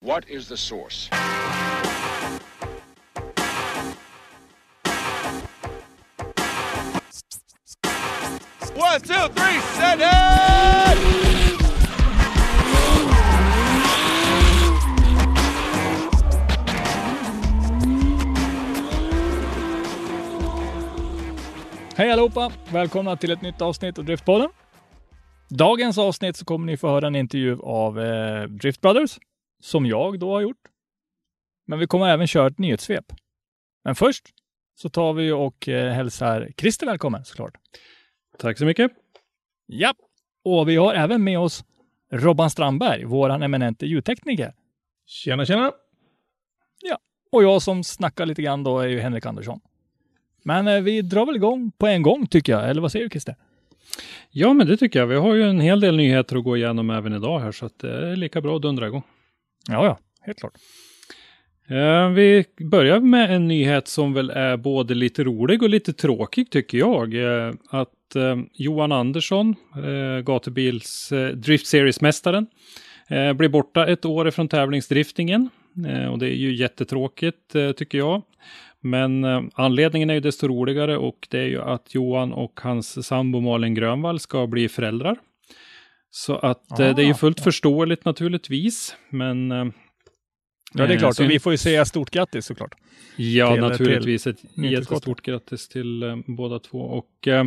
What 0.00 0.28
is 0.28 0.48
the 0.48 0.56
source? 0.56 1.10
One, 8.76 9.00
two, 9.00 9.28
three, 9.34 9.60
set 9.74 9.98
it! 9.98 10.98
Hej 21.96 22.10
allihopa! 22.10 22.52
Välkomna 22.72 23.16
till 23.16 23.30
ett 23.30 23.42
nytt 23.42 23.62
avsnitt 23.62 23.98
av 23.98 24.04
Driftpodden. 24.04 24.48
Dagens 25.48 25.98
avsnitt 25.98 26.36
så 26.36 26.44
kommer 26.44 26.66
ni 26.66 26.76
få 26.76 26.88
höra 26.88 27.06
en 27.06 27.16
intervju 27.16 27.58
av 27.62 28.00
eh, 28.00 28.42
Drift 28.42 28.80
Brothers, 28.80 29.18
som 29.60 29.86
jag 29.86 30.18
då 30.18 30.32
har 30.32 30.40
gjort. 30.40 30.68
Men 31.66 31.78
vi 31.78 31.86
kommer 31.86 32.08
även 32.08 32.26
köra 32.26 32.46
ett 32.46 32.58
nyhetssvep. 32.58 33.12
Men 33.84 33.94
först 33.94 34.24
så 34.74 34.88
tar 34.88 35.12
vi 35.12 35.32
och 35.32 35.68
eh, 35.68 35.92
hälsar 35.92 36.52
Christer 36.56 36.86
välkommen 36.86 37.24
såklart. 37.24 37.54
Tack 38.38 38.58
så 38.58 38.64
mycket. 38.64 38.90
Ja, 39.66 39.94
och 40.44 40.68
vi 40.68 40.76
har 40.76 40.94
även 40.94 41.24
med 41.24 41.38
oss 41.38 41.64
Robban 42.12 42.50
Strandberg, 42.50 43.04
våran 43.04 43.42
eminente 43.42 43.86
ljudtekniker. 43.86 44.54
Tjena, 45.06 45.46
tjena. 45.46 45.72
Ja, 46.82 46.98
och 47.32 47.42
jag 47.42 47.62
som 47.62 47.84
snackar 47.84 48.26
lite 48.26 48.42
grann 48.42 48.64
då 48.64 48.78
är 48.78 48.86
ju 48.86 49.00
Henrik 49.00 49.26
Andersson. 49.26 49.60
Men 50.42 50.68
eh, 50.68 50.80
vi 50.80 51.02
drar 51.02 51.26
väl 51.26 51.36
igång 51.36 51.70
på 51.78 51.86
en 51.86 52.02
gång 52.02 52.26
tycker 52.26 52.52
jag, 52.52 52.70
eller 52.70 52.82
vad 52.82 52.92
säger 52.92 53.04
du 53.04 53.10
Christer? 53.10 53.36
Ja, 54.30 54.52
men 54.52 54.66
det 54.66 54.76
tycker 54.76 54.98
jag. 54.98 55.06
Vi 55.06 55.16
har 55.16 55.34
ju 55.34 55.42
en 55.42 55.60
hel 55.60 55.80
del 55.80 55.96
nyheter 55.96 56.36
att 56.36 56.44
gå 56.44 56.56
igenom 56.56 56.90
även 56.90 57.14
idag 57.14 57.40
här, 57.40 57.52
så 57.52 57.66
att 57.66 57.78
det 57.78 58.10
är 58.10 58.16
lika 58.16 58.40
bra 58.40 58.56
att 58.56 58.62
dundra 58.62 58.86
igång. 58.86 59.02
Ja, 59.68 59.84
ja, 59.84 59.98
helt 60.20 60.38
klart. 60.38 60.52
Eh, 61.68 62.08
vi 62.08 62.44
börjar 62.70 63.00
med 63.00 63.34
en 63.34 63.48
nyhet 63.48 63.88
som 63.88 64.12
väl 64.12 64.30
är 64.30 64.56
både 64.56 64.94
lite 64.94 65.24
rolig 65.24 65.62
och 65.62 65.68
lite 65.68 65.92
tråkig 65.92 66.50
tycker 66.50 66.78
jag. 66.78 67.14
Eh, 67.14 67.54
att 67.70 68.16
eh, 68.16 68.36
Johan 68.52 68.92
Andersson, 68.92 69.54
eh, 69.74 70.22
gatubils 70.22 71.12
eh, 71.12 71.28
Drift 71.28 71.66
Series-mästaren, 71.66 72.46
eh, 73.08 73.32
blir 73.32 73.48
borta 73.48 73.86
ett 73.86 74.04
år 74.04 74.28
ifrån 74.28 74.48
tävlingsdriftingen. 74.48 75.50
Eh, 75.86 76.06
och 76.06 76.18
det 76.18 76.26
är 76.26 76.36
ju 76.36 76.54
jättetråkigt 76.54 77.54
eh, 77.54 77.72
tycker 77.72 77.98
jag. 77.98 78.22
Men 78.80 79.24
eh, 79.24 79.42
anledningen 79.54 80.10
är 80.10 80.14
ju 80.14 80.20
desto 80.20 80.48
roligare 80.48 80.96
och 80.96 81.28
det 81.30 81.38
är 81.38 81.46
ju 81.46 81.62
att 81.62 81.94
Johan 81.94 82.32
och 82.32 82.60
hans 82.62 83.06
sambo 83.06 83.40
Malin 83.40 83.74
Grönvall 83.74 84.20
ska 84.20 84.46
bli 84.46 84.68
föräldrar. 84.68 85.16
Så 86.10 86.36
att 86.36 86.70
eh, 86.80 86.94
det 86.94 87.02
är 87.02 87.06
ju 87.06 87.10
Ah, 87.12 87.14
fullt 87.14 87.40
förståeligt 87.40 88.04
naturligtvis, 88.04 88.96
men 89.10 89.52
eh, 89.52 89.66
Ja, 90.74 90.86
det 90.86 90.92
är 90.92 90.94
eh, 90.94 90.98
klart. 90.98 91.16
synd- 91.16 91.26
Och 91.26 91.30
vi 91.30 91.38
får 91.40 91.52
ju 91.52 91.58
säga 91.58 91.84
stort 91.84 92.10
grattis 92.10 92.46
såklart. 92.46 92.74
Ja, 93.16 93.52
till- 93.52 93.60
naturligtvis 93.62 94.26
ett 94.26 94.36
jättestort 94.56 95.22
grattis 95.22 95.68
till 95.68 96.02
eh, 96.02 96.16
båda 96.26 96.58
två. 96.58 96.78
Och 96.78 97.28
eh, 97.28 97.46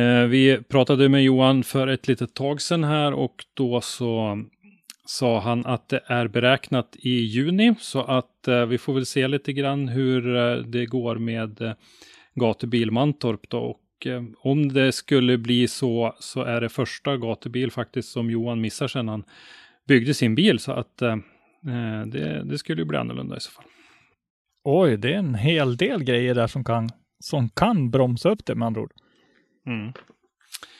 eh, 0.00 0.26
vi 0.26 0.58
pratade 0.68 1.08
med 1.08 1.24
Johan 1.24 1.64
för 1.64 1.86
ett 1.88 2.08
litet 2.08 2.34
tag 2.34 2.60
sedan 2.60 2.84
här 2.84 3.12
och 3.12 3.44
då 3.54 3.80
så 3.80 4.42
sa 5.06 5.40
han 5.40 5.66
att 5.66 5.88
det 5.88 6.00
är 6.06 6.28
beräknat 6.28 6.96
i 6.98 7.10
juni 7.10 7.74
så 7.80 8.02
att 8.02 8.48
eh, 8.48 8.66
vi 8.66 8.78
får 8.78 8.94
väl 8.94 9.06
se 9.06 9.28
lite 9.28 9.52
grann 9.52 9.88
hur 9.88 10.36
eh, 10.36 10.56
det 10.56 10.86
går 10.86 11.16
med 11.16 11.60
eh, 11.62 11.72
gatubil 12.34 12.90
Mantorp 12.90 13.40
då. 13.50 13.58
Och 13.58 13.80
eh, 14.06 14.22
om 14.38 14.72
det 14.72 14.92
skulle 14.92 15.38
bli 15.38 15.68
så 15.68 16.14
så 16.20 16.42
är 16.42 16.60
det 16.60 16.68
första 16.68 17.16
gatubil 17.16 17.70
faktiskt 17.70 18.08
som 18.12 18.30
Johan 18.30 18.60
missar 18.60 18.88
sedan 18.88 19.08
han 19.08 19.24
byggde 19.88 20.14
sin 20.14 20.34
bil 20.34 20.58
så 20.58 20.72
att 20.72 21.02
eh, 21.02 21.12
eh, 21.66 22.06
det, 22.06 22.42
det 22.44 22.58
skulle 22.58 22.82
ju 22.82 22.86
bli 22.86 22.98
annorlunda 22.98 23.36
i 23.36 23.40
så 23.40 23.50
fall. 23.50 23.64
Oj, 24.64 24.96
det 24.96 25.14
är 25.14 25.18
en 25.18 25.34
hel 25.34 25.76
del 25.76 26.04
grejer 26.04 26.34
där 26.34 26.46
som 26.46 26.64
kan, 26.64 26.88
som 27.20 27.48
kan 27.48 27.90
bromsa 27.90 28.30
upp 28.30 28.46
det 28.46 28.54
med 28.54 28.66
andra 28.66 28.80
ord. 28.80 28.92
Mm. 29.66 29.92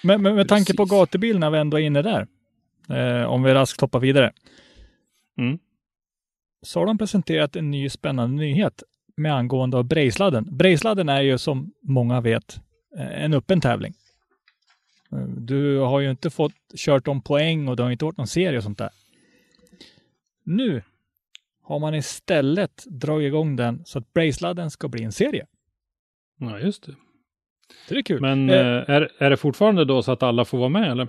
Men, 0.02 0.22
men 0.22 0.34
med 0.34 0.48
tanke 0.48 0.72
på 0.74 0.82
Precis. 0.86 0.90
gatubil 0.98 1.38
när 1.38 1.50
vi 1.50 1.58
ändå 1.58 1.76
är 1.80 1.82
inne 1.82 2.02
där, 2.02 2.26
eh, 2.88 3.24
om 3.24 3.42
vi 3.42 3.54
raskt 3.54 3.80
hoppar 3.80 4.00
vidare, 4.00 4.32
Mm. 5.38 5.58
så 6.62 6.78
har 6.80 6.86
de 6.86 6.98
presenterat 6.98 7.56
en 7.56 7.70
ny 7.70 7.88
spännande 7.88 8.36
nyhet 8.36 8.82
med 9.16 9.34
angående 9.34 9.76
av 9.76 9.84
Brejsladden. 9.84 10.56
Brejsladden 10.56 11.08
är 11.08 11.20
ju 11.20 11.38
som 11.38 11.72
många 11.82 12.20
vet 12.20 12.60
en 12.98 13.34
öppen 13.34 13.60
tävling. 13.60 13.94
Eh, 15.12 15.18
Du 15.28 15.78
har 15.78 16.00
ju 16.00 16.10
inte 16.10 16.30
fått 16.30 16.52
kört 16.76 17.08
om 17.08 17.22
poäng 17.22 17.68
och 17.68 17.76
det 17.76 17.82
har 17.82 17.90
inte 17.90 18.04
varit 18.04 18.16
någon 18.18 18.26
serie 18.26 18.56
och 18.58 18.62
sånt 18.64 18.78
där. 18.78 18.90
Nu 20.44 20.82
har 21.62 21.78
man 21.78 21.94
istället 21.94 22.84
dragit 22.86 23.26
igång 23.26 23.56
den 23.56 23.82
så 23.84 23.98
att 23.98 24.12
Brejsladden 24.12 24.70
ska 24.70 24.88
bli 24.88 25.02
en 25.04 25.12
serie. 25.12 25.46
Ja, 26.40 26.58
just 26.58 26.82
det. 26.86 26.94
Det 27.88 27.94
är 27.98 28.02
kul. 28.02 28.20
Men 28.20 28.50
Eh, 28.50 28.56
eh, 28.56 28.90
är, 28.90 29.10
är 29.18 29.30
det 29.30 29.36
fortfarande 29.36 29.84
då 29.84 30.02
så 30.02 30.12
att 30.12 30.22
alla 30.22 30.44
får 30.44 30.58
vara 30.58 30.68
med 30.68 30.90
eller? 30.90 31.08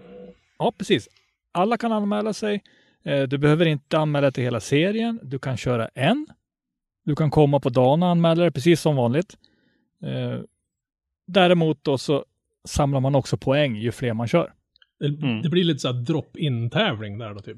Ja, 0.59 0.73
precis. 0.77 1.09
Alla 1.51 1.77
kan 1.77 1.91
anmäla 1.91 2.33
sig. 2.33 2.63
Eh, 3.03 3.21
Du 3.23 3.38
behöver 3.38 3.65
inte 3.65 3.97
anmäla 3.97 4.31
till 4.31 4.44
hela 4.44 4.59
serien. 4.59 5.19
Du 5.23 5.39
kan 5.39 5.57
köra 5.57 5.88
en. 5.88 6.27
Du 7.05 7.15
kan 7.15 7.31
komma 7.31 7.59
på 7.59 7.69
dagen 7.69 8.03
och 8.03 8.09
anmäla 8.09 8.41
dig, 8.41 8.51
precis 8.51 8.81
som 8.81 8.95
vanligt. 8.95 9.38
Däremot 11.28 11.84
då 11.84 11.97
så 11.97 12.25
samlar 12.67 13.00
man 13.00 13.16
också 13.16 13.38
poäng 13.38 13.75
ju 13.75 13.91
fler 13.91 14.13
man 14.13 14.28
kör. 14.28 14.51
Det, 15.00 15.06
Mm. 15.28 15.41
det 15.41 15.50
blir 15.50 15.63
lite 15.63 15.79
så 15.79 15.88
här 15.94 16.01
drop-in 16.01 16.69
tävling 16.69 17.17
där 17.17 17.34
då 17.34 17.39
typ. 17.41 17.57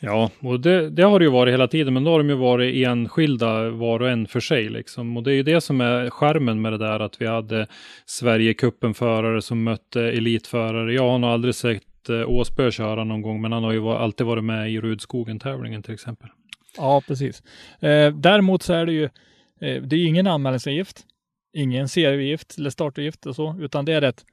Ja, 0.00 0.30
och 0.40 0.60
det, 0.60 0.90
det 0.90 1.02
har 1.02 1.18
det 1.18 1.24
ju 1.24 1.30
varit 1.30 1.52
hela 1.52 1.68
tiden, 1.68 1.94
men 1.94 2.04
då 2.04 2.10
har 2.10 2.18
de 2.18 2.28
ju 2.28 2.34
varit 2.34 2.86
enskilda 2.86 3.70
var 3.70 4.00
och 4.02 4.08
en 4.10 4.26
för 4.26 4.40
sig 4.40 4.68
liksom. 4.68 5.16
Och 5.16 5.22
det 5.22 5.32
är 5.32 5.34
ju 5.34 5.42
det 5.42 5.60
som 5.60 5.80
är 5.80 6.10
skärmen 6.10 6.60
med 6.62 6.72
det 6.72 6.78
där 6.78 7.00
att 7.00 7.20
vi 7.20 7.26
hade 7.26 7.66
Sverigecupen-förare 8.06 9.42
som 9.42 9.62
mötte 9.62 10.02
elitförare. 10.02 10.92
Jag 10.94 11.08
har 11.10 11.18
nog 11.18 11.30
aldrig 11.30 11.54
sett 11.54 12.08
eh, 12.08 12.28
Åsbö 12.30 12.70
köra 12.70 13.04
någon 13.04 13.22
gång, 13.22 13.40
men 13.40 13.52
han 13.52 13.64
har 13.64 13.72
ju 13.72 13.78
va- 13.78 13.98
alltid 13.98 14.26
varit 14.26 14.44
med 14.44 14.70
i 14.72 14.80
Rudskogen-tävlingen 14.80 15.82
till 15.82 15.94
exempel. 15.94 16.28
Ja, 16.76 17.02
precis. 17.06 17.42
Eh, 17.80 18.14
Däremot 18.14 18.62
så 18.62 18.72
är 18.72 18.86
det 18.86 18.92
ju, 18.92 19.04
eh, 19.04 19.82
det 19.82 19.96
är 19.96 20.00
ju 20.00 20.06
ingen 20.06 20.26
anmälningsavgift, 20.26 21.06
ingen 21.52 21.88
serieavgift 21.88 22.58
eller 22.58 22.70
startavgift 22.70 23.26
och 23.26 23.36
så, 23.36 23.56
utan 23.60 23.84
det 23.84 23.92
är 23.92 24.00
rätt. 24.00 24.24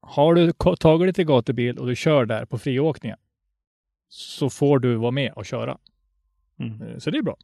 Har 0.00 0.34
du 0.34 0.52
tagit 0.76 1.06
dig 1.06 1.12
till 1.12 1.24
gatubil 1.24 1.78
och 1.78 1.86
du 1.86 1.96
kör 1.96 2.26
där 2.26 2.44
på 2.44 2.58
friåkningen 2.58 3.18
så 4.08 4.50
får 4.50 4.78
du 4.78 4.94
vara 4.94 5.10
med 5.10 5.32
och 5.32 5.46
köra. 5.46 5.78
Mm. 6.58 6.82
Eh, 6.82 6.98
Så 6.98 7.10
det 7.10 7.18
är 7.18 7.22
bra. 7.22 7.36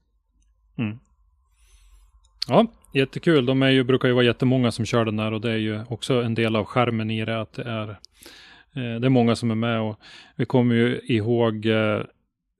Ja, 2.49 2.67
jättekul. 2.95 3.47
De 3.47 3.63
är 3.63 3.71
ju, 3.71 3.85
brukar 3.85 4.09
ju 4.09 4.15
vara 4.15 4.25
jättemånga 4.25 4.73
som 4.73 4.85
kör 4.85 5.05
den 5.05 5.17
där 5.17 5.33
och 5.33 5.41
det 5.41 5.51
är 5.51 5.57
ju 5.57 5.85
också 5.89 6.23
en 6.23 6.35
del 6.35 6.57
av 6.57 6.65
skärmen 6.65 7.11
i 7.11 7.25
det 7.25 7.41
att 7.41 7.53
det 7.53 7.63
är, 7.63 7.89
eh, 7.91 9.01
det 9.01 9.07
är 9.07 9.09
många 9.09 9.37
som 9.37 9.51
är 9.51 9.55
med 9.55 9.81
och 9.81 10.01
vi 10.37 10.45
kommer 10.45 10.75
ju 10.75 11.01
ihåg 11.05 11.67
eh, 11.67 12.01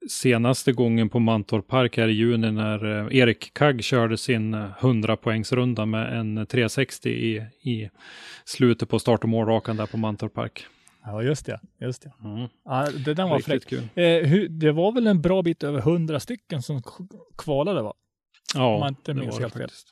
senaste 0.09 0.71
gången 0.71 1.09
på 1.09 1.19
Mantorp 1.19 1.67
Park 1.67 1.97
här 1.97 2.07
i 2.07 2.11
juni 2.13 2.51
när 2.51 2.85
eh, 3.11 3.17
Erik 3.17 3.53
Kagg 3.53 3.83
körde 3.83 4.17
sin 4.17 4.53
eh, 4.53 4.65
100 4.79 5.17
poängsrunda 5.17 5.85
med 5.85 6.19
en 6.19 6.45
360 6.47 7.09
i, 7.09 7.35
i 7.71 7.89
slutet 8.45 8.89
på 8.89 8.99
start 8.99 9.23
och 9.23 9.29
målrakan 9.29 9.77
där 9.77 9.85
på 9.85 9.97
Mantorp 9.97 10.33
Park. 10.33 10.65
Ja, 11.05 11.23
just 11.23 11.45
det. 11.45 11.59
Just 11.81 12.01
det. 12.01 12.13
Mm. 12.23 12.47
Ja, 12.65 12.87
det 13.05 13.13
där 13.13 13.27
var 13.27 13.39
fräckt. 13.39 13.73
Eh, 13.73 14.49
det 14.49 14.71
var 14.71 14.91
väl 14.91 15.07
en 15.07 15.21
bra 15.21 15.41
bit 15.41 15.63
över 15.63 15.81
hundra 15.81 16.19
stycken 16.19 16.61
som 16.61 16.81
kvalade 17.37 17.81
va? 17.81 17.93
Ja, 18.55 18.73
Om 18.73 18.79
man 18.79 18.89
inte 18.89 19.13
det 19.13 19.19
minns 19.19 19.33
var 19.33 19.39
det 19.39 19.43
helt 19.43 19.53
fel. 19.53 19.61
faktiskt. 19.61 19.87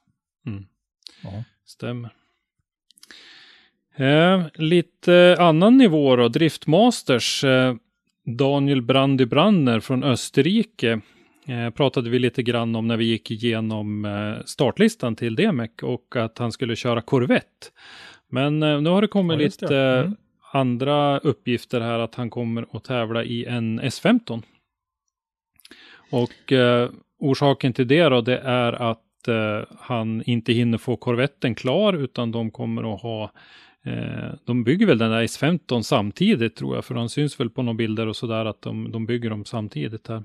Mm. 0.48 0.66
Ja. 1.24 1.44
Stämmer. 1.66 2.14
Eh, 3.96 4.46
lite 4.56 5.36
annan 5.40 5.78
nivå 5.78 6.16
då, 6.16 6.28
Driftmasters. 6.28 7.44
Eh, 7.44 7.76
Daniel 8.26 8.82
Brandy 8.82 9.26
Branner 9.26 9.80
från 9.80 10.04
Österrike 10.04 11.02
eh, 11.48 11.70
pratade 11.70 12.10
vi 12.10 12.20
lite 12.20 12.44
grann 12.44 12.76
om 12.76 12.88
när 12.88 12.98
vi 12.98 13.06
gick 13.06 13.32
igenom 13.32 14.06
eh, 14.06 14.44
startlistan 14.46 15.16
till 15.16 15.36
DMEC 15.36 15.72
och 15.82 16.16
att 16.16 16.38
han 16.38 16.52
skulle 16.52 16.76
köra 16.76 17.02
Corvette. 17.02 17.68
Men 18.30 18.64
eh, 18.64 18.82
nu 18.82 18.90
har 18.90 19.02
det 19.02 19.08
kommit 19.08 19.34
Ja, 19.34 19.38
det. 19.40 19.44
lite 19.44 19.78
Mm. 19.78 20.16
andra 20.54 21.18
uppgifter 21.20 21.82
här 21.82 22.00
att 22.00 22.16
han 22.16 22.30
kommer 22.30 22.66
att 22.72 22.84
tävla 22.84 23.24
i 23.24 23.46
en 23.46 23.82
S15. 23.82 24.44
Och 26.12 26.54
orsaken 27.20 27.74
till 27.74 27.88
det 27.88 28.04
då, 28.04 28.22
det 28.22 28.38
är 28.38 28.74
att 28.74 29.00
han 29.80 30.24
inte 30.26 30.54
hinner 30.54 30.78
få 30.78 30.96
korvetten 30.96 31.56
klar 31.56 31.94
utan 31.94 32.32
de 32.32 32.52
kommer 32.52 32.94
att 32.96 33.02
ha 33.02 33.32
eh, 33.86 34.30
de 34.46 34.64
bygger 34.64 34.86
väl 34.86 34.98
den 34.98 35.12
där 35.12 35.24
S15 35.24 35.82
samtidigt 35.82 36.56
tror 36.56 36.76
jag, 36.76 36.86
för 36.86 36.96
han 36.96 37.10
syns 37.10 37.40
väl 37.40 37.50
på 37.50 37.62
några 37.62 37.78
bilder 37.78 38.08
och 38.08 38.16
sådär 38.16 38.46
att 38.46 38.62
de, 38.62 38.92
de 38.92 39.06
bygger 39.06 39.30
dem 39.30 39.46
samtidigt 39.46 40.08
här. 40.08 40.24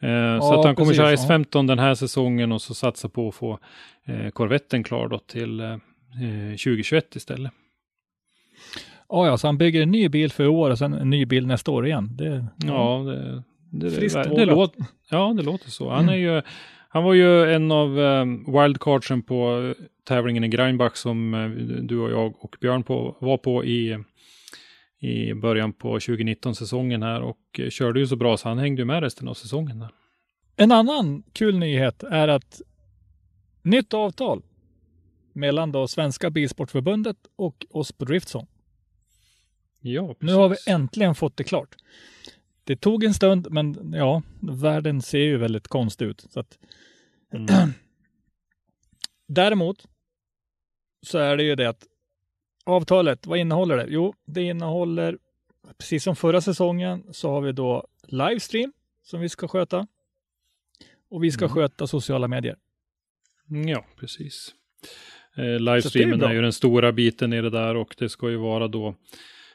Eh, 0.00 0.40
så 0.40 0.46
Ja, 0.46 0.58
att 0.58 0.64
han 0.66 0.74
kommer 0.76 0.94
köra 0.94 1.10
ja. 1.10 1.16
S15 1.16 1.66
den 1.66 1.78
här 1.78 1.94
säsongen 1.94 2.52
och 2.52 2.62
så 2.62 2.74
satsa 2.74 3.08
på 3.08 3.28
att 3.28 3.34
få 3.34 3.58
eh, 4.06 4.30
korvetten 4.30 4.84
klar 4.84 5.08
då 5.08 5.18
till 5.18 5.60
eh, 5.60 5.72
eh, 5.72 6.50
2021 6.50 7.16
istället. 7.16 7.52
Ja, 9.08 9.26
ja, 9.26 9.38
så 9.38 9.46
han 9.48 9.58
bygger 9.58 9.82
en 9.82 9.90
ny 9.90 10.08
bil 10.08 10.32
för 10.32 10.44
i 10.44 10.46
år 10.46 10.70
och 10.70 10.78
sen 10.78 10.92
en 10.92 11.10
ny 11.10 11.26
bil 11.26 11.46
nästa 11.46 11.70
år 11.70 11.86
igen. 11.86 12.16
Det, 12.16 12.46
Ja, 12.66 13.04
det, 13.06 13.42
det, 13.70 13.90
Friskt 13.90 14.14
det, 14.16 14.22
det, 14.22 14.30
vågat. 14.30 14.48
låter, 14.48 14.84
ja, 15.10 15.34
det 15.36 15.42
låter 15.42 15.70
så. 15.70 15.90
Han, 15.90 16.08
är 16.08 16.14
ju, 16.14 16.42
han 16.88 17.04
var 17.04 17.14
ju 17.14 17.54
en 17.54 17.72
av 17.72 17.98
um, 17.98 18.44
wildcardsen 18.52 19.22
på 19.22 19.62
eh, 19.78 19.84
tävlingen 20.04 20.44
i 20.44 20.48
Greinbach 20.48 20.96
som 20.96 21.34
eh, 21.34 21.48
du 21.82 21.98
och 21.98 22.10
jag 22.10 22.44
och 22.44 22.56
Björn 22.60 22.82
på, 22.82 23.16
var 23.20 23.38
på 23.38 23.64
i, 23.64 23.98
i 24.98 25.34
början 25.34 25.72
på 25.72 25.98
2019-säsongen 25.98 27.02
här 27.02 27.20
och 27.20 27.38
eh, 27.58 27.68
körde 27.68 28.00
ju 28.00 28.06
så 28.06 28.16
bra 28.16 28.36
så 28.36 28.48
han 28.48 28.58
hängde 28.58 28.82
ju 28.82 28.86
med 28.86 29.02
resten 29.02 29.28
av 29.28 29.34
säsongen. 29.34 29.78
Där. 29.78 29.88
En 30.56 30.72
annan 30.72 31.22
kul 31.32 31.58
nyhet 31.58 32.02
är 32.02 32.28
att 32.28 32.60
nytt 33.62 33.94
avtal 33.94 34.42
mellan 35.32 35.72
då 35.72 35.88
Svenska 35.88 36.30
Bilsportförbundet 36.30 37.16
och 37.36 37.66
oss 37.70 37.92
på 37.92 38.04
Driftzone. 38.04 38.46
Ja, 39.80 40.06
precis. 40.06 40.22
Nu 40.22 40.34
har 40.34 40.48
vi 40.48 40.56
äntligen 40.66 41.14
fått 41.14 41.36
det 41.36 41.44
klart. 41.44 41.76
Det 42.68 42.76
tog 42.76 43.04
en 43.04 43.14
stund, 43.14 43.46
men 43.50 43.92
ja, 43.94 44.22
världen 44.40 45.02
ser 45.02 45.18
ju 45.18 45.36
väldigt 45.36 45.68
konstig 45.68 46.04
ut. 46.06 46.26
Så 46.30 46.40
att... 46.40 46.58
Mm. 47.32 47.46
Däremot 49.28 49.86
så 51.06 51.18
är 51.18 51.36
det 51.36 51.42
ju 51.42 51.54
det 51.54 51.68
att 51.68 51.86
avtalet, 52.66 53.26
vad 53.26 53.38
innehåller 53.38 53.76
det? 53.76 53.86
Jo, 53.88 54.14
det 54.26 54.42
innehåller, 54.42 55.18
precis 55.78 56.04
som 56.04 56.16
förra 56.16 56.40
säsongen, 56.40 57.04
så 57.12 57.30
har 57.30 57.40
vi 57.40 57.52
då 57.52 57.86
livestream 58.06 58.72
som 59.02 59.20
vi 59.20 59.28
ska 59.28 59.48
sköta. 59.48 59.86
Och 61.10 61.24
vi 61.24 61.30
ska 61.30 61.44
Mm. 61.44 61.54
sköta 61.54 61.86
sociala 61.86 62.28
medier. 62.28 62.56
Ja, 63.66 63.84
precis. 63.96 64.54
Eh, 65.36 65.44
livestreamen 65.60 66.18
bra. 66.18 66.28
är 66.28 66.34
ju 66.34 66.42
den 66.42 66.52
stora 66.52 66.92
biten 66.92 67.32
i 67.32 67.40
det 67.42 67.50
där 67.50 67.74
och 67.76 67.94
det 67.98 68.08
ska 68.08 68.30
ju 68.30 68.36
vara 68.36 68.68
då 68.68 68.94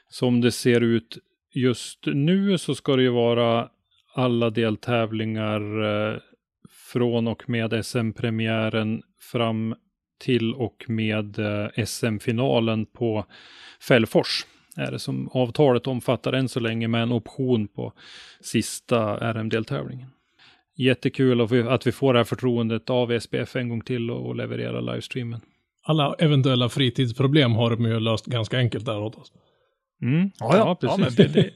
som 0.08 0.40
det 0.40 0.52
ser 0.52 0.80
ut 0.80 1.18
just 1.54 2.06
nu 2.06 2.58
så 2.58 2.74
ska 2.74 2.96
det 2.96 3.02
ju 3.02 3.10
vara 3.10 3.68
alla 4.14 4.50
deltävlingar 4.50 5.84
eh, 5.84 6.18
från 6.92 7.28
och 7.28 7.50
med 7.50 7.84
SM-premiären 7.86 9.02
fram 9.20 9.74
till 10.20 10.54
och 10.54 10.84
med 10.88 11.38
eh, 11.38 11.84
SM-finalen 11.84 12.86
på 12.86 13.24
Fällfors. 13.88 14.46
Är 14.76 14.92
det 14.92 14.98
som 14.98 15.28
avtalet 15.32 15.86
omfattar 15.86 16.32
än 16.32 16.48
så 16.48 16.60
länge 16.60 16.88
med 16.88 17.02
en 17.02 17.12
option 17.12 17.68
på 17.68 17.92
sista 18.40 19.32
RM-deltävlingen. 19.34 20.08
Jättekul 20.76 21.40
att 21.40 21.86
vi, 21.86 21.92
får 21.92 22.12
det 22.12 22.18
här 22.18 22.24
förtroendet 22.24 22.90
av 22.90 23.18
SPF 23.18 23.56
en 23.56 23.68
gång 23.68 23.80
till 23.80 24.10
och, 24.10 24.26
och 24.26 24.36
leverera 24.36 24.80
livestreamen. 24.80 25.40
Alla 25.82 26.14
eventuella 26.18 26.68
fritidsproblem 26.68 27.52
har 27.52 27.70
de 27.70 27.84
ju 27.84 28.00
löst 28.00 28.26
ganska 28.26 28.58
enkelt 28.58 28.86
där 28.86 28.98
åt 28.98 29.16
oss. 29.16 29.32
Mm. 30.04 30.30
Ja, 30.38 30.78
men 30.80 30.98
det, 31.16 31.26
det, 31.26 31.28
det, 31.28 31.50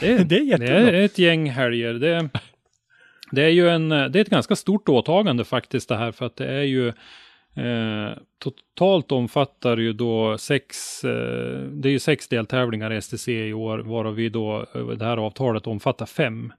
Det, 0.00 0.24
det 0.28 0.36
är 0.36 0.58
det 0.58 0.68
är 0.68 1.04
ett 1.04 1.18
gäng 1.18 1.50
helger. 1.50 1.94
Det, 1.94 2.28
det 3.30 3.42
är 3.42 3.48
ju 3.48 3.68
en, 3.68 3.88
det 3.88 3.96
är 3.96 4.16
ett 4.16 4.28
ganska 4.28 4.56
stort 4.56 4.88
åtagande 4.88 5.44
faktiskt 5.44 5.88
det 5.88 5.96
här 5.96 6.12
för 6.12 6.26
att 6.26 6.36
det 6.36 6.46
är 6.46 6.62
ju 6.62 6.88
eh, 7.56 8.16
totalt 8.38 9.12
omfattar 9.12 9.76
ju 9.76 9.92
då 9.92 10.38
sex, 10.38 11.04
eh, 11.04 11.60
det 11.60 11.88
är 11.88 11.92
ju 11.92 11.98
sex 11.98 12.28
deltävlingar 12.28 12.92
i 12.92 13.00
STC 13.00 13.28
i 13.28 13.52
år 13.52 13.78
varav 13.78 14.14
vi 14.14 14.28
då, 14.28 14.66
eh, 14.74 14.86
det 14.86 15.04
här 15.04 15.16
avtalet 15.16 15.66
omfattar 15.66 16.06
fem. 16.06 16.52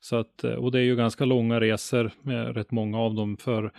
Så 0.00 0.16
att, 0.16 0.44
eh, 0.44 0.50
och 0.50 0.72
det 0.72 0.78
är 0.78 0.84
ju 0.84 0.96
ganska 0.96 1.24
långa 1.24 1.60
resor, 1.60 2.10
med 2.22 2.56
rätt 2.56 2.70
många 2.70 2.98
av 2.98 3.14
dem 3.14 3.36
för 3.36 3.72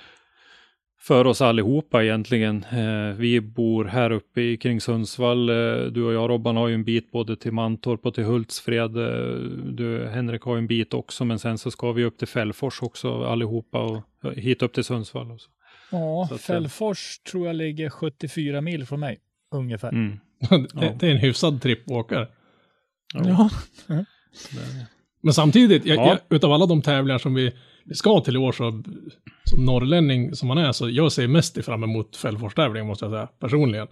för 1.08 1.28
oss 1.28 1.42
allihopa 1.42 2.04
egentligen. 2.04 2.64
Eh, 2.64 3.16
vi 3.18 3.42
bor 3.42 3.86
här 3.86 4.12
uppe 4.12 4.42
i 4.42 4.58
kring 4.58 4.82
Sundsvall. 4.82 5.50
Eh, 5.50 5.56
du 5.92 6.04
och 6.04 6.14
jag 6.14 6.30
Robban 6.30 6.58
har 6.58 6.68
ju 6.68 6.74
en 6.74 6.84
bit 6.84 7.12
både 7.12 7.36
till 7.36 7.52
Mantorp 7.52 8.06
och 8.06 8.14
till 8.14 8.24
Hultsfred. 8.24 8.98
Eh, 8.98 9.36
du 9.74 10.08
Henrik 10.08 10.42
har 10.42 10.56
ju 10.56 10.60
en 10.60 10.68
bit 10.68 10.94
också 10.94 11.26
men 11.26 11.40
sen 11.40 11.58
så 11.58 11.72
ska 11.72 11.92
vi 11.92 12.04
upp 12.04 12.18
till 12.18 12.28
Fällfors 12.28 12.82
också 12.82 13.24
allihopa 13.24 13.82
och 13.84 14.02
ja, 14.22 14.30
hit 14.32 14.62
upp 14.62 14.74
till 14.74 14.84
Sundsvall. 14.84 15.32
Och 15.32 15.42
så. 15.42 15.50
Ja, 15.92 16.26
Så 16.30 16.36
att, 16.36 16.42
Fällfors 16.42 17.20
tror 17.20 17.48
jag 17.48 17.56
ligger 17.56 17.90
74 17.90 18.62
mil 18.62 18.86
från 18.86 19.00
mig, 19.00 19.20
ungefär. 19.56 19.90
Mm. 19.90 20.20
det, 20.50 20.68
Ja. 20.74 20.96
det 21.00 21.08
är 21.08 21.12
en 21.12 21.18
hyfsad 21.18 21.62
trippåkare. 21.62 22.28
Ja. 23.14 23.50
Det- 23.88 24.06
Men 25.22 25.34
samtidigt, 25.34 25.86
jag, 25.86 25.98
Ja. 25.98 26.08
jag, 26.30 26.36
utav 26.38 26.52
alla 26.52 26.66
de 26.66 26.82
tävlingar 26.82 27.18
som 27.18 27.34
vi, 27.34 27.52
vi 27.86 27.96
ska 27.96 28.20
till 28.22 28.36
i 28.36 28.40
år 28.40 28.52
så, 28.52 28.84
som 29.54 29.66
norrlänning 29.66 30.36
som 30.36 30.48
man 30.48 30.58
är, 30.58 30.72
så 30.72 30.90
jag 30.90 31.12
ser 31.12 31.28
mest 31.28 31.66
fram 31.66 31.84
emot 31.84 32.16
Fällfors-tävlingen 32.16 32.88
måste 32.88 33.06
jag 33.06 33.12
säga, 33.12 33.28
personligen. 33.40 33.88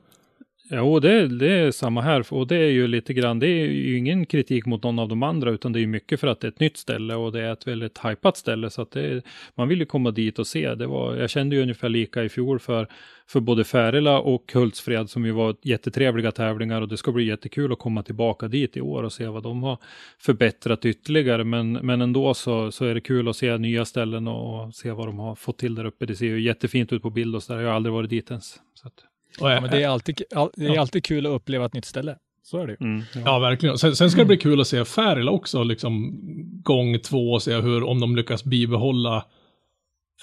Jo, 0.69 0.99
det, 0.99 1.27
det 1.27 1.51
är 1.51 1.71
samma 1.71 2.01
här. 2.01 2.33
Och 2.33 2.47
det 2.47 2.55
är 2.55 2.69
ju 2.69 2.87
lite 2.87 3.13
grann, 3.13 3.39
det 3.39 3.47
är 3.47 3.67
ju 3.67 3.97
ingen 3.97 4.25
kritik 4.25 4.65
mot 4.65 4.83
någon 4.83 4.99
av 4.99 5.09
de 5.09 5.23
andra, 5.23 5.51
utan 5.51 5.73
det 5.73 5.79
är 5.79 5.81
ju 5.81 5.87
mycket 5.87 6.19
för 6.19 6.27
att 6.27 6.39
det 6.39 6.47
är 6.47 6.51
ett 6.51 6.59
nytt 6.59 6.77
ställe 6.77 7.15
och 7.15 7.31
det 7.31 7.41
är 7.41 7.53
ett 7.53 7.67
väldigt 7.67 7.99
hypat 8.05 8.37
ställe. 8.37 8.69
Så 8.69 8.81
att 8.81 8.91
det, 8.91 9.21
man 9.55 9.67
vill 9.67 9.79
ju 9.79 9.85
komma 9.85 10.11
dit 10.11 10.39
och 10.39 10.47
se. 10.47 10.75
Det 10.75 10.87
var, 10.87 11.15
jag 11.15 11.29
kände 11.29 11.55
ju 11.55 11.61
ungefär 11.61 11.89
lika 11.89 12.23
i 12.23 12.29
fjol 12.29 12.59
för, 12.59 12.87
för 13.27 13.39
både 13.39 13.63
Färila 13.63 14.19
och 14.19 14.51
Hultsfred 14.53 15.09
som 15.09 15.25
ju 15.25 15.31
var 15.31 15.55
jättetrevliga 15.61 16.31
tävlingar 16.31 16.81
och 16.81 16.87
det 16.87 16.97
ska 16.97 17.11
bli 17.11 17.23
jättekul 17.23 17.71
att 17.71 17.79
komma 17.79 18.03
tillbaka 18.03 18.47
dit 18.47 18.77
i 18.77 18.81
år 18.81 19.03
och 19.03 19.13
se 19.13 19.27
vad 19.27 19.43
de 19.43 19.63
har 19.63 19.77
förbättrat 20.19 20.85
ytterligare. 20.85 21.43
Men, 21.43 21.71
men 21.71 22.01
ändå 22.01 22.33
så, 22.33 22.71
så 22.71 22.85
är 22.85 22.93
det 22.93 23.01
kul 23.01 23.27
att 23.27 23.35
se 23.35 23.57
nya 23.57 23.85
ställen 23.85 24.27
och, 24.27 24.65
och 24.65 24.75
se 24.75 24.91
vad 24.91 25.07
de 25.07 25.19
har 25.19 25.35
fått 25.35 25.57
till 25.57 25.75
där 25.75 25.85
uppe. 25.85 26.05
Det 26.05 26.15
ser 26.15 26.25
ju 26.25 26.41
jättefint 26.41 26.93
ut 26.93 27.01
på 27.01 27.09
bild 27.09 27.35
och 27.35 27.43
så 27.43 27.53
där. 27.53 27.61
Jag 27.61 27.67
har 27.67 27.75
aldrig 27.75 27.93
varit 27.93 28.09
dit 28.09 28.29
ens. 28.31 28.59
Så 28.73 28.87
att, 28.87 29.10
och, 29.39 29.51
Ja, 29.51 29.61
men 29.61 29.69
det 29.69 29.83
är, 29.83 29.87
alltid, 29.87 30.21
all, 30.35 30.49
det 30.53 30.65
är 30.65 30.79
alltid 30.79 31.03
kul 31.03 31.25
att 31.25 31.31
uppleva 31.31 31.65
ett 31.65 31.73
nytt 31.73 31.85
ställe. 31.85 32.17
Så 32.43 32.57
är 32.57 32.67
det 32.67 32.71
ju. 32.79 32.85
mm, 32.85 33.03
ja. 33.15 33.21
Ja, 33.25 33.39
verkligen. 33.39 33.77
Sen, 33.77 33.95
sen 33.95 34.11
ska 34.11 34.21
det 34.21 34.25
bli 34.25 34.37
kul 34.37 34.61
att 34.61 34.67
se 34.67 34.85
Färila 34.85 35.31
också, 35.31 35.63
liksom 35.63 36.19
gång 36.63 36.99
två 36.99 37.31
och 37.31 37.43
se 37.43 37.55
hur, 37.55 37.83
om 37.83 37.99
de 37.99 38.15
lyckas 38.15 38.43
bibehålla, 38.43 39.25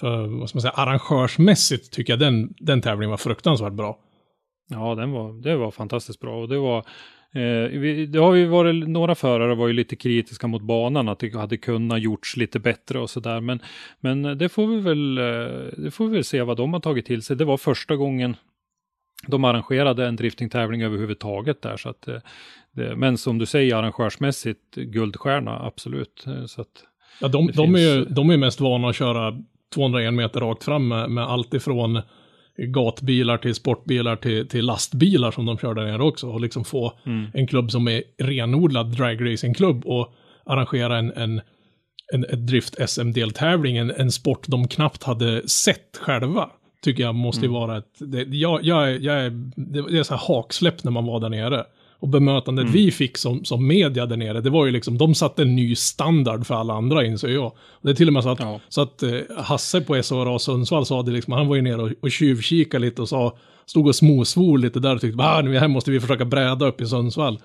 för 0.00 0.26
vad 0.26 0.48
ska 0.48 0.56
man 0.56 0.62
säga, 0.62 0.72
arrangörsmässigt 0.72 1.92
tycker 1.92 2.12
jag 2.12 2.20
den, 2.20 2.54
den 2.58 2.82
tävlingen 2.82 3.10
var 3.10 3.16
fruktansvärt 3.16 3.72
bra. 3.72 3.98
Ja, 4.70 4.94
den 4.94 5.10
var, 5.10 5.42
det 5.42 5.56
var 5.56 5.70
fantastiskt 5.70 6.20
bra. 6.20 6.42
Och 6.42 6.48
det 6.48 6.58
var, 6.58 6.78
eh, 7.34 7.78
vi, 7.78 8.06
det 8.06 8.18
har 8.18 8.34
ju 8.34 8.46
varit, 8.46 8.88
några 8.88 9.14
förare 9.14 9.54
var 9.54 9.66
ju 9.66 9.72
lite 9.72 9.96
kritiska 9.96 10.46
mot 10.46 10.62
banan, 10.62 11.08
att 11.08 11.18
det 11.18 11.34
hade 11.34 11.56
kunnat 11.56 12.00
gjorts 12.02 12.36
lite 12.36 12.58
bättre 12.58 12.98
och 12.98 13.10
sådär. 13.10 13.40
Men, 13.40 13.60
men 14.00 14.38
det 14.38 14.48
får 14.48 14.66
vi 14.66 14.80
väl, 14.80 15.18
eh, 15.18 15.24
det 15.76 15.90
får 15.90 16.06
vi 16.06 16.14
väl 16.14 16.24
se 16.24 16.42
vad 16.42 16.56
de 16.56 16.72
har 16.72 16.80
tagit 16.80 17.06
till 17.06 17.22
sig. 17.22 17.36
Det 17.36 17.44
var 17.44 17.56
första 17.56 17.96
gången 17.96 18.36
de 19.26 19.44
arrangerade 19.44 20.06
en 20.06 20.16
driftingtävling 20.16 20.82
överhuvudtaget 20.82 21.62
där. 21.62 21.76
Så 21.76 21.88
att, 21.88 22.08
eh, 22.08 22.16
det, 22.72 22.96
men 22.96 23.18
som 23.18 23.38
du 23.38 23.46
säger, 23.46 23.76
arrangörsmässigt 23.76 24.74
guldstjärna, 24.74 25.58
absolut. 25.66 26.24
Eh, 26.26 26.44
Så 26.44 26.60
att, 26.60 26.68
Ja, 27.20 27.28
de, 27.28 27.46
de, 27.54 27.74
är 27.74 27.78
ju, 27.78 28.04
finns- 28.04 28.16
de 28.16 28.30
är 28.30 28.36
mest 28.36 28.60
vana 28.60 28.88
att 28.88 28.96
köra 28.96 29.34
201 29.74 30.14
meter 30.14 30.40
rakt 30.40 30.64
fram 30.64 30.88
med, 30.88 31.10
med 31.10 31.24
allt 31.24 31.54
ifrån 31.54 32.00
gatbilar 32.58 33.36
till 33.38 33.54
sportbilar 33.54 34.16
till, 34.16 34.48
till 34.48 34.64
lastbilar 34.66 35.30
som 35.30 35.46
de 35.46 35.58
kör 35.58 35.74
där 35.74 35.84
nere 35.84 36.02
också. 36.02 36.26
Och 36.30 36.40
liksom 36.40 36.64
få 36.64 36.92
en 37.34 37.46
klubb 37.46 37.70
som 37.70 37.88
är 37.88 38.02
renodlad 38.18 38.96
dragracingklubb 38.96 39.86
och 39.86 40.14
arrangera 40.46 40.98
en, 40.98 41.12
en, 41.12 41.40
en, 42.14 42.24
en 42.30 42.46
drift-SM-deltävling, 42.46 43.76
en, 43.76 43.90
en 43.90 44.10
sport 44.12 44.44
de 44.48 44.68
knappt 44.68 45.02
hade 45.02 45.48
sett 45.48 45.96
själva. 46.00 46.50
Tycker 46.84 47.02
jag 47.02 47.14
måste 47.14 47.44
ju 47.46 47.52
vara 47.52 47.78
ett, 47.78 47.92
det, 47.98 48.22
jag, 48.22 48.64
jag, 48.64 48.90
är- 48.90 48.98
jag 49.00 49.14
är, 49.24 49.30
det, 49.56 49.98
är 49.98 50.02
så 50.02 50.14
här 50.14 50.34
haksläpp 50.36 50.84
när 50.84 50.92
man 50.92 51.04
var 51.06 51.20
där 51.20 51.28
nere. 51.28 51.64
Och 52.00 52.08
bemötandet 52.08 52.62
Mm. 52.62 52.72
vi 52.72 52.90
fick 52.90 53.16
som, 53.16 53.44
som 53.44 53.66
media 53.66 54.06
där 54.06 54.16
nere, 54.16 54.40
det 54.40 54.50
var 54.50 54.66
ju 54.66 54.72
liksom, 54.72 54.98
de 54.98 55.14
satte 55.14 55.42
en 55.42 55.56
ny 55.56 55.74
standard 55.74 56.46
för 56.46 56.54
alla 56.54 56.74
andra 56.74 57.04
inser 57.06 57.28
jag. 57.28 57.52
Det 57.82 57.90
är 57.90 57.94
till 57.94 58.06
och 58.08 58.12
med 58.12 58.22
så 58.22 58.28
att, 58.28 58.40
Ja. 58.40 58.60
så 58.68 58.80
att 58.80 59.02
eh, 59.02 59.10
Hasse 59.36 59.80
på 59.80 59.94
SHRA 60.02 60.38
Sundsvall 60.38 60.86
sa 60.86 61.02
det 61.02 61.10
liksom, 61.10 61.32
han 61.32 61.46
var 61.48 61.56
ju 61.56 61.62
nere 61.62 61.82
och, 61.82 61.90
och 62.02 62.10
tjuvkikade 62.10 62.84
lite 62.84 63.02
och 63.02 63.08
sa, 63.08 63.36
stod 63.66 63.86
och 63.86 63.94
småsvor 63.96 64.58
lite 64.58 64.80
där 64.80 64.94
och 64.94 65.00
tyckte, 65.00 65.22
ah, 65.22 65.40
nu 65.42 65.58
här 65.58 65.68
måste 65.68 65.90
vi 65.90 66.00
försöka 66.00 66.24
bräda 66.24 66.66
upp 66.66 66.80
i 66.80 66.86
Sundsvall. 66.86 67.38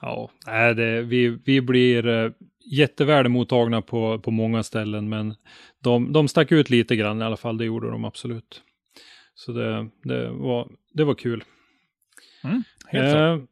Ja, 0.00 0.30
nej, 0.46 0.74
det, 0.74 1.02
vi, 1.02 1.38
vi 1.44 1.60
blir 1.60 2.08
eh, 2.08 2.30
jätteväl 2.72 3.28
mottagna 3.28 3.82
på, 3.82 4.18
på 4.18 4.30
många 4.30 4.62
ställen, 4.62 5.08
men 5.08 5.34
de, 5.84 6.12
de 6.12 6.28
stack 6.28 6.52
ut 6.52 6.70
lite 6.70 6.96
grann 6.96 7.22
i 7.22 7.24
alla 7.24 7.36
fall, 7.36 7.58
det 7.58 7.64
gjorde 7.64 7.90
de 7.90 8.04
absolut. 8.04 8.62
Så 9.34 9.52
det, 9.52 9.88
det, 10.02 10.30
var, 10.30 10.68
det 10.92 11.04
var 11.04 11.14
kul. 11.14 11.44
Helt 12.86 13.12
klart. 13.12 13.38
Eh, 13.38 13.44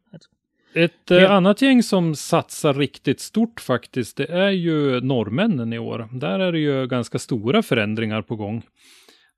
ett 0.74 0.92
Helt- 1.08 1.10
eh, 1.10 1.30
annat 1.32 1.62
gäng 1.62 1.82
som 1.82 2.14
satsar 2.14 2.74
riktigt 2.74 3.20
stort 3.20 3.60
faktiskt, 3.60 4.16
det 4.16 4.26
är 4.26 4.50
ju 4.50 5.00
norrmännen 5.00 5.72
i 5.72 5.78
år. 5.78 6.08
Där 6.12 6.40
är 6.40 6.52
det 6.52 6.58
ju 6.58 6.86
ganska 6.86 7.18
stora 7.18 7.62
förändringar 7.62 8.22
på 8.22 8.36
gång. 8.36 8.62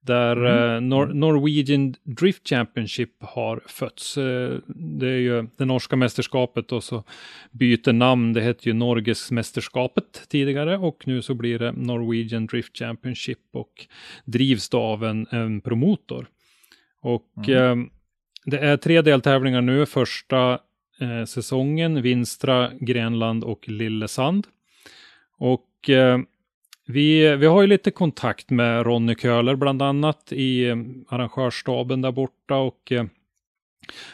Där 0.07 0.37
Mm. 0.37 0.75
eh, 0.75 0.97
Nor- 0.97 1.13
Norwegian 1.15 1.95
Drift 2.03 2.49
Championship 2.49 3.11
har 3.21 3.61
fötts. 3.67 4.19
Eh, 4.19 4.59
det 4.77 5.09
är 5.09 5.19
ju 5.19 5.47
det 5.57 5.65
norska 5.65 5.97
mästerskapet 5.97 6.73
och 6.73 6.85
så 6.85 7.05
byter 7.51 7.93
namn. 7.93 8.33
Det 8.33 8.41
hette 8.41 8.69
ju 8.69 8.73
Norgesmästerskapet 8.73 10.23
tidigare 10.29 10.79
och 10.79 11.03
nu 11.07 11.23
så 11.23 11.35
blir 11.35 11.59
det 11.59 11.73
Norwegian 11.73 12.47
Drift 12.47 12.79
Championship 12.79 13.39
och 13.53 13.87
drivs 14.25 14.69
då 14.69 14.79
av 14.81 15.05
en, 15.05 15.27
en 15.31 15.61
promotor. 15.61 16.27
Och 17.01 17.49
eh, 17.49 17.77
det 18.45 18.59
är 18.59 18.77
tre 18.77 19.03
deltävlingar 19.03 19.61
nu. 19.61 19.87
Första 19.87 20.59
eh, 21.01 21.25
säsongen, 21.25 22.03
Vinstra, 22.03 22.71
Grenland 22.81 23.45
och 23.45 23.69
Lillesand. 23.69 24.47
Och 25.39 25.91
eh, 25.91 26.19
vi, 26.87 27.37
vi 27.37 27.47
har 27.47 27.63
ju 27.63 27.67
lite 27.67 27.91
kontakt 27.91 28.51
med 28.51 28.87
Ronny 28.87 29.15
Köhler 29.15 29.57
bland 29.57 29.83
annat 29.83 30.33
i 30.33 30.69
eh, 30.69 30.77
arrangörsstaben 31.09 32.03
där 32.03 32.13
borta 32.13 32.57
och 32.57 32.93
eh, 32.93 33.05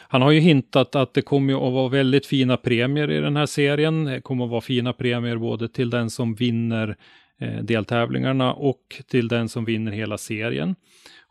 han 0.07 0.21
har 0.21 0.31
ju 0.31 0.39
hintat 0.39 0.95
att 0.95 1.13
det 1.13 1.21
kommer 1.21 1.67
att 1.67 1.73
vara 1.73 1.89
väldigt 1.89 2.25
fina 2.25 2.57
premier 2.57 3.11
i 3.11 3.19
den 3.19 3.35
här 3.35 3.45
serien. 3.45 4.05
Det 4.05 4.21
kommer 4.21 4.45
att 4.45 4.51
vara 4.51 4.61
fina 4.61 4.93
premier 4.93 5.37
både 5.37 5.69
till 5.69 5.89
den 5.89 6.09
som 6.09 6.35
vinner 6.35 6.95
eh, 7.39 7.63
deltävlingarna 7.63 8.53
och 8.53 9.01
till 9.07 9.27
den 9.27 9.49
som 9.49 9.65
vinner 9.65 9.91
hela 9.91 10.17
serien. 10.17 10.75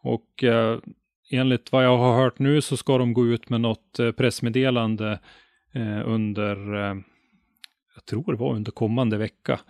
Och 0.02 0.44
eh, 0.44 0.78
enligt 1.30 1.72
vad 1.72 1.84
jag 1.84 1.98
har 1.98 2.22
hört 2.22 2.38
nu 2.38 2.60
så 2.60 2.76
ska 2.76 2.98
de 2.98 3.12
gå 3.12 3.26
ut 3.26 3.48
med 3.48 3.60
något 3.60 3.98
eh, 3.98 4.12
pressmeddelande 4.12 5.18
eh, 5.72 6.08
under, 6.08 6.56
jag 7.94 8.04
tror 8.08 8.32
det 8.32 8.38
var 8.38 8.54
under 8.54 8.72
kommande 8.72 9.16
vecka. 9.16 9.60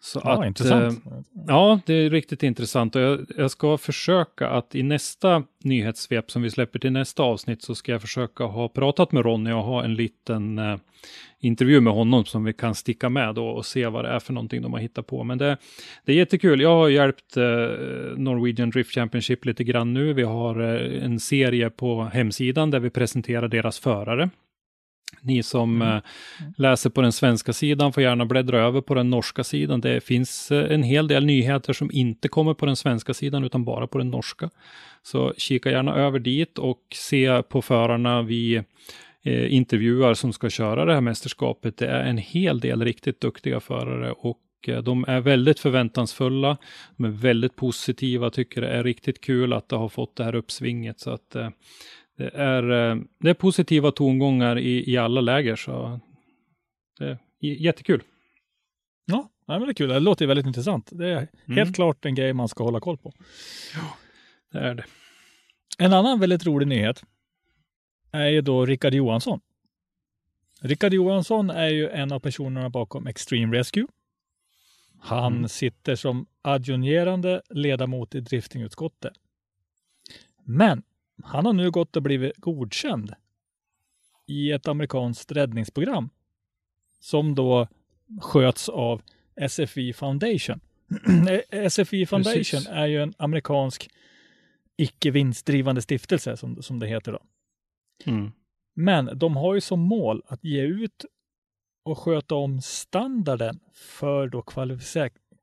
Så 0.00 0.20
Ja, 0.24 0.40
att, 0.40 0.46
intressant. 0.46 1.06
eh, 1.06 1.12
Ja, 1.46 1.80
det 1.86 1.94
är 1.94 2.10
riktigt 2.10 2.42
intressant 2.42 2.96
och 2.96 3.02
jag, 3.02 3.26
jag 3.36 3.50
ska 3.50 3.78
försöka 3.78 4.48
att 4.48 4.74
i 4.74 4.82
nästa 4.82 5.42
nyhetssvep 5.64 6.30
som 6.30 6.42
vi 6.42 6.50
släpper 6.50 6.78
till 6.78 6.92
nästa 6.92 7.22
avsnitt 7.22 7.62
så 7.62 7.74
ska 7.74 7.92
jag 7.92 8.00
försöka 8.00 8.44
ha 8.44 8.68
pratat 8.68 9.12
med 9.12 9.24
Ronny 9.24 9.52
och 9.52 9.62
ha 9.62 9.84
en 9.84 9.94
liten 9.94 10.58
eh, 10.58 10.76
intervju 11.40 11.80
med 11.80 11.92
honom 11.92 12.24
som 12.24 12.44
vi 12.44 12.52
kan 12.52 12.74
sticka 12.74 13.08
med 13.08 13.34
då 13.34 13.48
och 13.48 13.66
se 13.66 13.86
vad 13.86 14.04
det 14.04 14.08
är 14.10 14.18
för 14.18 14.32
någonting 14.32 14.62
de 14.62 14.72
har 14.72 14.80
hittat 14.80 15.06
på. 15.06 15.24
Men 15.24 15.38
det, 15.38 15.56
det 16.04 16.12
är 16.12 16.16
jättekul. 16.16 16.60
Jag 16.60 16.74
har 16.76 16.88
hjälpt 16.88 17.36
eh, 17.36 17.42
Norwegian 18.16 18.70
Drift 18.70 18.94
Championship 18.94 19.44
lite 19.44 19.64
grann 19.64 19.94
nu. 19.94 20.12
Vi 20.12 20.22
har 20.22 20.60
eh, 20.60 21.04
en 21.04 21.20
serie 21.20 21.70
på 21.70 22.02
hemsidan 22.04 22.70
där 22.70 22.80
vi 22.80 22.90
presenterar 22.90 23.48
deras 23.48 23.78
förare. 23.78 24.30
Ni 25.20 25.42
som 25.42 25.82
eh, 25.82 25.98
läser 26.56 26.90
på 26.90 27.00
den 27.00 27.12
svenska 27.12 27.52
sidan 27.52 27.92
får 27.92 28.02
gärna 28.02 28.26
bläddra 28.26 28.62
över 28.62 28.80
på 28.80 28.94
den 28.94 29.10
norska 29.10 29.44
sidan. 29.44 29.80
Det 29.80 30.00
finns 30.04 30.50
eh, 30.50 30.74
en 30.74 30.82
hel 30.82 31.08
del 31.08 31.24
nyheter 31.26 31.72
som 31.72 31.90
inte 31.92 32.28
kommer 32.28 32.54
på 32.54 32.66
den 32.66 32.76
svenska 32.76 33.14
sidan 33.14 33.44
utan 33.44 33.64
bara 33.64 33.86
på 33.86 33.98
den 33.98 34.10
norska. 34.10 34.50
Så 35.02 35.34
kika 35.36 35.70
gärna 35.70 35.94
över 35.94 36.18
dit 36.18 36.58
och 36.58 36.80
se 36.94 37.42
på 37.42 37.62
förarna 37.62 38.22
vi 38.22 38.56
eh, 39.22 39.54
intervjuar 39.54 40.14
som 40.14 40.32
ska 40.32 40.50
köra 40.50 40.84
det 40.84 40.94
här 40.94 41.00
mästerskapet. 41.00 41.76
Det 41.76 41.86
är 41.86 42.04
en 42.04 42.18
hel 42.18 42.60
del 42.60 42.84
riktigt 42.84 43.20
duktiga 43.20 43.60
förare 43.60 44.12
och 44.12 44.38
de 44.82 45.04
är 45.08 45.20
väldigt 45.20 45.60
förväntansfulla. 45.60 46.56
De 46.96 47.04
är 47.04 47.08
väldigt 47.08 47.56
positiva, 47.56 48.30
tycker 48.30 48.60
det 48.60 48.68
är 48.68 48.84
riktigt 48.84 49.20
kul 49.20 49.52
att 49.52 49.68
det 49.68 49.76
har 49.76 49.88
fått 49.88 50.16
det 50.16 50.24
här 50.24 50.34
uppsvinget. 50.34 51.00
Så 51.00 51.10
att 51.10 51.36
det 52.18 52.28
är, 52.34 52.90
eh, 52.90 52.96
det 53.18 53.30
är 53.30 53.34
positiva 53.34 53.90
tongångar 53.92 54.58
i, 54.58 54.90
i 54.92 54.96
alla 54.96 55.20
läger. 55.20 55.56
Så 55.56 56.00
det 56.98 57.04
är 57.08 57.18
jättekul. 57.40 58.02
Ja, 59.04 59.30
nej, 59.46 59.58
men 59.58 59.68
det 59.68 59.72
är 59.72 59.74
kul. 59.74 59.88
Det 59.88 60.00
låter 60.00 60.26
väldigt 60.26 60.46
intressant. 60.46 60.88
Det 60.92 61.06
är 61.08 61.18
helt 61.46 61.48
Mm. 61.48 61.72
klart 61.72 62.04
en 62.04 62.14
grej 62.14 62.32
man 62.32 62.48
ska 62.48 62.64
hålla 62.64 62.80
koll 62.80 62.98
på. 62.98 63.12
Det 64.52 64.58
är 64.58 64.74
det. 64.74 64.84
En 65.78 65.92
annan 65.92 66.20
väldigt 66.20 66.46
rolig 66.46 66.68
nyhet 66.68 67.02
är 68.12 68.26
ju 68.28 68.40
då 68.40 68.66
Rickard 68.66 68.94
Johansson. 68.94 69.40
Rickard 70.60 70.94
Johansson 70.94 71.50
är 71.50 71.68
ju 71.68 71.88
en 71.88 72.12
av 72.12 72.20
personerna 72.20 72.70
bakom 72.70 73.06
Extreme 73.06 73.56
Rescue. 73.56 73.86
Han 75.00 75.32
Mm. 75.36 75.48
sitter 75.48 75.96
som 75.96 76.26
adjungerande 76.42 77.42
ledamot 77.50 78.14
i 78.14 78.20
driftingutskottet. 78.20 79.12
Men 80.44 80.82
han 81.22 81.46
har 81.46 81.52
nu 81.52 81.70
gått 81.70 81.96
och 81.96 82.02
blivit 82.02 82.36
godkänd 82.36 83.14
i 84.26 84.52
ett 84.52 84.68
amerikanskt 84.68 85.32
räddningsprogram 85.32 86.10
som 87.00 87.34
då 87.34 87.68
sköts 88.20 88.68
av 88.68 89.02
SFI 89.48 89.92
Foundation. 89.92 90.60
SFI 91.70 92.06
Foundation 92.06 92.34
Precis. 92.34 92.68
är 92.68 92.86
ju 92.86 93.02
en 93.02 93.14
amerikansk 93.18 93.90
icke 94.76 95.10
vinstdrivande 95.10 95.82
stiftelse 95.82 96.36
som, 96.36 96.62
som 96.62 96.78
det 96.78 96.86
heter 96.86 97.12
då. 97.12 97.22
Mm. 98.06 98.32
Men 98.74 99.18
de 99.18 99.36
har 99.36 99.54
ju 99.54 99.60
som 99.60 99.80
mål 99.80 100.22
att 100.26 100.44
ge 100.44 100.62
ut 100.62 101.04
och 101.84 101.98
sköta 101.98 102.34
om 102.34 102.62
standarden 102.62 103.60
för 103.74 104.28
då 104.28 104.44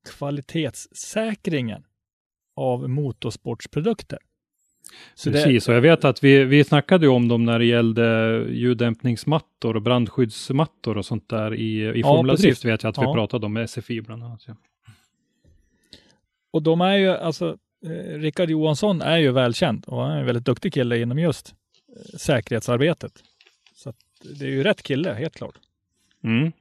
kvalitetssäkringen 0.03 1.85
av 2.55 2.89
motorsportsprodukter. 2.89 4.19
Så 5.15 5.29
det- 5.29 5.43
Precis, 5.43 5.69
och 5.69 5.75
jag 5.75 5.81
vet 5.81 6.05
att 6.05 6.23
vi, 6.23 6.43
vi 6.43 6.63
snackade 6.63 7.05
ju 7.05 7.11
om 7.11 7.27
dem 7.27 7.45
när 7.45 7.59
det 7.59 7.65
gällde 7.65 8.45
ljuddämpningsmattor 8.49 9.75
och 9.75 9.81
brandskyddsmattor 9.81 10.97
och 10.97 11.05
sånt 11.05 11.29
där 11.29 11.53
i, 11.55 11.81
i 11.81 11.99
Ja, 11.99 12.07
Formula 12.07 12.33
precis. 12.33 12.45
Drift 12.45 12.65
vet 12.65 12.83
jag 12.83 12.89
att 12.89 12.97
vi 12.97 13.01
Ja. 13.01 13.13
pratade 13.13 13.45
om 13.45 13.53
med 13.53 13.69
SFI 13.69 14.01
bland 14.01 14.23
annat. 14.23 14.43
Ja. 14.47 14.55
Och 16.51 16.61
de 16.63 16.81
är 16.81 16.97
ju 16.97 17.09
alltså, 17.09 17.57
eh, 17.85 18.19
Rickard 18.19 18.49
Johansson 18.49 19.01
är 19.01 19.17
ju 19.17 19.31
välkänd 19.31 19.83
och 19.87 20.01
han 20.01 20.11
är 20.11 20.19
en 20.19 20.25
väldigt 20.25 20.45
duktig 20.45 20.73
kille 20.73 20.97
inom 21.01 21.19
just 21.19 21.53
eh, 21.95 22.17
säkerhetsarbetet. 22.17 23.11
Så 23.75 23.93
det 24.39 24.45
är 24.45 24.49
ju 24.49 24.63
rätt 24.63 24.83
kille, 24.83 25.13
helt 25.13 25.35
klart. 25.35 25.55
Mm. 26.23 26.51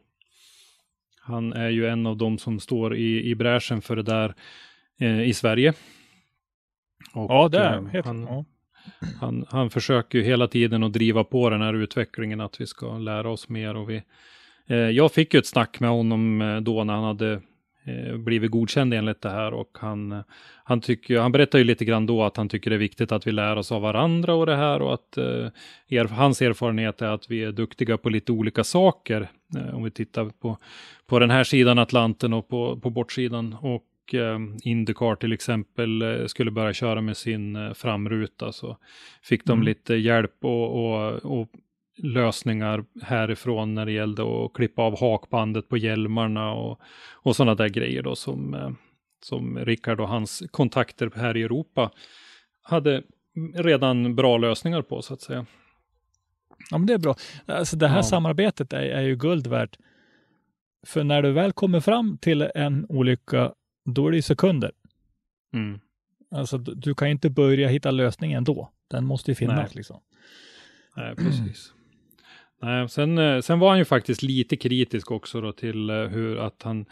Han 1.20 1.52
är 1.52 1.68
ju 1.70 1.86
en 1.88 2.06
av 2.06 2.16
dem 2.16 2.38
som 2.38 2.60
står 2.60 2.96
i, 2.96 3.30
i 3.30 3.34
bräschen 3.34 3.82
för 3.82 3.96
det 3.96 4.02
där 4.02 4.34
eh, 5.00 5.20
i 5.22 5.34
Sverige. 5.34 5.72
Och, 7.12 7.30
Ja, 7.30 7.48
det 7.48 7.58
är 7.58 7.76
eh, 7.76 7.86
helt 7.86 8.06
han, 8.06 8.22
ja. 8.22 8.44
han, 9.20 9.46
han 9.48 9.70
försöker 9.70 10.18
ju 10.18 10.24
hela 10.24 10.48
tiden 10.48 10.82
att 10.82 10.92
driva 10.92 11.24
på 11.24 11.50
den 11.50 11.62
här 11.62 11.74
utvecklingen, 11.74 12.40
att 12.40 12.60
vi 12.60 12.66
ska 12.66 12.98
lära 12.98 13.30
oss 13.30 13.48
mer. 13.48 13.76
Och 13.76 13.90
vi, 13.90 14.02
eh, 14.66 14.76
jag 14.76 15.12
fick 15.12 15.34
ju 15.34 15.38
ett 15.38 15.46
snack 15.46 15.80
med 15.80 15.90
honom 15.90 16.42
eh, 16.42 16.56
då 16.56 16.84
när 16.84 16.94
han 16.94 17.04
hade 17.04 17.40
eh, 17.84 18.16
blivit 18.16 18.50
godkänd 18.50 18.94
enligt 18.94 19.20
det 19.20 19.30
här 19.30 19.54
och 19.54 19.78
han, 19.80 20.12
eh, 20.12 20.20
han, 20.64 20.80
tycker, 20.80 21.18
han 21.18 21.32
berättar 21.32 21.58
ju 21.58 21.64
lite 21.64 21.84
grann 21.84 22.06
då 22.06 22.22
att 22.22 22.36
han 22.36 22.48
tycker 22.48 22.70
det 22.70 22.76
är 22.76 22.78
viktigt 22.78 23.12
att 23.12 23.26
vi 23.26 23.32
lär 23.32 23.56
oss 23.56 23.72
av 23.72 23.82
varandra 23.82 24.34
och 24.34 24.46
det 24.46 24.56
här 24.56 24.82
och 24.82 24.94
att 24.94 25.16
eh, 25.16 25.48
er, 25.88 26.04
hans 26.04 26.42
erfarenhet 26.42 27.02
är 27.02 27.08
att 27.08 27.30
vi 27.30 27.44
är 27.44 27.52
duktiga 27.52 27.98
på 27.98 28.08
lite 28.08 28.32
olika 28.32 28.64
saker. 28.64 29.30
Eh, 29.56 29.74
om 29.74 29.84
vi 29.84 29.90
tittar 29.90 30.24
på, 30.24 30.58
på 31.06 31.18
den 31.18 31.30
här 31.30 31.44
sidan 31.44 31.78
Atlanten 31.78 32.32
och 32.32 32.48
på, 32.48 32.80
på 32.80 32.90
bortsidan. 32.90 33.56
Och 33.60 33.82
eh, 34.14 34.38
Indycar 34.62 35.14
till 35.16 35.32
exempel 35.32 36.02
eh, 36.02 36.26
skulle 36.26 36.50
börja 36.50 36.72
köra 36.72 37.00
med 37.00 37.16
sin 37.16 37.56
eh, 37.56 37.72
framruta 37.72 38.52
så 38.52 38.76
fick 39.22 39.44
de 39.44 39.52
Mm. 39.52 39.64
lite 39.64 39.94
hjälp 39.94 40.44
och, 40.44 40.84
och, 40.84 41.12
och 41.40 41.48
lösningar 41.96 42.84
härifrån 43.02 43.74
när 43.74 43.86
det 43.86 43.92
gällde 43.92 44.22
att 44.44 44.52
klippa 44.52 44.82
av 44.82 45.00
hakbandet 45.00 45.68
på 45.68 45.76
hjälmarna 45.76 46.52
och, 46.52 46.80
och 47.12 47.36
sådana 47.36 47.54
där 47.54 47.68
grejer 47.68 48.02
då 48.02 48.14
som, 48.16 48.54
eh, 48.54 48.70
som 49.24 49.58
Rickard 49.58 50.00
och 50.00 50.08
hans 50.08 50.42
kontakter 50.50 51.10
här 51.16 51.36
i 51.36 51.42
Europa 51.42 51.90
hade 52.62 53.02
redan 53.54 54.14
bra 54.14 54.38
lösningar 54.38 54.82
på 54.82 55.02
så 55.02 55.14
att 55.14 55.20
säga. 55.20 55.46
Ja, 56.70 56.78
men 56.78 56.86
det 56.86 56.92
är 56.94 56.98
bra. 56.98 57.14
Alltså 57.46 57.76
det 57.76 57.88
här 57.88 57.96
Ja. 57.96 58.02
samarbetet 58.02 58.72
är, 58.72 58.82
är 58.82 59.02
ju 59.02 59.16
guld 59.16 59.46
värt. 59.46 59.78
För 60.86 61.04
när 61.04 61.22
du 61.22 61.32
väl 61.32 61.52
kommer 61.52 61.80
fram 61.80 62.18
till 62.18 62.42
en 62.54 62.86
olycka, 62.88 63.52
då 63.84 64.06
är 64.06 64.10
det 64.10 64.16
ju 64.16 64.22
sekunder. 64.22 64.72
Mm. 65.52 65.80
Alltså 66.30 66.58
du 66.58 66.94
kan 66.94 67.08
ju 67.08 67.12
inte 67.12 67.30
börja 67.30 67.68
hitta 67.68 67.90
lösningen 67.90 68.44
då. 68.44 68.72
Den 68.90 69.04
måste 69.04 69.30
ju 69.30 69.34
finnas 69.34 69.56
Nej. 69.56 69.70
liksom. 69.72 70.00
Nej, 70.96 71.16
precis. 71.16 71.72
Nej, 72.62 72.88
sen, 72.88 73.18
eh, 73.18 73.40
sen 73.40 73.58
var 73.58 73.68
han 73.68 73.78
ju 73.78 73.84
faktiskt 73.84 74.22
lite 74.22 74.56
kritisk 74.56 75.10
också 75.10 75.40
då 75.40 75.52
till 75.52 75.90
eh, 75.90 75.96
hur 75.96 76.38
att 76.38 76.62
han 76.62 76.86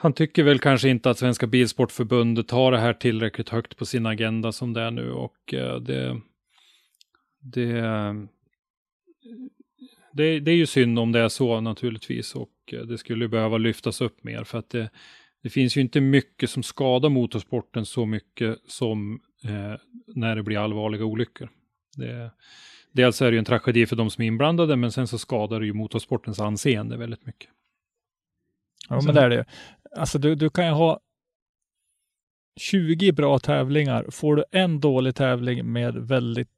han 0.00 0.12
tycker 0.12 0.42
väl 0.42 0.58
kanske 0.58 0.88
inte 0.88 1.10
att 1.10 1.18
Svenska 1.18 1.46
Bilsportförbundet 1.46 2.50
har 2.50 2.72
det 2.72 2.78
här 2.78 2.92
tillräckligt 2.92 3.48
högt 3.48 3.76
på 3.76 3.86
sin 3.86 4.06
agenda 4.06 4.52
som 4.52 4.72
det 4.72 4.80
är 4.80 4.90
nu 4.90 5.12
och 5.12 5.54
eh, 5.54 5.76
det, 5.76 6.20
det, 7.40 7.82
det, 10.12 10.40
det 10.40 10.50
är 10.50 10.56
ju 10.56 10.66
synd 10.66 10.98
om 10.98 11.12
det 11.12 11.20
är 11.20 11.28
så 11.28 11.60
naturligtvis 11.60 12.34
och 12.34 12.74
det 12.88 12.98
skulle 12.98 13.28
behöva 13.28 13.58
lyftas 13.58 14.00
upp 14.00 14.24
mer 14.24 14.44
för 14.44 14.58
att 14.58 14.70
det, 14.70 14.90
det 15.42 15.50
finns 15.50 15.76
ju 15.76 15.80
inte 15.80 16.00
mycket 16.00 16.50
som 16.50 16.62
skadar 16.62 17.08
motorsporten 17.08 17.86
så 17.86 18.06
mycket 18.06 18.58
som 18.66 19.20
eh, 19.44 19.74
när 20.06 20.36
det 20.36 20.42
blir 20.42 20.58
allvarliga 20.58 21.04
olyckor. 21.04 21.50
Det, 21.96 22.30
dels 22.92 23.22
är 23.22 23.26
det 23.26 23.32
ju 23.32 23.38
en 23.38 23.44
tragedi 23.44 23.86
för 23.86 23.96
de 23.96 24.10
som 24.10 24.22
är 24.22 24.26
inblandade, 24.26 24.76
men 24.76 24.92
sen 24.92 25.08
så 25.08 25.18
skadar 25.18 25.60
det 25.60 25.66
ju 25.66 25.72
motorsportens 25.72 26.40
anseende 26.40 26.96
väldigt 26.96 27.26
mycket. 27.26 27.50
Ja, 28.88 29.00
men 29.04 29.14
det 29.14 29.20
är 29.20 29.30
det. 29.30 29.44
Alltså 29.96 30.18
du, 30.18 30.34
du 30.34 30.50
kan 30.50 30.66
ju 30.66 30.72
ha 30.72 31.00
20 32.56 33.12
bra 33.12 33.38
tävlingar. 33.38 34.06
Får 34.10 34.36
du 34.36 34.44
en 34.50 34.80
dålig 34.80 35.14
tävling 35.14 35.72
med 35.72 35.94
väldigt 35.94 36.48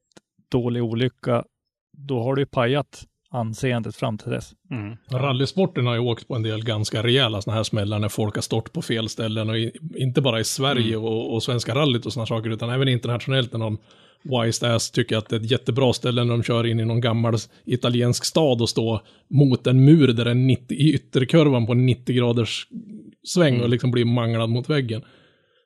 dålig 0.49 0.83
olycka, 0.83 1.45
då 1.93 2.23
har 2.23 2.35
du 2.35 2.43
ju 2.43 2.47
pajat 2.47 3.07
anseendet 3.33 3.97
fram 3.97 4.19
till 4.19 4.31
dess. 4.31 4.53
Mm. 4.71 4.97
Rallysporten 5.13 5.87
har 5.87 5.95
ju 5.95 6.01
åkt 6.01 6.29
på 6.29 6.35
en 6.35 6.43
del 6.43 6.65
ganska 6.65 7.03
rejäla 7.03 7.43
sådana 7.43 7.57
här 7.57 7.65
smällar 7.65 7.99
när 7.99 8.09
folk 8.09 8.35
har 8.35 8.43
stått 8.43 8.73
på 8.73 8.83
fel 8.83 9.09
ställen 9.09 9.51
och 9.51 9.59
i, 9.59 9.73
inte 9.97 10.21
bara 10.21 10.41
i 10.41 10.45
Sverige 10.45 10.95
Mm. 10.97 11.05
och, 11.05 11.35
och 11.35 11.43
svenska 11.43 11.75
rallyt 11.75 12.07
och 12.07 12.13
sådana 12.13 12.27
saker 12.27 12.51
utan 12.51 12.71
även 12.71 12.89
internationellt 12.89 13.53
när 13.53 13.61
de 13.61 13.79
Wise 14.23 14.75
Ass 14.75 14.91
tycker 14.91 15.17
att 15.17 15.29
det 15.29 15.37
är 15.37 15.41
ett 15.41 15.51
jättebra 15.51 15.93
ställe 15.93 16.25
när 16.25 16.31
de 16.31 16.43
kör 16.43 16.67
in 16.67 16.81
i 16.81 16.85
någon 16.85 17.01
gammal 17.01 17.35
italiensk 17.65 18.25
stad 18.25 18.63
och 18.63 18.69
står 18.69 19.01
mot 19.31 19.67
en 19.67 19.85
mur 19.85 20.09
där 20.13 20.27
är 20.27 20.35
90, 20.35 20.77
i 20.77 20.93
ytterkurvan 20.95 21.67
på 21.67 21.73
en 21.73 21.87
90 21.87 22.17
graders 22.17 22.67
sväng 23.25 23.55
Mm. 23.55 23.63
och 23.63 23.69
liksom 23.69 23.91
blir 23.91 24.05
manglad 24.05 24.51
mot 24.51 24.71
väggen. 24.71 25.03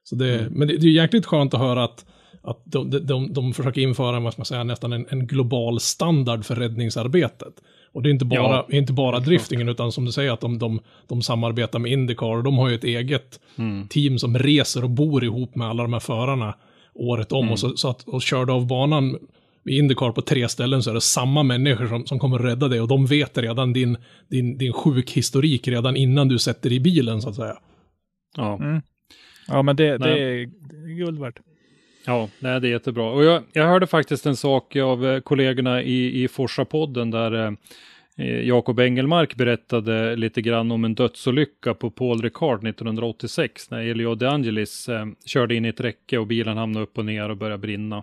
Så 0.04 0.14
det, 0.16 0.47
Men 0.50 0.68
det, 0.68 0.76
det 0.76 0.87
är 0.87 0.90
jäkligt 0.90 1.26
skönt 1.26 1.54
att 1.54 1.61
höra 1.61 1.85
att, 1.85 2.04
att 2.45 2.63
de, 2.65 2.91
de, 2.91 2.99
de, 2.99 3.33
de 3.33 3.53
försöker 3.53 3.81
införa 3.81 4.21
vad 4.21 4.33
ska 4.33 4.41
man 4.41 4.47
säga, 4.47 4.65
nästan 4.65 4.93
en, 4.93 5.07
en 5.11 5.27
global 5.27 5.81
standard 5.81 6.45
för 6.45 6.55
räddningsarbetet. 6.57 7.55
Och 7.93 8.03
det 8.03 8.09
är 8.09 8.11
inte 8.11 8.25
bara, 8.25 8.39
Ja. 8.39 8.67
inte 8.71 8.93
bara 8.93 9.19
driftingen, 9.19 9.69
utan 9.69 9.93
som 9.93 10.05
du 10.05 10.13
säger 10.13 10.33
att 10.33 10.41
de, 10.41 10.59
de, 10.59 10.81
de 11.09 11.23
samarbetar 11.23 11.79
med 11.79 11.93
Indycar 11.93 12.37
och 12.37 12.43
de 12.45 12.59
har 12.59 12.69
ju 12.69 12.75
ett 12.75 12.85
eget 12.85 13.41
Mm. 13.59 13.89
team 13.89 14.19
som 14.19 14.39
reser 14.39 14.85
och 14.85 14.91
bor 14.91 15.25
ihop 15.25 15.55
med 15.55 15.69
alla 15.69 15.83
de 15.83 15.93
här 15.93 16.01
förarna 16.01 16.55
året 16.95 17.33
om. 17.33 17.51
Och, 17.51 17.59
så, 17.59 17.77
så 17.77 17.89
att, 17.89 18.03
och 18.09 18.23
körde 18.23 18.53
av 18.53 18.67
banan 18.67 19.19
i 19.69 19.79
Indycar 19.79 20.13
på 20.13 20.21
tre 20.23 20.49
ställen 20.49 20.83
så 20.83 20.91
är 20.91 20.95
det 20.95 21.01
samma 21.01 21.43
människor 21.43 21.87
som, 21.87 22.07
som 22.07 22.19
kommer 22.19 22.39
att 22.39 22.45
rädda 22.45 22.69
dig 22.69 22.81
och 22.81 22.89
de 22.89 23.07
vet 23.07 23.39
redan 23.39 23.73
din, 23.73 23.97
din, 24.31 24.59
din 24.59 24.73
sjukhistorik 24.73 25.69
redan 25.69 25.97
innan 25.97 26.29
du 26.29 26.39
sätter 26.39 26.69
dig 26.71 26.77
i 26.77 26.81
bilen 26.81 27.23
så 27.23 27.29
att 27.29 27.35
säga. 27.35 27.57
Ja. 28.37 28.55
Mm. 28.57 28.83
Ja, 29.49 29.63
men 29.63 29.77
det, 29.77 29.85
det, 29.85 29.99
Nej. 29.99 30.23
är, 30.23 30.47
det 30.87 30.93
är 30.93 30.97
guld 30.97 31.19
värt. 31.21 31.39
Ja, 32.07 32.29
nej, 32.39 32.61
det 32.61 32.69
är 32.69 32.71
jättebra. 32.71 33.11
Och 33.11 33.25
jag, 33.25 33.43
jag 33.53 33.67
hörde 33.67 33.87
faktiskt 33.87 34.27
en 34.27 34.37
sak 34.37 34.77
av 34.77 35.07
eh, 35.07 35.21
kollegorna 35.21 35.83
i, 35.83 36.25
i 36.25 36.29
Forsa-podden 36.29 37.11
där 37.11 37.33
eh, 37.33 37.53
eh, 38.17 38.47
Jakob 38.47 38.81
Engelmark 38.81 39.35
berättade 39.35 40.17
lite 40.17 40.43
grann 40.43 40.71
om 40.71 40.85
en 40.85 40.95
dödsolycka 40.95 41.75
på 41.75 41.91
Paul 41.91 42.23
Ricard 42.23 42.67
1986 42.67 43.71
när 43.71 43.81
Elio 43.81 44.15
De 44.15 44.27
Angelis 44.27 44.89
eh, 44.89 45.07
körde 45.27 45.55
in 45.55 45.65
i 45.65 45.69
ett 45.69 45.81
räcke 45.81 46.19
och 46.19 46.27
bilen 46.27 46.57
hamnade 46.57 46.85
upp 46.85 46.99
och 46.99 47.05
ner 47.05 47.29
och 47.29 47.37
började 47.37 47.59
brinna. 47.59 48.03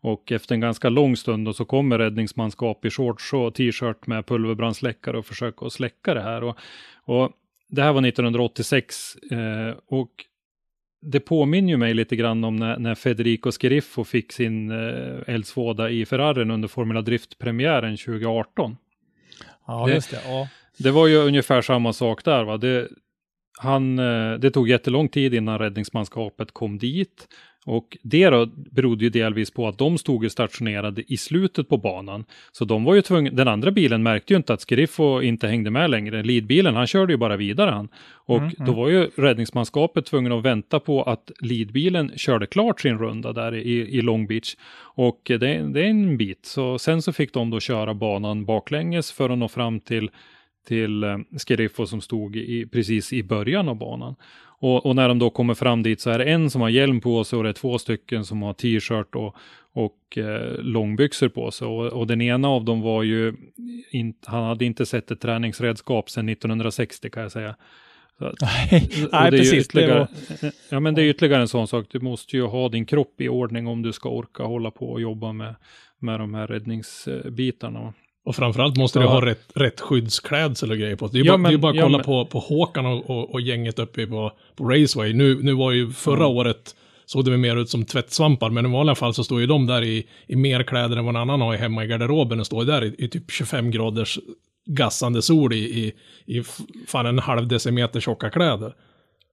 Och 0.00 0.32
efter 0.32 0.54
en 0.54 0.60
ganska 0.60 0.88
lång 0.88 1.16
stund 1.16 1.56
så 1.56 1.64
kommer 1.64 1.98
räddningsmanskap 1.98 2.84
i 2.84 2.90
shorts 2.90 3.32
och 3.32 3.54
t-shirt 3.54 4.06
med 4.06 4.26
pulverbrandsläckare 4.26 5.18
och 5.18 5.26
försöker 5.26 5.66
att 5.66 5.72
släcka 5.72 6.14
det 6.14 6.22
här. 6.22 6.44
Och, 6.44 6.58
och 7.04 7.32
det 7.68 7.82
här 7.82 7.92
var 7.92 8.06
1986 8.06 9.16
eh, 9.16 9.76
och 9.86 10.10
det 11.02 11.20
påminner 11.20 11.68
ju 11.68 11.76
mig 11.76 11.94
lite 11.94 12.16
grann 12.16 12.44
om 12.44 12.56
när, 12.56 12.78
när 12.78 12.94
Federico 12.94 13.50
Scheriffo 13.52 14.04
fick 14.04 14.32
sin 14.32 14.70
eh, 14.70 15.34
eldsvåda 15.34 15.90
i 15.90 16.06
Ferrarin 16.06 16.50
under 16.50 16.68
Formula 16.68 17.02
Drift-premiären 17.02 17.96
2018. 17.96 18.76
Ja, 19.66 19.86
Det- 19.86 19.94
just 19.94 20.10
det. 20.10 20.20
Ja. 20.26 20.48
Det 20.78 20.90
var 20.90 21.06
ju 21.06 21.16
ungefär 21.16 21.62
samma 21.62 21.92
sak 21.92 22.24
där. 22.24 22.44
Va? 22.44 22.56
Det, 22.56 22.88
han, 23.58 23.98
eh, 23.98 24.34
det 24.34 24.50
tog 24.50 24.68
jättelång 24.68 25.08
tid 25.08 25.34
innan 25.34 25.58
räddningsmanskapet 25.58 26.52
kom 26.52 26.78
dit. 26.78 27.28
Och 27.66 27.96
det 28.02 28.30
då 28.30 28.46
berodde 28.46 29.04
ju 29.04 29.10
delvis 29.10 29.50
på 29.50 29.68
att 29.68 29.78
de 29.78 29.98
stod 29.98 30.24
ju 30.24 30.30
stationerade 30.30 31.02
i 31.12 31.16
slutet 31.16 31.68
på 31.68 31.76
banan. 31.76 32.24
Så 32.52 32.64
de 32.64 32.84
var 32.84 32.94
ju 32.94 33.02
tvungna, 33.02 33.30
den 33.30 33.48
andra 33.48 33.70
bilen 33.70 34.02
märkte 34.02 34.32
ju 34.32 34.36
inte 34.36 34.52
att 34.52 34.60
Skriffo 34.60 35.22
inte 35.22 35.48
hängde 35.48 35.70
med 35.70 35.90
längre. 35.90 36.22
Leadbilen, 36.22 36.74
han 36.74 36.86
körde 36.86 37.12
ju 37.12 37.16
bara 37.16 37.36
vidare 37.36 37.70
han. 37.70 37.88
Och 38.26 38.36
Mm, 38.36 38.52
då 38.58 38.72
var 38.72 38.88
ju 38.88 39.10
räddningsmanskapet 39.16 40.06
tvungen 40.06 40.32
att 40.32 40.44
vänta 40.44 40.80
på 40.80 41.02
att 41.02 41.30
leadbilen 41.40 42.12
körde 42.16 42.46
klart 42.46 42.80
sin 42.80 42.98
runda 42.98 43.32
där 43.32 43.54
i, 43.54 43.98
i 43.98 44.02
Long 44.02 44.26
Beach. 44.26 44.56
Och 44.78 45.20
det, 45.24 45.36
det 45.36 45.80
är 45.80 45.90
en 45.90 46.16
bit. 46.16 46.46
Så 46.46 46.78
sen 46.78 47.02
så 47.02 47.12
fick 47.12 47.32
de 47.32 47.50
då 47.50 47.60
köra 47.60 47.94
banan 47.94 48.44
baklänges 48.44 49.12
för 49.12 49.30
att 49.30 49.38
nå 49.38 49.48
fram 49.48 49.80
till 49.80 50.10
till 50.66 51.04
eh, 51.04 51.18
Skeriffo 51.46 51.86
som 51.86 52.00
stod 52.00 52.36
i, 52.36 52.66
precis 52.66 53.12
i 53.12 53.22
början 53.22 53.68
av 53.68 53.76
banan. 53.76 54.14
Och, 54.58 54.86
och 54.86 54.96
när 54.96 55.08
de 55.08 55.18
då 55.18 55.30
kommer 55.30 55.54
fram 55.54 55.82
dit 55.82 56.00
så 56.00 56.10
är 56.10 56.18
det 56.18 56.24
en 56.24 56.50
som 56.50 56.60
har 56.60 56.68
hjälm 56.68 57.00
på 57.00 57.24
sig 57.24 57.36
och 57.36 57.42
det 57.42 57.48
är 57.48 57.52
två 57.52 57.78
stycken 57.78 58.24
som 58.24 58.42
har 58.42 58.52
t-shirt 58.52 59.14
och, 59.14 59.36
och 59.72 60.18
eh, 60.18 60.58
långbyxor 60.58 61.28
på 61.28 61.50
sig. 61.50 61.66
Och, 61.68 61.86
och 61.86 62.06
den 62.06 62.20
ena 62.20 62.48
av 62.48 62.64
dem 62.64 62.80
var 62.80 63.02
ju, 63.02 63.34
in, 63.90 64.14
han 64.26 64.44
hade 64.44 64.64
inte 64.64 64.86
sett 64.86 65.10
ett 65.10 65.20
träningsredskap 65.20 66.10
sedan 66.10 66.28
1960 66.28 67.10
kan 67.10 67.22
jag 67.22 67.32
säga. 67.32 67.56
Så 68.18 68.24
Nej, 68.40 68.90
Nej 69.12 69.30
precis. 69.30 69.74
Var, 69.74 70.08
Ja, 70.68 70.80
men 70.80 70.94
det 70.94 71.02
är 71.02 71.10
ytterligare 71.10 71.42
en 71.42 71.48
sån 71.48 71.68
sak. 71.68 71.86
Du 71.90 72.00
måste 72.00 72.36
ju 72.36 72.42
ha 72.42 72.68
din 72.68 72.86
kropp 72.86 73.20
i 73.20 73.28
ordning 73.28 73.66
om 73.66 73.82
du 73.82 73.92
ska 73.92 74.08
orka 74.08 74.42
hålla 74.42 74.70
på 74.70 74.90
och 74.90 75.00
jobba 75.00 75.32
med, 75.32 75.54
med 75.98 76.20
de 76.20 76.34
här 76.34 76.46
räddningsbitarna. 76.46 77.94
Och 78.26 78.36
framförallt 78.36 78.76
måste 78.76 78.98
du 78.98 79.04
Ja. 79.04 79.10
ha 79.10 79.26
rätt, 79.26 79.42
rätt 79.54 79.80
skyddsklädsel 79.80 80.70
och 80.70 80.76
grejer 80.78 80.96
på. 80.96 81.06
Det 81.06 81.18
är 81.18 81.20
ju 81.20 81.26
Ja, 81.26 81.32
bara, 81.32 81.38
men- 81.50 81.60
bara 81.60 81.70
att 81.70 81.76
ja, 81.76 81.82
kolla 81.82 81.98
men- 81.98 82.04
på, 82.04 82.26
på 82.26 82.38
Håkan 82.38 82.86
och, 82.86 83.10
och, 83.10 83.30
och 83.34 83.40
gänget 83.40 83.78
uppe 83.78 84.06
på, 84.06 84.32
på 84.56 84.64
Raceway. 84.64 85.12
Nu, 85.12 85.42
nu 85.42 85.52
var 85.54 85.72
ju 85.72 85.90
förra 85.92 86.24
Mm. 86.24 86.36
året 86.36 86.74
såg 87.06 87.24
det 87.24 87.36
mer 87.36 87.56
ut 87.56 87.70
som 87.70 87.84
tvättsvampar, 87.84 88.50
men 88.50 88.66
i 88.66 88.72
vanliga 88.72 88.94
fall 88.94 89.14
så 89.14 89.24
står 89.24 89.40
ju 89.40 89.46
de 89.46 89.66
där 89.66 89.82
i, 89.84 90.06
i 90.26 90.36
mer 90.36 90.62
kläder 90.62 90.96
än 90.96 91.04
vad 91.04 91.14
någon 91.14 91.22
annan 91.22 91.40
har 91.40 91.54
hemma 91.56 91.84
i 91.84 91.86
garderoben 91.86 92.40
och 92.40 92.46
står 92.46 92.64
där 92.64 92.84
i, 92.84 92.94
i 92.98 93.08
typ 93.08 93.30
25 93.30 93.70
graders 93.70 94.18
gassande 94.66 95.22
sol 95.22 95.52
i, 95.52 95.56
i, 95.56 95.92
i 96.38 96.42
fan 96.86 97.06
en 97.06 97.18
halv 97.18 97.48
decimeter 97.48 98.00
tjocka 98.00 98.30
kläder. 98.30 98.74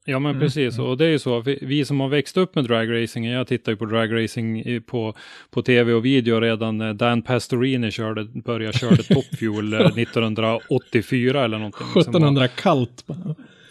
Ja 0.06 0.20
men 0.20 0.40
precis, 0.40 0.80
och 0.80 0.98
det 0.98 1.06
är 1.06 1.10
ju 1.10 1.20
så, 1.20 1.42
vi, 1.62 1.86
som 1.86 2.00
har 2.00 2.08
växt 2.10 2.38
upp 2.38 2.56
med 2.56 2.66
dragracing, 2.66 3.26
jag 3.26 3.48
tittar 3.48 3.72
ju 3.72 3.76
på 3.76 3.86
dragracing 3.86 4.82
på, 4.82 5.14
på 5.50 5.62
tv 5.62 5.94
och 5.94 6.06
video 6.06 6.40
redan 6.40 6.78
när 6.78 6.94
Dan 6.94 7.22
Pastorini 7.22 7.92
körde, 7.92 8.24
började 8.24 8.78
körde 8.78 9.04
Top 9.14 9.26
Fuel 9.40 9.74
eh, 9.74 9.80
1984 9.80 11.46
eller 11.46 11.58
någonting. 11.58 11.88
liksom. 11.96 12.02
1700 12.02 12.48
kallt. 12.48 13.06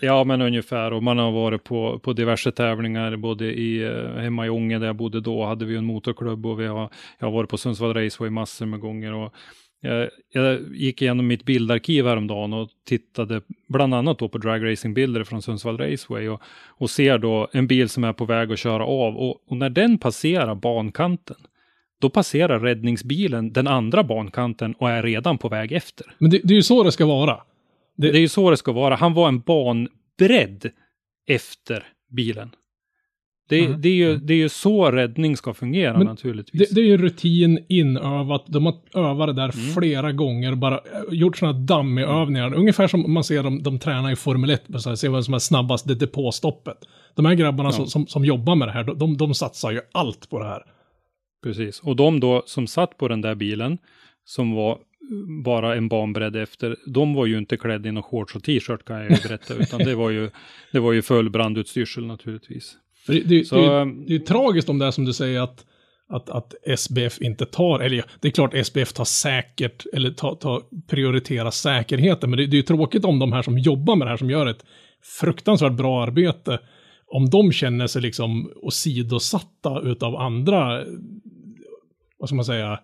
Ja 0.00 0.24
men 0.24 0.42
ungefär, 0.42 0.92
och 0.92 1.02
man 1.02 1.18
har 1.18 1.32
varit 1.32 1.64
på, 1.64 1.98
på 1.98 2.12
diverse 2.12 2.52
tävlingar, 2.52 3.16
både 3.16 3.44
i, 3.44 3.82
eh, 3.82 4.22
hemma 4.22 4.46
i 4.46 4.50
Ånge 4.50 4.78
där 4.78 4.86
jag 4.86 4.96
bodde 4.96 5.20
då, 5.20 5.44
hade 5.44 5.64
vi 5.64 5.76
en 5.76 5.84
motorklubb 5.84 6.46
och 6.46 6.60
vi 6.60 6.66
har, 6.66 6.90
jag 7.18 7.26
har 7.26 7.32
varit 7.32 7.50
på 7.50 7.58
Sundsvall 7.58 7.94
Raceway 7.94 8.30
massor 8.30 8.66
med 8.66 8.80
gånger. 8.80 9.12
Och 9.12 9.34
jag, 9.84 10.10
jag 10.32 10.60
gick 10.74 11.02
igenom 11.02 11.26
mitt 11.26 11.44
bildarkiv 11.44 12.06
häromdagen 12.06 12.52
och 12.52 12.68
tittade 12.86 13.40
bland 13.68 13.94
annat 13.94 14.18
då 14.18 14.28
på 14.28 14.38
dragracingbilder 14.38 15.24
från 15.24 15.42
Sundsvall 15.42 15.78
Raceway 15.78 16.28
och, 16.28 16.42
och 16.68 16.90
ser 16.90 17.18
då 17.18 17.48
en 17.52 17.66
bil 17.66 17.88
som 17.88 18.04
är 18.04 18.12
på 18.12 18.24
väg 18.24 18.52
att 18.52 18.58
köra 18.58 18.84
av 18.84 19.16
och, 19.16 19.50
och 19.50 19.56
när 19.56 19.70
den 19.70 19.98
passerar 19.98 20.54
bankanten 20.54 21.36
då 22.00 22.10
passerar 22.10 22.60
räddningsbilen 22.60 23.52
den 23.52 23.66
andra 23.66 24.04
bankanten 24.04 24.74
och 24.74 24.90
är 24.90 25.02
redan 25.02 25.38
på 25.38 25.48
väg 25.48 25.72
efter. 25.72 26.14
Men 26.18 26.30
det, 26.30 26.40
det 26.44 26.54
är 26.54 26.56
ju 26.56 26.62
så 26.62 26.82
det 26.82 26.92
ska 26.92 27.06
vara. 27.06 27.40
Det 27.96 28.08
är 28.08 28.20
ju 28.20 28.28
så 28.28 28.50
det 28.50 28.56
ska 28.56 28.72
vara. 28.72 28.94
Han 28.94 29.14
var 29.14 29.28
en 29.28 29.40
banbredd 29.40 30.70
efter 31.26 31.86
bilen. 32.10 32.50
Det, 33.60 33.76
det, 33.76 33.88
är, 33.88 33.94
ju, 33.94 34.16
det 34.16 34.34
är 34.34 34.38
ju 34.38 34.48
så 34.48 34.90
räddning 34.90 35.36
ska 35.36 35.54
fungera 35.54 35.98
Men 35.98 36.06
naturligtvis. 36.06 36.68
Det, 36.70 36.74
det 36.74 36.80
är 36.80 36.84
ju 36.86 36.96
rutin 36.96 37.64
inövat. 37.68 38.44
De 38.46 38.66
har 38.66 38.74
övat 38.94 39.28
det 39.28 39.32
där 39.32 39.50
Mm. 39.58 39.74
flera 39.74 40.12
gånger. 40.12 40.54
Bara 40.54 40.74
eh, 40.74 40.80
gjort 41.10 41.36
sådana 41.38 41.58
dummyövningar. 41.58 42.54
Ungefär 42.54 42.88
som 42.88 43.12
man 43.12 43.24
ser 43.24 43.42
dem, 43.42 43.62
de 43.62 43.78
tränar 43.78 44.12
i 44.12 44.16
Formel 44.16 44.50
1. 44.50 44.62
Så 44.78 44.88
här, 44.88 44.96
se 44.96 45.08
vem 45.08 45.22
som 45.22 45.34
är 45.34 45.38
snabbast, 45.38 45.88
det 45.88 45.94
depåstoppet. 45.94 46.76
De 47.14 47.26
här 47.26 47.34
grabbarna 47.34 47.68
Ja. 47.68 47.72
som, 47.72 47.86
som, 47.86 48.06
som 48.06 48.24
jobbar 48.24 48.54
med 48.56 48.68
det 48.68 48.72
här, 48.72 48.84
de, 48.84 49.16
de 49.16 49.34
satsar 49.34 49.70
ju 49.70 49.80
allt 49.92 50.30
på 50.30 50.38
det 50.38 50.44
här. 50.44 50.62
Precis. 51.44 51.80
Och 51.80 51.96
de 51.96 52.20
då 52.20 52.42
som 52.46 52.66
satt 52.66 52.98
på 52.98 53.08
den 53.08 53.20
där 53.20 53.34
bilen, 53.34 53.78
som 54.24 54.52
var 54.52 54.78
bara 55.44 55.76
en 55.76 55.88
banbredd 55.88 56.36
efter, 56.36 56.76
de 56.86 57.14
var 57.14 57.26
ju 57.26 57.38
inte 57.38 57.56
klädda 57.56 57.88
i 57.88 57.92
någon 57.92 58.02
shorts 58.02 58.36
och 58.36 58.42
t-shirt 58.44 58.84
kan 58.84 58.96
jag 58.96 59.10
ju 59.10 59.16
berätta, 59.28 59.54
utan 59.60 59.78
det 59.78 59.94
var 59.94 60.10
ju, 60.10 60.30
det 60.72 60.80
var 60.80 60.92
ju 60.92 61.02
full 61.02 61.30
brandutstyrsel 61.30 62.06
naturligtvis. 62.06 62.74
Det, 63.06 63.20
det, 63.20 63.44
Så, 63.44 63.54
det, 63.56 63.60
är 63.66 63.84
ju- 63.86 63.94
det 64.04 64.12
är 64.14 64.18
ju 64.18 64.24
tragiskt 64.24 64.68
om 64.68 64.78
det 64.78 64.86
är 64.86 64.90
som 64.90 65.04
du 65.04 65.12
säger 65.12 65.40
att, 65.40 65.64
att, 66.08 66.30
att 66.30 66.54
SBF 66.78 67.20
inte 67.20 67.46
tar, 67.46 67.80
eller 67.80 67.96
ja, 67.96 68.04
det 68.20 68.28
är 68.28 68.32
klart 68.32 68.54
SBF 68.54 68.92
tar 68.92 69.04
säkert, 69.04 69.86
eller 69.92 70.10
tar, 70.10 70.34
tar, 70.34 70.62
prioriterar 70.88 71.50
säkerheten, 71.50 72.30
men 72.30 72.36
det, 72.36 72.46
det 72.46 72.54
är 72.54 72.58
ju 72.58 72.62
tråkigt 72.62 73.04
om 73.04 73.18
de 73.18 73.32
här 73.32 73.42
som 73.42 73.58
jobbar 73.58 73.96
med 73.96 74.06
det 74.06 74.10
här, 74.10 74.16
som 74.16 74.30
gör 74.30 74.46
ett 74.46 74.64
fruktansvärt 75.20 75.72
bra 75.72 76.02
arbete, 76.02 76.58
om 77.06 77.30
de 77.30 77.52
känner 77.52 77.86
sig 77.86 78.02
liksom 78.02 78.52
åsidosatta 78.56 79.80
utav 79.84 80.16
andra, 80.16 80.84
vad 82.18 82.28
ska 82.28 82.36
man 82.36 82.44
säga, 82.44 82.80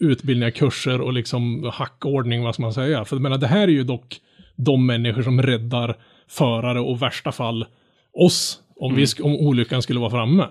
utbildningar, 0.00 0.50
kurser 0.50 1.00
och 1.00 1.12
liksom 1.12 1.70
hackordning, 1.72 2.42
vad 2.42 2.54
ska 2.54 2.62
man 2.62 2.72
säga. 2.72 3.04
För 3.04 3.16
jag 3.16 3.22
menar, 3.22 3.38
det 3.38 3.46
här 3.46 3.62
är 3.62 3.72
ju 3.72 3.84
dock 3.84 4.20
de 4.56 4.86
människor 4.86 5.22
som 5.22 5.42
räddar 5.42 5.96
förare 6.28 6.80
och 6.80 6.96
i 6.96 7.00
värsta 7.00 7.32
fall 7.32 7.66
oss, 8.12 8.60
om, 8.78 8.92
mm. 8.92 9.04
vi, 9.16 9.22
om 9.22 9.36
olyckan 9.36 9.82
skulle 9.82 10.00
vara 10.00 10.10
framme. 10.10 10.46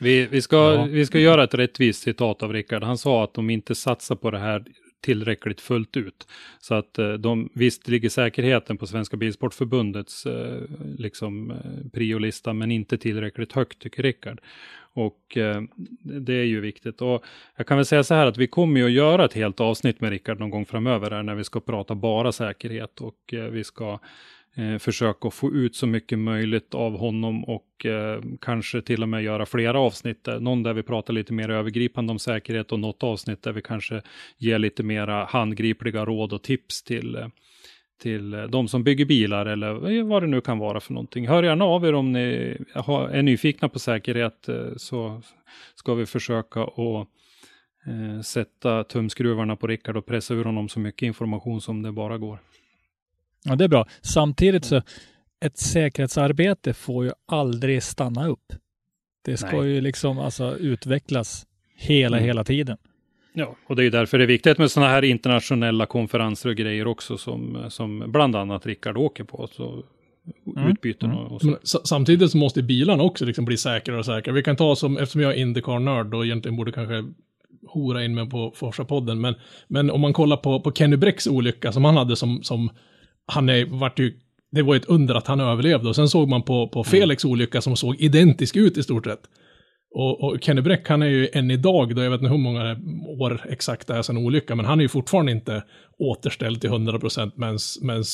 Vi, 0.00 0.26
vi, 0.26 0.42
ska, 0.42 0.56
ja. 0.56 0.84
vi 0.84 1.06
ska 1.06 1.18
göra 1.18 1.44
ett 1.44 1.54
rättvist 1.54 2.02
citat 2.02 2.42
av 2.42 2.52
Rickard. 2.52 2.82
Han 2.82 2.98
sa 2.98 3.24
att 3.24 3.34
de 3.34 3.50
inte 3.50 3.74
satsar 3.74 4.16
på 4.16 4.30
det 4.30 4.38
här 4.38 4.64
tillräckligt 5.00 5.60
fullt 5.60 5.96
ut. 5.96 6.28
Så 6.58 6.74
att 6.74 6.98
eh, 6.98 7.12
de, 7.12 7.48
visst 7.54 7.88
ligger 7.88 8.08
säkerheten 8.08 8.76
på 8.76 8.86
Svenska 8.86 9.16
Bilsportförbundets 9.16 10.26
eh, 10.26 10.62
liksom, 10.98 11.50
eh, 11.50 11.90
priolista, 11.92 12.52
men 12.52 12.70
inte 12.70 12.98
tillräckligt 12.98 13.52
högt 13.52 13.78
tycker 13.78 14.02
Rickard. 14.02 14.40
Och 14.96 15.36
eh, 15.36 15.62
det 16.02 16.34
är 16.34 16.44
ju 16.44 16.60
viktigt. 16.60 17.02
Och 17.02 17.24
jag 17.56 17.66
kan 17.66 17.76
väl 17.76 17.86
säga 17.86 18.04
så 18.04 18.14
här 18.14 18.26
att 18.26 18.36
vi 18.36 18.46
kommer 18.46 18.80
ju 18.80 18.86
att 18.86 18.92
göra 18.92 19.24
ett 19.24 19.32
helt 19.32 19.60
avsnitt 19.60 20.00
med 20.00 20.10
Rickard 20.10 20.40
någon 20.40 20.50
gång 20.50 20.66
framöver 20.66 21.10
här 21.10 21.22
när 21.22 21.34
vi 21.34 21.44
ska 21.44 21.60
prata 21.60 21.94
bara 21.94 22.32
säkerhet 22.32 23.00
och 23.00 23.34
eh, 23.34 23.44
vi 23.44 23.64
ska 23.64 23.98
eh, 24.56 24.78
försöka 24.78 25.30
få 25.30 25.52
ut 25.52 25.76
så 25.76 25.86
mycket 25.86 26.18
möjligt 26.18 26.74
av 26.74 26.98
honom 26.98 27.44
och 27.44 27.86
eh, 27.86 28.22
kanske 28.40 28.82
till 28.82 29.02
och 29.02 29.08
med 29.08 29.22
göra 29.22 29.46
flera 29.46 29.80
avsnitt. 29.80 30.28
Någon 30.40 30.62
där 30.62 30.72
vi 30.72 30.82
pratar 30.82 31.14
lite 31.14 31.32
mer 31.32 31.50
övergripande 31.50 32.10
om 32.10 32.18
säkerhet 32.18 32.72
och 32.72 32.80
något 32.80 33.02
avsnitt 33.02 33.42
där 33.42 33.52
vi 33.52 33.62
kanske 33.62 34.02
ger 34.38 34.58
lite 34.58 34.82
mera 34.82 35.24
handgripliga 35.24 36.04
råd 36.04 36.32
och 36.32 36.42
tips 36.42 36.82
till 36.82 37.16
eh, 37.16 37.26
till 37.98 38.34
eh, 38.34 38.42
de 38.42 38.68
som 38.68 38.84
bygger 38.84 39.04
bilar 39.04 39.46
eller 39.46 39.90
eh, 39.90 40.04
vad 40.04 40.22
det 40.22 40.26
nu 40.26 40.40
kan 40.40 40.58
vara 40.58 40.80
för 40.80 40.92
någonting. 40.92 41.28
Hör 41.28 41.42
gärna 41.42 41.64
av 41.64 41.84
er 41.84 41.92
om 41.92 42.12
ni 42.12 42.56
är 43.10 43.22
nyfikna 43.22 43.68
på 43.68 43.78
säkerhet 43.78 44.48
eh, 44.48 44.56
så 44.76 45.22
ska 45.74 45.94
vi 45.94 46.06
försöka 46.06 46.62
att 46.62 47.08
sätta 48.24 48.84
tumskruvarna 48.84 49.56
på 49.56 49.66
Rickard 49.66 49.96
och 49.96 50.06
pressa 50.06 50.34
ur 50.34 50.44
honom 50.44 50.68
så 50.68 50.80
mycket 50.80 51.06
information 51.06 51.60
som 51.60 51.82
det 51.82 51.92
bara 51.92 52.18
går. 52.18 52.38
Ja, 53.46 53.56
det 53.56 53.64
är 53.64 53.68
bra. 53.68 53.86
Samtidigt 54.02 54.64
så 54.64 54.82
ett 55.40 55.58
säkerhetsarbete 55.58 56.74
får 56.74 57.04
ju 57.04 57.10
aldrig 57.26 57.82
stanna 57.82 58.28
upp. 58.28 58.52
Det 59.24 59.36
ska 59.36 59.60
Nej. 59.60 59.70
ju 59.70 59.80
liksom 59.80 60.18
alltså 60.18 60.56
utvecklas 60.56 61.46
hela, 61.76 62.16
mm. 62.16 62.26
hela 62.26 62.44
tiden. 62.44 62.76
Ja, 63.32 63.56
och 63.66 63.76
det 63.76 63.84
är 63.84 63.90
därför 63.90 64.18
det 64.18 64.24
är 64.24 64.28
viktigt 64.28 64.58
med 64.58 64.70
sådana 64.70 64.92
här 64.92 65.04
internationella 65.04 65.86
konferenser 65.86 66.48
och 66.48 66.56
grejer 66.56 66.86
också 66.86 67.18
som, 67.18 67.64
som 67.68 68.04
bland 68.12 68.36
annat 68.36 68.66
Rickard 68.66 68.96
åker 68.96 69.24
på. 69.24 69.48
Så 69.52 69.82
mm. 70.56 70.72
utbyten 70.72 71.10
och, 71.10 71.32
och 71.32 71.40
så. 71.40 71.46
Men, 71.46 71.58
samtidigt 71.62 72.30
så 72.30 72.38
måste 72.38 72.62
bilarna 72.62 73.02
också 73.02 73.24
liksom 73.24 73.44
bli 73.44 73.56
säkrare 73.56 73.98
och 73.98 74.04
säkrare. 74.04 74.34
Vi 74.34 74.42
kan 74.42 74.56
ta 74.56 74.76
som, 74.76 74.98
eftersom 74.98 75.20
jag 75.20 75.32
är 75.32 75.36
Indycar-nörd 75.36 76.14
och 76.14 76.24
egentligen 76.24 76.56
borde 76.56 76.72
kanske 76.72 77.04
hora 77.66 78.04
in 78.04 78.14
mig 78.14 78.30
på 78.30 78.52
Forsa-podden, 78.56 79.20
men, 79.20 79.34
men 79.68 79.90
om 79.90 80.00
man 80.00 80.12
kollar 80.12 80.36
på, 80.36 80.60
på 80.60 80.72
Kenny 80.72 80.96
Brecks 80.96 81.26
olycka 81.26 81.72
som 81.72 81.84
han 81.84 81.96
hade 81.96 82.16
som, 82.16 82.42
som 82.42 82.70
han 83.26 83.48
är, 83.48 83.64
vart 83.64 83.98
ju, 83.98 84.14
det 84.52 84.62
var 84.62 84.76
ett 84.76 84.84
under 84.84 85.14
att 85.14 85.26
han 85.26 85.40
överlevde 85.40 85.88
och 85.88 85.96
sen 85.96 86.08
såg 86.08 86.28
man 86.28 86.42
på, 86.42 86.68
på 86.68 86.78
mm. 86.78 86.84
Felix 86.84 87.24
mm. 87.24 87.32
olycka 87.32 87.60
som 87.60 87.76
såg 87.76 87.96
identisk 88.00 88.56
ut 88.56 88.78
i 88.78 88.82
stort 88.82 89.04
sett. 89.04 89.22
Och, 89.94 90.24
och 90.24 90.42
Kenny 90.42 90.60
Bräck, 90.60 90.88
han 90.88 91.02
är 91.02 91.06
ju 91.06 91.28
än 91.32 91.50
idag, 91.50 91.96
då 91.96 92.02
jag 92.02 92.10
vet 92.10 92.20
inte 92.20 92.32
hur 92.32 92.38
många 92.38 92.76
år 93.20 93.46
exakt 93.48 93.86
det 93.86 93.94
är 93.94 94.02
sedan 94.02 94.16
olyckan, 94.16 94.56
men 94.56 94.66
han 94.66 94.78
är 94.78 94.82
ju 94.82 94.88
fortfarande 94.88 95.32
inte 95.32 95.62
återställd 95.98 96.60
till 96.60 96.70
100% 96.70 97.32
medan 97.80 98.04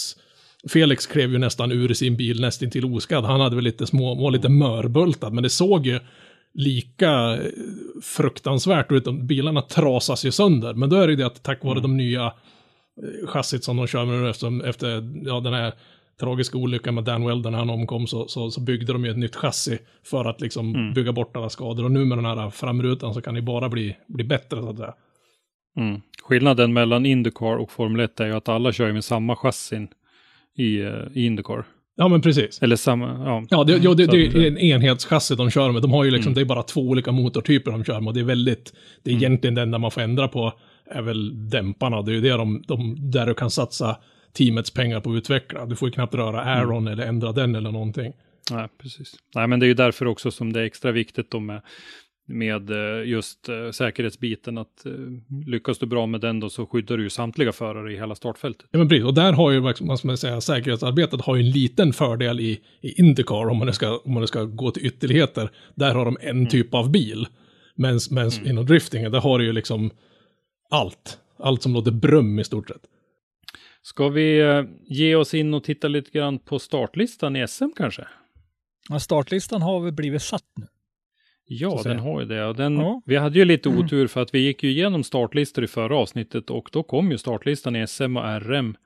Felix 0.68 1.06
klev 1.06 1.32
ju 1.32 1.38
nästan 1.38 1.72
ur 1.72 1.94
sin 1.94 2.16
bil 2.16 2.40
nästan 2.40 2.70
till 2.70 2.84
oskadd. 2.84 3.24
Han 3.24 3.40
hade 3.40 3.56
väl 3.56 3.64
lite 3.64 3.86
små, 3.86 4.14
var 4.14 4.30
lite 4.30 4.48
mörbultad, 4.48 5.30
men 5.30 5.42
det 5.42 5.50
såg 5.50 5.86
ju 5.86 6.00
lika 6.54 7.38
fruktansvärt 8.02 8.92
ut. 8.92 9.04
Bilarna 9.04 9.62
trasas 9.62 10.24
ju 10.24 10.30
sönder, 10.30 10.74
men 10.74 10.90
då 10.90 10.96
är 10.96 11.06
det 11.06 11.12
ju 11.12 11.16
det 11.16 11.26
att 11.26 11.42
tack 11.42 11.64
vare 11.64 11.78
mm. 11.78 11.82
de 11.82 11.96
nya 11.96 12.32
chassit 13.26 13.64
som 13.64 13.76
de 13.76 13.86
kör 13.86 14.04
med 14.04 14.30
efter, 14.30 14.68
efter 14.68 14.88
ja, 15.26 15.40
den 15.40 15.54
här 15.54 15.72
tragiska 16.20 16.58
olyckan 16.58 16.94
med 16.94 17.04
Dan 17.04 17.26
Welder 17.26 17.50
när 17.50 17.58
han 17.58 17.70
omkom 17.70 18.06
så, 18.06 18.28
så, 18.28 18.50
så 18.50 18.60
byggde 18.60 18.92
de 18.92 19.04
ju 19.04 19.10
ett 19.10 19.18
nytt 19.18 19.36
chassi 19.36 19.78
för 20.04 20.24
att 20.24 20.40
liksom 20.40 20.74
mm. 20.74 20.94
bygga 20.94 21.12
bort 21.12 21.36
alla 21.36 21.48
skador. 21.48 21.84
Och 21.84 21.90
nu 21.90 22.04
med 22.04 22.18
den 22.18 22.24
här 22.24 22.50
framrutan 22.50 23.14
så 23.14 23.20
kan 23.20 23.34
det 23.34 23.42
bara 23.42 23.68
bli, 23.68 23.96
bli 24.08 24.24
bättre 24.24 24.56
så 24.56 24.68
att 24.68 24.76
säga. 24.76 24.94
Mm. 25.76 26.00
Skillnaden 26.22 26.72
mellan 26.72 27.06
Indycar 27.06 27.56
och 27.56 27.72
Formel 27.72 28.00
1 28.00 28.20
är 28.20 28.26
ju 28.26 28.32
att 28.32 28.48
alla 28.48 28.72
kör 28.72 28.92
med 28.92 29.04
samma 29.04 29.36
chassin 29.36 29.88
i, 30.56 30.82
uh, 30.82 30.92
i 31.14 31.26
Indycar. 31.26 31.64
Ja, 31.96 32.08
men 32.08 32.20
precis. 32.20 32.62
Eller 32.62 32.76
samma, 32.76 33.06
ja. 33.06 33.46
Ja, 33.50 33.64
det, 33.64 33.76
ja, 33.76 33.94
det, 33.94 34.06
det 34.06 34.16
är 34.16 34.46
en 34.46 34.58
enhetschassi 34.58 35.34
de 35.34 35.50
kör 35.50 35.72
med. 35.72 35.82
De 35.82 35.92
har 35.92 36.04
ju 36.04 36.10
liksom, 36.10 36.30
mm. 36.30 36.34
det 36.34 36.40
är 36.40 36.54
bara 36.54 36.62
två 36.62 36.80
olika 36.80 37.12
motortyper 37.12 37.70
de 37.70 37.84
kör 37.84 38.00
med. 38.00 38.08
Och 38.08 38.14
det 38.14 38.20
är 38.20 38.24
väldigt, 38.24 38.72
det 39.02 39.10
är 39.10 39.14
mm. 39.14 39.24
egentligen 39.24 39.54
den 39.54 39.70
där 39.70 39.78
man 39.78 39.90
får 39.90 40.00
ändra 40.00 40.28
på 40.28 40.52
är 40.92 41.02
väl 41.02 41.50
dämparna. 41.50 42.02
Det 42.02 42.12
är 42.12 42.14
ju 42.14 42.20
det 42.20 42.30
de, 42.30 42.62
de 42.68 43.10
där 43.10 43.26
du 43.26 43.34
kan 43.34 43.50
satsa 43.50 43.96
teamets 44.32 44.70
pengar 44.70 45.00
på 45.00 45.10
att 45.10 45.16
utveckla. 45.16 45.66
Du 45.66 45.76
får 45.76 45.88
ju 45.88 45.92
knappt 45.92 46.14
röra 46.14 46.42
Aaron 46.42 46.86
mm. 46.86 46.92
eller 46.92 47.06
ändra 47.06 47.32
den 47.32 47.54
eller 47.54 47.70
någonting. 47.70 48.12
Nej, 48.50 48.68
precis. 48.78 49.14
Nej, 49.34 49.48
men 49.48 49.60
det 49.60 49.66
är 49.66 49.68
ju 49.68 49.74
därför 49.74 50.06
också 50.06 50.30
som 50.30 50.52
det 50.52 50.60
är 50.60 50.64
extra 50.64 50.92
viktigt 50.92 51.30
då 51.30 51.40
med, 51.40 51.62
med 52.26 52.70
eh, 52.70 53.08
just 53.08 53.48
uh, 53.48 53.70
säkerhetsbiten. 53.70 54.58
Att 54.58 54.82
uh, 54.86 54.92
lyckas 55.46 55.78
du 55.78 55.86
bra 55.86 56.06
med 56.06 56.20
den 56.20 56.40
då 56.40 56.50
så 56.50 56.66
skyddar 56.66 56.96
du 56.96 57.02
ju 57.02 57.10
samtliga 57.10 57.52
förare 57.52 57.92
i 57.92 57.96
hela 57.96 58.14
startfältet. 58.14 58.66
Ja, 58.70 58.78
men 58.78 58.88
precis. 58.88 59.04
Och 59.04 59.14
där 59.14 59.32
har 59.32 59.50
ju, 59.50 59.60
vad 59.60 59.76
ska 59.76 60.06
man 60.06 60.16
säga, 60.16 60.40
säkerhetsarbetet 60.40 61.20
har 61.20 61.36
ju 61.36 61.42
en 61.42 61.50
liten 61.50 61.92
fördel 61.92 62.40
i, 62.40 62.60
i 62.80 63.00
Indycar 63.00 63.50
om 63.50 63.58
man, 63.58 63.72
ska, 63.72 63.96
om 63.96 64.14
man 64.14 64.28
ska 64.28 64.44
gå 64.44 64.70
till 64.70 64.86
ytterligheter. 64.86 65.50
Där 65.74 65.94
har 65.94 66.04
de 66.04 66.16
en 66.20 66.30
mm. 66.30 66.46
typ 66.46 66.74
av 66.74 66.90
bil. 66.90 67.26
Men 67.74 67.98
mm. 68.10 68.30
inom 68.44 68.66
driftingen, 68.66 69.12
där 69.12 69.20
har 69.20 69.38
du 69.38 69.44
ju 69.44 69.52
liksom 69.52 69.90
allt. 70.72 71.18
Allt 71.38 71.62
som 71.62 71.72
låter 71.72 71.90
brum 71.90 72.38
i 72.38 72.44
stort 72.44 72.68
sett. 72.68 72.82
Ska 73.82 74.08
vi 74.08 74.40
eh, 74.40 74.62
ge 74.84 75.14
oss 75.14 75.34
in 75.34 75.54
och 75.54 75.64
titta 75.64 75.88
lite 75.88 76.10
grann 76.10 76.38
på 76.38 76.58
startlistan 76.58 77.36
i 77.36 77.48
SM 77.48 77.68
kanske? 77.76 78.06
Ja, 78.88 79.00
startlistan 79.00 79.62
har 79.62 79.80
väl 79.80 79.92
blivit 79.92 80.22
satt 80.22 80.44
nu. 80.56 80.66
Ja, 81.44 81.80
den 81.84 81.98
har 81.98 82.20
ju 82.20 82.26
det. 82.26 82.52
Den, 82.52 82.76
ja. 82.76 83.02
Vi 83.04 83.16
hade 83.16 83.38
ju 83.38 83.44
lite 83.44 83.68
mm. 83.68 83.84
otur 83.84 84.06
för 84.06 84.20
att 84.22 84.34
vi 84.34 84.38
gick 84.38 84.62
ju 84.62 84.70
igenom 84.70 85.04
startlistor 85.04 85.64
i 85.64 85.66
förra 85.66 85.96
avsnittet 85.96 86.50
och 86.50 86.68
då 86.72 86.82
kom 86.82 87.10
ju 87.10 87.18
startlistan 87.18 87.76
i 87.76 87.86
SM 87.86 88.16
och 88.16 88.42
RM. 88.42 88.76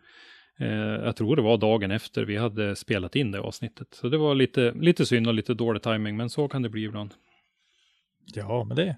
Eh, 0.61 0.69
jag 1.05 1.17
tror 1.17 1.37
det 1.37 1.43
var 1.43 1.59
dagen 1.59 1.91
efter 1.91 2.25
vi 2.25 2.37
hade 2.37 2.77
spelat 2.77 3.17
in 3.17 3.31
det 3.31 3.41
avsnittet. 3.41 3.89
Så 3.91 4.09
det 4.09 4.19
var 4.19 4.35
lite, 4.35 4.73
lite 4.73 5.07
synd 5.07 5.29
och 5.29 5.35
lite 5.35 5.55
dålig 5.55 5.83
timing, 5.83 6.17
men 6.17 6.31
så 6.31 6.49
kan 6.49 6.63
det 6.63 6.69
bli 6.69 6.85
ibland. 6.85 7.15
Ja, 8.35 8.65
men 8.65 8.77
det. 8.77 8.97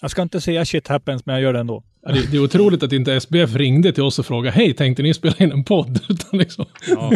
Jag 0.00 0.10
ska 0.10 0.22
inte 0.22 0.40
säga 0.40 0.64
shit 0.64 0.88
happens, 0.88 1.26
men 1.26 1.34
jag 1.34 1.42
gör 1.42 1.52
det 1.52 1.60
ändå. 1.60 1.82
Ja, 2.02 2.12
det, 2.12 2.30
det, 2.30 2.36
är 2.36 2.44
otroligt 2.44 2.82
att 2.82 2.92
inte 2.92 3.14
SBF 3.14 3.54
ringde 3.54 3.92
till 3.92 4.02
oss 4.02 4.18
och 4.18 4.26
frågade, 4.26 4.56
hej, 4.56 4.74
tänkte 4.74 5.02
ni 5.02 5.14
spela 5.14 5.34
in 5.38 5.52
en 5.52 5.64
podd? 5.64 6.00
Utan 6.08 6.38
liksom. 6.38 6.66
ja. 6.88 7.12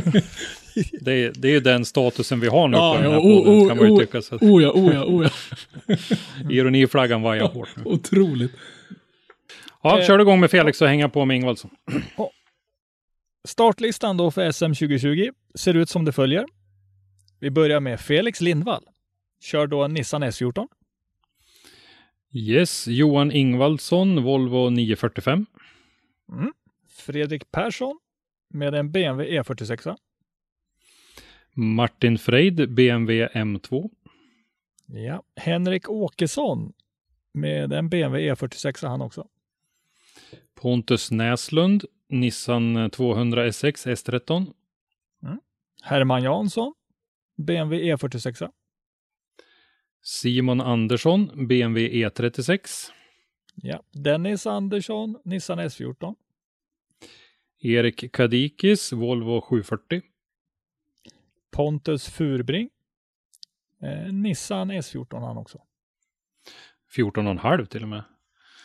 det, 1.01 1.13
är, 1.13 1.33
det 1.35 1.49
är 1.49 1.53
ju 1.53 1.61
den 1.61 1.85
statusen 1.85 2.41
vi 2.41 2.49
har 2.49 2.69
nu 2.69 2.77
ja, 2.77 2.95
på 2.95 3.03
den 3.03 3.13
här 3.13 3.19
ja, 3.19 3.23
podden, 3.23 3.63
oh, 3.63 3.69
kan 3.69 3.77
man 3.77 3.95
ju 3.95 3.99
tycka. 3.99 4.23
Så. 4.23 4.37
Oh 4.37 4.63
ja, 4.63 4.71
oh 4.71 4.95
ja, 4.95 5.05
oh 5.05 5.27
ja. 5.87 5.97
Ironiflaggan 6.51 7.23
vajar 7.23 7.49
hårt 7.49 7.69
nu. 7.77 7.83
Otroligt. 7.85 8.53
Ja, 9.83 9.99
eh, 9.99 10.07
kör 10.07 10.19
igång 10.19 10.41
med 10.41 10.51
Felix 10.51 10.83
och 10.83 10.89
hänga 10.89 11.09
på 11.09 11.25
med 11.25 11.37
Ingvaldsson. 11.37 11.71
Startlistan 13.49 14.17
då 14.17 14.31
för 14.31 14.53
SM 14.53 14.65
2020 14.65 15.31
ser 15.55 15.75
ut 15.75 15.89
som 15.89 16.05
det 16.05 16.13
följer. 16.13 16.45
Vi 17.41 17.51
börjar 17.51 17.81
med 17.81 18.01
Felix 18.01 18.41
Lindvall. 18.41 18.85
Kör 19.41 19.67
då 19.67 19.83
en 19.83 19.95
Nissan 19.95 20.25
S14. 20.25 20.67
Yes, 22.35 22.89
Johan 22.89 23.33
Ingvaldsson, 23.33 24.23
Volvo 24.23 24.71
945. 24.71 25.47
Mm. 26.33 26.53
Fredrik 26.89 27.51
Persson 27.51 27.99
med 28.49 28.75
en 28.75 28.93
BMW 28.93 29.41
E46. 29.41 29.97
Martin 31.55 32.19
Freid, 32.19 32.75
BMW 32.75 33.27
M2. 33.27 33.91
Ja, 34.87 35.23
Henrik 35.37 35.89
Åkesson 35.89 36.73
med 37.35 37.73
en 37.73 37.89
BMW 37.89 38.33
E46 38.33 38.89
han 38.89 39.03
också. 39.03 39.29
Pontus 40.55 41.11
Näslund, 41.11 41.85
Nissan 42.09 42.91
200 42.91 43.53
SX 43.53 43.87
S13. 43.87 44.53
Mm. 45.23 45.41
Herman 45.83 46.23
Jansson, 46.23 46.75
BMW 47.37 47.95
E46. 47.95 48.51
Simon 50.03 50.61
Andersson, 50.61 51.47
BMW 51.49 51.89
E36. 51.89 52.91
Ja, 53.55 53.83
Dennis 53.93 54.47
Andersson, 54.47 55.19
Nissan 55.25 55.61
S14. 55.61 56.15
Erik 57.61 58.13
Kadikis, 58.13 58.93
Volvo 58.93 59.41
740. 59.41 60.03
Pontus 61.51 62.09
Furbring, 62.09 62.69
eh, 63.83 64.13
Nissan 64.13 64.73
S14 64.73 65.27
han 65.27 65.37
också. 65.37 65.59
14,5 66.97 67.67
till 67.67 67.83
och 67.83 67.89
med. 67.89 68.05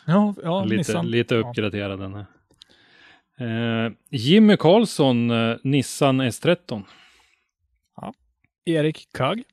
Ja, 0.06 0.36
ja 0.44 0.64
lite, 0.64 0.76
Nissan. 0.78 1.08
lite 1.12 1.36
Ja. 1.36 1.42
uppgraderad 1.50 2.00
här. 2.00 2.26
Eh, 3.40 3.92
Jimmy 4.10 4.58
Karlsson, 4.58 5.32
eh, 5.32 5.58
Nissan 5.64 6.22
S13. 6.22 6.84
Erik 8.66 9.08
Kagg 9.14 9.44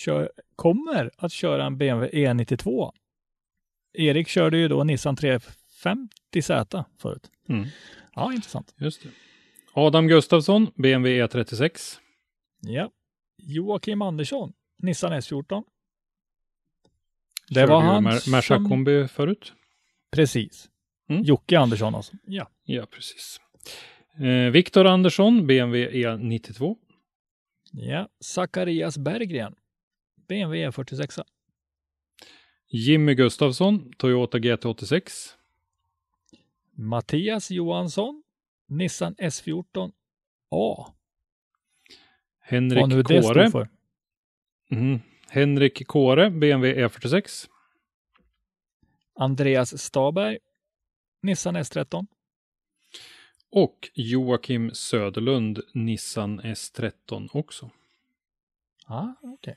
kör, 0.00 0.30
kommer 0.56 1.10
att 1.16 1.32
köra 1.32 1.66
en 1.66 1.78
BMW 1.78 2.10
E92. 2.26 2.92
Erik 3.92 4.28
körde 4.28 4.58
ju 4.58 4.68
då 4.68 4.84
Nissan 4.84 5.16
350Z 5.16 6.84
förut. 6.98 7.30
Mm. 7.48 7.66
Ja, 8.14 8.32
intressant. 8.32 8.74
Just 8.78 9.02
det. 9.02 9.08
Adam 9.72 10.08
Gustafsson, 10.08 10.66
BMW 10.74 11.26
E36. 11.26 11.98
Ja. 12.60 12.90
Joakim 13.38 14.02
Andersson, 14.02 14.52
Nissan 14.78 15.12
S14. 15.12 15.64
Det 17.48 17.54
Körde 17.54 17.72
var 17.72 17.80
han 17.82 18.04
Mer- 18.04 18.30
Merca 18.30 18.42
som... 18.54 18.68
kombi 18.68 19.08
förut. 19.08 19.52
Precis. 20.12 20.68
Mm. 21.08 21.22
Jocke 21.22 21.58
Andersson 21.58 21.94
alltså. 21.94 22.12
Ja. 22.26 22.50
Ja, 22.64 22.86
precis. 22.86 23.40
Eh, 24.18 24.50
Viktor 24.50 24.86
Andersson, 24.86 25.46
BMW 25.46 25.90
E92. 26.08 26.76
ja. 27.72 28.08
Zacharias 28.20 28.98
Berggren, 28.98 29.54
BMW 30.30 30.68
E46. 30.70 31.20
Jimmy 32.68 33.14
Gustafsson, 33.14 33.92
Toyota 33.98 34.38
GT86. 34.38 35.34
Mattias 36.72 37.50
Johansson, 37.50 38.22
Nissan 38.66 39.14
S14 39.14 39.92
A. 40.50 40.92
Henrik 42.40 42.80
Vad 42.80 42.88
nu 42.88 43.02
det 43.02 43.22
Kåre. 43.22 43.48
står 43.48 43.50
för. 43.50 43.68
Mhm. 44.70 45.00
Henrik 45.28 45.86
Kåre, 45.86 46.30
BMW 46.30 46.86
E46. 46.86 47.48
Andreas 49.14 49.82
Staberg, 49.82 50.38
Nissan 51.22 51.56
S13. 51.56 52.06
Och 53.50 53.90
Joakim 53.94 54.70
Söderlund, 54.74 55.60
Nissan 55.74 56.40
S13 56.40 57.28
också. 57.32 57.70
Ja, 58.86 59.14
okej. 59.22 59.56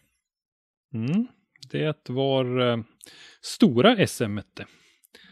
Mm. 0.93 1.27
Det 1.71 2.09
var 2.09 2.71
eh, 2.71 2.77
stora 3.41 4.07
SM. 4.07 4.39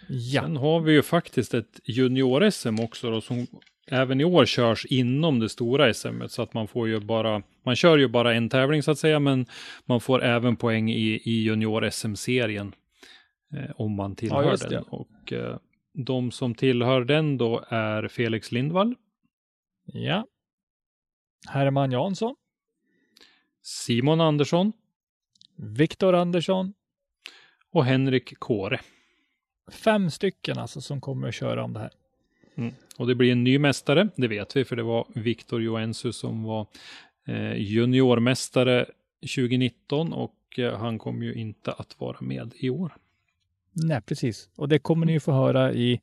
Ja, 0.10 0.42
Sen 0.42 0.58
har 0.58 0.82
vi 0.82 0.94
ju 0.94 1.02
faktiskt 1.02 1.54
ett 1.54 1.80
junior-SM 1.84 2.84
också 2.84 3.12
då, 3.12 3.22
som 3.22 3.48
även 3.88 4.22
i 4.22 4.24
år 4.24 4.46
körs 4.46 4.86
inom 4.86 5.40
det 5.40 5.50
stora 5.50 5.94
SM. 5.94 6.22
Så 6.28 6.42
att 6.42 6.54
man 6.54 6.68
får 6.68 6.88
ju 6.88 7.00
bara, 7.00 7.44
man 7.66 7.76
kör 7.76 7.98
ju 7.98 8.08
bara 8.08 8.34
en 8.34 8.50
tävling 8.50 8.84
så 8.84 8.92
att 8.92 9.00
säga, 9.00 9.20
men 9.20 9.46
man 9.86 10.02
får 10.02 10.24
även 10.24 10.56
poäng 10.56 10.92
i, 10.92 11.22
i 11.26 11.44
junior-SM-serien. 11.44 12.74
Eh, 13.54 13.72
om 13.76 13.96
man 13.96 14.16
tillhör 14.16 14.58
det. 14.58 14.70
den. 14.70 14.84
Och 14.84 15.34
eh, 15.34 15.58
de 15.94 16.32
som 16.32 16.56
tillhör 16.56 17.04
den 17.04 17.38
då 17.38 17.66
är 17.70 18.08
Felix 18.08 18.52
Lindvall, 18.52 18.96
ja. 19.86 20.28
Herman 21.50 21.92
Jansson, 21.92 22.36
Simon 23.62 24.22
Andersson 24.22 24.74
Viktor 25.62 26.14
Andersson. 26.16 26.74
och 27.72 27.86
Henrik 27.86 28.40
Kåre. 28.40 28.80
Fem 29.72 30.12
stycken 30.12 30.58
alltså 30.58 30.82
som 30.82 31.02
kommer 31.02 31.28
att 31.28 31.36
köra 31.36 31.64
om 31.64 31.74
det 31.74 31.80
här. 31.80 31.92
Mm. 32.56 32.74
Och 32.98 33.08
det 33.08 33.16
blir 33.16 33.32
en 33.32 33.44
ny 33.44 33.60
mästare, 33.60 34.10
det 34.16 34.28
vet 34.28 34.56
vi, 34.56 34.66
för 34.66 34.76
det 34.76 34.84
var 34.84 35.06
Viktor 35.16 35.62
Joensu 35.64 36.12
som 36.14 36.44
var 36.44 36.68
eh, 37.28 37.54
juniormästare 37.54 38.86
2019 39.36 40.14
och 40.14 40.36
eh, 40.58 40.78
han 40.80 41.00
kommer 41.00 41.26
ju 41.26 41.34
inte 41.34 41.72
att 41.72 41.96
vara 42.00 42.18
med 42.22 42.54
i 42.56 42.70
år. 42.70 42.94
Nej, 43.74 44.02
precis. 44.02 44.50
Och 44.56 44.70
det 44.70 44.80
kommer 44.80 45.06
ni 45.06 45.12
ju 45.14 45.20
få 45.20 45.32
höra 45.32 45.74
i 45.74 46.02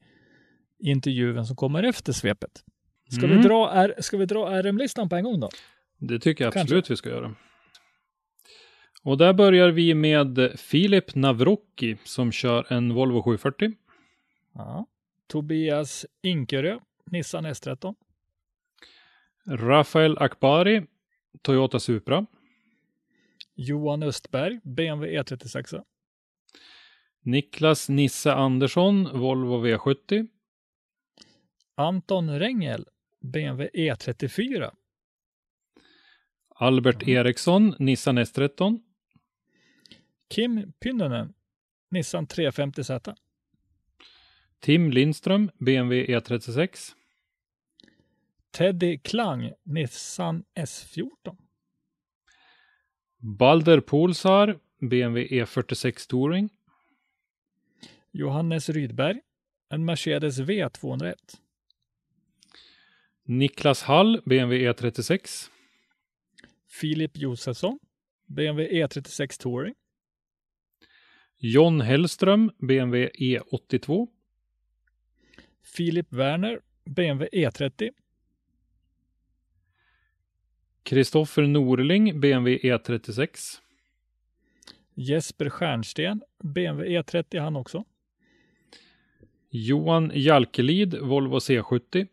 intervjun 0.78 1.46
som 1.46 1.56
kommer 1.56 1.82
efter 1.82 2.12
svepet. 2.12 2.64
Ska, 3.10 3.24
Mm. 3.26 3.36
vi, 3.36 3.42
dra 3.42 3.70
R- 3.70 3.94
ska 3.98 4.16
vi 4.16 4.26
dra 4.26 4.62
RM-listan 4.62 5.08
på 5.08 5.16
en 5.16 5.24
gång 5.24 5.40
då? 5.40 5.48
Det 5.98 6.18
tycker 6.18 6.44
jag 6.44 6.52
Kanske. 6.52 6.64
absolut 6.64 6.90
vi 6.90 6.96
ska 6.96 7.08
göra. 7.10 7.34
Och 9.08 9.18
där 9.18 9.32
börjar 9.32 9.68
vi 9.68 9.94
med 9.94 10.52
Filip 10.56 11.14
Navrocki 11.14 11.96
som 12.04 12.32
kör 12.32 12.72
en 12.72 12.94
Volvo 12.94 13.22
740. 13.22 13.72
Ja. 14.54 14.86
Tobias 15.26 16.06
Inkerö, 16.22 16.78
Nissan 17.10 17.46
S13. 17.46 17.94
Rafael 19.46 20.18
Akbari, 20.18 20.86
Toyota 21.42 21.80
Supra. 21.80 22.26
Johan 23.54 24.02
Östberg, 24.02 24.60
BMW 24.62 25.20
E36. 25.20 25.84
Niklas 27.22 27.88
Nisse 27.88 28.32
Andersson, 28.32 29.18
Volvo 29.18 29.66
V70. 29.66 30.28
Anton 31.74 32.38
Rengel, 32.38 32.84
BMW 33.20 33.68
E34. 33.74 34.70
Albert 36.48 37.08
Eriksson, 37.08 37.74
Nissan 37.78 38.18
S13. 38.18 38.80
Kim 40.28 40.72
Pynnönen, 40.80 41.34
Nissan 41.90 42.26
350Z. 42.26 43.16
Tim 44.60 44.90
Lindström, 44.90 45.50
BMW 45.58 46.04
E36. 46.06 46.94
Teddy 48.50 48.98
Klang, 48.98 49.52
Nissan 49.64 50.44
S14. 50.54 51.36
Balder 53.18 53.80
Polsar, 53.80 54.58
BMW 54.80 55.26
E46 55.30 56.06
Touring. 56.08 56.50
Johannes 58.12 58.68
Rydberg, 58.68 59.20
en 59.70 59.84
Mercedes 59.84 60.40
V201. 60.40 61.40
Niklas 63.24 63.82
Hall, 63.82 64.22
BMW 64.24 64.68
E36. 64.70 65.50
Filip 66.66 67.16
Josefsson, 67.16 67.78
BMW 68.26 68.68
E36 68.82 69.38
Touring. 69.38 69.74
John 71.40 71.80
Hellström, 71.80 72.50
BMW 72.58 73.10
E82. 73.14 74.08
Filip 75.62 76.12
Werner, 76.12 76.60
BMW 76.84 77.28
E30. 77.32 77.90
Kristoffer 80.82 81.42
Norling, 81.42 82.20
BMW 82.20 82.58
E36. 82.58 83.60
Jesper 84.94 85.48
Stjernsten, 85.50 86.22
BMW 86.44 86.98
E30 86.98 87.40
han 87.40 87.56
också. 87.56 87.84
Johan 89.50 90.10
Jalkelid, 90.14 90.94
Volvo 90.94 91.38
C70. 91.38 92.08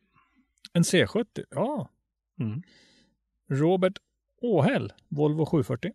En 0.74 0.84
C70, 0.84 1.46
ja. 1.50 1.90
Mm. 2.40 2.64
Robert 3.48 3.98
Åhäll, 4.42 4.94
Volvo 5.08 5.46
740. 5.46 5.92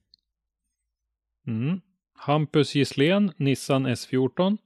Mm. 1.46 1.80
Hampus 2.22 2.74
Gisslén, 2.74 3.33
Nissan 3.37 3.87
S14. 3.87 4.59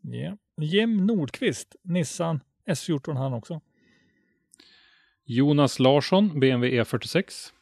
Ja. 0.00 0.36
Jim 0.56 1.06
Nordqvist, 1.06 1.76
Nissan 1.82 2.40
S14 2.66 3.14
han 3.14 3.32
också. 3.32 3.60
Jonas 5.24 5.78
Larsson, 5.78 6.40
BMW 6.40 6.82
E46. 6.82 7.52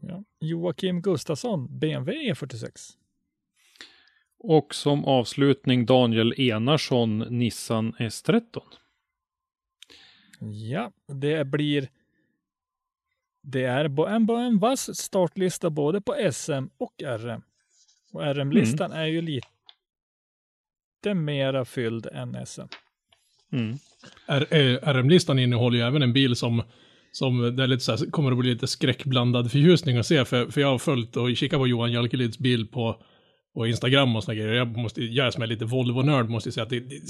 Ja. 0.00 0.24
Joakim 0.40 1.02
Gustafsson, 1.02 1.78
BMW 1.78 2.32
E46. 2.32 2.92
Och 4.38 4.74
som 4.74 5.04
avslutning 5.04 5.86
Daniel 5.86 6.40
Enarsson, 6.40 7.18
Nissan 7.18 7.92
S13. 7.92 8.60
Ja, 10.40 10.92
det 11.06 11.44
blir 11.44 11.88
det 13.40 13.64
är 13.64 14.08
en, 14.08 14.28
en 14.30 14.58
vass 14.58 14.96
startlista 14.96 15.70
både 15.70 16.00
på 16.00 16.30
SM 16.32 16.66
och 16.78 16.94
RM. 17.02 17.42
Och 18.14 18.22
RM-listan 18.22 18.92
är 18.92 19.06
ju 19.06 19.22
lite 19.22 21.14
mera 21.14 21.64
fylld 21.64 22.06
än 22.06 22.46
SM. 22.46 22.60
Mm. 23.52 23.78
RM-listan 24.82 25.38
innehåller 25.38 25.78
ju 25.78 25.84
även 25.84 26.02
en 26.02 26.12
bil 26.12 26.36
som, 26.36 26.62
som 27.12 27.56
det 27.56 27.62
är 27.62 27.66
lite 27.66 27.84
så 27.84 27.96
här, 27.96 28.10
kommer 28.10 28.32
att 28.32 28.38
bli 28.38 28.50
lite 28.50 28.66
skräckblandad 28.66 29.50
förtjusning 29.50 29.96
att 29.96 30.06
se. 30.06 30.24
För, 30.24 30.46
för 30.46 30.60
jag 30.60 30.68
har 30.68 30.78
följt 30.78 31.16
och 31.16 31.36
kikat 31.36 31.58
på 31.58 31.66
Johan 31.66 31.92
Jalkelids 31.92 32.38
bil 32.38 32.66
på, 32.66 33.02
på 33.54 33.66
Instagram 33.66 34.16
och 34.16 34.24
såna 34.24 34.34
grejer. 34.34 34.52
Jag, 34.52 34.76
måste, 34.76 35.04
jag 35.04 35.32
som 35.32 35.42
är 35.42 35.46
lite 35.46 35.64
Volvo-nörd 35.64 36.28
måste 36.28 36.52
säga 36.52 36.64
att 36.64 36.70
det, 36.70 36.80
det, 36.80 37.00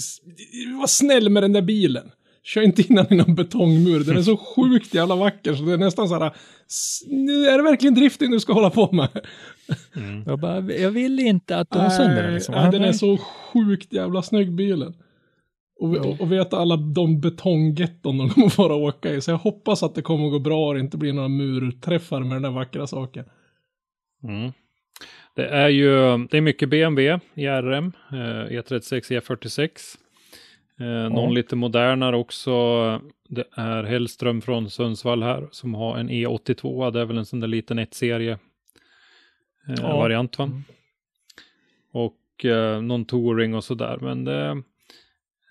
det, 0.67 0.77
var 0.81 0.87
snäll 0.87 1.31
med 1.31 1.43
den 1.43 1.53
där 1.53 1.63
bilen. 1.63 2.11
Kör 2.45 2.63
inte 2.63 2.83
in 2.83 2.95
den 2.95 3.13
i 3.13 3.17
någon 3.17 3.35
betongmur. 3.35 4.05
Den 4.05 4.17
är 4.17 4.23
så 4.23 4.37
sjukt 4.57 4.95
jävla 4.95 5.17
vacker 5.17 5.55
så 5.55 5.63
det 5.63 5.73
är 5.73 5.79
nästan 5.79 6.09
så 6.09 6.19
här. 6.19 6.35
"S- 6.67 7.01
nu 7.07 7.47
Är 7.47 7.57
det 7.57 7.63
verkligen 7.65 7.95
drifting 7.95 8.31
du 8.31 8.41
ska 8.41 8.53
hålla 8.53 8.71
på 8.71 8.93
med? 8.93 9.09
Jag, 10.27 10.39
bara, 10.41 10.61
jag 10.61 10.91
vill 10.91 11.21
inte 11.21 11.59
att 11.59 11.71
de 11.71 11.91
sönder 11.91 12.23
den. 12.23 12.35
Liksom. 12.35 12.55
Nej, 12.55 12.71
den 12.73 12.85
är 12.85 12.93
så 12.93 13.17
sjukt 13.53 13.93
jävla 13.93 14.23
snygg 14.23 14.53
bilen. 14.55 14.95
Och, 15.81 15.97
och, 15.97 16.21
och 16.21 16.33
veta 16.33 16.57
alla 16.57 16.77
de 16.77 17.21
betonggetton 17.21 18.19
de 18.19 18.29
kommer 18.31 18.57
vara 18.59 18.75
åka 18.75 19.13
i. 19.13 19.21
Så 19.21 19.31
jag 19.31 19.39
hoppas 19.39 19.83
att 19.83 19.95
det 19.95 20.03
kommer 20.03 20.27
att 20.27 20.33
gå 20.33 20.39
bra 20.39 20.67
och 20.69 20.75
det 20.75 20.81
inte 20.81 20.97
blir 20.97 21.13
några 21.13 21.29
murträffar 21.29 22.21
med 22.21 22.31
den 22.37 22.43
där 22.43 22.51
vackra 22.51 22.87
saken. 22.87 23.25
Mm. 24.29 24.53
Det 25.37 25.47
är 25.49 25.69
ju 25.69 25.87
det 26.31 26.37
är 26.37 26.41
mycket 26.41 26.69
BMW 26.71 27.21
i 27.35 27.47
RM, 27.47 27.93
eh, 28.13 28.17
E36, 28.53 29.21
E46. 29.21 29.69
Eh, 30.81 31.11
någon 31.11 31.35
lite 31.35 31.57
modernare 31.57 32.17
också. 32.17 32.51
Det 33.29 33.45
är 33.53 33.83
Hellström 33.85 34.41
från 34.41 34.71
Sundsvall 34.71 35.23
här 35.23 35.49
som 35.51 35.75
har 35.75 35.99
en 35.99 36.11
E82. 36.11 36.91
Det 36.91 37.01
är 37.01 37.05
väl 37.05 37.19
en 37.19 37.27
sån 37.27 37.41
där 37.41 37.49
liten 37.49 37.79
1-serie 37.79 38.33
eh, 39.69 39.75
Ja. 39.83 39.97
variant 39.97 40.39
va? 40.39 40.45
Mm. 40.45 40.63
Och 41.93 42.45
eh, 42.45 42.83
någon 42.83 43.05
touring 43.05 43.55
och 43.55 43.65
sådär. 43.65 43.99
Men 44.01 44.25
det, 44.25 44.63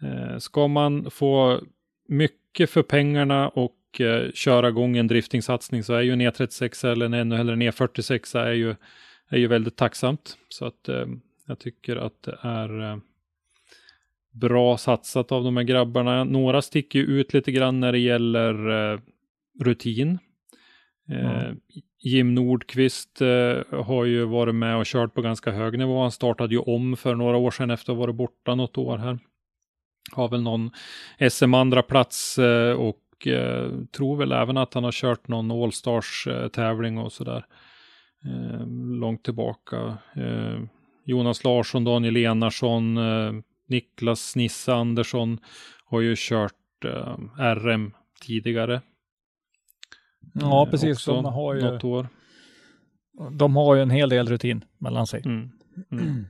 eh, 0.03 0.37
ska 0.37 0.67
man 0.67 1.11
få 1.11 1.59
mycket 2.07 2.69
för 2.69 2.83
pengarna 2.83 3.49
och 3.49 4.01
eh, 4.01 4.31
köra 4.31 4.69
igång 4.69 4.97
en 4.97 5.07
driftingsatsning 5.07 5.83
så 5.83 5.93
är 5.93 6.01
ju 6.01 6.13
en 6.13 6.21
E36 6.21 6.87
eller 6.91 7.05
en 7.05 7.13
ännu 7.13 7.35
hellre 7.35 7.53
en 7.53 7.61
E46 7.61 8.39
är 8.39 8.51
ju, 8.51 8.75
är 9.29 9.37
ju 9.37 9.47
väldigt 9.47 9.75
tacksamt. 9.75 10.37
Så 10.49 10.65
att 10.65 10.89
eh, 10.89 11.05
jag 11.47 11.59
tycker 11.59 11.95
att 11.95 12.23
det 12.23 12.37
är 12.41 12.99
bra 14.33 14.77
satsat 14.77 15.31
av 15.31 15.43
de 15.43 15.57
här 15.57 15.63
grabbarna. 15.63 16.23
Några 16.23 16.61
sticker 16.61 16.99
ju 16.99 17.05
ut 17.05 17.33
lite 17.33 17.51
grann 17.51 17.79
när 17.79 17.91
det 17.91 17.99
gäller 17.99 18.69
eh, 18.93 18.99
rutin. 19.59 20.19
Eh, 21.09 21.51
Jim 21.99 22.35
Nordqvist 22.35 23.21
eh, 23.21 23.81
har 23.83 24.05
ju 24.05 24.25
varit 24.25 24.55
med 24.55 24.77
och 24.77 24.85
kört 24.85 25.13
på 25.13 25.21
ganska 25.21 25.51
hög 25.51 25.77
nivå. 25.77 26.01
Han 26.01 26.11
startade 26.11 26.53
ju 26.53 26.59
om 26.59 26.97
för 26.97 27.15
några 27.15 27.37
år 27.37 27.51
sedan 27.51 27.71
efter 27.71 27.91
att 27.91 27.97
ha 27.97 28.01
varit 28.01 28.15
borta 28.15 28.55
något 28.55 28.77
år 28.77 28.97
här. 28.97 29.19
Har 30.11 30.29
väl 30.29 30.41
någon 30.41 30.71
SM 31.29 31.53
andra 31.53 31.81
plats 31.81 32.37
eh, 32.37 32.73
och 32.73 33.27
eh, 33.27 33.71
tror 33.97 34.17
väl 34.17 34.31
även 34.31 34.57
att 34.57 34.73
han 34.73 34.83
har 34.83 34.91
kört 34.91 35.27
någon 35.27 35.51
Allstars 35.51 36.27
eh, 36.27 36.47
tävling 36.47 36.97
och 36.97 37.11
sådär. 37.11 37.45
Långt 38.99 39.23
tillbaka. 39.23 39.97
Jonas 41.05 41.43
Larsson, 41.43 41.83
Daniel 41.83 42.17
Enarsson, 42.17 42.97
Niklas 43.73 44.35
Nisse 44.35 44.73
Andersson 44.73 45.37
har 45.85 46.01
ju 46.01 46.13
kört 46.17 46.85
eh, 46.85 47.17
RM 47.55 47.93
tidigare. 48.21 48.81
Ja, 50.33 50.65
Eh, 50.65 50.71
precis. 50.71 50.97
också 50.97 51.13
De 51.13 51.25
har, 51.25 51.55
ju, 51.55 51.61
Något 51.61 51.83
år. 51.83 52.07
de 53.31 53.55
har 53.55 53.75
ju 53.75 53.81
en 53.81 53.89
hel 53.89 54.09
del 54.09 54.27
rutin 54.27 54.65
mellan 54.77 55.07
sig. 55.07 55.21
Mm. 55.25 55.49
Mm. 55.91 56.25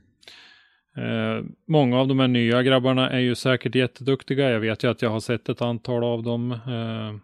Eh, 0.96 1.44
många 1.68 2.00
av 2.00 2.08
de 2.08 2.18
här 2.18 2.28
nya 2.28 2.62
grabbarna 2.62 3.10
är 3.10 3.18
ju 3.18 3.34
säkert 3.34 3.74
jätteduktiga. 3.74 4.50
Jag 4.50 4.60
vet 4.60 4.84
ju 4.84 4.90
att 4.90 5.02
jag 5.02 5.10
har 5.10 5.20
sett 5.20 5.48
ett 5.48 5.62
antal 5.62 6.04
av 6.04 6.22
dem. 6.22 6.52
Eh, 6.52 7.14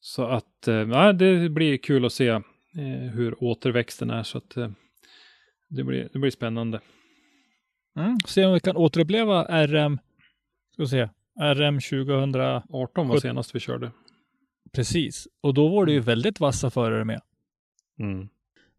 så 0.00 0.24
att 0.26 0.68
eh, 0.68 1.12
det 1.12 1.48
blir 1.48 1.76
kul 1.76 2.04
att 2.04 2.12
se 2.12 2.28
eh, 2.28 2.40
hur 3.14 3.44
återväxten 3.44 4.10
är. 4.10 4.22
Så 4.22 4.38
att 4.38 4.56
eh, 4.56 4.70
det, 5.68 5.84
blir, 5.84 6.08
det 6.12 6.18
blir 6.18 6.30
spännande. 6.30 6.80
Mm. 7.98 8.18
Se 8.26 8.44
om 8.46 8.52
vi 8.54 8.60
kan 8.60 8.76
återuppleva 8.76 9.66
RM, 9.66 9.98
ska 10.72 10.82
vi 10.82 10.88
se, 10.88 11.08
RM 11.40 11.80
2000, 11.80 12.34
18 12.70 13.08
var 13.08 13.20
senast 13.20 13.54
vi 13.54 13.60
körde. 13.60 13.90
precis. 14.72 15.28
Och 15.40 15.54
då 15.54 15.68
var 15.68 15.86
det 15.86 15.92
ju 15.92 16.00
väldigt 16.00 16.40
vassa 16.40 16.70
förare 16.70 17.04
med. 17.04 17.20
Mm. 17.98 18.28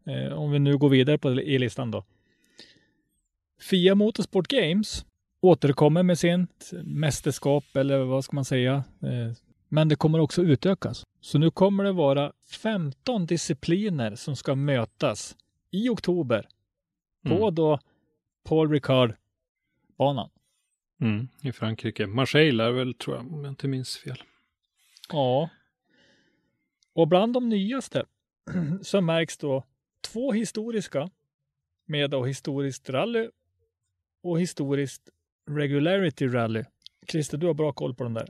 Eh, 0.06 0.32
om 0.32 0.50
vi 0.50 0.58
nu 0.58 0.78
går 0.78 0.88
vidare 0.88 1.18
på 1.18 1.30
i 1.32 1.58
listan 1.58 1.90
då. 1.90 2.04
Fia 3.70 3.94
Motorsport 3.94 4.48
Games 4.48 5.04
återkommer 5.40 6.02
med 6.02 6.18
sitt 6.18 6.70
mästerskap 6.84 7.64
eller 7.76 7.98
vad 7.98 8.24
ska 8.24 8.34
man 8.34 8.44
säga. 8.44 8.74
Eh, 9.02 9.32
men 9.68 9.88
det 9.88 9.96
kommer 9.96 10.18
också 10.20 10.42
utökas. 10.42 11.02
Så 11.20 11.38
nu 11.38 11.50
kommer 11.50 11.84
det 11.84 11.92
vara 11.92 12.32
15 12.62 13.26
discipliner 13.26 14.14
som 14.14 14.36
ska 14.36 14.54
mötas 14.54 15.36
i 15.70 15.88
oktober 15.88 16.48
på 17.28 17.34
Mm. 17.34 17.54
då 17.54 17.78
Paul 18.44 18.70
Ricard-banan. 18.70 20.30
Mm. 21.00 21.28
I 21.42 21.52
Frankrike. 21.52 22.06
Marseille 22.06 22.64
är 22.64 22.70
väl 22.70 22.94
tror 22.94 23.16
jag, 23.16 23.32
om 23.32 23.44
jag 23.44 23.52
inte 23.52 23.68
minns 23.68 23.98
fel. 23.98 24.22
Ja. 25.08 25.50
Och 26.92 27.08
bland 27.08 27.32
de 27.32 27.48
nyaste 27.48 28.04
så 28.82 29.00
märks 29.00 29.38
då 29.38 29.64
två 30.00 30.32
historiska 30.32 31.10
med 31.86 32.10
då 32.10 32.24
historiskt 32.24 32.90
rally 32.90 33.28
och 34.22 34.40
historiskt 34.40 35.08
regularity 35.50 36.26
rally. 36.26 36.64
Christer, 37.08 37.38
du 37.38 37.46
har 37.46 37.54
bra 37.54 37.72
koll 37.72 37.94
på 37.94 38.04
den 38.04 38.14
där. 38.14 38.28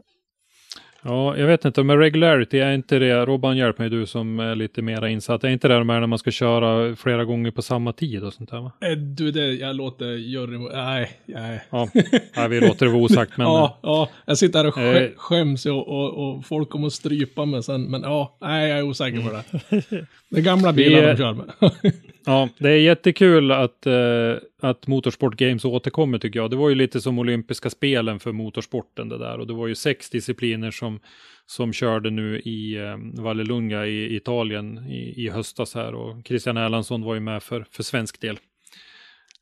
Ja, 1.05 1.37
jag 1.37 1.47
vet 1.47 1.65
inte, 1.65 1.83
men 1.83 1.99
regularity 1.99 2.59
är 2.59 2.73
inte 2.73 2.99
det, 2.99 3.27
Robban 3.27 3.57
hjälp 3.57 3.79
mig 3.79 3.91
du 3.91 4.07
som 4.07 4.41
är 4.41 4.55
lite 4.55 4.83
mera 4.83 5.09
insatt, 5.09 5.45
är 5.45 5.49
inte 5.49 5.69
det 5.69 5.75
de 5.79 5.89
här 5.89 6.01
när 6.01 6.07
man 6.07 6.19
ska 6.19 6.31
köra 6.31 6.97
flera 6.97 7.25
gånger 7.25 7.51
på 7.51 7.63
samma 7.63 7.93
tid 7.93 8.23
och 8.25 8.33
sånt 8.33 8.51
där 8.51 8.61
va? 8.61 8.73
Eh, 8.81 8.97
Du, 8.97 9.31
det, 9.31 9.47
jag 9.55 9.77
låter 9.77 10.07
juryn... 10.07 10.69
Nej, 10.73 11.11
nej. 11.27 11.61
Ja, 11.71 11.89
nej, 12.37 12.49
vi 12.49 12.61
låter 12.61 12.87
det 12.87 12.93
vara 12.93 13.03
osagt 13.03 13.37
men 13.37 13.47
ja, 13.47 13.79
ja, 13.83 14.09
jag 14.27 14.39
sitter 14.39 14.59
här 14.59 14.67
och 14.69 14.79
Eh. 14.79 14.93
skä, 14.95 15.13
skäms 15.17 15.67
och, 15.67 15.89
och, 15.89 16.31
och 16.37 16.47
folk 16.47 16.71
kommer 16.71 16.87
att 16.87 16.93
strypa 16.93 17.45
mig 17.45 17.63
sen. 17.63 17.83
Men 17.83 18.03
ja, 18.03 18.37
nej, 18.41 18.69
jag 18.69 18.79
är 18.79 18.83
osäker 18.83 19.21
på 19.21 19.31
det. 19.33 19.45
Det 20.31 20.39
är 20.39 20.43
gamla 20.43 20.73
bilar 20.73 21.01
Vi, 21.01 21.07
de 21.07 21.17
kör 21.17 21.33
med. 21.33 21.47
ja, 22.26 22.48
det 22.59 22.70
är 22.70 22.76
jättekul 22.76 23.52
att, 23.52 23.87
eh, 23.87 24.35
att 24.61 24.87
Motorsport 24.87 25.37
Games 25.37 25.64
återkommer 25.64 26.18
tycker 26.18 26.38
jag. 26.40 26.50
Det 26.50 26.56
var 26.56 26.68
ju 26.68 26.74
lite 26.74 27.00
som 27.00 27.18
olympiska 27.18 27.70
spelen 27.70 28.20
för 28.20 28.33
motorsporten 28.33 29.09
det 29.09 29.18
där 29.18 29.38
och 29.38 29.46
det 29.46 29.52
var 29.52 29.66
ju 29.66 29.74
sex 29.74 30.11
discipliner 30.11 30.70
som, 30.70 31.00
som 31.46 31.72
körde 31.72 32.11
nu 32.11 32.40
i 32.40 32.76
eh, 32.76 32.96
Vallelunga 33.22 33.87
i 33.87 34.16
Italien 34.16 34.78
i, 34.78 35.24
i 35.24 35.28
höstas 35.28 35.74
här 35.74 35.94
och 35.94 36.26
Christian 36.26 36.56
Erlandsson 36.56 37.02
var 37.02 37.14
ju 37.14 37.20
med 37.20 37.42
för, 37.42 37.66
för 37.70 37.83
svensk 37.83 38.20
del. 38.20 38.38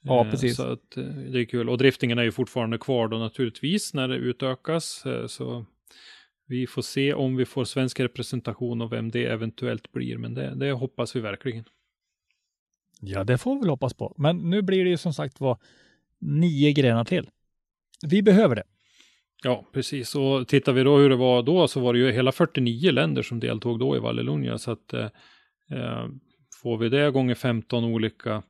Ja, 0.03 0.25
Eh, 0.25 0.31
precis. 0.31 0.57
Så 0.57 0.63
att, 0.63 0.97
eh, 0.97 1.05
det 1.05 1.41
är 1.41 1.45
kul. 1.45 1.69
Och 1.69 1.79
driftingen 1.79 2.19
är 2.19 2.23
ju 2.23 2.33
fortfarande 2.33 2.79
kvar 2.79 3.09
då 3.09 3.19
naturligtvis 3.19 3.95
när 3.95 4.09
det 4.09 4.17
utökas. 4.17 5.07
eh, 5.07 5.27
Så 5.27 5.65
vi 6.47 6.67
får 6.67 6.83
se 6.83 7.15
om 7.15 7.37
vi 7.37 7.45
får 7.45 7.65
svensk 7.65 8.01
representation 8.01 8.81
och 8.83 8.93
vem 8.93 9.11
det 9.11 9.25
eventuellt 9.25 9.93
blir. 9.93 10.19
Men 10.19 10.35
det, 10.35 10.55
det 10.55 10.73
hoppas 10.73 11.17
vi 11.17 11.21
verkligen. 11.21 11.65
Ja, 13.01 13.25
det 13.25 13.39
får 13.39 13.55
vi 13.55 13.61
väl 13.61 13.69
hoppas 13.69 13.95
på. 13.95 14.15
Men 14.19 14.51
nu 14.51 14.63
blir 14.63 14.85
det 14.85 14.91
ju 14.91 14.97
som 14.97 15.15
sagt 15.15 15.41
var 15.41 15.59
nio 16.21 16.73
grenar 16.73 17.05
till. 17.05 17.31
Vi 18.07 18.23
behöver 18.23 18.57
det. 18.57 18.63
Ja, 19.43 19.65
precis. 19.73 20.15
Och 20.15 20.49
tittar 20.49 20.73
vi 20.73 20.83
då 20.83 20.97
hur 20.97 21.11
det 21.11 21.17
var 21.17 21.43
då 21.43 21.69
så 21.69 21.81
var 21.81 21.93
det 21.93 21.99
ju 21.99 22.13
hela 22.13 22.33
49 22.33 22.91
länder 22.91 23.23
som 23.23 23.41
deltog 23.41 23.79
då 23.79 23.97
i 23.97 23.99
Vallelunja. 23.99 24.59
Så 24.59 24.71
att 24.71 24.93
eh, 24.93 25.09
eh, 25.71 26.07
får 26.63 26.79
vi 26.79 26.89
det 26.89 27.11
gånger 27.11 27.35
15 27.35 27.85
olika, 27.85 28.43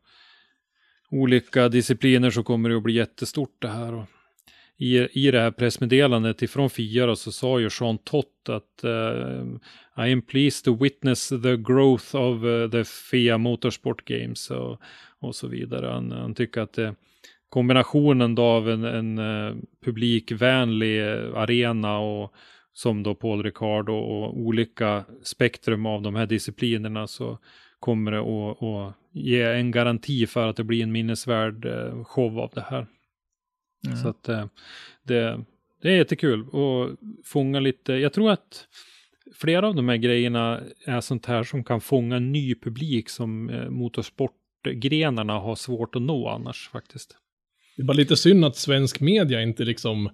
olika 1.11 1.69
discipliner 1.69 2.31
så 2.31 2.43
kommer 2.43 2.69
det 2.69 2.77
att 2.77 2.83
bli 2.83 2.95
jättestort 2.95 3.57
det 3.59 3.69
här. 3.69 3.95
Och 3.95 4.05
i, 4.79 5.27
I 5.27 5.31
det 5.31 5.41
här 5.41 5.51
pressmeddelandet 5.51 6.43
ifrån 6.43 6.71
FIA 6.71 7.07
då, 7.07 7.17
så 7.17 7.33
sa 7.33 7.61
ju 7.61 7.71
Sean 7.71 7.99
Tott 7.99 8.49
att 8.49 8.85
uh, 8.85 9.45
I 10.07 10.13
am 10.13 10.23
pleased 10.23 10.65
to 10.65 10.83
witness 10.83 11.29
the 11.29 11.57
growth 11.57 12.17
of 12.17 12.43
uh, 12.45 12.71
the 12.71 12.85
FIA 12.85 13.39
Motorsport 13.39 14.05
Games 14.05 14.51
och, 14.51 14.81
och 15.19 15.35
så 15.35 15.49
vidare. 15.49 15.87
Han, 15.87 16.13
han 16.13 16.35
tycker 16.35 16.61
att 16.61 16.79
uh, 16.79 16.93
kombinationen 17.49 18.35
då 18.35 18.43
av 18.43 18.71
en, 18.71 18.85
en 18.85 19.19
uh, 19.19 19.57
publikvänlig 19.85 21.01
arena 21.35 21.99
och 21.99 22.33
som 22.73 23.03
då 23.03 23.15
Paul 23.15 23.43
Ricard 23.43 23.89
och, 23.89 24.23
och 24.23 24.39
olika 24.39 25.05
spektrum 25.23 25.87
av 25.87 26.03
de 26.03 26.15
här 26.15 26.27
disciplinerna 26.27 27.07
så 27.07 27.39
kommer 27.81 28.11
det 28.11 28.21
att, 28.21 28.63
att 28.63 28.95
ge 29.13 29.43
en 29.43 29.71
garanti 29.71 30.27
för 30.27 30.49
att 30.49 30.57
det 30.57 30.65
blir 30.65 30.83
en 30.83 30.93
minnesvärd 30.93 31.67
show 32.05 32.39
av 32.39 32.51
det 32.55 32.65
här. 32.71 32.87
Så 34.03 34.09
att 34.09 34.29
eh, 34.29 34.47
det, 35.03 35.45
det 35.83 35.89
är 35.89 35.97
jättekul 35.97 36.49
och 36.49 36.97
fånga 37.25 37.61
lite, 37.61 37.93
jag 37.93 38.13
tror 38.13 38.31
att 38.31 38.67
flera 39.35 39.69
av 39.69 39.75
de 39.75 39.89
här 39.89 39.97
grejerna 39.97 40.61
är 40.87 41.01
sånt 41.01 41.27
här 41.27 41.43
som 41.43 41.65
kan 41.65 41.81
fånga 41.81 42.17
en 42.17 42.33
ny 42.33 42.55
publik 42.55 43.09
som 43.09 43.51
eh, 43.51 43.69
motorsportgrenarna 43.71 45.33
har 45.39 45.55
svårt 45.55 45.97
att 45.97 46.03
nå 46.03 46.29
annars 46.29 46.69
faktiskt. 46.69 47.17
Det 47.77 47.83
är 47.83 47.87
bara 47.87 47.93
lite 47.97 48.17
synd 48.17 48.45
att 48.45 48.57
svensk 48.57 49.01
media 49.01 49.43
inte 49.43 49.65
liksom 49.65 50.11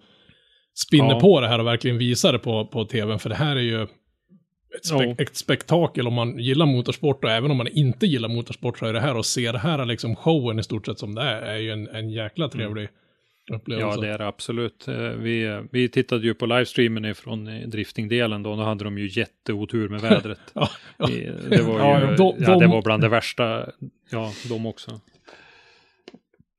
spinner 0.75 1.11
Ja. 1.11 1.21
på 1.21 1.41
det 1.41 1.49
här 1.49 1.59
och 1.59 1.67
verkligen 1.67 1.99
visar 1.99 2.33
det 2.33 2.39
på, 2.39 2.67
på 2.67 2.85
tvn. 2.85 3.19
För 3.19 3.29
det 3.29 3.35
här 3.35 3.57
är 3.57 3.61
ju 3.61 3.83
ett, 3.83 3.91
spek- 4.93 5.15
Ja. 5.19 5.23
ett 5.25 5.37
spektakel 5.37 6.07
om 6.07 6.15
man 6.15 6.39
gillar 6.39 6.67
motorsport 6.67 7.25
och 7.25 7.31
även 7.31 7.51
om 7.51 7.57
man 7.57 7.69
inte 7.69 8.07
gillar 8.07 8.29
motorsport 8.29 8.79
så 8.79 8.87
är 8.87 8.93
det 8.93 9.01
här 9.01 9.17
och 9.17 9.27
se 9.27 9.53
det 9.53 9.59
här 9.59 9.85
liksom 9.85 10.17
showen 10.17 10.59
i 10.59 10.63
stort 10.63 10.87
sett 10.87 10.99
som 10.99 11.15
det 11.15 11.23
är, 11.23 11.43
är 11.43 11.59
ju 11.59 11.71
en, 11.71 11.89
en 11.89 12.11
jäkla 12.11 12.49
trevlig 12.49 12.89
upplevelse. 13.53 13.89
Ja, 13.89 14.01
det 14.01 14.09
är 14.15 14.19
det 14.19 14.27
absolut. 14.27 14.89
Eh, 14.89 14.95
Vi, 14.99 15.63
vi 15.73 15.89
tittade 15.89 16.27
ju 16.27 16.35
på 16.35 16.47
livestreamen 16.47 17.05
ifrån 17.05 17.49
eh, 17.49 17.69
driftingdelen 17.69 18.43
då, 18.43 18.57
då 18.57 18.63
hade 18.63 18.85
de 18.85 18.99
ju 18.99 19.09
jätteotur 19.21 19.89
med 19.89 20.01
vädret. 20.01 20.41
Ja, 20.55 20.69
ja. 20.99 21.07
Det, 21.51 21.63
var 21.63 21.79
Ja, 21.79 22.11
ju, 22.11 22.17
de- 22.17 22.37
ja, 22.39 22.55
det 22.55 22.61
de- 22.61 22.71
var 22.71 22.83
bland 22.83 23.03
det 23.03 23.09
värsta, 23.09 23.69
ja, 24.11 24.33
de 24.49 24.67
också. 24.67 25.01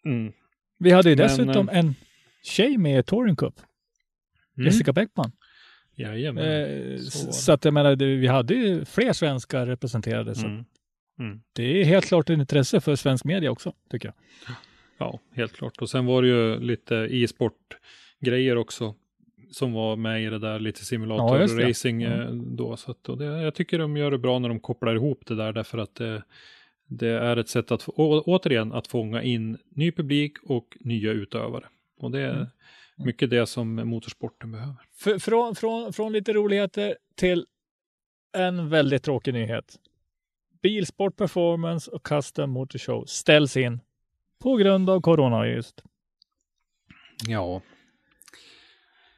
Mm. 0.06 0.34
Vi 0.80 0.92
hade 0.92 1.10
ju 1.10 1.16
Men, 1.16 1.28
dessutom 1.28 1.70
en 1.70 1.96
tjej 2.44 2.78
med 2.78 3.00
i 3.00 3.04
Touring 3.04 3.36
Cup, 3.36 3.54
Mm. 4.58 4.66
Jessica 4.66 4.94
Bäckman. 4.94 5.32
Jajamän. 5.98 6.46
Eh, 6.46 6.98
så 7.00 7.32
så 7.32 7.52
att 7.52 7.66
jag 7.66 7.74
menar, 7.74 7.96
vi 7.96 8.28
hade 8.28 8.54
ju 8.54 8.86
fler 8.86 9.14
svenskar 9.14 9.66
representerade. 9.66 10.36
Så 10.36 10.46
Mm. 10.48 10.66
Mm. 11.20 11.40
Det 11.54 11.64
är 11.82 11.86
helt 11.86 12.06
klart 12.06 12.30
ett 12.30 12.38
intresse 12.40 12.82
för 12.82 12.96
svensk 12.96 13.26
media 13.26 13.52
också, 13.52 13.74
tycker 13.92 14.08
jag. 14.08 14.16
Ja, 14.98 15.20
helt 15.34 15.54
klart. 15.54 15.82
Och 15.82 15.90
sen 15.90 16.06
var 16.06 16.22
det 16.22 16.28
ju 16.28 16.60
lite 16.60 16.96
e-sport-grejer 16.96 18.56
också 18.58 18.96
som 19.52 19.74
var 19.74 19.96
med 19.96 20.24
i 20.24 20.26
det 20.26 20.40
där, 20.40 20.60
lite 20.60 20.80
Ja, 20.82 20.86
simulator 20.86 21.42
just 21.42 21.58
det. 21.58 21.70
racing 21.70 22.02
Ja. 22.02 22.22
eh, 22.24 22.32
då. 22.32 22.78
Så 22.78 22.92
att, 22.92 23.10
och 23.10 23.18
det, 23.18 23.26
jag 23.26 23.56
tycker 23.56 23.80
de 23.80 23.98
gör 23.98 24.12
det 24.12 24.18
bra 24.18 24.40
när 24.40 24.50
de 24.50 24.60
kopplar 24.60 24.96
ihop 24.96 25.26
det 25.26 25.36
där, 25.36 25.54
därför 25.54 25.78
att 25.78 25.96
det, 25.96 26.24
det 26.88 27.08
är 27.10 27.38
ett 27.38 27.50
sätt 27.50 27.72
att, 27.72 27.90
å, 27.90 28.22
återigen, 28.26 28.74
att 28.74 28.88
fånga 28.88 29.22
in 29.24 29.58
ny 29.70 29.92
publik 29.92 30.38
och 30.44 30.78
nya 30.80 31.12
utövare. 31.12 31.66
Och 31.98 32.12
det 32.12 32.20
är 32.20 32.48
Mm. 32.98 33.06
mycket 33.08 33.30
det 33.30 33.46
som 33.46 33.76
motorsporten 33.76 34.52
behöver. 34.52 34.76
För, 34.94 35.20
från, 35.20 35.56
från, 35.56 35.94
från 35.94 36.14
lite 36.14 36.34
roligheter 36.34 36.96
till 37.16 37.46
en 38.38 38.70
väldigt 38.70 39.04
tråkig 39.04 39.34
nyhet. 39.34 39.76
Bilsport 40.62 41.18
Performance 41.18 41.92
och 41.92 42.04
Custom 42.04 42.50
Motor 42.50 42.80
Show 42.80 43.06
ställs 43.08 43.58
in 43.58 43.80
på 44.44 44.56
grund 44.56 44.90
av 44.90 45.02
corona 45.02 45.48
just. 45.48 45.84
Ja, 47.28 47.62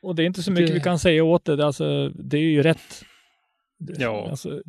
Och 0.02 0.16
det 0.16 0.24
är 0.24 0.26
inte 0.26 0.44
så 0.44 0.52
mycket 0.52 0.68
Det- 0.68 0.74
vi 0.74 0.80
kan 0.80 1.00
säga 1.00 1.24
åt 1.24 1.46
det. 1.46 1.66
Alltså, 1.66 2.10
det 2.10 2.38
är 2.38 2.42
ju 2.42 2.64
rätt. 2.64 3.04
Ja, 3.98 4.28
alltså, 4.30 4.62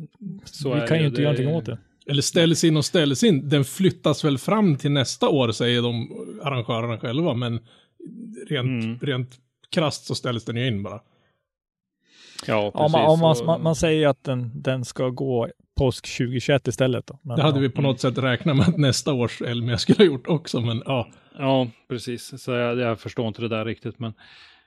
så 0.45 0.73
vi 0.73 0.79
är 0.79 0.87
kan 0.87 0.97
det 0.97 1.01
ju 1.01 1.07
inte 1.07 1.21
Det 1.21 1.23
göra 1.23 1.31
någonting 1.33 1.55
åt 1.55 1.65
det. 1.65 2.11
Eller 2.11 2.21
ställs 2.21 2.63
in 2.63 2.77
och 2.77 2.85
ställs 2.85 3.23
in. 3.23 3.49
Den 3.49 3.65
flyttas 3.65 4.23
väl 4.23 4.37
fram 4.37 4.75
till 4.77 4.91
nästa 4.91 5.29
år, 5.29 5.51
säger 5.51 5.81
de 5.81 6.11
arrangörerna 6.43 6.97
själva. 6.99 7.33
Men 7.33 7.59
rent, 8.49 8.83
Mm. 8.83 8.99
rent 8.99 9.37
krasst 9.69 10.05
så 10.05 10.15
ställs 10.15 10.45
den 10.45 10.55
ju 10.57 10.67
in 10.67 10.83
bara. 10.83 11.01
ja 12.47 12.63
Ja, 12.63 12.71
precis. 12.71 12.91
man, 12.93 13.05
om 13.09 13.19
man, 13.19 13.37
Och- 13.39 13.45
man, 13.45 13.63
man 13.63 13.75
säger 13.75 14.07
att 14.07 14.23
den, 14.23 14.61
den 14.61 14.85
ska 14.85 15.09
gå 15.09 15.49
påsk 15.79 16.17
2021 16.17 16.67
istället. 16.67 17.07
Då. 17.07 17.19
Men, 17.21 17.37
Det 17.37 17.43
hade 17.43 17.57
ja. 17.57 17.61
vi 17.61 17.69
på 17.69 17.81
något 17.81 17.99
sätt 17.99 18.17
räknat 18.17 18.57
med 18.57 18.67
att 18.67 18.77
nästa 18.77 19.13
års 19.13 19.41
Elmia 19.41 19.77
skulle 19.77 19.97
ha 19.97 20.05
gjort 20.05 20.27
också, 20.27 20.61
men 20.61 20.83
ja. 20.85 21.07
Ja, 21.37 21.67
precis. 21.89 22.41
Så 22.41 22.51
jag, 22.51 22.79
jag 22.79 22.99
förstår 22.99 23.27
inte 23.27 23.41
det 23.41 23.47
där 23.47 23.65
riktigt. 23.65 23.95
Men 23.99 24.13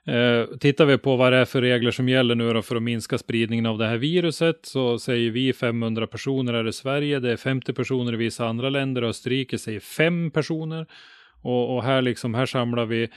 eh, 0.07 0.47
tittar 0.59 0.85
vi 0.85 0.99
på 0.99 1.17
vad 1.17 1.33
det 1.33 1.39
är 1.39 1.45
för 1.45 1.63
regler 1.63 1.91
som 1.91 2.09
gäller 2.09 2.35
nu 2.35 2.53
då 2.53 2.63
för 2.63 2.77
att 2.77 2.83
minska 2.83 3.19
spridningen 3.19 3.67
av 3.67 3.79
det 3.79 3.87
här 3.87 3.97
viruset 3.97 4.59
så 4.63 4.99
säger 4.99 5.31
vi 5.31 5.53
500 5.53 6.07
personer 6.07 6.55
är 6.55 6.69
i 6.69 6.73
Sverige. 6.73 7.21
Det 7.21 7.33
är 7.33 7.37
50 7.37 7.73
personer 7.73 8.13
i 8.13 8.17
vissa 8.17 8.47
andra 8.47 8.71
länder. 8.71 9.03
Österrike 9.03 9.59
säger 9.59 9.81
5 9.81 10.31
personer. 10.31 10.87
Och, 11.43 11.77
och 11.77 11.83
här 11.83 12.03
liksom, 12.03 12.35
här 12.35 12.47
samlar 12.47 12.87
vi 12.87 13.09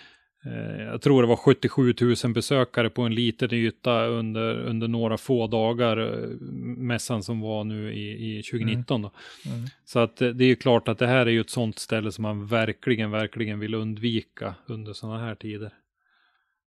jag 0.80 1.02
tror 1.02 1.22
det 1.22 1.28
var 1.28 1.36
77 1.36 1.94
000 2.02 2.34
besökare 2.34 2.90
på 2.90 3.02
en 3.02 3.16
liten 3.16 3.54
yta 3.54 4.06
under, 4.06 4.56
under 4.56 4.88
några 4.88 5.18
få 5.18 5.48
dagar, 5.48 5.98
eh, 5.98 6.30
mässan 6.78 7.24
som 7.24 7.42
var 7.42 7.64
nu 7.64 7.94
i, 7.94 8.38
i 8.40 8.44
2019. 8.44 9.02
Då. 9.02 9.12
Mm. 9.46 9.66
Så 9.86 10.00
att 10.00 10.22
eh, 10.22 10.30
det 10.30 10.44
är 10.44 10.48
ju 10.48 10.56
klart 10.56 10.88
att 10.88 10.98
det 10.98 11.08
här 11.08 11.26
är 11.26 11.32
ju 11.32 11.42
ett 11.42 11.50
sånt 11.50 11.80
ställe 11.80 12.12
som 12.12 12.22
man 12.22 12.48
verkligen, 12.48 13.12
verkligen 13.12 13.60
vill 13.60 13.74
undvika 13.74 14.56
under 14.66 14.94
sådana 14.94 15.20
här 15.20 15.36
tider. 15.36 15.74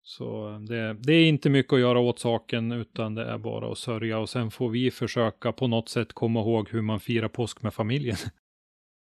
Så 0.03 0.53
eh, 0.53 0.59
det, 0.59 0.93
det 0.93 1.13
är 1.13 1.25
inte 1.25 1.49
mycket 1.49 1.73
att 1.73 1.79
göra 1.79 1.99
åt 1.99 2.19
saken 2.19 2.71
utan 2.71 3.15
det 3.15 3.25
är 3.25 3.37
bara 3.37 3.71
att 3.71 3.77
sörja 3.77 4.19
och 4.19 4.29
sen 4.29 4.51
får 4.51 4.69
vi 4.69 4.91
försöka 4.91 5.51
på 5.51 5.67
något 5.67 5.89
sätt 5.89 6.13
komma 6.13 6.39
ihåg 6.39 6.69
hur 6.69 6.81
man 6.81 6.99
firar 6.99 7.27
påsk 7.27 7.61
med 7.61 7.73
familjen. 7.73 8.17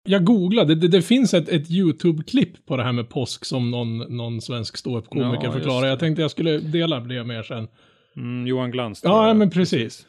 Jag 0.07 0.25
googlade, 0.25 0.75
det, 0.75 0.89
det 0.89 1.03
finns 1.03 1.35
ett, 1.35 1.49
ett 1.49 1.71
YouTube-klipp 1.71 2.67
på 2.67 2.77
det 2.77 2.83
här 2.85 2.93
med 2.93 3.09
påsk 3.09 3.45
som 3.45 3.71
någon, 3.71 3.99
någon 3.99 4.41
svensk 4.41 4.77
ståuppkomiker 4.77 5.45
Ja, 5.47 5.53
förklarar. 5.53 5.87
Jag 5.87 5.99
tänkte 5.99 6.23
jag 6.23 6.31
skulle 6.31 6.59
dela 6.59 7.01
det 7.01 7.25
med 7.25 7.39
er 7.39 7.43
sen. 7.43 7.69
Mm, 8.17 8.47
Johan 8.47 8.71
Glans. 8.71 9.01
Ja, 9.05 9.27
jag. 9.27 9.37
men 9.37 9.51
precis. 9.51 10.07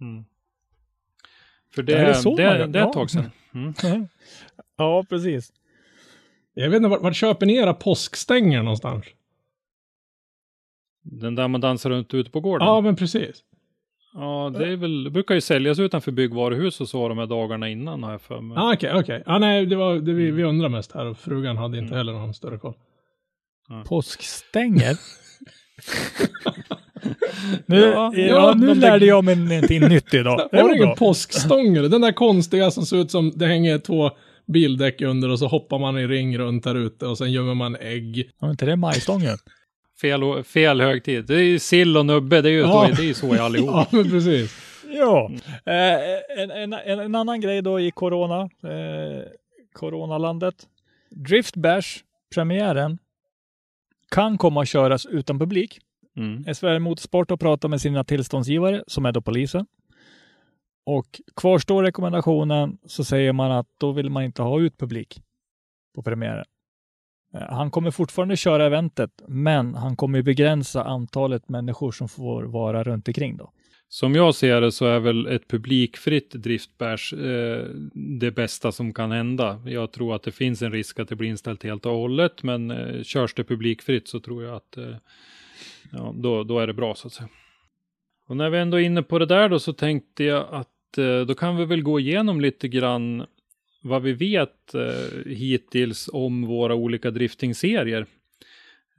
Mm. 0.00 0.24
För 1.74 1.82
det, 1.82 1.92
det 1.92 1.98
är 1.98 2.12
så 2.12 2.36
det, 2.36 2.58
man 2.58 2.72
det, 2.72 2.78
är 2.78 2.86
ett 2.86 2.92
tag 2.92 3.10
sedan. 3.10 3.30
Mm. 3.54 4.08
ja, 4.76 5.04
precis. 5.08 5.52
Jag 6.54 6.70
vet 6.70 6.76
inte, 6.76 6.88
vart, 6.88 7.02
vart 7.02 7.16
köper 7.16 7.46
ni 7.46 7.56
era 7.56 7.74
påskstänger 7.74 8.62
någonstans? 8.62 9.04
Den 11.02 11.34
där 11.34 11.48
man 11.48 11.60
dansar 11.60 11.90
runt 11.90 12.14
ute 12.14 12.30
på 12.30 12.40
gården. 12.40 12.66
Ja, 12.66 12.80
men 12.80 12.96
precis. 12.96 13.42
Ja, 14.18 14.52
det, 14.58 14.68
är 14.72 14.76
väl, 14.76 15.04
det 15.04 15.10
brukar 15.10 15.34
ju 15.34 15.40
säljas 15.40 15.78
utanför 15.78 16.12
byggvaruhus 16.12 16.80
och 16.80 16.88
så 16.88 17.08
de 17.08 17.18
här 17.18 17.26
dagarna 17.26 17.68
innan 17.68 18.02
har 18.02 18.10
jag 18.12 18.20
för 18.20 18.40
mig. 18.40 18.58
Ah, 18.58 18.72
okej, 18.74 18.90
okej. 18.94 19.22
Ah, 19.26 19.38
nej, 19.38 19.66
det 19.66 19.76
var 19.76 19.94
det 19.94 20.12
vi, 20.12 20.30
vi 20.30 20.42
undrar 20.44 20.68
mest 20.68 20.92
här 20.92 21.06
och 21.06 21.18
frugan 21.18 21.56
hade 21.56 21.78
inte 21.78 21.94
heller 21.94 22.12
någon 22.12 22.34
större 22.34 22.58
koll. 22.58 22.74
Påskstänger. 23.86 24.96
nu 27.66 27.76
Ja, 27.80 28.12
ja, 28.14 28.26
ja, 28.26 28.54
nu 28.56 28.66
de- 28.66 28.74
lärde 28.74 29.06
jag 29.06 29.24
mig 29.24 29.36
någonting 29.36 29.80
nytt 29.80 30.14
idag. 30.14 30.48
Det 30.52 30.62
Var 30.62 30.74
ingen 30.74 30.86
bra. 30.86 30.96
påskstångel? 30.96 31.90
Den 31.90 32.00
där 32.00 32.12
konstiga 32.12 32.70
som 32.70 32.86
ser 32.86 32.96
ut 32.96 33.10
som 33.10 33.32
det 33.34 33.46
hänger 33.46 33.78
två 33.78 34.10
bildäck 34.46 35.00
under 35.02 35.28
och 35.30 35.38
så 35.38 35.46
hoppar 35.46 35.78
man 35.78 35.98
i 35.98 36.06
ring 36.06 36.38
runt 36.38 36.64
här 36.66 36.74
ute 36.74 37.06
och 37.06 37.18
sen 37.18 37.32
gömmer 37.32 37.54
man 37.54 37.76
ägg. 37.80 38.30
Var 38.38 38.50
inte 38.50 38.66
det 38.66 38.76
majstången? 38.76 39.36
Fel, 40.00 40.44
fel 40.44 40.80
högtid. 40.80 41.24
Det 41.26 41.34
är 41.34 41.42
ju 41.44 41.58
sill 41.58 41.96
och 41.96 42.06
nubbe, 42.06 42.40
det 42.40 42.48
är 42.48 42.52
ju, 42.52 42.60
Ja. 42.60 42.88
det 42.96 43.10
är 43.10 43.14
så 43.14 43.34
i 43.34 43.38
allihop. 43.38 43.70
Ja, 43.74 43.86
men 43.90 44.10
precis. 44.10 44.62
Ja, 44.90 45.30
eh, 45.64 46.42
en, 46.42 46.50
en, 46.50 46.72
en, 46.72 46.98
en 47.00 47.14
annan 47.14 47.40
grej 47.40 47.62
då 47.62 47.80
i 47.80 47.90
corona, 47.90 48.40
eh, 48.42 49.22
coronalandet. 49.72 50.54
Drift 51.10 51.56
Bash, 51.56 51.88
premiären, 52.34 52.98
kan 54.10 54.38
komma 54.38 54.62
att 54.62 54.68
köras 54.68 55.06
utan 55.06 55.38
publik. 55.38 55.78
Mm. 56.16 56.54
SVR 56.54 56.78
Motorsport 56.78 57.30
har 57.30 57.36
pratat 57.36 57.70
med 57.70 57.80
sina 57.80 58.04
tillståndsgivare, 58.04 58.84
som 58.86 59.06
är 59.06 59.12
då 59.12 59.20
polisen. 59.20 59.66
Och 60.86 61.20
kvarstår 61.36 61.82
rekommendationen 61.82 62.78
så 62.86 63.04
säger 63.04 63.32
man 63.32 63.52
att 63.52 63.66
då 63.78 63.92
vill 63.92 64.10
man 64.10 64.22
inte 64.24 64.42
ha 64.42 64.60
ut 64.60 64.78
publik 64.78 65.20
på 65.94 66.02
premiären. 66.02 66.44
Eh, 67.36 67.54
han 67.54 67.70
kommer 67.70 67.90
fortfarande 67.90 68.36
köra 68.36 68.66
eventet, 68.66 69.22
men 69.28 69.74
han 69.74 69.96
kommer 69.96 70.22
begränsa 70.22 70.84
antalet 70.84 71.48
människor 71.48 71.92
som 71.92 72.08
får 72.08 72.42
vara 72.42 72.82
runt 72.82 73.08
omkring 73.08 73.36
då. 73.36 73.52
Som 73.88 74.14
jag 74.14 74.34
ser 74.34 74.60
det 74.60 74.72
så 74.72 74.86
är 74.86 75.00
väl 75.00 75.26
ett 75.26 75.48
publikfritt 75.48 76.30
driftbärs 76.30 77.12
eh, 77.12 77.64
det 77.94 78.30
bästa 78.30 78.72
som 78.72 78.92
kan 78.92 79.10
hända. 79.12 79.62
Jag 79.66 79.92
tror 79.92 80.14
att 80.14 80.22
det 80.22 80.32
finns 80.32 80.62
en 80.62 80.72
risk 80.72 81.00
att 81.00 81.08
det 81.08 81.16
blir 81.16 81.28
inställt 81.28 81.62
helt 81.62 81.86
och 81.86 81.92
hållet, 81.92 82.42
men 82.42 82.70
eh, 82.70 83.02
körs 83.02 83.34
det 83.34 83.44
publikfritt 83.44 84.08
så 84.08 84.20
tror 84.20 84.44
jag 84.44 84.54
att 84.56 84.76
eh, 84.76 84.96
ja, 85.92 86.14
då, 86.16 86.44
då 86.44 86.58
är 86.58 86.66
det 86.66 86.74
bra 86.74 86.94
så 86.94 87.06
att 87.06 87.12
säga. 87.12 87.28
Och 88.28 88.36
när 88.36 88.50
vi 88.50 88.58
ändå 88.58 88.76
är 88.76 88.84
inne 88.84 89.02
på 89.02 89.18
det 89.18 89.26
där 89.26 89.48
då 89.48 89.58
så 89.58 89.72
tänkte 89.72 90.24
jag 90.24 90.46
att 90.50 90.98
eh, 90.98 91.20
då 91.20 91.34
kan 91.34 91.56
vi 91.56 91.64
väl 91.64 91.82
gå 91.82 92.00
igenom 92.00 92.40
lite 92.40 92.68
grann 92.68 93.26
vad 93.86 94.02
vi 94.02 94.12
vet 94.12 94.74
eh, 94.74 95.32
hittills 95.32 96.08
om 96.12 96.46
våra 96.46 96.74
olika 96.74 97.10
driftingserier. 97.10 98.06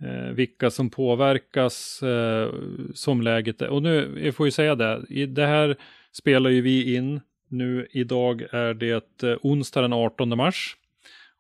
Eh, 0.02 0.32
vilka 0.34 0.70
som 0.70 0.90
påverkas 0.90 2.04
eh, 2.04 2.54
som 2.94 3.22
läget 3.22 3.62
är. 3.62 3.70
Och 3.70 3.84
nu, 3.84 4.22
jag 4.24 4.36
får 4.36 4.48
ju 4.48 4.52
säga 4.52 4.76
det, 4.76 5.06
i 5.10 5.26
det 5.26 5.46
här 5.46 5.76
spelar 6.12 6.50
ju 6.50 6.62
vi 6.62 6.96
in 6.96 7.22
nu. 7.48 7.88
Idag 7.92 8.42
är 8.52 8.74
det 8.74 9.24
eh, 9.24 9.38
onsdag 9.42 9.82
den 9.82 9.94
18 9.94 10.38
mars. 10.38 10.76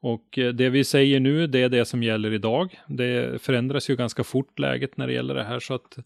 Och 0.02 0.38
eh, 0.38 0.54
det 0.54 0.70
vi 0.70 0.84
säger 0.84 1.20
nu, 1.20 1.48
det 1.48 1.62
är 1.62 1.70
det 1.70 1.86
som 1.86 2.04
gäller 2.04 2.34
idag. 2.34 2.80
Det 2.88 3.42
förändras 3.42 3.90
ju 3.90 3.96
ganska 3.96 4.24
fort 4.24 4.60
läget 4.60 4.98
när 4.98 5.08
det 5.08 5.14
gäller 5.14 5.36
det 5.36 5.44
här. 5.44 5.60
Så 5.60 5.74
att, 5.74 5.98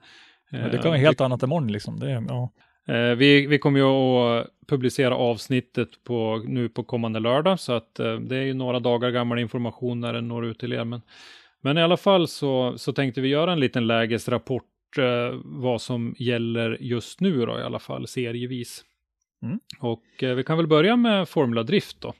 det 0.51 0.57
eh, 0.57 0.71
kan 0.71 0.91
vara 0.91 0.97
helt 0.97 1.21
annat 1.21 1.43
imorgon 1.43 1.71
liksom. 1.71 1.99
Det, 1.99 2.25
ja. 2.27 2.51
Eh, 2.87 3.15
vi, 3.15 3.47
vi 3.47 3.59
kommer 3.59 3.79
ju 3.79 3.85
att 3.85 4.47
publicera 4.67 5.15
avsnittet 5.15 6.03
på, 6.03 6.43
nu 6.45 6.69
på 6.69 6.83
kommande 6.83 7.19
lördag, 7.19 7.59
så 7.59 7.73
att 7.73 7.99
eh, 7.99 8.15
det 8.15 8.37
är 8.37 8.43
ju 8.43 8.53
några 8.53 8.79
dagar 8.79 9.11
gammal 9.11 9.39
information 9.39 9.99
när 9.99 10.13
den 10.13 10.27
når 10.27 10.45
ut 10.45 10.59
till 10.59 10.73
er. 10.73 10.85
Men, 10.85 11.01
men 11.61 11.77
i 11.77 11.81
alla 11.81 11.97
fall 11.97 12.27
så, 12.27 12.77
så 12.77 12.93
tänkte 12.93 13.21
vi 13.21 13.27
göra 13.27 13.51
en 13.51 13.59
liten 13.59 13.87
lägesrapport 13.87 14.97
eh, 14.97 15.39
vad 15.43 15.81
som 15.81 16.15
gäller 16.17 16.77
just 16.79 17.21
nu 17.21 17.45
då 17.45 17.59
i 17.59 17.63
alla 17.63 17.79
fall 17.79 18.07
serievis. 18.07 18.85
Mm. 19.43 19.59
Och 19.79 20.23
eh, 20.23 20.35
vi 20.35 20.43
kan 20.43 20.57
väl 20.57 20.67
börja 20.67 20.95
med 20.95 21.29
Formula 21.29 21.63
Drift 21.63 22.01
då. 22.01 22.13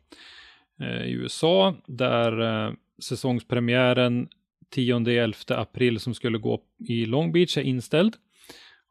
Eh, 0.82 1.04
I 1.06 1.12
USA 1.12 1.76
där 1.86 2.66
eh, 2.68 2.74
säsongspremiären 3.04 4.28
10-11 4.76 5.60
april 5.62 6.00
som 6.00 6.14
skulle 6.14 6.38
gå 6.38 6.62
i 6.88 7.06
Long 7.06 7.32
Beach 7.32 7.58
är 7.58 7.62
inställd. 7.62 8.16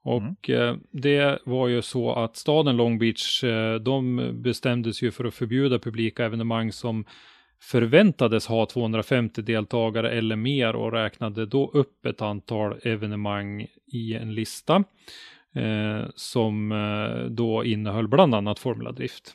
Och 0.03 0.51
eh, 0.51 0.77
det 0.91 1.39
var 1.45 1.69
ju 1.69 1.83
så 1.83 2.13
att 2.13 2.37
staden 2.37 2.77
Long 2.77 2.99
Beach, 2.99 3.45
eh, 3.45 3.75
de 3.75 4.31
bestämdes 4.35 5.03
ju 5.03 5.11
för 5.11 5.25
att 5.25 5.35
förbjuda 5.35 5.79
publika 5.79 6.25
evenemang 6.25 6.73
som 6.73 7.05
förväntades 7.63 8.47
ha 8.47 8.67
250 8.67 9.43
deltagare 9.43 10.11
eller 10.11 10.37
mer 10.37 10.77
och 10.77 10.93
räknade 10.93 11.47
då 11.47 11.71
upp 11.71 12.07
ett 12.07 12.23
antal 12.23 12.79
evenemang 12.83 13.67
i 13.87 14.15
en 14.15 14.35
lista 14.35 14.85
eh, 15.55 16.05
som 16.15 16.73
eh, 16.73 17.31
då 17.31 17.65
innehöll 17.65 18.09
bland 18.09 18.35
annat 18.35 18.59
Formula 18.59 18.93
Drift. 18.93 19.35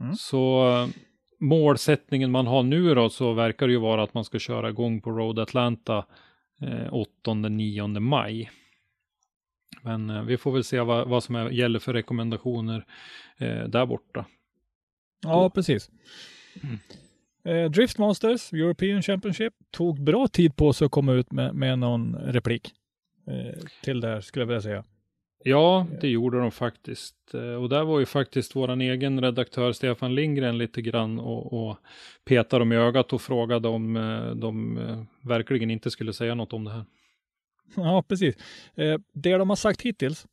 Mm. 0.00 0.14
Så 0.14 0.66
målsättningen 1.40 2.30
man 2.30 2.46
har 2.46 2.62
nu 2.62 2.94
då 2.94 3.08
så 3.08 3.32
verkar 3.32 3.66
det 3.66 3.72
ju 3.72 3.80
vara 3.80 4.02
att 4.02 4.14
man 4.14 4.24
ska 4.24 4.38
köra 4.38 4.70
igång 4.70 5.00
på 5.00 5.10
Road 5.10 5.38
Atlanta 5.38 6.04
eh, 6.62 6.92
8-9 7.26 8.00
maj. 8.00 8.50
Men 9.82 10.10
eh, 10.10 10.22
vi 10.22 10.36
får 10.36 10.52
väl 10.52 10.64
se 10.64 10.80
vad, 10.80 11.08
vad 11.08 11.24
som 11.24 11.34
är, 11.34 11.50
gäller 11.50 11.78
för 11.78 11.92
rekommendationer 11.92 12.84
eh, 13.36 13.64
där 13.64 13.86
borta. 13.86 14.24
Ja, 15.22 15.50
precis. 15.50 15.90
Eh, 17.44 17.70
Drift 17.70 17.98
Masters 17.98 18.52
European 18.52 19.02
Championship 19.02 19.54
tog 19.70 20.00
bra 20.00 20.28
tid 20.28 20.56
på 20.56 20.72
sig 20.72 20.84
att 20.84 20.90
komma 20.90 21.12
ut 21.12 21.32
med, 21.32 21.54
med 21.54 21.78
någon 21.78 22.14
replik 22.16 22.72
eh, 23.26 23.58
till 23.82 24.00
det 24.00 24.08
här 24.08 24.20
skulle 24.20 24.42
jag 24.42 24.46
vilja 24.46 24.60
säga. 24.62 24.84
Ja, 25.44 25.86
det 26.00 26.08
gjorde 26.08 26.38
de 26.38 26.50
faktiskt. 26.50 27.34
Eh, 27.34 27.54
Och 27.54 27.68
där 27.68 27.84
var 27.84 27.98
ju 28.00 28.06
faktiskt 28.06 28.56
våran 28.56 28.80
egen 28.80 29.20
redaktör 29.20 29.72
Stefan 29.72 30.14
Lindgren 30.14 30.58
lite 30.58 30.82
grann 30.82 31.18
och, 31.18 31.52
och 31.52 31.76
petade 32.24 32.60
dem 32.60 32.72
i 32.72 32.76
ögat 32.76 33.12
och 33.12 33.22
frågade 33.22 33.68
om 33.68 33.96
eh, 33.96 34.30
de 34.30 35.06
verkligen 35.22 35.70
inte 35.70 35.90
skulle 35.90 36.12
säga 36.12 36.34
något 36.34 36.52
om 36.52 36.64
det 36.64 36.70
här. 36.70 36.84
Ja, 37.76 38.04
precis. 38.08 38.34
Eh, 38.74 38.98
det 39.14 39.36
de 39.36 39.48
har 39.48 39.56
sagt 39.56 39.82
hittills, 39.82 40.26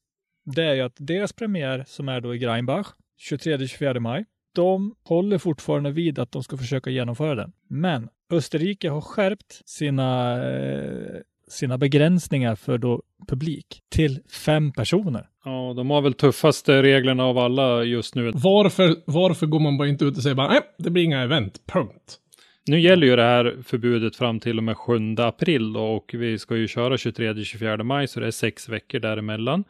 det 0.46 0.64
är 0.64 0.74
ju 0.74 0.82
att 0.82 0.96
deras 1.00 1.34
premiär 1.34 1.84
som 1.88 2.10
är 2.10 2.22
då 2.22 2.36
i 2.36 2.38
Greinbach 2.38 2.88
23-24 3.32 4.00
maj, 4.00 4.26
de 4.56 4.96
håller 5.04 5.38
fortfarande 5.38 5.92
vid 5.92 6.20
att 6.20 6.32
de 6.32 6.44
ska 6.44 6.58
försöka 6.58 6.90
genomföra 6.90 7.36
den. 7.36 7.52
Men 7.70 8.10
Österrike 8.32 8.90
har 8.90 9.02
skärpt 9.02 9.62
sina, 9.66 10.34
eh, 10.50 11.22
sina 11.48 11.78
begränsningar 11.78 12.56
för 12.56 12.78
då 12.78 13.04
publik 13.28 13.82
till 13.90 14.20
fem 14.46 14.72
personer. 14.72 15.28
Ja, 15.46 15.74
de 15.78 15.90
har 15.90 16.02
väl 16.02 16.14
tuffaste 16.14 16.82
reglerna 16.82 17.24
av 17.24 17.38
alla 17.38 17.84
just 17.84 18.16
nu. 18.16 18.32
Varför, 18.34 18.96
varför 19.06 19.46
går 19.46 19.60
man 19.60 19.78
bara 19.78 19.88
inte 19.88 20.06
ut 20.06 20.18
och 20.18 20.24
säger 20.24 20.36
bara 20.36 20.48
nej, 20.48 20.62
det 20.78 20.90
blir 20.90 21.04
inga 21.04 21.22
event, 21.22 21.62
punkt. 21.74 22.20
Nu 22.68 22.80
gäller 22.80 23.08
ju 23.08 23.16
det 23.16 23.24
här 23.24 23.58
förbudet 23.64 24.16
fram 24.16 24.40
till 24.40 24.58
och 24.58 24.64
med 24.64 24.78
7 24.78 25.16
april 25.18 25.74
då, 25.74 25.82
och 25.84 26.12
vi 26.14 26.40
ska 26.40 26.56
ju 26.58 26.68
köra 26.68 26.96
23-24 26.96 27.84
maj 27.84 28.08
så 28.08 28.20
det 28.20 28.28
är 28.28 28.32
sex 28.32 28.70
veckor 28.70 29.00
däremellan. 29.00 29.64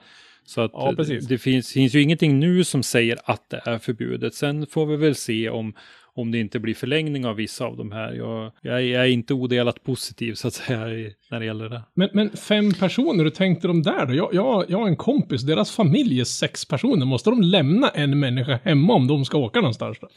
Så 0.45 0.61
att 0.61 0.71
Ja, 0.73 0.91
det 1.29 1.37
finns, 1.37 1.73
finns 1.73 1.95
ju 1.95 2.01
ingenting 2.01 2.39
nu 2.39 2.63
som 2.63 2.83
säger 2.83 3.17
att 3.25 3.49
det 3.49 3.61
är 3.65 3.77
förbjudet. 3.79 4.33
Sen 4.33 4.67
får 4.67 4.85
vi 4.85 4.95
väl 4.95 5.15
se 5.15 5.49
om, 5.49 5.73
om 6.15 6.31
det 6.31 6.37
inte 6.39 6.59
blir 6.59 6.73
förlängning 6.73 7.25
av 7.25 7.35
vissa 7.35 7.65
av 7.65 7.77
de 7.77 7.91
här. 7.91 8.13
Jag, 8.13 8.51
jag, 8.61 8.83
jag 8.85 9.03
är 9.03 9.07
inte 9.07 9.33
odelat 9.33 9.83
positiv 9.83 10.33
så 10.33 10.47
att 10.47 10.53
säga 10.53 10.89
i- 10.89 11.13
när 11.31 11.39
det 11.39 11.45
gäller 11.45 11.69
det. 11.69 11.81
Men, 11.93 12.09
men 12.13 12.29
fem 12.29 12.73
personer, 12.73 13.23
hur 13.23 13.29
tänkte 13.31 13.67
de 13.67 13.81
där 13.81 14.05
då? 14.05 14.13
Jag, 14.13 14.29
jag, 14.33 14.65
jag 14.67 14.77
har 14.77 14.87
en 14.87 14.95
kompis, 14.95 15.41
deras 15.41 15.71
familj 15.71 16.19
är 16.19 16.23
sex 16.23 16.65
personer. 16.65 17.05
Måste 17.05 17.29
de 17.29 17.41
lämna 17.41 17.89
en 17.89 18.19
människa 18.19 18.59
hemma 18.63 18.93
om 18.93 19.07
de 19.07 19.25
ska 19.25 19.37
åka 19.37 19.59
någonstans 19.59 19.97
då? 20.01 20.07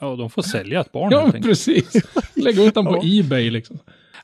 Ja, 0.00 0.16
de 0.16 0.30
får 0.30 0.42
sälja 0.42 0.80
ett 0.80 0.92
barn 0.92 1.08
Ja, 1.12 1.32
precis. 1.42 1.92
Lägga 2.36 2.62
ut 2.62 2.74
dem 2.74 2.86
på 2.86 2.92
Ja. 3.02 3.20
Ebay 3.20 3.50
liksom. 3.50 3.78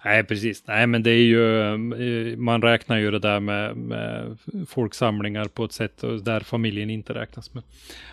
Nej, 0.04 0.24
precis. 0.24 0.64
Nej, 0.66 0.86
men 0.86 1.02
det 1.02 1.10
är 1.10 1.24
ju, 1.24 1.60
eh, 1.60 2.36
man 2.36 2.62
räknar 2.62 2.98
ju 2.98 3.10
det 3.10 3.18
där 3.18 3.40
med, 3.40 3.76
med 3.76 4.38
folksamlingar 4.68 5.44
på 5.44 5.64
ett 5.64 5.72
sätt 5.72 6.04
där 6.22 6.40
familjen 6.40 6.90
inte 6.90 7.14
räknas 7.14 7.54
med. 7.54 7.62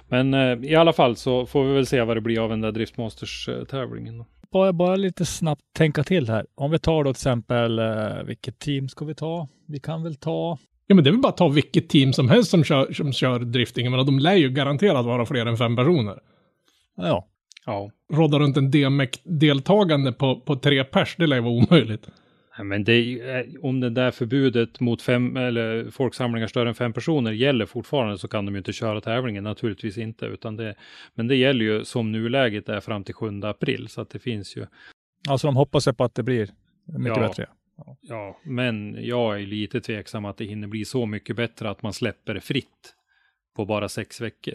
Men 0.07 0.34
eh, 0.34 0.72
i 0.72 0.76
alla 0.76 0.93
fall 0.93 1.16
så 1.16 1.45
får 1.45 1.64
vi 1.66 1.74
väl 1.74 1.86
se 1.86 2.01
vad 2.01 2.18
det 2.18 2.22
blir 2.22 2.43
av 2.43 2.49
den 2.49 2.62
där 2.62 2.72
Driftmasters-tävlingen. 2.72 4.26
Bara, 4.51 4.74
bara 4.74 4.95
lite 4.95 5.26
snabbt 5.26 5.62
tänka 5.74 6.03
till 6.03 6.30
här. 6.30 6.45
Om 6.55 6.72
vi 6.72 6.80
tar 6.80 7.03
då 7.03 7.14
till 7.14 7.18
exempel, 7.20 7.80
eh, 7.80 8.24
vilket 8.26 8.59
team 8.59 8.89
ska 8.89 9.05
vi 9.05 9.16
ta? 9.16 9.47
Vi 9.68 9.80
kan 9.80 10.03
väl 10.03 10.16
ta, 10.16 10.57
Ja, 10.88 10.95
men 10.95 11.03
det 11.03 11.09
är 11.09 11.12
väl 11.12 11.22
bara 11.22 11.30
att 11.30 11.38
ta 11.38 11.47
vilket 11.47 11.89
team 11.89 12.14
som 12.14 12.30
helst 12.30 12.51
som 12.51 12.64
kör, 12.64 12.93
som 12.93 13.14
kör 13.14 13.39
drifting. 13.39 13.86
Jag 13.86 13.91
menar, 13.91 14.03
de 14.03 14.20
lär 14.20 14.36
ju 14.36 14.49
garanterat 14.49 15.05
vara 15.05 15.26
fler 15.26 15.45
än 15.45 15.57
fem 15.57 15.76
personer. 15.76 16.20
ja, 16.97 17.28
Ja, 17.66 17.91
Rodda 18.14 18.39
runt 18.39 18.57
en 18.57 18.72
DMEC-deltagande 18.72 20.12
på, 20.12 20.39
på 20.39 20.55
tre 20.55 20.84
pers, 20.84 21.16
det 21.18 21.28
lär 21.28 21.36
ju 21.36 21.41
vara 21.41 21.53
omöjligt. 21.53 22.07
Nej, 22.57 22.66
men 22.66 22.84
det 22.84 22.93
är, 22.93 23.39
eh, 23.39 23.45
om 23.62 23.80
det 23.80 23.89
där 23.89 24.12
förbudet 24.12 24.80
mot 24.80 25.01
fem 25.01 25.38
eller 25.38 25.91
folksamlingar 25.91 26.47
större 26.47 26.70
än 26.70 26.76
fem 26.76 26.93
personer 26.93 27.32
gäller 27.32 27.66
fortfarande 27.66 28.18
så 28.18 28.28
kan 28.28 28.45
de 28.45 28.55
ju 28.55 28.57
inte 28.57 28.74
köra 28.74 29.01
tävlingen, 29.01 29.43
naturligtvis 29.43 29.97
inte, 29.97 30.26
utan 30.26 30.55
det, 30.55 30.76
men 31.14 31.28
det 31.28 31.36
gäller 31.36 31.66
ju 31.66 31.86
som 31.86 32.12
nuläget 32.12 32.70
är 32.70 32.80
fram 32.80 33.03
till 33.03 33.16
7 33.16 33.41
april, 33.43 33.88
så 33.88 34.01
att 34.01 34.09
det 34.09 34.20
finns 34.20 34.57
ju 34.57 34.66
alltså 35.30 35.47
de 35.47 35.55
hoppas 35.55 35.86
på 35.97 36.03
att 36.03 36.16
det 36.16 36.24
blir 36.24 36.49
mycket 36.97 37.18
Ja. 37.18 37.28
bättre. 37.28 37.47
Ja, 38.01 38.39
men 38.43 38.97
jag 39.05 39.41
är 39.41 39.45
lite 39.45 39.82
tveksam 39.82 40.26
att 40.26 40.38
det 40.38 40.45
hinner 40.45 40.68
bli 40.68 40.86
så 40.86 41.05
mycket 41.05 41.36
bättre 41.36 41.70
att 41.70 41.84
man 41.84 41.93
släpper 41.93 42.34
det 42.34 42.41
fritt 42.41 42.95
på 43.55 43.66
bara 43.66 43.89
sex 43.89 44.22
veckor. 44.22 44.53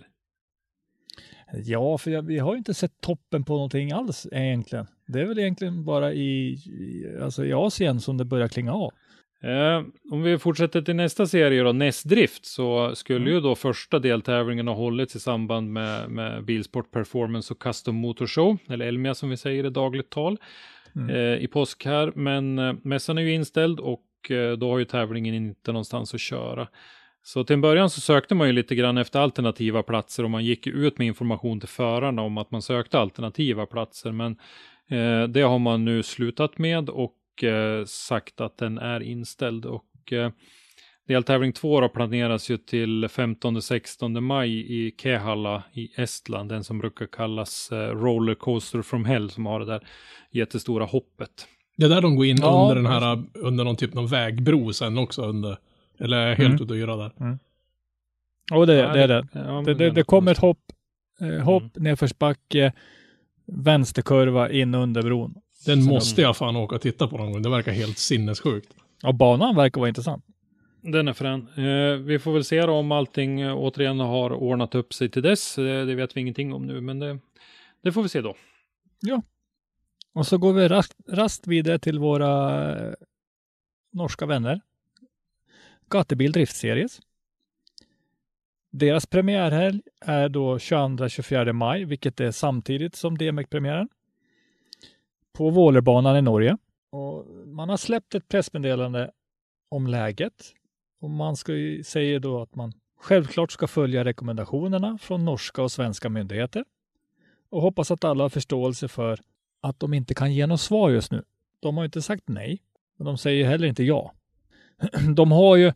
Ja, 1.52 1.98
för 1.98 2.10
jag, 2.10 2.22
vi 2.22 2.38
har 2.38 2.52
ju 2.52 2.58
inte 2.58 2.74
sett 2.74 3.00
toppen 3.00 3.44
på 3.44 3.52
någonting 3.52 3.92
alls 3.92 4.26
egentligen. 4.32 4.86
Det 5.06 5.20
är 5.20 5.26
väl 5.26 5.38
egentligen 5.38 5.84
bara 5.84 6.12
i, 6.12 6.52
i, 6.52 7.18
alltså 7.22 7.44
i 7.44 7.52
Asien 7.52 8.00
som 8.00 8.16
det 8.16 8.24
börjar 8.24 8.48
klinga 8.48 8.72
av. 8.72 8.92
Eh, 9.42 9.82
om 10.10 10.22
vi 10.22 10.38
fortsätter 10.38 10.82
till 10.82 10.96
nästa 10.96 11.26
serie 11.26 11.62
då, 11.62 11.72
Nest 11.72 12.08
Drift, 12.08 12.46
så 12.46 12.94
skulle 12.94 13.30
ju 13.30 13.40
då 13.40 13.54
första 13.54 13.98
deltävlingen 13.98 14.68
ha 14.68 14.74
hållits 14.74 15.16
i 15.16 15.20
samband 15.20 15.72
med, 15.72 16.10
med 16.10 16.44
Bilsport 16.44 16.90
Performance 16.90 17.54
och 17.54 17.62
Custom 17.62 17.94
Motor 17.94 18.26
Show, 18.26 18.58
eller 18.68 18.86
Elmia 18.86 19.14
som 19.14 19.30
vi 19.30 19.36
säger 19.36 19.66
i 19.66 19.70
dagligt 19.70 20.10
tal, 20.10 20.38
eh, 21.10 21.42
i 21.44 21.48
påsk 21.52 21.84
här. 21.84 22.12
Men 22.14 22.58
eh, 22.58 22.74
mässan 22.82 23.18
är 23.18 23.22
ju 23.22 23.32
inställd 23.32 23.80
och 23.80 24.30
eh, 24.30 24.52
då 24.52 24.70
har 24.70 24.78
ju 24.78 24.84
tävlingen 24.84 25.34
inte 25.34 25.72
någonstans 25.72 26.14
att 26.14 26.20
köra. 26.20 26.68
Så 27.26 27.44
till 27.44 27.54
en 27.54 27.60
början 27.60 27.90
så 27.90 28.00
sökte 28.00 28.34
man 28.34 28.46
ju 28.46 28.52
lite 28.52 28.74
grann 28.74 28.98
efter 28.98 29.20
alternativa 29.20 29.82
platser 29.82 30.24
och 30.24 30.30
man 30.30 30.44
gick 30.44 30.66
ut 30.66 30.98
med 30.98 31.06
information 31.06 31.60
till 31.60 31.68
förarna 31.68 32.22
om 32.22 32.38
att 32.38 32.50
man 32.50 32.62
sökte 32.62 32.98
alternativa 32.98 33.66
platser. 33.66 34.12
Men 34.12 34.36
eh, 34.88 35.28
det 35.28 35.40
har 35.40 35.58
man 35.58 35.84
nu 35.84 36.02
slutat 36.02 36.58
med 36.58 36.88
och 36.88 37.44
eh, 37.44 37.84
sagt 37.84 38.40
att 38.40 38.58
den 38.58 38.78
är 38.78 39.00
inställd. 39.00 39.64
Och 39.64 40.12
eh, 40.12 40.30
deltävling 41.08 41.52
2 41.52 41.80
då 41.80 41.88
planeras 41.88 42.50
ju 42.50 42.56
till 42.56 43.04
15-16 43.06 44.20
maj 44.20 44.84
i 44.86 44.94
Kehalla 45.02 45.62
i 45.72 46.00
Estland. 46.00 46.48
Den 46.48 46.64
som 46.64 46.78
brukar 46.78 47.06
kallas 47.06 47.72
eh, 47.72 47.90
Roller 47.90 48.34
Coaster 48.34 48.82
from 48.82 49.04
Hell 49.04 49.30
som 49.30 49.46
har 49.46 49.60
det 49.60 49.66
där 49.66 49.86
jättestora 50.30 50.84
hoppet. 50.84 51.46
Det 51.76 51.84
är 51.84 51.88
där 51.88 52.02
de 52.02 52.16
går 52.16 52.26
in 52.26 52.36
Ja, 52.40 52.62
under 52.62 52.74
den 52.74 52.86
här, 52.86 53.24
under 53.34 53.64
någon 53.64 53.76
typ 53.76 53.96
av 53.96 54.10
vägbro 54.10 54.72
sen 54.72 54.98
också 54.98 55.22
under. 55.22 55.56
Eller 55.98 56.16
är 56.16 56.28
jag 56.28 56.36
helt 56.36 56.48
Mm. 56.50 56.62
ute 56.62 56.72
och 56.72 56.78
yra 56.78 56.96
där. 56.96 57.38
Och 58.52 58.66
det, 58.66 58.74
Ja, 58.74 58.92
det 58.92 59.02
är 59.02 59.08
det. 59.08 59.26
ja, 59.32 59.62
Det, 59.66 59.74
det, 59.74 59.90
det 59.90 60.02
kommer 60.02 60.32
ett 60.32 60.38
hopp, 60.38 60.60
eh, 61.20 61.28
hopp 61.44 61.76
nedförsbacke, 61.76 62.72
vänsterkurva 63.46 64.50
in 64.50 64.74
under 64.74 65.02
bron. 65.02 65.34
Den 65.66 65.82
Så 65.82 65.88
måste 65.90 66.22
jag 66.22 66.36
fan 66.36 66.56
åka 66.56 66.74
och 66.74 66.80
titta 66.82 67.08
på 67.08 67.16
någon 67.18 67.32
gång. 67.32 67.42
Det 67.42 67.50
verkar 67.50 67.72
helt 67.72 67.98
sinnessjukt. 67.98 68.72
Och 69.04 69.14
banan 69.14 69.56
verkar 69.56 69.80
vara 69.80 69.88
intressant. 69.88 70.24
Den 70.82 71.08
är 71.08 71.12
frän. 71.12 71.48
Eh, 71.56 71.96
vi 71.96 72.18
får 72.18 72.32
väl 72.32 72.44
se 72.44 72.60
då 72.66 72.72
om 72.72 72.92
allting 72.92 73.40
eh, 73.40 73.54
återigen 73.56 74.00
har 74.00 74.30
ordnat 74.32 74.74
upp 74.74 74.94
sig 74.94 75.08
till 75.08 75.22
dess. 75.22 75.58
Eh, 75.58 75.86
det 75.86 75.94
vet 75.94 76.16
vi 76.16 76.20
ingenting 76.20 76.52
om 76.54 76.66
nu, 76.66 76.80
men 76.80 76.98
det, 76.98 77.18
det 77.82 77.92
får 77.92 78.02
vi 78.02 78.08
se 78.08 78.20
då. 78.20 78.34
Och 80.14 80.26
så 80.26 80.38
går 80.38 80.52
vi 80.52 80.68
rast, 80.68 80.94
rast 81.08 81.46
vidare 81.46 81.78
till 81.78 81.98
våra 81.98 82.62
norska 83.92 84.26
vänner. 84.26 84.60
Gatebil 85.90 86.32
Driftseries. 86.32 87.00
Deras 88.70 89.06
premiärhelg 89.06 89.80
är 90.00 90.28
då 90.28 90.56
22-24 90.56 91.52
maj, 91.52 91.84
vilket 91.84 92.20
är 92.20 92.30
samtidigt 92.30 92.94
som 92.94 93.18
DMX-premiären. 93.18 93.88
På 95.32 95.50
Vålerbanan 95.50 96.16
i 96.16 96.22
Norge. 96.22 96.56
Och 96.90 97.26
man 97.46 97.68
har 97.68 97.76
släppt 97.76 98.14
ett 98.14 98.28
pressmeddelande 98.28 99.10
om 99.68 99.86
läget. 99.86 100.52
Och 101.00 101.10
man 101.10 101.36
ska 101.36 101.54
ju, 101.54 101.84
säger 101.84 102.20
då 102.20 102.42
att 102.42 102.54
man 102.54 102.72
självklart 102.98 103.52
ska 103.52 103.66
följa 103.66 104.04
rekommendationerna 104.04 104.98
från 104.98 105.24
norska 105.24 105.62
och 105.62 105.72
svenska 105.72 106.08
myndigheter. 106.08 106.64
Och 107.50 107.62
hoppas 107.62 107.90
att 107.90 108.04
alla 108.04 108.24
har 108.24 108.28
förståelse 108.28 108.88
för 108.88 109.20
att 109.60 109.80
de 109.80 109.94
inte 109.94 110.14
kan 110.14 110.34
ge 110.34 110.46
något 110.46 110.60
svar 110.60 110.90
just 110.90 111.12
nu. 111.12 111.24
De 111.60 111.76
har 111.76 111.84
inte 111.84 112.02
sagt 112.02 112.28
nej, 112.28 112.62
men 112.96 113.04
de 113.04 113.18
säger 113.18 113.46
heller 113.46 113.68
inte 113.68 113.84
ja. 113.84 114.12
De 115.16 115.32
har 115.32 115.56
ju 115.56 115.72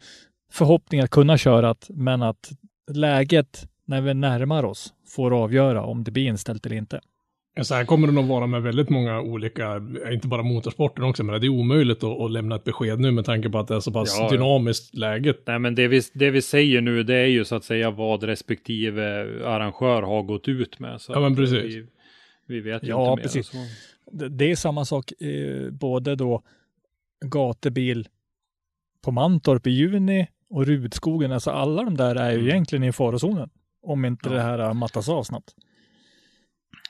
förhoppningar 0.53 1.05
att 1.05 1.11
kunna 1.11 1.39
köra, 1.39 1.75
men 1.89 2.23
att 2.23 2.51
läget 2.93 3.69
när 3.85 4.01
vi 4.01 4.15
närmar 4.15 4.65
oss 4.65 4.95
får 5.09 5.43
avgöra 5.43 5.83
om 5.85 6.05
det 6.05 6.11
blir 6.11 6.27
inställt 6.27 6.67
eller 6.67 6.77
inte. 6.77 7.01
Så 7.63 7.75
här 7.75 7.85
kommer 7.85 8.07
det 8.07 8.13
nog 8.13 8.25
vara 8.27 8.47
med 8.47 8.63
väldigt 8.63 8.89
många 8.89 9.21
olika, 9.21 9.77
inte 10.13 10.29
bara 10.29 10.43
motorsporten 10.43 11.05
också, 11.05 11.25
men 11.25 11.41
det 11.41 11.47
är 11.47 11.49
omöjligt 11.49 12.05
att, 12.05 12.21
att 12.21 12.31
lämna 12.31 12.57
ett 12.57 12.65
besked 12.65 13.01
nu 13.01 13.11
med 13.11 13.25
tanke 13.25 13.49
på 13.51 13.59
att 13.59 13.69
det 13.69 13.75
är 13.75 13.81
så 13.81 13.93
pass 13.93 14.17
Ja, 14.19 14.25
ja. 14.25 14.31
dynamiskt 14.31 14.95
läget. 14.95 15.43
Nej, 15.47 15.59
men 15.59 15.75
det 15.75 15.89
vi, 15.89 16.01
det 16.15 16.31
vi 16.31 16.43
säger 16.43 16.81
nu, 16.81 17.03
det 17.03 17.15
är 17.15 17.27
ju 17.27 17.45
så 17.45 17.57
att 17.57 17.65
säga 17.65 17.91
vad 17.91 18.23
respektive 18.23 19.21
arrangör 19.47 20.03
har 20.03 20.23
gått 20.23 20.49
ut 20.49 20.79
med. 20.79 21.01
Så 21.01 21.13
Ja, 21.13 21.21
men 21.21 21.37
precis. 21.37 21.65
Vi, 21.75 21.87
vi 22.47 22.61
vet 22.61 22.83
ju 22.83 22.89
Ja, 22.89 23.11
inte 23.13 23.17
mer. 23.17 23.23
precis. 23.23 23.47
Så. 23.47 23.57
Det, 24.13 24.29
det 24.29 24.51
är 24.51 24.57
samma 24.57 24.85
sak 24.85 25.13
eh, 25.23 25.71
både 25.71 26.15
då 26.17 26.43
gatebil 27.25 28.09
på 29.03 29.11
Mantorp 29.11 29.67
i 29.67 29.71
juni 29.71 30.29
och 30.51 30.67
Rudskogen. 30.67 31.33
Alltså 31.33 31.51
alla 31.51 31.83
de 31.85 31.97
där 31.97 32.15
är 32.17 32.31
ju 32.31 32.37
Mm. 32.39 32.49
egentligen 32.49 32.85
i 32.85 32.93
farozonen. 32.93 33.51
Om 33.83 34.05
inte 34.05 34.29
Ja. 34.29 34.35
det 34.35 34.41
här 34.43 34.75
mattas 34.75 35.09
av 35.09 35.23
snabbt. 35.23 35.55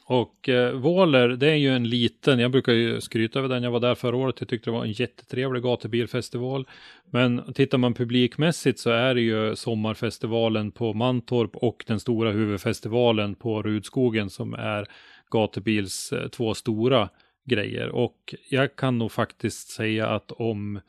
Och 0.07 0.49
eh, 0.49 0.73
Våler, 0.73 1.29
det 1.29 1.51
är 1.51 1.55
ju 1.55 1.69
en 1.77 1.89
liten, 1.89 2.39
jag 2.39 2.51
brukar 2.51 2.73
ju 2.73 3.01
skryta 3.01 3.39
över 3.39 3.49
den, 3.49 3.63
jag 3.63 3.71
var 3.71 3.81
där 3.81 3.95
förra 3.95 4.17
året, 4.17 4.37
jag 4.39 4.49
tyckte 4.49 4.71
det 4.71 4.75
var 4.75 4.85
en 4.85 4.93
jättetrevlig 4.93 5.63
gatubilfestival. 5.63 6.67
Men 7.11 7.53
tittar 7.55 7.79
man 7.79 7.95
publikmässigt 7.95 8.79
så 8.79 8.91
är 8.91 9.15
det 9.15 9.21
ju 9.21 9.57
sommarfestivalen 9.57 10.71
på 10.73 10.93
Mantorp 10.95 11.57
och 11.57 11.85
den 11.87 12.01
stora 12.01 12.31
huvudfestivalen 12.33 13.35
på 13.35 13.63
Rudskogen 13.63 14.31
som 14.31 14.55
är 14.55 14.87
gatubils 15.31 16.13
eh, 16.13 16.29
två 16.29 16.55
stora 16.55 17.09
grejer. 17.47 17.89
Och 17.89 18.35
jag 18.51 18.77
kan 18.77 18.99
nog 18.99 19.13
faktiskt 19.13 19.69
säga 19.71 20.09
att 20.09 20.33
om 20.33 20.81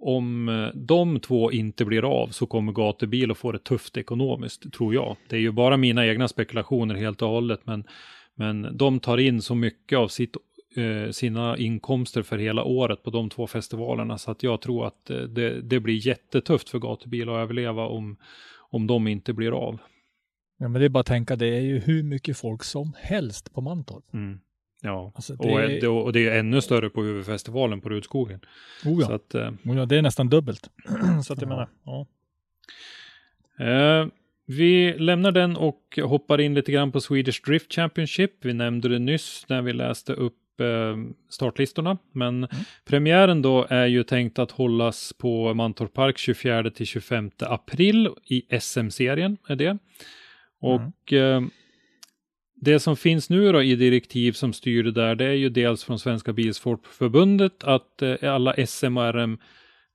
om 0.00 0.48
eh, 0.48 0.68
de 0.74 1.20
två 1.20 1.52
inte 1.52 1.84
blir 1.84 2.22
av 2.22 2.28
så 2.28 2.46
kommer 2.46 2.72
gatubil 2.72 3.30
att 3.30 3.38
få 3.38 3.52
det 3.52 3.58
tufft 3.64 3.96
ekonomiskt, 3.96 4.72
tror 4.72 4.94
jag. 4.94 5.16
Det 5.28 5.36
är 5.36 5.40
ju 5.40 5.52
bara 5.52 5.76
mina 5.76 6.06
egna 6.06 6.28
spekulationer 6.28 6.94
helt 6.94 7.22
och 7.22 7.28
hållet, 7.28 7.60
men, 7.64 7.84
men 8.34 8.76
de 8.76 9.00
tar 9.00 9.18
in 9.18 9.42
så 9.42 9.54
mycket 9.54 9.98
av 9.98 10.08
sitt, 10.08 10.36
eh, 10.76 11.10
sina 11.10 11.56
inkomster 11.56 12.22
för 12.22 12.38
hela 12.38 12.64
året 12.64 13.02
på 13.02 13.10
de 13.10 13.30
två 13.30 13.46
festivalerna, 13.46 14.18
så 14.18 14.30
att 14.30 14.42
jag 14.42 14.60
tror 14.60 14.86
att 14.86 15.10
eh, 15.10 15.20
det, 15.20 15.60
det 15.60 15.80
blir 15.80 16.06
jättetufft 16.06 16.68
för 16.68 16.78
gatubil 16.78 17.28
att 17.28 17.36
överleva 17.36 17.86
om, 17.86 18.16
om 18.70 18.86
de 18.86 19.08
inte 19.08 19.32
blir 19.32 19.52
av. 19.52 19.78
Ja, 20.58 20.68
men 20.68 20.80
det 20.80 20.84
är 20.84 20.88
bara 20.88 21.00
att 21.00 21.06
tänka, 21.06 21.36
det 21.36 21.46
är 21.46 21.60
ju 21.60 21.78
hur 21.78 22.02
mycket 22.02 22.38
folk 22.38 22.64
som 22.64 22.92
helst 23.00 23.54
på 23.54 23.60
Mantorp. 23.60 24.14
Mm. 24.14 24.40
Ja, 24.82 25.12
Alltså, 25.14 25.34
och, 25.34 25.58
det- 25.60 25.80
det... 25.80 25.88
och 25.88 26.12
det 26.12 26.28
är 26.28 26.38
ännu 26.38 26.60
större 26.60 26.90
på 26.90 27.02
huvudfestivalen 27.02 27.80
på 27.80 27.88
Rudskogen. 27.88 28.40
Oh 28.84 29.00
ja. 29.00 29.06
Så 29.06 29.12
att, 29.12 29.34
eh, 29.34 29.48
Oh 29.64 29.76
ja, 29.76 29.86
det 29.86 29.96
är 29.96 30.02
nästan 30.02 30.28
dubbelt. 30.28 30.70
så 31.24 31.32
att 31.32 31.40
jag 31.40 31.48
menar, 31.48 31.68
ja. 31.84 32.06
Eh, 33.60 34.06
vi 34.46 34.94
lämnar 34.98 35.32
den 35.32 35.56
och 35.56 35.98
hoppar 36.02 36.40
in 36.40 36.54
lite 36.54 36.72
grann 36.72 36.92
på 36.92 37.00
Swedish 37.00 37.42
Drift 37.46 37.72
Championship. 37.74 38.32
Vi 38.44 38.52
nämnde 38.54 38.88
det 38.88 38.98
nyss 38.98 39.44
när 39.48 39.62
vi 39.62 39.72
läste 39.72 40.12
upp 40.12 40.60
eh, 40.60 40.96
startlistorna, 41.30 41.98
men 42.12 42.48
premiären 42.84 43.42
då 43.42 43.66
är 43.70 43.86
ju 43.86 44.02
tänkt 44.02 44.38
att 44.38 44.50
hållas 44.50 45.12
på 45.18 45.54
Mantorp 45.54 45.92
Park 45.94 46.18
24 46.18 46.70
till 46.70 46.86
25 46.86 47.30
april 47.40 48.08
i 48.26 48.60
SM-serien 48.60 49.36
är 49.48 49.56
det. 49.56 49.78
Och 50.60 51.12
eh, 51.12 51.40
det 52.60 52.80
som 52.80 52.96
finns 52.96 53.30
nu 53.30 53.52
då 53.52 53.62
i 53.62 53.76
direktiv 53.76 54.32
som 54.32 54.52
styr 54.52 54.82
det 54.82 54.92
där, 54.92 55.14
det 55.14 55.24
är 55.24 55.34
ju 55.34 55.48
dels 55.48 55.84
från 55.84 55.98
Svenska 55.98 56.32
Bilsportförbundet 56.32 57.64
att 57.64 58.02
eh, 58.02 58.34
alla 58.34 58.66
SM 58.66 58.96
och 58.96 59.14
RM 59.14 59.38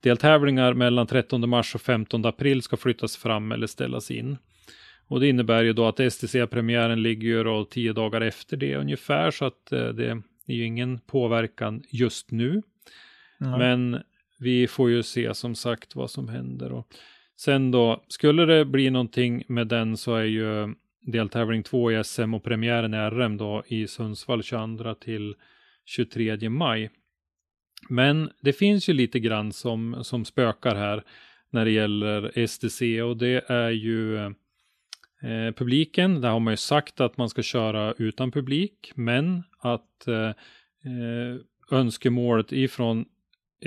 deltävlingar 0.02 0.74
mellan 0.74 1.06
13 1.06 1.48
mars 1.48 1.74
och 1.74 1.80
15 1.80 2.24
april 2.24 2.62
ska 2.62 2.76
flyttas 2.76 3.16
fram 3.16 3.52
eller 3.52 3.66
ställas 3.66 4.10
in. 4.10 4.36
Och 5.08 5.20
det 5.20 5.28
innebär 5.28 5.62
ju 5.62 5.72
då 5.72 5.86
att 5.86 6.12
STC-premiären 6.12 7.02
ligger 7.02 7.28
ju 7.28 7.44
då 7.44 7.64
tio 7.64 7.92
dagar 7.92 8.20
efter 8.20 8.56
det 8.56 8.76
ungefär, 8.76 9.30
så 9.30 9.44
att 9.44 9.72
eh, 9.72 9.88
det 9.88 10.06
är 10.46 10.54
ju 10.54 10.64
ingen 10.64 10.98
påverkan 10.98 11.82
just 11.90 12.30
nu. 12.30 12.62
Nej. 13.38 13.58
Men 13.58 14.02
vi 14.38 14.66
får 14.66 14.90
ju 14.90 15.02
se 15.02 15.34
som 15.34 15.54
sagt 15.54 15.96
vad 15.96 16.10
som 16.10 16.28
händer. 16.28 16.72
Och 16.72 16.86
sen 17.36 17.70
då, 17.70 18.04
skulle 18.08 18.44
det 18.44 18.64
bli 18.64 18.90
någonting 18.90 19.44
med 19.48 19.66
den 19.66 19.96
så 19.96 20.14
är 20.14 20.24
ju 20.24 20.74
deltävling 21.06 21.62
2 21.62 21.92
i 21.92 22.04
SM 22.04 22.34
och 22.34 22.44
premiären 22.44 22.94
i 22.94 22.96
RM 22.96 23.36
då 23.36 23.62
i 23.66 23.86
Sundsvall 23.86 24.42
22 24.42 24.94
till 24.94 25.34
23 25.84 26.48
maj. 26.48 26.90
Men 27.88 28.30
det 28.40 28.52
finns 28.52 28.88
ju 28.88 28.92
lite 28.92 29.20
grann 29.20 29.52
som, 29.52 30.04
som 30.04 30.24
spökar 30.24 30.74
här 30.74 31.04
när 31.50 31.64
det 31.64 31.70
gäller 31.70 32.46
STC 32.46 33.02
och 33.02 33.16
det 33.16 33.50
är 33.50 33.70
ju 33.70 34.16
eh, 34.16 35.52
publiken. 35.56 36.20
Där 36.20 36.30
har 36.30 36.40
man 36.40 36.52
ju 36.52 36.56
sagt 36.56 37.00
att 37.00 37.16
man 37.16 37.28
ska 37.28 37.42
köra 37.42 37.94
utan 37.98 38.30
publik, 38.30 38.92
men 38.94 39.42
att 39.58 40.08
eh, 40.08 40.28
eh 40.28 41.36
önskemålet 41.70 42.52
ifrån 42.52 43.04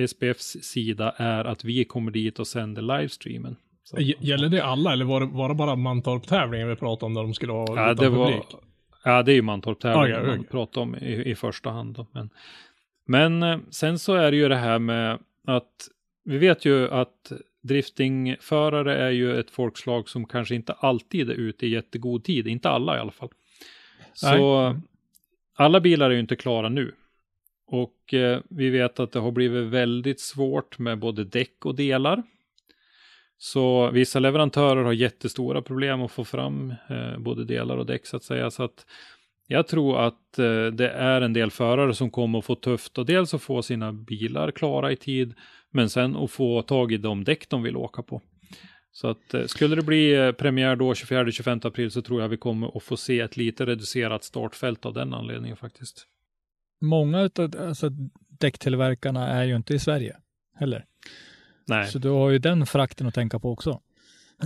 SPFs 0.08 0.64
sida 0.64 1.14
är 1.18 1.46
att 1.46 1.64
vi 1.64 1.86
kommer 1.86 2.12
dit 2.12 2.40
och 2.40 2.48
sänder 2.48 2.82
livestreamen. 2.82 3.56
Så- 3.90 3.98
Gäller 4.00 4.50
det 4.50 4.64
alla 4.64 4.94
eller 4.94 5.06
var 5.06 5.20
det, 5.20 5.26
var 5.26 5.50
det 5.50 5.56
bara 5.56 5.76
Mantorp-tävlingen 5.76 6.68
vi 6.70 6.76
pratade 6.76 7.06
om 7.06 7.14
där 7.14 7.22
de 7.22 7.34
skulle 7.34 7.52
ha 7.52 7.66
Ja, 7.76 7.94
det 7.94 8.10
var, 8.10 8.26
publik? 8.32 8.46
ja, 9.04 9.24
det 9.24 9.32
är 9.32 9.36
ju 9.36 9.42
Mantorp-tävlingen 9.42 10.18
Okej, 10.18 10.28
man 10.30 10.40
okej. 10.40 10.50
pratar 10.52 10.82
om 10.82 10.96
i, 10.96 11.24
i 11.32 11.36
första 11.36 11.70
hand. 11.70 11.96
Då. 11.96 12.08
Men, 12.12 12.30
men 13.06 13.44
eh, 13.44 13.60
sen 13.70 14.00
så 14.00 14.14
är 14.14 14.32
det 14.32 14.38
ju 14.38 14.50
det 14.50 14.56
här 14.56 14.80
med 14.80 15.20
att 15.48 15.88
vi 16.24 16.38
vet 16.38 16.66
ju 16.66 16.90
att 16.92 17.32
driftingförare 17.62 18.98
är 18.98 19.10
ju 19.10 19.40
ett 19.40 19.52
folkslag 19.52 20.10
som 20.10 20.26
kanske 20.26 20.56
inte 20.56 20.74
alltid 20.74 21.30
är 21.30 21.34
ute 21.34 21.66
i 21.66 21.70
jättegod 21.70 22.24
tid, 22.24 22.48
inte 22.48 22.70
alla 22.70 22.98
i 22.98 23.00
alla 23.00 23.12
fall. 23.12 23.30
Så 24.14 24.76
alla 25.56 25.80
bilar 25.80 26.10
är 26.10 26.14
ju 26.14 26.20
inte 26.20 26.36
klara 26.36 26.70
nu. 26.70 26.96
Och 27.68 28.14
eh, 28.14 28.40
vi 28.50 28.70
vet 28.70 29.00
att 29.00 29.12
det 29.12 29.20
har 29.20 29.32
blivit 29.32 29.66
väldigt 29.66 30.20
svårt 30.20 30.80
med 30.80 31.00
både 31.00 31.24
däck 31.24 31.66
och 31.66 31.76
delar. 31.76 32.24
Så 33.42 33.92
vissa 33.92 34.20
leverantörer 34.20 34.84
har 34.84 34.94
jättestora 34.94 35.62
problem 35.62 36.02
att 36.02 36.12
få 36.12 36.26
fram 36.26 36.74
eh, 36.90 37.18
både 37.18 37.46
delar 37.46 37.78
och 37.78 37.86
däck 37.86 38.06
så 38.06 38.18
att 38.18 38.24
säga. 38.24 38.52
Så 38.52 38.64
att 38.64 38.86
jag 39.48 39.68
tror 39.68 40.00
att 40.00 40.40
eh, 40.40 40.66
det 40.66 40.90
är 40.90 41.22
en 41.22 41.34
del 41.34 41.52
förare 41.52 41.94
som 41.94 42.10
kommer 42.10 42.40
att 42.40 42.46
få 42.46 42.56
tufft 42.56 42.98
och 42.98 43.06
dels 43.06 43.34
att 43.34 43.42
få 43.42 43.62
sina 43.62 43.94
bilar 43.94 44.52
klara 44.52 44.92
i 44.92 44.96
tid 44.96 45.34
men 45.72 45.90
sen 45.90 46.16
att 46.16 46.32
få 46.32 46.62
tag 46.62 46.92
i 46.92 46.98
de 46.98 47.24
däck 47.24 47.50
de 47.50 47.64
vill 47.64 47.78
åka 47.78 48.04
på. 48.04 48.22
Så 48.92 49.08
att 49.08 49.34
eh, 49.34 49.46
skulle 49.46 49.76
det 49.76 49.84
bli 49.84 50.16
eh, 50.16 50.32
premiär 50.32 50.76
då 50.76 50.94
24-25 50.94 51.68
april 51.68 51.92
så 51.92 52.02
tror 52.02 52.22
jag 52.22 52.30
vi 52.30 52.38
kommer 52.38 52.78
att 52.78 52.84
få 52.84 52.98
se 52.98 53.20
ett 53.20 53.38
lite 53.38 53.66
reducerat 53.66 54.24
startfält 54.24 54.86
av 54.86 54.94
den 54.94 55.14
anledningen 55.14 55.58
faktiskt. 55.58 56.06
Många 56.82 57.20
av 57.20 57.56
alltså, 57.60 57.90
däcktillverkarna 58.40 59.28
är 59.28 59.44
ju 59.44 59.56
inte 59.56 59.74
i 59.74 59.80
Sverige 59.80 60.18
heller. 60.56 60.86
Nej. 61.70 61.88
Så 61.88 61.99
du 61.99 62.09
har 62.09 62.30
ju 62.30 62.39
den 62.39 62.65
frakten 62.65 63.07
att 63.07 63.13
tänka 63.13 63.39
på 63.39 63.51
också. 63.51 63.80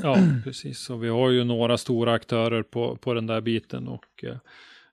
Ja, 0.04 0.18
precis. 0.44 0.90
Och 0.90 1.04
vi 1.04 1.10
har 1.10 1.30
ju 1.30 1.44
några 1.44 1.78
stora 1.78 2.14
aktörer 2.14 2.64
på, 2.64 2.96
på 2.96 3.14
den 3.14 3.28
där 3.28 3.42
biten 3.42 3.88
och 3.88 4.24
eh, 4.24 4.38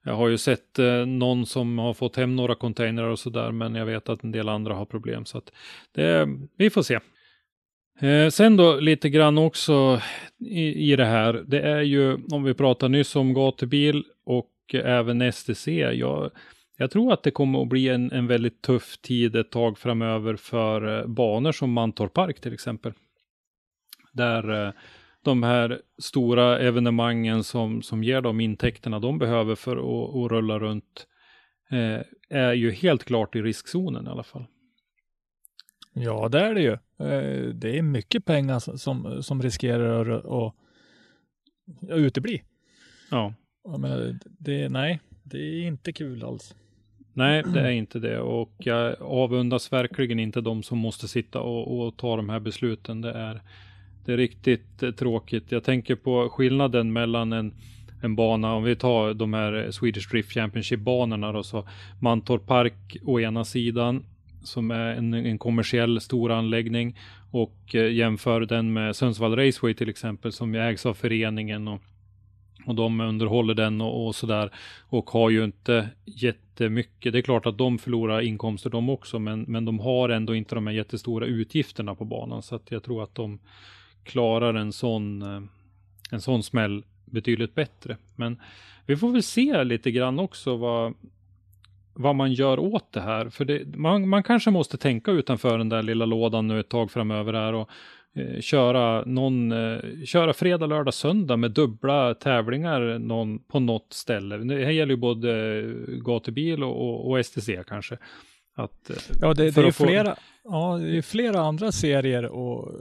jag 0.03 0.15
har 0.15 0.27
ju 0.27 0.37
sett 0.37 0.79
eh, 0.79 1.05
någon 1.05 1.45
som 1.45 1.79
har 1.79 1.93
fått 1.93 2.15
hem 2.15 2.35
några 2.35 2.55
containrar 2.55 3.07
och 3.07 3.19
sådär, 3.19 3.51
men 3.51 3.75
jag 3.75 3.85
vet 3.85 4.09
att 4.09 4.23
en 4.23 4.31
del 4.31 4.49
andra 4.49 4.73
har 4.73 4.85
problem 4.85 5.25
så 5.25 5.37
att 5.37 5.51
det, 5.91 6.27
vi 6.57 6.69
får 6.69 6.83
se. 6.83 6.99
Eh, 7.99 8.29
sen 8.29 8.57
då 8.57 8.75
lite 8.75 9.09
grann 9.09 9.37
också 9.37 10.01
i, 10.39 10.91
i 10.91 10.95
det 10.95 11.05
här, 11.05 11.43
det 11.47 11.61
är 11.61 11.81
ju 11.81 12.17
om 12.31 12.43
vi 12.43 12.53
pratar 12.53 12.89
nyss 12.89 13.15
om 13.15 13.33
gatubil 13.33 14.03
och 14.25 14.51
även 14.73 15.31
STC. 15.31 15.67
Jag, 15.93 16.31
jag 16.81 16.91
tror 16.91 17.13
att 17.13 17.23
det 17.23 17.31
kommer 17.31 17.61
att 17.61 17.67
bli 17.69 17.89
en, 17.89 18.11
en 18.11 18.27
väldigt 18.27 18.61
tuff 18.61 18.97
tid 18.97 19.35
ett 19.35 19.51
tag 19.51 19.77
framöver 19.77 20.35
för 20.35 20.99
eh, 20.99 21.07
banor 21.07 21.51
som 21.51 21.71
Mantorp 21.73 22.13
Park 22.13 22.39
till 22.41 22.53
exempel. 22.53 22.93
Där 24.13 24.65
eh, 24.67 24.73
de 25.23 25.43
här 25.43 25.81
stora 26.01 26.59
evenemangen 26.59 27.43
som, 27.43 27.81
som 27.81 28.03
ger 28.03 28.21
de 28.21 28.39
intäkterna 28.41 28.99
de 28.99 29.17
behöver 29.19 29.55
för 29.55 29.77
att, 29.77 30.15
att 30.15 30.31
rulla 30.31 30.59
runt 30.59 31.07
eh, 31.71 32.01
är 32.39 32.53
ju 32.53 32.71
helt 32.71 33.03
klart 33.03 33.35
i 33.35 33.41
riskzonen 33.41 34.07
i 34.07 34.09
alla 34.09 34.23
fall. 34.23 34.45
Ja, 35.93 36.29
det 36.29 36.39
är 36.39 36.53
det 36.55 36.61
ju. 36.61 36.71
Eh, 37.07 37.49
Det 37.53 37.77
är 37.77 37.81
mycket 37.81 38.25
pengar 38.25 38.59
som- 38.77 39.23
som, 39.23 39.41
riskerar 39.41 40.09
att, 40.09 40.25
att 40.25 40.53
utebli. 41.89 42.41
Ja, 43.11 43.33
Jag 43.63 43.79
menar, 43.79 44.19
det, 44.39 44.69
nej, 44.69 44.99
det 45.23 45.37
är 45.37 45.61
inte 45.67 45.93
kul 45.93 46.23
alls 46.23 46.55
nej, 47.13 47.43
det 47.53 47.59
är 47.59 47.71
inte 47.71 47.99
det 47.99 48.19
och 48.19 48.53
jag 48.57 49.01
avundas 49.01 49.73
verkligen 49.73 50.19
inte 50.19 50.41
de 50.41 50.63
som 50.63 50.77
måste 50.77 51.07
sitta 51.07 51.41
och, 51.41 51.79
och 51.87 51.97
ta 51.97 52.15
de 52.15 52.29
här 52.29 52.39
besluten. 52.39 53.01
Det 53.01 53.11
är, 53.11 53.41
det 54.05 54.13
är 54.13 54.17
riktigt 54.17 54.83
eh, 54.83 54.91
tråkigt. 54.91 55.51
Jag 55.51 55.63
tänker 55.63 55.95
på 55.95 56.29
skillnaden 56.29 56.93
mellan 56.93 57.33
en 57.33 57.53
en 58.01 58.15
bana, 58.15 58.53
om 58.53 58.63
vi 58.63 58.75
tar 58.75 59.13
de 59.13 59.33
här 59.33 59.71
Swedish 59.71 60.09
Drift 60.11 60.31
Championship-banorna 60.31 61.31
då, 61.31 61.43
så 61.43 61.67
Mantorp 61.99 62.45
Park 62.45 62.97
å 63.05 63.19
ena 63.19 63.45
sidan, 63.45 64.05
som 64.43 64.71
är 64.71 64.95
en, 64.95 65.13
en 65.13 65.37
kommersiell 65.37 66.01
stor 66.01 66.31
anläggning, 66.31 66.97
och 67.31 67.75
eh, 67.75 67.91
jämför 67.93 68.41
den 68.41 68.73
med 68.73 68.95
Sundsvall 68.95 69.35
Raceway 69.35 69.73
till 69.73 69.89
exempel, 69.89 70.31
som 70.31 70.55
ju 70.55 70.61
ägs 70.61 70.85
av 70.85 70.93
föreningen 70.93 71.67
och, 71.67 71.81
och 72.65 72.75
de 72.75 73.01
underhåller 73.01 73.53
den 73.53 73.81
och, 73.81 74.07
och 74.07 74.15
sådär, 74.15 74.51
och 74.89 75.09
har 75.09 75.29
ju 75.29 75.43
inte 75.43 75.89
jättemycket. 76.05 77.13
Det 77.13 77.19
är 77.19 77.23
klart 77.23 77.45
att 77.45 77.57
de 77.57 77.77
förlorar 77.77 78.21
inkomster 78.21 78.69
de 78.69 78.89
också, 78.89 79.19
men, 79.19 79.41
men 79.41 79.65
de 79.65 79.79
har 79.79 80.09
ändå 80.09 80.35
inte 80.35 80.55
de 80.55 80.67
här 80.67 80.73
jättestora 80.73 81.25
utgifterna 81.25 81.95
på 81.95 82.05
banan, 82.05 82.41
så 82.41 82.55
att 82.55 82.71
jag 82.71 82.83
tror 82.83 83.03
att 83.03 83.15
de 83.15 83.39
klarar 84.03 84.53
en 84.53 84.71
sån, 84.71 85.21
eh, 85.21 85.41
en 86.11 86.21
sån 86.21 86.43
smäll 86.43 86.83
betydligt 87.05 87.55
bättre. 87.55 87.97
Men 88.15 88.41
vi 88.85 88.97
får 88.97 89.11
väl 89.11 89.23
se 89.23 89.63
lite 89.63 89.91
grann 89.91 90.19
också 90.19 90.55
vad, 90.55 90.93
vad 91.93 92.15
man 92.15 92.33
gör 92.33 92.59
åt 92.59 92.91
det 92.91 93.01
här. 93.01 93.29
För 93.29 93.45
det, 93.45 93.77
man, 93.77 94.09
man 94.09 94.23
kanske 94.23 94.51
måste 94.51 94.77
tänka 94.77 95.11
utanför 95.11 95.57
den 95.57 95.69
där 95.69 95.83
lilla 95.83 96.05
lådan 96.05 96.47
nu 96.47 96.59
ett 96.59 96.69
tag 96.69 96.91
framöver 96.91 97.33
här 97.33 97.53
och, 97.53 97.69
köra, 98.39 99.03
någon, 99.05 99.51
eh, 99.51 99.79
köra 100.05 100.33
fredag, 100.33 100.65
lördag, 100.65 100.93
söndag 100.93 101.37
med 101.37 101.51
dubbla 101.51 102.13
tävlingar 102.13 102.99
någon, 102.99 103.39
på 103.39 103.59
något 103.59 103.93
ställe. 103.93 104.37
Det 104.37 104.63
här 104.65 104.71
gäller 104.71 104.93
ju 104.93 104.97
både 104.99 105.61
gatubil 106.05 106.63
och, 106.63 106.81
och, 106.89 107.09
och 107.11 107.25
STC 107.25 107.63
kanske. 107.67 107.97
Att, 108.55 108.89
eh, 108.89 108.95
Ja, 109.21 109.33
det, 109.33 109.51
det 109.51 109.61
är 109.61 109.71
få- 109.71 109.85
flera, 109.85 110.15
ja, 110.43 110.77
det 110.81 110.97
är 110.97 111.01
flera 111.01 111.39
andra 111.41 111.71
serier 111.71 112.25
och 112.25 112.71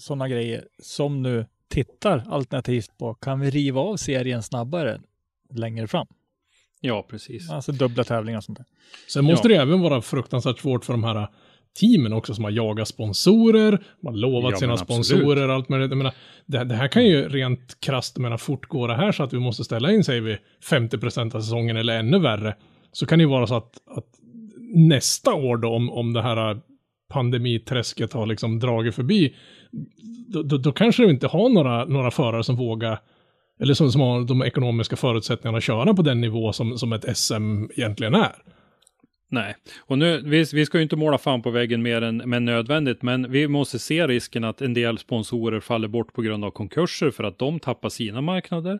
sådana 0.00 0.28
grejer 0.28 0.64
som 0.82 1.22
nu 1.22 1.46
tittar 1.68 2.24
alternativt 2.30 2.98
på, 2.98 3.14
kan 3.14 3.40
vi 3.40 3.50
riva 3.50 3.80
av 3.80 3.96
serien 3.96 4.42
snabbare 4.42 5.00
längre 5.54 5.86
fram? 5.86 6.06
Ja, 6.80 7.06
precis. 7.10 7.50
Alltså 7.50 7.72
dubbla 7.72 8.04
tävlingar 8.04 8.38
och 8.38 8.44
sånt 8.44 8.58
där. 8.58 8.66
Sen 9.08 9.24
måste 9.24 9.48
Ja. 9.48 9.54
det 9.56 9.62
även 9.62 9.80
vara 9.80 10.02
fruktansvärt 10.02 10.58
svårt 10.58 10.84
för 10.84 10.92
de 10.92 11.04
här 11.04 11.28
teamen 11.80 12.12
också 12.12 12.34
som 12.34 12.44
har 12.44 12.50
jagat 12.50 12.88
sponsorer, 12.88 13.84
man 14.02 14.14
har 14.14 14.20
lovat 14.20 14.50
Ja, 14.50 14.56
sina 14.56 14.72
absolut. 14.72 15.06
sponsorer 15.06 15.48
och 15.48 15.54
allt 15.54 15.68
möjligt. 15.68 15.90
Jag 15.90 15.98
menar, 15.98 16.14
det, 16.46 16.64
det 16.64 16.74
här 16.74 16.88
kan 16.88 17.04
ju 17.06 17.28
rent 17.28 17.80
krasst, 17.80 18.18
menar, 18.18 18.36
fortgå 18.36 18.86
det 18.86 18.94
här 18.94 19.12
så 19.12 19.22
att 19.22 19.32
vi 19.32 19.38
måste 19.38 19.64
ställa 19.64 19.92
in, 19.92 20.04
säger 20.04 20.20
vi, 20.20 20.38
50% 20.70 21.36
av 21.36 21.40
säsongen 21.40 21.76
eller 21.76 21.98
ännu 21.98 22.18
värre. 22.18 22.54
Så 22.92 23.06
kan 23.06 23.18
det 23.18 23.22
ju 23.22 23.28
vara 23.28 23.46
så 23.46 23.54
att, 23.54 23.72
att 23.96 24.06
nästa 24.74 25.34
år 25.34 25.56
då, 25.56 25.68
om, 25.68 25.90
om 25.90 26.12
det 26.12 26.22
här 26.22 26.60
pandemiträsket 27.12 28.12
har 28.12 28.26
liksom 28.26 28.58
dragit 28.58 28.94
förbi, 28.94 29.34
då, 30.28 30.42
då, 30.42 30.58
då 30.58 30.72
kanske 30.72 31.02
vi 31.06 31.10
inte 31.10 31.26
har 31.26 31.48
några, 31.48 31.84
några 31.84 32.10
förare 32.10 32.44
som 32.44 32.56
vågar 32.56 32.98
eller 33.60 33.74
som, 33.74 33.92
som 33.92 34.00
har 34.00 34.24
de 34.24 34.42
ekonomiska 34.42 34.96
förutsättningarna 34.96 35.58
att 35.58 35.64
köra 35.64 35.94
på 35.94 36.02
den 36.02 36.20
nivå 36.20 36.52
som, 36.52 36.78
som 36.78 36.92
ett 36.92 37.16
SM 37.18 37.64
egentligen 37.76 38.14
är. 38.14 38.32
Nej, 39.32 39.56
och 39.78 39.98
nu, 39.98 40.22
vi, 40.24 40.44
vi 40.52 40.66
ska 40.66 40.78
ju 40.78 40.82
inte 40.82 40.96
måla 40.96 41.18
fan 41.18 41.42
på 41.42 41.50
väggen 41.50 41.82
mer 41.82 42.02
än 42.02 42.16
men 42.16 42.44
nödvändigt, 42.44 43.02
men 43.02 43.32
vi 43.32 43.48
måste 43.48 43.78
se 43.78 44.06
risken 44.06 44.44
att 44.44 44.60
en 44.60 44.74
del 44.74 44.98
sponsorer 44.98 45.60
faller 45.60 45.88
bort 45.88 46.12
på 46.12 46.22
grund 46.22 46.44
av 46.44 46.50
konkurser 46.50 47.10
för 47.10 47.24
att 47.24 47.38
de 47.38 47.60
tappar 47.60 47.88
sina 47.88 48.20
marknader. 48.20 48.78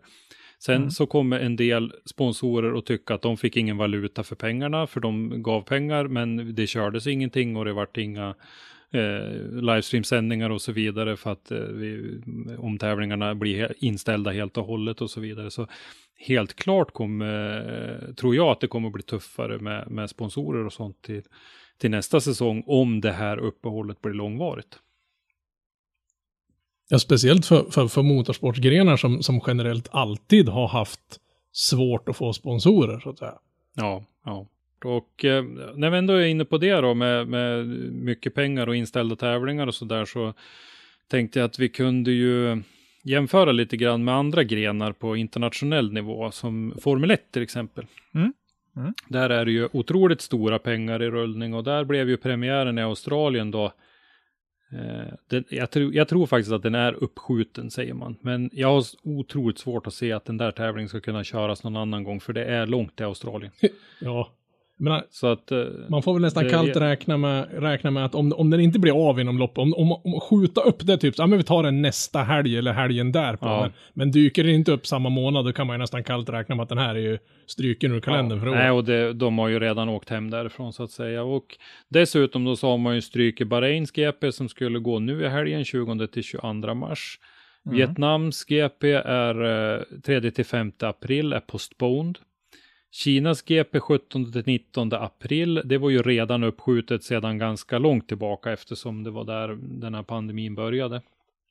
Sen 0.58 0.90
så 0.90 1.06
kommer 1.06 1.40
en 1.40 1.56
del 1.56 1.92
sponsorer 2.04 2.78
att 2.78 2.86
tycka 2.86 3.14
att 3.14 3.22
de 3.22 3.36
fick 3.36 3.56
ingen 3.56 3.76
valuta 3.76 4.22
för 4.22 4.36
pengarna, 4.36 4.86
för 4.86 5.00
de 5.00 5.42
gav 5.42 5.62
pengar, 5.62 6.04
men 6.04 6.54
det 6.54 6.66
kördes 6.66 7.06
ingenting 7.06 7.56
och 7.56 7.64
det 7.64 7.72
vart 7.72 7.96
inga 7.96 8.34
eh, 8.92 9.62
livestreamsändningar 9.62 10.50
och 10.50 10.62
så 10.62 10.72
vidare 10.72 11.16
för 11.16 11.32
att 11.32 11.50
eh, 11.50 11.58
vi, 11.58 12.20
om 12.58 12.78
tävlingarna 12.78 13.34
blir 13.34 13.74
inställda 13.84 14.30
helt 14.30 14.56
och 14.56 14.66
hållet 14.66 15.00
och 15.00 15.10
så 15.10 15.20
vidare. 15.20 15.50
Så 15.50 15.66
helt 16.16 16.54
klart 16.56 16.92
kommer, 16.92 17.56
eh, 18.08 18.14
tror 18.14 18.36
jag 18.36 18.48
att 18.48 18.60
det 18.60 18.68
kommer 18.68 18.90
bli 18.90 19.02
tuffare 19.02 19.58
med, 19.58 19.90
med 19.90 20.10
sponsorer 20.10 20.66
och 20.66 20.72
sånt 20.72 21.02
till, 21.02 21.22
till 21.78 21.90
nästa 21.90 22.20
säsong 22.20 22.64
om 22.66 23.00
det 23.00 23.12
här 23.12 23.36
uppehållet 23.36 24.02
blir 24.02 24.12
långvarigt. 24.12 24.78
Ja, 26.88 26.98
speciellt 26.98 27.46
för, 27.46 27.70
för, 27.70 27.88
för 27.88 28.02
motorsportgrenar 28.02 28.96
som, 28.96 29.22
som 29.22 29.40
generellt 29.46 29.88
alltid 29.90 30.48
har 30.48 30.68
haft 30.68 31.20
svårt 31.52 32.08
att 32.08 32.16
få 32.16 32.32
sponsorer, 32.32 33.00
så 33.00 33.10
att 33.10 33.18
säga. 33.18 33.38
Ja, 33.74 34.04
ja. 34.24 34.46
Och 34.84 35.24
eh, 35.24 35.44
när 35.74 35.90
vi 35.90 35.98
ändå 35.98 36.14
är 36.14 36.26
inne 36.26 36.44
på 36.44 36.58
det 36.58 36.74
då 36.74 36.94
med, 36.94 37.28
med 37.28 37.66
mycket 37.92 38.34
pengar 38.34 38.66
och 38.66 38.76
inställda 38.76 39.16
tävlingar 39.16 39.66
och 39.66 39.74
så 39.74 39.84
där 39.84 40.04
så 40.04 40.34
tänkte 41.08 41.38
jag 41.38 41.46
att 41.46 41.58
vi 41.58 41.68
kunde 41.68 42.12
ju 42.12 42.62
jämföra 43.04 43.52
lite 43.52 43.76
grann 43.76 44.04
med 44.04 44.14
andra 44.14 44.44
grenar 44.44 44.92
på 44.92 45.16
internationell 45.16 45.92
nivå 45.92 46.30
som 46.30 46.74
Formel 46.82 47.10
1 47.10 47.32
till 47.32 47.42
exempel. 47.42 47.86
Mm. 48.14 48.32
Mm. 48.76 48.94
Där 49.08 49.30
är 49.30 49.44
det 49.44 49.52
ju 49.52 49.68
otroligt 49.72 50.20
stora 50.20 50.58
pengar 50.58 51.02
i 51.02 51.10
rullning 51.10 51.54
och 51.54 51.64
där 51.64 51.84
blev 51.84 52.08
ju 52.08 52.16
premiären 52.16 52.78
i 52.78 52.82
Australien 52.82 53.50
då 53.50 53.72
Eh, 54.72 55.12
det, 55.28 55.52
jag, 55.52 55.70
tror, 55.70 55.94
jag 55.94 56.08
tror 56.08 56.26
faktiskt 56.26 56.52
att 56.52 56.62
den 56.62 56.74
är 56.74 56.92
uppskjuten 56.92 57.70
säger 57.70 57.94
man. 57.94 58.16
Men 58.20 58.50
jag 58.52 58.68
har 58.68 58.84
otroligt 59.02 59.58
svårt 59.58 59.86
att 59.86 59.94
se 59.94 60.12
att 60.12 60.24
den 60.24 60.36
där 60.36 60.50
tävlingen 60.50 60.88
ska 60.88 61.00
kunna 61.00 61.24
köras 61.24 61.64
någon 61.64 61.76
annan 61.76 62.04
gång. 62.04 62.20
För 62.20 62.32
det 62.32 62.44
är 62.44 62.66
långt 62.66 62.96
till 62.96 63.06
Australien. 63.06 63.52
Ja. 64.00 64.32
Menar, 64.82 65.04
Så 65.10 65.26
att... 65.26 65.52
eh, 65.52 65.64
man 65.88 66.02
får 66.02 66.12
väl 66.12 66.22
nästan 66.22 66.44
det- 66.44 66.50
kallt 66.50 66.76
räkna 66.76 67.16
med, 67.16 67.48
räkna 67.62 67.90
med 67.90 68.04
att 68.04 68.14
om, 68.14 68.32
om 68.32 68.50
den 68.50 68.60
inte 68.60 68.78
blir 68.78 69.08
av 69.08 69.20
inom 69.20 69.38
loppet, 69.38 69.58
om, 69.58 69.74
om, 69.74 69.92
om 69.92 70.20
skjuta 70.20 70.60
upp 70.60 70.86
det 70.86 70.98
typ, 70.98 71.14
så, 71.16 71.22
ja 71.22 71.26
men 71.26 71.38
vi 71.38 71.44
tar 71.44 71.62
den 71.62 71.82
nästa 71.82 72.22
helg 72.22 72.58
eller 72.58 72.72
helgen 72.72 73.12
där 73.12 73.36
på. 73.36 73.46
Ja. 73.46 73.60
Men, 73.60 73.72
men 73.94 74.10
dyker 74.10 74.44
den 74.44 74.54
inte 74.54 74.72
upp 74.72 74.86
samma 74.86 75.08
månad, 75.08 75.44
då 75.44 75.52
kan 75.52 75.66
man 75.66 75.74
ju 75.74 75.78
nästan 75.78 76.04
kallt 76.04 76.28
räkna 76.28 76.54
med 76.54 76.62
att 76.62 76.68
den 76.68 76.78
här 76.78 76.94
är 76.94 77.00
ju 77.00 77.18
stryken 77.46 77.92
ur 77.92 78.00
kalendern 78.00 78.40
för 78.40 78.46
Nej, 78.46 78.70
år. 78.70 78.74
och 78.76 78.84
det, 78.84 79.12
de 79.12 79.38
har 79.38 79.48
ju 79.48 79.60
redan 79.60 79.88
åkt 79.88 80.08
hem 80.08 80.30
därifrån 80.30 80.72
så 80.72 80.82
att 80.82 80.90
säga. 80.90 81.22
Och 81.22 81.58
dessutom 81.88 82.44
då 82.44 82.56
så 82.56 82.68
har 82.70 82.78
man 82.78 82.94
ju 82.94 83.00
stryket 83.00 83.48
Bahrains 83.48 83.90
GP 83.92 84.32
som 84.32 84.48
skulle 84.48 84.78
gå 84.78 84.98
nu 84.98 85.24
i 85.24 85.28
helgen 85.28 85.64
20 85.64 86.06
till 86.06 86.22
22 86.22 86.74
mars. 86.74 87.18
Vietnams 87.64 88.44
GP 88.44 88.92
är 89.04 89.44
eh, 89.74 89.80
3 90.04 90.30
till 90.30 90.44
5 90.44 90.72
april 90.80 91.32
är 91.32 91.40
postponed. 91.40 92.18
Kinas 92.92 93.42
GP 93.42 93.80
17 93.80 94.32
till 94.32 94.42
19 94.46 94.92
april, 94.92 95.62
det 95.64 95.78
var 95.78 95.90
ju 95.90 96.02
redan 96.02 96.44
uppskjutet 96.44 97.04
sedan 97.04 97.38
ganska 97.38 97.78
långt 97.78 98.08
tillbaka 98.08 98.52
eftersom 98.52 99.04
det 99.04 99.10
var 99.10 99.24
där 99.24 99.58
den 99.80 99.94
här 99.94 100.02
pandemin 100.02 100.54
började. 100.54 101.02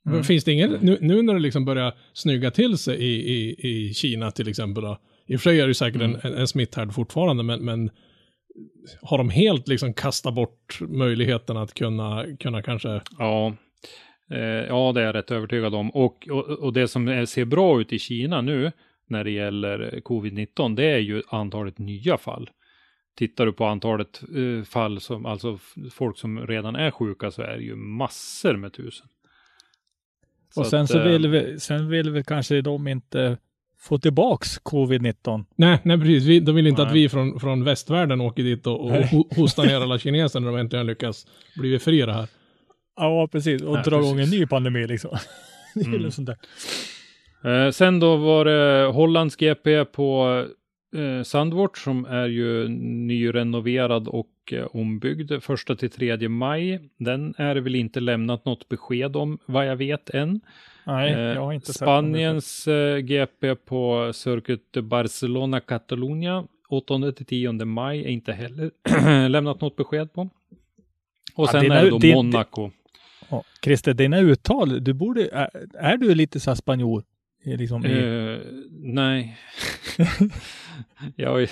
Men 0.04 0.24
Finns 0.24 0.44
det 0.44 0.52
ingen, 0.52 0.78
nu, 0.82 0.98
nu 1.02 1.22
när 1.22 1.34
det 1.34 1.39
liksom 1.39 1.66
börjar 1.66 1.94
snygga 2.14 2.52
till 2.52 2.78
sig 2.78 2.98
i, 2.98 3.34
i, 3.34 3.56
i 3.70 3.94
Kina 3.94 4.32
till 4.32 4.48
exempel 4.48 4.84
då, 4.84 4.98
i 5.28 5.36
och 5.36 5.42
för 5.42 5.50
sig 5.50 5.60
är 5.60 5.64
det 5.64 5.70
ju 5.70 5.74
säkert 5.74 6.02
en, 6.02 6.16
en 6.16 6.48
smitthärd 6.48 6.94
fortfarande, 6.94 7.44
men, 7.44 7.66
men 7.66 7.89
har 9.02 9.18
de 9.18 9.30
helt 9.30 9.68
liksom 9.68 9.94
kastat 9.94 10.36
bort 10.36 10.80
möjligheten 10.82 11.58
att 11.58 11.74
kunna, 11.74 12.26
kunna 12.39 12.62
kanske, 12.62 13.02
Ja, 13.20 13.56
eh, 14.32 14.39
ja 14.39 14.92
det 14.96 15.02
är 15.02 15.06
jag 15.06 15.16
rätt 15.16 15.32
övertygad 15.32 15.76
om. 15.76 15.92
Och, 15.92 16.28
och, 16.30 16.50
och 16.50 16.74
det 16.74 16.88
som 16.88 17.26
ser 17.28 17.46
bra 17.46 17.82
ut 17.82 17.94
i 17.94 18.00
Kina 18.00 18.42
nu 18.42 18.72
när 19.12 19.24
det 19.24 19.32
gäller 19.32 20.01
covid-19, 20.05 20.76
det 20.76 20.86
är 20.86 20.97
ju 20.97 21.22
antalet 21.30 21.78
nya 21.78 22.18
fall. 22.18 22.49
Tittar 23.18 23.45
du 23.45 23.53
på 23.53 23.66
antalet 23.66 24.22
eh, 24.36 24.64
fall 24.64 24.99
som, 24.99 25.26
alltså 25.26 25.59
folk 25.91 26.18
som 26.18 26.47
redan 26.47 26.76
är 26.76 26.91
sjuka 26.91 27.32
så 27.32 27.41
är 27.41 27.57
det 27.57 27.64
ju 27.64 27.76
massor 27.76 28.55
med 28.55 28.74
tusen. 28.74 29.07
Och 30.55 30.66
Så 30.66 30.70
sen 30.70 30.82
att, 30.82 30.89
så 30.89 30.99
eh, 30.99 31.07
vill 31.07 31.28
vi, 31.28 31.59
sen 31.59 31.89
vill 31.89 32.09
vi 32.09 32.24
kanske 32.24 32.62
de 32.62 32.88
inte 32.88 33.38
få 33.80 33.97
tillbaks 33.97 34.62
covid-19. 34.62 35.45
nej, 35.55 35.80
nej 35.84 35.97
precis, 35.97 36.24
vi, 36.24 36.39
de 36.39 36.55
vill 36.55 36.68
inte 36.68 36.82
att 36.82 36.93
Nej. 36.93 37.01
vi 37.01 37.09
från, 37.09 37.39
från 37.39 37.64
västvärlden 37.64 38.22
åker 38.22 38.43
dit 38.43 38.68
och, 38.68 38.86
och 38.86 38.91
Nej. 38.91 39.24
hostar 39.36 39.66
ner 39.66 39.82
alla 39.82 39.99
kineser 39.99 40.39
när 40.39 40.51
de 40.51 40.57
äntligen 40.57 40.86
lyckas 40.86 41.28
bli 41.55 41.80
fria 41.80 42.05
det 42.05 42.14
här. 42.14 42.28
Ja, 42.95 43.28
precis. 43.32 43.62
Och 43.62 43.74
Nej, 43.74 43.84
dra 43.86 43.99
igång 43.99 44.20
en 44.20 44.30
ny 44.30 44.45
pandemi 44.47 44.88
liksom. 44.88 45.18
Det 45.76 45.82
är 45.82 45.95
mm. 45.95 46.12
sånt 46.12 46.28
där. 46.28 46.38
Eh, 47.44 47.70
sen 47.72 48.00
då 48.00 48.16
var 48.16 48.46
det 48.46 48.86
Hollands 48.92 49.36
GP 49.36 49.86
på 49.86 50.46
eh, 50.96 51.24
Sandvort 51.24 51.78
som 51.78 52.06
är 52.06 52.28
ju 52.28 52.68
nyrenoverad 53.08 54.08
och 54.08 54.28
eh, 54.52 54.66
ombyggd 54.74 55.32
första 55.44 55.76
till 55.76 55.89
3 55.89 56.30
maj. 56.30 56.80
Den 56.98 57.34
är 57.38 57.56
väl 57.56 57.76
inte 57.76 58.00
lämnat 58.00 58.46
något 58.46 58.70
besked 58.70 59.16
om 59.16 59.38
vad 59.46 59.68
jag 59.68 59.76
vet 59.76 60.10
än. 60.10 60.42
Nej, 60.86 61.12
Eh, 61.14 61.20
jag 61.20 61.42
har 61.42 61.54
inte. 61.54 61.74
Spaniens 61.74 62.68
eh, 62.68 62.98
GP 62.98 63.56
på 63.56 64.12
Circuit 64.14 64.72
Barcelona 64.84 65.60
Catalunya 65.60 66.44
8 66.70 67.12
till 67.12 67.26
10 67.26 67.52
maj 67.66 68.00
är 68.00 68.08
inte 68.10 68.34
heller 68.34 68.72
lämnat 69.30 69.62
något 69.62 69.76
besked 69.76 70.14
på. 70.14 70.22
Och 71.36 71.48
Ja, 71.48 71.52
sen 71.52 71.62
dina- 71.62 71.76
är 71.80 71.84
det 71.84 71.89
då 71.89 71.98
din- 71.98 72.16
Monaco. 72.16 72.70
Ja, 73.30 73.44
Christer, 73.64 73.94
dina 73.94 74.20
uttal, 74.20 74.84
du 74.84 74.94
borde, 74.94 75.28
är, 75.34 75.50
är 75.80 75.98
du 75.98 76.16
lite 76.16 76.39
så 76.39 76.50
här 76.50 76.56
spanjor? 76.56 77.04
Liksom 77.44 77.86
i, 77.86 77.89
Eh, 77.89 78.39
nej. 78.72 79.38
jag, 81.16 81.48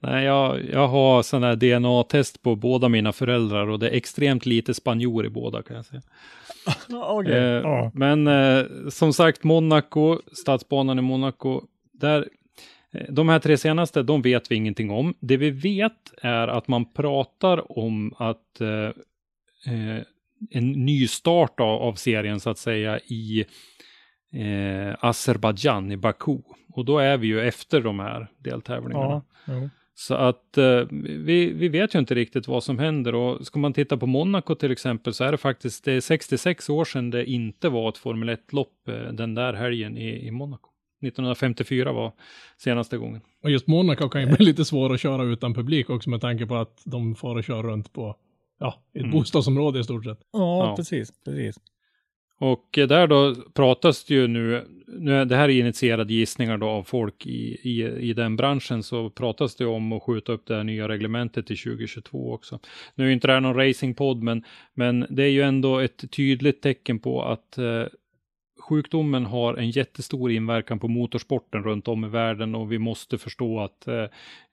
nej, 0.00 0.24
jag, 0.24 0.64
jag 0.72 0.88
har 0.88 1.22
sån 1.22 1.42
här 1.42 1.56
DNA-test 1.56 2.42
på 2.42 2.56
båda 2.56 2.88
mina 2.88 3.12
föräldrar 3.12 3.66
och 3.66 3.78
det 3.78 3.88
är 3.88 3.94
extremt 3.94 4.46
lite 4.46 4.74
spanjor 4.74 5.26
i 5.26 5.28
båda 5.28 5.62
kan 5.62 5.76
jag 5.76 5.84
säga. 5.84 6.02
Okej. 6.92 7.32
Eh, 7.32 7.40
ja. 7.40 7.90
Men 7.94 8.26
eh, 8.26 8.64
som 8.90 9.12
sagt, 9.12 9.44
Monaco, 9.44 10.18
stadsbanan 10.32 10.98
i 10.98 11.02
Monaco, 11.02 11.62
där, 11.92 12.28
eh, 12.92 13.06
de 13.08 13.28
här 13.28 13.38
tre 13.38 13.56
senaste, 13.56 14.02
de 14.02 14.22
vet 14.22 14.50
vi 14.50 14.54
ingenting 14.56 14.90
om. 14.90 15.14
Det 15.20 15.36
vi 15.36 15.50
vet 15.50 16.12
är 16.22 16.48
att 16.48 16.68
man 16.68 16.92
pratar 16.92 17.78
om 17.78 18.14
att 18.18 18.60
eh, 18.60 18.90
en 20.50 20.72
ny 20.72 21.08
start 21.08 21.60
av, 21.60 21.82
av 21.82 21.94
serien 21.94 22.40
så 22.40 22.50
att 22.50 22.58
säga 22.58 22.98
i 22.98 23.44
eh, 24.32 24.96
Azerbajdzjan 25.00 25.92
i 25.92 25.96
Baku. 25.96 26.38
Och 26.72 26.84
då 26.84 26.98
är 26.98 27.16
vi 27.16 27.26
ju 27.26 27.40
efter 27.40 27.80
de 27.80 27.98
här 28.00 28.28
deltävlingarna. 28.38 29.04
Ja, 29.04 29.22
jo. 29.54 29.68
Så 29.94 30.14
att 30.14 30.58
eh, 30.58 30.82
vi, 31.00 31.52
vi 31.52 31.68
vet 31.68 31.94
ju 31.94 31.98
inte 31.98 32.14
riktigt 32.14 32.48
vad 32.48 32.64
som 32.64 32.78
händer 32.78 33.14
och 33.14 33.46
ska 33.46 33.58
man 33.58 33.72
titta 33.72 33.96
på 33.96 34.06
Monaco 34.06 34.54
till 34.54 34.70
exempel 34.72 35.14
så 35.14 35.24
är 35.24 35.30
det 35.32 35.38
faktiskt 35.38 35.84
det 35.84 35.92
är 35.92 36.00
66 36.00 36.70
år 36.70 36.84
sedan 36.84 37.10
det 37.10 37.24
inte 37.30 37.68
var 37.68 37.88
ett 37.88 37.98
Formel 37.98 38.28
1-lopp 38.30 38.88
eh, 38.88 38.94
den 39.12 39.34
där 39.34 39.52
helgen 39.52 39.96
i, 39.96 40.26
i 40.26 40.30
Monaco. 40.30 40.68
1954 41.02 41.92
var 41.92 42.12
senaste 42.56 42.98
gången. 42.98 43.20
Och 43.42 43.50
just 43.50 43.66
Monaco 43.66 44.08
kan 44.08 44.20
ju 44.20 44.26
bli 44.36 44.46
lite 44.46 44.64
svår 44.64 44.94
att 44.94 45.00
köra 45.00 45.22
utan 45.22 45.54
publik 45.54 45.90
också 45.90 46.10
med 46.10 46.20
tanke 46.20 46.46
på 46.46 46.56
att 46.56 46.82
de 46.84 47.14
får 47.14 47.36
och 47.36 47.44
kör 47.44 47.62
runt 47.62 47.92
på, 47.92 48.16
ja, 48.60 48.82
ett 48.94 49.00
Mm. 49.00 49.10
bostadsområde 49.10 49.80
i 49.80 49.84
stort 49.84 50.04
sett. 50.04 50.18
Ja, 50.32 50.66
Ja. 50.68 50.76
precis, 50.76 51.12
precis. 51.24 51.56
Och 52.38 52.78
eh, 52.78 52.88
där 52.88 53.06
då 53.06 53.34
pratas 53.54 54.04
det 54.04 54.14
ju 54.14 54.26
nu, 54.26 54.64
nu 54.86 55.14
är, 55.14 55.24
det 55.24 55.36
här 55.36 55.48
är 55.48 55.60
initierade 55.60 56.14
gissningar 56.14 56.58
då 56.58 56.68
av 56.68 56.82
folk 56.82 57.26
i, 57.26 57.58
i, 57.62 57.86
i 58.10 58.12
den 58.12 58.36
branschen, 58.36 58.82
så 58.82 59.10
pratas 59.10 59.56
det 59.56 59.66
om 59.66 59.92
att 59.92 60.02
skjuta 60.02 60.32
upp 60.32 60.46
det 60.46 60.56
här 60.56 60.64
nya 60.64 60.88
reglementet 60.88 61.46
till 61.46 61.58
2022 61.58 62.32
också. 62.32 62.58
Nu 62.94 63.04
är 63.04 63.08
ju 63.08 63.14
inte 63.14 63.26
det 63.26 63.32
här 63.32 63.40
någon 63.40 63.54
racingpodd, 63.54 64.22
men, 64.22 64.44
men 64.74 65.06
det 65.10 65.22
är 65.22 65.30
ju 65.30 65.42
ändå 65.42 65.78
ett 65.78 66.10
tydligt 66.10 66.62
tecken 66.62 66.98
på 66.98 67.22
att 67.22 67.58
eh, 67.58 67.84
sjukdomen 68.68 69.26
har 69.26 69.54
en 69.54 69.70
jättestor 69.70 70.30
inverkan 70.30 70.78
på 70.78 70.88
motorsporten 70.88 71.62
runt 71.62 71.88
om 71.88 72.04
i 72.04 72.08
världen 72.08 72.54
och 72.54 72.72
vi 72.72 72.78
måste 72.78 73.18
förstå 73.18 73.60
att 73.60 73.88
eh, 73.88 74.06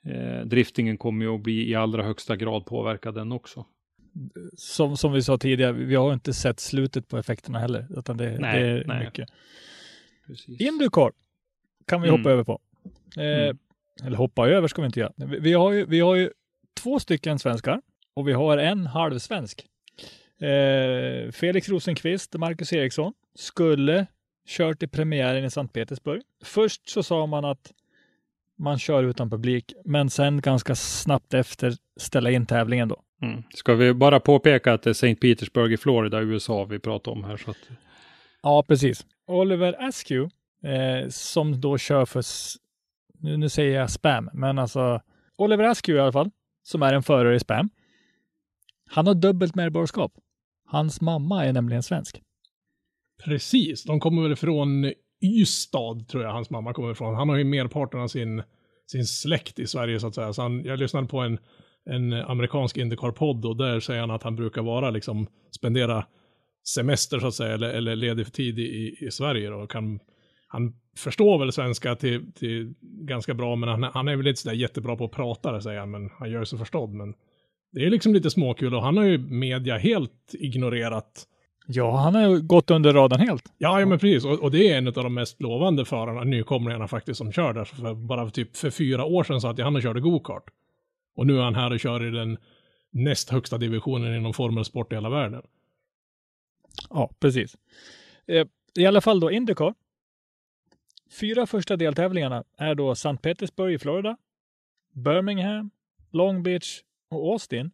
eh 0.05 0.45
driftingen 0.45 0.97
kommer 0.97 1.25
ju 1.25 1.35
att 1.35 1.41
bli 1.41 1.69
i 1.69 1.75
allra 1.75 2.03
högsta 2.03 2.35
grad 2.35 2.65
påverkad 2.65 3.15
den 3.15 3.31
också 3.31 3.65
som, 4.57 4.97
som 4.97 5.13
vi 5.13 5.23
sa 5.23 5.37
tidigare, 5.37 5.71
vi 5.71 5.95
har 5.95 6.13
inte 6.13 6.33
sett 6.33 6.59
slutet 6.59 7.07
på 7.07 7.17
effekterna 7.17 7.59
heller, 7.59 7.87
utan 7.97 8.17
det, 8.17 8.39
nej, 8.39 8.63
det 8.63 8.69
är 8.69 8.83
nej. 8.85 9.05
mycket. 9.05 9.29
Precis. 10.27 10.61
Indycar 10.61 11.11
kan 11.87 12.01
vi 12.01 12.07
mm. 12.07 12.19
hoppa 12.19 12.31
över 12.31 12.43
på. 12.43 12.59
Eh, 13.17 13.23
mm. 13.23 13.57
Eller 14.03 14.17
hoppa 14.17 14.47
över 14.47 14.67
ska 14.67 14.81
vi 14.81 14.85
inte 14.85 14.99
göra. 14.99 15.13
Vi, 15.15 15.39
vi, 15.39 15.53
har 15.53 15.71
ju, 15.71 15.85
vi 15.85 15.99
har 15.99 16.15
ju 16.15 16.29
två 16.73 16.99
stycken 16.99 17.39
svenskar 17.39 17.81
och 18.13 18.27
vi 18.27 18.33
har 18.33 18.57
en 18.57 18.85
halvsvensk. 18.85 19.65
Eh, 20.39 21.31
Felix 21.31 21.69
Rosenqvist 21.69 22.33
och 22.33 22.39
Marcus 22.39 22.73
Eriksson 22.73 23.13
skulle 23.35 24.05
kört 24.47 24.83
i 24.83 24.87
premiären 24.87 25.45
i 25.45 25.49
Sankt 25.49 25.73
Petersburg. 25.73 26.21
Först 26.43 26.89
så 26.89 27.03
sa 27.03 27.25
man 27.25 27.45
att 27.45 27.73
man 28.57 28.79
kör 28.79 29.03
utan 29.03 29.29
publik, 29.29 29.73
men 29.85 30.09
sen 30.09 30.41
ganska 30.41 30.75
snabbt 30.75 31.33
efter 31.33 31.73
ställa 31.97 32.31
in 32.31 32.45
tävlingen 32.45 32.87
då. 32.87 33.01
Mm. 33.21 33.43
Ska 33.53 33.73
vi 33.73 33.93
bara 33.93 34.19
påpeka 34.19 34.73
att 34.73 34.81
det 34.83 34.89
är 34.89 34.91
St. 34.91 35.15
Petersburg 35.15 35.73
i 35.73 35.77
Florida, 35.77 36.21
USA 36.21 36.65
vi 36.65 36.79
pratar 36.79 37.11
om 37.11 37.23
här. 37.23 37.37
Så 37.37 37.51
att... 37.51 37.57
Ja, 38.41 38.63
precis. 38.67 39.05
Oliver 39.27 39.87
Askew, 39.87 40.35
eh, 40.63 41.09
som 41.09 41.61
då 41.61 41.77
kör 41.77 42.05
för, 42.05 42.23
nu, 43.19 43.37
nu 43.37 43.49
säger 43.49 43.79
jag 43.79 43.89
spam, 43.89 44.29
men 44.33 44.59
alltså 44.59 45.01
Oliver 45.37 45.63
Askew 45.63 45.99
i 45.99 46.01
alla 46.01 46.11
fall, 46.11 46.31
som 46.63 46.81
är 46.81 46.93
en 46.93 47.03
förare 47.03 47.35
i 47.35 47.39
spam. 47.39 47.69
Han 48.89 49.07
har 49.07 49.13
dubbelt 49.13 49.55
medborgarskap. 49.55 50.13
Hans 50.65 51.01
mamma 51.01 51.45
är 51.45 51.53
nämligen 51.53 51.83
svensk. 51.83 52.21
Precis, 53.23 53.83
de 53.83 53.99
kommer 53.99 54.21
väl 54.21 54.35
från 54.35 54.93
Ystad, 55.21 56.07
tror 56.07 56.23
jag 56.23 56.31
hans 56.31 56.49
mamma 56.49 56.73
kommer 56.73 56.91
ifrån. 56.91 57.15
Han 57.15 57.29
har 57.29 57.35
ju 57.35 57.43
merparten 57.43 57.99
av 57.99 58.07
sin, 58.07 58.43
sin 58.91 59.05
släkt 59.05 59.59
i 59.59 59.67
Sverige 59.67 59.99
så 59.99 60.07
att 60.07 60.15
säga. 60.15 60.33
Så 60.33 60.41
han, 60.41 60.63
jag 60.63 60.79
lyssnade 60.79 61.07
på 61.07 61.19
en 61.19 61.39
en 61.89 62.13
amerikansk 62.13 62.77
Indycar-podd 62.77 63.45
och 63.45 63.57
där 63.57 63.79
säger 63.79 64.01
han 64.01 64.11
att 64.11 64.23
han 64.23 64.35
brukar 64.35 64.61
vara 64.61 64.89
liksom 64.89 65.27
spendera 65.51 66.05
semester 66.67 67.19
så 67.19 67.27
att 67.27 67.33
säga 67.33 67.53
eller, 67.53 67.69
eller 67.69 67.95
ledig 67.95 68.25
för 68.25 68.31
tid 68.31 68.59
i, 68.59 68.97
i 68.99 69.11
Sverige 69.11 69.49
då. 69.49 69.67
Kan, 69.67 69.99
han 70.47 70.73
förstår 70.97 71.39
väl 71.39 71.51
svenska 71.51 71.95
till, 71.95 72.31
till 72.33 72.73
ganska 72.81 73.33
bra 73.33 73.55
men 73.55 73.69
han, 73.69 73.83
han 73.83 74.07
är 74.07 74.15
väl 74.15 74.27
inte 74.27 74.41
sådär 74.41 74.55
jättebra 74.55 74.95
på 74.95 75.05
att 75.05 75.11
prata 75.11 75.51
det 75.51 75.61
säger 75.61 75.79
han 75.79 75.91
men 75.91 76.09
han 76.19 76.31
gör 76.31 76.43
sig 76.43 76.59
förstådd 76.59 76.89
men 76.89 77.13
det 77.71 77.85
är 77.85 77.89
liksom 77.89 78.13
lite 78.13 78.29
småkul 78.29 78.75
och 78.75 78.83
han 78.83 78.97
har 78.97 79.03
ju 79.03 79.17
media 79.17 79.77
helt 79.77 80.33
ignorerat 80.33 81.27
Ja, 81.67 81.97
han 81.97 82.15
har 82.15 82.29
ju 82.29 82.41
gått 82.41 82.71
under 82.71 82.93
radarn 82.93 83.19
helt. 83.19 83.53
Ja, 83.57 83.79
ja 83.79 83.85
men 83.85 83.99
precis. 83.99 84.25
Och, 84.25 84.39
och, 84.43 84.51
det 84.51 84.69
är 84.69 84.77
en 84.77 84.87
av 84.87 84.93
de 84.93 85.13
mest 85.13 85.41
lovande 85.41 85.85
förarna, 85.85 86.23
nykomlingarna 86.23 86.87
faktiskt, 86.87 87.17
som 87.17 87.31
kör 87.31 87.53
där. 87.53 87.65
För 87.65 87.93
bara 87.93 88.29
typ 88.29 88.57
för 88.57 88.69
fyra 88.69 89.05
år 89.05 89.23
sedan 89.23 89.41
sa 89.41 89.51
att 89.51 89.59
han 89.59 89.75
och 89.75 89.81
körde 89.81 89.99
go-kart. 89.99 90.43
Och 91.15 91.27
nu 91.27 91.37
är 91.37 91.43
han 91.43 91.55
här 91.55 91.73
och 91.73 91.79
kör 91.79 92.07
i 92.07 92.11
den 92.11 92.37
näst 92.91 93.29
högsta 93.29 93.57
divisionen 93.57 94.15
inom 94.15 94.33
formelsport 94.33 94.91
i 94.91 94.95
hela 94.95 95.09
världen. 95.09 95.41
Ja, 96.89 97.11
precis. 97.19 97.57
Eh, 98.27 98.47
I 98.75 98.85
alla 98.85 99.01
fall 99.01 99.19
då 99.19 99.31
Indycar. 99.31 99.73
Fyra 101.19 101.47
första 101.47 101.75
deltävlingarna 101.75 102.43
är 102.57 102.75
då 102.75 102.91
St. 102.91 103.17
Petersburg 103.17 103.73
i 103.73 103.79
Florida, 103.79 104.17
Birmingham, 104.93 105.69
Long 106.11 106.43
Beach 106.43 106.81
och 107.09 107.31
Austin. 107.31 107.71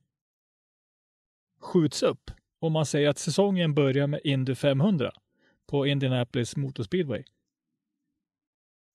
Skjuts 1.61 2.03
upp 2.03 2.31
om 2.61 2.73
man 2.73 2.85
säger 2.85 3.09
att 3.09 3.17
säsongen 3.17 3.73
börjar 3.73 4.07
med 4.07 4.21
Indy 4.23 4.55
500 4.55 5.11
på 5.67 5.87
Indianapolis 5.87 6.55
Motor 6.55 6.83
Speedway. 6.83 7.23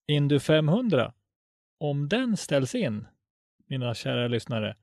Indy 0.07 0.39
500, 0.39 1.13
om 1.79 2.09
den 2.09 2.37
ställs 2.37 2.75
in 2.75 3.07
mina 3.65 3.93
kära 3.93 4.27
lyssnare, 4.27 4.75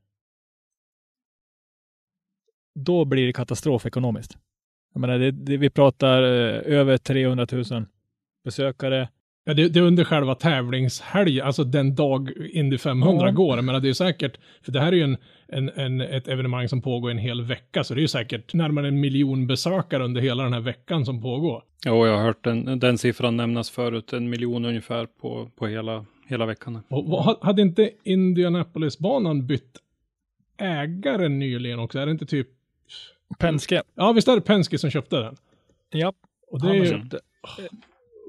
då 2.75 3.05
blir 3.05 3.27
det 3.27 3.33
katastrof 3.33 3.87
ekonomiskt. 3.87 4.39
Jag 4.93 5.01
menar, 5.01 5.19
det, 5.19 5.31
det, 5.31 5.57
vi 5.57 5.71
pratar 5.71 6.23
eh, 6.23 6.79
över 6.79 6.99
300 6.99 7.47
000 7.53 7.87
besökare. 8.45 9.09
Ja, 9.45 9.55
det, 9.55 9.69
det, 9.69 9.79
är 9.79 9.83
under 9.83 10.05
själva 10.05 10.35
tävlingshelgen, 10.35 11.47
alltså 11.47 11.65
den 11.65 11.95
dag 11.95 12.33
Indy 12.53 12.79
500 12.79 13.27
ja. 13.27 13.33
går. 13.33 13.63
Menar, 13.63 13.81
det 13.81 13.89
är 13.89 13.93
säkert, 13.93 14.37
för 14.63 14.73
det 14.73 14.81
här 14.81 14.93
är 14.93 14.97
ju 14.97 15.03
en, 15.03 15.17
en, 15.49 15.69
en, 15.69 16.01
ett 16.01 16.29
evenemang 16.29 16.69
som 16.69 16.83
pågår 16.83 17.11
en 17.11 17.19
hel 17.19 17.43
vecka, 17.43 17.85
så 17.85 17.95
det 17.95 17.99
är 18.01 18.03
ju 18.03 18.09
säkert 18.09 18.55
närmare 18.55 18.89
en 18.89 19.01
miljon 19.01 19.47
besökare 19.47 20.05
under 20.05 20.21
hela 20.21 20.43
den 20.43 20.53
här 20.53 20.61
veckan 20.61 21.05
som 21.05 21.23
pågår. 21.23 21.63
Ja, 21.85 22.07
jag 22.07 22.17
har 22.17 22.25
hört 22.25 22.45
den, 22.45 22.79
den 22.79 22.99
siffran 22.99 23.37
nämnas 23.37 23.71
förut, 23.71 24.13
en 24.13 24.31
miljon 24.31 24.65
ungefär 24.65 25.07
på, 25.07 25.51
på 25.57 25.67
hela 25.67 26.05
hela 26.27 26.47
veckan. 26.47 26.83
Och, 26.89 27.39
hade 27.47 27.63
inte 27.63 27.91
Indianapolis-banan 28.05 29.47
bytt 29.47 29.79
ägare 30.57 31.29
nyligen 31.29 31.79
också? 31.79 31.99
Är 31.99 32.07
det 32.07 32.13
inte 32.13 32.27
typ... 32.27 32.49
Penske. 33.39 33.83
Ja, 33.95 34.13
visst 34.13 34.29
är 34.29 34.35
det 34.35 34.41
Penske 34.41 34.79
som 34.79 34.91
köpte 34.91 35.17
den? 35.17 35.37
Ja, 35.91 36.13
och 36.51 36.61
det, 36.61 36.69
är 36.69 36.75
ju, 36.75 37.01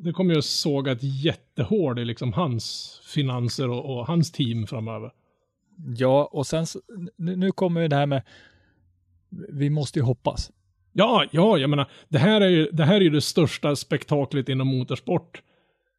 det 0.03 0.11
kommer 0.11 0.35
ju 0.35 0.41
såga 0.41 0.91
ett 0.91 1.23
jättehård 1.23 1.99
i 1.99 2.05
liksom 2.05 2.33
hans 2.33 2.95
finanser 3.13 3.69
och, 3.69 3.97
och 3.97 4.07
hans 4.07 4.31
team 4.31 4.67
framöver. 4.67 5.11
Ja, 5.97 6.29
och 6.31 6.47
sen 6.47 6.65
nu, 7.17 7.35
nu 7.35 7.51
kommer 7.51 7.81
ju 7.81 7.87
det 7.87 7.95
här 7.95 8.05
med 8.05 8.23
vi 9.49 9.69
måste 9.69 9.99
ju 9.99 10.03
hoppas. 10.03 10.51
Ja, 10.93 11.25
ja, 11.31 11.57
jag 11.57 11.69
menar, 11.69 11.89
det 12.09 12.17
här 12.17 12.41
är 12.41 12.49
ju 12.49 12.69
det, 12.71 12.83
här 12.83 12.95
är 12.95 13.01
ju 13.01 13.09
det 13.09 13.21
största 13.21 13.75
spektaklet 13.75 14.49
inom 14.49 14.67
motorsport 14.67 15.41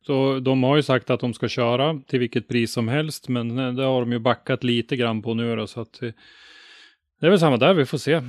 så 0.06 0.38
de 0.38 0.62
har 0.62 0.76
ju 0.76 0.82
sagt 0.82 1.10
att 1.10 1.20
de 1.20 1.34
ska 1.34 1.48
köra 1.48 2.00
till 2.06 2.18
vilket 2.18 2.48
pris 2.48 2.72
som 2.72 2.88
helst, 2.88 3.28
men 3.28 3.76
det 3.76 3.84
har 3.84 4.00
de 4.00 4.12
ju 4.12 4.18
backat 4.18 4.64
lite 4.64 4.96
grann 4.96 5.22
på 5.22 5.34
nu 5.34 5.56
då, 5.56 5.66
så 5.66 5.80
att 5.80 6.02
eh, 6.02 6.10
det 7.20 7.26
är 7.26 7.30
väl 7.30 7.40
samma 7.40 7.56
där, 7.56 7.74
vi 7.74 7.86
får 7.86 7.98
se. 7.98 8.22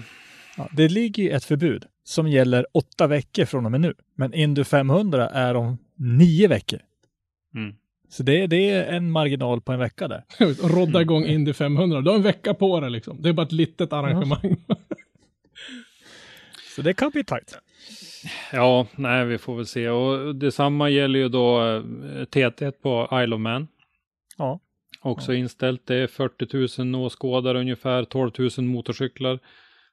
Ja, 0.58 0.70
det 0.72 0.89
ligger 0.89 1.24
ju 1.24 1.30
ett 1.30 1.43
förbud 1.43 1.86
som 2.03 2.28
gäller 2.28 2.66
åtta 2.72 3.08
veckor 3.08 3.45
från 3.45 3.66
och 3.66 3.72
med 3.72 3.82
nu, 3.82 3.93
men 4.16 4.34
Indy 4.34 4.64
500 4.64 5.30
är 5.30 5.55
om 5.55 5.78
nio 5.95 6.47
veckor. 6.47 6.80
Mm. 7.55 7.76
Så 8.10 8.24
det, 8.24 8.47
det, 8.47 8.70
är 8.70 8.93
en 8.93 9.12
marginal 9.12 9.62
på 9.62 9.72
en 9.72 9.80
vecka 9.80 10.08
där. 10.08 10.24
Rodda 10.76 11.01
igång 11.01 11.24
mm. 11.24 11.36
Indy 11.36 11.53
500, 11.53 12.01
du 12.01 12.10
har 12.10 12.18
en 12.18 12.24
vecka 12.24 12.53
på 12.53 12.80
det 12.80 12.89
liksom. 12.89 13.22
Det 13.22 13.30
är 13.30 13.34
bara 13.34 13.45
ett 13.45 13.51
litet 13.51 13.93
arrangemang. 13.93 14.55
Ja. 14.68 14.76
Så 16.76 16.82
det 16.82 16.93
kan 16.93 17.10
bli 17.10 17.24
tajt. 17.24 17.58
Ja, 18.53 18.88
nej, 18.95 19.26
vi 19.26 19.38
får 19.38 19.55
väl 19.55 19.66
se. 19.66 19.89
Och 19.89 20.36
detsamma 20.36 20.89
gäller 20.89 21.20
ju 21.20 21.30
då 21.30 21.60
T1 22.32 22.64
eh, 22.64 22.72
på 22.72 23.10
Isle 23.24 23.36
of 23.36 23.41
Man. 23.41 23.68
Ja. 24.38 24.60
Också 25.01 25.34
ja. 25.34 25.39
inställt. 25.39 25.88
Det 25.88 25.95
är 25.95 26.08
40 26.08 26.84
000 26.84 27.05
åskådare 27.05 27.60
ungefär, 27.60 28.03
12 28.03 28.32
000 28.38 28.51
motorcyklar 28.58 29.39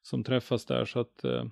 som 0.05 0.25
träffas 0.25 0.67
där. 0.67 0.85
Så 0.85 1.01
att 1.01 1.25
eh, 1.25 1.45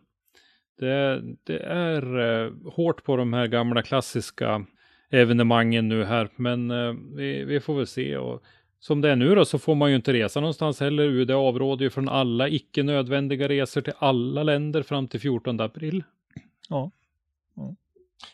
det, 0.79 1.23
det, 1.45 1.59
är 1.59 2.19
eh, 2.19 2.53
hårt 2.73 3.05
på 3.05 3.17
de 3.17 3.33
här 3.33 3.47
gamla 3.47 3.83
klassiska 3.83 4.67
evenemangen 5.11 5.89
nu 5.89 6.05
här. 6.05 6.29
Men 6.37 6.69
vi, 7.17 7.45
vi 7.45 7.61
får 7.61 7.77
väl 7.77 7.87
se. 7.87 8.17
Och 8.17 8.43
som 8.83 9.01
det 9.01 9.11
är 9.11 9.17
nu 9.17 9.35
då 9.35 9.45
så 9.45 9.59
får 9.59 9.75
man 9.75 9.91
ju 9.91 9.97
inte 9.97 10.13
resa 10.13 10.41
någonstans 10.41 10.81
heller. 10.81 11.05
UD 11.05 11.31
avråder 11.31 11.85
ju 11.85 11.91
från 11.91 12.09
alla 12.09 12.49
icke 12.49 12.83
nödvändiga 12.83 13.49
resor 13.49 13.81
till 13.81 13.93
alla 13.99 14.43
länder 14.43 14.83
fram 14.83 15.09
till 15.09 15.21
14 15.21 15.61
april. 15.61 16.05
Ja. 16.69 16.91
ja. 17.57 17.77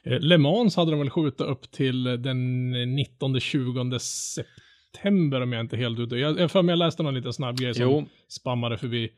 Eh, 0.03 0.21
Le 0.21 0.39
Mans 0.39 0.77
hade 0.77 0.91
de 0.91 1.01
väl 1.01 1.11
skjutit 1.11 1.41
upp 1.41 1.71
till 1.71 2.05
den 2.05 2.75
19-20 2.75 3.99
september 3.99 5.41
om 5.41 5.53
jag 5.53 5.61
inte 5.61 5.77
helt 5.77 5.99
ute. 5.99 6.17
Jag, 6.17 6.41
jag, 6.41 6.51
för 6.51 6.63
mig 6.63 6.73
jag 6.73 6.79
läste 6.79 7.03
någon 7.03 7.15
liten 7.15 7.33
snabb 7.33 7.59
grej 7.59 7.75
som 7.75 7.83
jo. 7.83 8.07
spammade 8.29 8.79
förbi. 8.79 9.11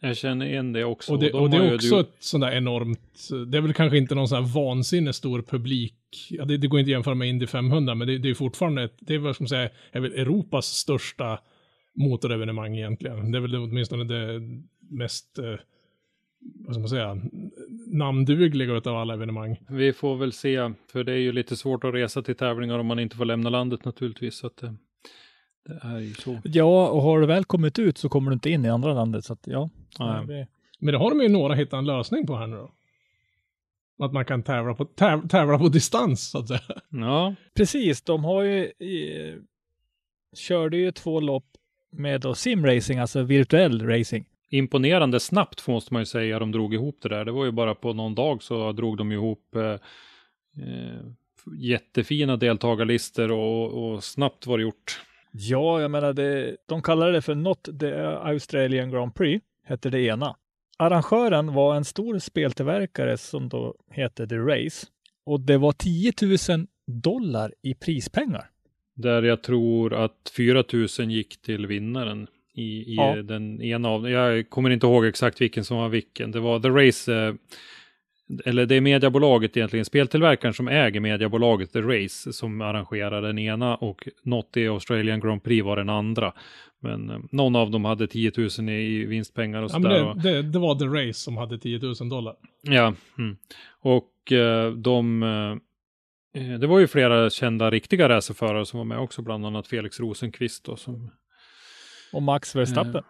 Jag 0.00 0.16
känner 0.16 0.46
igen 0.46 0.72
det 0.72 0.84
också. 0.84 1.12
Och 1.12 1.18
det, 1.18 1.30
de 1.30 1.42
och 1.42 1.50
det 1.50 1.56
är 1.56 1.74
också 1.74 1.94
du... 1.94 2.00
ett 2.00 2.16
sånt 2.18 2.42
där 2.42 2.52
enormt, 2.52 3.28
det 3.46 3.58
är 3.58 3.62
väl 3.62 3.74
kanske 3.74 3.98
inte 3.98 4.14
någon 4.14 4.28
sån 4.28 4.44
här 4.44 4.54
vansinne 4.54 5.12
stor 5.12 5.42
publik. 5.42 5.94
Ja, 6.30 6.44
det, 6.44 6.56
det 6.56 6.66
går 6.66 6.80
inte 6.80 6.88
att 6.88 6.92
jämföra 6.92 7.14
med 7.14 7.28
Indy 7.28 7.46
500, 7.46 7.94
men 7.94 8.08
det, 8.08 8.18
det 8.18 8.30
är 8.30 8.34
fortfarande, 8.34 8.82
ett, 8.82 8.96
det 8.98 9.14
är 9.14 9.18
vad 9.18 9.34
ska 9.34 9.42
man 9.42 9.48
säga, 9.48 9.70
är 9.92 10.00
väl 10.00 10.12
Europas 10.12 10.66
största 10.66 11.38
motorevenemang 11.94 12.76
egentligen. 12.76 13.32
Det 13.32 13.38
är 13.38 13.42
väl 13.42 13.56
åtminstone 13.56 14.04
det 14.04 14.40
mest 14.90 15.38
eh, 15.38 15.54
vad 16.54 16.74
ska 16.74 16.80
man 16.80 16.88
säga, 16.88 17.20
namndugliga 17.86 18.76
av 18.76 18.96
alla 18.96 19.14
evenemang. 19.14 19.56
Vi 19.68 19.92
får 19.92 20.16
väl 20.16 20.32
se, 20.32 20.72
för 20.92 21.04
det 21.04 21.12
är 21.12 21.18
ju 21.18 21.32
lite 21.32 21.56
svårt 21.56 21.84
att 21.84 21.94
resa 21.94 22.22
till 22.22 22.34
tävlingar 22.34 22.78
om 22.78 22.86
man 22.86 22.98
inte 22.98 23.16
får 23.16 23.24
lämna 23.24 23.50
landet 23.50 23.84
naturligtvis. 23.84 24.34
Så 24.34 24.46
att 24.46 24.56
det, 24.56 24.74
det 25.66 25.80
är 25.82 25.98
ju 25.98 26.14
så. 26.14 26.38
Ja, 26.44 26.88
och 26.88 27.02
har 27.02 27.20
du 27.20 27.26
väl 27.26 27.44
kommit 27.44 27.78
ut 27.78 27.98
så 27.98 28.08
kommer 28.08 28.30
du 28.30 28.34
inte 28.34 28.50
in 28.50 28.64
i 28.64 28.68
andra 28.68 28.94
landet. 28.94 29.24
Så 29.24 29.32
att 29.32 29.46
ja. 29.46 29.70
Det... 29.98 30.46
Men 30.78 30.92
det 30.92 30.98
har 30.98 31.10
de 31.10 31.20
ju 31.20 31.28
några 31.28 31.54
hittat 31.54 31.78
en 31.78 31.86
lösning 31.86 32.26
på 32.26 32.36
här 32.36 32.46
nu 32.46 32.56
då. 32.56 32.70
Att 34.04 34.12
man 34.12 34.24
kan 34.24 34.42
tävla 34.42 34.74
på, 34.74 34.84
täv, 34.84 35.28
tävla 35.28 35.58
på 35.58 35.68
distans 35.68 36.30
så 36.30 36.38
att 36.38 36.48
säga. 36.48 36.60
Ja, 36.90 37.34
Precis, 37.54 38.02
de 38.02 38.24
har 38.24 38.42
ju 38.42 38.64
eh, 38.64 39.34
körde 40.36 40.76
ju 40.76 40.92
två 40.92 41.20
lopp 41.20 41.46
med 41.92 42.20
då 42.20 42.34
simracing, 42.34 42.98
alltså 42.98 43.22
virtuell 43.22 43.86
racing. 43.86 44.26
imponerande 44.50 45.20
snabbt 45.20 45.68
måste 45.68 45.92
man 45.92 46.02
ju 46.02 46.06
säga 46.06 46.38
de 46.38 46.52
drog 46.52 46.74
ihop 46.74 46.98
det 47.02 47.08
där. 47.08 47.24
Det 47.24 47.32
var 47.32 47.44
ju 47.44 47.50
bara 47.50 47.74
på 47.74 47.92
någon 47.92 48.14
dag 48.14 48.42
så 48.42 48.72
drog 48.72 48.96
de 48.96 49.12
ihop 49.12 49.54
eh, 49.54 49.62
eh, 50.64 51.00
jättefina 51.58 52.36
deltagarlistor 52.36 53.32
och, 53.32 53.92
och 53.92 54.04
snabbt 54.04 54.46
var 54.46 54.58
det 54.58 54.62
gjort. 54.62 55.00
Ja, 55.38 55.80
jag 55.80 55.90
menar, 55.90 56.12
det, 56.12 56.56
de 56.68 56.82
kallade 56.82 57.12
det 57.12 57.22
för 57.22 57.34
Not 57.34 57.68
the 57.80 57.92
Australian 58.04 58.90
Grand 58.90 59.14
Prix, 59.14 59.44
hette 59.64 59.90
det 59.90 60.00
ena. 60.00 60.36
Arrangören 60.78 61.54
var 61.54 61.76
en 61.76 61.84
stor 61.84 62.18
speltillverkare 62.18 63.16
som 63.18 63.48
då 63.48 63.74
hette 63.90 64.26
The 64.26 64.36
Race. 64.36 64.86
Och 65.26 65.40
det 65.40 65.58
var 65.58 65.72
10 65.72 66.12
000 66.56 66.66
dollar 66.86 67.52
i 67.62 67.74
prispengar. 67.74 68.50
Där 68.96 69.22
jag 69.22 69.42
tror 69.42 69.94
att 69.94 70.32
4 70.36 70.64
000 70.72 71.10
gick 71.10 71.42
till 71.42 71.66
vinnaren 71.66 72.26
i, 72.54 72.62
i 72.62 72.94
Ja. 72.96 73.22
den 73.22 73.62
ena 73.62 73.88
av 73.88 74.10
Jag 74.10 74.50
kommer 74.50 74.70
inte 74.70 74.86
ihåg 74.86 75.06
exakt 75.06 75.40
vilken 75.40 75.64
som 75.64 75.76
var 75.76 75.88
vilken. 75.88 76.30
Det 76.32 76.40
var 76.40 76.60
The 76.60 76.68
Race, 76.68 77.14
eh, 77.14 77.34
eller 78.44 78.66
det 78.66 78.74
är 78.74 78.80
mediebolaget 78.80 79.56
egentligen, 79.56 79.84
speltillverkaren 79.84 80.54
som 80.54 80.68
äger 80.68 81.00
mediebolaget 81.00 81.72
The 81.72 81.80
Race 81.80 82.32
som 82.32 82.60
arrangerar 82.60 83.22
den 83.22 83.38
ena 83.38 83.76
och 83.76 84.08
Not 84.22 84.56
i 84.56 84.68
Australian 84.68 85.20
Grand 85.20 85.42
Prix 85.42 85.64
var 85.64 85.76
den 85.76 85.88
andra. 85.88 86.32
Men 86.80 87.10
eh, 87.10 87.18
någon 87.30 87.56
av 87.56 87.70
dem 87.70 87.84
hade 87.84 88.06
10 88.06 88.32
000 88.58 88.68
i 88.68 89.06
vinstpengar 89.06 89.62
och 89.62 89.70
Ja, 89.70 89.74
sådär. 89.74 90.14
det, 90.14 90.32
det, 90.32 90.42
det 90.42 90.58
var 90.58 90.74
The 90.74 90.84
Race 90.84 91.20
som 91.20 91.36
hade 91.36 91.58
10 91.58 91.78
000 91.78 91.94
dollar. 92.08 92.34
Ja, 92.62 92.94
mm. 93.18 93.36
och 93.80 94.32
eh, 94.32 94.72
de... 94.72 95.22
Eh, 95.22 96.42
eh, 96.42 96.58
det 96.58 96.66
var 96.66 96.78
ju 96.78 96.86
flera 96.86 97.30
kända 97.30 97.70
riktiga 97.70 98.08
racerförare 98.08 98.66
som 98.66 98.78
var 98.78 98.84
med 98.84 98.98
också, 98.98 99.22
bland 99.22 99.46
annat 99.46 99.66
Felix 99.66 100.00
Rosenqvist 100.00 100.64
då, 100.64 100.76
som... 100.76 101.10
Och 102.12 102.22
Max 102.22 102.56
Verstappen. 102.56 103.02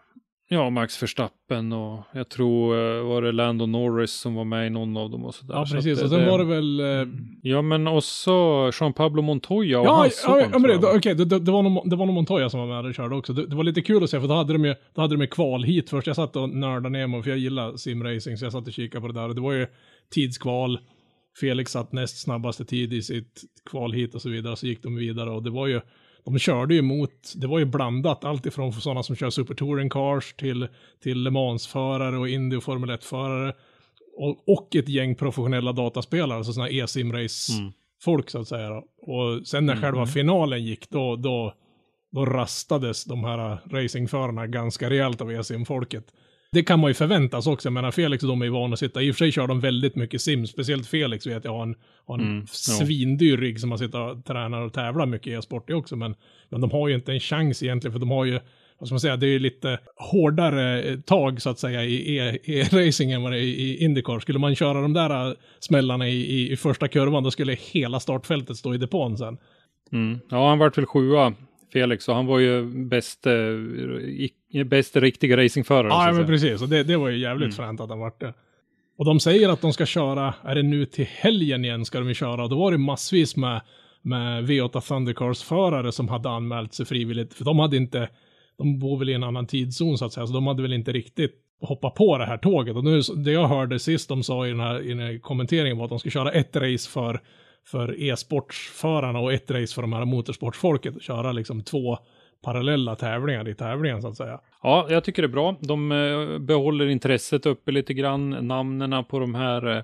Ja, 0.48 0.70
Max 0.70 1.02
Verstappen 1.02 1.72
och 1.72 2.00
jag 2.12 2.28
tror 2.28 2.74
eh, 2.76 3.02
var 3.06 3.22
det 3.22 3.32
Lando 3.32 3.66
Norris 3.66 4.10
som 4.12 4.34
var 4.34 4.44
med 4.44 4.66
i 4.66 4.70
någon 4.70 4.96
av 4.96 5.10
dem 5.10 5.24
och 5.24 5.34
sådär. 5.34 5.54
Ja, 5.54 5.66
Så 5.66 5.74
precis. 5.74 5.98
det- 5.98 6.04
Och 6.04 6.10
sen 6.10 6.20
det- 6.20 6.30
var 6.30 6.38
det 6.38 6.44
väl... 6.44 6.80
eh, 6.80 7.14
Ja, 7.42 7.62
men 7.62 7.86
också 7.86 8.32
Jean 8.80 8.92
Pablo 8.92 9.22
Montoya 9.22 9.80
och 9.80 9.86
Ja, 9.86 9.92
hans 9.96 10.22
son. 10.22 10.38
ja, 10.52 10.58
men 10.58 10.62
det, 10.62 10.76
okej, 10.96 11.14
det, 11.14 11.24
det, 11.24 11.38
det 11.38 11.52
var 11.52 11.62
nog, 11.62 11.90
det 11.90 11.96
var 11.96 12.06
nog 12.06 12.14
Montoya 12.14 12.50
som 12.50 12.60
var 12.60 12.66
med 12.82 12.84
och 12.90 12.94
körde 12.94 13.14
också. 13.14 13.32
Det, 13.32 13.46
det 13.46 13.56
var 13.56 13.64
lite 13.64 13.82
kul 13.82 14.04
att 14.04 14.10
se, 14.10 14.20
för 14.20 14.28
då 14.28 14.34
hade 14.34 14.52
de 14.52 14.64
ju, 14.64 14.74
då 14.94 15.00
hade 15.00 15.14
de 15.14 15.20
ju 15.20 15.26
kval 15.26 15.64
hit 15.64 15.90
först. 15.90 16.06
Jag 16.06 16.16
satt 16.16 16.36
och 16.36 16.48
nördade 16.50 16.88
ner 16.88 17.06
mig, 17.06 17.22
för 17.22 17.30
jag 17.30 17.38
gillar 17.38 17.76
simracing, 17.76 18.36
så 18.36 18.44
jag 18.44 18.52
satt 18.52 18.66
och 18.66 18.72
kikade 18.72 19.00
på 19.00 19.06
det 19.08 19.20
där. 19.20 19.28
Och 19.28 19.34
det 19.34 19.40
var 19.40 19.52
ju 19.52 19.66
tidskval. 20.14 20.78
Felix 21.40 21.72
satt 21.72 21.92
näst 21.92 22.22
snabbaste 22.22 22.64
tid 22.64 22.92
i 22.92 23.02
sitt 23.02 23.42
kval 23.70 23.92
hit 23.92 24.14
och 24.14 24.22
så 24.22 24.28
vidare. 24.28 24.56
Så 24.56 24.66
gick 24.66 24.82
de 24.82 24.96
vidare 24.96 25.30
och 25.30 25.42
det 25.42 25.50
var 25.50 25.66
ju, 25.66 25.80
de 26.26 26.38
körde 26.38 26.74
ju 26.74 26.82
mot, 26.82 27.32
det 27.34 27.46
var 27.46 27.58
ju 27.58 27.64
blandat, 27.64 28.24
allt 28.24 28.46
ifrån 28.46 28.72
sådana 28.72 29.02
som 29.02 29.16
kör 29.16 29.30
Super 29.30 29.54
Touring 29.54 29.90
Cars 29.90 30.34
till, 30.34 30.68
till 31.02 31.22
Le 31.22 31.30
Mans-förare 31.30 32.18
och 32.18 32.28
Indy 32.28 32.56
och 32.56 32.62
Formel 32.62 32.90
1-förare. 32.90 33.52
Och, 34.16 34.48
och 34.48 34.76
ett 34.76 34.88
gäng 34.88 35.14
professionella 35.14 35.72
dataspelare, 35.72 36.38
alltså 36.38 36.52
sådana 36.52 36.70
e-simrace 36.70 37.52
Mm. 37.52 37.72
så 38.26 38.38
att 38.40 38.48
säga. 38.48 38.70
Och 39.02 39.46
sen 39.46 39.66
när 39.66 39.76
själva 39.76 40.06
finalen 40.06 40.64
gick, 40.64 40.90
då, 40.90 41.16
då, 41.16 41.54
då 42.12 42.26
rastades 42.26 43.04
de 43.04 43.24
här 43.24 43.58
racingförarna 43.70 44.46
ganska 44.46 44.90
rejält 44.90 45.20
av 45.20 45.32
e-sim-folket. 45.32 46.04
Det 46.56 46.62
kan 46.62 46.80
man 46.80 46.90
ju 46.90 46.94
förväntas 46.94 47.46
också. 47.46 47.66
Jag 47.66 47.72
menar, 47.72 47.90
Felix 47.90 48.22
och 48.22 48.28
de 48.28 48.40
är 48.40 48.44
ju 48.44 48.50
vana 48.52 48.72
att 48.72 48.78
sitta. 48.78 49.02
I 49.02 49.10
och 49.10 49.14
för 49.14 49.18
sig 49.18 49.32
kör 49.32 49.46
de 49.46 49.60
väldigt 49.60 49.96
mycket 49.96 50.20
sim. 50.20 50.46
Speciellt 50.46 50.86
Felix 50.86 51.26
vet 51.26 51.44
jag 51.44 51.52
har 51.52 51.62
en, 51.62 51.74
har 52.06 52.14
en 52.18 52.24
Mm, 52.24 52.46
svindyr 52.46 53.36
rigg 53.36 53.60
som 53.60 53.68
man 53.68 53.78
sitter 53.78 54.00
och 54.00 54.24
tränar 54.24 54.62
och 54.62 54.72
tävlar 54.72 55.06
mycket 55.06 55.26
i 55.26 55.32
e-sport 55.32 55.70
i 55.70 55.72
också. 55.72 55.96
Men, 55.96 56.14
men 56.48 56.60
de 56.60 56.70
har 56.70 56.88
ju 56.88 56.94
inte 56.94 57.12
en 57.12 57.20
chans 57.20 57.62
egentligen, 57.62 57.92
för 57.92 58.00
de 58.00 58.10
har 58.10 58.24
ju 58.24 58.40
vad 58.78 58.88
ska 58.88 58.94
man 58.94 59.00
säga, 59.00 59.16
det 59.16 59.26
är 59.26 59.30
ju 59.30 59.38
lite 59.38 59.78
hårdare 59.96 60.82
eh, 60.82 61.00
tag 61.00 61.42
så 61.42 61.50
att 61.50 61.58
säga 61.58 61.84
i 61.84 62.16
e- 62.18 62.38
e-racing 62.44 63.12
än 63.12 63.22
vad 63.22 63.32
det 63.32 63.38
är 63.38 63.42
i 63.42 63.84
Indycar. 63.84 64.20
Skulle 64.20 64.38
man 64.38 64.54
köra 64.54 64.80
de 64.80 64.92
där 64.92 65.28
eh, 65.28 65.34
smällarna 65.60 66.08
i, 66.08 66.16
i, 66.16 66.52
i 66.52 66.56
första 66.56 66.88
kurvan, 66.88 67.22
då 67.22 67.30
skulle 67.30 67.56
hela 67.72 68.00
startfältet 68.00 68.56
stå 68.56 68.74
i 68.74 68.78
depån 68.78 69.18
sen. 69.18 69.38
Mm. 69.92 70.18
Ja, 70.30 70.48
han 70.48 70.58
vart 70.58 70.78
väl 70.78 70.86
sjua, 70.86 71.34
Felix, 71.72 72.08
och 72.08 72.14
han 72.14 72.26
var 72.26 72.38
ju 72.38 72.62
bäste, 72.88 73.30
i- 74.50 74.64
bäste 74.64 75.00
riktiga 75.00 75.36
racingförare. 75.36 75.88
Ja, 75.88 76.12
men 76.12 76.26
precis. 76.26 76.62
Och 76.62 76.68
det, 76.68 76.82
det 76.82 76.96
var 76.96 77.08
ju 77.08 77.18
jävligt 77.18 77.56
fränt 77.56 77.80
att 77.80 77.88
han 77.88 77.98
vart 77.98 78.20
det. 78.20 78.34
Och 78.98 79.04
de 79.04 79.20
säger 79.20 79.48
att 79.48 79.60
de 79.60 79.72
ska 79.72 79.86
köra, 79.86 80.34
är 80.44 80.54
det 80.54 80.62
nu 80.62 80.84
till 80.86 81.04
helgen 81.10 81.64
igen 81.64 81.84
ska 81.84 81.98
de 81.98 82.08
ju 82.08 82.14
köra. 82.14 82.42
Och 82.44 82.50
då 82.50 82.58
var 82.58 82.72
det 82.72 82.78
massvis 82.78 83.36
med, 83.36 83.60
med 84.02 84.44
V8 84.44 84.80
Thundercars-förare 84.80 85.92
som 85.92 86.08
hade 86.08 86.28
anmält 86.30 86.74
sig 86.74 86.86
frivilligt. 86.86 87.34
För 87.34 87.44
de 87.44 87.58
hade 87.58 87.76
inte, 87.76 88.08
de 88.58 88.78
bor 88.78 88.98
väl 88.98 89.08
i 89.08 89.12
en 89.14 89.22
annan 89.24 89.46
tidszon 89.46 89.98
så 89.98 90.04
att 90.04 90.12
säga, 90.12 90.26
så 90.26 90.32
de 90.32 90.46
hade 90.46 90.62
väl 90.62 90.72
inte 90.72 90.92
riktigt 90.92 91.34
hoppat 91.60 91.94
på 91.94 92.18
det 92.18 92.26
här 92.26 92.38
tåget. 92.38 92.76
Och 92.76 92.84
nu, 92.84 93.00
det 93.16 93.32
jag 93.32 93.48
hörde 93.48 93.78
sist 93.78 94.08
de 94.08 94.22
sa 94.22 94.46
i 94.46 94.50
den 94.50 94.60
här, 94.60 94.80
i 94.80 94.88
den 94.88 94.98
här 95.00 95.18
kommenteringen 95.18 95.76
var 95.78 95.84
att 95.84 95.90
de 95.90 95.98
ska 95.98 96.10
köra 96.10 96.32
ett 96.32 96.56
race 96.56 96.90
för, 96.90 97.20
för 97.66 98.02
e-sportsförarna 98.02 99.18
och 99.18 99.32
ett 99.32 99.50
race 99.50 99.74
för 99.74 99.82
de 99.82 99.92
här 99.92 100.04
motorsportsfolket. 100.04 101.02
Köra 101.02 101.32
liksom 101.32 101.62
två 101.62 101.98
parallella 102.42 102.96
tävlingar 102.96 103.48
i 103.48 103.54
tävlingen 103.54 104.02
så 104.02 104.08
att 104.08 104.16
säga. 104.16 104.40
Ja, 104.62 104.86
jag 104.90 105.04
tycker 105.04 105.22
det 105.22 105.26
är 105.26 105.32
bra. 105.32 105.56
De 105.60 105.92
eh, 105.92 106.38
behåller 106.38 106.86
intresset 106.86 107.46
uppe 107.46 107.72
lite 107.72 107.94
grann. 107.94 108.30
Namnen 108.30 109.04
på 109.04 109.18
de 109.18 109.34
här 109.34 109.66
eh, 109.66 109.82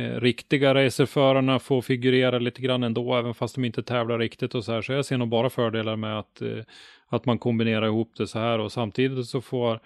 eh, 0.00 0.20
riktiga 0.20 0.74
racerförarna 0.74 1.58
får 1.58 1.82
figurera 1.82 2.38
lite 2.38 2.62
grann 2.62 2.82
ändå, 2.82 3.14
även 3.14 3.34
fast 3.34 3.54
de 3.54 3.64
inte 3.64 3.82
tävlar 3.82 4.18
riktigt 4.18 4.54
och 4.54 4.64
så 4.64 4.72
här. 4.72 4.82
Så 4.82 4.92
jag 4.92 5.04
ser 5.04 5.18
nog 5.18 5.28
bara 5.28 5.50
fördelar 5.50 5.96
med 5.96 6.18
att, 6.18 6.42
eh, 6.42 6.64
att 7.08 7.24
man 7.24 7.38
kombinerar 7.38 7.86
ihop 7.86 8.12
det 8.16 8.26
så 8.26 8.38
här 8.38 8.58
och 8.58 8.72
samtidigt 8.72 9.26
så 9.26 9.40
får 9.40 9.80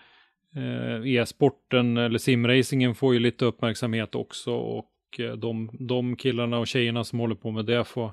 eh, 0.57 1.15
e-sporten 1.15 1.97
eller 1.97 2.19
simracingen 2.19 2.95
får 2.95 3.15
ju 3.15 3.21
lite 3.21 3.45
uppmärksamhet 3.45 4.15
också 4.15 4.53
och 4.53 4.87
de, 5.17 5.71
de 5.89 6.17
killarna 6.17 6.59
och 6.59 6.67
tjejerna 6.67 7.05
som 7.05 7.19
håller 7.19 7.35
på 7.35 7.51
med 7.51 7.65
det 7.65 7.85
får 7.85 8.13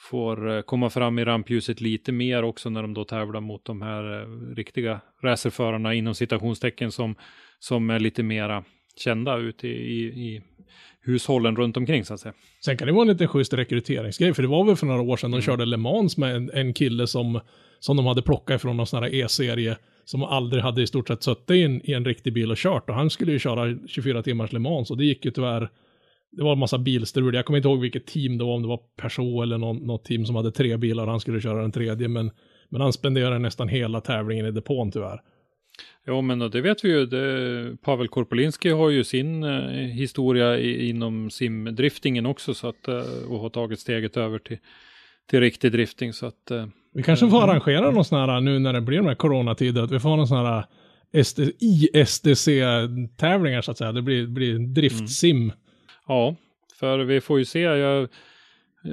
får 0.00 0.56
eh, 0.56 0.62
komma 0.62 0.90
fram 0.90 1.18
i 1.18 1.24
rampljuset 1.24 1.80
lite 1.80 2.12
mer 2.12 2.42
också 2.42 2.70
när 2.70 2.82
de 2.82 2.94
då 2.94 3.04
tävlar 3.04 3.40
mot 3.40 3.64
de 3.64 3.82
här 3.82 4.20
eh, 4.20 4.54
riktiga 4.56 5.00
racerförarna 5.22 5.94
inom 5.94 6.14
citationstecken 6.14 6.92
som, 6.92 7.14
som 7.58 7.90
är 7.90 7.98
lite 7.98 8.22
mera 8.22 8.64
kända 8.96 9.36
ute 9.36 9.68
i, 9.68 9.72
i, 9.72 10.06
i 10.06 10.42
hushållen 11.02 11.56
runt 11.56 11.76
omkring 11.76 12.04
så 12.04 12.14
att 12.14 12.20
säga. 12.20 12.34
Sen 12.64 12.76
kan 12.76 12.86
det 12.86 12.92
vara 12.92 13.02
en 13.02 13.08
liten 13.08 13.28
schysst 13.28 13.52
rekryteringsgrej, 13.52 14.34
för 14.34 14.42
det 14.42 14.48
var 14.48 14.64
väl 14.64 14.76
för 14.76 14.86
några 14.86 15.02
år 15.02 15.16
sedan 15.16 15.30
de 15.30 15.40
körde 15.40 15.66
Le 15.66 15.76
Mans 15.76 16.16
med 16.16 16.36
en, 16.36 16.50
en 16.50 16.74
kille 16.74 17.06
som, 17.06 17.40
som 17.78 17.96
de 17.96 18.06
hade 18.06 18.22
plockat 18.22 18.56
ifrån 18.56 18.76
någon 18.76 18.86
sån 18.86 19.02
här 19.02 19.14
E-serie, 19.14 19.76
som 20.04 20.22
aldrig 20.22 20.62
hade 20.62 20.82
i 20.82 20.86
stort 20.86 21.08
sett 21.08 21.22
suttit 21.22 21.50
i 21.50 21.62
en, 21.62 21.90
i 21.90 21.92
en 21.92 22.04
riktig 22.04 22.32
bil 22.32 22.50
och 22.50 22.56
kört. 22.56 22.88
Och 22.88 22.94
han 22.94 23.10
skulle 23.10 23.32
ju 23.32 23.38
köra 23.38 23.78
24 23.86 24.22
timmars 24.22 24.52
Le 24.52 24.58
Mans 24.58 24.90
och 24.90 24.96
det 24.96 25.04
gick 25.04 25.24
ju 25.24 25.30
tyvärr, 25.30 25.70
det 26.32 26.42
var 26.42 26.52
en 26.52 26.58
massa 26.58 26.78
bilstrul. 26.78 27.34
Jag 27.34 27.44
kommer 27.44 27.56
inte 27.56 27.68
ihåg 27.68 27.80
vilket 27.80 28.06
team 28.06 28.38
det 28.38 28.44
var, 28.44 28.54
om 28.54 28.62
det 28.62 28.68
var 28.68 28.80
Peugeot 29.00 29.42
eller 29.42 29.58
någon, 29.58 29.76
något 29.76 30.04
team 30.04 30.26
som 30.26 30.36
hade 30.36 30.52
tre 30.52 30.76
bilar 30.76 31.04
och 31.04 31.10
han 31.10 31.20
skulle 31.20 31.40
köra 31.40 31.62
den 31.62 31.72
tredje, 31.72 32.08
men, 32.08 32.30
men 32.68 32.80
han 32.80 32.92
spenderade 32.92 33.38
nästan 33.38 33.68
hela 33.68 34.00
tävlingen 34.00 34.46
i 34.46 34.50
depån 34.50 34.92
tyvärr. 34.92 35.20
Ja, 36.06 36.20
men 36.20 36.38
det 36.38 36.60
vet 36.60 36.84
vi 36.84 36.88
ju. 36.88 37.06
Det, 37.06 37.76
Pavel 37.82 38.08
Korpolinski 38.08 38.70
har 38.70 38.90
ju 38.90 39.04
sin 39.04 39.44
eh, 39.44 39.60
historia 39.70 40.58
i, 40.58 40.88
inom 40.88 41.30
simdriftingen 41.30 42.26
också 42.26 42.54
så 42.54 42.68
att, 42.68 42.88
eh, 42.88 43.02
och 43.28 43.40
har 43.40 43.50
tagit 43.50 43.80
steget 43.80 44.16
över 44.16 44.38
till, 44.38 44.58
till 45.30 45.40
riktig 45.40 45.72
drifting. 45.72 46.12
Så 46.12 46.26
att, 46.26 46.50
eh, 46.50 46.66
Vi 46.94 47.02
kanske 47.02 47.28
får 47.28 47.42
arrangera 47.42 47.90
någon 47.90 48.04
sån 48.04 48.18
här, 48.18 48.40
nu 48.40 48.58
när 48.58 48.72
det 48.72 48.80
blir 48.80 48.98
de 48.98 49.06
här 49.06 49.14
coronatider, 49.14 49.82
att 49.82 49.90
vi 49.90 50.00
får 50.00 50.16
någon 50.16 50.28
sån 50.28 50.46
här 50.46 50.64
SD, 51.24 51.40
ISDC-tävlingar 51.60 53.62
så 53.62 53.70
att 53.70 53.78
säga. 53.78 53.92
Det 53.92 54.02
blir, 54.02 54.26
blir 54.26 54.58
driftsim. 54.58 55.52
Ja, 56.10 56.36
för 56.74 56.98
vi 56.98 57.20
får 57.20 57.38
ju 57.38 57.44
se. 57.44 57.60
Jag, 57.60 58.08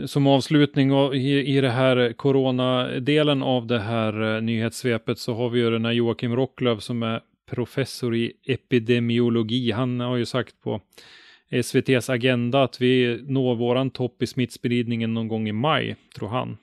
som 0.05 0.27
avslutning 0.27 0.91
i, 1.13 1.57
i 1.57 1.61
det 1.61 1.69
här 1.69 2.13
coronadelen 2.13 3.43
av 3.43 3.67
det 3.67 3.79
här 3.79 4.35
eh, 4.35 4.41
nyhetssvepet 4.41 5.19
så 5.19 5.33
har 5.33 5.49
vi 5.49 5.59
ju 5.59 5.69
den 5.69 5.85
här 5.85 5.91
Joakim 5.91 6.35
Rocklöv 6.35 6.79
som 6.79 7.03
är 7.03 7.21
professor 7.49 8.15
i 8.15 8.33
epidemiologi. 8.43 9.71
Han 9.71 9.99
har 9.99 10.15
ju 10.15 10.25
sagt 10.25 10.61
på 10.61 10.81
SVTs 11.49 12.09
agenda 12.09 12.63
att 12.63 12.81
vi 12.81 13.23
når 13.27 13.55
våran 13.55 13.89
topp 13.89 14.23
i 14.23 14.27
smittspridningen 14.27 15.13
någon 15.13 15.27
gång 15.27 15.47
i 15.47 15.51
maj, 15.51 15.95
tror 16.15 16.29
han. 16.29 16.57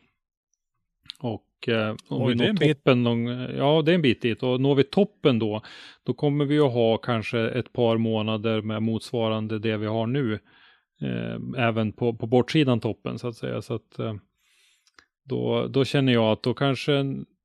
Och 1.19 1.45
eh, 1.69 1.95
om 2.09 2.23
Oj, 2.23 2.33
vi 2.33 2.39
det 2.39 2.45
är 2.45 2.47
når 2.47 2.51
en 2.51 2.55
bit. 2.57 2.77
toppen 2.77 3.03
någon, 3.03 3.27
ja 3.57 3.83
det 3.83 3.91
är 3.93 3.95
en 3.95 4.03
bit 4.03 4.23
dit. 4.23 4.43
Och 4.43 4.61
når 4.61 4.75
vi 4.75 4.85
toppen 4.85 5.39
då, 5.39 5.63
då 6.03 6.15
kommer 6.15 6.45
vi 6.45 6.59
att 6.59 6.73
ha 6.73 6.97
kanske 6.99 7.41
ett 7.41 7.73
par 7.73 7.97
månader 7.97 8.63
med 8.63 8.83
motsvarande 8.83 9.59
det 9.59 9.77
vi 9.77 9.87
har 9.87 10.07
nu. 10.07 10.39
Eh, 11.03 11.65
även 11.67 11.93
på, 11.93 12.15
på 12.15 12.27
bortsidan 12.27 12.81
toppen 12.81 13.19
så 13.19 13.29
att 13.29 13.37
säga. 13.37 13.63
Så 13.63 13.75
att, 13.75 13.99
eh, 13.99 14.15
då, 15.25 15.67
då 15.67 15.85
känner 15.85 16.13
jag 16.13 16.33
att 16.33 16.43
då 16.43 16.55
kanske 16.55 16.93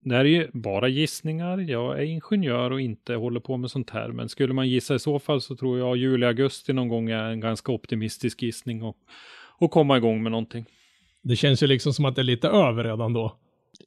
det 0.01 0.15
här 0.15 0.25
är 0.25 0.29
ju 0.29 0.47
bara 0.53 0.87
gissningar. 0.87 1.57
Jag 1.57 1.99
är 1.99 2.03
ingenjör 2.03 2.71
och 2.71 2.81
inte 2.81 3.15
håller 3.15 3.39
på 3.39 3.57
med 3.57 3.71
sånt 3.71 3.89
här. 3.89 4.09
Men 4.09 4.29
skulle 4.29 4.53
man 4.53 4.69
gissa 4.69 4.95
i 4.95 4.99
så 4.99 5.19
fall 5.19 5.41
så 5.41 5.55
tror 5.55 5.79
jag 5.79 5.97
juli, 5.97 6.25
augusti 6.25 6.73
någon 6.73 6.87
gång 6.87 7.09
är 7.09 7.23
en 7.23 7.39
ganska 7.39 7.71
optimistisk 7.71 8.41
gissning 8.41 8.83
och, 8.83 8.97
och 9.57 9.71
komma 9.71 9.97
igång 9.97 10.23
med 10.23 10.31
någonting. 10.31 10.65
Det 11.23 11.35
känns 11.35 11.63
ju 11.63 11.67
liksom 11.67 11.93
som 11.93 12.05
att 12.05 12.15
det 12.15 12.21
är 12.21 12.23
lite 12.23 12.47
över 12.47 12.83
redan 12.83 13.13
då. 13.13 13.35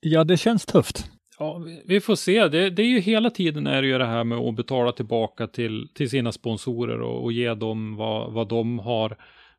Ja, 0.00 0.24
det 0.24 0.36
känns 0.36 0.66
tufft. 0.66 1.04
Ja, 1.38 1.62
vi- 1.86 2.00
får 2.00 2.14
se. 2.14 2.48
Det, 2.48 2.70
det 2.70 2.82
är 2.82 2.86
ju 2.86 3.00
hela 3.00 3.30
tiden 3.30 3.66
är 3.66 3.82
det 3.82 3.88
ju 3.88 3.98
det 3.98 4.06
här 4.06 4.24
med 4.24 4.38
att 4.38 4.54
betala 4.56 4.92
tillbaka 4.92 5.46
till, 5.46 5.88
till 5.94 6.10
sina 6.10 6.32
sponsorer 6.32 7.00
och, 7.00 7.24
och 7.24 7.32
ge 7.32 7.54
dem 7.54 7.96
vad, 7.96 8.32
vad 8.32 8.48
de 8.48 8.78
har 8.78 9.16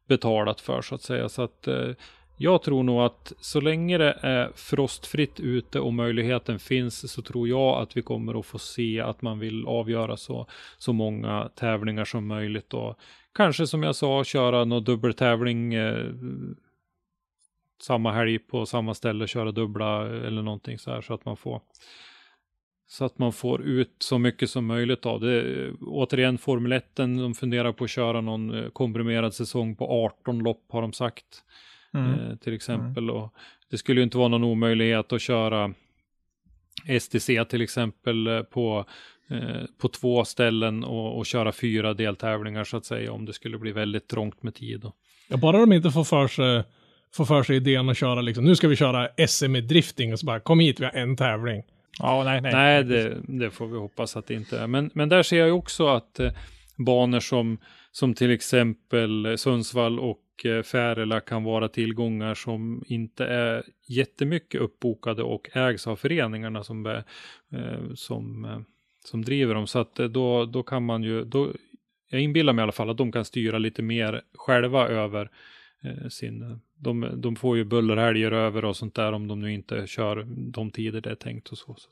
betalat 0.08 0.62
för 0.62 0.82
så 0.82 0.96
att 0.96 1.02
säga. 1.02 1.30
Så 1.30 1.42
att 1.42 1.68
eh, 1.68 1.90
jag 2.38 2.64
tror 2.64 2.84
nog 2.84 3.02
att 3.02 3.34
så 3.40 3.62
länge 3.62 3.98
det 3.98 4.18
är 4.22 4.52
frostfritt 4.56 5.40
ute 5.40 5.80
och 5.80 5.94
möjligheten 5.94 6.60
finns 6.60 7.12
så 7.12 7.22
tror 7.22 7.48
jag 7.48 7.82
att 7.82 7.98
vi 7.98 8.02
kommer 8.02 8.40
att 8.40 8.46
få 8.46 8.60
se 8.60 9.02
att 9.02 9.22
man 9.22 9.40
vill 9.40 9.66
avgöra 9.66 10.18
så, 10.18 10.48
så 10.78 10.94
många 10.94 11.50
tävlingar 11.56 12.06
som 12.06 12.28
möjligt 12.28 12.74
och 12.74 12.96
kanske 13.36 13.68
som 13.68 13.84
jag 13.84 13.96
sa 13.96 14.24
köra 14.24 14.66
någon 14.66 14.84
dubbeltävling 14.84 15.74
eh, 15.74 16.06
samma 17.84 18.12
helg 18.12 18.40
på 18.40 18.66
samma 18.66 18.94
ställe, 18.94 19.28
köra 19.28 19.52
dubbla 19.52 20.08
eller 20.08 20.42
någonting 20.42 20.80
så 20.80 20.92
här 20.92 21.02
så 21.02 21.14
att 21.14 21.26
man 21.26 21.38
får 21.38 21.62
så 22.88 23.06
att 23.06 23.20
man 23.20 23.34
får 23.34 23.62
ut 23.62 23.96
så 24.00 24.18
mycket 24.18 24.50
som 24.50 24.66
möjligt 24.66 25.06
av 25.06 25.20
det. 25.20 25.72
Återigen 25.82 26.38
Formel 26.38 26.72
1, 26.72 26.96
de 26.96 27.34
funderar 27.34 27.72
på 27.72 27.84
att 27.84 27.90
köra 27.90 28.22
någon 28.22 28.64
eh, 28.64 28.70
komprimerad 28.70 29.34
säsong 29.34 29.76
på 29.76 29.86
18 30.06 30.40
lopp 30.40 30.66
har 30.70 30.82
de 30.82 30.94
sagt. 30.94 31.44
Eh, 31.94 32.36
till 32.36 32.54
exempel. 32.54 33.10
Och 33.10 33.34
det 33.70 33.78
skulle 33.78 34.00
ju 34.00 34.04
inte 34.04 34.18
vara 34.18 34.28
någon 34.28 34.44
omöjlighet 34.44 35.14
att 35.14 35.22
köra 35.22 35.74
STC 37.00 37.46
till 37.46 37.62
exempel 37.62 38.28
eh, 38.28 38.42
på, 38.42 38.86
eh, 39.30 39.66
på 39.78 39.88
två 39.88 40.26
ställen 40.26 40.84
och, 40.84 41.18
och 41.18 41.26
köra 41.26 41.52
fyra 41.52 41.94
deltävlingar 41.94 42.64
så 42.64 42.78
att 42.78 42.86
säga 42.86 43.12
om 43.12 43.26
det 43.26 43.34
skulle 43.34 43.58
bli 43.58 43.72
väldigt 43.72 44.08
trångt 44.08 44.44
med 44.44 44.56
tid. 44.56 44.86
Och, 44.86 44.96
Ja, 45.28 45.38
bara 45.38 45.60
de 45.60 45.74
inte 45.74 45.92
får 45.92 46.04
för 46.04 46.28
sig, 46.28 46.64
får 47.16 47.26
för 47.26 47.43
sig 47.43 47.55
idén 47.55 47.89
att 47.89 47.97
köra 47.97 48.22
liksom, 48.22 48.45
nu 48.45 48.55
ska 48.55 48.68
vi 48.68 48.76
köra 48.76 49.09
SM 49.28 49.55
i 49.55 49.61
drifting 49.61 50.14
och 50.14 50.20
så 50.20 50.26
bara, 50.26 50.39
kom 50.39 50.59
hit, 50.59 50.80
vi 50.80 50.86
har 50.86 50.91
en 50.91 51.18
tävling. 51.18 51.64
Ja, 51.99 52.24
nej, 52.24 52.41
nej. 52.41 52.53
Nej, 52.53 52.84
det, 52.84 53.18
det 53.28 53.51
får 53.51 53.68
vi 53.68 53.78
hoppas 53.78 54.18
att 54.18 54.28
det 54.28 54.34
inte 54.34 54.59
är. 54.59 54.68
Men, 54.68 54.89
men 54.93 55.09
där 55.09 55.24
ser 55.24 55.38
jag 55.38 55.47
ju 55.47 55.53
också 55.53 55.88
att 55.88 56.20
eh, 56.20 56.32
banor 56.78 57.20
som, 57.20 57.57
som 57.91 58.14
till 58.14 58.32
exempel 58.32 59.38
Sundsvall 59.38 59.99
och 59.99 60.45
eh, 60.45 60.64
Färila 60.64 61.20
kan 61.20 61.43
vara 61.43 61.68
tillgångar 61.70 62.34
som 62.34 62.84
inte 62.88 63.26
är 63.26 63.64
jättemycket 63.88 64.61
uppbokade 64.61 65.24
och 65.24 65.57
ägs 65.57 65.88
av 65.88 65.95
föreningarna 65.95 66.64
som, 66.64 66.86
eh, 66.86 67.93
som, 67.95 68.45
eh, 68.45 68.59
som 69.05 69.22
driver 69.22 69.53
dem. 69.55 69.68
Så 69.68 69.80
att 69.80 69.99
eh, 69.99 70.05
då, 70.05 70.45
då 70.45 70.64
kan 70.64 70.86
man 70.86 71.03
ju, 71.03 71.24
då, 71.24 71.51
jag 72.09 72.22
inbillar 72.22 72.53
mig 72.53 72.61
i 72.61 72.64
alla 72.64 72.72
fall 72.72 72.89
att 72.89 72.97
de 72.97 73.11
kan 73.11 73.26
styra 73.26 73.57
lite 73.57 73.82
mer 73.82 74.22
själva 74.36 74.88
över 74.88 75.30
eh, 75.84 76.07
sin, 76.09 76.59
de, 76.84 77.22
de 77.22 77.36
får 77.36 77.58
ju 77.58 77.64
bullerhelger 77.64 78.32
över 78.32 78.66
och 78.66 78.78
sånt 78.78 78.96
där 78.96 79.14
om 79.14 79.28
de 79.28 79.40
nu 79.40 79.54
inte 79.54 79.88
kör 79.88 80.26
de 80.52 80.72
tider 80.72 81.02
det 81.02 81.10
är 81.10 81.16
tänkt 81.16 81.50
och 81.50 81.58
så. 81.58 81.76
så. 81.78 81.90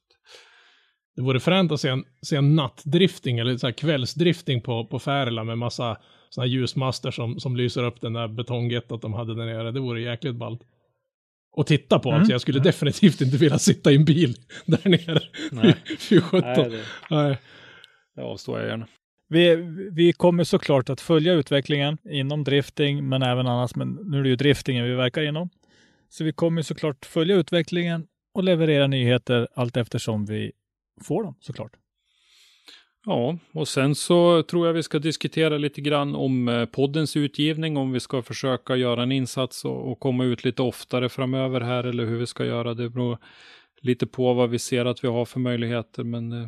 Det 1.15 1.21
vore 1.21 1.39
fränt 1.39 1.71
att 1.71 1.81
se 1.81 1.89
en, 1.89 2.03
se 2.21 2.35
en 2.35 2.55
nattdrifting 2.55 3.39
eller 3.39 3.57
så 3.57 3.67
här 3.67 3.73
kvällsdrifting 3.73 4.61
på, 4.61 4.85
på 4.85 4.99
Färila 4.99 5.43
med 5.43 5.57
massa 5.57 5.97
sådana 6.29 6.47
här 6.47 6.53
ljusmaster 6.53 7.11
som, 7.11 7.39
som 7.39 7.55
lyser 7.55 7.83
upp 7.83 8.01
den 8.01 8.13
där 8.13 8.27
betonggettot 8.27 9.01
de 9.01 9.13
hade 9.13 9.35
där 9.35 9.45
nere. 9.45 9.71
Det 9.71 9.79
vore 9.79 10.01
jäkligt 10.01 10.35
ballt. 10.35 10.61
Och 11.53 11.67
titta 11.67 11.99
på, 11.99 12.11
alltså 12.11 12.31
jag 12.31 12.41
skulle 12.41 12.59
definitivt 12.59 13.21
inte 13.21 13.37
vilja 13.37 13.59
sitta 13.59 13.91
i 13.91 13.95
en 13.95 14.05
bil 14.05 14.35
där 14.65 14.89
nere. 14.89 15.21
Nej. 15.51 15.75
Fy 15.99 16.21
sjutton. 16.21 16.53
Nej, 16.55 16.69
det, 16.69 16.83
Nej. 17.09 17.37
det 18.15 18.21
avstår 18.21 18.59
jag 18.59 18.67
gärna. 18.67 18.87
Vi, 19.31 19.55
vi 19.91 20.13
kommer 20.13 20.43
såklart 20.43 20.89
att 20.89 21.01
följa 21.01 21.33
utvecklingen 21.33 21.97
inom 22.03 22.43
drifting, 22.43 23.09
men 23.09 23.21
även 23.21 23.47
annars. 23.47 23.75
Men 23.75 23.89
nu 23.89 24.19
är 24.19 24.23
det 24.23 24.29
ju 24.29 24.35
driftingen 24.35 24.85
vi 24.85 24.93
verkar 24.93 25.21
inom. 25.21 25.49
Så 26.09 26.23
vi 26.23 26.33
kommer 26.33 26.61
såklart 26.61 27.05
följa 27.05 27.35
utvecklingen 27.35 28.07
och 28.33 28.43
leverera 28.43 28.87
nyheter 28.87 29.47
allt 29.55 29.77
eftersom 29.77 30.25
vi 30.25 30.51
får 31.03 31.23
dem 31.23 31.35
såklart. 31.39 31.71
Ja, 33.05 33.37
och 33.53 33.67
sen 33.67 33.95
så 33.95 34.43
tror 34.43 34.67
jag 34.67 34.73
vi 34.73 34.83
ska 34.83 34.99
diskutera 34.99 35.57
lite 35.57 35.81
grann 35.81 36.15
om 36.15 36.47
eh, 36.47 36.65
poddens 36.65 37.17
utgivning, 37.17 37.77
om 37.77 37.91
vi 37.91 37.99
ska 37.99 38.21
försöka 38.21 38.75
göra 38.75 39.03
en 39.03 39.11
insats 39.11 39.65
och, 39.65 39.91
och 39.91 39.99
komma 39.99 40.23
ut 40.23 40.43
lite 40.43 40.61
oftare 40.61 41.09
framöver 41.09 41.61
här 41.61 41.83
eller 41.83 42.05
hur 42.05 42.17
vi 42.17 42.27
ska 42.27 42.45
göra. 42.45 42.73
Det 42.73 42.89
beror 42.89 43.17
lite 43.81 44.07
på 44.07 44.33
vad 44.33 44.49
vi 44.49 44.59
ser 44.59 44.85
att 44.85 45.03
vi 45.03 45.07
har 45.07 45.25
för 45.25 45.39
möjligheter, 45.39 46.03
men 46.03 46.31
eh, 46.31 46.47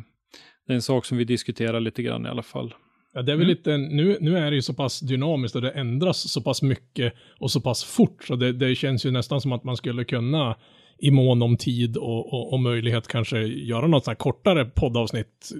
det 0.66 0.72
är 0.72 0.74
en 0.74 0.82
sak 0.82 1.04
som 1.04 1.18
vi 1.18 1.24
diskuterar 1.24 1.80
lite 1.80 2.02
grann 2.02 2.26
i 2.26 2.28
alla 2.28 2.42
fall. 2.42 2.74
Ja, 3.12 3.22
det 3.22 3.32
är 3.32 3.36
väl 3.36 3.46
lite, 3.46 3.76
nu, 3.76 4.18
nu 4.20 4.38
är 4.38 4.50
det 4.50 4.54
ju 4.56 4.62
så 4.62 4.74
pass 4.74 5.00
dynamiskt 5.00 5.56
och 5.56 5.62
det 5.62 5.70
ändras 5.70 6.32
så 6.32 6.42
pass 6.42 6.62
mycket 6.62 7.14
och 7.38 7.50
så 7.50 7.60
pass 7.60 7.84
fort 7.84 8.24
så 8.24 8.36
det, 8.36 8.52
det 8.52 8.74
känns 8.74 9.06
ju 9.06 9.10
nästan 9.10 9.40
som 9.40 9.52
att 9.52 9.64
man 9.64 9.76
skulle 9.76 10.04
kunna 10.04 10.56
i 10.98 11.10
mån 11.10 11.42
om 11.42 11.56
tid 11.56 11.96
och, 11.96 12.32
och, 12.32 12.52
och 12.52 12.60
möjlighet 12.60 13.08
kanske 13.08 13.38
göra 13.42 13.86
något 13.86 14.04
sånt 14.04 14.18
här 14.18 14.22
kortare 14.22 14.64
poddavsnitt 14.64 15.50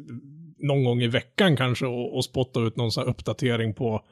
någon 0.58 0.84
gång 0.84 1.02
i 1.02 1.06
veckan 1.06 1.56
kanske 1.56 1.86
och, 1.86 2.16
och 2.16 2.24
spotta 2.24 2.60
ut 2.60 2.76
någon 2.76 2.92
sån 2.92 3.02
här 3.04 3.10
uppdatering 3.10 3.74
på, 3.74 4.02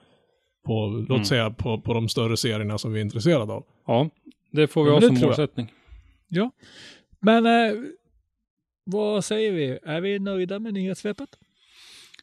på 0.66 1.04
låt 1.08 1.26
säga 1.26 1.50
på, 1.50 1.80
på 1.80 1.94
de 1.94 2.08
större 2.08 2.36
serierna 2.36 2.78
som 2.78 2.92
vi 2.92 3.00
är 3.00 3.04
intresserade 3.04 3.52
av. 3.52 3.64
Ja, 3.86 4.10
det 4.50 4.66
får 4.66 4.84
vi 4.84 4.90
Ja, 4.90 4.94
ha 4.94 5.00
som 5.00 5.16
jag. 5.16 5.24
målsättning. 5.26 5.72
Ja, 6.28 6.50
men 7.20 7.46
eh, 7.46 7.72
vad 8.84 9.24
säger 9.24 9.52
vi? 9.52 9.78
Är 9.82 10.00
vi 10.00 10.18
nöjda 10.18 10.58
med 10.58 10.74
nyhetssvepet? 10.74 11.28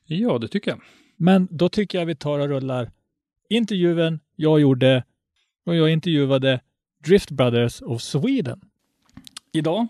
Ja, 0.05 0.37
det 0.37 0.47
tycker 0.47 0.71
jag. 0.71 0.81
Men 1.15 1.47
då 1.51 1.69
tycker 1.69 1.99
jag 1.99 2.05
vi 2.05 2.15
tar 2.15 2.39
och 2.39 2.47
rullar 2.47 2.91
intervjun 3.49 4.19
jag 4.35 4.59
gjorde 4.59 5.03
och 5.65 5.75
jag 5.75 5.89
intervjuade 5.89 6.61
Drift 7.05 7.31
Brothers 7.31 7.81
of 7.81 8.01
Sweden. 8.01 8.61
Idag 9.51 9.87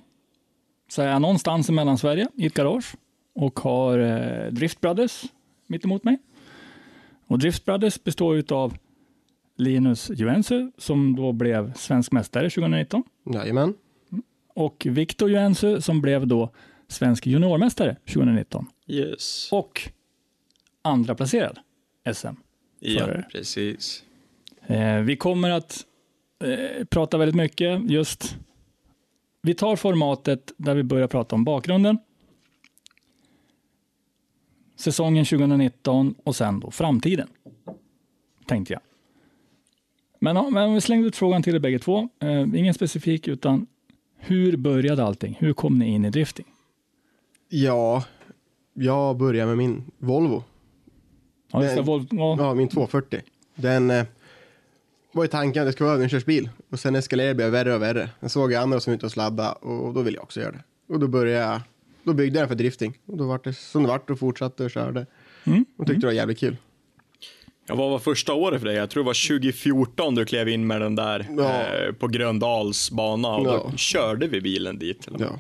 så 0.90 1.02
är 1.02 1.08
jag 1.08 1.22
någonstans 1.22 1.70
i 1.70 1.72
Mellansverige 1.72 2.28
i 2.36 2.46
ett 2.46 2.54
garage 2.54 2.96
och 3.36 3.60
har 3.60 4.00
eh, 4.00 4.52
Drift 4.52 4.82
Brothers 4.82 5.24
mitt 5.68 5.86
emot 5.86 6.04
mig. 6.04 6.18
Och 7.28 7.40
Drift 7.40 7.66
Brothers 7.66 8.04
består 8.04 8.54
av 8.54 8.78
Linus 9.58 10.10
Juensu 10.10 10.72
som 10.78 11.16
då 11.16 11.32
blev 11.32 11.74
svensk 11.74 12.12
mästare 12.12 12.50
2019 12.50 13.04
Jajamän. 13.34 13.74
Och 14.60 14.88
Viktor 14.90 15.30
Juensu 15.30 15.82
som 15.82 16.02
blev 16.02 16.28
då 16.28 16.52
svensk 16.88 17.28
juniormästare 17.28 17.96
2019 18.06 18.66
Yes. 18.88 19.50
och 19.52 19.82
andra 20.82 21.16
placerad 21.16 21.60
SM. 22.14 22.28
Ja, 22.80 23.00
Förare. 23.00 23.26
precis. 23.32 24.04
Eh, 24.68 24.96
vi 24.98 25.16
kommer 25.18 25.50
att 25.50 25.86
eh, 26.44 26.86
prata 26.86 27.18
väldigt 27.18 27.36
mycket 27.36 27.90
just. 27.92 28.38
Vi 29.42 29.54
tar 29.54 29.76
formatet 29.76 30.52
där 30.58 30.76
vi 30.76 30.84
börjar 30.84 31.08
prata 31.08 31.36
om 31.36 31.44
bakgrunden. 31.44 31.98
Säsongen 34.76 35.26
2019 35.26 36.16
och 36.24 36.36
sen 36.36 36.60
då 36.60 36.72
framtiden. 36.72 37.28
Tänkte 38.48 38.74
jag. 38.74 38.82
Men, 40.20 40.54
men 40.54 40.74
vi 40.74 40.82
slängde 40.82 41.08
ut 41.08 41.16
frågan 41.16 41.44
till 41.44 41.56
er 41.56 41.60
bägge 41.60 41.80
två. 41.80 42.10
Eh, 42.20 42.42
ingen 42.42 42.74
specifik 42.74 43.28
utan 43.28 43.68
hur 44.20 44.58
började 44.58 45.04
allting? 45.04 45.38
Hur 45.40 45.54
kom 45.54 45.80
ni 45.80 45.88
in 45.88 46.06
i 46.06 46.10
drifting? 46.10 46.46
Ja, 47.50 48.04
jag 48.74 49.18
börjar 49.18 49.46
med 49.46 49.58
min 49.58 49.84
Volvo. 49.98 50.44
Ja, 51.52 51.60
Men- 51.60 51.86
Volvo, 51.86 52.08
ja, 52.12 52.36
Ja, 52.40 52.54
min 52.54 52.68
240. 52.68 53.22
Den 53.56 53.90
eh, 53.92 54.06
var 55.12 55.24
ju 55.24 55.28
tanken 55.28 55.62
att 55.64 55.68
det 55.68 55.72
skulle 55.72 55.86
vara 55.86 55.94
övningskörsbil. 55.96 56.50
Och 56.70 56.80
sen 56.80 56.96
eskalerade 56.96 57.44
det 57.44 57.50
värre 57.50 57.76
och 57.76 57.82
värre. 57.82 58.10
Jag 58.20 58.32
såg 58.32 58.54
andra 58.54 58.80
som 58.80 58.92
var 58.92 58.96
ute 58.96 59.06
och 59.06 59.12
sladda 59.12 59.52
och 59.52 59.94
då 59.94 60.02
ville 60.02 60.18
jag 60.18 60.24
också 60.24 60.40
göra 60.40 60.52
det. 60.52 60.64
Och 60.94 61.00
då 61.00 61.08
började 61.08 61.46
jag, 61.46 61.62
då 62.04 62.14
byggde 62.14 62.40
jag 62.40 62.44
den 62.44 62.48
för 62.50 62.56
drifting. 62.56 62.98
Och 63.06 63.18
då 63.18 63.28
var 63.28 63.40
det 63.44 63.54
som 63.54 63.82
det 63.84 63.88
vart 63.90 64.10
och 64.10 64.20
fortsatte 64.20 64.64
och 64.64 64.72
körde. 64.72 65.06
Mm. 65.44 65.66
Och 65.78 65.88
tyckte 65.88 66.02
det 66.02 66.06
var 66.08 66.14
jävligt 66.14 66.40
kul. 66.40 66.58
Ja, 67.70 67.76
vad 67.76 67.90
var 67.90 68.00
första 68.00 68.34
året 68.34 68.60
för 68.60 68.68
dig? 68.68 68.76
Jag 68.76 68.90
tror 68.90 69.04
det 69.04 69.08
var 69.08 69.28
2014 69.40 70.16
du 70.16 70.26
klev 70.26 70.50
in 70.50 70.68
med 70.68 70.82
den 70.82 70.96
där 70.96 71.28
Ja. 71.38 71.62
eh, 71.62 71.94
på 71.94 72.08
Gröndals 72.08 72.92
bana 72.92 73.28
och 73.36 73.48
Ja. 73.48 73.70
då 73.72 73.78
körde 73.78 74.28
vi 74.28 74.42
bilen 74.42 74.80
dit. 74.80 75.08
Ja. 75.20 75.40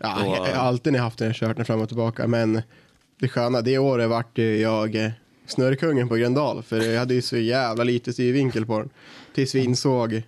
Ja, 0.00 0.26
Och, 0.26 0.36
jag 0.48 0.54
har 0.56 0.66
alltid 0.66 0.92
när 0.92 0.98
jag 0.98 1.04
haft 1.04 1.18
den 1.18 1.34
kört 1.34 1.56
den 1.56 1.64
fram 1.64 1.80
och 1.80 1.88
tillbaka. 1.88 2.26
Men 2.26 2.62
det 3.20 3.28
sköna, 3.28 3.60
det 3.60 3.78
året 3.78 4.08
vart 4.08 4.38
jag 4.38 4.94
eh, 4.96 5.10
snurrkungen 5.46 6.08
på 6.08 6.16
Gröndal. 6.16 6.62
För 6.62 6.80
jag 6.80 6.98
hade 6.98 7.14
ju 7.14 7.22
så 7.22 7.36
jävla 7.36 7.84
lite 7.84 8.12
styrvinkel 8.12 8.66
på 8.66 8.78
den. 8.78 8.90
Tills 9.34 9.54
vi 9.54 9.64
insåg 9.64 10.22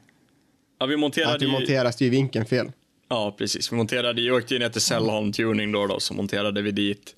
Ja, 0.81 0.87
vi 0.87 0.97
monterade 0.97 1.35
att 1.35 1.43
vi 1.43 1.47
monterade 1.47 1.93
styrvinkeln 1.93 2.47
fel. 2.47 2.73
Ja, 3.09 3.35
precis. 3.39 3.73
Vi 3.73 3.77
monterade, 3.77 4.23
vi 4.23 4.31
åkte 4.31 4.55
ju 4.55 4.61
ner 4.61 4.69
till 4.69 4.81
Sällholm 4.81 5.33
Tuning 5.33 5.73
då, 5.73 5.87
då, 5.87 6.01
så 6.01 6.15
monterade 6.15 6.63
vi 6.63 6.71
dit 6.71 7.15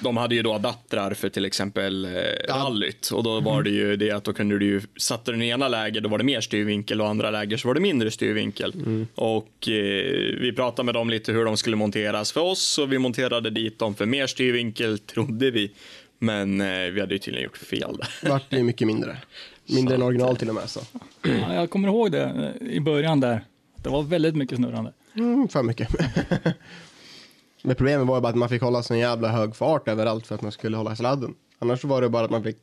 de 0.00 0.16
hade 0.16 0.34
ju 0.34 0.42
då 0.42 0.52
adaptrar 0.52 1.14
för 1.14 1.28
till 1.28 1.44
exempel 1.44 2.04
eh, 2.04 2.10
rallyt 2.48 3.10
och 3.10 3.22
då 3.22 3.40
var 3.40 3.62
det 3.62 3.70
ju 3.70 3.96
det 3.96 4.10
att 4.10 4.24
då 4.24 4.32
kunde 4.32 4.58
du 4.58 4.66
ju, 4.66 4.80
satte 4.96 5.30
du 5.30 5.36
den 5.36 5.46
ena 5.46 5.68
läget 5.68 6.02
då 6.02 6.08
var 6.08 6.18
det 6.18 6.24
mer 6.24 6.40
styrvinkel 6.40 7.00
och 7.00 7.08
andra 7.08 7.30
läger 7.30 7.56
så 7.56 7.68
var 7.68 7.74
det 7.74 7.80
mindre 7.80 8.10
styrvinkel. 8.10 8.74
Och 9.14 9.68
eh, 9.68 10.40
vi 10.40 10.52
pratade 10.56 10.86
med 10.86 10.94
dem 10.94 11.10
lite 11.10 11.32
hur 11.32 11.44
de 11.44 11.56
skulle 11.56 11.76
monteras 11.76 12.32
för 12.32 12.40
oss 12.40 12.78
och 12.78 12.92
vi 12.92 12.98
monterade 12.98 13.50
dit 13.50 13.78
dem 13.78 13.94
för 13.94 14.06
mer 14.06 14.26
styrvinkel 14.26 14.98
trodde 14.98 15.50
vi. 15.50 15.72
Men 16.18 16.60
eh, 16.60 16.90
vi 16.90 17.00
hade 17.00 17.14
ju 17.14 17.18
tydligen 17.18 17.44
gjort 17.44 17.56
fel 17.56 17.96
där. 17.98 18.30
Vart 18.30 18.52
ju 18.52 18.62
mycket 18.62 18.86
mindre. 18.86 19.16
Mindre 19.66 19.94
än 19.94 20.02
original 20.02 20.36
till 20.36 20.48
och 20.48 20.54
med 20.54 20.70
så. 20.70 20.80
Ja, 21.22 21.54
jag 21.54 21.70
kommer 21.70 21.88
ihåg 21.88 22.12
det 22.12 22.54
i 22.60 22.80
början 22.80 23.20
där. 23.20 23.44
Det 23.82 23.88
var 23.88 24.02
väldigt 24.02 24.36
mycket 24.36 24.56
snurrande. 24.56 24.92
Mm, 25.14 25.48
för 25.48 25.62
mycket. 25.62 25.88
Men 27.68 27.76
problemet 27.76 28.06
var 28.06 28.14
ju 28.16 28.20
bara 28.20 28.28
att 28.28 28.34
man 28.36 28.48
fick 28.48 28.62
hålla 28.62 28.82
sån 28.82 28.98
jävla 28.98 29.28
hög 29.28 29.56
fart 29.56 29.88
överallt 29.88 30.26
för 30.26 30.34
att 30.34 30.42
man 30.42 30.52
skulle 30.52 30.76
hålla 30.76 30.96
sladden. 30.96 31.34
Annars 31.58 31.84
var 31.84 32.02
det 32.02 32.08
bara 32.08 32.24
att 32.24 32.30
man 32.30 32.42
fick, 32.42 32.56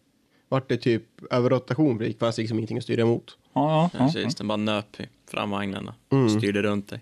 vart 0.50 0.70
det 0.70 0.78
typ 0.78 1.04
överrotation 1.32 1.98
för 1.98 2.06
det 2.06 2.20
fanns 2.20 2.38
liksom 2.38 2.58
ingenting 2.58 2.78
att 2.78 2.84
styra 2.84 3.02
emot. 3.02 3.38
Ja, 3.54 3.90
ja, 3.94 4.00
ja. 4.00 4.06
Precis, 4.14 4.36
den 4.36 4.48
bara 4.48 4.56
nöp 4.58 5.00
i 5.00 5.06
framvagnarna 5.32 5.94
Mm. 6.12 6.26
och 6.26 6.32
styrde 6.32 6.62
runt 6.62 6.90
dig. 6.90 7.00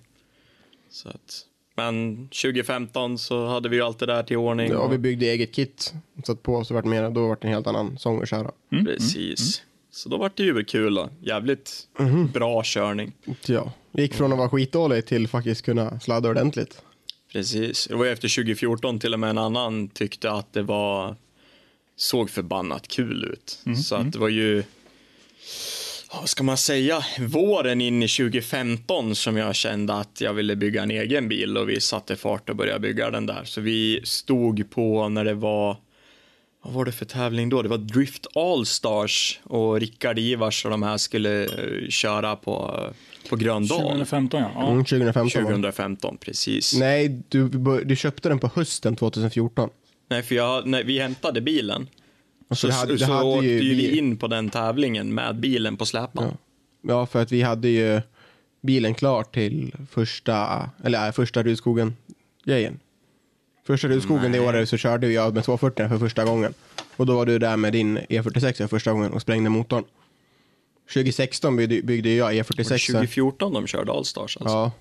Så 0.90 1.10
att, 1.10 1.46
men 1.76 2.28
2015 2.28 3.18
så 3.18 3.48
hade 3.48 3.70
vi 3.70 3.76
ju 3.76 3.82
allt 3.82 4.00
det 4.00 4.06
där 4.06 4.24
till 4.24 4.38
ordning. 4.38 4.72
Ja, 4.72 4.78
och- 4.78 4.94
vi 4.94 4.98
byggde 4.98 5.26
eget 5.26 5.52
kit. 5.54 5.94
Satt 6.24 6.44
på 6.44 6.64
så 6.64 6.74
vart 6.74 6.84
det 6.84 6.90
mer, 6.90 7.10
då 7.10 7.28
vart 7.28 7.42
det 7.42 7.48
en 7.48 7.54
helt 7.54 7.68
annan 7.68 7.98
sång 7.98 8.22
att 8.22 8.30
köra. 8.30 8.52
Precis. 8.86 9.62
Så 9.92 10.10
då 10.10 10.18
var 10.18 10.32
det 10.36 10.44
ju 10.44 10.64
kul 10.64 10.98
och 10.98 11.10
jävligt 11.22 11.88
Mhm. 12.00 12.32
bra 12.32 12.62
körning. 12.66 13.12
Ja, 13.46 13.72
vi 13.92 14.02
gick 14.02 14.14
från 14.14 14.32
att 14.32 14.38
vara 14.38 14.50
skitdålig 14.50 15.06
till 15.06 15.28
faktiskt 15.28 15.62
kunna 15.66 16.00
sladda 16.00 16.30
ordentligt. 16.30 16.82
Precis. 17.34 17.88
Det 17.88 17.96
var 17.96 18.06
ju 18.06 18.12
efter 18.12 18.36
2014 18.36 19.00
till 19.00 19.14
och 19.14 19.20
med 19.20 19.30
en 19.30 19.38
annan 19.38 19.88
tyckte 19.88 20.32
att 20.32 20.54
det 20.54 20.62
var 20.64 21.16
såg 21.96 22.30
förbannat 22.30 22.88
kul 22.88 23.24
ut. 23.34 23.60
Så 23.84 23.96
att 23.96 24.12
det 24.12 24.20
var 24.20 24.30
ju 24.30 24.64
vad 26.14 26.30
ska 26.30 26.44
man 26.44 26.58
säga, 26.58 27.06
våren 27.20 27.82
in 27.82 28.04
i 28.04 28.08
2015 28.08 29.16
som 29.16 29.38
jag 29.38 29.56
kände 29.56 29.94
att 29.94 30.22
jag 30.22 30.34
ville 30.34 30.56
bygga 30.56 30.84
en 30.84 30.92
egen 30.92 31.30
bil 31.30 31.58
och 31.58 31.70
vi 31.70 31.82
satte 31.82 32.16
fart 32.16 32.50
och 32.50 32.56
började 32.56 32.80
bygga 32.80 33.12
den 33.12 33.26
där. 33.26 33.42
Så 33.44 33.62
vi 33.62 34.02
stod 34.04 34.70
på 34.70 35.10
när 35.10 35.26
det 35.26 35.34
var, 35.34 35.78
vad 36.62 36.74
var 36.74 36.86
det 36.86 36.92
för 36.92 37.06
tävling 37.06 37.50
då? 37.50 37.62
Det 37.62 37.70
var 37.70 37.78
Drift 37.78 38.28
Allstars 38.38 39.40
och 39.44 39.80
Rickard 39.80 40.20
Ivars 40.20 40.66
och 40.66 40.72
de 40.72 40.84
här 40.84 40.98
skulle 40.98 41.44
eh, 41.44 41.90
köra 41.90 42.36
på, 42.36 42.88
på 43.30 43.36
Gröndal. 43.36 43.82
2015 43.82 44.42
ja. 44.42 44.52
ja. 44.56 44.72
Mm, 44.72 44.84
2015 44.86 45.44
var 45.44 45.52
det. 45.52 45.56
2015, 45.56 46.18
precis. 46.18 46.74
Nej, 46.80 47.22
du, 47.30 47.48
du 47.86 47.96
köpte 47.96 48.30
den 48.30 48.40
på 48.40 48.50
hösten 48.56 48.96
2014. 48.96 49.70
Nej, 50.10 50.24
för 50.24 50.36
jag, 50.36 50.68
när 50.68 50.84
vi 50.84 51.00
hämtade 51.00 51.42
bilen 51.42 51.88
Alltså, 52.50 52.68
så, 52.68 52.72
det 52.72 52.74
hade- 52.80 52.94
det 52.94 53.00
så 53.00 53.12
hade 53.12 53.26
åkte 53.26 53.46
ju 53.48 53.60
vi- 53.60 53.76
vi 53.76 53.98
in 53.98 54.18
på 54.18 54.28
den 54.28 54.50
tävlingen 54.50 55.14
med 55.14 55.36
bilen 55.36 55.78
på 55.78 55.86
släpan. 55.86 56.26
Ja. 56.28 56.38
Ja, 56.88 57.06
för 57.06 57.22
att 57.22 57.32
vi 57.32 57.42
hade 57.42 57.68
ju 57.70 58.02
bilen 58.62 58.94
klar 58.94 59.24
till 59.24 59.74
första, 59.92 60.70
eller 60.84 61.06
äh, 61.08 61.12
första 61.12 61.44
Rudskogen-grejen. 61.44 62.80
Första 63.68 63.88
Rudskogen 63.88 64.32
det 64.32 64.40
året 64.40 64.70
så 64.70 64.78
körde 64.78 65.08
vi 65.08 65.18
av 65.18 65.34
med 65.34 65.44
240 65.44 65.90
för 65.90 65.98
första 65.98 66.26
gången. 66.26 66.54
Och 66.96 67.06
då 67.06 67.16
var 67.16 67.26
du 67.26 67.40
där 67.40 67.58
med 67.58 67.74
din 67.74 67.98
E46 67.98 68.54
för 68.58 68.68
första 68.68 68.92
gången 68.92 69.12
och 69.12 69.22
sprängde 69.22 69.50
motorn. 69.50 69.84
2016 70.88 71.56
byggde, 71.56 71.82
byggde 71.82 72.10
jag 72.14 72.26
Var 72.26 72.34
det 72.34 72.42
E46. 72.42 72.92
2014 72.92 73.54
de 73.54 73.68
körde 73.68 73.92
Allstars 73.92 74.38
alltså? 74.38 74.56
Ja, 74.56 74.72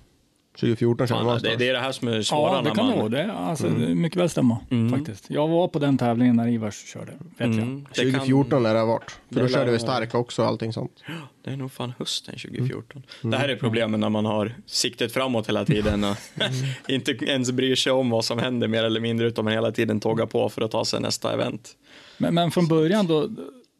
2014 0.59 1.07
körde 1.07 1.19
Fan, 1.19 1.25
man 1.25 1.41
det, 1.41 1.55
det 1.55 1.69
är 1.69 1.73
det 1.73 1.79
här 1.79 1.91
som 1.91 2.07
är 2.07 2.21
svåra 2.21 2.55
Ja, 2.55 2.61
det 2.61 2.71
kan 2.71 2.85
man... 2.85 2.95
det 2.95 2.99
vara. 3.01 3.09
Det, 3.09 3.33
alltså, 3.33 3.67
det 3.67 3.85
är 3.85 3.95
mycket 3.95 4.19
väl 4.19 4.29
stämma 4.29 4.57
faktiskt. 4.91 5.25
Jag 5.29 5.47
var 5.47 5.67
på 5.67 5.79
den 5.79 5.97
tävlingen 5.97 6.35
när 6.35 6.47
Ivars 6.47 6.85
körde, 6.85 7.11
vet 7.11 7.19
jag. 7.37 7.47
Mm, 7.53 7.85
det, 7.95 8.01
kan, 8.01 8.11
2014 8.11 8.63
lär 8.63 8.73
det 8.73 8.79
ha 8.79 8.85
varit. 8.85 9.11
För 9.11 9.35
då 9.35 9.41
Det 9.41 9.49
körde 9.49 9.65
vi 9.65 9.77
det 9.77 9.77
ha 9.77 9.79
stark 9.79 10.15
också 10.15 10.41
och 10.41 10.47
allting 10.47 10.73
sånt. 10.73 11.03
det 11.43 11.51
är 11.51 11.57
nog 11.57 11.71
fan 11.71 11.93
hösten 11.99 12.35
Mm. 12.35 12.57
2014. 12.57 13.03
Det 13.21 13.37
här 13.37 13.49
är 13.49 13.55
problemet 13.55 13.99
när 13.99 14.09
man 14.09 14.25
har 14.25 14.55
siktet 14.65 15.13
framåt 15.13 15.49
hela 15.49 15.65
tiden 15.65 16.03
och 16.03 16.17
inte 16.87 17.11
ens 17.11 17.51
bryr 17.51 17.75
sig 17.75 17.91
om 17.91 18.09
vad 18.09 18.25
som 18.25 18.39
händer 18.39 18.67
mer 18.67 18.83
eller 18.83 18.99
mindre 18.99 19.27
utan 19.27 19.45
man 19.45 19.53
hela 19.53 19.71
tiden 19.71 19.99
tågar 19.99 20.25
på 20.25 20.49
för 20.49 20.61
att 20.61 20.71
ta 20.71 20.85
sig 20.85 21.01
nästa 21.01 21.33
event. 21.33 21.71
Men, 22.17 22.33
men 22.33 22.51
från 22.51 22.67
början 22.67 23.07
då, 23.07 23.29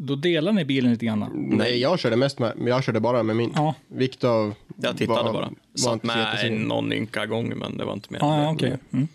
då 0.05 0.15
delade 0.15 0.55
ni 0.55 0.65
bilen 0.65 0.91
lite 0.91 1.05
grann? 1.05 1.29
Nej, 1.57 1.79
jag 1.79 1.99
körde 1.99 2.15
mest 2.15 2.39
med, 2.39 2.53
men 2.57 2.67
jag 2.67 2.83
körde 2.83 2.99
bara 2.99 3.23
med 3.23 3.35
min. 3.35 3.51
Ja. 3.55 3.75
Viktor 3.87 4.53
Jag 4.75 4.97
tittade 4.97 5.23
var- 5.23 5.33
bara. 5.33 5.45
var 5.45 5.53
Satt 5.75 5.93
inte 5.93 6.07
med 6.07 6.17
jättesugen. 6.17 6.61
någon 6.61 6.93
ynka 6.93 7.25
gång 7.25 7.57
men 7.57 7.77
det 7.77 7.85
var 7.85 7.93
inte 7.93 8.13
mer 8.13 8.19
än 8.23 8.27
Ja, 8.29 8.35
det. 8.35 8.41
ja 8.43 8.51
okej. 8.53 8.77
Mm. 8.91 9.07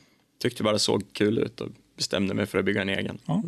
Tyckte 0.43 0.62
bara 0.62 0.73
det 0.73 0.78
såg 0.78 1.02
kul 1.12 1.39
ut 1.39 1.60
och 1.60 1.69
bestämde 1.97 2.35
mig 2.35 2.47
för 2.47 2.59
att 2.59 2.65
bygga 2.65 2.82
en 2.82 2.89
egen. 2.89 3.19
Ja. 3.27 3.43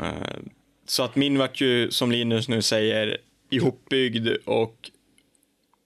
Eh, 0.00 0.12
Så 0.86 1.02
att 1.02 1.16
min 1.16 1.38
vart 1.38 1.60
ju, 1.60 1.90
som 1.90 2.12
Linus 2.12 2.48
nu 2.48 2.62
säger, 2.62 3.18
ihopbyggd 3.50 4.28
och 4.44 4.90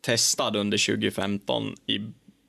testad 0.01 0.57
under 0.57 0.79
2015 0.79 1.75
i 1.87 1.99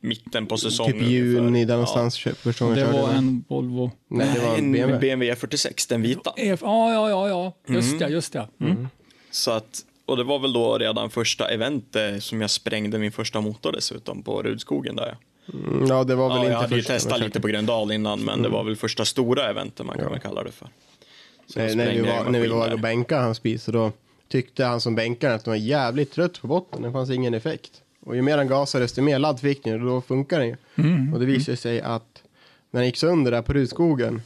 mitten 0.04 0.46
på 0.46 0.58
säsongen. 0.58 0.94
Typ 0.94 1.02
juni 1.10 1.38
ungefär. 1.40 1.66
där 1.68 1.74
någonstans 1.74 2.18
första 2.20 2.66
gången 2.66 2.80
Det 2.80 2.86
var 2.92 3.08
den. 3.08 3.18
en 3.18 3.46
Volvo. 3.48 3.92
Nej, 4.08 4.30
det 4.36 4.40
var 4.48 4.58
en 4.58 4.72
BMW. 4.72 5.00
BMW 5.10 5.36
46, 5.40 5.88
den 5.88 6.02
vita. 6.02 6.34
Ja, 6.36 6.58
ja, 6.62 7.10
ja, 7.10 7.30
ja. 7.30 7.54
Just 7.74 8.00
det, 8.00 8.10
just 8.10 8.34
det. 8.34 8.48
Mm. 8.60 8.88
Så 9.32 9.52
att, 9.52 9.80
och 10.06 10.18
det 10.18 10.24
var 10.24 10.40
väl 10.40 10.54
då 10.54 10.78
redan 10.78 11.10
första 11.10 11.50
eventet 11.50 12.24
som 12.24 12.42
jag 12.42 12.50
sprängde 12.50 13.00
min 13.00 13.12
första 13.12 13.42
motor 13.42 13.72
dessutom 13.72 14.24
på 14.24 14.44
Rudskogen 14.44 14.96
där. 14.96 15.18
Mm, 15.54 15.88
Ja, 15.88 16.04
det 16.04 16.16
var 16.16 16.30
väl 16.30 16.38
Ja, 16.38 16.42
inte 16.44 16.52
jag 16.52 16.60
hade 16.60 16.76
ju 16.76 16.82
testat 16.82 17.20
lite 17.20 17.42
på 17.42 17.48
Gröndal 17.48 17.92
innan, 17.92 18.20
men 18.20 18.42
det 18.42 18.50
var 18.50 18.64
väl 18.64 18.76
första 18.76 19.06
stora 19.06 19.50
eventet 19.50 19.86
man 19.86 19.98
kan 19.98 20.12
väl 20.12 20.20
kalla 20.20 20.44
det 20.44 20.52
för. 20.52 20.68
Nej, 21.56 21.76
när 21.76 21.94
vi 21.94 22.02
var, 22.02 22.30
när 22.30 22.40
vi 22.40 22.48
var 22.48 22.74
och 22.74 22.80
bänkade 22.80 23.22
hans 23.22 23.44
bil 23.44 23.60
så 23.60 23.72
då 23.72 23.92
tyckte 24.32 24.66
han 24.66 24.82
som 24.82 24.96
bänkade 24.96 25.34
att 25.34 25.44
den 25.46 25.52
var 25.52 25.58
jävligt 25.58 26.12
trött 26.12 26.42
på 26.42 26.48
botten. 26.48 26.82
Det 26.82 26.92
fanns 26.92 27.10
ingen 27.10 27.34
effekt. 27.34 27.72
Och 28.06 28.16
ju 28.16 28.22
mer 28.22 28.38
han 28.38 28.48
gasade 28.48 28.84
desto 28.84 29.02
mer 29.02 29.20
ladd 29.20 29.40
fick 29.40 29.64
den 29.64 29.82
och 29.82 29.88
då 29.88 30.02
funkar 30.02 30.40
den 30.40 30.48
ju. 30.48 30.56
Mm. 30.76 31.14
Och 31.14 31.20
det 31.20 31.26
visade 31.26 31.58
sig 31.58 31.82
att 31.82 32.24
när 32.72 32.80
den 32.80 32.88
gick 32.88 32.98
sönder 32.98 33.32
där 33.32 33.42
på 33.42 33.54
Rudskogen 33.54 34.22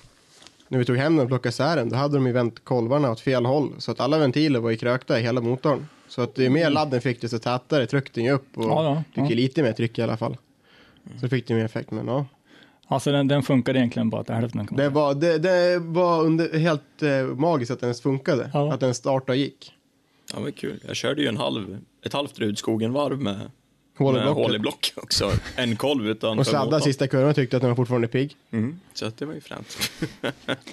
när 0.67 0.79
vi 0.79 0.85
tog 0.85 0.97
hem 0.97 1.15
den 1.15 1.23
och 1.23 1.27
plockade 1.27 1.49
isär 1.49 1.75
den, 1.75 1.89
då 1.89 1.95
hade 1.95 2.17
de 2.17 2.27
ju 2.27 2.33
vänt 2.33 2.63
kolvarna 2.63 3.11
åt 3.11 3.19
fel 3.19 3.45
håll. 3.45 3.71
Så 3.77 3.91
att 3.91 3.99
alla 3.99 4.17
ventiler 4.17 4.59
var 4.59 4.69
ju 4.69 4.77
krökta 4.77 5.19
i 5.19 5.23
hela 5.23 5.41
motorn. 5.41 5.87
Så 6.07 6.21
att 6.21 6.37
ju 6.37 6.49
mer 6.49 6.69
ladd 6.69 6.91
den 6.91 7.01
fick, 7.01 7.21
desto 7.21 7.39
tätare 7.39 7.85
tryckte 7.85 8.19
den 8.19 8.25
ju 8.25 8.31
upp. 8.31 8.57
Och 8.57 8.63
Mm. 8.63 8.75
Ja, 8.75 8.83
ja, 8.83 9.03
fick 9.13 9.29
ju 9.29 9.35
ja. 9.35 9.41
lite 9.41 9.63
mer 9.63 9.73
tryck 9.73 9.99
i 9.99 10.01
alla 10.01 10.17
fall. 10.17 10.37
Så 11.21 11.29
fick 11.29 11.47
det 11.47 11.53
mer 11.53 11.65
effekt, 11.65 11.91
men 11.91 12.07
ja. 12.07 12.25
Alltså 12.87 13.11
den, 13.11 13.27
den 13.27 13.43
funkade 13.43 13.79
egentligen 13.79 14.09
bara 14.09 14.23
till 14.23 14.35
hälften. 14.35 14.67
Det 14.71 14.89
var, 14.89 15.13
det, 15.13 15.37
det 15.37 15.79
var 15.79 16.23
under, 16.23 16.59
helt 16.59 17.03
eh, 17.03 17.25
magiskt 17.25 17.71
att 17.71 17.79
den 17.79 17.87
ens 17.87 18.01
funkade. 18.01 18.49
Ja. 18.53 18.73
Att 18.73 18.79
den 18.79 18.93
startade 18.93 19.31
och 19.31 19.37
gick. 19.37 19.73
Ja, 20.33 20.39
men 20.39 20.51
kul. 20.51 20.79
Jag 20.87 20.95
körde 20.95 21.21
ju 21.21 21.27
en 21.27 21.37
halv, 21.37 21.77
ett 22.05 22.13
halvt 22.13 22.39
Rudskogen-varv 22.39 23.21
med, 23.21 23.51
Hål 23.97 24.17
i 24.17 24.19
blocket. 24.19 24.43
hål 24.43 24.55
i 24.55 24.59
block 24.59 24.93
också. 24.95 25.31
En 25.55 25.75
kolv 25.75 26.07
utan 26.07 26.39
Och 26.39 26.47
sladdade 26.47 26.83
sista 26.83 27.07
kurvan 27.07 27.33
tyckte 27.33 27.57
att 27.57 27.61
den 27.61 27.69
var 27.69 27.75
fortfarande 27.75 28.07
pigg. 28.07 28.35
Mm, 28.51 28.79
så 28.93 29.05
att 29.05 29.17
det 29.17 29.25
var 29.25 29.33
ju 29.33 29.41
fränt. 29.41 29.77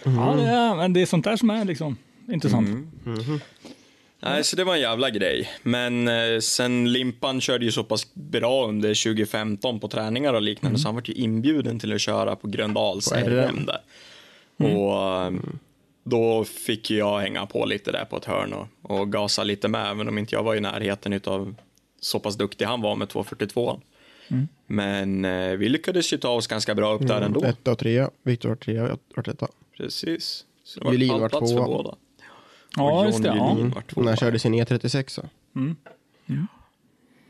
Ja, 0.05 0.34
det 0.36 0.42
är, 0.42 0.74
men 0.74 0.92
det 0.92 1.02
är 1.02 1.06
sånt 1.06 1.24
där 1.24 1.36
som 1.36 1.51
är 1.51 1.64
liksom 1.64 1.96
intressant. 2.28 2.68
Mm. 3.06 3.40
Nej, 4.20 4.44
så 4.44 4.56
det 4.56 4.64
var 4.64 4.74
en 4.74 4.80
jävla 4.80 5.10
grej. 5.10 5.51
Men 5.62 6.09
eh, 6.09 6.38
sen 6.40 6.92
Limpan 6.92 7.40
körde 7.40 7.64
ju 7.64 7.72
så 7.72 7.84
pass 7.84 8.14
bra 8.14 8.66
under 8.68 9.05
2015 9.05 9.80
på 9.80 9.88
träningar 9.88 10.34
och 10.34 10.42
liknande, 10.42 10.78
så 10.78 10.88
han 10.88 10.94
var 10.94 11.02
ju 11.06 11.14
inbjuden 11.14 11.78
till 11.78 11.92
att 11.92 12.01
köra 12.01 12.36
på 12.36 12.48
Gröndals 12.48 13.12
RM. 13.12 13.66
Där. 13.66 13.80
Och 14.56 15.24
eh, 15.24 15.32
då 16.05 16.44
fick 16.44 16.90
jag 16.90 17.18
hänga 17.18 17.46
på 17.46 17.64
lite 17.64 17.92
där 17.92 18.05
på 18.05 18.16
ett 18.16 18.24
hörn 18.24 18.52
och, 18.52 18.68
och 18.82 19.12
gasa 19.12 19.44
lite 19.44 19.68
med, 19.68 19.90
även 19.90 20.09
om 20.09 20.18
inte 20.18 20.34
jag 20.34 20.42
var 20.42 20.55
i 20.55 20.60
närheten 20.60 21.20
av 21.26 21.55
så 22.05 22.18
pass 22.18 22.36
duktig 22.36 22.64
han 22.64 22.81
var 22.81 22.97
med 22.97 23.09
242. 23.09 23.81
Men 24.66 25.24
eh, 25.24 25.51
vi 25.56 25.68
lyckades 25.68 26.12
ju 26.12 26.16
ta 26.18 26.28
oss 26.28 26.47
ganska 26.47 26.74
bra 26.74 26.94
upp 26.94 27.06
där 27.06 27.20
ändå. 27.20 27.44
Etta 27.44 27.72
och 27.72 27.78
trea. 27.78 28.10
Viktor 28.22 28.48
var 28.48 28.56
trea, 28.56 28.89
jag 28.89 28.98
var 29.16 29.28
etta. 29.28 29.48
Precis. 29.76 30.44
Så 30.64 30.81
det 30.81 30.85
var 30.85 30.93
Julin 30.93 31.09
var 31.12 31.18
pallplats 31.20 31.52
för 31.52 31.59
tvåa. 31.59 31.66
båda. 31.66 31.94
Ja, 32.76 33.01
Och 33.01 33.06
just 33.06 33.22
det. 33.22 33.28
Ja. 33.28 33.55
Var 33.74 33.81
tvåa. 33.82 34.05
När 34.05 34.10
han 34.10 34.16
körde 34.16 34.39
sin 34.39 34.55
E36 34.55 35.09
så. 35.09 35.22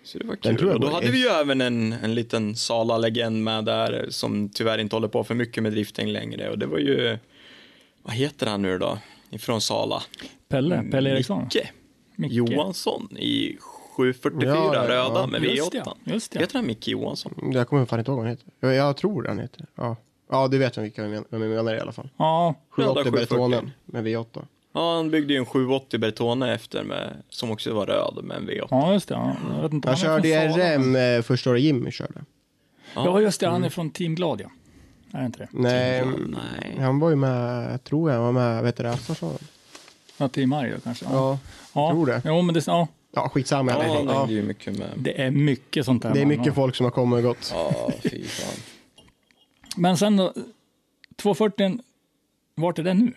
Så 0.02 0.18
det 0.18 0.26
var 0.26 0.36
kul. 0.36 0.56
tror 0.56 0.70
jag 0.70 0.74
Och 0.74 0.80
då 0.80 0.94
hade 0.94 1.10
vi 1.10 1.18
ju 1.18 1.26
även 1.28 1.60
en, 1.60 1.92
en 1.92 2.14
liten 2.14 2.56
Sala-legend 2.56 3.44
med 3.44 3.64
där 3.64 4.06
som 4.10 4.48
tyvärr 4.48 4.78
inte 4.78 4.96
håller 4.96 5.08
på 5.08 5.24
för 5.24 5.34
mycket 5.34 5.62
med 5.62 5.72
drifting 5.72 6.08
längre. 6.08 6.50
Och 6.50 6.58
det 6.58 6.66
var 6.66 6.78
ju, 6.78 7.18
vad 8.02 8.14
heter 8.14 8.46
han 8.46 8.62
nu 8.62 8.78
då? 8.78 8.98
Ifrån 9.30 9.60
Sala. 9.60 10.02
Pelle, 10.48 10.84
Pelle 10.90 11.10
Eriksson. 11.10 11.42
Micke 11.42 11.72
Micke. 12.16 12.32
Johansson 12.32 13.16
i 13.18 13.58
744 13.96 14.54
Ja, 14.54 14.74
ja, 14.74 14.82
röda 14.88 15.20
ja. 15.20 15.26
med 15.26 15.42
Just 15.44 15.72
V8. 15.74 15.92
det, 16.04 16.12
just 16.12 16.32
det. 16.32 16.38
Heter 16.38 16.54
han 16.54 16.66
Micke 16.66 16.88
Johansson? 16.88 17.50
Jag 17.52 17.68
kommer 17.68 17.86
fan 17.86 17.98
inte 17.98 18.10
ihåg 18.10 18.16
vad 18.18 18.26
han 18.26 18.36
heter. 18.36 18.46
Jag, 18.60 18.74
jag 18.74 18.96
tror 18.96 19.24
han 19.28 19.38
heter. 19.38 19.66
Ja. 19.74 19.96
Ja, 20.30 20.48
du 20.48 20.58
vet 20.58 20.78
vilka 20.78 21.02
jag 21.02 21.10
men- 21.10 21.24
vem 21.28 21.42
jag 21.42 21.50
menar 21.50 21.74
i 21.74 21.80
alla 21.80 21.92
fall. 21.92 22.08
Ja, 22.16 22.54
780 22.70 23.12
740. 23.12 23.36
Bertonen 23.36 23.70
med 23.84 24.04
V8. 24.06 24.44
Ja, 24.74 24.96
han 24.96 25.10
byggde 25.10 25.32
ju 25.32 25.38
en 25.38 25.46
780 25.46 26.00
Bertone 26.00 26.54
efter 26.54 26.84
med, 26.84 27.16
som 27.28 27.50
också 27.50 27.74
var 27.74 27.86
röd 27.86 28.24
med 28.24 28.36
en 28.36 28.48
V8. 28.48 28.66
ja 28.70 28.92
just 28.92 29.08
det. 29.08 29.14
Ja. 29.14 29.36
Jag 29.56 29.62
vet 29.62 29.72
inte, 29.72 29.88
Han 29.88 29.96
körde 29.96 30.28
i. 30.28 30.32
RM 30.48 30.96
eh, 30.96 31.22
första 31.22 31.50
året 31.50 31.62
Jimmy 31.62 31.90
körde. 31.90 32.24
Ja, 32.94 33.20
just 33.20 33.40
det. 33.40 33.48
Han 33.48 33.64
är 33.64 33.68
från 33.70 33.90
Team 33.90 34.14
Glad, 34.14 34.40
ja. 34.40 34.50
Är 35.18 35.26
inte 35.26 35.38
det? 35.38 35.48
Nej, 35.52 36.04
Nej. 36.28 36.76
han 36.80 36.98
var 36.98 37.10
ju 37.10 37.16
med, 37.16 37.72
jag 37.72 37.84
tror 37.84 38.10
jag 38.10 38.20
var 38.20 38.32
med, 38.32 38.62
vet 38.62 38.76
du 38.76 38.82
det, 38.82 38.90
Assarsson? 38.90 39.38
Ja, 40.16 40.28
till 40.28 40.46
Mario 40.48 40.76
kanske? 40.84 41.04
Ja, 41.10 41.38
ja. 41.74 41.90
tror 41.90 42.06
det. 42.06 42.22
Jo, 42.24 42.42
men 42.42 42.54
det, 42.54 42.66
ja, 42.66 42.88
ja 43.14 43.28
skitsamma. 43.28 43.72
Ja, 43.72 43.94
han 43.94 44.06
ja. 44.06 44.18
hängde 44.18 44.32
ju 44.34 44.42
mycket 44.42 44.78
med. 44.78 44.88
det 44.96 45.22
är 45.22 45.30
mycket 45.30 45.84
sånt 45.84 46.02
där. 46.02 46.14
Det 46.14 46.20
är 46.20 46.26
mycket 46.26 46.46
har. 46.46 46.54
folk 46.54 46.74
som 46.74 46.84
har 46.84 46.90
kommit 46.90 47.16
och 47.16 47.22
gått. 47.22 47.50
Ja, 47.54 47.90
fy 48.02 48.24
fan. 48.24 48.54
Men 49.76 49.96
sen 49.96 50.16
då, 50.16 50.32
240, 51.16 51.78
vart 52.54 52.78
är 52.78 52.82
den 52.82 52.98
nu? 52.98 53.12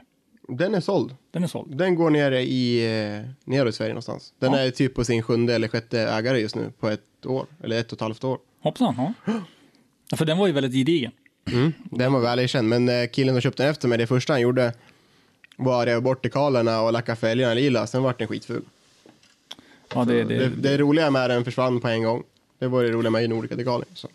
Den 0.56 0.76
är 0.76 0.80
såld. 0.82 1.16
Den 1.32 1.44
är 1.44 1.48
såld. 1.48 1.78
Den 1.78 1.96
går 1.96 2.10
nere 2.10 2.42
i, 2.42 2.86
eh, 3.16 3.30
nere 3.46 3.70
i 3.70 3.72
Sverige 3.72 3.90
någonstans. 3.94 4.34
Den 4.40 4.54
Ja. 4.54 4.60
är 4.60 4.72
typ 4.72 4.96
på 4.96 5.04
sin 5.06 5.24
sjunde 5.24 5.56
eller 5.56 5.68
sjätte 5.68 6.00
ägare 6.02 6.40
just 6.40 6.56
nu 6.56 6.72
på 6.80 6.90
ett 6.90 7.26
år, 7.26 7.46
eller 7.64 7.80
ett 7.80 7.92
och 7.92 7.98
ett 7.98 8.02
halvt 8.02 8.24
år. 8.24 8.38
Hoppsan, 8.62 8.96
ja. 8.98 9.14
ja. 10.10 10.18
För 10.18 10.26
den 10.26 10.38
var 10.38 10.48
ju 10.48 10.54
väldigt 10.54 10.74
gedigen. 10.74 11.12
Den 11.84 12.14
var 12.14 12.20
väl 12.20 12.40
erkänd, 12.40 12.70
men 12.70 12.90
eh, 12.90 13.08
killen 13.08 13.36
som 13.36 13.42
köpte 13.42 13.64
den 13.64 13.72
efter 13.72 13.88
mig, 13.88 13.98
det 13.98 14.08
första 14.08 14.34
han 14.34 14.42
gjorde 14.42 14.74
var 15.58 15.82
att 15.82 15.88
rev 15.88 16.02
bort 16.02 16.24
dekalerna 16.24 16.82
och 16.82 16.94
lacka 16.94 17.16
fälgarna 17.16 17.54
lila, 17.54 17.88
sen 17.88 18.04
vart 18.04 18.20
den 18.20 18.28
skitful. 18.28 18.62
Ja, 19.98 20.06
det, 20.06 20.24
det, 20.24 20.50
Det, 20.50 20.50
det 20.50 20.78
roliga 20.78 21.12
med 21.12 21.30
den 21.30 21.44
försvann 21.44 21.80
på 21.80 21.88
en 21.88 22.04
gång. 22.04 22.24
Det 22.60 22.68
var 22.68 22.84
det 22.84 22.92
roliga 22.92 23.12
med 23.12 23.30
Nordica 23.30 23.56
dekalen. 23.56 23.88
Så. 23.94 24.08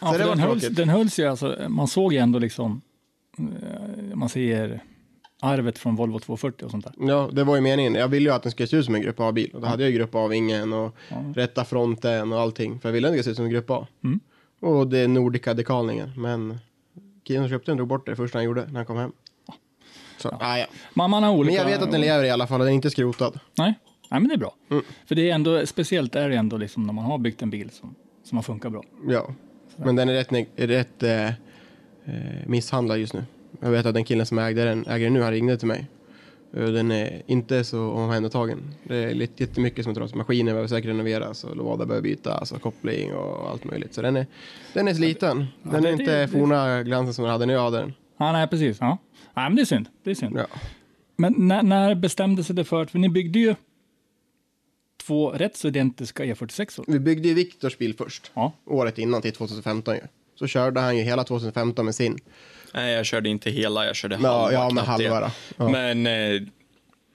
ja, 0.00 0.12
så 0.12 0.18
den, 0.18 0.38
hölls, 0.38 0.68
den 0.68 0.88
hölls 0.88 1.18
ju 1.18 1.26
alltså, 1.26 1.56
man 1.68 1.88
såg 1.88 2.12
ju 2.12 2.18
ändå 2.18 2.38
liksom, 2.38 2.80
eh, 3.38 4.14
man 4.14 4.28
ser 4.28 4.80
arvet 5.40 5.78
från 5.78 5.96
Volvo 5.96 6.18
240 6.18 6.64
och 6.64 6.70
sånt 6.70 6.84
där. 6.84 7.08
Ja, 7.08 7.30
det 7.32 7.44
var 7.44 7.56
ju 7.56 7.60
meningen. 7.60 7.94
Jag 7.94 8.08
ville 8.08 8.28
ju 8.28 8.34
att 8.34 8.42
den 8.42 8.52
skulle 8.52 8.66
se 8.66 8.76
ut 8.76 8.84
som 8.84 8.94
en 8.94 9.02
grupp 9.02 9.20
A-bil. 9.20 9.50
Och 9.54 9.60
då 9.60 9.66
hade 9.66 9.82
jag 9.82 9.90
ju 9.90 9.98
grupp 9.98 10.14
A-vingen 10.14 10.72
och 10.72 10.96
rätta 11.34 11.64
fronten 11.64 12.32
och 12.32 12.40
allting. 12.40 12.80
För 12.80 12.88
jag 12.88 12.92
ville 12.92 13.08
att 13.08 13.14
den 13.14 13.22
skulle 13.22 13.24
se 13.24 13.30
ut 13.30 13.36
som 13.36 13.44
en 13.44 13.50
grupp 13.50 13.70
A. 13.70 13.86
Mm. 14.04 14.20
Och 14.60 14.88
det 14.88 14.98
är 14.98 15.08
Nordica 15.08 15.54
dekalningen. 15.54 16.12
Men 16.16 16.58
killen 17.24 17.42
som 17.42 17.50
köpte 17.50 17.70
den 17.70 17.76
drog 17.76 17.88
bort 17.88 18.06
det 18.06 18.16
första 18.16 18.38
han 18.38 18.44
gjorde 18.44 18.66
när 18.66 18.74
han 18.74 18.86
kom 18.86 18.96
hem. 18.96 19.12
Så, 20.18 20.36
ja. 20.40 20.58
ja. 20.58 20.66
Man, 20.94 21.10
man 21.10 21.22
har 21.22 21.32
olika... 21.32 21.62
Men 21.62 21.70
jag 21.70 21.78
vet 21.78 21.82
att 21.82 21.92
den 21.92 22.00
lever 22.00 22.24
i 22.24 22.30
alla 22.30 22.46
fall 22.46 22.60
och 22.60 22.66
den 22.66 22.72
är 22.72 22.76
inte 22.76 22.90
skrotad. 22.90 23.40
Nej, 23.58 23.74
Nej 24.10 24.20
men 24.20 24.28
det 24.28 24.34
är 24.34 24.38
bra. 24.38 24.54
Mm. 24.70 24.82
För 25.06 25.14
det 25.14 25.30
är 25.30 25.34
ändå, 25.34 25.66
speciellt 25.66 26.16
är 26.16 26.28
det 26.28 26.36
ändå 26.36 26.56
liksom 26.56 26.82
när 26.82 26.92
man 26.92 27.04
har 27.04 27.18
byggt 27.18 27.42
en 27.42 27.50
bil 27.50 27.70
som, 27.70 27.94
som 28.24 28.38
har 28.38 28.42
funkat 28.42 28.72
bra. 28.72 28.82
Ja. 29.08 29.34
Men 29.76 29.96
den 29.96 30.08
är 30.08 30.12
rätt, 30.12 30.32
är 30.56 30.66
rätt 30.66 31.02
eh, 31.02 31.26
eh, 31.26 31.32
misshandlad 32.46 32.98
just 32.98 33.14
nu. 33.14 33.24
Jag 33.60 33.70
vet 33.70 33.86
att 33.86 33.94
den 33.94 34.04
killen 34.04 34.26
som 34.26 34.38
ägde 34.38 34.64
den, 34.64 34.86
äger 34.86 35.04
den 35.06 35.14
nu, 35.14 35.22
han 35.22 35.32
ringde 35.32 35.56
till 35.56 35.68
mig. 35.68 35.86
Den 36.50 36.90
är 36.90 37.22
inte 37.26 37.64
så 37.64 37.90
omhändertagen. 37.90 38.58
Det 38.84 38.96
är 38.96 39.14
lite, 39.14 39.42
jättemycket 39.42 39.84
som 39.84 39.94
dras. 39.94 40.14
Maskiner 40.14 40.52
behöver 40.52 40.68
säkert 40.68 40.88
renoveras 40.88 41.44
och 41.44 41.56
låda 41.56 41.86
behöver 41.86 42.02
bytas 42.02 42.52
och 42.52 42.62
koppling 42.62 43.14
och 43.14 43.50
allt 43.50 43.64
möjligt. 43.64 43.94
Så 43.94 44.02
den 44.02 44.16
är, 44.16 44.26
den 44.74 44.88
är 44.88 44.94
sliten. 44.94 45.46
Den 45.62 45.82
det- 45.82 45.88
är 45.88 45.92
inte 45.92 46.20
det- 46.20 46.28
forna 46.28 46.82
glansen 46.82 47.14
som 47.14 47.22
den 47.24 47.32
hade 47.32 47.46
när 47.46 47.54
jag 47.54 47.62
hade 47.62 47.78
den. 47.78 47.92
Ja, 48.18 48.32
nej, 48.32 48.48
precis. 48.48 48.76
Ja. 48.80 48.98
Nej, 49.34 49.48
men 49.50 49.56
det 49.56 49.62
är 49.62 49.66
synd. 49.66 49.88
Det 50.04 50.10
är 50.10 50.14
synd. 50.14 50.36
Ja. 50.38 50.46
Men 51.16 51.34
när, 51.38 51.62
när 51.62 51.94
bestämde 51.94 52.44
sig 52.44 52.56
det 52.56 52.64
för 52.64 52.82
att, 52.82 52.90
för 52.90 52.98
ni 52.98 53.08
byggde 53.08 53.38
ju 53.38 53.54
två 55.08 55.30
rätt 55.30 55.56
så 55.56 55.68
identiska 55.68 56.24
E46 56.24 56.78
-or. 56.80 56.84
Vi 56.86 56.98
byggde 56.98 57.28
ju 57.28 57.34
Viktors 57.34 57.78
bil 57.78 57.94
först. 57.96 58.30
Ja. 58.34 58.52
Året 58.64 58.98
innan 58.98 59.22
till 59.22 59.32
2015 59.32 59.94
ju. 59.94 60.00
Så 60.38 60.46
körde 60.46 60.80
han 60.80 60.96
ju 60.96 61.02
hela 61.02 61.24
2015 61.24 61.84
med 61.84 61.94
sin. 61.94 62.18
Nej, 62.74 62.94
jag 62.94 63.06
körde 63.06 63.28
inte 63.28 63.50
hela, 63.50 63.86
jag 63.86 63.96
körde 63.96 64.16
halva. 64.16 64.52
ja, 64.52 64.70
det. 64.74 64.80
halva. 64.80 65.32
Ja. 65.56 65.68
Men 65.68 66.06
eh, 66.06 66.42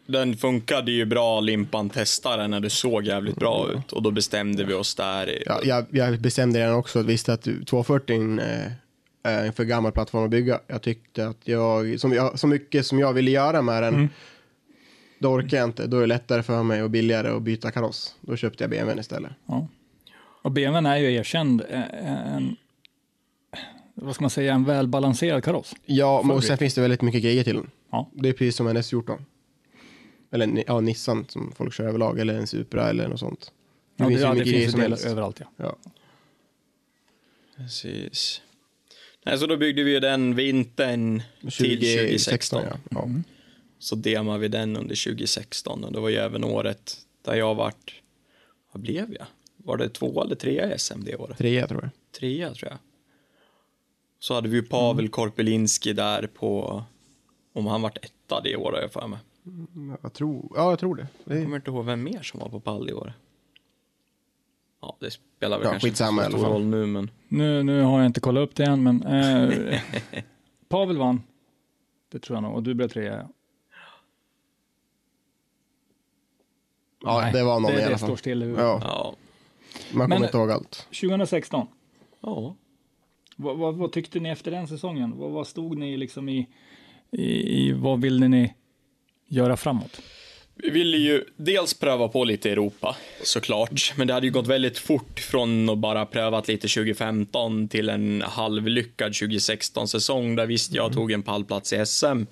den 0.07 0.37
funkade 0.37 0.91
ju 0.91 1.05
bra, 1.05 1.39
limpan 1.39 1.89
testade 1.89 2.47
när 2.47 2.59
det 2.59 2.69
såg 2.69 3.03
jävligt 3.03 3.35
bra 3.35 3.69
ut. 3.71 3.91
Och 3.91 4.03
då 4.03 4.11
bestämde 4.11 4.63
vi 4.63 4.73
oss 4.73 4.95
där. 4.95 5.43
Ja, 5.45 5.59
jag, 5.63 5.85
jag 5.89 6.19
bestämde 6.19 6.59
redan 6.59 6.75
också 6.75 6.99
att 6.99 7.05
visste 7.05 7.33
att 7.33 7.43
240 7.43 8.39
eh, 8.39 8.71
är 9.23 9.45
en 9.45 9.53
för 9.53 9.63
gammal 9.63 9.91
plattform 9.91 10.23
att 10.23 10.29
bygga. 10.29 10.59
Jag 10.67 10.81
tyckte 10.81 11.27
att 11.27 11.39
jag, 11.43 11.99
som 11.99 12.13
jag, 12.13 12.39
så 12.39 12.47
mycket 12.47 12.85
som 12.85 12.99
jag 12.99 13.13
ville 13.13 13.31
göra 13.31 13.61
med 13.61 13.83
den, 13.83 14.09
då 15.23 15.29
orkar 15.29 15.57
jag 15.57 15.67
inte. 15.69 15.87
Då 15.87 15.97
är 15.97 16.01
det 16.01 16.07
lättare 16.07 16.43
för 16.43 16.63
mig 16.63 16.83
och 16.83 16.89
billigare 16.89 17.27
att 17.27 17.41
byta 17.41 17.71
kaross. 17.71 18.15
Då 18.21 18.35
köpte 18.35 18.63
jag 18.63 18.71
BMWn 18.71 18.99
istället. 18.99 19.31
Ja. 19.45 19.67
Och 20.41 20.51
BMWn 20.51 20.85
är 20.85 20.97
ju 20.97 21.13
erkänd 21.13 21.61
eh, 21.69 22.35
en, 22.35 22.55
vad 23.93 24.15
ska 24.15 24.23
man 24.23 24.29
säga, 24.29 24.53
en 24.53 24.65
välbalanserad 24.65 25.43
kaross. 25.43 25.75
Ja, 25.85 26.21
men 26.23 26.35
och 26.35 26.43
sen 26.43 26.57
finns 26.57 26.73
det 26.73 26.81
väldigt 26.81 27.01
mycket 27.01 27.23
grejer 27.23 27.43
till 27.43 27.55
den. 27.55 27.69
Ja. 27.91 28.09
Det 28.13 28.29
är 28.29 28.33
precis 28.33 28.55
som 28.55 28.67
en 28.67 28.77
S14. 28.77 29.17
Eller 30.31 30.63
ja, 30.67 30.79
Nissan 30.79 31.25
som 31.29 31.51
folk 31.55 31.73
kör 31.73 31.87
överlag, 31.87 32.19
eller 32.19 32.33
en 32.33 32.47
Supra 32.47 32.89
eller 32.89 33.07
något 33.07 33.19
sånt. 33.19 33.51
Ja, 33.97 34.05
det, 34.05 34.09
finns 34.09 34.21
ju 34.21 34.25
ja, 34.25 34.33
det 34.33 34.45
finns 34.45 34.71
som 34.71 34.81
helst. 34.81 35.05
överallt. 35.05 35.39
Ja. 35.39 35.47
Ja. 35.57 35.75
Precis. 37.57 38.41
Nej, 39.25 39.37
så 39.37 39.47
då 39.47 39.57
byggde 39.57 39.83
vi 39.83 39.91
ju 39.91 39.99
den 39.99 40.35
vintern 40.35 41.21
till 41.41 41.79
2016. 41.79 42.61
ja. 42.69 42.77
ja. 42.89 43.09
Så 43.83 43.95
demade 43.95 44.39
vi 44.39 44.47
den 44.47 44.77
under 44.77 45.03
2016 45.11 45.83
och 45.83 45.91
det 45.91 45.99
var 45.99 46.09
ju 46.09 46.15
även 46.15 46.43
året 46.43 46.97
där 47.21 47.35
jag 47.35 47.55
vart, 47.55 48.01
vad 48.71 48.81
blev 48.81 49.13
jag? 49.13 49.25
Var 49.57 49.77
det 49.77 49.89
två 49.89 50.23
eller 50.23 50.35
trea 50.35 50.75
i 50.75 50.79
SM 50.79 51.03
det 51.03 51.15
året? 51.15 51.37
Trea 51.37 51.67
tror 51.67 51.81
jag. 51.81 51.91
Trea 52.19 52.53
tror 52.53 52.71
jag. 52.71 52.79
Så 54.19 54.33
hade 54.33 54.49
vi 54.49 54.55
ju 54.55 54.63
Pavel 54.63 55.09
Korpelinski 55.09 55.93
där 55.93 56.27
på, 56.27 56.83
om 57.53 57.65
han 57.65 57.81
vart 57.81 58.05
etta 58.05 58.41
det 58.43 58.55
året 58.55 58.81
jag 58.81 58.91
för 58.91 59.07
mig. 59.07 59.19
Jag 60.01 60.13
tror, 60.13 60.51
ja, 60.55 60.69
jag 60.69 60.79
tror 60.79 60.95
det. 60.95 61.07
det 61.25 61.33
Jag 61.33 61.37
är, 61.37 61.43
kommer 61.43 61.55
inte 61.55 61.71
ihåg 61.71 61.85
vem 61.85 62.03
mer 62.03 62.21
som 62.21 62.39
var 62.39 62.49
på 62.49 62.59
pall 62.59 62.89
i 62.89 62.93
år. 62.93 63.13
Ja, 64.81 64.97
det 64.99 65.11
spelar 65.11 65.57
väl 65.57 65.65
Ja, 65.65 65.71
kanske 65.71 65.87
inte 65.87 65.97
så 65.97 66.21
stor 66.29 66.45
roll 66.45 66.65
nu, 66.65 66.85
men 66.85 67.11
Nu, 67.27 67.63
nu 67.63 67.81
har 67.81 67.97
jag 67.97 68.05
inte 68.05 68.19
kollat 68.19 68.49
upp 68.49 68.55
det 68.55 68.63
än, 68.63 68.83
men 68.83 69.03
eh, 69.03 69.81
Pavel 70.67 70.97
vann. 70.97 71.21
Det 72.11 72.19
tror 72.19 72.35
jag 72.35 72.43
nog. 72.43 72.55
Och 72.55 72.63
du 72.63 72.73
blev 72.73 72.87
trea. 72.87 73.29
Ja. 77.03 77.21
Nej, 77.21 77.33
det 77.33 77.43
var 77.43 77.59
någon 77.59 77.71
det, 77.71 77.79
i 77.79 77.81
alla 77.83 77.91
det 77.91 77.97
fall. 77.97 78.07
står 78.09 78.15
still 78.15 78.41
i 78.43 78.45
huvudet. 78.45 78.63
Ja, 78.65 78.79
ja. 78.83 79.15
man 79.91 80.09
Men- 80.09 80.15
kommer 80.17 80.27
inte 80.27 80.37
ihåg 80.37 80.51
allt. 80.51 80.87
2016. 81.01 81.67
Ja. 82.21 82.55
Vad, 83.35 83.57
vad, 83.57 83.75
vad 83.75 83.91
tyckte 83.91 84.19
ni 84.19 84.29
efter 84.29 84.51
den 84.51 84.67
säsongen? 84.67 85.13
Vad, 85.17 85.31
vad 85.31 85.47
stod 85.47 85.77
ni 85.77 85.97
liksom 85.97 86.29
i, 86.29 86.47
i, 87.11 87.23
i, 87.67 87.71
vad 87.73 88.01
ville 88.01 88.27
ni 88.27 88.53
göra 89.27 89.57
framåt? 89.57 90.01
Vi 90.55 90.69
ville 90.69 90.97
ju 90.97 91.25
dels 91.37 91.73
pröva 91.73 92.07
på 92.07 92.23
lite 92.23 92.49
i 92.49 92.51
Europa, 92.51 92.95
såklart. 93.23 93.93
Men 93.97 94.07
det 94.07 94.13
hade 94.13 94.25
ju 94.27 94.31
gått 94.33 94.47
väldigt 94.47 94.77
fort 94.77 95.19
från 95.19 95.69
att 95.69 95.77
bara 95.77 96.05
prövat 96.05 96.47
lite 96.47 96.67
2015 96.67 97.67
till 97.67 97.89
en 97.89 98.21
halvlyckad 98.21 99.11
2016-säsong. 99.11 100.35
Där 100.35 100.45
visst, 100.45 100.73
jag 100.73 100.93
tog 100.93 101.11
en 101.11 101.23
pallplats 101.23 101.73
i 101.73 101.85
SM 101.85 102.23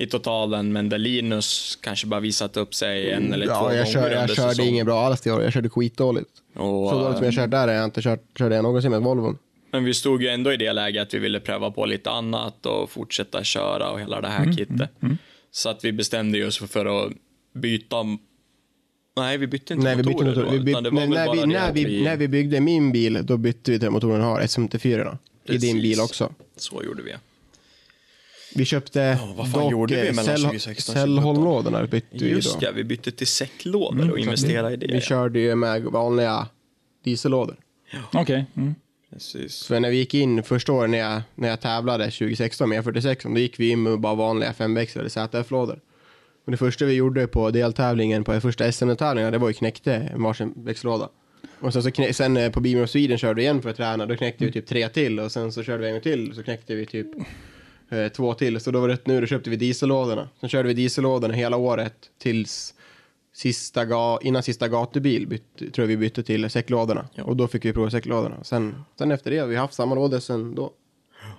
i 0.00 0.06
totalen, 0.06 0.72
men 0.72 0.88
där 0.88 0.98
Linus 0.98 1.78
kanske 1.82 2.06
bara 2.06 2.20
visat 2.20 2.56
upp 2.56 2.74
sig 2.74 3.10
en 3.12 3.32
eller 3.32 3.46
två 3.46 3.52
Ja, 3.52 3.60
gånger 3.62 3.76
jag, 3.76 3.88
kör, 3.88 4.10
jag 4.10 4.30
körde 4.30 4.50
säsongen. 4.50 4.70
inget 4.74 4.86
bra 4.86 5.00
alls 5.00 5.20
det 5.20 5.30
år. 5.32 5.42
Jag 5.42 5.52
körde 5.52 5.68
skitdåligt. 5.68 6.30
Och, 6.54 6.90
Så 6.90 6.98
dåligt 6.98 7.16
som 7.16 7.24
jag 7.24 7.34
kört 7.34 7.50
där 7.50 7.68
har 7.68 7.74
jag 7.74 7.84
inte 7.84 8.02
kört, 8.02 8.20
körde 8.38 8.54
jag 8.54 8.62
någonsin 8.62 8.90
med 8.90 9.00
Volvon. 9.02 9.38
Men 9.70 9.84
vi 9.84 9.94
stod 9.94 10.22
ju 10.22 10.28
ändå 10.28 10.52
i 10.52 10.56
det 10.56 10.72
läget 10.72 11.02
att 11.02 11.14
vi 11.14 11.18
ville 11.18 11.40
pröva 11.40 11.70
på 11.70 11.86
lite 11.86 12.10
annat 12.10 12.66
och 12.66 12.90
fortsätta 12.90 13.44
köra 13.44 13.90
och 13.90 14.00
hela 14.00 14.20
det 14.20 14.28
här 14.28 14.52
kittet. 14.52 14.90
Så 15.50 15.68
att 15.68 15.84
vi 15.84 15.92
bestämde 15.92 16.46
oss 16.46 16.58
för 16.58 17.06
att 17.06 17.12
byta 17.54 17.96
Nej, 19.16 19.38
vi 19.38 19.46
bytte 19.46 19.72
inte 19.74 19.84
Nej, 19.84 19.96
vi 19.96 20.02
bytte 20.02 20.24
motorer 20.24 20.30
motor. 20.36 20.44
då, 20.44 20.50
Vi 20.50 20.60
bytte, 20.60 20.80
nej, 20.80 20.90
när, 21.08 21.32
vi, 21.32 21.46
när, 21.46 21.68
att 21.68 21.74
vi, 21.76 22.02
när 22.04 22.16
vi 22.16 22.28
byggde 22.28 22.60
min 22.60 22.92
bil, 22.92 23.18
då 23.22 23.36
bytte 23.36 23.70
vi 23.70 23.78
till 23.78 23.90
motorn 23.90 24.20
har, 24.20 24.40
SM54. 24.40 25.18
I 25.44 25.56
din 25.58 25.82
bil 25.82 26.00
också. 26.00 26.32
Så 26.56 26.82
gjorde 26.84 27.02
vi. 27.02 27.12
Vi 28.54 28.64
köpte 28.64 29.18
vad 29.36 29.50
fan 29.50 29.62
dock 29.62 29.72
gjorde 29.72 29.94
vi 30.02 30.12
mellan 30.12 30.24
cell- 30.24 30.42
2016 30.42 30.92
och 30.92 31.00
Cellholmlådorna 31.00 31.86
bytte 31.86 32.06
vi 32.10 32.30
Just 32.30 32.60
då. 32.60 32.66
ja, 32.66 32.72
vi 32.74 32.84
bytte 32.84 33.10
till 33.10 33.26
säcklådor 33.26 34.10
och 34.10 34.18
investerade 34.18 34.74
i 34.74 34.76
det. 34.76 34.86
Vi 34.86 34.94
ja. 34.94 35.00
körde 35.00 35.40
ju 35.40 35.54
med 35.54 35.82
vanliga 35.82 36.48
diesellådor. 37.04 37.56
Okej. 38.12 38.46
Mm. 38.56 38.74
Precis. 39.12 39.66
För 39.66 39.80
när 39.80 39.90
vi 39.90 39.96
gick 39.96 40.14
in 40.14 40.42
första 40.42 40.72
året 40.72 40.90
när 40.90 40.98
jag, 40.98 41.22
när 41.34 41.48
jag 41.48 41.60
tävlade 41.60 42.04
2016 42.04 42.68
med 42.68 42.84
46 42.84 43.24
då 43.24 43.38
gick 43.38 43.60
vi 43.60 43.68
in 43.70 43.82
med 43.82 44.00
bara 44.00 44.14
vanliga 44.14 44.52
5-växlade 44.52 45.08
ZF-lådor. 45.08 45.80
Och 46.44 46.50
det 46.50 46.56
första 46.56 46.84
vi 46.84 46.92
gjorde 46.92 47.26
på 47.26 47.50
deltävlingen, 47.50 48.24
på 48.24 48.40
första 48.40 48.72
SM-tävlingen, 48.72 49.32
det 49.32 49.38
var 49.38 49.48
ju 49.48 49.54
knäckte 49.54 49.94
en 49.94 50.22
varsin 50.22 50.52
växellåda. 50.56 51.08
Och 51.60 51.72
sen, 51.72 51.82
så 51.82 51.90
knä, 51.90 52.12
sen 52.12 52.36
eh, 52.36 52.50
på 52.50 52.60
Beamer 52.60 52.84
of 52.84 52.90
Sweden 52.90 53.18
körde 53.18 53.34
vi 53.34 53.42
igen 53.42 53.62
för 53.62 53.70
att 53.70 53.76
träna, 53.76 54.06
då 54.06 54.16
knäckte 54.16 54.44
vi 54.44 54.52
typ 54.52 54.66
tre 54.66 54.88
till 54.88 55.20
och 55.20 55.32
sen 55.32 55.52
så 55.52 55.62
körde 55.62 55.82
vi 55.82 55.86
en 55.86 55.92
gång 55.92 56.02
till 56.02 56.34
så 56.34 56.42
knäckte 56.42 56.74
vi 56.74 56.86
typ 56.86 57.06
eh, 57.88 58.08
två 58.08 58.34
till. 58.34 58.60
Så 58.60 58.70
då 58.70 58.80
var 58.80 58.88
det 58.88 59.06
nu, 59.06 59.20
då 59.20 59.26
köpte 59.26 59.50
vi 59.50 59.56
diesellådorna. 59.56 60.28
Sen 60.40 60.48
körde 60.48 60.68
vi 60.68 60.74
diesellådorna 60.74 61.34
hela 61.34 61.56
året 61.56 61.94
tills 62.18 62.74
sista 63.32 63.84
ga, 63.84 64.18
innan 64.22 64.42
sista 64.42 64.68
gatubil 64.68 65.26
bytte, 65.26 65.70
tror 65.70 65.82
jag 65.82 65.86
vi 65.86 65.96
bytte 65.96 66.22
till 66.22 66.50
säcklådorna. 66.50 67.08
Och 67.22 67.36
då 67.36 67.48
fick 67.48 67.64
vi 67.64 67.72
prova 67.72 67.90
säcklådorna. 67.90 68.44
Sen, 68.44 68.84
sen 68.98 69.10
efter 69.10 69.30
det 69.30 69.38
har 69.38 69.46
vi 69.46 69.56
haft 69.56 69.74
samma 69.74 69.94
lådor 69.94 70.18
sen 70.18 70.54
då. 70.54 70.72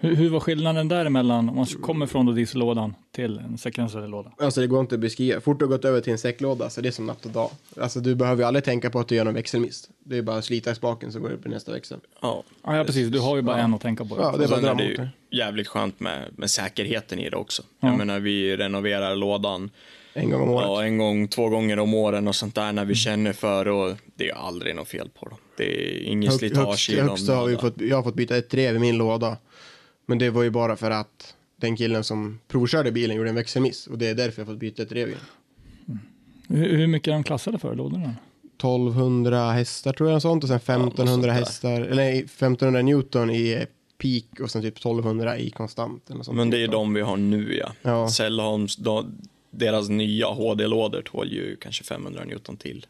Hur, 0.02 0.16
hur 0.16 0.30
var 0.30 0.40
skillnaden 0.40 0.88
däremellan 0.88 1.50
om 1.50 1.56
man 1.56 1.66
kommer 1.66 2.06
från 2.06 2.26
då 2.26 2.32
diesellådan 2.32 2.96
till 3.12 3.38
en 3.38 3.58
sekvenserad 3.58 4.10
låda? 4.10 4.32
Alltså 4.40 4.62
det 4.62 4.68
går 4.68 4.80
inte 4.82 4.96
att 4.96 5.02
beskriva. 5.02 5.42
Fort 5.42 5.60
du 5.60 5.66
har 5.66 5.70
gått 5.70 5.86
över 5.86 6.02
till 6.02 6.12
en 6.12 6.18
säcklåda 6.18 6.70
så 6.70 6.82
det 6.82 6.88
är 6.90 6.92
som 6.92 7.06
natt 7.06 7.26
och 7.26 7.32
dag. 7.32 7.50
Alltså 7.82 8.00
du 8.00 8.16
behöver 8.16 8.42
ju 8.44 8.48
aldrig 8.48 8.64
tänka 8.64 8.90
på 8.90 9.00
att 9.00 9.08
du 9.08 9.16
gör 9.16 9.26
någon 9.26 9.34
växelmiss. 9.34 9.90
Det 10.04 10.18
är 10.18 10.22
bara 10.22 10.38
att 10.38 10.46
slita 10.46 10.72
i 10.72 10.76
spaken 10.76 11.12
så 11.12 11.20
går 11.20 11.30
det 11.30 11.36
upp 11.36 11.46
i 11.46 11.50
nästa 11.50 11.72
växel. 11.72 12.00
Ja, 12.22 12.44
Ja, 12.64 12.78
ja 12.78 12.84
precis. 12.84 13.08
Du 13.10 13.20
har 13.20 13.36
ju 13.36 13.42
bara 13.42 13.58
en 13.58 13.74
att 13.74 13.82
tänka 13.82 14.06
på. 14.06 14.18
Ja, 14.20 14.36
det 14.38 14.44
är 14.44 14.48
bara 14.48 14.58
är 14.60 14.62
det 14.76 14.90
motorn. 14.90 15.10
ju 15.32 15.38
jävligt 15.38 15.68
skönt 15.68 16.00
med, 16.00 16.26
med 16.36 16.50
säkerheten 16.52 17.20
i 17.20 17.30
det 17.30 17.38
också. 17.38 17.64
Ja. 17.80 17.88
Jag 17.88 17.98
menar, 17.98 18.20
vi 18.20 18.58
renoverar 18.58 19.16
lådan 19.16 19.70
En 20.14 20.30
gång 20.30 20.42
om 20.42 20.50
året. 20.50 20.66
ja, 20.68 20.84
en 20.84 20.98
gång, 20.98 21.28
två 21.28 21.50
gånger 21.50 21.80
om 21.80 21.94
åren 21.94 22.28
och 22.28 22.36
sånt 22.36 22.56
där 22.56 22.72
när 22.72 22.86
vi 22.86 22.96
känner 22.96 23.34
för 23.34 23.68
och 23.68 23.94
det 24.16 24.30
är 24.30 24.36
aldrig 24.36 24.76
något 24.76 24.88
fel 24.88 25.10
på 25.20 25.26
dem. 25.30 25.38
Det 25.58 25.64
är 25.64 26.04
inget 26.04 26.30
Hög- 26.32 26.40
slitage 26.40 26.68
högst, 26.68 26.90
i 26.90 26.96
dem. 26.96 27.08
högsta 27.10 27.36
har 27.36 27.48
vi 27.48 27.58
fått, 27.58 27.82
jag 27.82 27.96
har 27.96 28.04
fått 28.04 28.16
byta 28.16 28.38
ett 28.38 28.50
drev 28.50 28.76
i 28.76 28.80
min 28.80 28.98
låda. 28.98 29.38
Men 30.10 30.18
det 30.18 30.30
var 30.30 30.44
ju 30.44 30.50
bara 30.50 30.76
för 30.76 30.92
att 30.92 31.36
den 31.56 31.76
killen 31.76 32.04
som 32.04 32.40
provkörde 32.48 32.92
bilen 32.92 33.18
gjorde 33.18 33.30
en 33.30 33.36
växelmiss. 33.36 33.88
Och 33.88 33.98
det 33.98 34.08
är 34.08 34.16
därför 34.16 34.42
jag 34.42 34.48
fått 34.48 34.58
byta 34.58 34.84
ett 34.84 34.90
drev 34.90 35.08
igen. 35.08 35.20
Hur, 36.48 36.78
hur 36.78 36.88
mycket 36.88 37.08
är 37.08 37.12
de 37.12 37.24
klassade 37.24 37.58
för, 37.60 37.76
lådorna? 37.76 38.16
1200 38.58 39.52
hästar 39.52 39.94
tror 39.94 40.10
jag 40.10 40.16
och 40.16 40.22
sånt 40.22 40.44
och 40.44 40.48
sen 40.48 40.56
något 40.56 40.66
sånt 40.66 40.94
1500 40.94 41.28
där. 41.28 41.40
hästar, 41.40 41.82
eller 41.82 41.96
nej, 41.96 42.20
1500 42.20 42.82
Newton 42.82 43.30
i 43.30 43.66
peak 43.98 44.40
och 44.40 44.52
sen 44.52 44.62
typ 44.62 44.78
1200 44.78 45.38
i 45.38 45.50
konstant. 45.50 46.10
Eller 46.10 46.24
sånt 46.24 46.38
Men 46.38 46.50
det 46.50 46.58
är 46.58 46.66
typ. 46.66 46.72
de 46.72 46.94
vi 46.94 47.02
har 47.02 47.18
nu 47.18 47.58
ja. 47.58 47.72
Ja. 47.82 48.10
Cellholms, 48.10 48.76
de, 48.76 49.18
deras 49.52 49.90
nya 49.90 50.28
HD-lådor 50.28 51.02
tål 51.02 51.32
ju 51.32 51.56
kanske 51.56 51.84
500 51.84 52.24
Newton 52.24 52.58
till. 52.58 52.86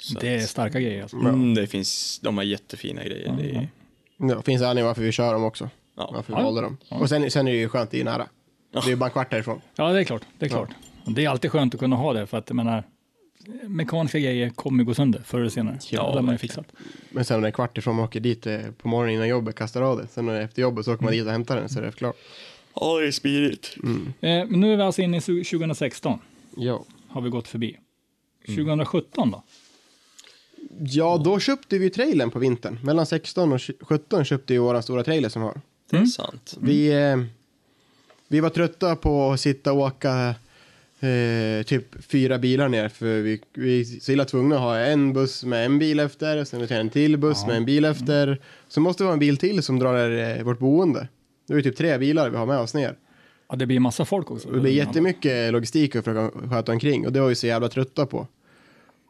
Så 0.00 0.18
Det 0.18 0.34
är 0.34 0.40
starka 0.40 0.80
grejer. 0.80 1.02
Alltså. 1.02 1.16
Mm, 1.16 1.54
det 1.54 1.66
finns, 1.66 2.20
de 2.22 2.36
har 2.36 2.44
jättefina 2.44 3.04
grejer. 3.04 3.34
Det 3.38 3.50
är, 3.50 3.68
Ja, 4.16 4.42
finns 4.42 4.62
anledning 4.62 4.86
varför 4.86 5.02
vi 5.02 5.12
kör 5.12 5.32
dem 5.32 5.44
också. 5.44 5.70
Ja. 5.96 6.10
Varför 6.14 6.32
vi 6.32 6.38
Ja. 6.38 6.44
valde 6.44 6.60
dem. 6.60 6.76
Och 6.88 7.08
sen, 7.08 7.30
sen 7.30 7.48
är 7.48 7.52
det 7.52 7.58
ju 7.58 7.68
skönt, 7.68 7.90
det 7.90 7.96
är 7.96 7.98
ju 7.98 8.04
nära. 8.04 8.28
Det 8.72 8.78
är 8.78 8.86
ju 8.88 8.96
bara 8.96 9.06
en 9.06 9.12
kvart 9.12 9.30
därifrån. 9.30 9.60
Ja, 9.76 9.92
det 9.92 10.00
är 10.00 10.04
klart. 10.04 10.22
Det 10.38 10.46
är 10.46 10.50
klart. 10.50 10.70
Och 11.04 11.12
Det 11.12 11.24
är 11.24 11.28
alltid 11.28 11.50
skönt 11.52 11.74
att 11.74 11.80
kunna 11.80 11.96
ha 11.96 12.12
det, 12.12 12.26
för 12.26 12.38
att 12.38 12.48
jag 12.50 12.56
menar, 12.56 12.84
mekaniska 13.68 14.18
grejer 14.18 14.50
kommer 14.50 14.84
gå 14.84 14.94
sönder 14.94 15.22
förr 15.24 15.38
eller 15.40 15.50
senare. 15.50 15.78
Ja, 15.90 16.02
det 16.08 16.14
har 16.14 16.22
man 16.22 16.34
ju 16.34 16.38
fixat. 16.38 16.66
Men 17.10 17.24
sen 17.24 17.36
när 17.36 17.40
det 17.42 17.46
är 17.46 17.48
en 17.48 17.52
kvart 17.52 17.78
ifrån 17.78 17.96
man 17.96 18.04
åker 18.04 18.20
dit 18.20 18.46
eh, 18.46 18.60
på 18.78 18.88
morgonen 18.88 19.14
innan 19.14 19.28
jobbet, 19.28 19.54
kastar 19.56 19.82
av 19.82 19.98
det. 19.98 20.06
Sen 20.06 20.26
när 20.26 20.32
det 20.32 20.38
är 20.38 20.44
efter 20.44 20.62
jobbet 20.62 20.84
så 20.84 20.94
åker 20.94 21.04
man 21.04 21.12
dit 21.12 21.26
och 21.26 21.32
hämtar 21.32 21.56
den 21.56 21.68
så 21.68 21.78
är 21.78 21.82
det 21.82 21.92
klart. 21.92 22.16
ja, 22.74 22.98
det 23.00 23.06
är 23.06 23.10
smidigt. 23.10 23.76
Eh, 23.84 23.90
men 24.20 24.60
nu 24.60 24.72
är 24.72 24.76
vi 24.76 24.82
alltså 24.82 25.02
inne 25.02 25.16
i 25.16 25.20
2016, 25.20 26.18
Ja. 26.56 26.84
har 27.08 27.20
vi 27.20 27.30
gått 27.30 27.48
förbi. 27.48 27.76
2017 28.46 29.30
då? 29.30 29.42
Ja, 30.80 31.20
då 31.24 31.38
köpte 31.38 31.78
vi 31.78 31.84
ju 31.84 31.90
trailern 31.90 32.30
på 32.30 32.38
vintern. 32.38 32.78
Mellan 32.82 33.06
16 33.06 33.52
och 33.52 33.60
17 33.80 34.24
köpte 34.24 34.52
vi 34.52 34.58
våran 34.58 34.82
stora 34.82 35.04
trailer 35.04 35.28
som 35.28 35.42
har. 35.42 35.60
Det 35.92 35.98
är 35.98 36.06
sant. 36.06 36.56
Vi, 36.60 36.92
eh, 36.92 37.24
vi 38.28 38.40
var 38.40 38.50
trötta 38.50 38.96
på 38.96 39.32
att 39.32 39.40
sitta 39.40 39.72
och 39.72 39.78
åka 39.78 40.34
eh, 41.00 41.62
typ 41.66 42.04
fyra 42.04 42.38
bilar 42.38 42.68
ner. 42.68 42.88
För 42.88 43.20
vi, 43.20 43.40
vi 43.54 43.80
är 43.80 43.84
så 44.00 44.12
illa 44.12 44.24
tvungna 44.24 44.54
att 44.54 44.60
ha 44.60 44.78
en 44.78 45.12
buss 45.12 45.44
med 45.44 45.66
en 45.66 45.78
bil 45.78 46.00
efter. 46.00 46.44
Sen 46.44 46.66
tar 46.66 46.74
en 46.74 46.90
till 46.90 47.16
buss 47.18 47.46
med 47.46 47.56
en 47.56 47.64
bil 47.64 47.84
efter. 47.84 48.40
Så 48.68 48.80
måste 48.80 49.02
vi 49.02 49.06
ha 49.06 49.12
en 49.12 49.18
bil 49.18 49.36
till 49.36 49.62
som 49.62 49.78
drar 49.78 50.10
eh, 50.10 50.44
vårt 50.44 50.58
boende. 50.58 51.08
Det 51.48 51.54
är 51.54 51.62
typ 51.62 51.76
tre 51.76 51.98
bilar 51.98 52.30
vi 52.30 52.36
har 52.36 52.46
med 52.46 52.58
oss 52.58 52.74
ner. 52.74 52.96
Ja, 53.48 53.56
det 53.56 53.66
blir 53.66 53.80
massa 53.80 54.04
folk 54.04 54.30
också. 54.30 54.50
Det 54.50 54.60
blir 54.60 54.72
jättemycket 54.72 55.52
logistik 55.52 55.96
att 55.96 56.04
försöka 56.04 56.48
sköta 56.48 56.72
omkring. 56.72 57.06
Och 57.06 57.12
det 57.12 57.20
var 57.20 57.28
vi 57.28 57.34
så 57.34 57.46
jävla 57.46 57.68
trötta 57.68 58.06
på. 58.06 58.26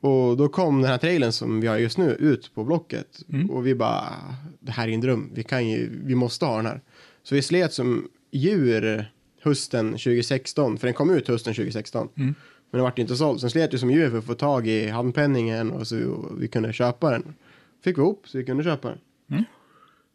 Och 0.02 0.36
då 0.36 0.48
kom 0.48 0.82
den 0.82 0.90
här 0.90 0.98
trailern 0.98 1.32
som 1.32 1.60
vi 1.60 1.66
har 1.66 1.78
just 1.78 1.98
nu 1.98 2.10
ut 2.10 2.54
på 2.54 2.64
Blocket. 2.64 3.22
Och 3.50 3.66
vi 3.66 3.74
bara, 3.74 4.04
det 4.60 4.72
här 4.72 4.88
är 4.88 4.92
en 4.92 5.00
dröm. 5.00 5.30
Vi, 5.34 5.42
kan 5.42 5.68
ju, 5.68 5.90
vi 6.04 6.14
måste 6.14 6.44
ha 6.46 6.56
den 6.56 6.66
här. 6.66 6.80
Så 7.22 7.34
vi 7.34 7.42
slet 7.42 7.72
som 7.72 8.08
djur 8.30 9.04
hösten 9.42 9.90
2016. 9.90 10.78
För 10.78 10.86
den 10.86 10.94
kom 10.94 11.10
ut 11.10 11.28
hösten 11.28 11.54
2016. 11.54 12.08
Men 12.14 12.34
den 12.70 12.82
vart 12.82 12.98
inte 12.98 13.16
såld. 13.16 13.40
Sen 13.40 13.50
slet 13.50 13.74
vi 13.74 13.78
som 13.78 13.90
djur 13.90 14.10
för 14.10 14.18
att 14.18 14.24
få 14.24 14.34
tag 14.34 14.66
i 14.68 14.88
handpenningen. 14.88 15.70
Och 15.70 15.86
så 15.86 16.26
vi 16.38 16.48
kunde 16.48 16.72
köpa 16.72 17.10
den. 17.10 17.34
Fick 17.84 17.98
vi 17.98 18.00
ihop 18.02 18.28
så 18.28 18.38
vi 18.38 18.44
kunde 18.44 18.64
köpa 18.64 18.88
den. 18.88 18.98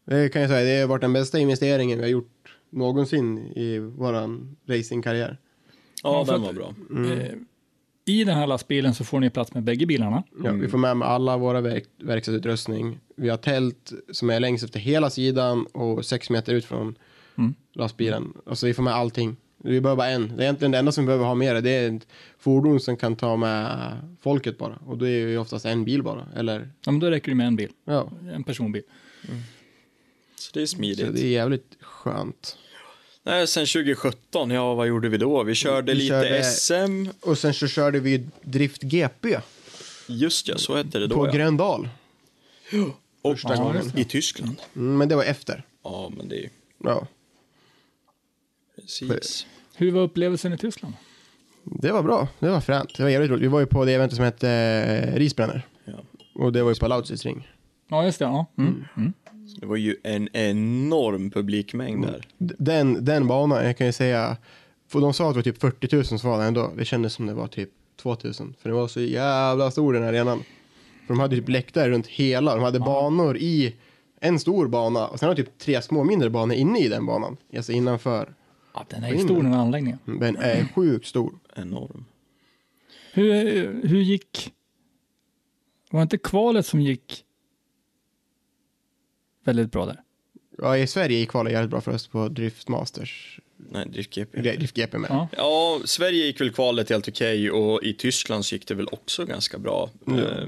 Det 0.05 0.29
kan 0.29 0.41
jag 0.41 0.51
säga, 0.51 0.75
det 0.75 0.81
har 0.81 0.87
varit 0.87 1.01
den 1.01 1.13
bästa 1.13 1.39
investeringen 1.39 1.97
vi 1.97 2.03
har 2.03 2.09
gjort 2.09 2.33
någonsin 2.69 3.37
i 3.37 3.79
våran 3.79 4.57
racingkarriär. 4.67 5.37
Ja, 6.03 6.25
för 6.25 6.33
den 6.33 6.41
var 6.41 6.53
bra. 6.53 6.75
Eh, 7.13 7.31
I 8.07 8.23
den 8.23 8.37
här 8.37 8.47
lastbilen 8.47 8.93
så 8.95 9.03
får 9.03 9.19
ni 9.19 9.29
plats 9.29 9.53
med 9.53 9.63
bägge 9.63 9.85
bilarna. 9.85 10.23
Ja, 10.43 10.51
Vi 10.51 10.67
får 10.67 10.77
med, 10.77 10.97
med 10.97 11.07
alla 11.07 11.37
våra 11.37 11.61
verk 11.61 11.83
verkstadsutrustning. 11.97 12.99
Vi 13.15 13.29
har 13.29 13.37
tält 13.37 13.91
som 14.11 14.29
är 14.29 14.39
längs 14.39 14.63
efter 14.63 14.79
hela 14.79 15.09
sidan 15.09 15.65
och 15.65 16.05
sex 16.05 16.29
meter 16.29 16.53
ut 16.53 16.65
från 16.65 16.95
lastbilen. 17.73 18.33
Alltså 18.45 18.65
vi 18.65 18.73
får 18.73 18.83
med 18.83 18.93
allting. 18.93 19.35
Vi 19.63 19.81
behöver 19.81 19.97
bara 19.97 20.09
en. 20.09 20.27
Det 20.27 20.33
är 20.33 20.41
egentligen 20.41 20.71
det 20.71 20.77
enda 20.77 20.91
som 20.91 21.03
vi 21.03 21.07
behöver 21.07 21.25
ha 21.25 21.35
med 21.35 21.55
det. 21.55 21.61
Det 21.61 21.69
är 21.69 21.95
ett 21.95 22.07
fordon 22.39 22.79
som 22.79 22.97
kan 22.97 23.15
ta 23.15 23.35
med 23.35 23.91
folket 24.21 24.57
bara. 24.57 24.75
Och 24.85 24.97
det 24.97 25.07
är 25.09 25.27
ju 25.27 25.37
oftast 25.37 25.65
en 25.65 25.85
bil 25.85 26.03
bara. 26.03 26.27
Eller, 26.35 26.69
Ja, 26.85 26.91
men 26.91 26.99
då 26.99 27.09
räcker 27.09 27.31
det 27.31 27.35
med 27.35 27.47
en 27.47 27.55
bil, 27.55 27.69
ja. 27.85 28.11
en 28.33 28.43
personbil. 28.43 28.83
Så 30.35 30.51
det 30.53 30.61
är 30.61 30.65
Så 30.65 30.75
smidigt. 30.75 31.13
det 31.15 31.21
är 31.23 31.27
jävligt 31.29 31.77
skönt. 31.81 32.57
Nej, 33.27 33.47
sen 33.47 33.65
2017, 33.65 34.49
ja 34.51 34.73
vad 34.73 34.87
gjorde 34.87 35.09
vi 35.09 35.17
då? 35.17 35.43
Vi 35.43 35.55
körde 35.55 35.91
Vi 35.93 35.97
lite 35.97 36.07
körde- 36.07 36.43
SM. 36.43 37.07
Och 37.21 37.37
sen 37.37 37.53
så 37.53 37.67
körde 37.67 37.99
vi 37.99 38.27
Drift 38.41 38.81
GP 38.81 39.37
Just 40.07 40.47
ja, 40.47 40.57
så 40.57 40.75
hette 40.75 40.99
det 40.99 41.07
då 41.07 41.15
på 41.15 41.27
ja. 41.27 41.31
Gröndal. 41.31 41.89
Och 43.21 43.33
första 43.33 43.55
gången. 43.55 43.91
i 43.97 44.03
Tyskland. 44.05 44.55
Mm, 44.75 44.97
men 44.97 45.09
det 45.09 45.15
var 45.15 45.23
efter. 45.23 45.63
Ja, 45.83 46.11
men 46.17 46.27
det 46.29 46.35
är 46.45 46.49
Ja. 46.83 47.07
precis. 48.75 49.45
Hur 49.75 49.91
var 49.91 50.01
upplevelsen 50.01 50.53
i 50.53 50.57
Tyskland? 50.57 50.93
Det 51.63 51.91
var 51.91 52.03
bra. 52.03 52.27
Det 52.39 52.49
var 52.49 52.61
fränt. 52.61 52.97
Det 52.97 53.03
var 53.03 53.09
jävligt 53.09 53.31
roligt. 53.31 53.43
Vi 53.43 53.47
var 53.47 53.59
ju 53.59 53.65
på 53.65 53.85
det 53.85 53.93
eventet 53.93 54.15
som 54.15 54.25
hette 54.25 54.49
eh, 54.49 55.15
Risbränner. 55.19 55.65
Ja. 55.85 55.93
Och 56.35 56.53
det 56.53 56.63
var 56.63 56.69
ju 56.71 56.75
på 56.75 56.87
Lautsids 56.87 57.25
ring. 57.25 57.47
Ja, 57.87 58.05
just 58.05 58.19
det. 58.19 58.25
Ja. 58.25 58.45
Mm. 58.57 58.85
Mm. 58.97 59.13
Det 59.59 59.65
var 59.65 59.75
ju 59.75 59.95
en 60.03 60.29
enorm 60.33 61.31
publikmängd 61.31 62.05
där. 62.05 62.27
Den, 62.37 63.05
den 63.05 63.27
banan, 63.27 63.65
jag 63.65 63.77
kan 63.77 63.87
ju 63.87 63.93
säga, 63.93 64.37
för 64.87 65.01
de 65.01 65.13
sa 65.13 65.27
att 65.27 65.33
det 65.33 65.37
var 65.37 65.43
typ 65.43 65.61
40 65.61 65.95
000 65.95 66.05
som 66.05 66.29
var 66.29 66.39
där 66.39 66.47
ändå. 66.47 66.71
Det 66.77 66.85
kändes 66.85 67.13
som 67.13 67.25
det 67.25 67.33
var 67.33 67.47
typ 67.47 67.69
2 68.01 68.09
000. 68.23 68.33
För 68.33 68.69
det 68.69 68.71
var 68.71 68.87
så 68.87 69.01
jävla 69.01 69.71
stor 69.71 69.93
den 69.93 70.03
här 70.03 70.09
arenan. 70.09 70.43
För 71.07 71.13
de 71.13 71.19
hade 71.19 71.35
typ 71.35 71.49
läktare 71.49 71.89
runt 71.89 72.07
hela. 72.07 72.55
De 72.55 72.63
hade 72.63 72.79
banor 72.79 73.37
i 73.37 73.75
en 74.19 74.39
stor 74.39 74.67
bana. 74.67 75.07
Och 75.07 75.19
sen 75.19 75.27
var 75.27 75.35
det 75.35 75.43
typ 75.43 75.57
tre 75.57 75.81
små 75.81 76.03
mindre 76.03 76.29
banor 76.29 76.55
inne 76.55 76.79
i 76.79 76.87
den 76.87 77.05
banan. 77.05 77.37
Alltså 77.55 77.71
innanför. 77.71 78.33
Ja, 78.73 78.85
den 78.89 79.03
är 79.03 79.13
ju 79.13 79.19
stor 79.19 79.43
den 79.43 79.53
här 79.53 79.59
anläggningen. 79.59 79.99
Den 80.05 80.37
är 80.37 80.67
sjukt 80.75 81.07
stor. 81.07 81.33
Enorm. 81.55 82.05
Hur, 83.13 83.33
hur 83.87 84.01
gick... 84.01 84.53
Var 85.91 85.99
det 85.99 86.03
inte 86.03 86.17
kvalet 86.17 86.65
som 86.65 86.81
gick 86.81 87.23
väldigt 89.47 89.71
bra 89.71 89.85
där? 89.85 89.99
Ja, 90.57 90.77
i 90.77 90.87
Sverige 90.87 91.17
gick 91.17 91.29
kvalet 91.29 91.53
jävligt 91.53 91.71
bra 91.71 91.81
för 91.81 91.93
oss 91.93 92.07
på 92.07 92.27
Drift 92.27 92.67
Masters. 92.67 93.39
Nej, 93.71 93.85
Drift 93.89 94.13
GP. 94.15 94.41
Drift 94.41 94.75
GP 94.75 94.97
med. 94.97 95.09
Ja. 95.11 95.27
Ja, 95.37 95.79
Sverige 95.85 96.25
gick 96.25 96.41
väl 96.41 96.51
kvalet 96.51 96.89
helt 96.89 97.07
okej 97.07 97.51
och 97.51 97.83
i 97.83 97.93
Tyskland 97.93 98.45
så 98.45 98.55
gick 98.55 98.67
det 98.67 98.73
väl 98.75 98.87
också 98.91 99.25
ganska 99.25 99.57
bra. 99.57 99.89
Eh, 100.07 100.47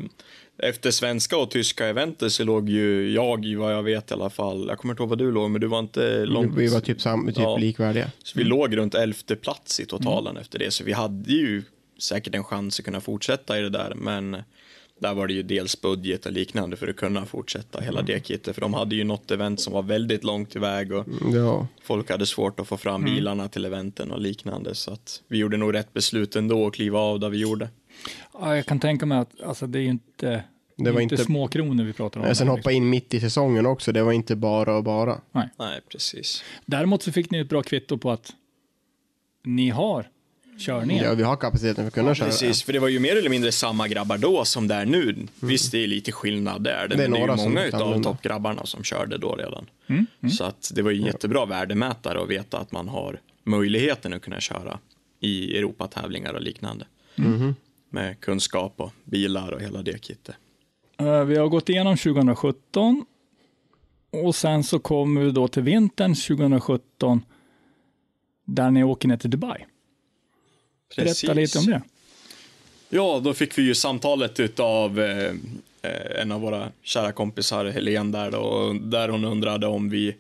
Efter 0.64 0.92
svenska 0.92 1.38
och 1.38 1.52
tyska 1.52 1.86
eventet 1.88 2.32
så 2.32 2.44
låg 2.44 2.70
ju 2.70 3.12
jag, 3.12 3.56
vad 3.58 3.74
jag 3.74 3.84
vet 3.84 4.12
i 4.12 4.14
alla 4.14 4.30
fall, 4.30 4.66
jag 4.68 4.78
kommer 4.78 4.94
inte 4.94 5.04
ihåg 5.04 5.10
vad 5.10 5.18
du 5.18 5.32
låg, 5.32 5.52
men 5.52 5.62
du 5.62 5.68
var 5.68 5.80
inte 5.80 6.26
långt. 6.26 6.58
Vi 6.58 6.68
var 6.68 6.80
typ, 6.80 7.02
sam, 7.02 7.28
typ 7.28 7.38
Ja. 7.38 7.58
likvärdiga. 7.58 8.12
Så 8.24 8.40
vi 8.40 8.44
låg 8.44 8.78
runt 8.78 8.96
elfte 8.96 9.36
plats 9.36 9.80
i 9.80 9.86
totalen 9.86 10.38
efter 10.38 10.60
det, 10.60 10.72
så 10.72 10.84
vi 10.84 10.92
hade 10.94 11.32
ju 11.34 11.64
säkert 12.00 12.36
en 12.36 12.44
chans 12.44 12.80
att 12.80 12.86
kunna 12.86 13.02
fortsätta 13.02 13.60
i 13.60 13.62
det 13.62 13.70
där, 13.70 13.94
men 13.96 14.38
där 15.00 15.14
var 15.14 15.28
det 15.28 15.34
ju 15.34 15.44
dels 15.44 15.82
budget 15.82 16.26
och 16.26 16.32
liknande 16.32 16.76
för 16.78 16.88
att 16.88 16.96
kunna 16.96 17.26
fortsätta 17.26 17.80
hela 17.82 18.02
det 18.02 18.26
kittet, 18.28 18.56
för 18.56 18.62
de 18.62 18.74
hade 18.74 18.96
ju 18.96 19.04
något 19.04 19.32
event 19.32 19.62
som 19.62 19.74
var 19.74 19.82
väldigt 19.84 20.24
långt 20.24 20.56
iväg 20.56 20.92
och 20.94 21.06
Ja. 21.34 21.68
folk 21.84 22.10
hade 22.10 22.26
svårt 22.26 22.60
att 22.60 22.68
få 22.68 22.78
fram 22.78 23.04
bilarna 23.04 23.48
till 23.48 23.66
eventen 23.66 24.12
och 24.12 24.22
liknande, 24.22 24.76
så 24.76 24.92
att 24.94 25.22
vi 25.28 25.38
gjorde 25.38 25.58
nog 25.58 25.74
rätt 25.74 25.94
beslut 25.94 26.36
ändå 26.36 26.68
att 26.68 26.74
kliva 26.74 27.00
av 27.00 27.20
där 27.20 27.30
vi 27.30 27.38
gjorde. 27.38 27.70
Ja, 28.34 28.56
jag 28.56 28.66
kan 28.66 28.80
tänka 28.80 29.06
mig 29.06 29.18
att 29.18 29.42
alltså, 29.42 29.68
det 29.68 29.80
är 29.80 29.84
ju 29.84 29.90
inte, 29.90 30.44
Det 30.76 30.92
var 30.92 31.02
inte, 31.02 31.16
inte- 31.16 31.26
små 31.26 31.48
kronor 31.48 31.84
vi 31.84 31.94
pratar 31.94 32.20
om. 32.20 32.26
Men 32.26 32.36
sen 32.36 32.48
hoppa 32.48 32.72
in 32.72 32.90
mitt 32.90 33.14
i 33.14 33.20
säsongen 33.20 33.66
också. 33.66 33.92
Det 33.92 34.04
var 34.04 34.12
inte 34.12 34.36
bara 34.36 34.78
och 34.78 34.84
bara. 34.84 35.22
Nej, 35.32 35.82
precis. 35.92 36.44
Däremot 36.66 37.04
så 37.04 37.12
fick 37.12 37.32
ni 37.32 37.40
ett 37.40 37.50
bra 37.50 37.62
kvitto 37.64 37.98
på 37.98 38.12
att 38.12 38.34
ni 39.44 39.70
har 39.70 40.08
körningen. 40.60 41.04
Ja, 41.04 41.14
vi 41.14 41.24
har 41.24 41.36
kapaciteten 41.36 41.84
för 41.84 41.88
att 41.88 41.94
kunna 41.94 42.16
köra. 42.16 42.28
Precis, 42.30 42.64
för 42.64 42.74
det 42.74 42.80
var 42.80 42.88
ju 42.88 43.00
mer 43.00 43.16
eller 43.16 43.30
mindre 43.30 43.52
samma 43.52 43.88
grabbar 43.88 44.18
då 44.18 44.46
som 44.46 44.68
det 44.68 44.76
är 44.76 44.86
nu. 44.86 45.28
Visst, 45.40 45.72
det 45.72 45.84
är 45.84 45.88
lite 45.88 46.12
skillnad 46.12 46.64
där, 46.64 46.88
Det 46.88 46.96
är 46.96 46.98
men 46.98 47.12
det 47.12 47.18
är 47.18 47.20
några 47.28 47.38
ju 47.38 47.44
många 47.44 47.66
utav 47.66 47.82
annorlunda. 47.82 48.10
toppgrabbarna 48.10 48.66
som 48.66 48.84
körde 48.84 49.18
då 49.18 49.36
redan. 49.36 49.66
Mm, 49.88 50.06
Så 50.32 50.44
att 50.44 50.72
det 50.76 50.82
var 50.82 50.92
ju 50.92 51.00
en 51.00 51.06
jättebra 51.06 51.46
värdemätare 51.46 52.22
att 52.22 52.30
veta 52.30 52.58
att 52.60 52.72
man 52.72 52.88
har 52.90 53.20
möjligheten 53.44 54.14
att 54.14 54.22
kunna 54.22 54.40
köra 54.40 54.80
i 55.20 55.58
Europatävlingar 55.58 56.34
och 56.34 56.42
liknande. 56.42 56.86
Mhm. 57.16 57.56
Med 57.90 58.20
kunskap 58.20 58.74
och 58.78 58.92
bilar 59.04 59.52
och 59.52 59.62
hela 59.62 59.82
det 59.82 60.04
kittet. 60.06 60.36
Eh, 61.00 61.24
Vi 61.24 61.38
har 61.38 61.48
gått 61.48 61.70
igenom 61.70 61.98
2017 61.98 63.06
Och 64.12 64.36
sen 64.36 64.64
så 64.64 64.80
kommer 64.80 65.22
vi 65.22 65.32
då 65.32 65.48
till 65.48 65.64
vintern 65.64 66.16
2017 66.16 67.22
där 68.46 68.72
ni 68.72 68.84
åker 68.84 69.08
ner 69.08 69.18
till 69.18 69.30
Dubai. 69.30 69.66
Berätta 70.96 71.34
lite 71.34 71.60
om 71.60 71.66
det. 71.66 71.82
Ja, 72.90 73.22
då 73.24 73.34
fick 73.34 73.58
vi 73.58 73.62
ju 73.62 73.76
samtalet 73.76 74.40
utav 74.40 75.00
eh, 75.00 75.32
en 76.22 76.32
av 76.32 76.42
våra 76.42 76.72
kära 76.82 77.12
kompisar, 77.12 77.66
Helen 77.66 78.12
där 78.12 78.32
då, 78.32 78.76
där 78.82 79.10
hon 79.10 79.26
undrade 79.26 79.68
om 79.68 79.90
vi 79.90 80.16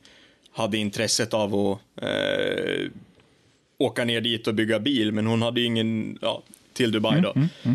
hade 0.51 0.77
intresset 0.77 1.33
av 1.33 1.55
att 1.55 1.79
eh, 2.03 2.87
åka 3.77 4.05
ner 4.05 4.21
dit 4.21 4.47
och 4.47 4.55
bygga 4.55 4.79
bil, 4.79 5.11
men 5.11 5.27
hon 5.27 5.41
hade 5.41 5.59
ju 5.59 5.65
ingen, 5.65 6.17
ja, 6.21 6.43
till 6.73 6.91
Dubai 6.91 7.21
då. 7.21 7.33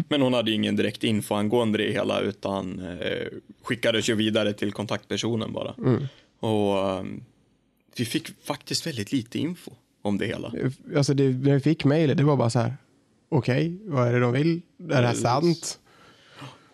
Men 0.08 0.22
hon 0.22 0.34
hade 0.34 0.50
ju 0.50 0.56
ingen 0.56 0.76
direkt 0.76 1.04
info 1.04 1.34
angående 1.34 1.78
det 1.78 1.92
hela, 1.92 2.20
utan 2.20 2.80
eh, 3.00 3.26
skickades 3.62 4.08
ju 4.08 4.14
vidare 4.14 4.52
till 4.52 4.72
kontaktpersonen 4.72 5.52
bara. 5.52 5.74
Och 6.40 6.78
eh, 6.90 7.04
vi 7.96 8.04
fick 8.04 8.28
faktiskt 8.44 8.86
väldigt 8.86 9.12
lite 9.12 9.38
info 9.38 9.70
om 10.02 10.18
det 10.18 10.26
hela. 10.26 10.52
Alltså 10.96 11.14
det, 11.14 11.24
när 11.28 11.54
vi 11.54 11.60
fick 11.60 11.84
mejlet, 11.84 12.16
det 12.16 12.24
var 12.24 12.36
bara 12.36 12.50
så 12.50 12.58
här. 12.58 12.74
Okej, 13.34 13.78
vad 13.84 14.08
är 14.08 14.12
det 14.12 14.20
de 14.20 14.32
vill? 14.32 14.60
Är 14.90 15.02
det 15.02 15.06
här 15.06 15.14
sant? 15.14 15.78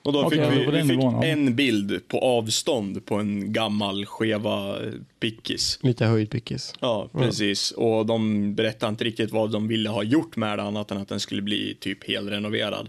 Och 0.03 0.13
då 0.13 0.25
Okej, 0.25 0.39
fick 0.39 0.59
vi, 0.59 0.65
på 0.65 0.71
vi 0.71 0.77
den 0.77 0.89
fick 0.89 0.99
nivån, 0.99 1.15
ja. 1.15 1.25
en 1.25 1.57
bild 1.57 2.09
på 2.09 2.19
avstånd 2.19 3.07
på 3.07 3.15
en 3.15 3.53
gammal 3.53 4.07
skeva 4.07 4.77
pickis. 5.21 5.79
Lite 5.83 6.07
höjdpickis. 6.07 6.75
Ja, 6.81 7.09
precis. 7.13 7.71
Och 7.71 8.07
de 8.07 8.55
berättade 8.55 8.91
inte 8.91 9.05
riktigt 9.05 9.33
vad 9.33 9.53
de 9.53 9.69
ville 9.69 9.89
ha 9.89 10.03
gjort 10.03 10.37
med 10.37 10.59
det 10.59 10.63
annat 10.63 10.91
än 10.91 10.99
att 10.99 11.09
den 11.09 11.21
skulle 11.21 11.43
bli 11.43 11.77
typ 11.81 12.09
helrenoverad. 12.09 12.89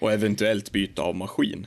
Och 0.00 0.12
eventuellt 0.12 0.72
byta 0.72 1.02
av 1.02 1.16
maskin. 1.16 1.66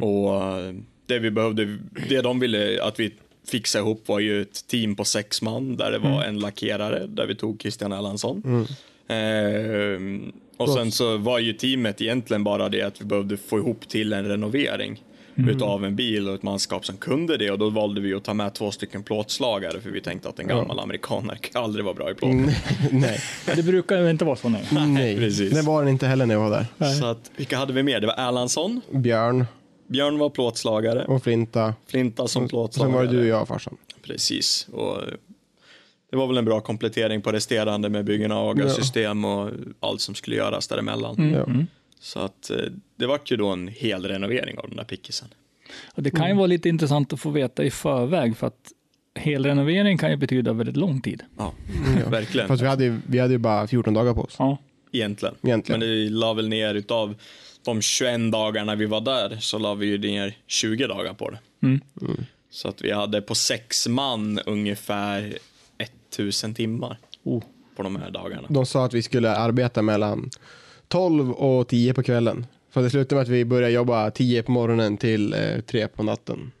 Och 0.00 0.34
eh, 0.34 0.74
det 1.06 1.18
vi 1.18 1.30
behövde, 1.30 1.78
det 2.08 2.20
de 2.20 2.40
ville 2.40 2.82
att 2.84 3.00
vi 3.00 3.14
fixa 3.46 3.78
ihop 3.78 4.08
var 4.08 4.20
ju 4.20 4.42
ett 4.42 4.66
team 4.66 4.96
på 4.96 5.04
sex 5.04 5.42
man 5.42 5.76
där 5.76 5.90
det 5.90 5.98
var 5.98 6.24
en 6.24 6.38
lackerare 6.38 7.06
där 7.06 7.26
vi 7.26 7.34
tog 7.34 7.60
Christian 7.62 7.92
Erlandsson. 7.92 8.66
Ehm, 9.08 10.32
och 10.62 10.70
sen 10.70 10.92
så 10.92 11.16
var 11.16 11.38
ju 11.38 11.52
teamet 11.52 12.00
egentligen 12.00 12.44
bara 12.44 12.68
det 12.68 12.82
att 12.82 13.00
vi 13.00 13.04
behövde 13.04 13.36
få 13.36 13.58
ihop 13.58 13.88
till 13.88 14.12
en 14.12 14.24
renovering 14.28 15.02
utav 15.48 15.84
en 15.84 15.96
bil 15.96 16.28
och 16.28 16.34
ett 16.34 16.42
manskap 16.42 16.86
som 16.86 16.96
kunde 16.96 17.36
det 17.36 17.50
och 17.50 17.58
då 17.58 17.70
valde 17.70 18.00
vi 18.00 18.14
att 18.14 18.24
ta 18.24 18.34
med 18.34 18.54
två 18.54 18.70
stycken 18.70 19.02
plåtslagare 19.02 19.80
för 19.80 19.90
vi 19.90 20.00
tänkte 20.00 20.28
att 20.28 20.38
en 20.38 20.46
gammal 20.46 20.78
amerikanare 20.80 21.38
kan 21.38 21.64
aldrig 21.64 21.84
vara 21.84 21.94
bra 21.94 22.10
i 22.10 22.14
plåt. 22.14 22.30
nej, 22.90 23.20
Ja, 23.46 23.54
det 23.54 23.62
brukar 23.62 24.02
ju 24.02 24.10
inte 24.10 24.24
vara 24.24 24.36
så 24.36 24.48
nej. 24.48 24.68
nej. 24.88 25.16
precis. 25.16 25.52
det 25.52 25.62
var 25.62 25.82
den 25.82 25.88
inte 25.88 26.06
heller 26.06 26.26
när 26.26 26.34
jag 26.34 26.50
var 26.50 26.66
där. 26.78 26.92
Så 26.92 27.06
att, 27.06 27.30
vilka 27.36 27.56
hade 27.56 27.72
vi 27.72 27.82
mer? 27.82 28.00
Det 28.00 28.06
var 28.06 28.28
Erlandsson, 28.28 28.80
Björn 28.90 29.46
Björn 29.86 30.18
var 30.18 30.30
plåtslagare, 30.30 31.04
och 31.04 31.22
Flinta. 31.22 31.74
Flinta 31.86 32.28
som 32.28 32.42
Sen 32.42 32.48
plåtslagare. 32.48 32.94
var 32.94 33.04
det 33.04 33.10
du 33.10 33.20
och 33.20 33.26
jag 33.26 33.48
farsan. 33.48 33.76
Precis. 34.02 34.68
Och 34.72 34.96
det 36.12 36.16
var 36.18 36.26
väl 36.26 36.38
en 36.38 36.44
bra 36.44 36.60
komplettering 36.60 37.22
på 37.22 37.32
resterande 37.32 37.88
med 37.88 38.04
byggen 38.04 38.32
av 38.32 38.48
AGA-system 38.48 39.24
och 39.24 39.50
allt 39.80 40.00
som 40.00 40.14
skulle 40.14 40.36
göras 40.36 40.68
däremellan. 40.68 41.32
Ja. 41.32 41.46
Så 42.00 42.18
att 42.18 42.50
eh, 42.50 42.56
det 42.96 43.06
vart 43.06 43.30
ju 43.32 43.36
då 43.36 43.48
en 43.48 43.68
hel 43.68 44.04
renovering 44.08 44.58
av 44.58 44.68
den 44.68 44.76
där 44.76 44.84
pickisen. 44.84 45.28
Och 45.94 46.02
det 46.02 46.10
kan 46.10 46.28
ju 46.28 46.34
vara 46.34 46.46
lite 46.46 46.68
intressant 46.68 47.12
att 47.12 47.20
få 47.20 47.30
veta 47.30 47.64
i 47.64 47.70
förväg 47.70 48.36
för 48.36 48.46
att 48.46 48.72
helrenovering 49.14 49.98
kan 49.98 50.10
ju 50.10 50.16
betyda 50.16 50.52
väldigt 50.52 50.76
lång 50.76 51.00
tid. 51.00 51.22
Ja, 51.38 51.52
verkligen. 52.10 52.48
Fast 52.48 52.62
vi 52.62 52.66
hade, 52.66 52.84
ju- 52.84 53.00
vi 53.06 53.18
hade 53.18 53.32
ju 53.32 53.38
bara 53.38 53.66
14 53.66 53.94
dagar 53.94 54.14
på 54.14 54.20
oss. 54.20 54.36
Ja. 54.38 54.58
Egentligen. 54.92 55.34
Egentligen. 55.42 55.80
Men 55.80 55.88
det 55.88 56.10
la 56.10 56.32
väl 56.34 56.48
ner 56.48 56.74
utav 56.74 57.14
de 57.64 57.82
21 57.82 58.32
dagarna 58.32 58.74
vi 58.74 58.86
var 58.86 59.00
där 59.00 59.36
så 59.40 59.58
la 59.58 59.74
vi 59.74 59.86
ju 59.86 59.98
ner 59.98 60.36
20 60.46 60.86
dagar 60.86 61.14
på 61.14 61.30
det. 61.30 61.38
Mm. 61.62 61.80
Så 62.50 62.68
att 62.68 62.82
vi 62.82 62.90
hade 62.92 63.22
på 63.22 63.34
sex 63.34 63.88
man 63.88 64.38
ungefär 64.46 65.38
1000 66.12 66.54
timmar 66.54 66.98
Oh. 67.24 67.42
på 67.76 67.82
de 67.82 67.96
här 67.96 68.10
dagarna. 68.10 68.46
De 68.50 68.66
sa 68.66 68.84
att 68.84 68.94
vi 68.94 69.02
skulle 69.02 69.36
arbeta 69.36 69.82
mellan 69.82 70.30
12 70.88 71.30
och 71.32 71.68
10 71.68 71.94
på 71.94 72.02
kvällen. 72.02 72.46
För 72.70 72.82
det 72.82 72.90
slutade 72.90 73.14
med 73.14 73.22
att 73.22 73.28
vi 73.28 73.44
började 73.44 73.72
jobba 73.74 74.10
10 74.10 74.42
på 74.42 74.52
morgonen 74.52 74.96
till 74.96 75.32
eh, 75.34 75.60
3 75.66 75.88
på 75.88 76.02
natten. 76.02 76.52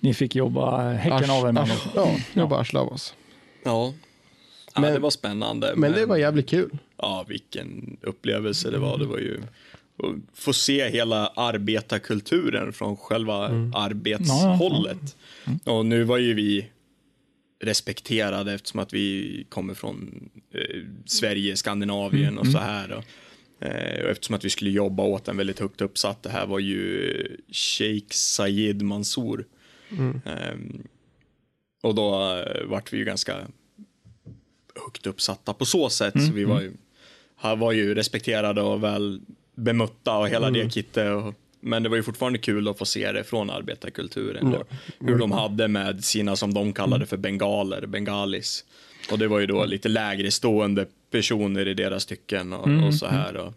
Ni 0.00 0.14
fick 0.14 0.34
jobba 0.34 0.92
häcken 0.92 1.30
av 1.30 1.48
er 1.48 1.52
med 1.52 1.66
dem. 1.66 1.76
Ja, 1.94 2.10
jobba 2.32 2.58
arsle 2.60 2.78
av 2.80 2.88
oss. 2.92 3.14
Ja. 3.64 3.92
ja, 4.74 4.80
Men- 4.80 4.92
det 4.92 4.98
var 4.98 5.10
spännande. 5.10 5.72
Men 5.76 5.92
det 5.92 6.06
var 6.06 6.16
jävligt 6.16 6.48
kul. 6.48 6.78
Ja, 6.96 7.24
vilken 7.28 7.96
upplevelse 8.02 8.70
det 8.70 8.78
var. 8.78 8.98
Det 8.98 9.06
var 9.06 9.18
ju 9.18 9.40
att 10.02 10.14
få 10.40 10.52
se 10.52 10.88
hela 10.88 11.26
arbetarkulturen 11.26 12.72
från 12.72 12.96
själva 12.96 13.34
arbetshållet. 13.74 15.16
Och 15.64 15.86
nu 15.86 16.04
var 16.04 16.18
ju 16.18 16.34
vi 16.34 16.66
respekterade 17.60 18.52
eftersom 18.52 18.80
att 18.80 18.92
vi 18.92 19.46
kommer 19.48 19.74
från 19.74 20.30
eh, 20.54 20.82
Sverige, 21.06 21.56
Skandinavien 21.56 22.38
och 22.38 22.46
så 22.46 22.58
här. 22.58 22.92
Och, 22.92 23.04
eh, 23.66 24.04
och 24.04 24.10
eftersom 24.10 24.36
att 24.36 24.44
vi 24.44 24.50
skulle 24.50 24.70
jobba 24.70 25.02
åt 25.02 25.28
en 25.28 25.36
väldigt 25.36 25.58
högt 25.58 25.80
uppsatt. 25.80 26.22
Det 26.22 26.30
här 26.30 26.46
var 26.46 26.58
ju 26.58 27.36
Sheikh 27.52 28.14
Sayed 28.14 28.82
Mansour. 28.82 29.46
Ehm, 30.24 30.82
och 31.82 31.94
då 31.94 32.34
eh, 32.36 32.66
vart 32.66 32.92
vi 32.92 32.98
ju 32.98 33.04
ganska 33.04 33.36
högt 34.84 35.06
uppsatta 35.06 35.54
på 35.54 35.64
så 35.64 35.90
sätt. 35.90 36.14
Så 36.26 36.32
vi 36.32 36.44
var 36.44 36.60
ju, 36.60 36.72
han 37.36 37.58
var 37.58 37.72
ju 37.72 37.94
respekterade 37.94 38.62
och 38.62 38.82
väl 38.84 39.20
bemötta 39.54 40.16
och 40.16 40.28
hela 40.28 40.50
det 40.50 40.70
kittet. 40.72 41.12
Och, 41.12 41.34
men 41.60 41.82
det 41.82 41.88
var 41.88 41.96
ju 41.96 42.02
fortfarande 42.02 42.38
kul 42.38 42.68
att 42.68 42.78
få 42.78 42.84
se 42.84 43.12
det 43.12 43.24
från 43.24 43.50
arbetarkulturen. 43.50 44.50
Då, 44.50 44.64
hur 45.06 45.18
de 45.18 45.32
hade 45.32 45.68
med 45.68 46.04
sina, 46.04 46.36
som 46.36 46.54
de 46.54 46.72
kallade 46.72 47.06
för 47.06 47.16
bengaler, 47.16 47.86
bengalis. 47.86 48.64
Och 49.12 49.18
det 49.18 49.28
var 49.28 49.38
ju 49.40 49.46
då 49.46 49.64
lite 49.64 49.88
lägre 49.88 50.30
stående 50.30 50.86
personer 51.10 51.68
i 51.68 51.74
deras 51.74 52.06
tycken 52.06 52.52
och, 52.52 52.86
och 52.86 52.94
så 52.94 53.06
här. 53.06 53.36
Och, 53.36 53.52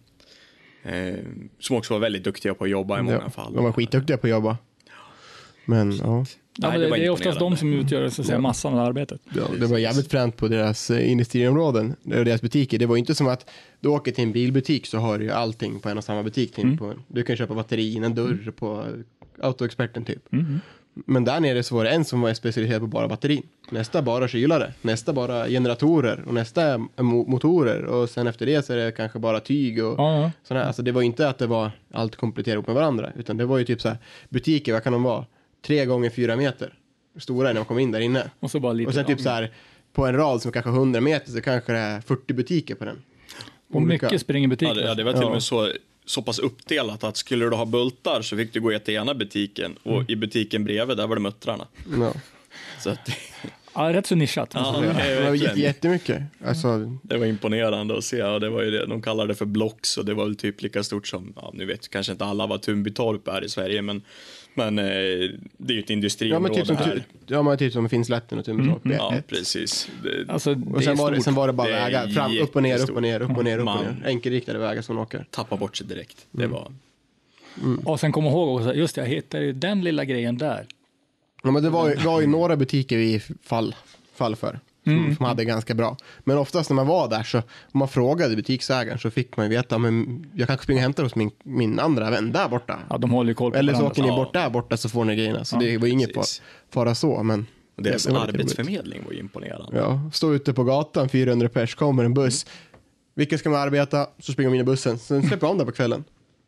eh, 0.91 1.15
som 1.59 1.75
också 1.75 1.93
var 1.93 1.99
väldigt 1.99 2.23
duktiga 2.23 2.53
på 2.53 2.63
att 2.63 2.69
jobba 2.69 2.99
i 2.99 3.01
många 3.01 3.21
Ja, 3.23 3.29
fall. 3.29 3.53
de 3.53 3.63
var 3.63 3.71
skitduktiga 3.71 4.17
på 4.17 4.27
att 4.27 4.31
jobba. 4.31 4.57
Men 5.65 5.97
ja, 5.97 6.25
Ja, 6.57 6.71
men 6.71 6.79
det 6.79 6.89
det, 6.89 6.95
det 6.95 7.05
är 7.05 7.09
oftast 7.09 7.39
de 7.39 7.57
som 7.57 7.73
utgör 7.73 8.09
så 8.09 8.21
att 8.21 8.27
säga, 8.27 8.39
massan 8.39 8.73
av 8.73 8.79
arbetet. 8.79 9.21
ja, 9.35 9.43
det 9.59 9.65
var 9.65 9.77
jävligt 9.77 10.11
fränt 10.11 10.37
på 10.37 10.47
deras 10.47 10.89
eh, 10.91 11.11
industriområden 11.11 11.95
och 12.03 12.25
deras 12.25 12.41
butiker. 12.41 12.79
Det 12.79 12.85
var 12.85 12.97
inte 12.97 13.15
som 13.15 13.27
att 13.27 13.49
du 13.79 13.89
åker 13.89 14.11
till 14.11 14.23
en 14.23 14.31
bilbutik 14.31 14.85
så 14.85 14.97
har 14.97 15.17
du 15.19 15.25
ju 15.25 15.31
allting 15.31 15.79
på 15.79 15.89
en 15.89 15.97
och 15.97 16.03
samma 16.03 16.23
butik. 16.23 16.55
Typ. 16.55 16.79
På, 16.79 16.93
du 17.07 17.23
kan 17.23 17.35
köpa 17.37 17.53
batterin, 17.55 18.03
en 18.03 18.15
dörr 18.15 18.51
på 18.59 18.85
Autoexperten 19.41 20.05
typ. 20.05 20.23
Men 21.05 21.23
där 21.25 21.39
nere 21.39 21.63
så 21.63 21.75
var 21.75 21.83
det 21.83 21.89
en 21.89 22.05
som 22.05 22.21
var 22.21 22.33
specialiserad 22.33 22.81
på 22.81 22.87
bara 22.87 23.07
batterin. 23.07 23.43
Nästa 23.69 24.01
bara 24.01 24.27
kylare, 24.27 24.73
nästa 24.81 25.13
bara 25.13 25.47
generatorer 25.47 26.23
och 26.27 26.33
nästa 26.33 26.77
mo- 26.77 27.27
motorer 27.29 27.83
och 27.85 28.09
sen 28.09 28.27
efter 28.27 28.45
det 28.45 28.65
så 28.65 28.73
är 28.73 28.77
det 28.77 28.91
kanske 28.91 29.19
bara 29.19 29.39
tyg 29.39 29.83
och 29.85 29.95
Ja, 29.99 30.21
ja. 30.21 30.31
sådana 30.43 30.61
här. 30.61 30.67
Alltså 30.67 30.81
det 30.81 30.91
var 30.91 31.01
inte 31.01 31.29
att 31.29 31.37
det 31.37 31.47
var 31.47 31.71
allt 31.91 32.15
kompletterat 32.15 32.67
med 32.67 32.75
varandra 32.75 33.11
utan 33.17 33.37
det 33.37 33.45
var 33.45 33.57
ju 33.57 33.63
typ 33.65 33.81
så 33.81 33.87
här 33.89 33.97
butiker, 34.29 34.73
vad 34.73 34.83
kan 34.83 34.93
de 34.93 35.03
vara? 35.03 35.25
Tre 35.65 35.85
gånger 35.85 36.09
fyra 36.09 36.35
meter 36.35 36.73
stora 37.19 37.47
när 37.47 37.53
man 37.53 37.65
kom 37.65 37.79
in 37.79 37.91
där 37.91 37.99
inne. 37.99 38.29
Och 38.39 38.51
så 38.51 38.59
bara 38.59 38.73
lite. 38.73 38.87
Och 38.87 38.93
sen 38.93 39.05
typ 39.05 39.19
så 39.21 39.29
här 39.29 39.51
på 39.93 40.05
en 40.05 40.15
rad 40.15 40.41
som 40.41 40.49
är 40.49 40.53
kanske 40.53 40.69
100 40.69 41.01
meter 41.01 41.31
så 41.31 41.41
kanske 41.41 41.71
det 41.71 41.77
är 41.79 42.01
40 42.01 42.33
butiker 42.33 42.75
på 42.75 42.85
den. 42.85 43.01
och 43.73 43.81
mycket 43.81 44.21
springer 44.21 44.47
butik. 44.47 44.67
Ja, 44.69 44.73
det, 44.73 44.81
ja, 44.85 44.95
det 44.95 45.03
var 45.03 45.13
till 45.13 45.23
och 45.23 45.31
med 45.31 45.43
så, 45.43 45.71
så 46.05 46.21
pass 46.21 46.39
uppdelat 46.39 47.03
att 47.03 47.17
skulle 47.17 47.45
du 47.45 47.55
ha 47.55 47.65
bultar 47.65 48.21
så 48.21 48.37
fick 48.37 48.53
du 48.53 48.61
gå 48.61 48.79
till 48.79 48.93
ena 48.93 49.13
butiken 49.13 49.75
och 49.83 49.91
Mm. 49.93 50.05
i 50.09 50.15
butiken 50.15 50.63
bredvid 50.63 50.97
där 50.97 51.07
var 51.07 51.15
det 51.15 51.21
muttrarna. 51.21 51.67
Ja. 51.99 52.13
Så 52.79 52.89
att, 52.89 53.09
Ja, 53.75 53.93
rätt 53.93 54.07
så 54.07 54.15
nischat. 54.15 54.51
ja, 54.53 54.81
Det 54.81 55.23
var 55.29 55.57
jättemycket. 55.57 56.23
Alltså, 56.45 56.97
det 57.03 57.17
var 57.17 57.25
imponerande 57.25 57.97
att 57.97 58.03
se 58.03 58.23
och 58.23 58.39
det 58.39 58.49
var 58.49 58.61
ju 58.61 58.71
det, 58.71 58.85
de 58.85 59.01
kallade 59.01 59.27
det 59.27 59.35
för 59.35 59.45
blocks 59.45 59.97
och 59.97 60.05
det 60.05 60.13
var 60.13 60.25
väl 60.25 60.35
typ 60.35 60.61
lika 60.61 60.83
stort 60.83 61.07
som, 61.07 61.33
ja, 61.35 61.51
nu 61.53 61.65
vet 61.65 61.89
kanske 61.89 62.11
inte 62.11 62.25
alla 62.25 62.47
vad 62.47 62.61
Tumbytorp 62.61 63.27
är 63.27 63.43
i 63.43 63.49
Sverige 63.49 63.81
men, 63.81 64.01
men 64.53 64.79
eh, 64.79 64.85
det 64.85 65.73
är 65.73 65.73
ju 65.73 65.79
ett 65.79 65.89
ja, 65.89 65.93
industriområde 65.93 66.53
men 66.57 66.65
typ 66.65 66.77
här. 66.85 67.03
ja, 67.27 67.41
men 67.43 67.57
typ 67.57 67.73
som 67.73 67.89
Finnslätten 67.89 68.39
och 68.39 68.45
Tumtorp. 68.45 68.81
det 68.83 68.93
är 68.93 68.97
Ja, 68.97 69.15
precis. 69.27 69.89
Det, 70.03 70.29
Alltså, 70.33 70.55
Och 70.73 70.83
sen 70.83 70.97
var, 70.97 71.11
det, 71.11 71.21
sen 71.21 71.35
var 71.35 71.47
det 71.47 71.53
bara 71.53 71.67
Det 71.67 71.73
vägar, 71.73 72.07
fram, 72.07 72.37
upp 72.41 72.55
och 72.55 72.63
ner, 72.63 72.83
upp 72.83 72.89
och 72.95 73.01
ner, 73.01 73.21
upp 73.21 73.37
och 73.37 73.43
ner, 73.43 73.53
upp 73.57 73.59
och 73.59 73.65
Man- 73.65 73.83
ner. 73.85 74.07
Enkelriktade 74.07 74.59
vägar 74.59 74.81
som 74.81 74.95
de 74.95 75.01
åker. 75.01 75.25
tappa 75.29 75.57
bort 75.57 75.77
sig 75.77 75.87
direkt. 75.87 76.25
Mm. 76.37 76.49
Det 76.49 76.53
var, 76.55 76.71
Och 77.91 77.99
sen 77.99 78.11
kom 78.11 78.25
ihåg 78.25 78.55
också, 78.57 78.73
just 78.73 78.95
det, 78.95 79.01
jag 79.01 79.07
hittade 79.07 79.45
ju 79.45 79.53
den 79.53 79.81
lilla 79.81 80.05
grejen 80.05 80.37
där. 80.37 80.65
Ja, 81.43 81.51
men 81.51 81.63
det 81.63 81.69
var 81.69 81.89
ju, 81.89 81.95
var 81.95 82.21
ju 82.21 82.27
några 82.27 82.55
butiker 82.55 82.97
vi 82.97 83.21
fall, 83.43 83.75
fall 84.15 84.35
för. 84.35 84.59
Som, 84.83 85.15
som 85.17 85.25
hade 85.25 85.45
ganska 85.45 85.73
bra. 85.73 85.97
Men 86.23 86.37
oftast 86.37 86.69
när 86.69 86.75
man 86.75 86.87
var 86.87 87.07
där 87.09 87.23
så, 87.23 87.37
om 87.37 87.43
man 87.79 87.87
frågade 87.87 88.35
butiksägaren 88.35 88.99
så 88.99 89.11
fick 89.11 89.37
man 89.37 89.45
ju 89.45 89.49
veta, 89.55 89.77
men 89.77 90.25
jag 90.35 90.47
kanske 90.47 90.63
springer 90.63 90.79
och 90.79 90.83
hämtar 90.83 91.03
hos 91.03 91.15
min, 91.15 91.31
min 91.43 91.79
andra 91.79 92.09
vän 92.09 92.31
där 92.31 92.49
borta. 92.49 92.79
Ja, 92.89 92.97
de 92.97 93.11
håller 93.11 93.33
koll 93.33 93.51
på 93.51 93.57
Eller 93.57 93.73
så 93.73 93.77
varandra. 93.79 93.91
åker 93.91 94.01
ni 94.01 94.07
Ja. 94.07 94.15
bort 94.15 94.33
där 94.33 94.49
borta 94.49 94.77
så 94.77 94.89
får 94.89 95.05
ni 95.05 95.15
grejerna. 95.15 95.45
Så 95.45 95.55
det 95.59 95.77
var 95.77 95.87
inget 95.87 96.13
precis. 96.13 96.41
fara, 96.71 96.85
fara 96.85 96.95
så, 96.95 97.23
men. 97.23 97.45
och 97.77 97.83
deras 97.83 98.03
det- 98.03 98.13
var 98.13 98.19
arbetsförmedling 98.21 99.01
var 99.05 99.11
ju 99.13 99.19
imponerande. 99.19 99.77
Ja, 99.77 100.09
stå 100.13 100.33
ute 100.33 100.53
på 100.53 100.63
gatan, 100.63 101.09
400 101.09 101.49
pers, 101.49 101.75
kommer 101.75 102.03
en 102.03 102.13
buss. 102.13 102.45
Vilka 103.15 103.37
ska 103.37 103.49
man 103.49 103.61
arbeta? 103.61 104.07
Så 104.19 104.31
springer 104.33 104.49
de 104.51 104.55
in 104.55 104.61
i 104.61 104.63
bussen. 104.63 104.99
Sen 104.99 105.23
släpper 105.23 105.47
de 105.47 105.57
där 105.57 105.65
på 105.65 105.71
kvällen. 105.71 106.03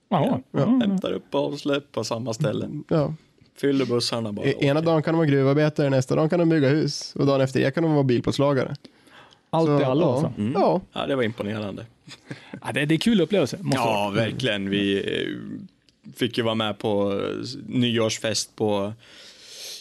Jaha. 0.09 0.39
Ja. 0.51 0.65
Hämtar 0.65 1.11
upp 1.11 1.35
och 1.35 1.45
avsläpp 1.45 1.91
på 1.91 2.03
samma 2.03 2.33
ställe. 2.33 2.69
Ja, 2.89 3.13
Fyller 3.57 3.85
bussarna 3.85 4.31
bara. 4.31 4.45
E- 4.45 4.55
Ena 4.65 4.81
dagen 4.81 5.03
kan 5.03 5.13
de 5.13 5.17
vara 5.17 5.27
gruvarbetare, 5.27 5.89
nästa 5.89 6.15
dag 6.15 6.29
kan 6.29 6.39
de 6.39 6.49
bygga 6.49 6.69
hus 6.69 7.13
och 7.15 7.25
dagen 7.25 7.41
efter 7.41 7.59
det 7.59 7.71
kan 7.71 7.83
de 7.83 7.93
vara 7.93 8.03
bilplåtslagare. 8.03 8.75
Allt 9.49 9.81
i 9.81 9.83
allo 9.83 10.01
ja. 10.01 10.13
alltså. 10.13 10.33
Ja, 10.53 10.81
Ja, 10.93 11.05
det 11.07 11.15
var 11.15 11.23
imponerande. 11.23 11.85
Ja, 12.61 12.71
det, 12.73 12.85
det 12.85 12.95
är 12.95 12.99
kul 12.99 13.21
upplevelse. 13.21 13.57
Måste 13.61 13.77
det 13.79 13.83
Ja, 13.83 13.93
vara. 13.93 14.11
verkligen. 14.25 14.69
Vi 14.69 14.97
eh, 15.21 16.13
fick 16.15 16.37
ju 16.37 16.43
vara 16.43 16.55
med 16.55 16.77
på 16.77 17.13
eh, 17.13 17.45
nyårsfest 17.67 18.55
på 18.55 18.93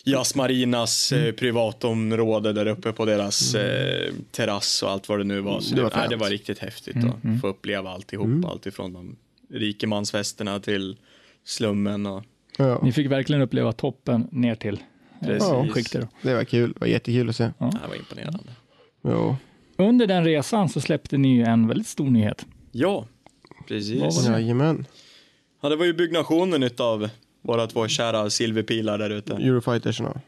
Jasmarinas 0.04 1.12
Mm. 1.12 1.26
eh, 1.26 1.32
privatområde 1.32 2.52
där 2.52 2.66
uppe 2.66 2.92
på 2.92 3.04
deras 3.04 3.54
eh, 3.54 4.12
terrass 4.30 4.82
och 4.82 4.90
allt 4.90 5.08
vad 5.08 5.18
det 5.18 5.24
nu 5.24 5.40
var. 5.40 5.60
Så 5.60 5.74
Det 5.74 5.82
var 5.82 5.90
det, 5.90 5.96
nej, 5.96 6.08
det 6.08 6.16
var 6.16 6.30
riktigt 6.30 6.58
häftigt 6.58 6.94
Mm, 6.96 7.10
att 7.34 7.40
få 7.40 7.48
uppleva 7.48 7.90
alltihop. 7.90 8.44
Allt 8.44 8.66
ifrån 8.66 8.92
de 8.92 9.16
rikemansfesterna 9.58 10.60
till 10.60 10.96
slummen 11.44 12.06
och 12.06 12.24
ja. 12.58 12.80
Ni 12.82 12.92
fick 12.92 13.10
verkligen 13.10 13.42
uppleva 13.42 13.72
toppen 13.72 14.28
ner 14.32 14.54
till 14.54 14.74
eh, 15.20 15.26
Precis. 15.26 15.72
skiktet. 15.74 16.08
det 16.22 16.34
var 16.34 16.44
kul. 16.44 16.72
Det 16.72 16.80
var 16.80 16.86
jättekul 16.86 17.28
att 17.28 17.36
se. 17.36 17.44
det 17.44 17.88
var 17.88 17.96
imponerande. 17.96 18.38
Ja, 19.02 19.36
Under 19.76 20.06
den 20.06 20.24
resan 20.24 20.68
så 20.68 20.80
släppte 20.80 21.18
ni 21.18 21.36
ju 21.36 21.42
en 21.44 21.68
väldigt 21.68 21.86
stor 21.88 22.10
nyhet. 22.10 22.46
Ja, 22.72 23.06
precis. 23.68 24.24
det? 24.26 24.32
jajamän. 24.32 24.86
Ja, 25.62 25.68
det 25.68 25.76
var 25.76 25.84
ju 25.84 25.92
byggnationen 25.94 26.62
utav 26.62 27.08
våra 27.42 27.66
två 27.66 27.88
kära 27.88 28.30
silverpilar 28.30 28.98
där 28.98 29.10
ute. 29.10 29.32
Eurofightersna. 29.34 30.20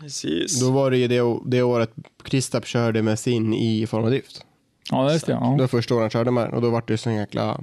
Precis. 0.00 0.60
Då 0.60 0.70
var 0.70 0.90
det 0.90 0.98
ju 0.98 1.08
det, 1.08 1.38
det 1.46 1.62
året 1.62 1.90
Kristaps 2.24 2.68
körde 2.68 3.02
med 3.02 3.18
sin 3.18 3.54
i 3.54 3.86
form 3.86 4.04
av 4.04 4.10
drift. 4.10 4.44
Ja, 4.90 5.12
just 5.12 5.26
det. 5.26 5.32
Det 5.32 5.38
Ja. 5.40 5.56
var 5.56 5.66
första 5.66 5.94
året 5.94 6.02
han 6.02 6.10
körde 6.10 6.30
med 6.30 6.44
den 6.44 6.54
och 6.54 6.62
då 6.62 6.70
var 6.70 6.82
det 6.86 6.92
ju 6.92 6.96
sån 6.96 7.14
jäkla 7.14 7.60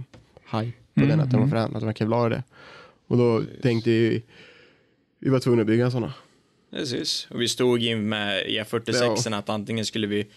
hype 0.51 0.77
på 0.93 1.01
den 1.05 1.19
att 1.19 1.31
den 1.31 1.39
var 1.39 1.47
frän, 1.47 1.75
att 1.75 1.97
den 1.97 2.09
var 2.09 2.27
i 2.27 2.29
det. 2.29 2.43
Och 3.07 3.17
då 3.17 3.43
tänkte 3.61 3.89
vi, 3.89 4.23
vi 5.19 5.29
var 5.29 5.39
tvungna 5.39 5.61
att 5.61 5.67
bygga 5.67 5.91
sådana. 5.91 6.13
Precis. 6.71 7.27
Och 7.29 7.41
vi 7.41 7.47
stod 7.47 7.83
in 7.83 8.09
med 8.09 8.45
E46 8.45 9.37
att 9.37 9.49
antingen 9.49 9.85
skulle 9.85 10.07
vi, 10.07 10.27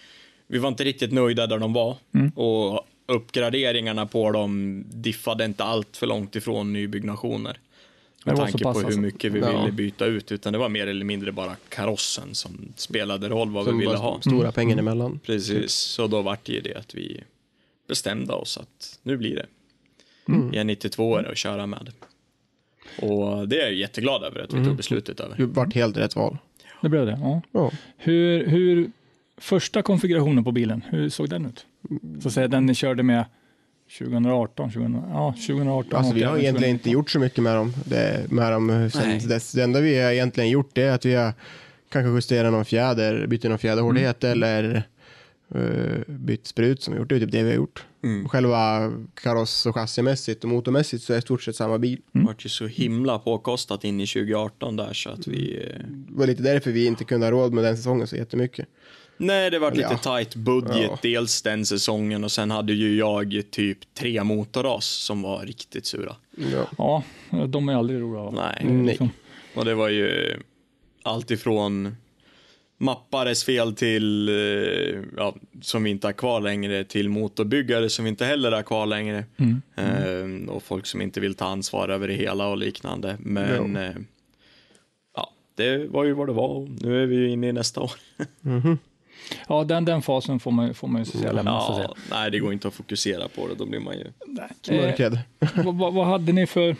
vi 0.47 0.57
var 0.57 0.69
inte 0.69 0.83
riktigt 0.83 1.11
nöjda 1.11 1.47
där 1.47 1.57
de 1.57 1.73
var 1.73 1.97
och 2.35 2.87
uppgraderingarna 3.05 4.05
på 4.05 4.31
dem 4.31 4.83
diffade 4.87 5.45
inte 5.45 5.63
allt 5.63 5.97
för 5.97 6.07
långt 6.07 6.35
ifrån 6.35 6.73
nybyggnationer. 6.73 7.59
Det 8.23 8.31
Med 8.31 8.35
tanke 8.39 8.63
pass 8.63 8.73
på 8.73 8.79
hur 8.79 8.85
alltså. 8.85 9.01
mycket 9.01 9.31
vi 9.31 9.39
Ja. 9.39 9.59
ville 9.59 9.71
byta 9.71 10.05
ut, 10.05 10.31
utan 10.31 10.53
det 10.53 10.59
var 10.59 10.69
mer 10.69 10.87
eller 10.87 11.05
mindre 11.05 11.31
bara 11.31 11.55
karossen 11.69 12.35
som 12.35 12.73
spelade 12.75 13.29
roll 13.29 13.49
vad 13.51 13.65
Som 13.65 13.77
vi 13.77 13.85
ville 13.85 13.97
ha. 13.97 14.21
stora 14.21 14.51
pengar 14.51 14.77
emellan. 14.77 15.19
Precis, 15.25 15.71
så 15.73 16.07
då 16.07 16.21
vart 16.21 16.45
det 16.45 16.53
ju 16.53 16.61
det 16.61 16.75
att 16.75 16.95
vi 16.95 17.23
bestämde 17.87 18.33
oss 18.33 18.57
att 18.57 18.99
nu 19.03 19.17
blir 19.17 19.35
det. 19.35 19.45
E 20.59 20.63
92 20.63 21.17
är 21.17 21.23
att 21.31 21.37
köra 21.37 21.65
med. 21.67 21.91
Och 23.01 23.47
det 23.47 23.61
är 23.61 23.65
jag 23.65 23.73
jätteglad 23.73 24.23
över 24.23 24.39
att 24.39 24.53
vi 24.53 24.65
tog 24.65 24.75
beslutet 24.75 25.19
över. 25.19 25.37
Det 25.37 25.45
vart 25.45 25.73
helt 25.73 25.97
rätt 25.97 26.15
val. 26.15 26.37
Det 26.81 26.89
blev 26.89 27.05
det. 27.05 27.17
Ja. 27.21 27.41
Ja. 27.51 27.71
Hur, 27.97 28.47
hur, 28.47 28.91
första 29.37 29.81
konfigurationen 29.81 30.43
på 30.43 30.51
bilen, 30.51 30.83
hur 30.89 31.09
såg 31.09 31.29
den 31.29 31.45
ut? 31.45 31.65
Så 32.21 32.27
att 32.27 32.33
säga, 32.33 32.47
den 32.47 32.65
ni 32.65 32.75
körde 32.75 33.03
med 33.03 33.25
2018, 33.99 34.71
2000, 34.71 35.03
ja, 35.11 35.33
2018. 35.47 35.99
Alltså 35.99 36.13
vi 36.13 36.23
har 36.23 36.37
egentligen 36.37 36.73
inte 36.73 36.83
2019. 36.83 36.91
gjort 36.91 37.09
så 37.09 37.19
mycket 37.19 37.43
med 37.43 37.55
dem. 37.55 37.73
Det, 37.85 38.31
med 38.31 38.51
dem 38.51 38.89
sen 38.93 39.09
Nej. 39.09 39.19
dess. 39.19 39.51
Det 39.51 39.63
enda 39.63 39.81
vi 39.81 40.01
har 40.01 40.11
egentligen 40.11 40.49
gjort 40.49 40.77
är 40.77 40.91
att 40.91 41.05
vi 41.05 41.15
har 41.15 41.33
kanske 41.89 42.09
justerat 42.11 42.51
någon 42.51 42.65
fjäder, 42.65 43.27
bytt 43.27 43.43
någon 43.43 43.57
fjäderhårdhet 43.57 44.23
eller 44.23 44.75
uh, 44.75 44.81
bytt 46.07 46.47
sprut 46.47 46.81
som 46.83 46.93
vi 46.93 46.99
gjort. 46.99 47.09
Det 47.09 47.15
är 47.15 47.19
typ 47.19 47.31
det 47.31 47.43
vi 47.43 47.49
har 47.49 47.55
gjort. 47.55 47.85
Själva 48.29 48.91
kaross 49.13 49.65
och 49.65 49.75
chassimässigt 49.75 50.43
och 50.43 50.49
motormässigt 50.49 51.03
så 51.03 51.13
är 51.13 51.15
det 51.15 51.19
i 51.19 51.21
stort 51.21 51.43
sett 51.43 51.55
samma 51.55 51.77
bil. 51.77 52.01
Det 52.11 52.19
vart 52.19 52.45
ju 52.45 52.49
så 52.49 52.67
himla 52.67 53.19
påkostat 53.19 53.83
in 53.83 54.01
i 54.01 54.07
2018 54.07 54.75
där 54.75 54.93
så 54.93 55.09
att 55.09 55.27
vi... 55.27 55.55
eh, 55.57 55.79
Det 55.89 56.19
var 56.19 56.27
lite 56.27 56.43
därför 56.43 56.71
vi 56.71 56.85
inte 56.85 57.03
kunde 57.03 57.25
ha 57.25 57.31
råd 57.31 57.53
med 57.53 57.63
den 57.63 57.77
säsongen 57.77 58.07
så 58.07 58.15
jättemycket. 58.15 58.67
Nej, 59.17 59.49
det 59.51 59.59
var 59.59 59.71
lite 59.71 59.99
Ja. 60.03 60.17
tight 60.17 60.35
budget 60.35 60.75
Ja. 60.81 60.99
dels 61.01 61.41
den 61.41 61.65
säsongen 61.65 62.23
och 62.23 62.31
sen 62.31 62.51
hade 62.51 62.73
ju 62.73 62.95
jag 62.97 63.41
typ 63.51 63.77
tre 63.93 64.23
motorras 64.23 64.85
som 64.85 65.21
var 65.21 65.45
riktigt 65.45 65.85
sura. 65.85 66.15
Ja. 66.77 67.03
Ja, 67.29 67.45
de 67.47 67.69
är 67.69 67.73
aldrig 67.75 68.01
roliga. 68.01 68.23
va? 68.23 68.31
Nej. 68.35 68.65
Det 68.73 68.79
är 68.79 68.83
liksom- 68.85 69.09
Och 69.55 69.65
det 69.65 69.75
var 69.75 69.89
ju 69.89 70.35
allt 71.03 71.31
ifrån 71.31 71.95
mappares 72.77 73.43
fel 73.43 73.75
till, 73.75 74.29
eh, 74.29 75.03
ja, 75.17 75.35
som 75.61 75.83
vi 75.83 75.89
inte 75.89 76.07
har 76.07 76.13
kvar 76.13 76.41
längre, 76.41 76.83
till 76.83 77.09
motorbyggare 77.09 77.89
som 77.89 78.05
vi 78.05 78.09
inte 78.09 78.25
heller 78.25 78.51
har 78.51 78.63
kvar 78.63 78.85
längre. 78.85 79.25
Eh, 79.75 80.49
och 80.49 80.63
folk 80.63 80.85
som 80.85 81.01
inte 81.01 81.19
vill 81.19 81.35
ta 81.35 81.45
ansvar 81.45 81.89
över 81.89 82.07
det 82.07 82.13
hela 82.13 82.47
och 82.47 82.57
liknande. 82.57 83.17
Men 83.19 83.75
eh, 83.75 83.91
ja, 85.15 85.31
det 85.55 85.87
var 85.87 86.03
ju 86.03 86.13
vad 86.13 86.27
det 86.27 86.33
var 86.33 86.49
och 86.49 86.69
nu 86.69 87.03
är 87.03 87.05
vi 87.05 87.15
ju 87.15 87.29
inne 87.29 87.47
i 87.47 87.53
nästa 87.53 87.81
år. 87.81 87.91
Ja, 89.47 89.63
den, 89.63 89.85
den 89.85 90.01
fasen 90.01 90.39
får 90.39 90.51
man, 90.51 90.73
får 90.73 90.87
man 90.87 91.01
ju 91.01 91.05
så 91.05 91.17
säga 91.17 91.31
lämna. 91.31 91.61
Säga. 91.61 91.87
Ja, 91.87 91.95
nej, 92.11 92.31
det 92.31 92.39
går 92.39 92.53
inte 92.53 92.67
att 92.67 92.73
fokusera 92.73 93.27
på 93.27 93.47
det, 93.47 93.55
då 93.55 93.65
blir 93.65 93.79
man 93.79 93.93
ju... 93.97 94.05
Eh, 94.69 94.75
Mörkrädd. 94.81 95.19
vad, 95.55 95.75
vad, 95.75 95.93
vad 95.93 96.07
hade 96.07 96.33
ni 96.33 96.47
för... 96.47 96.75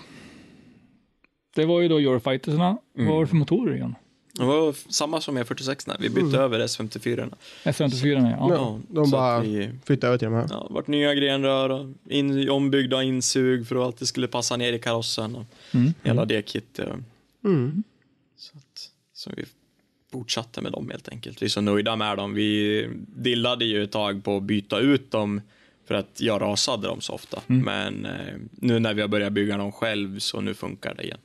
Det 1.55 1.65
var 1.65 1.81
ju 1.81 1.87
då 1.87 1.97
Eurofightersna. 1.97 2.77
Vad 2.93 3.07
var 3.07 3.21
det 3.21 3.27
för 3.27 3.35
motorer 3.35 3.73
igen? 3.75 3.95
Det 4.37 4.45
var 4.45 4.75
samma 4.91 5.21
som 5.21 5.37
E46 5.37 5.83
när 5.87 5.97
vi 5.99 6.09
bytte 6.09 6.37
över 6.37 6.59
S54. 6.59 7.29
S54, 7.63 8.31
ja. 8.39 8.47
Ja, 8.53 8.79
de 8.89 9.05
så 9.05 9.11
bara 9.11 9.39
vi- 9.39 9.69
flyttade 9.85 10.07
över 10.07 10.17
till 10.17 10.25
de 10.25 10.33
här. 10.33 10.47
Ja, 10.49 10.65
det 10.67 10.73
vart 10.73 10.87
nya 10.87 11.15
grenrör 11.15 11.69
och 11.69 11.85
in, 12.09 12.49
ombyggda 12.49 13.03
insug 13.03 13.67
för 13.67 13.75
att 13.75 13.81
allt 13.83 13.97
det 13.99 14.05
skulle 14.05 14.27
passa 14.27 14.57
ner 14.57 14.73
i 14.73 14.79
karossen 14.79 15.35
och 15.35 15.45
hela 16.03 16.25
det 16.25 16.49
kittet. 16.49 16.89
Mm. 17.45 17.83
Så, 18.37 18.57
att, 18.57 18.89
så 19.13 19.31
vi 19.37 19.45
fortsatte 20.11 20.61
med 20.61 20.71
dem 20.71 20.89
helt 20.89 21.09
enkelt. 21.09 21.41
Vi 21.41 21.45
är 21.45 21.49
så 21.49 21.61
nöjda 21.61 21.95
med 21.95 22.17
dem. 22.17 22.33
Vi 22.33 22.89
dillade 23.07 23.65
ju 23.65 23.83
ett 23.83 23.91
tag 23.91 24.23
på 24.23 24.37
att 24.37 24.43
byta 24.43 24.79
ut 24.79 25.11
dem 25.11 25.41
för 25.87 25.95
att 25.95 26.21
jag 26.21 26.41
rasade 26.41 26.87
dem 26.87 27.01
så 27.01 27.13
ofta. 27.13 27.41
Men 27.63 28.05
eh, 28.05 28.11
nu 28.51 28.79
när 28.79 28.93
vi 28.93 29.01
har 29.01 29.07
börjat 29.07 29.33
bygga 29.33 29.57
dem 29.57 29.71
själv 29.71 30.19
så 30.19 30.41
nu 30.41 30.53
funkar 30.53 30.93
det 30.95 31.03
igen. 31.03 31.17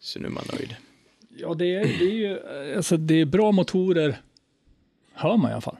Så 0.00 0.18
nu 0.18 0.26
är 0.26 0.30
man 0.30 0.44
nöjd. 0.52 0.76
Ja, 1.38 1.54
det 1.54 1.74
är, 1.74 1.80
det 1.84 2.04
är 2.04 2.14
ju 2.14 2.38
alltså, 2.76 2.96
det 2.96 3.20
är 3.20 3.24
bra 3.26 3.52
motorer, 3.52 4.16
hör 5.14 5.36
man 5.36 5.50
i 5.50 5.52
alla 5.52 5.60
fall. 5.60 5.76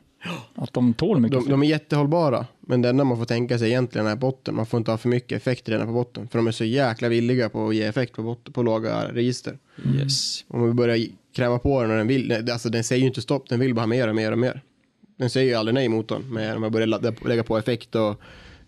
Att 0.55 0.73
de 0.73 0.95
tål 0.95 1.20
mycket. 1.20 1.39
De, 1.45 1.51
de 1.51 1.62
är 1.62 1.66
jättehållbara, 1.66 2.47
men 2.61 2.83
det 2.83 2.89
enda 2.89 3.05
man 3.05 3.19
får 3.19 3.24
tänka 3.24 3.59
sig 3.59 3.69
egentligen 3.69 4.07
är 4.07 4.16
botten. 4.16 4.55
Man 4.55 4.66
får 4.66 4.78
inte 4.78 4.91
ha 4.91 4.99
för 4.99 5.09
mycket 5.09 5.37
effekt 5.37 5.69
redan 5.69 5.87
på 5.87 5.93
botten, 5.93 6.28
för 6.28 6.39
de 6.39 6.47
är 6.47 6.53
så 6.53 6.65
jäkla 6.65 7.09
villiga 7.09 7.49
på 7.49 7.69
att 7.69 7.74
ge 7.74 7.83
effekt 7.83 8.12
på, 8.12 8.23
botten, 8.23 8.53
på 8.53 8.62
låga 8.62 9.12
register. 9.12 9.59
Yes. 9.97 10.45
Om 10.49 10.66
vi 10.66 10.73
börjar 10.73 11.07
kräma 11.33 11.59
på 11.59 11.83
den 11.83 11.91
och 11.91 11.97
den 11.97 12.07
vill, 12.07 12.51
alltså 12.53 12.69
den 12.69 12.85
säger 12.85 13.01
ju 13.01 13.07
inte 13.09 13.23
stopp, 13.23 13.49
den 13.49 13.61
vill 13.61 13.74
bara 13.74 13.81
ha 13.81 13.87
mer 13.87 14.09
och 14.09 14.15
mer 14.15 14.33
och 14.33 14.39
mer. 14.39 14.61
Den 15.16 15.31
säger 15.31 15.49
ju 15.49 15.55
aldrig 15.55 15.74
nej 15.74 15.89
motorn, 15.89 16.23
men 16.33 16.55
om 16.55 16.61
man 16.61 16.73
börjar 16.73 17.27
lägga 17.28 17.43
på 17.45 17.59
effekt 17.59 17.95
och 17.95 18.11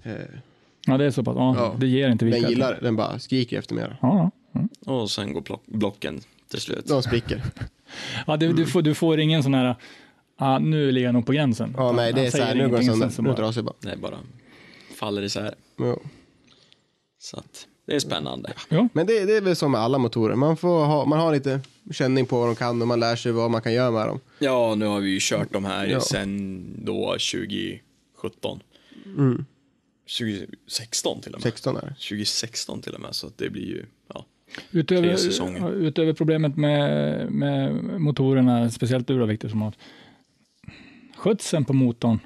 eh, 0.03 0.13
Ja, 0.87 0.99
det 0.99 1.05
är 1.05 1.11
så 1.11 1.25
pass. 1.25 1.35
Ja, 1.37 1.55
Ja. 1.57 1.75
Det 1.79 1.87
ger 1.87 2.09
inte 2.09 2.25
den 2.25 2.35
vika. 2.35 2.49
gillar 2.49 2.75
det, 2.75 2.81
den 2.81 2.97
bara 2.97 3.19
skriker 3.19 3.59
efter 3.59 3.75
mer. 3.75 3.97
Ja, 4.03 4.31
ja. 4.53 4.69
Och 4.93 5.11
sen 5.11 5.33
går 5.33 5.41
block, 5.41 5.63
blocken 5.67 6.21
till 6.51 6.61
slut. 6.61 6.87
De 6.87 7.03
spricker. 7.03 7.43
ja 8.27 8.37
du, 8.37 8.53
du, 8.53 8.67
får, 8.67 8.83
du 8.83 8.95
får 8.95 9.21
ingen 9.21 9.43
sån 9.43 9.55
här, 9.55 9.77
ah, 10.37 10.59
nu 10.59 10.93
ligger 10.93 11.07
jag 11.09 11.13
nog 11.15 11.27
på 11.27 11.33
gränsen. 11.33 11.75
Ja, 11.77 11.93
nej, 11.93 12.13
det 12.13 12.27
är 12.27 12.31
så 12.31 12.43
här, 12.43 12.55
nu 12.55 12.69
går 12.69 12.81
ingenting 12.83 12.89
sönder, 12.93 13.07
nu 13.07 13.13
så 13.13 13.23
bara- 13.23 13.35
drar 13.37 13.53
sig 13.53 13.63
bara. 13.63 13.75
Det 13.81 13.91
är 13.91 13.97
bara 13.97 14.19
faller 14.99 15.23
isär. 15.23 15.55
Ja. 15.79 15.97
Så 17.19 17.37
att 17.37 17.67
det 17.87 17.95
är 17.95 18.01
spännande. 18.01 18.53
Men 18.93 19.07
det, 19.07 19.25
det 19.25 19.37
är 19.37 19.41
väl 19.41 19.57
som 19.57 19.73
med 19.73 19.81
alla 19.81 19.99
motorer, 19.99 20.35
man, 20.35 20.57
får 20.57 20.85
ha, 20.85 21.05
man 21.05 21.19
har 21.21 21.33
lite 21.33 21.61
känning 21.93 22.27
på 22.27 22.39
vad 22.39 22.49
de 22.49 22.57
kan 22.57 22.83
och 22.83 22.89
man 22.89 23.01
lär 23.01 23.17
sig 23.17 23.33
vad 23.33 23.51
man 23.51 23.63
kan 23.63 23.73
göra 23.73 23.91
med 23.91 24.07
dem. 24.09 24.21
Ja, 24.39 24.75
nu 24.75 24.87
har 24.87 25.01
vi 25.01 25.11
ju 25.11 25.19
kört 25.21 25.53
de 25.53 25.65
här 25.65 25.87
Ja. 25.87 26.01
sen 26.01 26.65
då 26.85 27.17
2017. 27.19 28.61
Mm. 29.05 29.45
2016 30.19 31.21
till 31.21 31.35
och 31.35 31.39
med. 31.41 31.43
16 31.43 31.77
är 31.77 31.81
det. 31.81 31.87
2016 32.09 32.83
till 32.83 32.95
och 32.95 33.01
med, 33.01 33.15
så 33.15 33.27
att 33.27 33.39
det 33.39 33.51
blir 33.51 33.67
ju, 33.67 33.85
ja. 34.15 34.25
Utöver, 34.71 35.03
Tre 35.09 35.17
säsonger. 35.17 35.73
utöver 35.75 36.13
problemet 36.13 36.57
med, 36.57 37.33
med 37.33 37.75
motorerna, 38.01 38.71
speciellt 38.71 39.11
Euroviktor 39.11 39.49
som 39.49 39.63
har 39.63 39.73
skötseln 41.17 41.65
på 41.65 41.73
motorn, 41.73 42.19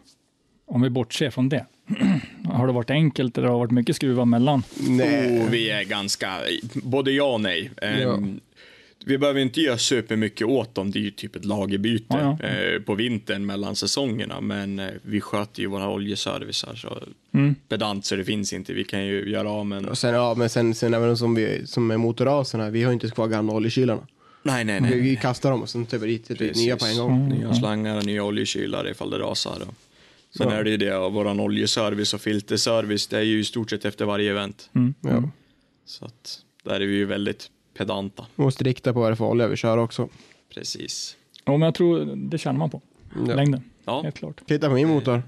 om 0.67 0.83
vi 0.83 0.91
bortser 0.91 1.31
från 1.31 1.49
det. 1.49 1.67
har 2.45 2.67
det 2.67 2.73
varit 2.73 2.91
enkelt 2.91 3.39
eller 3.39 3.49
har 3.49 3.55
det 3.55 3.59
varit 3.59 3.71
mycket 3.71 3.97
skruvar 3.97 4.25
mellan? 4.25 4.63
Nej. 4.89 5.43
Och 5.43 5.55
vi 5.55 5.71
är 5.71 5.85
ganska, 5.85 6.31
både 6.75 7.13
ja 7.13 7.33
och 7.35 7.41
nej. 7.41 7.71
Ehm, 7.83 8.01
Ja. 8.01 8.19
Vi 9.07 9.19
behöver 9.19 9.41
inte 9.41 9.61
göra 9.61 9.79
supermycket 9.79 10.47
åt 10.47 10.75
dem, 10.75 10.91
det 10.91 10.99
är 10.99 11.01
ju 11.01 11.11
typ 11.11 11.37
ett 11.37 11.45
lagerbyte 11.45 12.05
Ja, 12.09 12.37
ja. 12.41 12.47
eh, 12.49 12.81
på 12.83 12.95
vintern 12.95 13.47
mellan 13.47 13.77
säsongerna, 13.77 14.41
men 14.41 14.79
eh, 14.79 14.89
vi 15.03 15.21
sköter 15.21 15.61
ju 15.63 15.67
våra 15.69 15.89
oljeservicer 15.91 16.75
så 16.75 17.03
Mm. 17.35 17.55
pedant 17.69 18.05
så 18.07 18.17
det 18.17 18.25
finns 18.25 18.53
inte. 18.53 18.73
Vi 18.73 18.85
kan 18.85 19.07
ju 19.07 19.31
göra 19.31 19.51
av 19.51 19.67
med 19.67 19.79
en... 19.79 19.89
Och 19.89 19.99
sen, 19.99 20.15
ja, 20.15 20.35
men 20.35 20.49
sen, 20.49 20.75
sen 20.75 20.95
även 20.95 21.17
som, 21.17 21.35
vi, 21.35 21.67
som 21.67 21.91
är 21.91 21.97
motorraserna, 21.97 22.71
vi 22.71 22.83
har 22.83 22.91
ju 22.91 22.95
inte 22.95 23.09
kvar 23.11 23.29
gamla 23.29 23.53
oljekylarna. 23.53 24.07
Nej, 24.43 24.65
nej, 24.65 24.81
Vi, 24.83 24.91
nej. 24.91 25.01
vi 25.01 25.17
kastar 25.17 25.51
dem 25.51 25.63
och 25.63 25.69
sen 25.69 25.87
tar 25.87 25.99
vi 25.99 26.07
dit 26.07 26.31
ett 26.31 26.39
Precis. 26.39 26.57
nya 26.57 26.77
på 26.77 26.85
en 26.85 26.97
gång. 26.99 27.17
Mm. 27.27 27.39
Nya 27.39 27.55
slangar 27.55 27.97
och 27.97 28.07
nya 28.07 28.25
oljekylare 28.25 28.91
ifall 28.91 29.11
det 29.11 29.19
rasar. 29.19 29.51
Och 29.69 29.75
sen 30.37 30.47
Ja. 30.51 30.55
är 30.55 30.65
det 30.65 30.71
ju 30.71 30.77
det, 30.77 30.97
och 30.97 31.13
våran 31.13 31.41
oljeservice 31.41 32.15
och 32.15 32.21
filterservice, 32.21 33.07
det 33.07 33.19
är 33.19 33.23
ju 33.23 33.41
i 33.41 33.45
stort 33.45 33.71
sett 33.71 33.85
efter 33.85 34.05
varje 34.05 34.31
event. 34.31 34.71
Mm. 34.75 34.95
Ja. 35.01 35.31
Så 35.87 36.05
att 36.05 36.39
där 36.65 36.81
är 36.81 36.87
vi 36.87 36.95
ju 36.95 37.05
väldigt 37.05 37.51
pedanta. 37.75 38.27
Måste 38.37 38.65
rikta 38.65 38.93
på 38.93 39.01
vad 39.01 39.11
det 39.11 39.15
är 39.15 39.17
för 39.17 39.25
olja 39.25 39.49
vi 39.49 39.57
kör 39.57 39.79
också. 39.79 40.09
Precis. 40.55 41.17
Ja, 41.45 41.53
men 41.53 41.63
jag 41.63 41.75
tror 41.75 42.17
det 42.17 42.39
känner 42.39 42.59
man 42.59 42.71
på. 42.71 42.81
Ja. 43.27 43.35
Längden, 43.35 43.63
Ja, 43.85 44.03
helt 44.03 44.19
klart. 44.19 44.47
Titta 44.47 44.69
på 44.69 44.75
min 44.75 44.89
motor. 44.89 45.23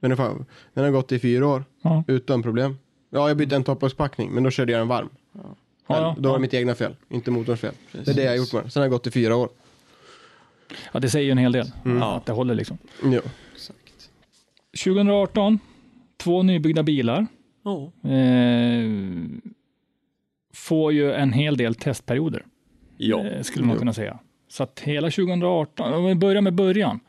Den, 0.00 0.12
är 0.12 0.16
fan, 0.16 0.44
den 0.74 0.84
har 0.84 0.90
gått 0.90 1.12
i 1.12 1.18
fyra 1.18 1.46
år 1.46 1.64
Ja. 1.82 2.04
utan 2.06 2.42
problem. 2.42 2.76
Ja, 3.10 3.28
jag 3.28 3.36
bytte 3.36 3.56
en 3.56 3.64
topplockspackning, 3.64 4.30
men 4.30 4.42
då 4.42 4.50
körde 4.50 4.72
jag 4.72 4.80
den 4.80 4.88
varm. 4.88 5.08
Ja, 5.32 5.40
ja, 5.86 6.14
då 6.18 6.28
var 6.28 6.34
ja. 6.34 6.38
det 6.38 6.40
mitt 6.42 6.54
egna 6.54 6.74
fel, 6.74 6.96
inte 7.08 7.30
motorns 7.30 7.60
fel. 7.60 7.74
Det 7.92 8.08
är 8.10 8.14
det 8.14 8.22
jag 8.22 8.30
har 8.30 8.36
gjort 8.36 8.52
med 8.52 8.62
den. 8.62 8.70
Sen 8.70 8.80
har 8.82 8.88
det 8.88 8.90
gått 8.90 9.06
i 9.06 9.10
fyra 9.10 9.36
år. 9.36 9.48
ja, 10.92 11.00
det 11.00 11.10
säger 11.10 11.24
ju 11.24 11.30
en 11.32 11.38
hel 11.38 11.52
del. 11.52 11.72
Ja. 11.84 12.16
Att 12.16 12.26
det 12.26 12.32
håller 12.32 12.54
liksom. 12.54 12.78
Jo. 13.04 13.20
exakt. 13.54 14.10
2018, 14.84 15.58
två 16.16 16.42
nybyggda 16.42 16.82
bilar. 16.82 17.26
Ja. 17.64 17.92
Eh, 18.10 18.90
får 20.54 20.92
ju 20.92 21.12
en 21.12 21.32
hel 21.32 21.56
del 21.56 21.74
testperioder, 21.74 22.44
Ja. 22.96 23.26
eh, 23.26 23.42
skulle 23.42 23.66
man 23.66 23.78
kunna 23.78 23.92
säga. 23.92 24.18
Så 24.48 24.62
att 24.62 24.80
hela 24.80 25.10
2018, 25.10 25.92
om 25.92 26.04
vi 26.04 26.14
börjar 26.14 26.42
med 26.42 26.54
början. 26.54 27.00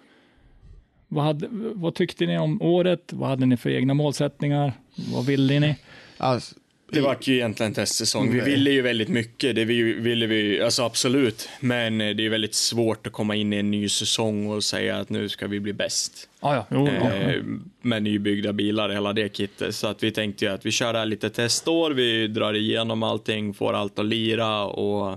Vad, 1.07 1.24
hade, 1.26 1.48
vad 1.52 1.95
tyckte 1.95 2.26
ni 2.26 2.38
om 2.38 2.61
året? 2.61 3.14
Vad 3.14 3.30
hade 3.30 3.45
ni 3.45 3.57
för 3.57 3.70
egna 3.70 3.94
målsättningar? 3.94 4.74
Vad 5.14 5.26
ville 5.26 5.60
ni? 5.60 5.78
Alltså, 6.18 6.56
Det 6.92 7.02
vart 7.02 7.28
ju 7.28 7.36
egentligen 7.36 7.70
en 7.70 7.74
testsäsong. 7.76 8.32
Vi 8.32 8.40
ville 8.40 8.72
ju 8.72 8.82
väldigt 8.82 9.10
mycket, 9.10 9.56
det 9.56 9.66
vi, 9.66 9.94
ville 9.94 10.28
vi, 10.28 10.62
alltså 10.62 10.84
absolut. 10.84 11.50
Men 11.60 12.02
eh, 12.02 12.16
det 12.16 12.26
är 12.26 12.30
väldigt 12.30 12.56
svårt 12.56 13.08
att 13.08 13.14
komma 13.14 13.36
in 13.36 13.54
i 13.54 13.58
en 13.58 13.72
ny 13.72 13.90
säsong 13.90 14.48
och 14.48 14.64
säga 14.64 14.98
att 14.98 15.10
nu 15.10 15.30
ska 15.30 15.48
vi 15.48 15.60
bli 15.60 15.74
bäst. 15.74 16.30
Ah, 16.40 16.56
ja, 16.56 16.66
jo, 16.72 16.88
ja. 16.88 17.14
Eh, 17.14 17.44
med 17.82 18.04
nybyggda 18.04 18.54
bilar, 18.54 18.90
hela 18.90 19.14
det 19.14 19.36
kittet. 19.38 19.76
Så 19.76 19.88
att 19.88 20.04
vi 20.04 20.12
tänkte 20.12 20.46
ju 20.46 20.52
att 20.52 20.66
vi 20.66 20.72
kör 20.72 20.94
det 20.94 21.00
här 21.00 21.06
lite 21.06 21.30
testår, 21.30 21.92
vi 21.92 22.28
drar 22.28 22.54
igenom 22.54 23.04
allting, 23.04 23.54
får 23.54 23.74
allt 23.74 24.00
att 24.00 24.06
lira 24.06 24.66
och 24.66 25.12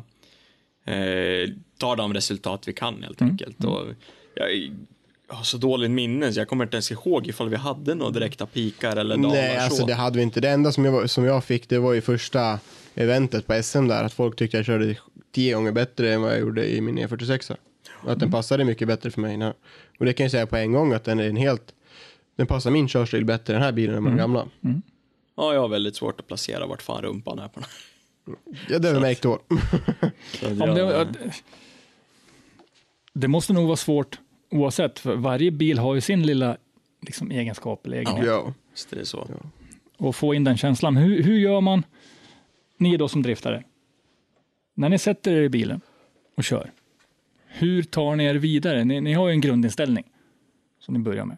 eh, 0.87 1.51
tar 1.79 1.97
de 1.97 2.15
resultat 2.15 2.69
vi 2.69 2.73
kan 2.73 3.03
helt 3.03 3.23
enkelt. 3.23 3.65
Och 3.65 3.87
jag 4.35 4.71
har 5.29 5.45
så 5.45 5.57
dåligt 5.59 5.91
minne, 5.91 6.33
så 6.33 6.41
jag 6.41 6.49
kommer 6.49 6.65
inte 6.65 6.77
ens 6.77 6.93
ihåg 6.93 7.27
ifall 7.27 7.49
vi 7.49 7.57
hade 7.57 7.95
några 7.95 8.11
direkta 8.13 8.47
pikar 8.47 8.97
eller 8.97 9.17
dalar 9.17 9.29
nej, 9.29 9.57
alltså 9.57 9.81
så. 9.81 9.87
det 9.87 9.95
hade 9.95 10.17
vi 10.17 10.23
inte. 10.23 10.41
Det 10.41 10.51
enda 10.51 10.73
som 10.73 10.85
jag, 10.85 11.11
som 11.11 11.25
jag 11.25 11.45
fick, 11.45 11.69
det 11.69 11.79
var 11.79 11.93
ju 11.93 12.01
första 12.01 12.59
eventet 12.95 13.47
på 13.47 13.63
SM 13.63 13.87
där, 13.89 14.05
att 14.05 14.13
folk 14.13 14.37
tyckte 14.37 14.57
jag 14.57 14.67
körde 14.67 14.97
tio 15.33 15.55
gånger 15.55 15.73
bättre 15.73 16.13
än 16.15 16.23
vad 16.23 16.33
jag 16.33 16.41
gjorde 16.41 16.73
i 16.73 16.81
min 16.81 16.99
E46. 16.99 17.57
Och 17.91 18.13
att 18.13 18.21
den 18.21 18.31
passade 18.31 18.65
mycket 18.65 18.89
bättre 18.89 19.11
för 19.11 19.21
mig. 19.21 19.37
nu. 19.37 19.53
Och 19.99 20.05
det 20.05 20.13
kan 20.13 20.25
jag 20.25 20.31
säga 20.31 20.47
på 20.47 20.57
en 20.57 20.73
gång 20.73 20.93
att 20.93 21.05
den 21.05 21.21
är 21.21 21.29
en 21.29 21.37
helt, 21.37 21.75
den 22.37 22.47
passar 22.47 22.71
min 22.71 22.89
körstil 22.89 23.25
bättre 23.25 23.53
den 23.53 23.63
här 23.63 23.73
bilen 23.73 23.97
än 23.97 24.05
den 24.05 24.17
gamla. 24.17 24.47
Ja, 25.37 25.55
jag 25.55 25.61
har 25.61 25.69
väldigt 25.69 25.97
svårt 25.97 26.21
att 26.21 26.27
placera 26.27 26.67
vart 26.67 26.83
fan 26.83 27.03
rumpan 27.03 27.39
är 27.39 27.49
på 27.49 27.61
den 27.61 27.69
här. 27.69 27.73
Ja, 28.69 28.79
det 28.79 28.89
har 28.89 28.95
vi 28.95 29.01
märkt 29.01 29.23
då. 29.23 29.39
Jag- 30.41 31.09
det 33.13 33.29
måste 33.29 33.53
nog 33.53 33.67
vara 33.67 33.77
svårt 33.77 34.19
oavsett, 34.51 34.99
för 34.99 35.17
varje 35.17 35.51
bil 35.51 35.79
har 35.79 35.95
ju 35.95 36.01
sin 36.01 36.23
lilla 36.27 36.57
liksom, 37.01 37.31
egenskap 37.31 37.87
eller 37.87 37.97
egenhet. 37.97 38.27
ja. 38.27 38.55
Visst 38.73 38.93
är 38.93 38.97
det 38.97 39.07
så. 39.07 39.29
Och 39.97 40.17
få 40.17 40.35
in 40.35 40.45
den 40.45 40.57
känslan. 40.57 40.97
Hur, 40.97 41.23
hur 41.23 41.39
gör 41.39 41.61
man, 41.61 41.83
ni 42.77 42.97
då 42.97 43.09
som 43.09 43.23
driftare, 43.23 43.65
när 44.75 44.89
ni 44.89 44.99
sätter 44.99 45.33
er 45.33 45.43
i 45.43 45.49
bilen 45.49 45.81
och 46.37 46.45
kör, 46.45 46.71
hur 47.47 47.83
tar 47.83 48.17
ni 48.17 48.25
er 48.25 48.35
vidare? 48.35 48.85
Ni, 48.85 49.01
ni 49.01 49.13
har 49.13 49.27
ju 49.29 49.33
en 49.33 49.41
grundinställning 49.41 50.05
som 50.81 50.95
ni 50.95 51.01
börjar 51.01 51.25
med. 51.25 51.37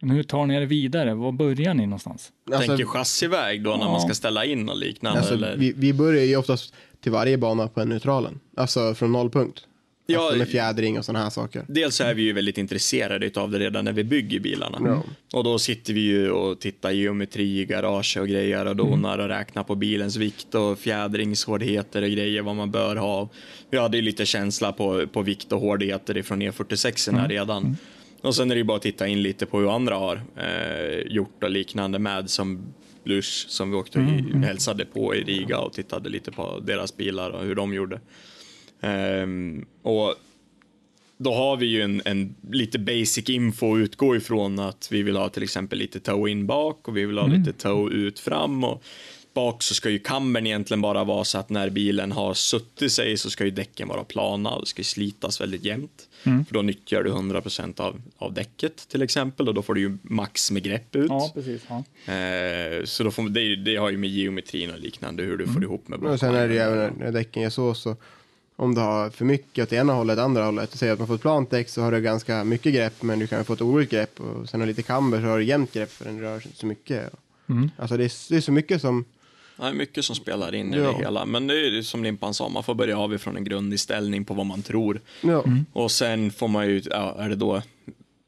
Men 0.00 0.10
hur 0.10 0.22
tar 0.22 0.46
ni 0.46 0.54
er 0.54 0.62
vidare? 0.62 1.14
Var 1.14 1.32
börjar 1.32 1.74
ni 1.74 1.86
någonstans? 1.86 2.32
Alltså, 2.52 2.68
Tänker 2.68 2.84
chassiväg 2.84 3.62
då 3.64 3.70
när 3.70 3.84
Ja. 3.84 3.90
man 3.92 4.00
ska 4.00 4.14
ställa 4.14 4.44
in 4.44 4.68
och 4.68 4.76
liknande? 4.76 5.18
alltså, 5.18 5.34
eller? 5.34 5.56
vi, 5.56 5.72
vi 5.76 5.92
börjar 5.92 6.24
ju 6.24 6.36
oftast 6.36 6.74
till 7.00 7.12
varje 7.12 7.38
bana 7.38 7.68
på 7.68 7.80
en 7.80 7.88
neutralen. 7.88 8.40
Alltså 8.56 8.94
från 8.94 9.12
nollpunkt. 9.12 9.66
Ja, 10.12 10.20
alltså 10.20 10.38
med 10.38 10.48
fjädring 10.48 10.98
och 10.98 11.04
sådana 11.04 11.24
här 11.24 11.30
saker. 11.30 11.64
Dels 11.68 12.00
är 12.00 12.14
vi 12.14 12.22
ju 12.22 12.32
väldigt 12.32 12.58
intresserade 12.58 13.40
av 13.40 13.50
det 13.50 13.58
redan 13.58 13.84
när 13.84 13.92
vi 13.92 14.04
bygger 14.04 14.40
bilarna. 14.40 15.02
Och 15.32 15.44
då 15.44 15.58
sitter 15.58 15.94
vi 15.94 16.00
ju 16.00 16.30
och 16.30 16.60
tittar 16.60 16.90
geometri 16.90 17.60
i 17.60 17.64
garage 17.64 18.16
och 18.20 18.28
grejer 18.28 18.66
och 18.66 18.76
donar 18.76 19.18
och 19.18 19.28
räknar 19.28 19.62
på 19.62 19.74
bilens 19.74 20.16
vikt 20.16 20.54
och 20.54 20.78
fjädringshårdheter 20.78 22.02
och 22.02 22.10
grejer 22.10 22.42
vad 22.42 22.56
man 22.56 22.70
bör 22.70 22.96
ha. 22.96 23.28
Vi 23.70 23.78
hade 23.78 23.96
ju 23.96 24.02
lite 24.02 24.26
känsla 24.26 24.72
på, 24.72 25.06
på 25.06 25.22
vikt 25.22 25.52
och 25.52 25.60
hårdheter 25.60 26.16
ifrån 26.16 26.42
E46 26.42 27.08
mm. 27.08 27.28
redan. 27.28 27.76
Och 28.22 28.34
sen 28.34 28.50
är 28.50 28.54
det 28.54 28.58
ju 28.58 28.64
bara 28.64 28.76
att 28.76 28.82
titta 28.82 29.06
in 29.06 29.22
lite 29.22 29.46
på 29.46 29.58
hur 29.58 29.74
andra 29.74 29.94
har 29.94 30.22
eh, 30.36 30.98
gjort 31.06 31.44
och 31.44 31.50
liknande 31.50 31.98
med 31.98 32.30
som 32.30 32.72
Blush 33.04 33.48
som 33.48 33.70
vi 33.70 33.76
åkte 33.76 33.98
och 33.98 34.40
hälsade 34.40 34.84
på 34.84 35.14
i 35.14 35.22
Riga 35.22 35.58
och 35.58 35.72
tittade 35.72 36.08
lite 36.08 36.30
på 36.30 36.60
deras 36.60 36.96
bilar 36.96 37.30
och 37.30 37.44
hur 37.44 37.54
de 37.54 37.74
gjorde. 37.74 38.00
Ehm, 38.80 39.64
och 39.82 40.14
då 41.18 41.34
har 41.34 41.56
vi 41.56 41.66
ju 41.66 41.82
en, 41.82 42.02
en 42.04 42.34
lite 42.50 42.78
basic 42.78 43.28
info 43.30 43.74
att 43.74 43.78
utgå 43.78 44.16
ifrån 44.16 44.58
att 44.58 44.88
vi 44.90 45.02
vill 45.02 45.16
ha 45.16 45.28
till 45.28 45.42
exempel 45.42 45.78
lite 45.78 46.00
toe 46.00 46.30
in 46.30 46.46
bak 46.46 46.88
och 46.88 46.96
vi 46.96 47.04
vill 47.06 47.18
ha 47.18 47.26
lite 47.26 47.52
toe 47.52 47.90
ut 47.92 48.18
fram 48.18 48.64
och 48.64 48.82
bak 49.34 49.62
så 49.62 49.74
ska 49.74 49.90
ju 49.90 49.98
kammern 49.98 50.46
egentligen 50.46 50.80
bara 50.80 51.04
vara 51.04 51.24
så 51.24 51.38
att 51.38 51.50
när 51.50 51.70
bilen 51.70 52.12
har 52.12 52.34
suttit 52.34 52.92
sig 52.92 53.16
så 53.16 53.30
ska 53.30 53.44
ju 53.44 53.50
däcken 53.50 53.88
vara 53.88 54.04
plana 54.04 54.50
och 54.50 54.60
det 54.60 54.66
ska 54.66 54.80
ju 54.80 54.84
slitas 54.84 55.40
väldigt 55.40 55.64
jämnt. 55.64 56.08
För 56.22 56.54
då 56.54 56.62
nyttjar 56.62 57.02
du 57.02 57.10
100% 57.10 57.80
av, 57.80 58.02
av 58.18 58.34
däcket 58.34 58.88
till 58.88 59.02
exempel 59.02 59.48
och 59.48 59.54
då 59.54 59.62
får 59.62 59.74
du 59.74 59.80
ju 59.80 59.98
max 60.02 60.50
med 60.50 60.62
grepp 60.62 60.96
ut. 60.96 61.10
precis. 61.34 61.62
Ja. 61.68 62.12
Eh, 62.14 62.84
så 62.84 63.04
då 63.04 63.10
får, 63.10 63.28
det, 63.28 63.56
det 63.56 63.76
har 63.76 63.90
ju 63.90 63.96
med 63.98 64.10
geometrin 64.10 64.70
och 64.70 64.78
liknande 64.78 65.22
hur 65.22 65.36
du 65.36 65.46
får 65.46 65.62
ihop 65.62 65.88
med 65.88 65.98
Och 65.98 66.20
sen 66.20 66.34
är 66.34 66.48
det 66.48 66.54
ju 66.54 66.60
även 66.60 66.78
när- 66.78 67.04
när 67.04 67.12
däcken 67.12 67.42
är 67.42 67.50
så, 67.50 67.74
så 67.74 67.96
om 68.60 68.74
du 68.74 68.80
har 68.80 69.10
för 69.10 69.24
mycket 69.24 69.62
åt 69.62 69.72
ena 69.72 69.92
hållet, 69.92 70.18
andra 70.18 70.44
hållet, 70.44 70.70
säg 70.78 70.90
att 70.90 70.98
man 70.98 71.08
får 71.08 71.14
ett 71.14 71.20
plant 71.20 71.50
däck 71.50 71.68
så 71.68 71.82
har 71.82 71.92
du 71.92 72.00
ganska 72.00 72.44
mycket 72.44 72.74
grepp, 72.74 73.02
men 73.02 73.18
du 73.18 73.26
kan 73.26 73.44
få 73.44 73.52
ett 73.52 73.60
oroligt 73.60 73.90
grepp 73.90 74.20
och 74.20 74.48
sen 74.48 74.60
har 74.60 74.66
du 74.66 74.70
lite 74.70 74.82
camber 74.82 75.20
så 75.20 75.26
har 75.26 75.38
du 75.38 75.44
jämnt 75.44 75.72
grepp 75.72 75.92
för 75.92 76.04
den 76.04 76.20
rör 76.20 76.40
sig 76.40 76.48
inte 76.48 76.58
så 76.58 76.66
mycket. 76.66 77.10
Alltså 77.76 77.96
det 77.96 78.04
är, 78.04 78.12
det 78.30 78.36
är 78.36 78.40
så 78.40 78.52
mycket 78.52 78.80
som, 78.80 79.04
är 79.58 79.72
mycket 79.72 80.04
som 80.04 80.16
spelar 80.16 80.54
in 80.54 80.74
i 80.74 80.76
Ja. 80.76 80.82
det 80.92 80.98
hela. 81.04 81.24
Men 81.24 81.46
det 81.46 81.54
är 81.54 81.70
ju 81.70 81.82
som 81.82 82.04
Limpan 82.04 82.34
sa, 82.34 82.48
man 82.48 82.62
får 82.62 82.74
börja 82.74 82.98
av 82.98 83.14
ifrån 83.14 83.36
en 83.36 83.44
grundinställning 83.44 84.24
på 84.24 84.34
vad 84.34 84.46
man 84.46 84.62
tror. 84.62 85.00
ja, 85.20 85.44
Och 85.72 85.90
sen 85.90 86.30
får 86.30 86.48
man 86.48 86.66
ju, 86.68 86.82
ja, 86.90 87.16
är 87.18 87.28
det 87.28 87.34
då 87.36 87.62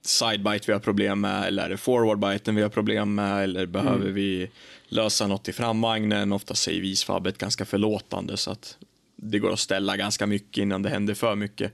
sidebite 0.04 0.64
vi 0.66 0.72
har 0.72 0.80
problem 0.80 1.20
med 1.20 1.44
eller 1.46 1.64
är 1.64 1.68
det 1.68 1.76
forwardbiten 1.76 2.54
vi 2.54 2.62
har 2.62 2.68
problem 2.68 3.14
med 3.14 3.44
eller 3.44 3.66
behöver 3.66 4.10
vi 4.10 4.50
lösa 4.88 5.26
något 5.26 5.48
i 5.48 5.52
framvagnen? 5.52 6.32
Ofta 6.32 6.54
säger 6.54 6.80
visfabbet 6.80 7.38
ganska 7.38 7.64
förlåtande 7.64 8.36
så 8.36 8.50
att 8.50 8.76
det 9.24 9.38
går 9.38 9.52
att 9.52 9.58
ställa 9.58 9.96
ganska 9.96 10.26
mycket 10.26 10.62
innan 10.62 10.82
det 10.82 10.88
händer 10.88 11.14
för 11.14 11.34
mycket. 11.34 11.72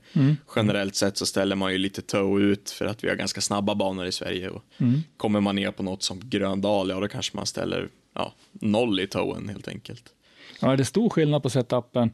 Generellt 0.55 0.95
sett 0.95 1.17
så 1.17 1.25
ställer 1.25 1.55
man 1.55 1.71
ju 1.71 1.77
lite 1.77 2.01
toe 2.01 2.41
ut 2.41 2.69
för 2.69 2.85
att 2.85 3.03
vi 3.03 3.09
har 3.09 3.15
ganska 3.15 3.41
snabba 3.41 3.75
banor 3.75 4.05
i 4.05 4.11
Sverige. 4.11 4.49
Och 4.49 4.63
Kommer 5.17 5.41
man 5.41 5.55
ner 5.55 5.71
på 5.71 5.83
något 5.83 6.03
som 6.03 6.19
Gröndal, 6.23 6.89
ja 6.89 6.99
då 6.99 7.07
kanske 7.07 7.37
man 7.37 7.45
ställer 7.45 7.89
ja, 8.13 8.33
noll 8.51 8.99
i 8.99 9.07
toen 9.07 9.49
helt 9.49 9.67
enkelt. 9.67 10.03
Ja, 10.61 10.73
är 10.73 10.77
det 10.77 10.85
stor 10.85 11.09
skillnad 11.09 11.43
på 11.43 11.49
setupen? 11.49 12.11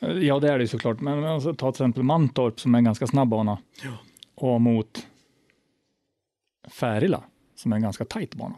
Ja, 0.00 0.40
det 0.40 0.52
är 0.52 0.58
det 0.58 0.64
ju 0.64 0.68
såklart. 0.68 1.00
Men 1.00 1.24
alltså, 1.24 1.54
ta 1.54 1.72
till 1.72 1.82
exempel 1.82 2.02
Mantorp 2.02 2.60
som 2.60 2.74
är 2.74 2.78
en 2.78 2.84
ganska 2.84 3.06
snabb 3.06 3.28
bana. 3.28 3.58
Och 4.34 4.60
mot 4.60 5.06
Färila 6.70 7.22
som 7.56 7.72
är 7.72 7.76
en 7.76 7.82
ganska 7.82 8.04
tajt 8.04 8.34
bana. 8.34 8.54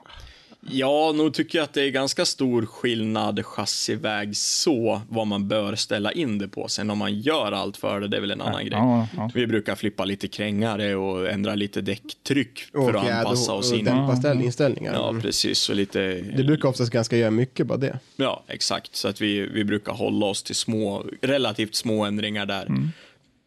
Ja, 0.60 1.12
nog 1.12 1.34
tycker 1.34 1.58
jag 1.58 1.64
att 1.64 1.72
det 1.72 1.82
är 1.82 1.90
ganska 1.90 2.24
stor 2.24 2.66
skillnad 2.66 3.46
chassiväg 3.46 4.36
så, 4.36 5.00
vad 5.08 5.26
man 5.26 5.48
bör 5.48 5.74
ställa 5.74 6.12
in 6.12 6.38
det 6.38 6.48
på. 6.48 6.68
Sen 6.68 6.90
om 6.90 6.98
man 6.98 7.20
gör 7.20 7.52
allt 7.52 7.76
för 7.76 8.00
det, 8.00 8.08
det 8.08 8.16
är 8.16 8.20
väl 8.20 8.30
en 8.30 8.40
annan 8.40 8.66
grej. 8.66 8.78
Ja, 8.78 9.06
ja. 9.16 9.30
Vi 9.34 9.46
brukar 9.46 9.74
flippa 9.74 10.04
lite 10.04 10.28
krängare 10.28 10.94
och 10.94 11.30
ändra 11.30 11.54
lite 11.54 11.80
däcktryck 11.80 12.60
och 12.72 12.84
för 12.84 12.94
att 12.94 13.04
fjäder 13.04 13.18
anpassa 13.18 13.52
och, 13.52 13.58
oss 13.58 13.72
och 13.72 13.78
in. 13.78 13.84
dämpa 13.84 14.16
ställ, 14.16 14.40
inställningar. 14.42 14.94
Ja, 14.94 15.14
precis. 15.22 15.68
Och 15.68 15.76
lite... 15.76 16.00
det 16.36 16.44
brukar 16.44 16.68
oftast 16.68 16.92
ganska 16.92 17.16
göra 17.16 17.30
mycket 17.30 17.66
bara 17.66 17.78
det. 17.78 17.98
Ja, 18.16 18.44
exakt. 18.48 18.96
Så 18.96 19.08
att 19.08 19.20
vi, 19.20 19.40
vi 19.40 19.64
brukar 19.64 19.92
hålla 19.92 20.26
oss 20.26 20.42
till 20.42 20.54
små, 20.54 21.04
relativt 21.22 21.74
små 21.74 22.04
ändringar 22.04 22.46
där 22.46 22.68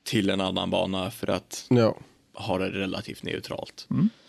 till 0.03 0.29
en 0.29 0.41
annan 0.41 0.69
bana 0.69 1.11
för 1.11 1.29
att 1.29 1.65
Ja. 2.35 2.41
ha 2.41 2.57
det 2.57 2.69
relativt 2.69 3.23
neutralt. 3.23 3.87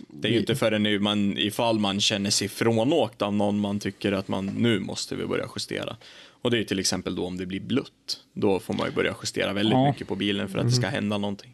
Det 0.09 0.29
är 0.29 0.33
ju 0.33 0.39
inte 0.39 0.55
förrän 0.57 0.83
nu 0.83 0.99
man, 0.99 1.39
ifall 1.39 1.79
man 1.79 2.01
känner 2.01 2.31
sig 2.31 2.49
frånåkt 2.49 3.23
av 3.23 3.35
någon 3.35 3.61
man 3.61 3.81
tycker 3.81 4.13
att 4.13 4.29
man 4.29 4.47
nu 4.47 4.79
måste 4.81 5.17
vi 5.17 5.27
börja 5.27 5.47
justera. 5.57 5.97
Och 6.43 6.51
det 6.51 6.57
är 6.57 6.59
ju 6.59 6.65
till 6.65 6.79
exempel 6.79 7.15
då 7.15 7.27
om 7.27 7.37
det 7.37 7.47
blir 7.47 7.61
blött. 7.61 8.21
Då 8.33 8.61
får 8.61 8.75
man 8.75 8.87
ju 8.89 8.93
börja 8.95 9.15
justera 9.23 9.53
väldigt 9.53 9.73
Ja. 9.73 9.89
mycket 9.91 10.09
på 10.09 10.17
bilen 10.17 10.49
för 10.49 10.59
att 10.59 10.67
det 10.67 10.73
ska 10.73 10.87
hända 10.87 11.19
någonting. 11.19 11.51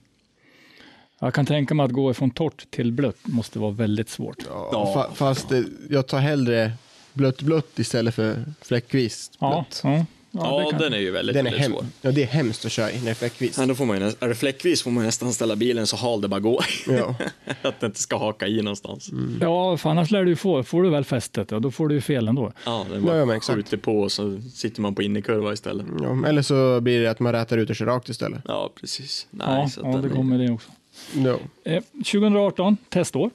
Jag 1.19 1.35
kan 1.35 1.47
tänka 1.47 1.75
mig 1.75 1.85
att 1.85 1.93
gå 1.93 2.15
från 2.15 2.31
torrt 2.31 2.71
till 2.71 2.93
blött 2.93 3.17
måste 3.27 3.59
vara 3.59 3.71
väldigt 3.71 4.09
svårt. 4.09 4.37
Ja. 4.49 4.93
Fa, 4.95 5.15
fast 5.15 5.53
eh, 5.53 5.61
jag 5.91 6.07
tar 6.09 6.19
hellre 6.19 6.73
blött 7.13 7.43
blött 7.43 7.79
istället 7.79 8.15
för 8.15 8.45
fläckvis 8.63 9.31
Ja, 9.39 9.51
blött. 9.51 9.81
ja. 9.85 9.91
Ja, 9.97 10.05
det 10.31 10.67
kan- 10.71 10.81
den 10.81 10.93
är 10.93 10.99
ju 10.99 11.11
väldigt, 11.11 11.35
Den 11.35 11.47
är 11.47 11.51
väldigt 11.51 11.63
hem, 11.69 11.73
svår. 11.73 11.87
ja, 12.03 12.11
det 12.13 12.23
är 12.23 12.27
hemskt 12.27 12.65
att 12.65 12.73
köra 12.73 12.91
i 12.91 12.99
när 12.99 13.05
det 13.05 13.11
är 13.11 13.15
fläckvis. 13.15 13.59
Ja, 13.59 13.67
då 13.67 13.75
får 13.75 13.85
man 13.87 14.01
ju, 14.01 14.05
är 14.21 14.29
det 14.29 14.35
fläckvis 14.35 14.83
får 14.83 14.91
man 14.91 15.05
nästan 15.05 15.33
ställa 15.33 15.57
bilen 15.57 15.87
så 15.87 15.97
hal 15.97 16.21
det 16.21 16.29
bara 16.29 16.41
går. 16.41 16.65
Ja. 16.89 17.15
att 17.63 17.81
det 17.81 17.87
inte 17.87 18.01
ska 18.01 18.19
haka 18.19 18.47
i 18.47 18.63
någonstans. 18.63 19.11
Ja, 19.41 19.77
för 19.77 19.91
annars 19.91 20.11
lär 20.11 20.25
du 20.25 20.31
ju 20.31 20.37
få, 20.37 20.63
får 20.63 20.83
du 20.83 20.91
väl 20.91 21.05
fästet, 21.05 21.51
ja, 21.51 21.59
då 21.61 21.71
får 21.71 21.89
du 21.89 21.95
ju 21.95 22.01
fel 22.01 22.29
ändå. 22.29 22.53
Ja, 22.65 22.87
den 22.91 23.01
Ja, 23.01 23.07
bara 23.07 23.17
ja, 23.17 23.37
exakt. 23.37 23.57
skjuter 23.57 23.77
på 23.77 24.01
och 24.01 24.13
så 24.13 24.41
sitter 24.55 24.81
man 24.83 24.95
på 24.95 25.03
innerkurva 25.03 25.53
istället. 25.53 25.87
Ja, 26.03 26.27
eller 26.29 26.43
så 26.43 26.81
blir 26.81 27.01
det 27.01 27.11
att 27.11 27.21
man 27.21 27.33
rätar 27.33 27.59
ut 27.59 27.71
och 27.71 27.77
kör 27.77 27.87
rakt 27.87 28.09
istället. 28.09 28.41
Ja, 28.45 28.71
precis. 28.81 29.27
Nej, 29.31 29.47
Ja, 29.49 29.69
så 29.69 29.81
att 29.81 29.95
ja 29.95 30.01
det 30.01 30.09
är- 30.09 30.13
kommer 30.13 30.39
det 30.39 30.51
också. 30.53 30.71
No. 31.15 31.39
Eh, 31.65 31.83
2018, 32.05 32.77
testår, 32.89 33.31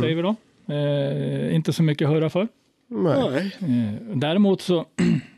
säger 0.00 0.14
vi 0.16 0.22
då. 0.22 0.34
Eh, 0.74 1.54
inte 1.54 1.72
så 1.72 1.82
mycket 1.82 2.06
att 2.08 2.14
höra 2.14 2.30
för. 2.30 2.48
Nej. 2.90 3.30
Nej. 3.30 3.56
Eh, 3.86 4.16
däremot 4.16 4.60
så 4.62 4.84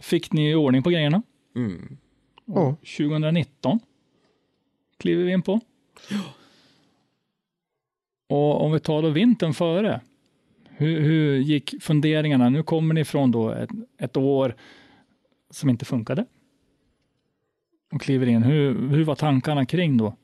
fick 0.00 0.32
ni 0.32 0.54
ordning 0.54 0.82
på 0.82 0.90
grejerna. 0.90 1.22
Mm. 1.56 1.96
Ja. 2.44 2.76
2019 2.98 3.80
kliver 4.98 5.24
vi 5.24 5.32
in 5.32 5.42
på. 5.42 5.60
Och 8.28 8.64
om 8.64 8.72
vi 8.72 8.80
tar 8.80 9.02
då 9.02 9.08
vintern 9.08 9.54
före. 9.54 10.00
Hur, 10.68 11.00
hur 11.00 11.36
gick 11.36 11.82
funderingarna? 11.82 12.48
Nu 12.48 12.62
kommer 12.62 12.94
ni 12.94 13.04
från 13.04 13.30
då 13.30 13.50
ett, 13.50 13.70
ett 13.98 14.16
år 14.16 14.56
som 15.50 15.70
inte 15.70 15.84
funkade. 15.84 16.24
Och 17.92 18.00
kliver 18.00 18.26
in. 18.26 18.42
Hur, 18.42 18.88
hur 18.88 19.04
var 19.04 19.14
tankarna 19.14 19.66
kring 19.66 19.96
då? 19.96 20.16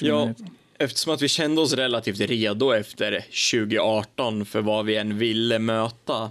Ja, 0.00 0.20
2019? 0.20 0.56
eftersom 0.80 1.14
att 1.14 1.22
vi 1.22 1.28
kände 1.28 1.60
oss 1.60 1.72
relativt 1.72 2.20
redo 2.20 2.72
efter 2.72 3.24
2018 3.52 4.44
för 4.44 4.60
vad 4.60 4.86
vi 4.86 4.96
än 4.96 5.18
ville 5.18 5.58
möta. 5.58 6.30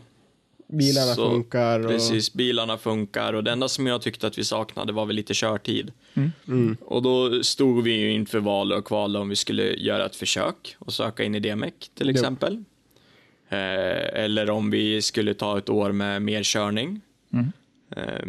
Bilarna 0.72 1.16
Så, 1.16 1.30
funkar. 1.30 1.80
Och... 1.80 1.92
Precis, 1.92 2.34
bilarna 2.34 2.78
funkar 2.78 3.34
och 3.34 3.44
det 3.44 3.52
enda 3.52 3.68
som 3.68 3.88
jag 3.88 4.02
tyckte 4.02 4.28
att 4.28 4.38
vi 4.38 4.44
saknade 4.44 4.94
var 4.94 5.06
väl 5.06 5.16
lite 5.16 5.34
körtid. 5.34 5.92
Och 6.82 7.02
då 7.02 7.44
stod 7.44 7.84
vi 7.84 7.92
ju 7.92 8.12
inför 8.12 8.40
val 8.40 8.74
och 8.74 8.86
kval 8.86 9.16
om 9.16 9.30
vi 9.30 9.36
skulle 9.36 9.64
göra 9.64 10.06
ett 10.06 10.16
försök 10.16 10.76
och 10.80 10.94
söka 10.94 11.24
in 11.24 11.36
i 11.36 11.40
DMEC 11.40 11.74
till 11.94 12.08
Jo. 12.08 12.14
exempel. 12.14 12.64
Eh, 13.50 14.24
eller 14.24 14.50
om 14.50 14.72
vi 14.72 15.02
skulle 15.02 15.34
ta 15.34 15.58
ett 15.58 15.70
år 15.70 15.92
med 15.92 16.22
mer 16.22 16.44
körning. 16.44 17.02
Eh, 17.96 18.26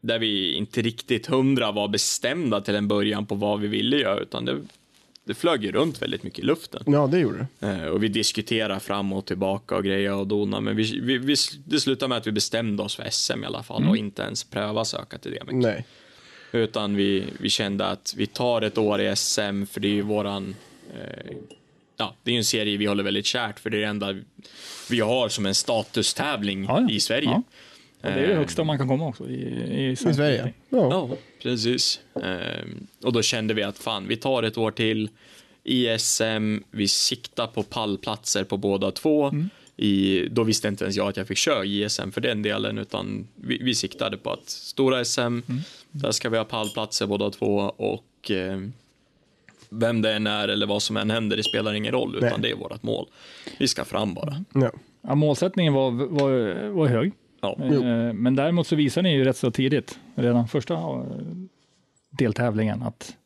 där 0.00 0.18
vi 0.18 0.52
inte 0.52 0.82
riktigt 0.82 1.26
hundra 1.26 1.72
var 1.72 1.88
bestämda 1.88 2.60
till 2.60 2.74
en 2.74 2.88
början 2.88 3.26
på 3.26 3.34
vad 3.34 3.60
vi 3.60 3.68
ville 3.68 3.96
göra, 3.96 4.20
utan 4.20 4.44
det, 4.44 4.56
det 5.28 5.34
flög 5.34 5.64
ju 5.64 5.72
runt 5.72 6.02
väldigt 6.02 6.22
mycket 6.22 6.38
i 6.38 6.42
luften. 6.42 6.82
Ja, 6.86 7.06
det 7.06 7.18
gjorde 7.18 7.46
det. 7.58 7.68
Eh, 7.68 7.84
och 7.84 8.02
vi 8.02 8.08
diskuterade 8.08 8.80
fram 8.80 9.12
och 9.12 9.26
tillbaka 9.26 9.76
och 9.76 9.84
grejer 9.84 10.14
och 10.14 10.26
dona, 10.26 10.60
men 10.60 10.76
vi, 10.76 11.00
vi, 11.00 11.18
vi, 11.18 11.34
det 11.64 11.80
slutade 11.80 12.08
med 12.08 12.18
att 12.18 12.26
vi 12.26 12.32
bestämde 12.32 12.82
oss 12.82 12.96
för 12.96 13.10
SM 13.10 13.42
i 13.42 13.46
alla 13.46 13.62
fall 13.62 13.88
och 13.88 13.96
inte 13.96 14.22
ens 14.22 14.44
pröva 14.44 14.84
söka 14.84 15.18
till 15.18 15.30
det. 15.30 15.52
Nej. 15.52 15.84
Utan 16.52 16.96
vi, 16.96 17.24
vi 17.40 17.50
kände 17.50 17.86
att 17.86 18.14
vi 18.16 18.26
tar 18.26 18.62
ett 18.62 18.78
år 18.78 19.00
i 19.00 19.16
SM, 19.16 19.66
för 19.66 19.80
det 19.80 19.88
är 19.88 19.92
ju 19.92 20.02
våran, 20.02 20.54
eh, 20.94 21.32
ja, 21.96 22.14
det 22.22 22.30
är 22.30 22.32
ju 22.32 22.38
en 22.38 22.44
serie 22.44 22.76
vi 22.76 22.86
håller 22.86 23.04
väldigt 23.04 23.26
kärt, 23.26 23.60
för 23.60 23.70
det 23.70 23.76
är 23.76 23.80
det 23.80 23.86
enda 23.86 24.16
vi 24.90 25.00
har 25.00 25.28
som 25.28 25.46
en 25.46 25.54
statustävling 25.54 26.64
Ja, 26.64 26.80
ja. 26.80 26.90
i 26.90 27.00
Sverige. 27.00 27.28
Ja. 27.28 27.42
Och 28.02 28.10
det 28.10 28.20
är 28.20 28.26
det 28.26 28.32
Eh, 28.32 28.38
högsta 28.38 28.64
man 28.64 28.78
kan 28.78 28.88
komma 28.88 29.06
också 29.06 29.28
i, 29.28 29.34
i, 29.34 29.90
I 29.90 29.96
Sverige. 29.96 30.52
Ja. 30.68 30.88
Ja, 30.90 31.10
precis. 31.42 32.00
Ehm, 32.22 32.86
och 33.04 33.12
då 33.12 33.22
kände 33.22 33.54
vi 33.54 33.62
att 33.62 33.78
fan, 33.78 34.08
vi 34.08 34.16
tar 34.16 34.42
ett 34.42 34.58
år 34.58 34.70
till 34.70 35.10
i 35.64 35.98
SM, 35.98 36.58
vi 36.70 36.88
siktar 36.88 37.46
på 37.46 37.62
pallplatser 37.62 38.44
på 38.44 38.56
båda 38.56 38.90
två. 38.90 39.32
I, 39.76 40.28
då 40.28 40.42
visste 40.44 40.68
inte 40.68 40.84
ens 40.84 40.96
jag 40.96 41.08
att 41.08 41.16
jag 41.16 41.28
fick 41.28 41.38
köra 41.38 41.64
JSM 41.64 42.10
för 42.10 42.20
den 42.20 42.42
delen, 42.42 42.78
utan 42.78 43.28
vi, 43.34 43.58
vi 43.62 43.74
siktade 43.74 44.16
på 44.16 44.30
att 44.30 44.48
stora 44.48 45.04
SM, 45.04 45.38
där 45.90 46.10
ska 46.10 46.28
vi 46.28 46.36
ha 46.36 46.44
pallplatser 46.44 47.06
båda 47.06 47.30
två 47.30 47.56
och 47.76 48.30
eh, 48.30 48.60
vem 49.68 50.02
det 50.02 50.12
än 50.12 50.26
är 50.26 50.48
eller 50.48 50.66
vad 50.66 50.82
som 50.82 50.96
än 50.96 51.10
händer, 51.10 51.36
det 51.36 51.42
spelar 51.42 51.74
ingen 51.74 51.92
roll, 51.92 52.16
utan 52.16 52.28
Nej. 52.28 52.38
det 52.42 52.50
är 52.50 52.56
vårt 52.56 52.82
mål. 52.82 53.06
Vi 53.58 53.68
ska 53.68 53.84
fram 53.84 54.14
bara. 54.14 54.44
Ja. 54.54 54.70
Ja, 55.02 55.14
målsättningen 55.14 55.72
var, 55.72 55.90
var, 55.90 56.68
var 56.70 56.86
hög. 56.86 57.12
Ja. 57.40 57.56
Eh, 57.60 58.12
Men 58.12 58.34
däremot 58.36 58.66
så 58.66 58.76
visar 58.76 59.02
ni 59.02 59.12
ju 59.14 59.24
rätt 59.24 59.36
så 59.36 59.50
tidigt, 59.50 59.98
redan 60.14 60.48
första 60.48 60.74
eh, 60.74 61.02
deltävlingen, 62.10 62.82
att, 62.82 63.16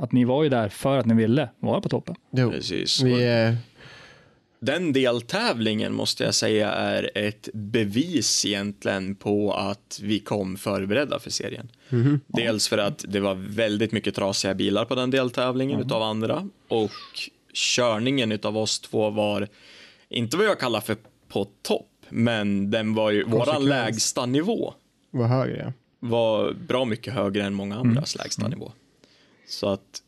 att 0.00 0.12
ni 0.12 0.24
var 0.24 0.42
ju 0.42 0.48
där 0.48 0.68
för 0.68 0.98
att 0.98 1.06
ni 1.06 1.14
ville 1.14 1.48
vara 1.58 1.80
på 1.80 1.88
toppen. 1.88 2.14
Jo. 2.30 2.50
Precis. 2.50 3.02
Vi, 3.02 3.44
eh, 3.46 3.54
Den 4.60 4.92
deltävlingen 4.92 5.94
måste 5.94 6.24
jag 6.24 6.34
säga 6.34 6.72
är 6.72 7.10
ett 7.14 7.48
bevis 7.52 8.46
egentligen 8.46 9.14
på 9.14 9.52
att 9.54 10.00
vi 10.02 10.18
kom 10.20 10.56
förberedda 10.56 11.18
för 11.18 11.30
serien. 11.30 11.68
Dels 12.26 12.68
för 12.68 12.78
att 12.78 13.04
det 13.08 13.20
var 13.20 13.34
väldigt 13.34 13.92
mycket 13.92 14.14
trasiga 14.14 14.54
bilar 14.54 14.84
på 14.84 14.94
den 14.94 15.10
deltävlingen 15.10 15.80
utav 15.80 16.02
andra 16.02 16.48
och 16.68 16.90
körningen 17.52 18.32
utav 18.32 18.58
oss 18.58 18.80
två 18.80 19.10
var 19.10 19.48
inte 20.08 20.36
vad 20.36 20.46
jag 20.46 20.60
kallar 20.60 20.80
för 20.80 20.96
på 21.28 21.46
topp, 21.62 21.87
men 22.10 22.70
den 22.70 22.94
var 22.94 23.10
ju 23.10 23.24
våran 23.24 23.64
lägsta 23.64 24.26
nivå 24.26 24.74
var 25.10 25.26
högre. 25.26 25.72
var 25.98 26.52
bra 26.52 26.84
mycket 26.84 27.14
högre 27.14 27.44
än 27.44 27.54
många 27.54 27.76
andras 27.76 28.16
lägsta 28.16 28.48
nivå. 28.48 28.72
Så 29.46 29.68
att 29.68 30.02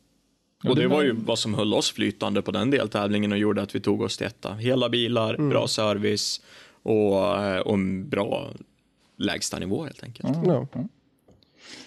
och 0.64 0.76
det 0.76 0.86
var 0.86 1.02
ju 1.02 1.12
vad 1.12 1.38
som 1.38 1.54
höll 1.54 1.74
oss 1.74 1.92
flytande 1.92 2.42
på 2.42 2.50
den 2.50 2.70
deltävlingen 2.70 3.32
och 3.32 3.38
gjorde 3.38 3.62
att 3.62 3.74
vi 3.74 3.80
tog 3.80 4.02
oss 4.02 4.16
till 4.16 4.26
etta. 4.26 4.54
Hela 4.54 4.88
bilar, 4.88 5.36
bra 5.48 5.68
service 5.68 6.40
och, 6.82 7.18
och 7.66 7.74
en 7.74 8.08
bra 8.08 8.50
lägsta 9.16 9.58
nivå 9.58 9.84
helt 9.84 10.02
enkelt. 10.02 10.38
Ja. 10.44 10.66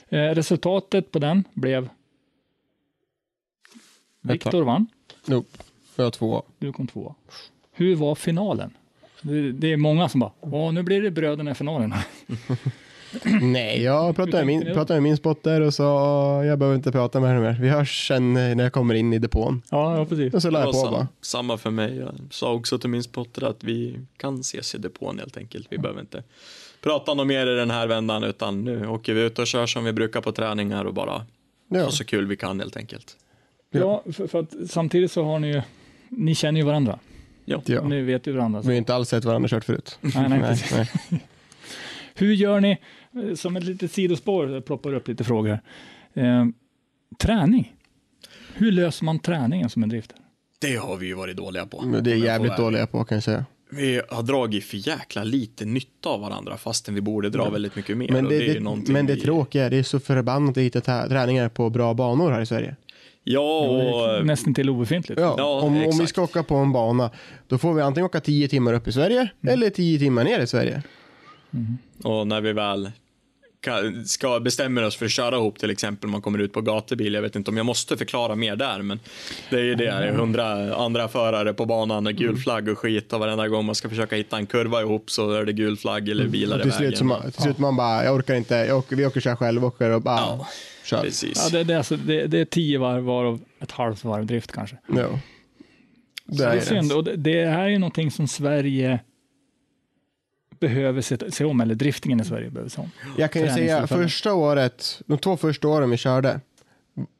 Eh, 0.10 0.36
Resultatet 0.36 1.12
på 1.12 1.20
den 1.20 1.44
blev 1.54 1.90
Viktor 4.22 4.64
vann, 4.64 4.88
Jo. 5.26 5.44
Jag 5.96 6.04
har 6.04 6.12
två. 6.12 6.44
du 6.60 6.74
kom 6.74 6.88
tvåa. 6.88 7.16
Hur 7.72 7.96
var 7.96 8.16
finalen? 8.16 8.74
Det, 9.24 9.52
det 9.52 9.74
är 9.74 9.78
många 9.78 10.10
som 10.10 10.20
bara, 10.20 10.32
Åh, 10.42 10.74
nu 10.74 10.84
blir 10.84 11.02
det 11.02 11.12
bröderna 11.12 11.52
i 11.52 11.56
finalen. 11.56 11.94
Nej, 13.42 13.84
jag 13.84 14.16
pratade 14.16 14.46
med, 14.46 14.48
min, 14.48 14.74
pratade 14.74 14.94
med 14.94 15.04
min 15.04 15.18
spotter 15.18 15.62
och 15.62 15.74
sa 15.74 16.44
jag 16.46 16.60
behöver 16.60 16.76
inte 16.76 16.92
prata 16.92 17.20
med 17.20 17.30
henne 17.30 17.42
mer. 17.42 17.58
Vi 17.62 17.70
hörs 17.70 18.08
sen 18.08 18.34
när 18.34 18.64
jag 18.64 18.74
kommer 18.74 18.94
in 18.94 19.14
i 19.14 19.20
depån. 19.20 19.62
ja, 19.72 19.98
ja, 19.98 20.06
precis. 20.06 20.34
Och 20.34 20.42
så 20.42 20.50
la 20.50 20.60
jag 20.60 20.68
på 20.68 20.74
sam- 20.74 20.92
bara. 20.94 21.08
samma 21.22 21.58
för 21.58 21.70
mig. 21.72 21.98
Jag 21.98 22.14
sa 22.32 22.54
också 22.54 22.80
till 22.80 22.90
min 22.90 23.04
spotter 23.04 23.44
att 23.44 23.64
vi 23.64 24.00
kan 24.18 24.40
ses 24.40 24.76
i 24.76 24.78
depån 24.78 25.20
helt 25.20 25.38
enkelt. 25.38 25.68
Vi 25.70 25.78
behöver 25.78 26.02
inte 26.02 26.24
prata 26.82 27.14
något 27.14 27.28
mer 27.28 27.48
i 27.48 27.56
den 27.56 27.72
här 27.72 27.88
vändan 27.88 28.24
utan 28.24 28.64
nu 28.64 28.88
åker 28.88 29.14
vi 29.14 29.22
ut 29.22 29.40
och 29.40 29.48
kör 29.48 29.66
som 29.66 29.84
vi 29.84 29.94
brukar 29.94 30.22
på 30.22 30.32
träningar 30.32 30.86
och 30.86 30.94
bara 30.94 31.26
Ja. 31.68 31.84
ha 31.84 31.92
så 31.92 32.06
kul 32.06 32.28
vi 32.28 32.36
kan 32.38 32.60
helt 32.60 32.78
enkelt. 32.78 33.16
Ja, 33.72 34.04
för, 34.14 34.28
för 34.28 34.40
att 34.40 34.54
samtidigt 34.70 35.12
så 35.12 35.24
har 35.24 35.40
ni 35.40 35.48
ju, 35.54 35.62
ni 36.10 36.36
känner 36.36 36.60
ju 36.60 36.66
varandra. 36.66 37.00
Ja. 37.46 37.62
Ja. 37.66 37.84
Ni 37.84 38.02
vet 38.02 38.28
ju 38.28 38.32
varandra. 38.32 38.62
Vi 38.62 38.68
har 38.68 38.74
inte 38.74 38.96
alls 38.96 39.10
sett 39.10 39.26
varandra 39.26 39.50
kört 39.50 39.64
förut. 39.66 39.98
Nej, 40.02 40.30
nej, 40.30 40.40
precis. 40.40 40.72
nej. 41.10 41.20
Hur 42.16 42.34
gör 42.34 42.60
ni, 42.60 42.78
eh, 43.30 43.36
som 43.36 43.56
ett 43.58 43.64
litet 43.64 43.92
sidospår, 43.92 44.62
ploppar 44.62 44.94
upp 44.94 45.08
lite 45.08 45.24
frågor. 45.24 45.60
Eh, 46.14 46.46
träning. 47.20 47.74
Hur 48.54 48.72
löser 48.72 49.06
man 49.06 49.20
träningen 49.20 49.70
som 49.70 49.84
en 49.84 49.90
driftare? 49.90 50.20
Det 50.60 50.76
har 50.76 50.98
vi 50.98 51.06
ju 51.08 51.14
varit 51.14 51.38
dåliga 51.38 51.66
på. 51.66 51.82
Men 51.82 52.04
Det 52.04 52.12
är 52.12 52.16
jävligt 52.16 52.58
dåliga 52.58 52.88
på 52.88 53.04
kan 53.04 53.16
jag 53.16 53.24
säga. 53.24 53.46
Vi 53.72 54.02
har 54.10 54.24
dragit 54.24 54.64
för 54.66 54.88
jäkla 54.88 55.24
lite 55.24 55.66
nytta 55.66 56.10
av 56.10 56.22
varandra 56.22 56.58
fastän 56.58 56.96
vi 56.96 57.02
borde 57.02 57.30
dra 57.30 57.50
väldigt 57.50 57.76
mycket 57.76 57.98
mer. 57.98 58.12
Men 58.12 58.26
och 58.26 58.32
det, 58.32 58.54
det, 58.54 58.60
någonting 58.60 58.94
men 58.94 59.06
det 59.06 59.14
vi- 59.16 59.22
tråkiga 59.22 59.66
är 59.66 59.70
det 59.70 59.78
är 59.78 59.84
så 59.84 60.00
förbannat 60.00 60.58
att 60.58 60.64
hitta 60.64 60.82
träningar 61.08 61.50
på 61.50 61.70
bra 61.70 61.94
banor 61.94 62.32
här 62.32 62.42
i 62.42 62.46
Sverige. 62.46 62.76
Ja, 63.24 63.60
och... 63.60 64.26
Nästan 64.26 64.54
till 64.54 64.70
obefintligt. 64.70 65.22
Ja, 65.22 65.36
Ja, 65.38 65.62
om, 65.62 65.88
om 65.88 65.98
vi 66.00 66.08
ska 66.08 66.22
åka 66.22 66.44
på 66.44 66.56
en 66.56 66.74
bana, 66.74 67.12
då 67.48 67.58
får 67.58 67.74
vi 67.74 67.82
antingen 67.82 68.06
åka 68.06 68.20
10 68.20 68.48
timmar 68.48 68.74
upp 68.74 68.88
i 68.88 68.92
Sverige 68.92 69.30
eller 69.48 69.70
10 69.70 70.00
timmar 70.00 70.24
ner 70.24 70.40
i 70.40 70.48
Sverige. 70.48 70.84
Och 72.04 72.28
när 72.28 72.42
vi 72.42 72.54
väl 72.54 72.92
ka- 73.64 74.04
ska 74.04 74.40
bestämmer 74.40 74.84
oss 74.84 74.96
för 74.96 75.06
att 75.06 75.12
köra 75.12 75.36
ihop 75.36 75.60
till 75.60 75.70
exempel 75.70 76.10
man 76.10 76.22
kommer 76.22 76.40
ut 76.40 76.54
på 76.54 76.62
gatubil. 76.62 77.14
Jag 77.14 77.22
vet 77.22 77.36
inte 77.36 77.52
om 77.52 77.58
jag 77.58 77.66
måste 77.66 77.98
förklara 77.98 78.36
mer 78.36 78.56
där, 78.56 78.82
men 78.82 79.00
det 79.50 79.56
är 79.56 79.64
ju 79.64 79.76
det. 79.76 79.84
Det 79.86 79.90
är 79.92 80.14
hundra 80.14 80.76
andra 80.76 81.08
förare 81.08 81.54
på 81.54 81.66
banan 81.66 82.08
och 82.08 82.14
gul 82.14 82.38
flagg 82.38 82.70
och 82.70 82.80
skit 82.80 83.14
och 83.14 83.20
varenda 83.20 83.48
gång 83.48 83.66
man 83.66 83.76
ska 83.76 83.90
försöka 83.90 84.16
hitta 84.16 84.38
en 84.38 84.46
kurva 84.46 84.82
ihop 84.82 85.12
så 85.12 85.32
är 85.32 85.46
det 85.46 85.54
gul 85.54 85.78
flagg 85.78 86.10
eller 86.10 86.28
bilar 86.28 86.56
Och 86.56 86.60
i 86.60 86.64
till 86.64 86.72
vägen. 86.72 86.88
slut, 86.88 86.98
så 86.98 87.06
man, 87.06 87.32
till 87.32 87.42
slut 87.42 87.58
man 87.58 87.76
bara, 87.76 88.04
jag 88.06 88.16
orkar 88.16 88.36
inte, 88.36 88.56
jag 88.56 88.78
åker, 88.78 88.96
vi 88.96 89.06
åker 89.06 89.22
köra 89.22 89.36
själv, 89.36 89.66
åker 89.66 89.90
och 89.90 90.02
bara 90.02 90.18
Ja, 90.20 90.48
kör. 90.86 91.02
Precis. 91.02 91.50
Ja, 91.52 91.58
det, 91.58 91.64
det, 91.64 91.74
är 91.74 91.78
alltså, 91.78 91.98
det, 91.98 92.28
det 92.28 92.40
är 92.40 92.46
tio 92.46 92.78
varv 92.80 93.04
varav 93.04 93.40
ett 93.62 93.72
halvt 93.72 94.04
varv 94.04 94.26
drift 94.26 94.52
kanske. 94.52 94.78
Ja. 94.88 95.20
Så 96.38 96.44
det 96.44 96.46
är 96.46 96.60
synd. 96.60 96.92
Och 96.94 97.04
det, 97.04 97.16
det 97.16 97.46
här 97.46 97.64
är 97.64 97.68
ju 97.70 97.78
någonting 97.78 98.12
som 98.12 98.28
Sverige 98.28 99.00
behöver 100.68 101.02
se, 101.02 101.32
se 101.32 101.46
om, 101.46 101.62
eller 101.62 101.76
driftingen 101.76 102.22
i 102.22 102.26
Sverige 102.26 102.50
behöver 102.50 102.70
se 102.70 102.82
om. 102.82 102.92
Jag 103.18 103.32
kan 103.32 103.42
ju 103.42 103.50
säga, 103.50 103.88
första 103.88 104.34
året, 104.34 105.02
de 105.06 105.18
två 105.18 105.38
första 105.38 105.68
åren 105.68 105.90
vi 105.90 105.98
körde, 105.98 106.40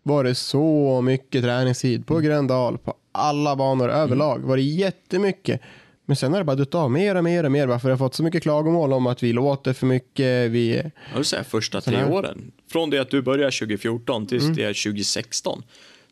var 0.04 0.24
det 0.24 0.36
så 0.36 1.02
mycket 1.02 1.44
träningstid 1.44 2.08
på 2.08 2.20
Gröndal, 2.20 2.78
på 2.78 2.94
alla 3.12 3.56
banor 3.56 3.90
överlag, 3.90 4.40
var 4.40 4.58
det 4.58 4.64
jättemycket. 4.64 5.62
Men 6.06 6.16
sen 6.16 6.32
har 6.32 6.40
det 6.40 6.46
bara 6.46 6.56
dött 6.56 6.76
av 6.76 6.92
mer 6.92 7.16
och 7.16 7.24
mer 7.24 7.44
och 7.44 7.52
mer. 7.52 7.68
Varför 7.68 7.90
jag 7.90 7.98
har 7.98 8.06
fått 8.08 8.16
så 8.16 8.24
mycket 8.24 8.44
klagomål 8.44 8.94
om 8.94 9.08
att 9.08 9.24
vi 9.24 9.34
låter 9.34 9.74
för 9.74 9.88
mycket. 9.88 10.52
Vi... 10.52 10.92
Jag 11.12 11.18
vill 11.18 11.26
säga 11.26 11.44
första 11.44 11.82
tre 11.82 12.06
åren. 12.06 12.52
Från 12.72 12.90
det 12.90 13.00
att 13.00 13.10
du 13.10 13.22
började 13.22 13.52
2014 13.52 14.28
tills 14.28 14.48
det 14.48 14.64
är 14.64 14.84
2016. 14.84 15.64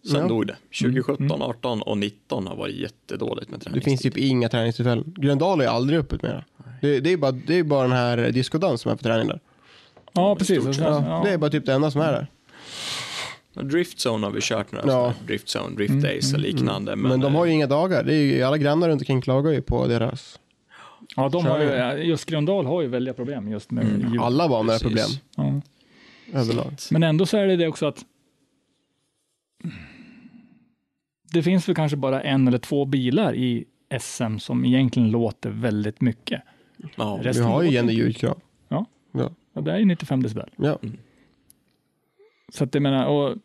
Sen 0.07 0.19
Ja. 0.21 0.27
dog 0.27 0.47
det. 0.47 0.55
2017, 0.81 1.41
18 1.41 1.81
och 1.81 1.97
19 1.97 2.47
har 2.47 2.55
varit 2.55 2.75
jättedåligt 2.75 3.49
med 3.51 3.59
Det 3.59 3.63
träningstid. 3.63 3.83
finns 3.91 4.01
typ 4.01 4.17
inga 4.17 4.49
träningstillfällen. 4.49 5.13
Gröndal 5.17 5.61
är 5.61 5.67
aldrig 5.67 5.99
öppet 5.99 6.21
mer. 6.23 6.45
Det, 6.81 6.99
det, 6.99 7.13
är 7.13 7.17
bara, 7.17 7.31
det 7.31 7.59
är 7.59 7.63
bara 7.63 7.81
den 7.83 7.91
här 7.97 8.31
diskodans 8.31 8.81
som 8.81 8.91
är 8.91 8.95
på 8.95 9.03
träning 9.03 9.27
där. 9.27 9.39
Ja, 10.13 10.35
precis. 10.35 10.77
Ja, 10.79 11.21
Det 11.25 11.31
är 11.31 11.37
bara 11.37 11.49
typ 11.51 11.65
det 11.65 11.73
enda 11.73 11.91
som 11.91 12.01
är 12.01 12.11
där. 12.11 12.27
Driftzone 13.63 14.27
har 14.27 14.31
vi 14.31 14.41
kört 14.41 14.71
några 14.71 14.87
Ja. 14.91 15.05
här 15.07 15.13
Driftzone, 15.27 15.75
Drift 15.75 16.01
Days 16.01 16.33
och 16.33 16.39
liknande. 16.39 16.95
Men, 16.95 17.19
de 17.19 17.35
har 17.35 17.45
eh, 17.45 17.49
ju 17.49 17.55
inga 17.55 17.67
dagar. 17.67 18.03
Det 18.03 18.13
är 18.13 18.17
ju, 18.23 18.43
alla 18.43 18.57
grannar 18.57 18.89
runt 18.89 19.01
omkring 19.01 19.21
klagar 19.21 19.51
ju 19.51 19.61
på 19.61 19.87
deras... 19.87 20.39
Ja, 21.15 21.29
de 21.29 21.45
har 21.45 21.59
ju, 21.59 22.03
just 22.03 22.25
Gröndal 22.25 22.65
har 22.65 22.81
ju 22.81 22.87
väldiga 22.87 23.13
problem 23.13 23.51
just 23.51 23.71
med 23.71 23.83
Mm. 23.83 24.19
Alla 24.19 24.49
banor 24.49 24.67
Precis. 24.71 24.81
problem 24.87 25.07
Ja. 26.33 26.39
överlag. 26.39 26.73
Men 26.91 27.03
ändå 27.03 27.25
så 27.25 27.37
är 27.37 27.47
det 27.47 27.55
det 27.55 27.67
också 27.67 27.85
att 27.85 28.05
det 31.31 31.43
finns 31.43 31.69
väl 31.69 31.75
kanske 31.75 31.97
bara 31.97 32.21
en 32.21 32.47
eller 32.47 32.57
två 32.57 32.85
bilar 32.85 33.35
i 33.35 33.65
SM 33.99 34.37
som 34.37 34.65
egentligen 34.65 35.11
låter 35.11 35.49
väldigt 35.49 36.01
mycket. 36.01 36.41
Ja, 36.95 37.17
Vi 37.17 37.23
Resten 37.29 37.45
har 37.45 37.63
ju 37.63 37.79
inte. 37.79 37.93
ljudkrav. 37.93 38.39
Ja. 38.67 38.85
Ja. 39.11 39.29
Ja, 39.53 39.61
det 39.61 39.71
är 39.71 39.77
ju 39.79 39.85
95 39.85 40.23
decibel. 40.23 40.49
ja. 40.57 40.79
Så 42.53 42.63
att 42.63 42.73
jag 42.73 42.81
menar, 42.83 43.05
och 43.05 43.35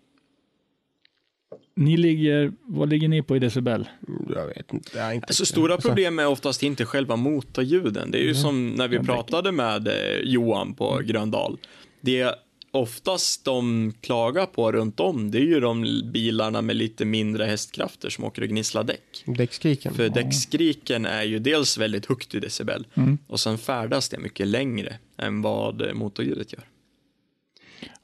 ni 1.77 1.97
ligger, 1.97 2.53
vad 2.63 2.89
ligger 2.89 3.09
ni 3.09 3.23
på 3.23 3.37
i 3.37 3.39
decibel? 3.39 3.89
Jag 4.35 4.47
vet 4.47 4.73
inte. 4.73 4.99
Jag 4.99 5.15
inte 5.15 5.27
Alltså 5.27 5.47
stora 5.47 5.77
problem 5.77 6.19
är 6.19 6.27
oftast 6.27 6.63
inte 6.63 6.85
själva 6.85 7.17
motorljuden. 7.17 8.11
Det 8.11 8.19
är 8.19 8.23
ju 8.23 8.35
som 8.35 8.71
när 8.71 8.89
vi 8.89 8.99
pratade 8.99 9.53
med 9.53 9.89
eh, 9.89 9.95
Johan 10.25 10.75
på 10.75 11.01
Gröndal. 11.05 11.59
Det 12.01 12.21
är 12.21 12.35
oftast 12.77 13.45
de 13.45 13.93
klagar 14.01 14.47
på 14.47 14.73
runt 14.73 15.01
om, 15.01 15.31
det 15.31 15.39
är 15.39 15.43
ju 15.45 15.61
de 15.61 16.03
bilarna 16.13 16.63
med 16.63 16.77
lite 16.77 17.05
mindre 17.05 17.45
hästkrafter 17.45 18.11
som 18.11 18.25
åker 18.25 18.43
och 18.43 18.49
gnisslar 18.49 18.85
däck. 18.85 19.23
Däckskriken. 19.27 19.95
För 19.95 20.09
däckskriken 20.09 21.07
är 21.07 21.23
ju 21.23 21.39
dels 21.39 21.79
väldigt 21.79 22.07
högt 22.07 22.35
i 22.35 22.41
decibel 22.41 22.87
och 23.29 23.41
sen 23.41 23.59
färdas 23.59 24.09
det 24.09 24.19
mycket 24.19 24.47
längre 24.47 24.97
än 25.19 25.43
vad 25.43 25.95
motorljudet 25.95 26.53
gör. 26.53 26.65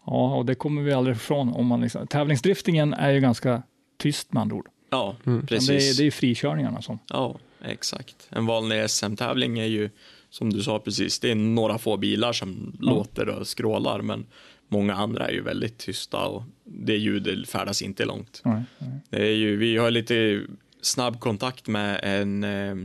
Ja, 0.07 0.35
och 0.37 0.47
det 0.47 0.55
kommer 0.55 0.83
vi 0.83 0.93
aldrig 0.93 1.17
ifrån. 1.17 1.49
Om 1.53 1.67
man 1.67 1.81
liksom, 1.81 2.07
tävlingsdriftingen 2.07 2.95
är 2.95 3.11
ju 3.11 3.21
ganska 3.21 3.63
tyst 3.99 4.33
med 4.33 4.41
andra 4.41 4.57
ord. 4.57 4.67
Ja, 4.91 5.17
Men 5.23 5.47
precis. 5.47 5.69
Det, 5.69 5.75
är- 5.75 5.97
det 5.97 6.03
är 6.03 6.05
ju 6.05 6.11
frikörningarna 6.11 6.83
som. 6.83 6.99
Ja, 7.09 7.39
exakt. 7.65 8.17
En 8.29 8.47
vanlig 8.47 8.91
SM-tävling 8.91 9.59
är 9.59 9.65
ju, 9.67 9.91
som 10.31 10.53
du 10.53 10.63
sa 10.63 10.79
precis, 10.79 11.19
det 11.19 11.31
är 11.31 11.35
några 11.35 11.79
få 11.79 11.97
bilar 11.97 12.33
som 12.33 12.77
låter 12.81 13.29
och 13.29 13.47
skrålar, 13.47 14.03
men 14.03 14.27
många 14.73 14.95
andra 14.95 15.29
är 15.29 15.33
ju 15.33 15.43
väldigt 15.43 15.79
tysta 15.79 16.19
och 16.19 16.43
det 16.65 16.97
ljudet 16.97 17.49
färdas 17.49 17.83
inte 17.83 18.05
långt. 18.05 18.41
Nej, 18.45 18.63
nej. 18.79 19.01
Det 19.11 19.23
är 19.23 19.35
ju, 19.35 19.57
vi 19.57 19.77
har 19.77 19.91
lite 19.91 20.43
snabb 20.81 21.21
kontakt 21.21 21.69
med 21.69 22.01
en 22.03 22.45
eh, 22.45 22.77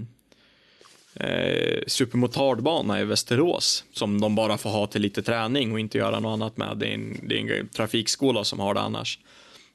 eh, 1.30 1.80
supermotardbana 1.88 3.02
i 3.02 3.06
Västerås 3.06 3.84
som 3.94 4.22
de 4.22 4.36
bara 4.36 4.58
får 4.58 4.70
ha 4.70 4.88
till 4.88 5.02
lite 5.02 5.24
träning 5.24 5.72
och 5.72 5.80
inte 5.80 5.98
göra 5.98 6.20
något 6.20 6.34
annat 6.34 6.58
med. 6.58 6.78
Det 6.78 6.88
är 6.88 6.94
en, 6.94 7.28
det 7.28 7.40
är 7.40 7.60
en 7.60 7.68
trafikskola 7.68 8.44
som 8.44 8.60
har 8.60 8.74
det 8.74 8.82
annars. 8.82 9.20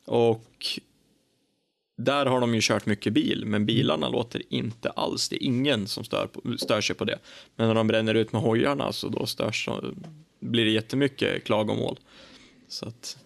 Och 0.05 0.81
där 1.97 2.27
har 2.27 2.41
de 2.41 2.55
ju 2.55 2.61
kört 2.63 2.87
mycket 2.87 3.13
bil, 3.13 3.45
men 3.47 3.67
bilarna 3.67 4.09
låter 4.09 4.43
inte 4.49 4.91
alls. 4.91 5.29
Det 5.29 5.37
är 5.37 5.47
ingen 5.47 5.87
som 5.87 6.05
stör, 6.05 6.27
på, 6.27 6.59
stör 6.59 6.81
sig 6.81 6.97
på 6.97 7.05
det. 7.05 7.19
Men 7.57 7.69
när 7.69 7.75
de 7.75 7.87
bränner 7.87 8.15
ut 8.15 8.33
med 8.33 8.43
hojarna 8.43 8.93
så 8.93 9.09
då 9.09 9.27
störs, 9.27 9.69
blir 10.43 10.65
det 10.65 10.71
jättemycket 10.71 11.45
klagomål. 11.45 11.99
Så 12.69 12.89
att, 12.89 13.17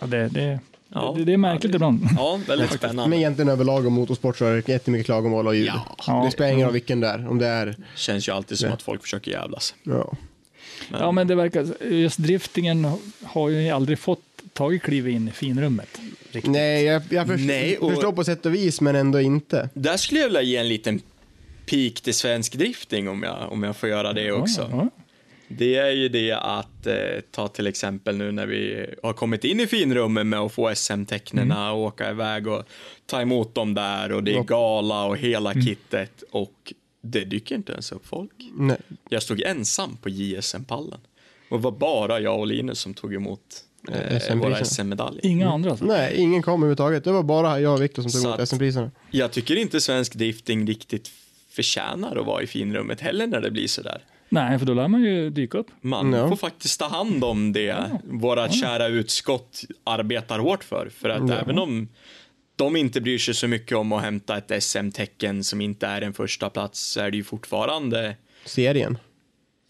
Ja, 0.00 0.06
det, 0.06 0.28
det, 0.28 0.60
Ja. 0.94 1.14
det, 1.18 1.24
det 1.24 1.32
är 1.32 1.36
märkligt 1.36 1.74
ibland. 1.74 2.06
ja, 2.16 2.40
väldigt 2.48 2.72
spännande. 2.72 3.08
Men 3.10 3.18
egentligen 3.18 3.48
överlag 3.48 3.86
om 3.86 3.92
motorsport 3.92 4.36
så 4.36 4.44
är 4.44 4.54
det 4.54 4.68
jättemycket 4.68 5.06
klagomål 5.06 5.46
och 5.46 5.56
ljud. 5.56 5.70
Ja. 6.06 6.22
Det 6.24 6.30
spelar 6.30 6.50
ingen 6.52 6.64
roll 6.64 6.72
vilken 6.72 7.00
det 7.00 7.06
är. 7.08 7.28
Om 7.28 7.38
det 7.38 7.46
är... 7.46 7.76
Känns 7.96 8.28
ju 8.28 8.32
alltid 8.32 8.58
som 8.58 8.68
Ja. 8.68 8.74
att 8.74 8.82
folk 8.82 9.02
försöker 9.02 9.30
jävlas. 9.30 9.74
Ja. 9.82 10.12
Ja, 10.90 11.12
men 11.12 11.26
det 11.26 11.34
verkar, 11.34 11.84
just 11.92 12.18
driftingen 12.18 12.86
har 13.24 13.48
ju 13.48 13.70
aldrig 13.70 13.98
fått 13.98 14.20
tagit 14.52 14.82
kliv 14.82 15.08
in 15.08 15.28
i 15.28 15.30
finrummet. 15.30 16.00
Riktigt. 16.30 16.52
Nej, 16.52 16.84
jag, 16.84 17.02
jag 17.10 17.26
först, 17.26 17.44
Nej, 17.46 17.78
och- 17.78 17.90
förstår 17.92 18.12
på 18.12 18.24
sätt 18.24 18.46
och 18.46 18.54
vis, 18.54 18.80
men 18.80 18.96
ändå 18.96 19.20
inte. 19.20 19.68
Där 19.74 19.96
skulle 19.96 20.20
jag 20.20 20.26
vilja 20.28 20.42
ge 20.42 20.56
en 20.56 20.68
liten 20.68 21.00
pik 21.66 22.00
till 22.00 22.14
svensk 22.14 22.54
drifting 22.54 23.08
om 23.08 23.22
jag, 23.22 23.52
om 23.52 23.62
jag 23.62 23.76
får 23.76 23.88
göra 23.88 24.12
det 24.12 24.32
också. 24.32 24.68
Ja, 24.70 24.88
Det 25.58 25.76
är 25.76 25.90
ju 25.90 26.08
det 26.08 26.32
att 26.32 26.86
eh, 26.86 26.94
ta 27.30 27.48
till 27.48 27.66
exempel 27.66 28.16
nu 28.16 28.32
när 28.32 28.46
vi 28.46 28.86
har 29.02 29.12
kommit 29.12 29.44
in 29.44 29.60
i 29.60 29.66
finrummet 29.66 30.26
med 30.26 30.40
att 30.40 30.52
få 30.52 30.74
SM-tecknena 30.74 31.72
och 31.72 31.80
åka 31.80 32.10
iväg 32.10 32.46
och 32.46 32.62
ta 33.06 33.20
emot 33.20 33.54
dem 33.54 33.74
där 33.74 34.12
och 34.12 34.24
det 34.24 34.34
är 34.34 34.42
gala 34.42 35.04
och 35.04 35.16
hela 35.16 35.54
kittet 35.54 36.22
och 36.30 36.72
det 37.02 37.24
dyker 37.24 37.54
inte 37.54 37.72
ens 37.72 37.92
upp 37.92 38.06
folk. 38.06 38.32
Nej. 38.56 38.76
Jag 39.08 39.22
stod 39.22 39.40
ensam 39.42 39.96
på 39.96 40.08
JSM-pallen 40.08 41.00
och 41.48 41.58
det 41.58 41.62
var 41.64 41.70
bara 41.70 42.20
jag 42.20 42.38
och 42.38 42.46
Linus 42.46 42.78
som 42.78 42.94
tog 42.94 43.14
emot 43.14 43.40
eh, 43.88 43.94
SM-priserna. 43.94 44.42
våra 44.42 44.64
SM-medaljer. 44.64 45.26
Inga 45.26 45.50
andra 45.50 45.70
alltså? 45.70 45.84
Nej, 45.84 46.14
ingen 46.16 46.42
kom 46.42 46.60
överhuvudtaget. 46.60 47.04
Det 47.04 47.12
var 47.12 47.22
bara 47.22 47.60
jag 47.60 47.74
och 47.74 47.82
Viktor 47.82 48.02
som 48.02 48.10
tog 48.10 48.20
Så 48.20 48.34
emot 48.34 48.48
SM-priserna. 48.48 48.90
Jag 49.10 49.32
tycker 49.32 49.56
inte 49.56 49.80
svensk 49.80 50.14
drifting 50.14 50.66
riktigt 50.66 51.10
förtjänar 51.50 52.16
att 52.16 52.26
vara 52.26 52.42
i 52.42 52.46
finrummet 52.46 53.00
heller 53.00 53.26
när 53.26 53.40
det 53.40 53.50
blir 53.50 53.68
sådär. 53.68 54.04
Nej, 54.32 54.58
för 54.58 54.66
då 54.66 54.74
lär 54.74 54.88
man 54.88 55.02
ju 55.02 55.30
dyka 55.30 55.58
upp. 55.58 55.66
Man 55.80 56.12
Ja. 56.12 56.28
får 56.28 56.36
faktiskt 56.36 56.80
ta 56.80 56.88
hand 56.88 57.24
om 57.24 57.52
det 57.52 57.90
våra 58.04 58.48
kära 58.50 58.86
utskott 58.86 59.60
arbetar 59.84 60.38
hårt 60.38 60.64
för. 60.64 60.90
För 60.96 61.08
att 61.08 61.28
Ja. 61.28 61.34
även 61.40 61.58
om 61.58 61.88
de 62.56 62.76
inte 62.76 63.00
bryr 63.00 63.18
sig 63.18 63.34
så 63.34 63.48
mycket 63.48 63.76
om 63.78 63.92
att 63.92 64.02
hämta 64.02 64.36
ett 64.38 64.62
SM-tecken 64.62 65.44
som 65.44 65.60
inte 65.60 65.86
är 65.86 66.02
en 66.02 66.12
första 66.12 66.50
plats 66.50 66.80
så 66.80 67.00
är 67.00 67.10
det 67.10 67.16
ju 67.16 67.24
fortfarande 67.24 68.16
Serien. 68.44 68.98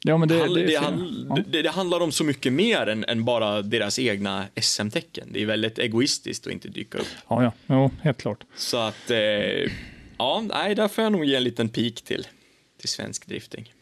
Ja, 0.05 0.17
men 0.19 0.29
det, 0.29 0.35
det, 0.35 0.55
det, 0.55 0.67
det, 0.67 0.79
handl- 0.79 1.27
ja. 1.29 1.39
det, 1.49 1.63
det 1.63 1.71
handlar 1.71 2.01
om 2.01 2.13
så 2.13 2.25
mycket 2.25 2.53
mer 2.53 2.87
än, 2.87 3.05
än 3.05 3.25
bara 3.25 3.63
deras 3.63 3.99
egna 3.99 4.45
SM-tecken. 4.61 5.29
Det 5.33 5.43
är 5.43 5.47
väldigt 5.47 5.79
egoistiskt 5.79 6.47
att 6.47 6.53
inte 6.53 6.69
dyka 6.69 6.99
upp. 6.99 7.07
ja, 7.29 7.43
ja, 7.43 7.53
ja, 7.67 7.91
helt 8.03 8.19
klart. 8.23 8.45
Så 8.57 8.77
att, 8.77 9.11
eh, 9.11 9.19
ja, 10.19 10.45
nej, 10.49 10.75
där 10.75 10.89
får 10.89 11.05
jag 11.05 11.13
nog 11.13 11.25
ge 11.25 11.37
en 11.37 11.45
liten 11.45 11.69
pik 11.69 12.03
till, 12.03 12.27
till 12.81 12.89
svensk 12.89 13.27
drifting. 13.27 13.73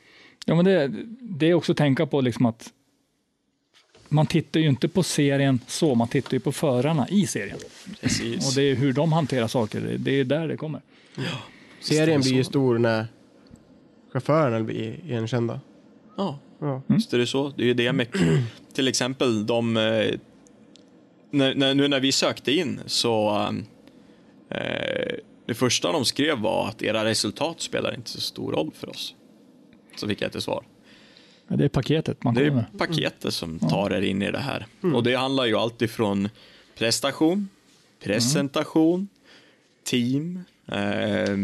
Ja, 0.46 0.54
men 0.54 0.64
det, 0.64 0.90
det 1.20 1.46
är 1.46 1.54
också 1.54 1.72
att 1.72 1.78
tänka 1.78 2.06
på 2.06 2.20
liksom 2.20 2.46
att 2.46 2.72
man 4.08 4.26
tittar 4.26 4.60
ju 4.60 4.68
inte 4.68 4.88
på 4.88 5.02
serien 5.02 5.60
så, 5.66 5.94
man 5.94 6.08
tittar 6.08 6.32
ju 6.32 6.40
på 6.40 6.52
förarna 6.52 7.08
i 7.08 7.26
serien. 7.26 7.58
Precis. 8.00 8.48
Och 8.48 8.54
det 8.54 8.62
är 8.62 8.74
hur 8.74 8.92
de 8.92 9.12
hanterar 9.12 9.48
saker, 9.48 9.80
det- 9.80 9.96
det 9.96 10.20
är 10.20 10.24
där 10.24 10.48
det 10.48 10.56
kommer. 10.56 10.80
Serien 11.80 12.20
blir 12.20 12.32
ju 12.32 12.44
stor 12.44 12.78
när 12.78 13.06
chaufförerna 14.12 14.60
blir 14.64 15.00
igenkända. 15.04 15.60
Ja, 16.16 16.38
Ja. 16.60 16.82
visst 16.86 17.12
är 17.12 17.18
det 17.18 17.26
så. 17.26 17.48
Det 17.56 17.62
är 17.62 17.66
ju 17.66 17.74
det 17.74 17.92
med, 17.92 18.06
till 18.72 18.88
exempel 18.88 19.46
de, 19.46 19.76
eh, 19.76 19.82
när, 21.30 21.54
när, 21.54 21.74
nu 21.74 21.88
när 21.88 22.00
vi 22.00 22.12
sökte 22.12 22.52
in 22.52 22.80
så, 22.86 23.30
eh, 24.50 25.14
det 25.46 25.54
första 25.54 25.92
de 25.92 26.04
skrev 26.04 26.38
var 26.38 26.68
att 26.68 26.82
era 26.82 27.04
resultat 27.04 27.60
spelar 27.60 27.94
inte 27.94 28.10
så 28.10 28.20
stor 28.20 28.52
roll 28.52 28.70
för 28.74 28.88
oss. 28.90 29.14
Så 29.96 30.08
fick 30.08 30.22
jag 30.22 30.36
ett 30.36 30.42
svar. 30.42 30.64
Ja, 31.48 31.56
Det 31.56 31.64
är 31.64 31.68
paketet 31.68 32.24
man 32.24 32.34
Det 32.34 32.46
är 32.46 32.50
med. 32.50 32.64
paketet 32.78 33.34
som 33.34 33.58
tar 33.58 33.90
er 33.92 34.02
in 34.02 34.22
i 34.22 34.30
det 34.30 34.38
här. 34.38 34.66
Och 34.94 35.02
det 35.02 35.14
handlar 35.14 35.44
ju 35.44 35.56
alltid 35.56 35.88
ifrån 35.88 36.28
prestation, 36.78 37.48
presentation, 38.02 39.08
team, 39.84 40.44
eh, 40.66 41.36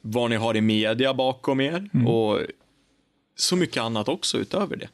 vad 0.00 0.30
ni 0.30 0.36
har 0.36 0.56
i 0.56 0.60
media 0.60 1.14
bakom 1.14 1.60
er 1.60 1.88
och 2.06 2.40
så 3.36 3.56
mycket 3.56 3.82
annat 3.82 4.08
också 4.08 4.38
utöver 4.38 4.76
det. 4.76 4.88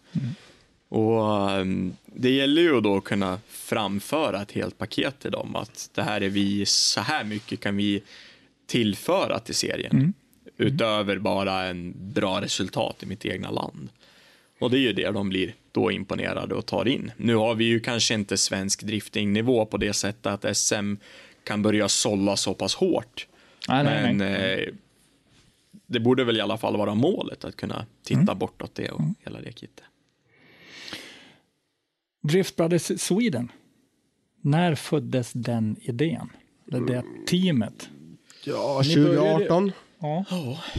Och 0.88 1.50
ehm, 1.50 1.92
det 2.06 2.30
gäller 2.30 2.62
ju 2.62 2.80
då 2.80 2.96
att 2.96 3.04
kunna 3.04 3.38
framföra 3.48 4.42
ett 4.42 4.52
helt 4.52 4.78
paket 4.78 5.18
till 5.20 5.30
dem 5.30 5.56
att 5.56 5.90
det 5.94 6.02
här 6.02 6.20
är 6.20 6.28
vi, 6.28 6.66
så 6.66 7.00
här 7.00 7.24
mycket 7.24 7.60
kan 7.60 7.76
vi 7.76 8.02
tillföra 8.66 9.38
till 9.38 9.54
serien. 9.54 10.12
Utöver 10.60 11.18
bara 11.18 11.64
en 11.64 11.94
bra 12.12 12.40
resultat 12.40 13.02
i 13.02 13.06
mitt 13.06 13.24
egna 13.26 13.50
land. 13.50 13.88
Och 14.60 14.70
det 14.70 14.76
är 14.76 14.80
ju 14.80 14.92
det 14.92 15.10
de 15.10 15.28
blir 15.28 15.54
då 15.72 15.92
imponerade 15.92 16.54
och 16.54 16.66
tar 16.66 16.88
in. 16.88 17.12
Nu 17.16 17.34
har 17.34 17.54
vi 17.54 17.64
ju 17.64 17.80
kanske 17.80 18.14
inte 18.14 18.36
svensk 18.36 18.82
driftingnivå 18.82 19.66
på 19.66 19.76
det 19.76 19.92
sättet 19.92 20.26
att 20.44 20.56
SM 20.56 20.94
kan 21.44 21.62
börja 21.62 21.88
sålla 21.88 22.36
så 22.36 22.54
pass 22.54 22.74
hårt. 22.74 23.26
Nej, 23.68 23.84
nej, 23.84 24.02
Men 24.02 24.16
nej. 24.18 24.64
eh, 24.64 24.74
det 25.86 26.00
borde 26.00 26.24
väl 26.24 26.36
i 26.36 26.40
alla 26.40 26.58
fall 26.58 26.76
vara 26.76 26.94
målet 26.94 27.44
att 27.44 27.56
kunna 27.56 27.86
titta 28.02 28.20
Mm. 28.20 28.38
bortåt 28.38 28.74
det 28.74 28.90
och 28.90 29.00
hela 29.24 29.40
det 29.40 29.52
kittet. 29.58 29.84
Drift 32.22 32.56
Brothers 32.56 33.00
Sweden. 33.00 33.52
När 34.40 34.74
föddes 34.74 35.32
den 35.32 35.76
idén? 35.82 36.30
Det, 36.64 36.86
det 36.86 37.04
teamet. 37.28 37.88
Ja, 38.44 38.82
Ni 38.86 38.96
började- 38.96 39.28
2018. 39.38 39.72
Ja. 40.00 40.24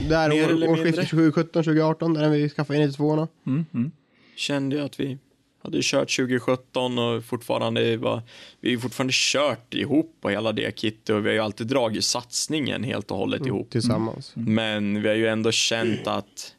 Där 0.09 0.29
Mer 0.29 0.45
år, 0.45 0.49
eller 0.49 0.69
årsskiftet 0.69 0.95
mindre. 0.95 1.31
2017, 1.33 1.63
2018, 1.63 2.13
där 2.13 2.29
vi 2.29 2.49
skaffade 2.49 2.79
in 2.79 2.85
92 2.85 3.27
Mm, 3.45 3.65
mm. 3.73 3.91
Kände 4.35 4.75
jag 4.75 4.85
att 4.85 4.99
vi 4.99 5.17
hade 5.63 5.79
kört 5.81 6.15
2017 6.15 6.99
och 6.99 7.23
fortfarande 7.23 7.97
var, 7.97 8.21
vi 8.59 8.73
har 8.73 8.81
fortfarande 8.81 9.13
kört 9.15 9.73
ihop 9.73 10.17
på 10.21 10.29
hela 10.29 10.51
det 10.51 10.79
kittet 10.79 11.09
och 11.09 11.25
vi 11.25 11.29
har 11.29 11.33
ju 11.33 11.39
alltid 11.39 11.67
dragit 11.67 12.03
satsningen 12.03 12.83
helt 12.83 13.11
och 13.11 13.17
hållet 13.17 13.45
ihop. 13.45 13.69
tillsammans. 13.69 14.31
Men 14.35 15.01
vi 15.01 15.07
har 15.07 15.15
ju 15.15 15.27
ändå 15.27 15.51
känt 15.51 16.07
att 16.07 16.55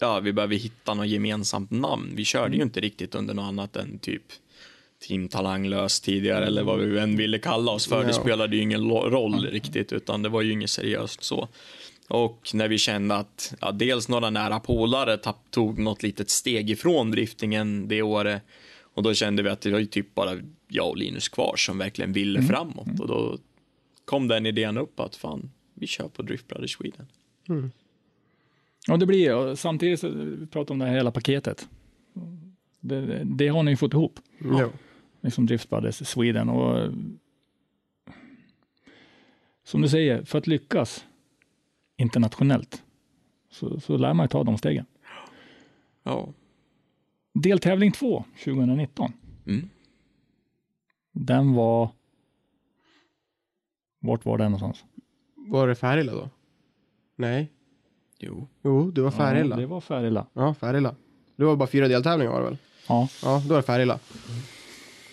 ja, 0.00 0.20
vi 0.20 0.32
behöver 0.32 0.56
hitta 0.56 0.94
något 0.94 1.08
gemensamt 1.08 1.70
namn. 1.70 2.12
Vi 2.14 2.24
körde 2.24 2.56
ju 2.56 2.62
inte 2.62 2.80
riktigt 2.80 3.14
under 3.14 3.34
något 3.34 3.44
annat 3.44 3.76
än 3.76 3.98
typ 3.98 4.22
Team 5.08 5.28
Talanglös 5.28 6.00
tidigare 6.00 6.46
eller 6.46 6.62
vad 6.62 6.78
vi 6.78 6.98
än 6.98 7.16
ville 7.16 7.38
kalla 7.38 7.72
oss 7.72 7.86
för. 7.86 8.00
Det 8.02 8.06
Ja. 8.10 8.12
spelade 8.12 8.56
ju 8.56 8.62
ingen 8.62 8.90
roll 8.90 9.46
riktigt 9.46 9.92
utan 9.92 10.22
det 10.22 10.28
var 10.28 10.42
ju 10.42 10.52
inget 10.52 10.70
seriöst 10.70 11.22
så. 11.22 11.48
Och 12.08 12.50
när 12.54 12.68
vi 12.68 12.78
kände 12.78 13.16
att 13.16 13.54
ja, 13.60 13.72
dels 13.72 14.08
några 14.08 14.30
nära 14.30 14.60
polare 14.60 15.18
tog 15.50 15.78
något 15.78 16.02
litet 16.02 16.30
steg 16.30 16.70
ifrån 16.70 17.10
driftingen 17.10 17.88
det 17.88 18.02
året 18.02 18.42
och 18.94 19.02
då 19.02 19.14
kände 19.14 19.42
vi 19.42 19.48
att 19.48 19.60
det 19.60 19.70
var 19.70 19.78
ju 19.78 19.86
typ 19.86 20.14
bara 20.14 20.30
jag 20.68 20.88
och 20.88 20.96
Linus 20.96 21.28
kvar 21.28 21.54
som 21.56 21.78
verkligen 21.78 22.12
ville 22.12 22.42
framåt 22.42 23.00
och 23.00 23.08
då 23.08 23.38
kom 24.04 24.28
den 24.28 24.46
idén 24.46 24.78
upp 24.78 25.00
att 25.00 25.16
fan, 25.16 25.50
vi 25.74 25.86
kör 25.86 26.08
på 26.08 26.22
Drift 26.22 26.48
Brothers 26.48 26.76
Sweden. 26.76 27.06
Ja, 28.86 28.96
det 28.96 29.06
blir 29.06 29.34
och 29.34 29.58
Samtidigt 29.58 30.00
så 30.00 30.08
vi 30.08 30.46
pratar 30.46 30.72
om 30.74 30.78
det 30.78 30.86
här 30.86 30.94
hela 30.94 31.10
paketet. 31.10 31.68
Det, 32.80 33.00
det, 33.06 33.22
det 33.24 33.48
har 33.48 33.62
ni 33.62 33.70
ju 33.70 33.76
fått 33.76 33.92
ihop. 33.92 34.18
Jo. 34.38 34.70
Liksom 35.20 35.46
Drift 35.46 35.70
Brothers 35.70 36.06
Sweden. 36.08 36.48
Och, 36.48 36.92
som 39.64 39.82
du 39.82 39.88
säger, 39.88 40.24
för 40.24 40.38
att 40.38 40.46
lyckas 40.46 41.06
internationellt 41.96 42.82
så, 43.50 43.80
så 43.80 43.96
lär 43.96 44.14
man 44.14 44.24
ju 44.24 44.28
ta 44.28 44.44
de 44.44 44.58
stegen. 44.58 44.86
Ja. 46.02 46.28
Deltävling 47.34 47.92
2 47.92 48.24
2019. 48.44 49.12
Mm. 49.46 49.68
Den 51.12 51.52
var... 51.54 51.90
Vart 54.02 54.24
var 54.24 54.38
den 54.38 54.52
någonstans? 54.52 54.84
Var 55.34 55.68
det 55.68 55.74
Färila 55.74 56.12
då? 56.12 56.30
Nej. 57.16 57.52
Jo. 58.18 58.48
Jo, 58.62 58.90
det 58.90 59.02
var 59.02 59.10
Färila. 59.10 59.56
Ja, 59.56 59.60
det 59.60 59.66
var 59.66 59.80
Färila. 59.80 60.26
Ja, 60.32 60.54
Färila. 60.54 60.94
Det 61.36 61.44
var 61.44 61.56
bara 61.56 61.68
fyra 61.68 61.88
deltävlingar 61.88 62.32
var 62.32 62.40
det 62.40 62.46
väl? 62.46 62.58
Ja, 62.88 63.08
Ja, 63.22 63.42
då 63.44 63.48
var 63.48 63.56
det 63.56 63.62
Färila. 63.62 63.98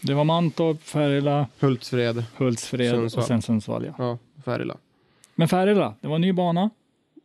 Det 0.07 0.13
var 0.13 0.23
Mantorp, 0.23 0.84
Färila, 0.84 1.47
Hultsfred. 1.59 2.23
Hultsfred 2.38 2.89
Sundsvall. 2.91 3.21
och 3.21 3.27
sen 3.27 3.41
Sundsvall. 3.41 3.85
Ja. 3.85 3.93
Ja, 3.97 4.17
Färila. 4.45 4.77
Men 5.35 5.47
Färila, 5.47 5.95
det 6.01 6.07
var 6.07 6.15
en 6.15 6.21
ny 6.21 6.34
bana. 6.34 6.69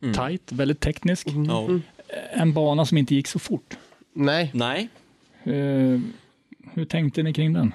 Mm. 0.01 0.13
Tight, 0.13 0.51
väldigt 0.51 0.79
teknisk. 0.79 1.27
Ja. 1.47 1.67
En 2.33 2.53
bana 2.53 2.85
som 2.85 2.97
inte 2.97 3.15
gick 3.15 3.27
så 3.27 3.39
fort. 3.39 3.77
Nej, 4.13 4.51
Nej, 4.53 4.89
Eh, 5.45 5.99
hur 6.73 6.85
tänkte 6.85 7.23
ni 7.23 7.33
kring 7.33 7.53
den? 7.53 7.73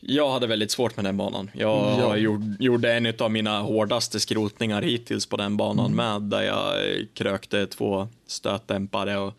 jag 0.00 0.30
hade 0.32 0.46
väldigt 0.46 0.70
svårt 0.70 0.96
med 0.96 1.04
den 1.04 1.16
banan. 1.16 1.50
Jag 1.54 2.00
Ja. 2.00 2.16
gjorde, 2.16 2.56
gjorde 2.60 2.92
en 2.94 3.12
av 3.18 3.30
mina 3.30 3.60
hårdaste 3.60 4.20
skrotningar 4.20 4.82
hittills 4.82 5.26
på 5.26 5.36
den 5.36 5.56
banan 5.56 5.92
med, 5.94 6.22
där 6.22 6.42
jag 6.42 6.74
eh, 6.90 7.06
krökte 7.14 7.66
två 7.66 8.08
stötdämpare 8.26 9.18
och 9.18 9.34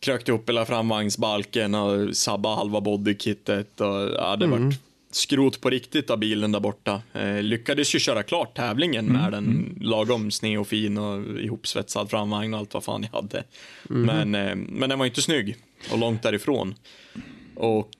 krökte 0.00 0.32
upp 0.32 0.48
hela 0.48 0.66
framvagnsbalken 0.66 1.74
och 1.74 2.16
sabba 2.16 2.54
halva 2.54 2.80
bodykittet 2.80 3.80
och 3.80 4.10
ja, 4.16 4.36
det 4.36 4.46
vart 4.46 4.74
skrot 5.10 5.60
på 5.60 5.70
riktigt 5.70 6.10
av 6.10 6.18
bilen 6.18 6.52
där 6.52 6.60
borta. 6.60 7.02
Eh, 7.12 7.42
lyckades 7.42 7.94
ju 7.94 7.98
köra 7.98 8.22
klart 8.22 8.56
tävlingen 8.56 9.06
med 9.06 9.32
den 9.32 9.78
lagom 9.80 10.30
sned 10.30 10.58
och 10.58 10.66
fin 10.66 10.98
och 10.98 11.40
ihopsvetsad 11.40 12.10
framvagn 12.10 12.54
och 12.54 12.60
allt 12.60 12.74
vad 12.74 12.84
fan 12.84 13.02
jag 13.02 13.22
hade. 13.22 13.44
Men, 13.82 14.34
eh, 14.34 14.54
men 14.54 14.88
den 14.88 14.98
var 14.98 15.06
inte 15.06 15.22
snygg 15.22 15.56
och 15.92 15.98
långt 15.98 16.22
därifrån. 16.22 16.74
Och 17.54 17.90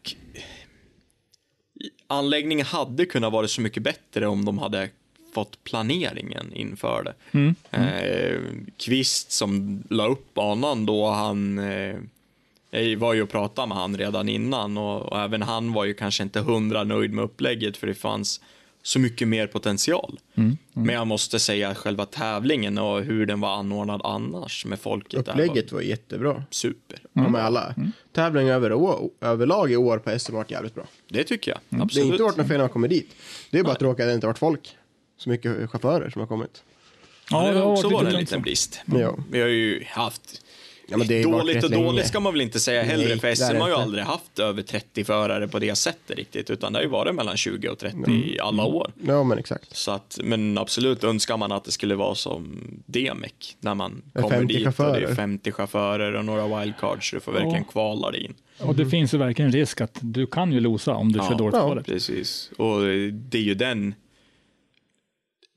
anläggningen 2.06 2.66
hade 2.66 3.06
kunnat 3.06 3.32
vara 3.32 3.48
så 3.48 3.60
mycket 3.60 3.82
bättre 3.82 4.26
om 4.26 4.44
de 4.44 4.58
hade 4.58 4.90
fått 5.32 5.64
planeringen 5.64 6.52
inför 6.52 7.02
det. 7.04 7.54
Eh, 7.70 8.40
Kvist 8.76 9.32
som 9.32 9.82
la 9.90 10.06
upp 10.06 10.34
banan 10.34 10.86
då, 10.86 11.10
han 11.10 11.58
eh, 11.58 11.96
var 12.98 13.14
ju 13.14 13.22
och 13.22 13.28
pratade 13.30 13.68
med 13.68 13.76
han 13.76 13.96
redan 13.96 14.28
innan 14.28 14.78
och, 14.78 15.02
och 15.02 15.18
även 15.20 15.42
han 15.42 15.72
var 15.72 15.84
ju 15.84 15.94
kanske 15.94 16.22
inte 16.22 16.40
hundra 16.40 16.84
nöjd 16.84 17.12
med 17.12 17.24
upplägget 17.24 17.76
för 17.76 17.86
det 17.86 17.94
fanns 17.94 18.40
så 18.82 18.98
mycket 18.98 19.28
mer 19.28 19.46
potential. 19.46 20.18
Men 20.72 20.94
jag 20.94 21.06
måste 21.06 21.38
säga 21.38 21.68
att 21.68 21.76
själva 21.78 22.06
tävlingen 22.06 22.78
och 22.78 23.02
hur 23.02 23.26
den 23.26 23.40
var 23.40 23.56
anordnad 23.56 24.00
annars 24.04 24.64
med 24.66 24.80
folket 24.80 25.20
upplägget 25.28 25.72
var 25.72 25.78
var 25.78 25.82
jättebra. 25.82 26.44
super. 26.50 26.98
Ja, 27.12 27.28
med 27.28 27.44
alla 27.44 27.74
tävlingar 28.12 28.54
över 28.54 28.72
år, 28.72 29.10
överlag 29.20 29.72
i 29.72 29.76
år 29.76 29.98
på 29.98 30.18
SM 30.18 30.32
har 30.32 30.38
varit 30.38 30.50
jävligt 30.50 30.74
bra. 30.74 30.84
Det 31.08 31.24
tycker 31.24 31.50
jag, 31.50 31.60
Det 31.68 31.76
har 31.76 31.82
absolut. 31.84 32.06
inte 32.12 32.22
varit 32.22 32.36
något 32.36 32.46
fel 32.48 32.56
när 32.56 32.64
man 32.64 32.68
kommer 32.68 32.88
dit. 32.88 33.14
Det 33.50 33.58
är 33.58 33.62
bara 33.62 33.90
att 33.90 33.96
det 33.96 34.14
inte 34.14 34.26
varit 34.26 34.38
folk. 34.38 34.76
Så 35.18 35.28
mycket 35.28 35.70
chaufförer 35.70 36.10
som 36.10 36.20
har 36.20 36.26
kommit. 36.26 36.62
Ja, 37.30 37.50
det 37.52 37.58
har 37.58 37.66
också 37.72 37.88
lite 37.88 37.94
varit 38.04 38.14
en 38.14 38.20
liten 38.20 38.42
brist. 38.42 38.80
Ja. 38.86 39.16
Vi 39.30 39.40
har 39.40 39.48
ju 39.48 39.84
haft 39.88 40.42
Ja, 40.90 40.96
dåligt 41.22 41.64
och 41.64 41.70
länge. 41.70 41.84
dåligt 41.84 42.06
ska 42.06 42.20
man 42.20 42.32
väl 42.32 42.40
inte 42.40 42.60
säga 42.60 42.82
heller, 42.82 43.08
Nej, 43.08 43.18
för 43.18 43.34
SM 43.34 43.56
har 43.60 43.68
ju 43.68 43.74
aldrig 43.74 44.04
haft 44.04 44.38
över 44.38 44.62
30 44.62 45.04
förare 45.04 45.48
på 45.48 45.58
det 45.58 45.74
sättet 45.74 46.16
riktigt, 46.16 46.50
utan 46.50 46.72
det 46.72 46.78
har 46.78 46.82
ju 46.84 46.88
varit 46.88 47.14
mellan 47.14 47.36
20 47.36 47.68
och 47.68 47.78
30 47.78 48.10
i 48.10 48.40
alla 48.40 48.64
år. 48.64 48.92
Ja, 49.06 49.22
men 49.24 49.38
exakt. 49.38 49.76
Så 49.76 49.90
att, 49.90 50.18
men 50.24 50.58
absolut 50.58 51.04
önskar 51.04 51.36
man 51.36 51.52
att 51.52 51.64
det 51.64 51.70
skulle 51.70 51.94
vara 51.94 52.14
som 52.14 52.60
DMEC, 52.86 53.32
när 53.60 53.74
man 53.74 54.02
kommer 54.14 54.28
50 54.28 54.46
dit 54.54 54.66
och 54.66 54.72
det 54.72 54.76
chaufförer. 54.76 55.02
är 55.10 55.14
50 55.14 55.52
chaufförer 55.52 56.12
och 56.14 56.24
några 56.24 56.60
wildcards, 56.60 57.10
så 57.10 57.16
du 57.16 57.20
får 57.20 57.32
verkligen 57.32 57.56
Ja. 57.66 57.72
kvala 57.72 58.10
dig 58.10 58.24
in. 58.24 58.34
Och 58.58 58.74
det 58.74 58.86
finns 58.86 59.14
ju 59.14 59.18
verkligen 59.18 59.52
risk 59.52 59.80
att 59.80 59.98
du 60.00 60.26
kan 60.26 60.52
ju 60.52 60.60
losa 60.60 60.94
om 60.94 61.12
du 61.12 61.18
Ja. 61.18 61.28
kör 61.28 61.38
dåligt 61.38 61.54
Ja. 61.54 61.92
Precis, 61.94 62.50
och 62.56 62.80
det 63.12 63.38
är 63.38 63.42
ju 63.42 63.54
den 63.54 63.94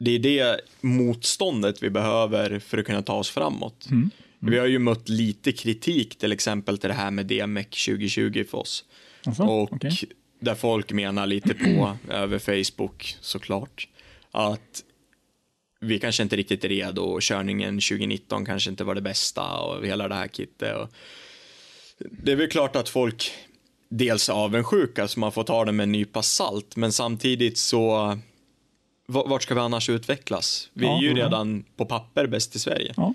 det 0.03 0.11
är 0.11 0.19
det 0.19 0.61
motståndet 0.81 1.83
vi 1.83 1.89
behöver 1.89 2.59
för 2.59 2.77
att 2.77 2.85
kunna 2.85 3.01
ta 3.01 3.13
oss 3.13 3.29
framåt. 3.29 3.87
Vi 4.39 4.57
har 4.57 4.67
ju 4.67 4.79
mött 4.79 5.09
lite 5.09 5.51
kritik 5.51 6.17
till 6.17 6.31
exempel 6.31 6.77
till 6.77 6.87
det 6.87 6.93
här 6.93 7.11
med 7.11 7.25
DMEC 7.25 7.67
2020 7.85 8.43
för 8.49 8.57
oss. 8.57 8.85
Alltså, 9.25 9.43
och 9.43 9.73
okej. 9.73 9.91
där 10.39 10.55
folk 10.55 10.91
menar 10.91 11.27
lite 11.27 11.53
på, 11.53 11.97
över 12.09 12.39
Facebook 12.39 13.17
såklart, 13.21 13.87
att 14.31 14.83
vi 15.79 15.99
kanske 15.99 16.23
inte 16.23 16.35
riktigt 16.35 16.63
är 16.63 16.69
redo 16.69 17.01
och 17.01 17.21
körningen 17.21 17.75
2019 17.75 18.45
kanske 18.45 18.69
inte 18.69 18.83
var 18.83 18.95
det 18.95 19.01
bästa 19.01 19.59
och 19.59 19.85
hela 19.85 20.07
det 20.07 20.15
här 20.15 20.27
kittet. 20.27 20.77
Och 20.77 20.89
det 22.11 22.31
är 22.31 22.35
väl 22.35 22.49
klart 22.49 22.75
att 22.75 22.89
folk 22.89 23.31
dels 23.89 24.29
är 24.29 24.33
avundsjuka 24.33 25.07
så 25.07 25.19
man 25.19 25.31
får 25.31 25.43
ta 25.43 25.65
det 25.65 25.71
med 25.71 25.83
en 25.83 25.91
nypa 25.91 26.21
salt, 26.21 26.75
men 26.75 26.91
samtidigt 26.91 27.57
så 27.57 28.17
vart 29.07 29.43
ska 29.43 29.53
vi 29.53 29.59
annars 29.59 29.89
utvecklas? 29.89 30.69
Vi 30.73 30.85
Ja, 30.85 30.97
är 30.97 31.01
ju 31.01 31.09
ja. 31.09 31.15
redan 31.25 31.63
på 31.75 31.85
papper 31.85 32.27
bäst 32.27 32.55
i 32.55 32.59
Sverige. 32.59 32.93
Ja. 32.97 33.13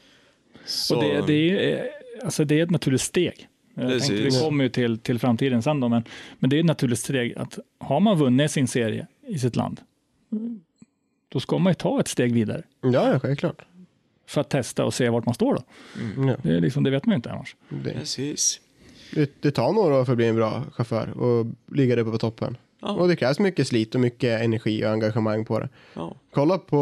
Så, 0.66 0.96
Och 0.96 1.02
det, 1.02 1.26
det, 1.26 1.72
är, 1.72 1.88
alltså 2.24 2.44
det 2.44 2.58
är 2.58 2.62
ett 2.62 2.70
naturligt 2.70 3.00
steg. 3.00 3.48
Tänkte, 3.76 4.12
vi 4.12 4.30
kommer 4.40 4.64
ju 4.64 4.70
till, 4.70 4.98
till 4.98 5.18
framtiden 5.18 5.62
sen 5.62 5.80
då, 5.80 5.88
men, 5.88 6.04
men 6.38 6.50
det 6.50 6.56
är 6.56 6.60
ett 6.60 6.66
naturligt 6.66 6.98
steg 6.98 7.38
att 7.38 7.58
har 7.78 8.00
man 8.00 8.18
vunnit 8.18 8.50
sin 8.50 8.68
serie 8.68 9.06
i 9.28 9.38
sitt 9.38 9.56
land, 9.56 9.80
då 11.28 11.40
ska 11.40 11.58
man 11.58 11.70
ju 11.70 11.74
ta 11.74 12.00
ett 12.00 12.08
steg 12.08 12.32
vidare 12.32 12.62
Ja, 12.82 13.12
ja, 13.12 13.18
självklart. 13.18 13.62
för 14.26 14.40
att 14.40 14.50
testa 14.50 14.84
och 14.84 14.94
se 14.94 15.08
vart 15.08 15.24
man 15.24 15.34
står 15.34 15.54
då. 15.54 15.62
Ja. 16.28 16.36
Det, 16.42 16.56
är 16.56 16.60
liksom, 16.60 16.82
det 16.84 16.90
vet 16.90 17.06
man 17.06 17.12
ju 17.12 17.16
inte 17.16 17.30
annars. 17.32 17.56
Det, 17.68 17.92
Precis. 17.92 18.60
det, 19.14 19.30
det 19.42 19.50
tar 19.50 19.72
några 19.72 19.94
år 20.00 20.04
för 20.04 20.12
att 20.12 20.16
bli 20.16 20.26
en 20.26 20.36
bra 20.36 20.62
chaufför 20.72 21.10
och 21.10 21.46
ligga 21.76 21.96
där 21.96 22.02
uppe 22.02 22.10
på 22.10 22.18
toppen. 22.18 22.56
Ja. 22.86 22.92
Och 22.92 23.08
det 23.08 23.16
krävs 23.16 23.38
mycket 23.38 23.68
slit 23.68 23.94
och 23.94 24.00
mycket 24.00 24.40
energi 24.42 24.84
och 24.84 24.90
engagemang 24.90 25.44
på 25.44 25.58
det. 25.60 25.68
Ja. 25.94 26.14
Kolla 26.34 26.58
på, 26.58 26.76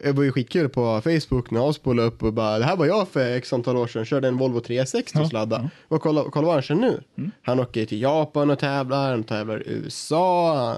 eh, 0.00 0.06
det 0.06 0.12
var 0.12 0.22
ju 0.22 0.32
skitkul 0.32 0.68
på 0.68 1.00
Facebook 1.00 1.50
när 1.50 1.60
jag 1.60 1.74
spolade 1.74 2.08
upp 2.08 2.22
och 2.22 2.32
bara, 2.32 2.58
det 2.58 2.64
här 2.64 2.76
var 2.76 2.86
jag 2.86 3.08
för 3.08 3.36
x 3.36 3.52
antal 3.52 3.76
år 3.76 3.86
sedan, 3.86 4.04
körde 4.04 4.28
en 4.28 4.36
Volvo 4.38 4.60
360 4.60 5.18
och 5.18 5.24
Ja, 5.24 5.28
sladda. 5.28 5.70
Och 5.88 6.02
kolla, 6.02 6.24
kolla 6.30 6.46
vad 6.46 6.54
han 6.54 6.62
kör 6.62 6.74
nu. 6.74 7.02
Han 7.42 7.60
åker 7.60 7.84
till 7.86 8.02
Japan 8.02 8.50
och 8.50 8.58
tävlar, 8.58 9.10
han 9.10 9.24
tävlar 9.24 9.68
i 9.68 9.70
USA. 9.70 10.76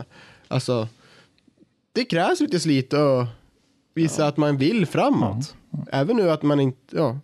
Alltså, 0.49 0.89
det 1.93 2.05
krävs 2.05 2.41
lite 2.41 2.61
slit 2.61 2.93
och 2.93 3.25
visa 3.95 4.27
att 4.27 4.37
man 4.37 4.57
vill 4.57 4.87
framåt. 4.87 5.55
Även 5.93 6.17
nu 6.17 6.31
att 6.31 6.43
man 6.43 6.61
inte, 6.61 6.97
ja, 6.97 7.19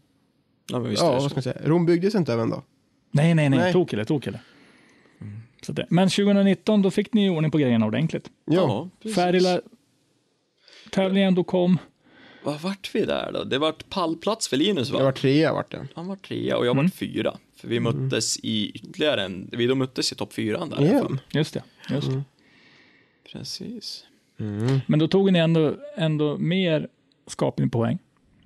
Ja, 0.72 0.78
men 0.78 0.90
visst 0.90 1.02
ja 1.02 1.12
vad 1.12 1.22
ska 1.22 1.34
man 1.34 1.42
säga, 1.42 1.56
Rom 1.64 1.86
byggdes 1.86 2.14
inte 2.14 2.32
även 2.32 2.50
då. 2.50 2.62
Nej, 3.10 3.34
nej, 3.34 3.48
nej, 3.48 3.58
Nej. 3.58 3.72
tokille, 3.72 4.04
tokille. 4.04 4.40
Så 5.62 5.72
det. 5.72 5.86
Men 5.90 6.08
2019, 6.08 6.82
då 6.82 6.90
fick 6.90 7.12
ni 7.12 7.30
ordning 7.30 7.50
på 7.50 7.58
grejerna 7.58 7.86
ordentligt. 7.86 8.30
Ja. 8.44 8.88
Färila 9.14 9.60
tävlingen 10.90 11.34
då 11.34 11.44
kom. 11.44 11.78
Vad 12.44 12.60
vart 12.60 12.90
vi 12.94 13.04
där 13.04 13.32
då? 13.32 13.44
Det 13.44 13.58
vart 13.58 13.88
pallplats 13.88 14.48
för 14.48 14.56
Linus 14.56 14.90
va? 14.90 14.98
jag 14.98 15.04
var 15.04 15.12
trea 15.12 15.52
vart 15.52 15.70
det. 15.70 15.88
Han 15.94 16.06
var 16.06 16.16
trea 16.16 16.56
och 16.56 16.66
jag 16.66 16.74
var 16.74 16.88
fyra. 16.88 17.36
För 17.56 17.68
vi 17.68 17.80
möttes 17.80 18.38
i 18.42 18.70
ytterligare 18.74 19.22
en, 19.24 19.48
vi 19.52 19.66
då 19.66 19.74
möttes 19.74 20.12
i 20.12 20.14
topp 20.14 20.32
fyran 20.32 20.70
där. 20.70 20.82
Igen. 20.84 21.20
Just 21.30 21.54
det. 21.54 21.62
Just 21.90 22.10
det. 22.10 22.22
Precis. 23.32 24.04
Men 24.86 24.98
då 24.98 25.08
tog 25.08 25.32
ni 25.32 25.38
ändå, 25.38 25.74
ändå 25.96 26.38
mer 26.38 26.88
skaplig 27.26 27.72
poäng. 27.72 27.98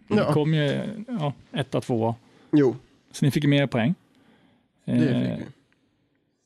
Ni 0.07 0.17
Ja. 0.17 0.33
kom 0.33 0.55
ju 0.55 0.83
ja, 1.09 1.33
etta, 1.53 1.81
tvåa, 1.81 2.15
Jo, 2.53 2.77
så 3.13 3.25
ni 3.25 3.31
fick 3.31 3.45
ju 3.45 3.51
mer 3.51 3.67
poäng. 3.67 3.95
det 4.85 4.93
Eh, 4.93 4.99
fick 5.37 5.47
vi. 5.47 5.47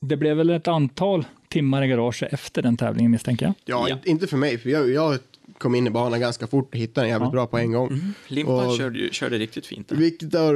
Det 0.05 0.17
blev 0.17 0.37
väl 0.37 0.51
ett 0.51 0.69
antal 0.69 1.25
timmar 1.49 1.83
i 1.85 1.89
garaget 1.89 2.33
efter 2.33 2.63
den 2.63 2.77
tävlingen 2.77 3.11
misstänker 3.13 3.47
jag. 3.47 3.55
Ja, 3.65 3.87
Ja. 3.89 3.97
inte- 4.05 4.27
för 4.27 4.37
mig, 4.37 4.59
för 4.59 4.71
jag, 4.71 4.91
jag 4.91 5.19
kom 5.59 5.75
in 5.75 5.87
i 5.87 5.91
banan 5.91 6.21
ganska 6.21 6.47
fort 6.47 6.69
och 6.73 6.77
hittade 6.79 7.05
den 7.05 7.11
jävligt 7.11 7.27
Ja. 7.27 7.31
bra 7.33 7.47
på 7.47 7.59
en 7.59 7.73
gång. 7.73 8.01
Limpan 8.29 8.67
Och- 8.67 8.77
körde, 8.77 8.99
ju- 8.99 9.11
körde 9.13 9.39
riktigt 9.39 9.67
fint 9.67 9.89
där. 9.89 9.97
Viktor, 9.97 10.55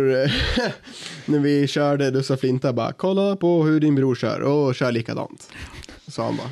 när 1.31 1.39
vi 1.39 1.67
körde, 1.69 2.11
då 2.11 2.23
sa 2.23 2.37
Flinta 2.37 2.73
bara, 2.73 2.93
kolla 2.93 3.37
på 3.37 3.65
hur 3.65 3.81
din 3.81 3.95
bror 3.95 4.15
kör 4.15 4.41
och 4.41 4.75
kör 4.75 4.93
likadant. 4.93 5.51
Sa 6.09 6.25
han 6.25 6.37
bara. 6.37 6.51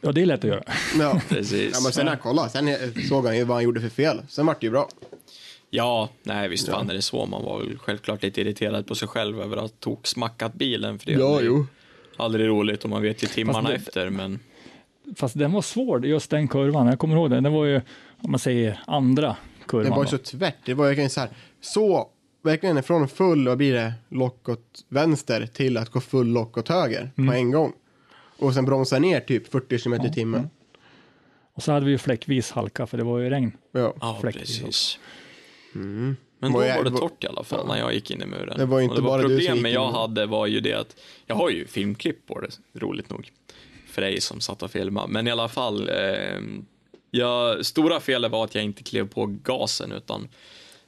Ja, 0.00 0.12
det 0.12 0.22
är 0.22 0.26
lätt 0.26 0.40
att 0.44 0.50
göra. 0.50 0.62
Ja. 0.98 1.20
Precis. 1.28 1.70
Ja, 1.74 1.80
men 1.82 1.92
sen 1.92 2.04
när 2.04 2.12
jag 2.12 2.20
kollade, 2.20 2.50
sen 2.50 2.68
såg 3.08 3.26
han 3.26 3.36
ju 3.36 3.44
vad 3.44 3.56
han 3.56 3.64
gjorde 3.64 3.80
för 3.80 3.88
fel. 3.88 4.22
Sen 4.28 4.46
vart 4.46 4.60
det 4.60 4.66
ju 4.66 4.70
bra. 4.70 4.88
Ja, 5.70 6.08
nej 6.22 6.48
visst 6.48 6.68
fan 6.68 6.90
är 6.90 6.94
det 6.94 7.02
så. 7.02 7.26
Man 7.26 7.44
var 7.44 7.58
väl 7.58 7.78
självklart 7.78 8.22
lite 8.22 8.40
irriterad 8.40 8.86
på 8.86 8.94
sig 8.94 9.08
själv 9.08 9.40
över 9.40 9.56
att 9.56 9.80
tok 9.80 10.06
smackat 10.06 10.54
bilen. 10.54 10.98
För 10.98 11.06
det 11.06 11.12
Ja, 11.12 11.40
jo. 11.42 11.66
Aldrig 12.16 12.48
roligt 12.48 12.84
och 12.84 12.90
man 12.90 13.02
vet 13.02 13.22
ju 13.22 13.26
timmarna 13.26 13.68
det- 13.68 13.74
efter. 13.74 14.10
Men 14.10 14.40
Fast 15.16 15.38
den 15.38 15.52
var 15.52 15.62
svår, 15.62 16.06
just 16.06 16.30
den 16.30 16.48
kurvan. 16.48 16.86
Jag 16.86 16.98
kommer 16.98 17.14
ihåg 17.14 17.30
den. 17.30 17.42
Den 17.42 17.52
var 17.52 17.64
ju, 17.64 17.80
om 18.20 18.30
man 18.30 18.40
säger 18.40 18.80
andra 18.86 19.36
kurvan. 19.66 19.90
Det 19.90 19.96
var 19.96 20.04
ju 20.04 20.08
så 20.08 20.18
tvärt. 20.18 20.56
Det 20.64 20.74
var 20.74 20.86
verkligen 20.86 21.10
så 21.10 21.20
här, 21.20 21.30
så, 21.60 22.08
verkligen 22.42 22.82
från 22.82 23.08
full, 23.08 23.48
vad 23.48 23.58
blir 23.58 23.72
det, 23.74 23.92
lock 24.08 24.48
åt 24.48 24.84
vänster 24.88 25.46
till 25.46 25.76
att 25.76 25.90
gå 25.90 26.00
full 26.00 26.26
lock 26.26 26.58
åt 26.58 26.68
höger 26.68 27.10
på 27.16 27.32
en 27.32 27.50
gång. 27.50 27.72
Och 28.38 28.54
sen 28.54 28.64
bromsa 28.64 28.98
ner 28.98 29.20
typ 29.20 29.52
40 29.52 29.78
km 29.78 29.94
i 29.94 30.12
timmen. 30.12 30.50
Och 31.54 31.62
så 31.62 31.72
hade 31.72 31.86
vi 31.86 31.92
ju 31.92 31.98
fläckvis 31.98 32.50
halka, 32.50 32.86
för 32.86 32.98
det 32.98 33.04
var 33.04 33.18
ju 33.18 33.30
regn. 33.30 33.52
Ja. 33.72 33.94
ja, 34.00 34.18
precis. 34.22 34.98
Men 36.44 36.52
då 36.52 36.58
Var 36.58 36.66
jag- 36.66 36.76
var 36.76 36.84
det 36.84 36.90
var- 36.90 36.98
torrt 37.00 37.24
i 37.24 37.26
alla 37.26 37.44
fall 37.44 37.66
när 37.66 37.78
jag 37.78 37.94
gick 37.94 38.10
in 38.10 38.22
i 38.22 38.26
muren. 38.26 38.54
Det 38.58 38.64
var 38.66 38.76
Och 38.76 38.82
inte 38.82 39.02
bara 39.02 39.22
du 39.22 39.28
som 39.28 39.38
gick 39.38 39.48
Problemet 39.48 39.72
jag 39.72 39.90
hade 39.92 40.26
var 40.26 40.46
ju 40.46 40.60
det 40.60 40.72
att 40.72 40.96
jag 41.26 41.34
har 41.36 41.50
ju 41.50 41.66
filmklipp 41.66 42.26
på 42.26 42.40
det, 42.40 42.48
roligt 42.80 43.10
nog. 43.10 43.30
För 43.86 44.02
dig 44.02 44.20
som 44.20 44.40
satt 44.40 44.62
och 44.62 44.70
filmade. 44.70 45.08
Men 45.12 45.26
i 45.26 45.30
alla 45.30 45.48
fall, 45.48 45.88
eh, 45.88 46.40
jag, 47.10 47.66
stora 47.66 48.00
felet 48.00 48.30
var 48.32 48.44
att 48.44 48.54
jag 48.54 48.64
inte 48.64 48.82
klev 48.82 49.08
på 49.08 49.26
gasen 49.26 49.92
utan 49.92 50.28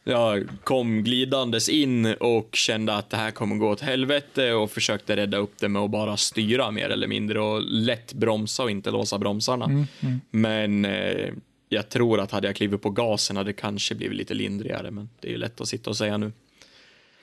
jag 0.05 0.49
kom 0.65 1.03
glidandes 1.05 1.69
in 1.69 2.15
och 2.21 2.49
kände 2.53 2.95
att 2.95 3.11
det 3.11 3.17
här 3.17 3.31
kommer 3.31 3.57
gå 3.57 3.69
åt 3.71 3.81
helvete 3.81 4.53
och 4.53 4.71
försökte 4.71 5.17
rädda 5.17 5.37
upp 5.39 5.53
det 5.59 5.69
med 5.69 5.83
att 5.83 5.91
bara 5.91 6.17
styra 6.17 6.71
mer 6.71 6.89
eller 6.89 7.07
mindre 7.07 7.41
och 7.41 7.63
lätt 7.63 8.13
bromsa 8.13 8.63
och 8.63 8.71
inte 8.71 8.91
låsa 8.91 9.19
bromsarna. 9.19 9.87
Men 10.31 10.85
eh, 10.85 11.33
jag 11.69 11.89
tror 11.89 12.21
att 12.21 12.31
hade 12.31 12.47
jag 12.47 12.57
klivit 12.57 12.83
på 12.83 12.91
gasen 12.91 13.37
hade 13.37 13.49
det 13.49 13.55
kanske 13.55 13.95
blivit 13.95 14.17
lite 14.17 14.35
lindrigare, 14.35 14.91
men 14.91 15.09
det 15.21 15.29
är 15.29 15.33
ju 15.33 15.39
lätt 15.39 15.61
att 15.61 15.69
sitta 15.69 15.91
och 15.91 15.97
säga 15.97 16.17
nu. 16.17 16.33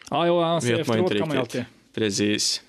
Ja, 0.10 0.28
jo, 0.28 0.40
alltså, 0.40 0.70
Vet 0.70 0.88
man 0.88 0.98
efteråt 0.98 1.12
inte 1.12 1.20
kan 1.20 1.28
man 1.28 1.38
ju 1.38 1.42
alltid. 1.42 1.66
Precis. 1.96 2.62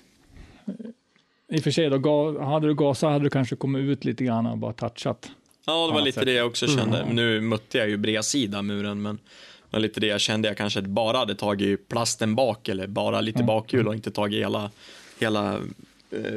I 1.49 1.59
och 1.59 1.63
för 1.63 1.71
sig, 1.71 1.89
då, 1.89 2.43
hade 2.43 2.67
du 2.67 2.75
gasat 2.75 3.11
hade 3.11 3.25
du 3.25 3.29
kanske 3.29 3.55
kommit 3.55 3.79
ut 3.79 4.05
lite 4.05 4.23
grann 4.23 4.45
och 4.45 4.57
bara 4.57 4.73
touchat. 4.73 5.31
Ja, 5.65 5.87
det 5.87 5.93
var 5.93 6.01
lite 6.01 6.19
sätt. 6.19 6.25
det 6.25 6.33
jag 6.33 6.47
också 6.47 6.67
kände. 6.67 7.05
Nu 7.11 7.41
mötte 7.41 7.77
jag 7.77 7.89
ju 7.89 7.97
bredsida 7.97 8.61
muren, 8.61 9.01
men 9.01 9.15
det 9.15 9.21
var 9.69 9.79
lite 9.79 9.99
det 9.99 10.07
jag 10.07 10.21
kände. 10.21 10.47
Jag 10.47 10.57
kanske 10.57 10.81
bara 10.81 11.17
hade 11.17 11.35
tagit 11.35 11.87
plasten 11.87 12.35
bak 12.35 12.69
eller 12.69 12.87
bara 12.87 13.21
lite 13.21 13.43
bakhjul 13.43 13.87
och 13.87 13.95
inte 13.95 14.11
tagit 14.11 14.39
hela, 14.39 14.71
hela 15.19 15.59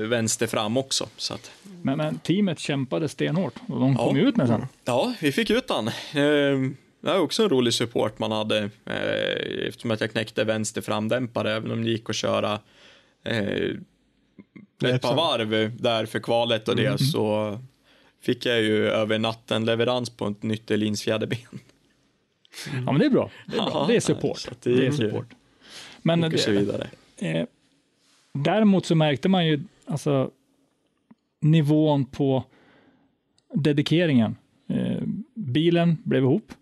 vänster 0.08 0.46
fram 0.46 0.76
också. 0.76 1.08
Så 1.16 1.34
att, 1.34 1.50
Men, 1.82 1.96
men 1.98 2.18
teamet 2.18 2.58
kämpade 2.58 3.08
stenhårt 3.08 3.54
och 3.68 3.80
de 3.80 3.92
Ja. 3.92 3.98
kom 4.06 4.16
ju 4.16 4.28
ut 4.28 4.36
med 4.36 4.48
sen. 4.48 4.66
Ja, 4.84 5.14
vi 5.20 5.32
fick 5.32 5.50
ut 5.50 5.68
den. 5.68 5.88
Eh, 5.88 6.70
Det 7.00 7.10
är 7.10 7.20
också 7.20 7.42
en 7.42 7.48
rolig 7.48 7.74
support 7.74 8.18
man 8.18 8.32
hade 8.32 8.58
eh, 8.86 9.68
eftersom 9.68 9.90
att 9.90 10.00
jag 10.00 10.10
knäckte 10.12 10.44
vänster 10.44 10.80
framdämpare 10.80 11.52
även 11.52 11.70
om 11.70 11.84
det 11.84 11.90
gick 11.90 12.10
att 12.10 12.16
köra 12.16 12.60
eh, 13.24 13.38
ett 14.84 15.02
par 15.02 15.14
varv 15.14 15.76
där 15.82 16.06
för 16.06 16.18
kvalet 16.18 16.68
och 16.68 16.76
det 16.76 16.98
så 16.98 17.58
fick 18.22 18.46
jag 18.46 18.62
ju 18.62 18.88
över 18.88 19.18
natten 19.18 19.64
leverans 19.64 20.10
på 20.10 20.26
ett 20.26 20.42
nytt 20.42 20.70
Elins 20.70 21.02
fjäderben. 21.02 21.38
Ja, 22.72 22.92
men 22.92 22.98
det 22.98 23.06
är 23.06 23.10
bra. 23.10 23.30
Det 23.46 23.52
är, 23.52 23.56
bra. 23.56 23.70
Ja, 23.74 23.84
det 23.88 23.96
är 23.96 24.00
support. 24.00 24.48
Det, 24.62 24.86
är 24.86 24.90
support. 24.92 25.26
Men 26.02 26.24
Och 26.24 26.40
så 26.40 26.50
det, 26.50 26.56
vidare. 26.56 26.86
Däremot 28.42 28.86
så 28.86 28.94
märkte 28.94 29.28
man 29.28 29.46
ju 29.46 29.60
alltså 29.86 30.30
nivån 31.40 32.04
på 32.04 32.44
dedikeringen. 33.54 34.36
Eh, 34.68 35.02
bilen 35.34 35.96
blev 36.04 36.22
ihop 36.22 36.52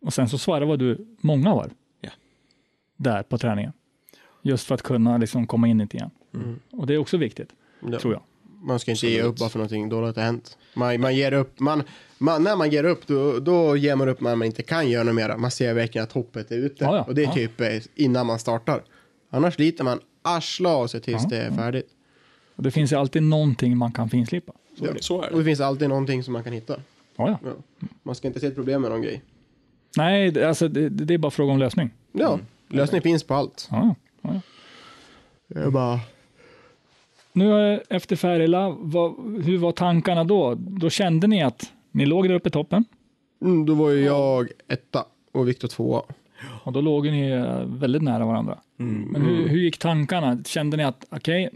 och 0.00 0.14
sen 0.14 0.28
så 0.28 0.38
svarvade 0.38 0.84
du 0.84 1.06
många 1.20 1.54
varv. 1.54 1.70
Ja. 2.00 2.10
Där 2.96 3.22
på 3.22 3.38
träningen. 3.38 3.72
Just 4.42 4.66
för 4.66 4.74
att 4.74 4.82
kunna 4.82 5.16
liksom 5.18 5.46
komma 5.46 5.68
in 5.68 5.78
det 5.78 5.94
igen. 5.94 6.10
Och 6.72 6.86
det 6.86 6.94
är 6.94 6.98
också 6.98 7.16
viktigt, 7.16 7.48
Ja. 7.90 7.98
tror 7.98 8.12
jag. 8.12 8.22
Man 8.62 8.78
ska 8.78 8.90
inte 8.90 9.06
ge 9.06 9.22
upp 9.22 9.36
bara 9.38 9.48
för 9.48 9.58
någonting 9.58 9.88
dåligt 9.88 10.16
har 10.16 10.22
hänt. 10.22 10.58
Man, 10.74 11.00
man 11.00 11.16
ger 11.16 11.32
upp, 11.32 11.60
man, 11.60 11.82
man, 12.18 12.42
när 12.42 12.56
man 12.56 12.70
ger 12.70 12.84
upp 12.84 13.06
då, 13.06 13.38
då 13.38 13.76
ger 13.76 13.96
man 13.96 14.08
upp 14.08 14.20
när 14.20 14.36
man 14.36 14.46
inte 14.46 14.62
kan 14.62 14.88
göra 14.90 15.04
något 15.04 15.14
mera. 15.14 15.36
Man 15.36 15.50
ser 15.50 15.74
verkligen 15.74 16.02
att 16.04 16.12
hoppet 16.12 16.50
är 16.50 16.56
ute. 16.56 16.84
Ja, 16.84 16.96
ja. 16.96 17.02
Och 17.02 17.14
det 17.14 17.22
är 17.22 17.26
Ja. 17.26 17.32
typ 17.34 17.60
eh, 17.60 17.68
innan 17.94 18.26
man 18.26 18.38
startar. 18.38 18.82
Annars 19.30 19.54
sliter 19.54 19.84
man 19.84 20.00
arsla 20.36 20.68
av 20.68 20.86
sig 20.86 21.00
tills 21.00 21.22
Ja, 21.22 21.28
det 21.28 21.36
är 21.38 21.50
färdigt. 21.50 21.88
Och 22.56 22.62
det 22.62 22.70
finns 22.70 22.92
ju 22.92 22.96
alltid 22.96 23.22
någonting 23.22 23.76
man 23.76 23.92
kan 23.92 24.08
finslipa. 24.10 24.52
Så 24.78 24.84
är 24.84 24.92
det. 24.94 25.02
Så 25.02 25.22
är 25.22 25.26
Och 25.26 25.32
det 25.32 25.38
det. 25.38 25.44
finns 25.44 25.60
alltid 25.60 25.88
någonting 25.88 26.22
som 26.24 26.32
man 26.32 26.44
kan 26.44 26.52
hitta. 26.52 26.76
Ja, 27.16 27.28
ja. 27.28 27.38
Ja. 27.44 27.86
Man 28.02 28.14
ska 28.14 28.28
inte 28.28 28.40
se 28.40 28.46
ett 28.46 28.54
problem 28.54 28.82
med 28.82 28.90
någon 28.90 29.02
grej. 29.02 29.22
Nej, 29.96 30.30
det- 30.30 30.48
alltså, 30.48 30.68
det, 30.68 30.88
det 30.88 31.14
är 31.14 31.18
bara 31.18 31.30
fråga 31.30 31.52
om 31.52 31.58
lösning. 31.58 31.90
Ja, 32.12 32.38
lösning 32.68 33.02
finns 33.02 33.24
på 33.24 33.34
allt. 33.34 33.68
Ja, 33.70 33.94
ja. 34.22 34.30
ja. 34.34 34.40
Det 35.46 35.60
är 35.60 35.70
bara... 35.70 36.00
Nu 37.32 37.72
eh, 37.74 37.80
efter 37.88 38.16
Färila, 38.16 38.70
vad, 38.78 39.14
hur 39.44 39.58
var 39.58 39.72
tankarna 39.72 40.24
då? 40.24 40.54
Då 40.54 40.90
kände 40.90 41.26
ni 41.26 41.42
att 41.42 41.72
ni 41.90 42.06
låg 42.06 42.28
där 42.28 42.34
uppe 42.34 42.48
i 42.48 42.52
toppen 42.52 42.84
Mm, 43.42 43.66
då 43.66 43.74
var 43.74 43.90
ju 43.90 44.04
jag 44.04 44.48
etta 44.68 45.04
och 45.32 45.48
Viktor 45.48 45.68
tvåa. 45.68 46.02
Och 46.62 46.72
då 46.72 46.80
låg 46.80 47.06
ni 47.06 47.30
eh, 47.30 47.64
väldigt 47.66 48.02
nära 48.02 48.26
varandra. 48.26 48.58
Men 48.76 49.22
hur, 49.22 49.48
hur 49.48 49.58
gick 49.60 49.78
tankarna? 49.78 50.38
Kände 50.44 50.76
ni 50.76 50.84
att 50.84 51.04
okej, 51.10 51.50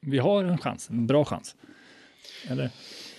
vi 0.00 0.18
har 0.18 0.44
en 0.44 0.58
chans, 0.58 0.90
en 0.90 1.06
bra 1.06 1.24
chans? 1.24 1.54
Eller? 2.50 2.70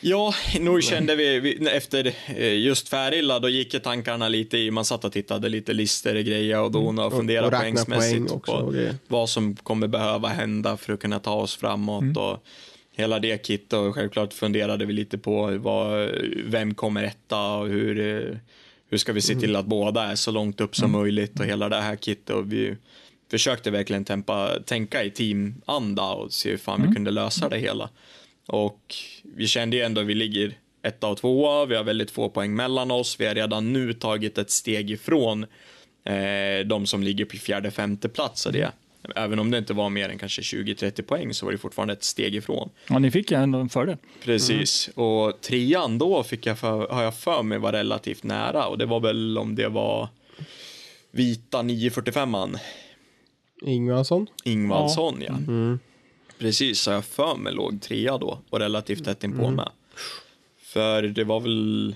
Ja, 0.01 0.33
nog 0.59 0.83
kände 0.83 1.15
vi, 1.15 1.39
vi 1.39 1.69
efter 1.69 2.13
eh, 2.27 2.53
just 2.59 2.89
Färila, 2.89 3.39
då 3.39 3.49
gick 3.49 3.81
tankarna 3.83 4.29
lite 4.29 4.57
i, 4.57 4.71
man 4.71 4.85
satt 4.85 5.05
och 5.05 5.11
tittade 5.11 5.49
lite 5.49 5.73
lister 5.73 6.15
och 6.15 6.23
grejer 6.23 6.61
och 6.61 6.71
dona 6.71 7.01
och 7.01 7.07
Och- 7.11 7.17
funderade 7.17 7.47
och 7.47 7.61
poängsmässigt 7.61 8.27
poäng 8.29 8.39
på 8.65 8.71
grejer. 8.71 8.95
vad 9.07 9.29
som 9.29 9.55
kommer 9.55 9.87
behöva 9.87 10.27
hända 10.27 10.77
för 10.77 10.93
att 10.93 10.99
kunna 10.99 11.19
ta 11.19 11.33
oss 11.33 11.55
framåt 11.55 12.17
och 12.17 12.43
hela 12.95 13.19
det 13.19 13.45
kittet 13.45 13.73
och 13.73 13.95
självklart 13.95 14.33
funderade 14.33 14.85
vi 14.85 14.93
lite 14.93 15.17
på 15.17 15.57
vad, 15.57 16.09
vem 16.45 16.73
kommer 16.73 17.03
etta 17.03 17.55
och 17.55 17.67
hur, 17.67 17.99
eh, 18.29 18.37
hur 18.89 18.97
ska 18.97 19.13
vi 19.13 19.21
se 19.21 19.35
till 19.35 19.55
att 19.55 19.65
båda 19.65 20.03
är 20.03 20.15
så 20.15 20.31
långt 20.31 20.61
upp 20.61 20.75
som 20.75 20.91
möjligt 20.91 21.39
och 21.39 21.45
hela 21.45 21.69
det 21.69 21.81
här 21.81 21.95
kittet 21.95 22.35
och 22.35 22.53
vi 22.53 22.75
försökte 23.31 23.71
verkligen 23.71 24.05
tempa, 24.05 24.59
tänka 24.65 25.03
i 25.03 25.11
teamanda 25.11 26.11
och 26.11 26.33
se 26.33 26.49
hur 26.49 26.57
fan 26.57 26.87
vi 26.87 26.93
kunde 26.93 27.11
lösa 27.11 27.49
det 27.49 27.57
hela. 27.57 27.89
Och 28.47 28.95
vi 29.23 29.47
kände 29.47 29.77
ju 29.77 29.83
ändå 29.83 30.01
att 30.01 30.07
vi 30.07 30.15
ligger 30.15 30.53
etta 30.83 31.07
och 31.07 31.17
tvåa, 31.17 31.65
vi 31.65 31.75
har 31.75 31.83
väldigt 31.83 32.11
få 32.11 32.29
poäng 32.29 32.55
mellan 32.55 32.91
oss, 32.91 33.19
vi 33.19 33.25
har 33.25 33.35
redan 33.35 33.73
nu 33.73 33.93
tagit 33.93 34.37
ett 34.37 34.51
steg 34.51 34.91
ifrån 34.91 35.45
eh, 36.05 36.65
de 36.65 36.85
som 36.85 37.03
ligger 37.03 37.25
på 37.25 37.37
fjärde, 37.37 37.71
femte 37.71 38.09
plats 38.09 38.45
och 38.45 38.53
det. 38.53 38.71
Även 39.15 39.39
om 39.39 39.51
det 39.51 39.57
inte 39.57 39.73
var 39.73 39.89
mer 39.89 40.09
än 40.09 40.17
kanske 40.17 40.41
20-30 40.41 41.01
poäng 41.01 41.33
så 41.33 41.45
var 41.45 41.51
det 41.51 41.57
fortfarande 41.57 41.93
ett 41.93 42.03
steg 42.03 42.35
ifrån. 42.35 42.69
Ja, 42.89 42.99
ni 42.99 43.11
fick 43.11 43.31
ju 43.31 43.37
ändå 43.37 43.59
en 43.59 43.69
fördel. 43.69 43.97
Precis, 44.23 44.89
och 44.95 45.41
trean 45.41 45.97
då 45.97 46.23
fick 46.23 46.45
jag 46.45 46.59
för, 46.59 46.87
har 46.87 47.03
jag 47.03 47.15
för 47.15 47.43
mig 47.43 47.57
var 47.57 47.71
relativt 47.71 48.23
nära 48.23 48.67
och 48.67 48.77
det 48.77 48.85
var 48.85 48.99
väl 48.99 49.37
om 49.37 49.55
det 49.55 49.67
var 49.67 50.09
vita 51.11 51.61
945an, 51.61 52.59
Ingvarsson. 53.61 54.27
Ingvaldsson 54.43 55.21
ja. 55.21 55.37
Precis, 56.39 56.79
så 56.79 56.91
jag 56.91 57.05
för 57.05 57.35
mig 57.35 57.53
låg 57.53 57.81
trea 57.81 58.17
då 58.17 58.39
och 58.49 58.59
relativt 58.59 59.05
tätt 59.05 59.23
inpå 59.23 59.49
med. 59.49 59.69
För 60.61 61.01
det 61.01 61.23
var 61.23 61.39
väl 61.39 61.95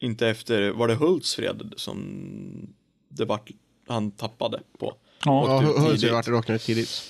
inte 0.00 0.28
efter, 0.28 0.70
var 0.70 0.88
det 0.88 0.94
Hultsfred 0.94 1.72
som 1.76 2.74
det 3.08 3.24
vart, 3.24 3.50
han 3.90 4.10
tappade 4.10 4.60
på? 4.78 4.94
Ja, 5.24 5.62
Ja, 5.62 5.68
Hultsfred 5.80 6.00
tidigt. 6.24 6.28
vart 6.28 6.50
ut 6.50 6.62
tidigt. 6.62 7.02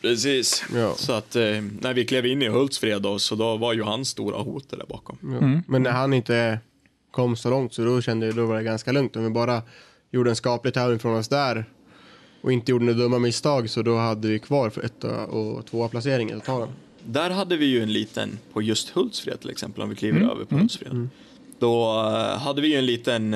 Precis. 0.00 0.64
Ja. 0.74 0.94
Så 0.96 1.12
att 1.12 1.36
eh, 1.36 1.42
när 1.80 1.94
vi 1.94 2.04
klev 2.04 2.26
in 2.26 2.42
i 2.42 2.48
Hultsfred 2.48 3.02
då, 3.02 3.18
så 3.18 3.34
då 3.34 3.56
var 3.56 3.72
ju 3.72 3.82
han 3.82 4.04
stora 4.04 4.38
hotet 4.38 4.70
där 4.78 4.86
bakom. 4.88 5.18
Ja. 5.22 5.60
Men 5.68 5.82
när 5.82 5.90
han 5.90 6.12
inte 6.12 6.58
kom 7.10 7.36
så 7.36 7.50
långt 7.50 7.74
så 7.74 7.84
då 7.84 8.00
kände 8.02 8.26
jag 8.26 8.34
då 8.36 8.46
var 8.46 8.56
det 8.56 8.62
ganska 8.62 8.92
lugnt. 8.92 9.16
Om 9.16 9.24
vi 9.24 9.30
bara 9.30 9.62
gjorde 10.10 10.30
en 10.30 10.36
skaplig 10.36 10.74
tävling 10.74 10.98
från 10.98 11.14
oss 11.18 11.28
där 11.28 11.64
och 12.40 12.52
inte 12.52 12.70
gjorde 12.70 12.84
några 12.84 12.98
dumma 12.98 13.18
misstag 13.18 13.70
så 13.70 13.82
då 13.82 13.96
hade 13.96 14.28
vi 14.28 14.38
kvar 14.38 14.70
för 14.70 14.82
ett 14.82 15.04
och 15.04 15.66
tvåa 15.66 15.88
placering 15.88 16.30
i 16.30 16.32
totalen. 16.32 16.68
Där 17.04 17.30
hade 17.30 17.56
vi 17.56 17.66
ju 17.66 17.82
en 17.82 17.92
liten, 17.92 18.38
på 18.52 18.62
just 18.62 18.88
Hultsfred 18.88 19.40
till 19.40 19.50
exempel, 19.50 19.82
om 19.82 19.88
vi 19.90 19.96
kliver 19.96 20.20
över 20.20 20.44
på 20.44 20.56
Hultsfred. 20.56 21.08
Då 21.58 21.84
eh, 22.06 22.38
hade 22.38 22.60
vi 22.62 22.68
ju 22.68 22.74
en 22.78 22.86
liten 22.86 23.34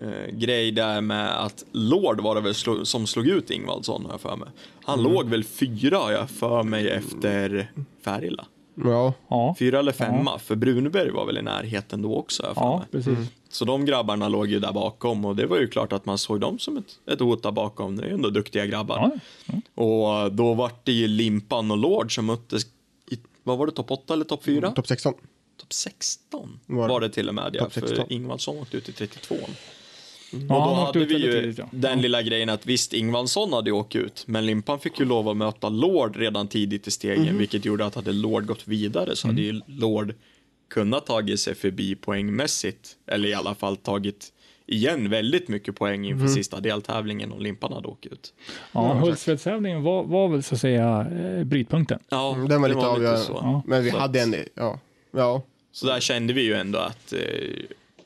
eh, 0.00 0.08
eh, 0.08 0.26
grej 0.32 0.70
där 0.72 1.00
med 1.00 1.44
att 1.44 1.64
Lord 1.72 2.20
var 2.20 2.34
det 2.34 2.40
väl 2.40 2.52
slo- 2.52 2.84
som 2.84 3.06
slog 3.06 3.26
ut 3.26 3.50
Ingvaldsson 3.50 4.04
har 4.04 4.12
jag 4.12 4.20
för 4.20 4.36
mig. 4.36 4.48
Han 4.84 5.00
Mm. 5.00 5.12
låg 5.12 5.28
väl 5.28 5.44
fyra 5.44 5.98
har 5.98 6.12
jag 6.12 6.30
för 6.30 6.62
mig 6.62 6.88
efter 6.90 7.70
Färila. 8.04 8.46
Ja. 8.84 9.12
Ja, 9.28 9.56
Fyra 9.58 9.78
eller 9.78 9.92
femma, 9.92 10.38
för 10.38 10.54
Brunberg 10.56 11.10
var 11.10 11.26
väl 11.26 11.38
i 11.38 11.42
närheten 11.42 12.02
då 12.02 12.16
också 12.16 12.42
har 12.42 12.48
jag 12.48 12.54
för 12.56 12.62
ja 12.62 12.78
mig. 12.78 12.86
precis. 12.90 13.28
Så 13.48 13.64
de 13.64 13.84
grabbarna 13.84 14.28
låg 14.28 14.46
ju 14.46 14.58
där 14.60 14.72
bakom 14.72 15.24
och 15.24 15.36
det 15.36 15.46
var 15.46 15.58
ju 15.58 15.66
klart 15.68 15.92
att 15.92 16.06
man 16.06 16.18
såg 16.18 16.40
dem 16.40 16.58
som 16.58 16.76
ett, 16.76 16.98
ett 17.12 17.20
hot 17.20 17.42
där 17.42 17.50
bakom. 17.52 17.96
Det 17.96 18.02
är 18.02 18.08
ju 18.08 18.14
ändå 18.14 18.30
duktiga 18.30 18.66
grabbar. 18.66 19.10
Ja, 19.46 19.82
Och 19.84 20.32
då 20.32 20.54
var 20.54 20.70
det 20.84 20.92
ju 20.92 21.08
Limpan 21.08 21.70
och 21.70 21.76
Lord 21.78 22.14
som 22.14 22.26
möttes 22.26 22.62
i, 23.10 23.18
vad 23.42 23.58
var 23.58 23.66
det, 23.66 23.72
topp 23.72 23.90
8 23.90 24.14
eller 24.14 24.24
topp 24.24 24.44
4? 24.44 24.70
Topp 24.70 24.86
16. 24.88 25.14
Topp 25.60 25.72
16 25.72 26.60
Var 26.66 26.88
var 26.88 27.00
det. 27.00 27.08
det 27.08 27.14
till 27.14 27.28
och 27.28 27.34
med, 27.34 27.50
ja, 27.52 27.64
Topp 27.64 27.72
16. 27.72 27.96
för 27.96 28.12
Ingvaldsson 28.12 28.58
åkte 28.58 28.76
ut 28.76 28.88
i 28.88 28.92
32. 28.92 29.34
Ja, 30.30 30.38
och 30.38 30.48
då 30.48 30.82
åkte 30.82 30.98
hade 30.98 31.04
vi 31.14 31.16
ju 31.26 31.32
tidigt, 31.32 31.58
ja. 31.58 31.68
den 31.70 32.00
lilla 32.02 32.22
grejen 32.22 32.48
att 32.48 32.66
visst, 32.66 32.92
Ingvaldsson 32.92 33.52
hade 33.52 33.70
ju 33.70 33.76
åkt 33.76 33.96
ut, 33.96 34.24
men 34.26 34.46
Limpan 34.46 34.78
fick 34.80 34.98
ju 35.00 35.04
lov 35.04 35.28
att 35.28 35.36
möta 35.36 35.68
Lord 35.68 36.16
redan 36.16 36.48
tidigt 36.48 36.86
i 36.86 36.90
stegen, 36.90 37.24
Mhm. 37.24 37.38
vilket 37.38 37.64
gjorde 37.64 37.86
att 37.86 37.94
hade 37.94 38.12
Lord 38.12 38.46
gått 38.46 38.68
vidare 38.68 39.16
så 39.16 39.26
hade 39.28 39.42
Mm. 39.42 39.54
ju 39.56 39.60
Lord 39.80 40.14
kunnat 40.70 41.06
tagit 41.06 41.40
sig 41.40 41.54
förbi 41.54 41.94
poängmässigt, 41.94 42.96
eller 43.06 43.28
i 43.28 43.34
alla 43.34 43.54
fall 43.54 43.76
tagit 43.76 44.32
igen 44.66 45.10
väldigt 45.10 45.48
mycket 45.48 45.76
poäng 45.76 46.06
inför 46.06 46.24
Mhm. 46.24 46.34
sista 46.34 46.60
deltävlingen 46.60 47.32
om 47.32 47.40
Limpan 47.40 47.72
hade 47.72 47.88
åkt 47.88 48.06
ut. 48.06 48.34
Ja, 48.72 48.92
Hultsfredstävlingen 48.94 49.82
var, 49.82 50.04
var 50.04 50.28
väl 50.28 50.42
så 50.42 50.54
att 50.54 50.60
säga 50.60 51.06
eh, 51.12 51.44
brytpunkten. 51.44 51.98
Ja, 52.08 52.34
Mm, 52.34 52.48
Den 52.48 52.62
var 52.62 52.68
det 52.68 52.74
lite 52.74 52.86
avgörande. 52.86 53.24
Ja. 53.28 53.62
Men 53.66 53.84
vi 53.84 53.90
Så 53.90 53.98
hade 53.98 54.20
att- 54.22 54.26
en, 54.26 54.34
ja. 54.54 54.80
Ja. 55.12 55.42
Så 55.72 55.86
där 55.86 56.00
kände 56.00 56.32
vi 56.32 56.42
ju 56.42 56.54
ändå 56.54 56.78
att 56.78 57.12
eh, 57.12 57.18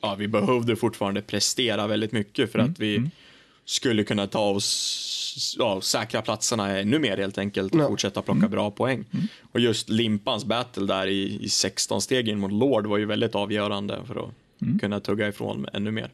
ja, 0.01 0.15
vi 0.15 0.27
behövde 0.27 0.75
fortfarande 0.75 1.21
prestera 1.21 1.87
väldigt 1.87 2.11
mycket 2.11 2.51
för 2.51 2.59
att 2.59 2.79
vi 2.79 3.09
skulle 3.65 4.03
kunna 4.03 4.27
ta 4.27 4.49
oss, 4.49 5.55
ja, 5.59 5.81
säkra 5.81 6.21
platserna 6.21 6.77
ännu 6.79 6.99
mer 6.99 7.17
helt 7.17 7.37
enkelt 7.37 7.73
och 7.75 7.81
Ja. 7.81 7.87
fortsätta 7.87 8.21
plocka 8.21 8.47
bra 8.47 8.71
poäng. 8.71 9.05
Och 9.51 9.59
just 9.59 9.89
Limpans 9.89 10.45
battle 10.45 10.85
där 10.85 11.07
i, 11.07 11.43
i 11.43 11.49
16 11.49 12.01
stegen 12.01 12.39
mot 12.39 12.51
Lord 12.51 12.87
var 12.87 12.97
ju 12.97 13.05
väldigt 13.05 13.35
avgörande 13.35 13.99
för 14.07 14.15
att 14.25 14.79
kunna 14.81 14.99
tugga 14.99 15.27
ifrån 15.27 15.65
ännu 15.73 15.91
mer. 15.91 16.09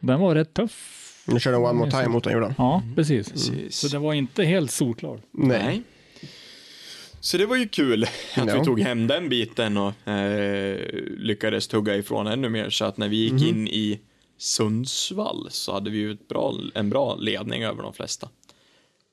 Den 0.00 0.20
var 0.20 0.34
rätt 0.34 0.54
tuff. 0.54 1.02
Nu 1.28 1.40
körde 1.40 1.56
one 1.56 1.72
more 1.72 1.90
time 1.90 2.08
mot 2.08 2.24
den 2.24 2.32
gjorde. 2.32 2.54
Ja, 2.58 2.82
precis. 2.96 3.28
Precis. 3.32 3.76
Så 3.76 3.88
det 3.88 3.98
var 3.98 4.14
inte 4.14 4.44
helt 4.44 4.70
solklar. 4.70 5.20
Nej. 5.32 5.82
Så 7.20 7.36
det 7.36 7.46
var 7.46 7.56
ju 7.56 7.68
kul 7.68 8.02
att 8.34 8.46
Ja. 8.48 8.58
vi 8.58 8.64
tog 8.64 8.80
hem 8.80 9.06
den 9.06 9.28
biten 9.28 9.76
och 9.76 10.08
eh, 10.08 10.78
lyckades 11.18 11.68
tugga 11.68 11.96
ifrån 11.96 12.26
ännu 12.26 12.48
mer. 12.48 12.70
Så 12.70 12.84
att 12.84 12.96
när 12.96 13.08
vi 13.08 13.16
gick 13.16 13.32
Mhm. 13.32 13.44
in 13.48 13.68
i 13.68 14.00
Sundsvall 14.38 15.48
så 15.50 15.72
hade 15.72 15.90
vi 15.90 15.98
ju 15.98 16.12
ett 16.12 16.28
bra, 16.28 16.54
en 16.74 16.90
bra 16.90 17.14
ledning 17.16 17.62
över 17.64 17.82
de 17.82 17.92
flesta. 17.92 18.28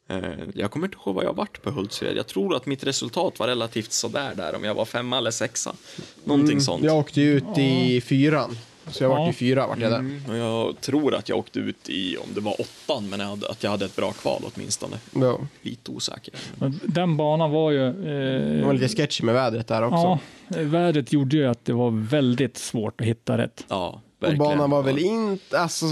Eh, 0.10 0.20
jag 0.56 0.72
kommer 0.72 0.88
inte 0.88 0.98
ihåg 1.06 1.16
vad 1.16 1.26
jag 1.26 1.36
varit 1.36 1.62
på 1.62 1.72
Hultsfred. 1.72 2.18
Jag 2.18 2.28
tror 2.28 2.56
att 2.56 2.66
mitt 2.66 2.84
resultat 2.84 3.40
var 3.40 3.48
relativt 3.48 3.92
sådär 3.92 4.34
där, 4.36 4.56
om 4.56 4.64
jag 4.64 4.76
var 4.76 4.86
femma 4.86 5.18
eller 5.18 5.32
sexa. 5.32 5.76
Någonting 6.24 6.62
sånt. 6.62 6.80
Mm, 6.82 6.94
Jag 6.94 7.00
åkte 7.00 7.22
ut 7.22 7.58
i 7.58 8.02
fyran. 8.02 8.58
Så 8.88 9.04
jag 9.04 9.12
Ja. 9.12 9.16
vart 9.20 9.30
i 9.30 9.34
fyra 9.34 9.68
vart 9.68 9.80
jag 9.80 9.92
där. 9.92 10.00
Mm, 10.00 10.22
och 10.30 10.36
jag 10.38 10.82
tror 10.82 11.16
att 11.16 11.30
jag 11.30 11.38
åkte 11.38 11.60
ut 11.60 11.90
i, 11.90 12.18
om 12.18 12.28
det 12.34 12.42
var 12.42 12.56
åttan, 12.62 13.10
men 13.10 13.20
jag 13.20 13.28
hade, 13.28 13.50
att 13.50 13.64
jag 13.64 13.72
hade 13.72 13.86
ett 13.86 13.96
bra 13.96 14.12
kval 14.12 14.42
åtminstone. 14.56 14.98
Ja. 15.16 15.40
Lite 15.62 15.92
osäker. 15.92 16.34
Men 16.56 16.80
Den 16.84 17.18
banan 17.18 17.52
var 17.52 17.72
ju... 17.72 17.94
Det 17.94 18.60
Eh, 18.60 18.66
var 18.66 18.74
lite 18.74 18.96
sketchy 18.96 19.24
med 19.26 19.36
vädret 19.36 19.68
där 19.68 19.82
också. 19.84 19.96
ja, 19.96 20.20
vädret 20.64 21.14
gjorde 21.14 21.36
ju 21.38 21.46
att 21.48 21.66
det 21.66 21.74
var 21.74 22.08
väldigt 22.10 22.58
svårt 22.58 23.02
att 23.02 23.08
hitta 23.08 23.38
rätt. 23.38 23.66
Ja, 23.68 23.88
och 24.18 24.24
verkligen. 24.24 24.38
banan 24.38 24.70
var 24.70 24.84
väl 24.84 25.00
inte, 25.00 25.60
alltså 25.60 25.86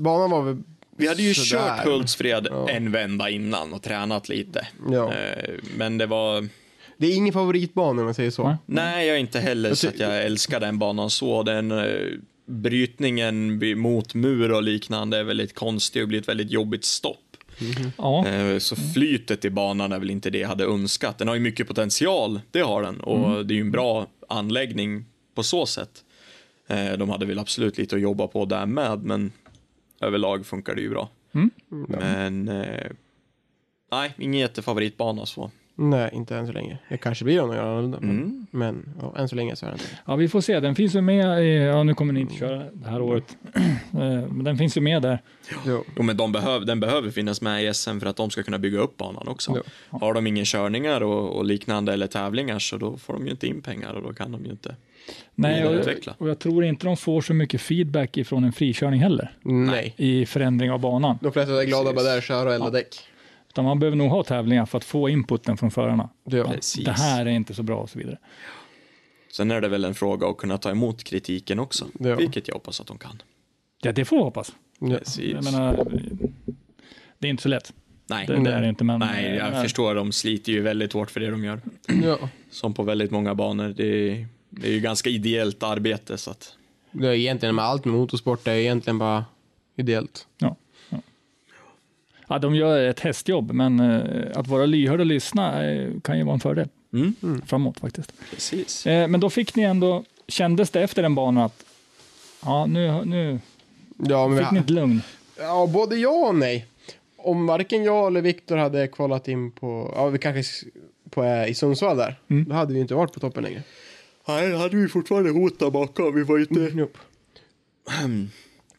banan 0.00 0.30
var 0.30 0.42
väl 0.42 0.56
Vi 0.96 1.08
hade 1.08 1.22
ju 1.22 1.34
sådär. 1.34 1.76
kört 1.76 1.84
Hultsfred 1.86 2.48
Ja. 2.50 2.68
en 2.68 2.92
vända 2.92 3.30
innan 3.30 3.72
och 3.74 3.82
tränat 3.82 4.28
lite. 4.28 4.66
Ja. 4.90 5.12
Eh, 5.14 5.54
Men 5.76 5.98
det 5.98 6.06
var, 6.06 6.48
Det 6.96 7.06
är 7.06 7.14
ingen 7.16 7.32
favoritbana 7.32 8.00
om 8.00 8.04
man 8.04 8.14
säger 8.14 8.30
så. 8.30 8.56
Nej. 8.66 9.06
jag 9.06 9.16
är 9.16 9.20
inte 9.20 9.40
heller 9.40 9.74
så 9.74 9.88
att 9.88 9.98
jag 9.98 10.22
älskar 10.24 10.60
den 10.60 10.78
banan 10.78 11.10
så. 11.10 11.42
Den 11.42 11.70
eh, 11.72 11.84
brytningen 12.48 13.60
mot 13.80 14.14
mur 14.14 14.52
och 14.52 14.62
liknande 14.62 15.18
är 15.18 15.24
väldigt 15.24 15.54
konstig 15.54 16.02
och 16.02 16.08
blir 16.08 16.18
ett 16.20 16.28
väldigt 16.28 16.50
jobbigt 16.50 16.84
stopp. 16.84 17.18
Ja, 17.98 18.26
Eh, 18.26 18.58
Så 18.58 18.76
flytet 18.76 19.44
i 19.44 19.50
banan 19.50 19.92
är 19.92 19.98
väl 19.98 20.10
inte 20.10 20.30
det 20.30 20.38
jag 20.38 20.48
hade 20.48 20.64
önskat. 20.64 21.18
Den 21.18 21.28
har 21.28 21.34
ju 21.34 21.40
mycket 21.40 21.68
potential, 21.68 22.40
det 22.50 22.60
har 22.60 22.82
den. 22.82 23.00
Och 23.00 23.46
det 23.46 23.54
är 23.54 23.56
ju 23.56 23.60
en 23.60 23.70
bra 23.70 24.06
anläggning 24.28 25.04
på 25.34 25.42
så 25.42 25.66
sätt. 25.66 26.04
Eh, 26.66 26.92
De 26.92 27.08
hade 27.10 27.26
väl 27.26 27.38
absolut 27.38 27.78
lite 27.78 27.96
att 27.96 28.02
jobba 28.02 28.26
på 28.26 28.44
där 28.44 28.66
med, 28.66 29.02
men 29.04 29.32
överlag 30.00 30.46
funkar 30.46 30.74
det 30.74 30.80
ju 30.80 30.90
bra. 30.90 31.08
Men 31.68 32.48
eh, 32.48 32.90
nej, 33.90 34.14
ingen 34.18 34.40
jättefavoritbana 34.40 35.26
så. 35.26 35.50
Nej, 35.80 36.10
inte 36.12 36.36
än 36.36 36.46
så 36.46 36.52
länge. 36.52 36.78
Det 36.88 36.96
kanske 36.96 37.24
blir 37.24 37.36
någon 37.36 37.58
annorlunda. 37.58 37.98
men- 38.00 38.10
Mm. 38.10 38.46
Men 38.50 38.88
ja, 39.00 39.14
än 39.18 39.28
så 39.28 39.36
länge 39.36 39.56
så 39.56 39.66
är 39.66 39.70
det 39.70 39.74
inte. 39.74 39.84
ja, 40.06 40.16
vi 40.16 40.28
får 40.28 40.40
se. 40.40 40.60
Den 40.60 40.74
finns 40.74 40.94
ju 40.94 41.00
med 41.00 41.44
i, 41.44 41.56
ja 41.56 41.82
nu 41.82 41.94
kommer 41.94 42.12
ni 42.12 42.20
inte 42.20 42.34
köra 42.34 42.64
det 42.72 42.88
här 42.90 43.00
året. 43.00 43.36
Eh, 43.92 44.00
Men 44.28 44.44
den 44.44 44.58
finns 44.58 44.76
ju 44.76 44.80
med 44.80 45.02
där. 45.02 45.22
Jo. 45.66 45.84
Jo, 45.96 46.02
men 46.02 46.16
de 46.16 46.32
behöv, 46.32 46.66
den 46.66 46.80
behöver 46.80 47.10
finnas 47.10 47.40
med 47.40 47.64
i 47.64 47.74
SM 47.74 47.98
för 48.00 48.06
att 48.06 48.16
de 48.16 48.30
ska 48.30 48.42
kunna 48.42 48.58
bygga 48.58 48.78
upp 48.78 48.96
banan 48.96 49.28
också. 49.28 49.62
Ja. 49.90 49.98
Har 49.98 50.14
de 50.14 50.26
ingen 50.26 50.44
körningar 50.44 51.00
och, 51.02 51.36
och 51.36 51.44
liknande 51.44 51.92
eller 51.92 52.06
tävlingar 52.06 52.58
så 52.58 52.76
då 52.76 52.96
får 52.96 53.12
de 53.14 53.24
ju 53.24 53.30
inte 53.30 53.46
in 53.46 53.62
pengar 53.62 53.92
och 53.94 54.02
då 54.02 54.12
kan 54.12 54.32
de 54.32 54.44
ju 54.44 54.50
inte. 54.50 54.76
Nej, 55.34 55.66
och, 55.66 55.84
och 56.18 56.28
jag 56.28 56.38
tror 56.38 56.64
inte 56.64 56.86
de 56.86 56.96
får 56.96 57.20
så 57.20 57.34
mycket 57.34 57.60
feedback 57.60 58.16
ifrån 58.16 58.44
en 58.44 58.52
frikörning 58.52 59.00
heller. 59.00 59.36
Nej. 59.42 59.94
I 59.96 60.26
förändring 60.26 60.70
av 60.70 60.80
banan. 60.80 61.18
De 61.22 61.32
flesta 61.32 61.62
är 61.62 61.66
glada 61.66 61.92
bara 61.92 62.04
där, 62.04 62.20
köra 62.20 62.48
och 62.48 62.54
elda 62.54 62.70
däck. 62.70 62.94
Utan 63.58 63.64
man 63.64 63.78
behöver 63.78 63.96
nog 63.96 64.10
ha 64.10 64.22
tävlingar 64.24 64.66
för 64.66 64.78
att 64.78 64.84
få 64.84 65.08
inputen 65.08 65.56
från 65.56 65.70
förarna. 65.70 66.08
Ja. 66.24 66.44
Precis. 66.44 66.84
Det 66.84 66.92
här 66.92 67.26
är 67.26 67.30
inte 67.30 67.54
så 67.54 67.62
bra 67.62 67.76
och 67.76 67.90
så 67.90 67.98
vidare. 67.98 68.18
Sen 69.32 69.50
är 69.50 69.60
det 69.60 69.68
väl 69.68 69.84
en 69.84 69.94
fråga 69.94 70.26
att 70.28 70.36
kunna 70.36 70.58
ta 70.58 70.70
emot 70.70 71.04
kritiken 71.04 71.58
också, 71.58 71.86
Ja. 71.98 72.14
vilket 72.16 72.48
jag 72.48 72.54
hoppas 72.54 72.80
att 72.80 72.86
de 72.86 72.98
kan. 72.98 73.22
Ja, 73.82 73.92
det 73.92 74.04
får 74.04 74.16
vi 74.16 74.22
hoppas. 74.22 74.52
Ja. 74.80 74.98
Jag 75.18 75.44
menar, 75.44 75.86
det 77.18 77.26
är 77.28 77.30
inte 77.30 77.42
så 77.42 77.48
lätt. 77.48 77.72
nej, 78.06 78.26
Det, 78.26 78.36
det 78.44 78.50
är 78.52 78.62
det 78.62 78.68
inte, 78.68 78.84
men... 78.84 79.00
nej, 79.00 79.34
jag 79.34 79.50
men- 79.52 79.62
förstår, 79.62 79.94
de 79.94 80.12
sliter 80.12 80.52
ju 80.52 80.60
väldigt 80.60 80.92
hårt 80.92 81.10
för 81.10 81.20
det 81.20 81.30
de 81.30 81.44
gör. 81.44 81.60
ja. 82.04 82.18
Som 82.50 82.74
på 82.74 82.82
väldigt 82.82 83.10
många 83.10 83.34
banor. 83.34 83.68
Det 83.76 83.86
är, 84.10 84.26
det 84.50 84.68
är 84.68 84.72
ju 84.72 84.80
ganska 84.80 85.10
ideellt 85.10 85.62
arbete 85.62 86.18
så 86.18 86.30
att 86.30 86.54
Det 86.92 87.08
är 87.08 87.12
egentligen 87.12 87.54
med 87.54 87.64
allt 87.64 87.84
med 87.84 87.94
motorsport, 87.94 88.44
det 88.44 88.50
är 88.52 88.56
egentligen 88.56 88.98
bara 88.98 89.24
ideellt. 89.76 90.26
Ja, 90.38 90.56
ja. 92.28 92.38
de 92.38 92.54
gör 92.54 92.88
ett 92.88 93.00
hästjobb, 93.00 93.52
men 93.52 93.80
eh, 93.80 94.26
att 94.34 94.46
vara 94.46 94.66
lyhörd 94.66 95.00
och 95.00 95.06
lyssna 95.06 95.64
eh, 95.70 95.90
kan 96.04 96.18
ju 96.18 96.24
vara 96.24 96.34
en 96.34 96.40
fördel 96.40 96.68
mm, 96.92 97.42
framåt 97.46 97.80
faktiskt. 97.80 98.12
precis. 98.30 98.86
Eh, 98.86 99.08
men 99.08 99.20
då 99.20 99.30
fick 99.30 99.54
ni 99.56 99.62
ändå, 99.62 100.04
kändes 100.28 100.70
det 100.70 100.80
efter 100.82 101.02
den 101.02 101.14
banan 101.14 101.44
att 101.44 101.64
ja, 102.44 102.66
nu, 102.66 103.04
nu 103.04 103.38
Ja, 104.08 104.28
men 104.28 104.38
fick 104.38 104.50
ni 104.52 104.58
ett 104.58 104.70
lugn? 104.70 105.00
ja, 105.38 105.66
både 105.66 105.96
ja 105.96 106.28
och 106.28 106.34
nej. 106.34 106.66
Om 107.16 107.46
varken 107.46 107.84
jag 107.84 108.06
eller 108.06 108.20
Viktor 108.22 108.56
hade 108.56 108.86
kvalat 108.86 109.28
in 109.28 109.50
på, 109.50 109.92
ja 109.96 110.08
vi 110.08 110.18
kanske 110.18 110.66
på, 111.10 111.44
i 111.48 111.54
Sundsvall 111.54 111.96
där, 111.96 112.16
Mm. 112.30 112.44
då 112.48 112.54
hade 112.54 112.74
vi 112.74 112.80
inte 112.80 112.94
varit 112.94 113.12
på 113.12 113.20
toppen 113.20 113.42
längre. 113.42 113.62
Nej, 114.28 114.56
hade 114.56 114.76
vi 114.76 114.88
fortfarande 114.88 115.30
hot 115.30 115.58
där 115.58 115.70
bakom. 115.70 116.14
Vi 116.14 116.22
var 116.22 116.36
ju 116.36 116.46
inte, 116.50 116.70
Jo. 116.74 116.88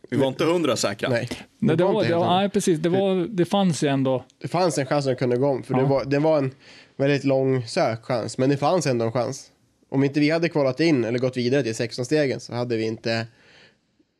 Vi 0.10 0.18
var 0.18 0.28
inte 0.28 0.46
hundra 0.46 0.76
säkra. 0.76 1.10
Nej. 1.10 1.30
Nej, 1.60 1.78
det, 1.78 1.84
var 1.84 2.04
det, 2.04 2.16
var, 2.16 2.38
nej, 2.38 2.50
precis. 2.50 2.80
Det, 2.80 2.90
var, 2.90 3.28
det 3.28 3.46
fanns 3.46 3.84
ju 3.84 3.88
ändå. 3.88 4.26
Det 4.42 4.48
fanns 4.48 4.78
en 4.78 4.86
chans 4.86 5.06
att 5.06 5.12
det 5.12 5.16
kunde 5.16 5.38
gå 5.38 5.48
om, 5.48 5.64
för 5.64 5.74
Ja. 5.74 5.80
det, 5.80 5.86
var, 5.86 6.06
det 6.06 6.20
var 6.20 6.38
en 6.38 6.52
väldigt 6.98 7.24
lång 7.24 7.64
sök 7.68 8.04
chans, 8.04 8.38
men 8.38 8.50
det 8.50 8.58
fanns 8.58 8.88
ändå 8.88 9.06
en 9.06 9.12
chans. 9.12 9.52
Om 9.90 10.04
inte 10.04 10.20
vi 10.20 10.30
hade 10.30 10.50
kvalat 10.50 10.80
in 10.80 11.04
eller 11.06 11.20
gått 11.20 11.38
vidare 11.38 11.64
till 11.64 11.74
16-stegen 11.74 12.40
så 12.40 12.54
hade 12.54 12.78
vi 12.78 12.84
inte 12.86 13.28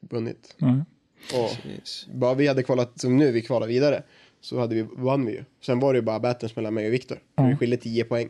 vunnit. 0.10 0.56
Ja. 0.58 0.76
Och 1.40 1.50
bara 2.16 2.34
vi 2.34 2.48
hade 2.48 2.64
kvalat, 2.64 3.00
som 3.00 3.18
nu, 3.18 3.32
vi 3.32 3.42
kvalar 3.42 3.68
vidare, 3.68 4.04
så 4.42 4.60
hade 4.60 4.76
vi, 4.76 4.86
vann 4.98 5.26
vi 5.26 5.32
ju. 5.32 5.44
Sen 5.66 5.80
var 5.80 5.94
det 5.94 5.98
ju 5.98 6.04
bara 6.06 6.20
battles 6.20 6.56
mellan 6.56 6.74
mig 6.74 6.88
och 6.88 6.94
Viktor. 6.94 7.18
Ja. 7.36 7.44
Det 7.44 7.56
skilde 7.58 7.78
10 7.78 8.04
poäng. 8.04 8.30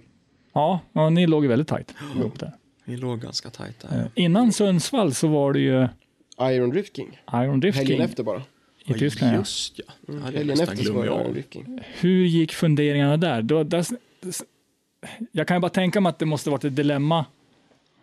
Ja, 0.53 0.79
ja, 0.93 1.09
ni 1.09 1.27
låg 1.27 1.43
ju 1.43 1.49
väldigt 1.49 1.67
tajt 1.67 1.93
där. 2.39 2.51
Vi 2.85 2.97
låg 2.97 3.19
ganska 3.21 3.49
tajt 3.49 3.79
där. 3.79 4.11
Innan 4.15 4.51
Sundsvall 4.53 5.13
så 5.13 5.27
var 5.27 5.53
det 5.53 5.59
ju 5.59 5.87
Iron 6.41 6.69
Drift 6.69 6.95
King. 6.95 7.21
Iron 7.33 7.59
Drift 7.59 7.77
Helgen 7.77 7.97
King 7.97 8.05
efter 8.05 8.23
bara. 8.23 8.41
i 8.85 8.93
Tyskland. 8.93 9.33
Ja. 9.33 9.37
Just 9.37 9.79
ja. 9.79 9.93
Jag 10.05 10.13
Helgen 10.13 10.59
efter 10.59 10.75
så 10.75 10.93
var 10.93 11.05
det 11.05 11.11
Iron. 11.11 11.33
Drift 11.33 11.53
King. 11.53 11.79
Hur 11.99 12.25
gick 12.25 12.53
funderingarna 12.53 13.17
där? 13.17 13.41
Då, 13.41 13.63
där? 13.63 13.85
Jag 15.31 15.47
kan 15.47 15.57
ju 15.57 15.61
bara 15.61 15.69
tänka 15.69 16.01
mig 16.01 16.09
att 16.09 16.19
det 16.19 16.25
måste 16.25 16.49
varit 16.49 16.63
ett 16.63 16.75
dilemma. 16.75 17.25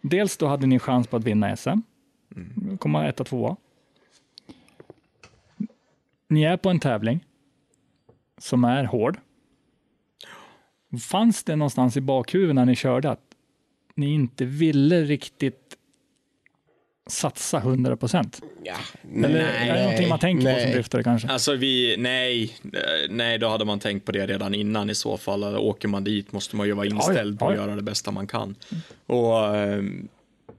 Dels 0.00 0.36
då 0.36 0.46
hade 0.46 0.66
ni 0.66 0.78
chans 0.78 1.06
på 1.06 1.16
att 1.16 1.24
vinna 1.24 1.56
SM, 1.56 1.78
komma 2.78 3.08
etta, 3.08 3.24
tvåa. 3.24 3.56
Ni 6.28 6.42
är 6.42 6.56
på 6.56 6.70
en 6.70 6.80
tävling 6.80 7.24
som 8.38 8.64
är 8.64 8.84
hård. 8.84 9.18
Fanns 11.00 11.44
det 11.44 11.56
någonstans 11.56 11.96
i 11.96 12.00
bakhuvudet 12.00 12.54
när 12.54 12.64
ni 12.64 12.76
körde 12.76 13.10
att 13.10 13.34
ni 13.94 14.14
inte 14.14 14.44
ville 14.44 15.02
riktigt 15.02 15.75
satsa 17.06 17.58
100 17.58 17.96
procent? 17.96 18.40
Ja, 18.62 18.74
Eller 19.24 19.38
är 19.40 19.74
det 19.74 19.82
någonting 19.82 20.08
man 20.08 20.18
tänker 20.18 20.54
på 20.54 20.60
som 20.60 20.70
driftare 20.70 21.02
kanske? 21.02 21.28
Alltså 21.28 21.54
vi, 21.54 21.94
nej, 21.98 22.56
eh, 22.64 22.80
nej, 23.10 23.38
då 23.38 23.48
hade 23.48 23.64
man 23.64 23.80
tänkt 23.80 24.04
på 24.06 24.12
det 24.12 24.26
redan 24.26 24.54
innan 24.54 24.90
i 24.90 24.94
så 24.94 25.16
fall. 25.16 25.44
Åker 25.56 25.88
man 25.88 26.04
dit 26.04 26.32
måste 26.32 26.56
man 26.56 26.66
ju 26.66 26.72
vara 26.72 26.86
inställd 26.86 27.34
Ja, 27.40 27.44
ja. 27.44 27.46
på 27.46 27.48
att 27.52 27.56
göra 27.66 27.76
det 27.76 27.82
bästa 27.82 28.10
man 28.10 28.26
kan. 28.26 28.54
Och 29.06 29.56
eh, 29.56 29.82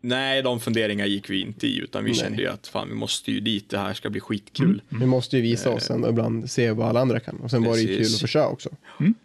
nej, 0.02 0.41
de 0.41 0.60
funderingar 0.60 1.06
gick 1.06 1.30
vi 1.30 1.41
inte 1.41 1.68
i, 1.68 1.78
utan 1.80 2.03
vi 2.03 2.11
Nej. 2.11 2.19
kände 2.19 2.41
ju 2.41 2.48
att 2.48 2.68
fan, 2.68 2.90
vi 2.90 2.95
måste 2.95 3.32
ju 3.32 3.40
dit, 3.40 3.69
det 3.69 3.78
här 3.78 3.94
ska 3.94 4.10
bli 4.10 4.19
skitkul. 4.19 4.82
Vi 4.90 5.06
måste 5.06 5.36
ju 5.36 5.41
visa 5.41 5.69
oss 5.69 5.90
ändå 5.90 6.10
ibland, 6.10 6.49
se 6.52 6.72
vad 6.72 6.88
alla 6.88 6.99
andra 6.99 7.19
kan. 7.19 7.36
Och 7.38 7.52
sen 7.52 7.64
var 7.64 7.74
det 7.74 7.82
ju 7.82 7.88
kul 7.88 7.98
Precis. 7.98 8.24
att 8.24 8.30
köra 8.30 8.48
också. 8.48 8.69
Ett- 8.69 8.74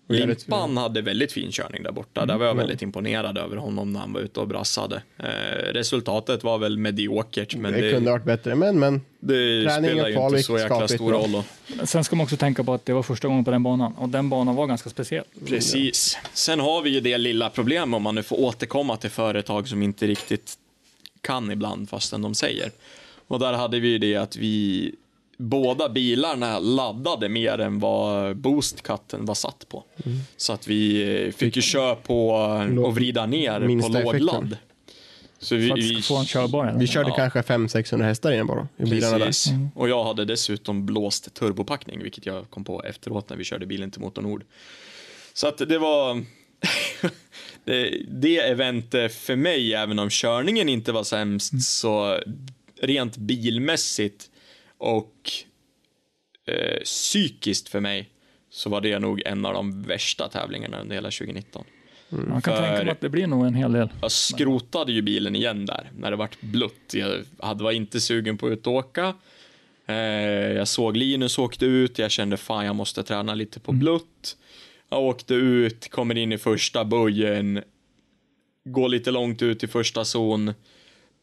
Limpan 0.09 0.77
hade 0.77 1.03
väldigt 1.03 1.33
fin 1.33 1.51
körning 1.51 1.83
där 1.83 1.93
borta. 1.93 2.27
Där 2.27 2.39
var 2.39 2.47
jag 2.47 2.55
väldigt 2.55 2.83
imponerad 2.83 3.39
över 3.39 3.57
honom 3.57 3.93
när 3.93 4.01
han 4.01 4.13
var 4.13 4.21
ute 4.21 4.41
och 4.41 4.49
brassade. 4.49 5.03
Eh, 5.19 5.27
resultatet 5.73 6.45
var 6.45 6.59
väl 6.59 6.79
mediokert, 6.79 7.57
men 7.57 7.73
det, 7.73 7.81
det, 7.81 7.93
kunde 7.93 8.11
ha 8.11 8.17
varit 8.17 8.27
bättre, 8.27 8.55
men 8.55 8.79
men. 8.79 9.01
Det 9.25 9.65
Träning 9.65 9.91
spelar 9.91 10.09
ju 10.09 10.27
inte 10.29 10.43
så 10.43 10.59
jäkla 10.59 10.77
skapligt 10.77 10.95
stor 10.95 11.13
roll. 11.13 11.35
Och, 11.35 11.89
Sen 11.89 12.05
ska 12.05 12.17
man 12.17 12.25
också 12.25 12.37
tänka 12.37 12.65
på 12.65 12.75
att 12.75 12.87
det 12.87 12.93
var 12.93 13.03
första 13.03 13.29
gången 13.29 13.45
på 13.45 13.51
den 13.51 13.63
banan 13.63 13.93
och 13.93 14.09
den 14.09 14.29
banan 14.29 14.57
var 14.57 14.67
ganska 14.67 14.91
speciell. 14.91 15.25
Precis. 15.47 16.19
Sen 16.33 16.61
har 16.61 16.83
vi 16.83 16.91
ju 16.91 17.01
det 17.01 17.19
lilla 17.19 17.51
problem 17.51 17.95
om 17.95 18.03
man 18.03 18.15
nu 18.15 18.23
får 18.23 18.41
återkomma 18.41 18.97
till 18.97 19.11
företag 19.11 19.69
som 19.69 19.83
inte 19.83 20.07
riktigt 20.07 20.55
kan 21.21 21.51
ibland 21.51 21.89
fastän 21.89 22.23
de 22.23 22.35
säger. 22.35 22.71
Och 23.29 23.39
där 23.39 23.53
hade 23.53 23.81
vi 23.81 23.89
ju 23.89 23.99
det 23.99 24.17
att 24.17 24.37
vi 24.37 24.95
båda 25.37 25.89
bilarna 25.89 26.59
laddade 26.59 27.29
mer 27.29 27.59
än 27.59 27.81
vad 27.81 28.37
boostkatten 28.37 29.25
var 29.25 29.35
satt 29.35 29.69
på. 29.69 29.85
Mm. 30.05 30.19
Så 30.37 30.53
att 30.53 30.69
vi 30.69 31.03
eh, 31.27 31.33
fick 31.33 31.57
ju 31.57 31.63
köra 31.63 31.95
på 31.95 32.31
och 32.85 32.95
vrida 32.95 33.27
ner 33.27 33.61
på 33.61 33.67
Minsta 33.67 33.89
effekten. 33.89 34.25
lågladd. 34.25 34.57
Så 35.43 35.57
vi, 35.57 35.67
För 35.69 35.75
att 35.75 35.79
vi, 35.81 36.03
få 36.03 36.17
en 36.17 36.25
körbar. 36.27 36.67
eller? 36.67 36.79
Vi 36.79 36.87
körde 36.87 37.09
Ja. 37.09 37.15
kanske 37.17 37.41
500-600 37.41 38.03
hästar 38.03 38.33
i 38.33 38.37
den 38.37 38.47
bara. 38.47 38.69
I 38.77 38.85
bilarna 38.85 39.19
där. 39.19 39.27
Precis. 39.27 39.53
Och 39.75 39.89
jag 39.89 40.05
hade 40.05 40.25
dessutom 40.25 40.87
blåst 40.87 41.35
turbopackning, 41.35 42.03
vilket 42.03 42.27
jag 42.27 42.51
kom 42.51 42.65
på 42.65 42.85
efteråt 42.85 43.31
när 43.31 43.37
vi 43.37 43.45
körde 43.45 43.67
bilen 43.67 43.91
till 43.91 44.01
Motor 44.01 44.23
Nord. 44.23 44.45
Så 45.33 45.47
att 45.49 45.59
det 45.59 45.79
var 45.79 46.25
det, 47.65 48.03
det 48.09 48.39
eventet 48.39 49.15
för 49.15 49.37
mig, 49.37 49.75
även 49.75 49.99
om 49.99 50.11
körningen 50.11 50.69
inte 50.69 50.93
var 50.93 51.05
sämst, 51.05 51.63
så 51.65 52.19
rent 52.81 53.17
bilmässigt 53.17 54.31
och 54.79 55.31
eh, 56.47 56.81
psykiskt 56.85 57.69
för 57.69 57.81
mig 57.81 58.09
så 58.51 58.71
var 58.71 58.81
det 58.81 58.99
nog 58.99 59.23
en 59.27 59.47
av 59.47 59.55
de 59.55 59.83
värsta 59.83 60.29
tävlingarna 60.29 60.81
under 60.81 60.95
hela 60.95 61.11
2019. 61.11 61.65
Man 62.13 62.43
kan 62.43 62.57
för- 62.57 62.63
tänka 62.63 62.83
mig 62.85 62.93
att 62.93 63.01
det 63.01 63.09
blir 63.09 63.27
nog 63.27 63.47
en 63.47 63.55
hel 63.55 63.73
del. 63.73 63.89
Jag 64.01 64.13
skrotade 64.13 64.93
ju 64.93 65.03
bilen 65.03 65.37
igen 65.37 65.67
där 65.67 65.91
när 65.99 66.11
det 66.11 66.17
vart 66.17 66.41
blött. 66.41 66.95
Jag 66.95 67.23
hade, 67.39 67.65
var 67.65 67.73
inte 67.73 68.01
sugen 68.01 68.39
på 68.39 68.47
att 68.47 68.67
åka. 68.67 69.15
Eh, 69.87 69.95
jag 70.53 70.69
såg 70.69 70.97
Linus 70.97 71.39
åkte 71.39 71.67
ut. 71.67 71.99
Jag 71.99 72.11
kände 72.11 72.37
fan 72.37 72.67
jag 72.67 72.77
måste 72.77 73.03
träna 73.03 73.35
lite 73.35 73.61
på 73.61 73.73
blött. 73.73 74.37
Jag 74.91 75.03
åkte 75.03 75.35
ut, 75.35 75.91
kommer 75.91 76.19
in 76.19 76.33
i 76.33 76.39
första 76.39 76.85
böjen. 76.85 77.63
Går 78.65 78.89
lite 78.89 79.11
långt 79.11 79.43
ut 79.43 79.65
i 79.65 79.67
första 79.67 80.05
zon. 80.05 80.55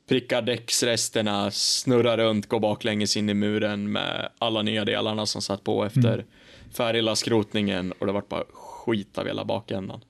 Prickar 0.10 0.42
däcksresterna, 0.42 1.52
snurrar 1.52 2.18
runt, 2.18 2.48
går 2.50 2.60
baklänges 2.60 3.18
in 3.18 3.30
i 3.30 3.34
muren 3.34 3.92
med 3.92 4.30
alla 4.40 4.62
nya 4.62 4.86
delarna 4.86 5.26
som 5.26 5.42
satt 5.42 5.64
på 5.64 5.86
efter 5.86 6.26
färdiga 6.74 7.16
skrotningen 7.16 7.92
och 7.92 8.06
det 8.08 8.12
vart 8.12 8.30
bara 8.30 8.44
skit 8.54 9.18
av 9.18 9.26
hela 9.28 9.46
bakändan. 9.46 10.02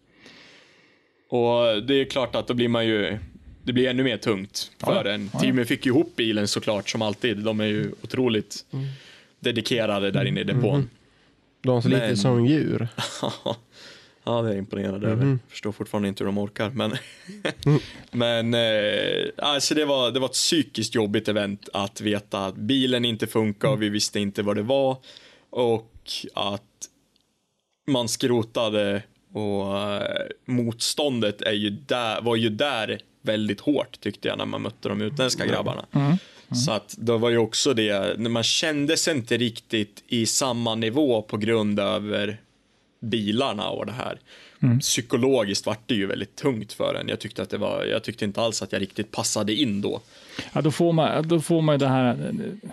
Och 1.30 1.84
det 1.84 1.94
är 1.94 2.06
klart 2.06 2.36
att 2.36 2.48
då 2.48 2.54
blir 2.54 2.68
man 2.68 2.88
ju, 2.88 3.18
det 3.64 3.74
blir 3.74 3.88
ännu 3.90 4.04
mer 4.04 4.18
tungt 4.18 4.72
för 4.80 5.06
Ja, 5.06 5.12
en. 5.12 5.30
ja. 5.34 5.40
Teamet 5.40 5.68
fick 5.68 5.86
ihop 5.86 6.16
bilen 6.16 6.48
såklart 6.48 6.90
som 6.90 7.02
alltid. 7.02 7.38
De 7.38 7.60
är 7.60 7.66
ju 7.66 7.92
otroligt 8.04 8.66
dedikerade 9.40 10.12
där 10.12 10.26
inne 10.26 10.40
i 10.42 10.44
depån. 10.44 10.90
De 11.62 11.82
ser 11.82 11.90
lite 11.90 12.02
Men- 12.08 12.18
som 12.18 12.46
djur. 12.46 12.88
ja, 14.24 14.42
det 14.42 14.48
är 14.48 14.52
jag 14.52 14.58
imponerad 14.58 15.04
över. 15.04 15.38
Förstår 15.50 15.72
fortfarande 15.72 16.08
inte 16.10 16.24
hur 16.24 16.26
de 16.26 16.38
orkar, 16.38 16.70
men 16.70 16.92
men 18.12 18.54
eh, 18.54 19.26
alltså 19.38 19.76
det 19.76 19.86
var, 19.86 20.12
det 20.12 20.20
var 20.20 20.28
ett 20.28 20.34
psykiskt 20.34 20.96
jobbigt 20.96 21.28
event 21.28 21.70
att 21.74 22.02
veta 22.02 22.46
att 22.46 22.56
bilen 22.56 23.06
inte 23.06 23.28
funkar 23.28 23.68
och 23.70 23.82
vi 23.82 23.90
visste 23.90 24.20
inte 24.20 24.42
vad 24.44 24.56
det 24.56 24.62
var 24.64 24.98
och 25.50 25.92
att 26.34 26.64
man 27.88 28.08
skrotade 28.10 29.04
och 29.34 29.78
eh, 29.78 30.02
motståndet 30.46 31.42
är 31.42 31.54
ju 31.54 31.70
där, 31.70 32.22
var 32.22 32.36
ju 32.36 32.50
där 32.50 33.00
väldigt 33.22 33.60
hårt 33.60 34.00
tyckte 34.00 34.28
jag 34.28 34.38
när 34.38 34.46
man 34.46 34.62
mötte 34.62 34.90
de 34.90 35.02
utländska 35.02 35.46
grabbarna. 35.46 35.86
Så 36.66 36.72
att 36.72 36.96
det 36.98 37.18
var 37.18 37.30
ju 37.30 37.38
också 37.38 37.74
det, 37.74 38.20
man 38.20 38.44
kände 38.44 38.98
sig 38.98 39.16
inte 39.16 39.38
riktigt 39.38 40.04
i 40.08 40.26
samma 40.26 40.76
nivå 40.76 41.22
på 41.22 41.38
grund 41.38 41.80
över 41.80 42.42
bilarna 43.02 43.70
och 43.70 43.86
det 43.86 43.92
här. 43.92 44.20
Psykologiskt 44.80 45.66
vart 45.66 45.88
det 45.88 45.94
ju 45.96 46.06
väldigt 46.06 46.36
tungt 46.36 46.74
för 46.74 46.96
en. 46.96 47.08
Jag 47.08 47.20
tyckte 47.20 47.42
att 47.42 47.50
det 47.50 47.58
var, 47.58 47.86
jag 47.86 48.04
tyckte 48.04 48.26
inte 48.26 48.42
alls 48.42 48.62
att 48.62 48.72
jag 48.72 48.82
riktigt 48.82 49.12
passade 49.12 49.54
in 49.54 49.82
då. 49.82 50.02
Ja, 50.54 50.62
då, 50.62 50.72
får 50.72 50.94
man, 50.94 51.28
då 51.28 51.40
får 51.40 51.62
man 51.62 51.76
ju 51.76 51.80
det 51.80 51.88
här 51.88 52.10
eh, 52.10 52.70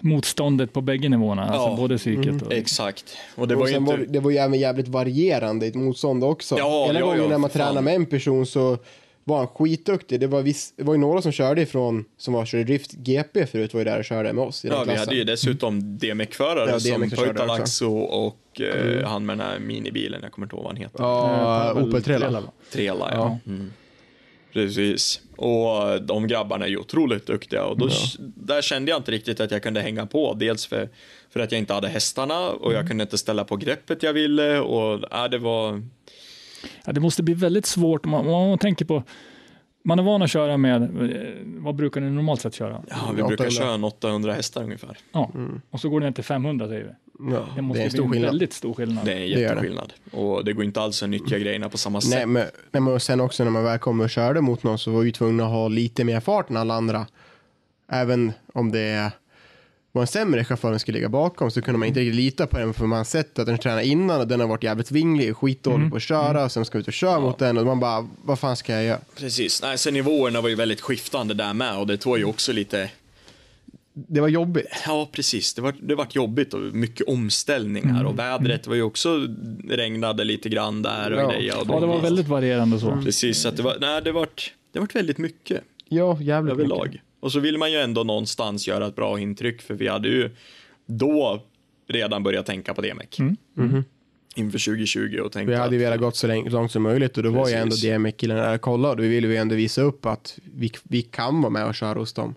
motståndet 0.00 0.72
på 0.72 0.80
bägge 0.80 1.08
nivåerna, 1.08 1.42
alltså 1.42 1.68
Ja. 1.68 1.76
både 1.76 1.98
psyket 1.98 2.42
och... 2.42 2.52
Exakt. 2.52 3.16
Och 3.34 3.48
det 3.48 3.54
och 3.54 3.60
var 3.60 3.68
ju 3.68 3.76
inte... 3.76 3.90
var, 3.96 3.98
det 4.08 4.20
var 4.20 4.30
ju 4.30 4.36
även 4.36 4.60
jävligt 4.60 4.88
varierande 4.88 5.66
i 5.66 5.68
ett 5.68 5.74
motstånd 5.74 6.24
också. 6.24 6.58
Ja, 6.58 6.86
Ena 6.88 6.98
ja, 7.00 7.06
gången 7.06 7.22
ja, 7.22 7.28
när 7.28 7.38
man 7.38 7.50
för 7.50 7.58
fan. 7.58 7.66
tränade 7.68 7.84
med 7.84 7.94
en 7.94 8.06
person 8.06 8.46
så 8.46 8.78
var 9.24 9.38
han 9.38 9.46
skitduktig. 9.46 10.20
Det 10.20 10.26
var, 10.26 10.42
viss, 10.42 10.72
det 10.76 10.82
var 10.84 10.94
ju 10.94 11.00
några 11.00 11.22
som 11.22 11.32
körde 11.32 11.62
ifrån, 11.62 12.04
som 12.18 12.34
var 12.34 12.44
körde 12.46 12.64
Drift 12.64 12.92
GP 12.92 13.46
förut, 13.46 13.74
var 13.74 13.80
ju 13.80 13.84
där 13.84 13.98
och 13.98 14.04
körde 14.04 14.32
med 14.32 14.44
oss 14.44 14.64
i 14.64 14.68
den 14.68 14.76
Ja, 14.76 14.80
vi 14.84 14.88
klassen. 14.90 15.08
hade 15.08 15.16
ju 15.18 15.24
dessutom 15.24 15.98
DMEC-förare 15.98 16.70
Ja, 16.70 16.80
som 16.80 17.10
Pöytalaxo 17.10 17.96
och 17.98 18.60
eh, 18.60 19.06
han 19.08 19.26
med 19.26 19.38
den 19.38 19.46
här 19.46 19.58
minibilen, 19.58 20.20
jag 20.22 20.32
kommer 20.32 20.46
inte 20.46 20.56
ihåg 20.56 20.64
vad 20.64 20.72
han 20.72 20.82
heter. 20.82 21.02
Ja, 21.02 21.70
Eh, 21.70 21.84
Opel 21.84 22.02
Trela. 22.02 22.42
Trela, 22.72 23.10
ja. 23.14 23.38
Mm. 23.46 23.70
Precis. 24.52 25.20
Och 25.36 26.02
de 26.02 26.28
grabbarna 26.28 26.64
är 26.64 26.68
ju 26.68 26.76
otroligt 26.76 27.26
duktiga 27.26 27.64
och 27.64 27.78
då, 27.78 27.88
där 28.18 28.62
kände 28.62 28.90
jag 28.90 29.00
inte 29.00 29.12
riktigt 29.12 29.40
att 29.40 29.50
jag 29.50 29.62
kunde 29.62 29.80
hänga 29.80 30.06
på. 30.06 30.34
Dels 30.34 30.66
för, 30.66 30.88
för 31.30 31.40
att 31.40 31.52
jag 31.52 31.58
inte 31.58 31.74
hade 31.74 31.88
hästarna 31.88 32.48
och 32.50 32.72
jag 32.72 32.88
kunde 32.88 33.02
inte 33.02 33.18
ställa 33.18 33.44
på 33.44 33.56
greppet 33.56 34.02
jag 34.02 34.12
ville 34.12 34.58
och 34.60 35.12
äh, 35.12 35.30
det 35.30 35.38
var... 35.38 35.82
Ja, 36.84 36.92
det 36.92 37.00
måste 37.00 37.22
bli 37.22 37.34
väldigt 37.34 37.66
svårt 37.66 38.04
om 38.04 38.10
man, 38.10 38.28
om 38.28 38.48
man 38.48 38.58
tänker 38.58 38.84
på 38.84 39.02
man 39.84 39.98
är 39.98 40.02
van 40.02 40.22
att 40.22 40.30
köra 40.30 40.56
med, 40.56 40.82
eh, 40.82 41.32
vad 41.44 41.74
brukar 41.74 42.00
ni 42.00 42.10
normalt 42.10 42.40
sett 42.40 42.54
köra? 42.54 42.82
Ja, 42.88 42.96
vi 43.10 43.22
brukar 43.22 43.34
800. 43.34 43.50
köra 43.50 43.74
en 43.74 43.84
800 43.84 44.32
hästar 44.32 44.62
ungefär. 44.62 44.98
Ja, 45.12 45.30
och 45.70 45.80
så 45.80 45.88
går 45.88 46.00
det 46.00 46.06
ner 46.06 46.12
till 46.12 46.24
500 46.24 46.68
säger 46.68 46.84
vi. 46.84 46.90
Ja, 47.30 47.46
Det 47.56 47.62
måste 47.62 47.78
det 47.82 47.82
är 47.82 47.84
en 47.84 47.88
bli 47.88 47.90
stor 47.90 48.04
en 48.04 48.10
skillnad. 48.12 48.30
väldigt 48.30 48.52
stor 48.52 48.74
skillnad. 48.74 49.04
Det 49.04 49.12
är 49.12 49.16
en 49.16 49.26
gör 49.28 49.36
det. 49.36 49.42
jätteskillnad. 49.42 49.92
Och 50.10 50.44
det 50.44 50.52
går 50.52 50.64
inte 50.64 50.80
alls 50.80 51.02
att 51.02 51.08
nyttja 51.08 51.38
grejerna 51.38 51.68
på 51.68 51.78
samma 51.78 52.00
sätt. 52.00 52.10
Nej 52.10 52.26
men, 52.26 52.46
nej, 52.70 52.82
men 52.82 53.00
sen 53.00 53.20
också 53.20 53.44
när 53.44 53.50
man 53.50 53.64
väl 53.64 53.78
kom 53.78 54.00
och 54.00 54.10
körde 54.10 54.40
mot 54.40 54.62
någon 54.62 54.78
så 54.78 54.90
var 54.90 55.02
vi 55.02 55.12
tvungna 55.12 55.44
att 55.44 55.50
ha 55.50 55.68
lite 55.68 56.04
mer 56.04 56.20
fart 56.20 56.50
än 56.50 56.56
alla 56.56 56.74
andra. 56.74 57.06
Även 57.92 58.32
om 58.54 58.72
det 58.72 59.12
var 59.92 60.02
en 60.02 60.06
sämre 60.06 60.44
chaufför 60.44 60.70
som 60.72 60.78
skulle 60.78 60.98
ligga 60.98 61.08
bakom 61.08 61.50
så 61.50 61.62
kunde 61.62 61.78
man 61.78 61.88
inte 61.88 62.00
riktigt 62.00 62.14
lita 62.14 62.46
på 62.46 62.58
den 62.58 62.74
för 62.74 62.86
man 62.86 62.96
har 62.98 63.04
sett 63.04 63.38
att 63.38 63.46
den 63.46 63.58
tränar 63.58 63.80
innan 63.82 64.20
och 64.20 64.28
den 64.28 64.40
har 64.40 64.46
varit 64.46 64.62
jävligt 64.64 64.90
vinglig 64.90 65.30
och 65.30 65.38
skitdålig 65.38 65.90
på 65.90 65.96
att 65.96 66.02
köra 66.02 66.44
och 66.44 66.52
sen 66.52 66.64
ska 66.64 66.78
ut 66.78 66.86
och 66.86 66.92
köra 66.92 67.20
mot 67.20 67.38
den 67.38 67.58
och 67.58 67.66
man 67.66 67.80
bara, 67.80 68.08
vad 68.24 68.38
fan 68.38 68.56
ska 68.56 68.72
jag 68.72 68.84
göra? 68.84 68.98
Precis. 69.16 69.62
Nej, 69.62 69.78
sen 69.78 69.94
nivåerna 69.94 70.40
var 70.40 70.48
ju 70.48 70.54
väldigt 70.54 70.80
skiftande 70.80 71.34
där 71.34 71.54
med 71.54 71.78
och 71.78 71.86
det 71.86 71.96
tog 71.96 72.18
ju 72.18 72.24
också 72.24 72.52
lite 72.52 72.90
Det 73.94 74.20
var 74.20 74.28
jobbigt. 74.28 74.66
Ja, 74.86 75.08
precis. 75.12 75.54
Det 75.54 75.62
var, 75.62 75.74
det 75.82 75.94
var 75.94 76.06
jobbigt 76.10 76.54
och 76.54 76.60
mycket 76.60 77.08
omställningar 77.08 78.04
och 78.04 78.18
vädret 78.18 78.66
var 78.66 78.74
ju 78.74 78.82
också 78.82 79.28
regnade 79.68 80.24
lite 80.24 80.48
grann 80.48 80.82
där 80.82 81.10
och 81.12 81.20
Ja. 81.20 81.30
grejer. 81.30 81.60
Och 81.60 81.66
Ja, 81.68 81.80
det 81.80 81.86
var 81.86 82.00
väldigt 82.00 82.28
varierande 82.28 82.78
så. 82.78 83.02
Precis, 83.04 83.38
så 83.38 83.48
att 83.48 83.56
det 83.56 83.62
var, 83.62 83.76
nej, 83.80 84.02
det 84.02 84.12
vart, 84.12 84.52
det 84.72 84.80
vart 84.80 84.94
väldigt 84.94 85.18
mycket 85.18 85.62
Ja, 85.88 86.18
jävligt 86.20 86.52
överlag. 86.52 86.86
mycket. 86.86 87.00
Och 87.20 87.32
så 87.32 87.40
vill 87.40 87.58
man 87.58 87.72
ju 87.72 87.78
ändå 87.78 88.04
någonstans 88.04 88.68
göra 88.68 88.86
ett 88.86 88.96
bra 88.96 89.20
intryck 89.20 89.62
för 89.62 89.74
vi 89.74 89.88
hade 89.88 90.08
ju 90.08 90.30
då 90.86 91.42
redan 91.88 92.22
börjat 92.22 92.46
tänka 92.46 92.74
på 92.74 92.80
DMEC. 92.82 93.18
Inför 94.36 94.58
2020 94.58 95.18
och 95.24 95.32
tänkte 95.32 95.50
Vi 95.50 95.56
hade 95.58 95.76
ju 95.76 95.82
velat 95.82 96.00
gått 96.00 96.16
så 96.16 96.26
långt, 96.50 96.72
som 96.72 96.82
möjligt 96.82 97.16
och 97.16 97.22
då 97.22 97.30
var 97.30 97.48
ju 97.48 97.54
ändå 97.54 97.70
Precis. 97.70 97.90
DMX-killen 97.90 98.36
där 98.36 98.54
och 98.54 98.60
kollade 98.60 98.90
och 98.90 98.96
då 98.96 99.02
ville 99.02 99.28
vi 99.28 99.36
ändå 99.36 99.54
visa 99.54 99.82
upp 99.82 100.06
att 100.06 100.38
vi, 100.54 100.70
vi 100.82 101.02
kan 101.02 101.40
vara 101.42 101.50
med 101.50 101.66
och 101.66 101.74
köra 101.74 101.98
hos 101.98 102.12
dem. 102.12 102.34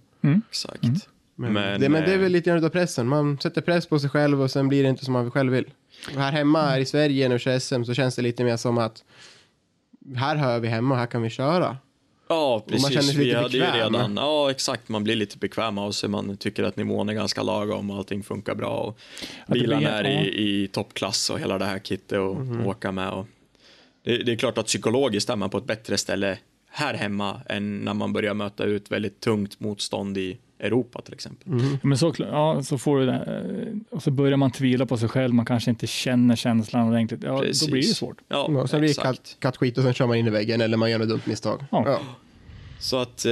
Exakt. 0.49 0.84
Men, 1.35 1.53
Men, 1.53 1.81
det, 1.81 1.89
men 1.89 2.03
det 2.03 2.11
är 2.11 2.15
eh, 2.15 2.19
väl 2.21 2.31
lite 2.31 2.49
grann 2.49 2.65
av 2.65 2.69
pressen. 2.69 3.07
Man 3.07 3.39
sätter 3.39 3.61
press 3.61 3.85
på 3.85 3.99
sig 3.99 4.09
själv 4.09 4.41
och 4.41 4.51
sen 4.51 4.67
blir 4.67 4.83
det 4.83 4.89
inte 4.89 5.05
som 5.05 5.13
man 5.13 5.31
själv 5.31 5.51
vill. 5.53 5.65
Och 6.15 6.21
här 6.21 6.31
hemma, 6.31 6.61
här 6.61 6.79
i 6.79 6.85
Sverige, 6.85 7.27
när 7.29 7.35
vi 7.35 7.39
kör 7.39 7.59
SM, 7.59 7.83
så 7.83 7.93
känns 7.93 8.15
det 8.15 8.21
lite 8.21 8.43
mer 8.43 8.57
som 8.57 8.77
att 8.77 9.03
här 10.15 10.35
hör 10.35 10.59
vi 10.59 10.67
hemma, 10.67 10.95
här 10.95 11.05
kan 11.05 11.21
vi 11.21 11.29
köra. 11.29 11.77
Ja, 12.27 12.63
man 12.69 12.79
känner 12.79 12.89
precis. 12.95 13.07
sig 13.09 13.17
Vi 13.19 13.25
lite 13.25 13.37
hade 13.37 13.53
ju 13.57 13.59
bekväm. 13.59 13.93
redan, 13.93 14.15
ja 14.17 14.51
exakt, 14.51 14.89
man 14.89 15.03
blir 15.03 15.15
lite 15.15 15.37
bekväm 15.37 15.77
av 15.77 15.91
sig. 15.91 16.09
Man 16.09 16.37
tycker 16.37 16.63
att 16.63 16.77
nivån 16.77 17.09
är 17.09 17.13
ganska 17.13 17.43
lagom 17.43 17.89
och 17.91 17.97
allting 17.97 18.23
funkar 18.23 18.55
bra. 18.55 18.69
Och 18.77 18.97
bilarna 19.47 19.89
är 19.89 20.03
i, 20.23 20.63
i 20.63 20.67
toppklass 20.67 21.29
och 21.29 21.39
hela 21.39 21.57
det 21.57 21.65
här 21.65 21.79
kittet 21.79 22.19
och 22.19 22.35
Mhm. 22.35 22.67
åka 22.67 22.91
med. 22.91 23.09
Och 23.09 23.27
det, 24.03 24.17
det 24.17 24.31
är 24.31 24.35
klart 24.35 24.57
att 24.57 24.65
psykologiskt 24.65 25.29
är 25.29 25.35
man 25.35 25.49
på 25.49 25.57
ett 25.57 25.65
bättre 25.65 25.97
ställe 25.97 26.37
här 26.69 26.93
hemma 26.93 27.41
än 27.49 27.79
när 27.79 27.93
man 27.93 28.13
börjar 28.13 28.33
möta 28.33 28.63
ut 28.63 28.91
väldigt 28.91 29.19
tungt 29.19 29.59
motstånd 29.59 30.17
i 30.17 30.37
Europa 30.60 31.02
till 31.02 31.14
exempel. 31.14 31.48
Men 31.82 31.98
så, 31.98 32.14
ja, 32.18 32.64
så 32.64 32.77
får 32.77 32.99
du 32.99 33.06
det. 33.06 33.14
eh, 33.14 33.95
Och 33.98 34.03
så 34.03 34.11
börjar 34.11 34.38
man 34.38 34.52
tvivla 34.52 34.86
på 34.86 34.98
sig 34.98 35.10
själv. 35.10 35.34
Man 35.34 35.45
kanske 35.45 35.69
inte 35.69 35.88
känner 35.88 36.36
känslan 36.36 36.88
ordentligt. 36.88 37.23
Ja, 37.23 37.32
då 37.61 37.72
blir 37.72 37.82
det 37.82 37.84
svårt. 37.84 38.18
Ja, 38.27 38.44
och 38.44 38.69
sen 38.69 38.80
blir 38.80 38.90
det 38.90 39.02
katt, 39.02 39.36
kattskit 39.40 39.77
och 39.77 39.84
sen 39.84 39.94
kör 39.94 40.07
man 40.07 40.18
in 40.18 40.27
i 40.27 40.30
väggen 40.30 40.61
eller 40.61 40.77
man 40.77 40.91
gör 40.91 40.99
ett 40.99 41.10
dumt 41.10 41.22
misstag. 41.26 41.64
Ja. 41.72 41.99
Så 42.80 42.98
att, 42.98 43.26
eh, 43.26 43.32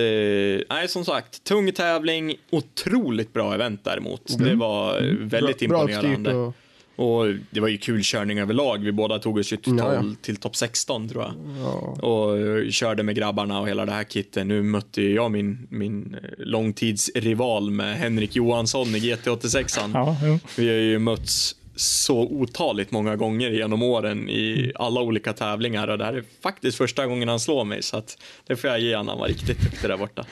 nej 0.70 0.88
som 0.88 1.06
sagt, 1.06 1.44
tung 1.44 1.72
tävling, 1.72 2.36
otroligt 2.50 3.34
bra 3.34 3.54
event 3.54 3.82
däremot. 3.84 4.38
Det 4.40 4.56
var 4.56 4.96
eh, 4.98 5.02
väldigt 5.14 5.62
Mm. 5.62 5.70
Bra- 5.70 5.86
bra 5.86 5.94
imponerande. 5.94 6.32
uppstyrt 6.32 6.63
och... 6.96 7.26
det 7.50 7.60
var 7.60 7.68
ju 7.68 7.78
kul 7.78 8.02
körning 8.04 8.40
överlag. 8.40 8.78
Vi 8.78 8.92
båda 8.92 9.20
tog 9.20 9.38
oss 9.38 9.54
ju 9.54 9.58
till, 9.58 9.78
Ja, 9.78 9.94
ja. 9.94 10.02
12 10.02 10.16
till 10.16 10.36
topp 10.36 10.56
16 10.56 11.10
tror 11.10 11.24
jag. 11.24 11.34
Ja. 11.60 11.72
Och 12.08 12.38
eh, 12.38 12.70
körde 12.70 13.04
med 13.04 13.16
grabbarna 13.16 13.60
och 13.60 13.68
hela 13.68 13.86
det 13.86 13.92
här 13.92 14.04
kittet. 14.04 14.48
Nu 14.48 14.64
mötte 14.64 15.02
jag 15.02 15.32
min, 15.32 15.68
min 15.70 16.16
eh, 16.24 16.30
långtidsrival 16.38 17.72
med 17.72 17.98
Henrik 17.98 18.36
Johansson 18.36 18.88
i 18.96 19.00
GT86. 19.00 19.92
Ja, 19.94 20.18
jo. 20.24 20.40
Vi 20.58 20.68
har 20.68 20.76
ju 20.76 21.00
mötts 21.00 21.56
så 21.76 22.20
otaligt 22.20 22.92
många 22.92 23.16
gånger 23.16 23.50
genom 23.50 23.84
åren 23.84 24.30
i 24.30 24.72
alla 24.76 25.02
olika 25.02 25.34
tävlingar 25.34 25.88
och 25.88 25.98
det 25.98 26.06
här 26.06 26.14
är 26.14 26.24
faktiskt 26.44 26.78
första 26.78 27.06
gången 27.08 27.30
han 27.30 27.40
slår 27.40 27.66
mig 27.66 27.84
så 27.84 27.98
att 27.98 28.18
det 28.48 28.56
får 28.56 28.70
jag 28.70 28.80
ge 28.80 28.96
honom. 28.96 29.08
Han 29.08 29.20
var 29.20 29.28
riktigt 29.28 29.62
duktig 29.62 29.90
där 29.90 29.98
borta. 29.98 30.26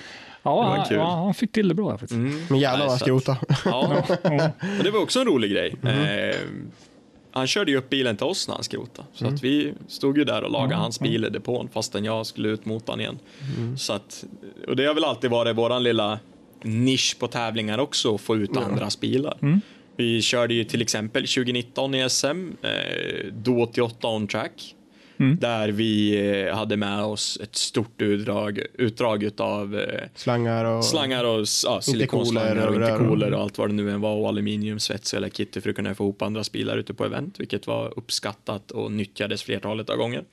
Ja, 0.44 0.64
han. 0.64 0.80
Mm. 0.80 1.00
ja, 1.00 1.16
han 1.16 1.34
fick 1.34 1.52
till 1.52 1.68
det 1.68 1.74
bra 1.74 1.98
faktiskt. 1.98 2.20
Men 2.50 2.60
jävlar 2.60 2.80
vad 2.80 2.90
han 2.90 3.00
skrotade. 3.00 3.40
Ja, 3.66 4.04
och 4.78 4.84
det 4.84 4.92
var 4.92 5.00
också 5.02 5.20
en 5.20 5.26
rolig 5.26 5.52
grej. 5.52 5.76
Mm. 5.84 6.30
Eh, 6.30 6.36
han 7.32 7.48
körde 7.48 7.72
ju 7.72 7.78
upp 7.78 7.90
bilen 7.90 8.18
till 8.18 8.26
oss 8.26 8.48
när 8.48 8.56
han 8.56 8.64
skrotade. 8.64 9.08
Så 9.14 9.28
att 9.28 9.44
vi 9.44 9.74
stod 9.88 10.18
ju 10.18 10.24
där 10.24 10.44
och 10.44 10.52
lagade 10.52 10.76
hans 10.76 11.00
bil 11.00 11.26
i 11.26 11.30
depån 11.30 11.70
fastän 11.74 12.06
jag 12.06 12.26
skulle 12.26 12.50
ut 12.50 12.66
mot 12.66 12.88
honom 12.88 13.02
igen. 13.02 13.20
Mm. 13.58 13.78
Så 13.78 13.94
att, 13.94 14.24
och 14.68 14.76
det 14.76 14.86
har 14.86 14.94
väl 14.94 15.04
alltid 15.04 15.30
varit 15.30 15.58
våran 15.58 15.84
lilla 15.84 16.20
nisch 16.64 17.16
på 17.20 17.28
tävlingar 17.28 17.78
också, 17.78 18.16
att 18.16 18.22
få 18.22 18.36
ut 18.36 18.58
andras 18.58 19.00
bilar. 19.00 19.38
Mm. 19.42 19.62
Vi 19.96 20.22
körde 20.22 20.54
ju 20.54 20.64
till 20.64 20.82
exempel 20.82 21.22
2019 21.22 21.96
i 21.96 22.10
SM, 22.10 22.52
eh, 22.62 23.34
Do 23.34 23.62
88 23.62 24.08
on 24.08 24.28
track. 24.28 24.76
Mm. 25.22 25.38
Där 25.39 25.69
vi 25.69 26.19
eh, 26.30 26.56
hade 26.56 26.77
med 26.77 27.03
oss 27.03 27.39
ett 27.43 27.56
stort 27.56 28.02
utdrag, 28.02 28.61
utdrag 28.73 29.23
utav 29.23 29.80
eh, 29.80 30.03
Slangar 30.15 30.65
och... 30.65 30.85
Slangar 30.85 31.23
och 31.23 31.45
ja, 31.65 31.81
silikonslangar 31.81 32.68
och 32.68 32.76
intercooler 32.76 33.34
och 33.34 33.41
allt 33.41 33.57
vad 33.57 33.69
det 33.69 33.73
nu 33.73 33.91
än 33.91 34.02
var 34.02 34.15
och 34.15 34.27
aluminium, 34.27 34.80
svets 34.80 35.14
eller 35.14 35.30
kitty 35.30 35.61
för 35.61 35.69
att 35.69 35.76
kunna 35.76 35.95
få 35.95 36.03
ihop 36.03 36.22
andra 36.22 36.43
bilar 36.53 36.77
ute 36.77 36.93
på 36.93 37.06
event, 37.06 37.39
vilket 37.39 37.68
var 37.68 37.93
uppskattat 37.99 38.72
och 38.72 38.91
nyttjades 38.91 39.43
flertalet 39.43 39.89
av 39.89 39.98
gånger. 39.98 40.23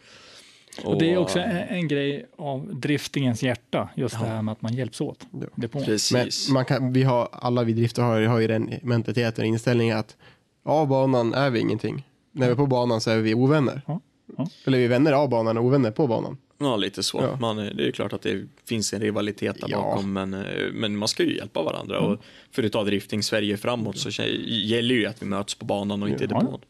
Och 0.84 0.98
det 0.98 1.12
är 1.12 1.16
också 1.16 1.38
en, 1.38 1.56
en 1.56 1.88
grej 1.88 2.26
av 2.36 2.74
driftingens 2.74 3.42
hjärta, 3.42 3.88
just 3.94 4.20
det 4.20 4.26
här 4.26 4.42
med 4.42 4.52
att 4.52 4.62
man 4.62 4.74
hjälps 4.74 5.00
åt. 5.00 5.26
Depån. 5.30 5.80
Men 5.80 5.84
Precis. 5.84 6.50
man 6.50 6.64
kan, 6.64 6.92
vi 6.92 7.02
har, 7.02 7.28
alla 7.32 7.64
vi 7.64 7.72
drifter 7.72 8.02
har, 8.02 8.22
har 8.22 8.38
ju 8.38 8.46
den 8.46 8.74
mentaliteten, 8.82 9.44
inställningen 9.44 9.98
att 9.98 10.16
av 10.64 10.88
banan 10.88 11.34
är 11.34 11.50
vi 11.50 11.60
ingenting. 11.60 12.06
När 12.32 12.46
vi 12.46 12.52
är 12.52 12.56
på 12.56 12.66
banan 12.66 13.00
så 13.00 13.10
är 13.10 13.18
vi 13.18 13.34
ovänner. 13.34 13.82
Ja, 13.86 14.00
ja. 14.36 14.48
Eller 14.64 14.78
vi 14.78 14.84
är 14.84 14.88
vänner 14.88 15.12
av 15.12 15.28
banan 15.28 15.58
och 15.58 15.64
ovänner 15.64 15.90
på 15.90 16.06
banan. 16.06 16.36
Ja, 16.60 16.76
lite 16.76 17.02
så. 17.02 17.18
Ja. 17.20 17.36
Man, 17.40 17.56
det 17.56 17.88
är 17.88 17.90
klart 17.92 18.12
att 18.12 18.22
det 18.22 18.46
finns 18.68 18.92
en 18.92 19.00
rivalitet 19.00 19.60
där 19.60 19.68
Ja. 19.70 19.76
bakom, 19.82 20.12
men, 20.12 20.34
eh, 20.34 20.40
men 20.72 20.96
man 20.96 21.08
ska 21.08 21.22
ju 21.22 21.36
hjälpa 21.36 21.62
varandra. 21.62 22.00
Och 22.00 22.18
för 22.50 22.62
att 22.62 22.72
ta 22.72 22.84
drifting 22.84 23.22
Sverige 23.22 23.56
framåt 23.56 23.98
så 23.98 24.10
gäller 24.48 24.94
ju 24.94 25.06
att 25.06 25.22
vi 25.22 25.26
möts 25.26 25.54
på 25.54 25.64
banan 25.64 26.02
och 26.02 26.08
inte 26.08 26.24
i 26.24 26.28
Ja. 26.30 26.38
depån. 26.40 26.60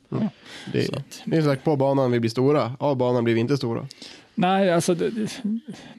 Det, 0.73 0.83
Så 0.85 0.93
att- 0.97 1.23
det 1.25 1.37
är 1.37 1.43
sagt, 1.43 1.65
på 1.65 1.77
banan 1.77 2.11
vi 2.11 2.21
blir 2.21 2.31
stora, 2.31 2.73
av 2.79 2.97
banan 2.97 3.25
blir 3.25 3.35
vi 3.35 3.41
inte 3.41 3.57
stora. 3.57 3.87
Nej, 4.35 4.73
alltså 4.73 4.95
det, 4.95 5.11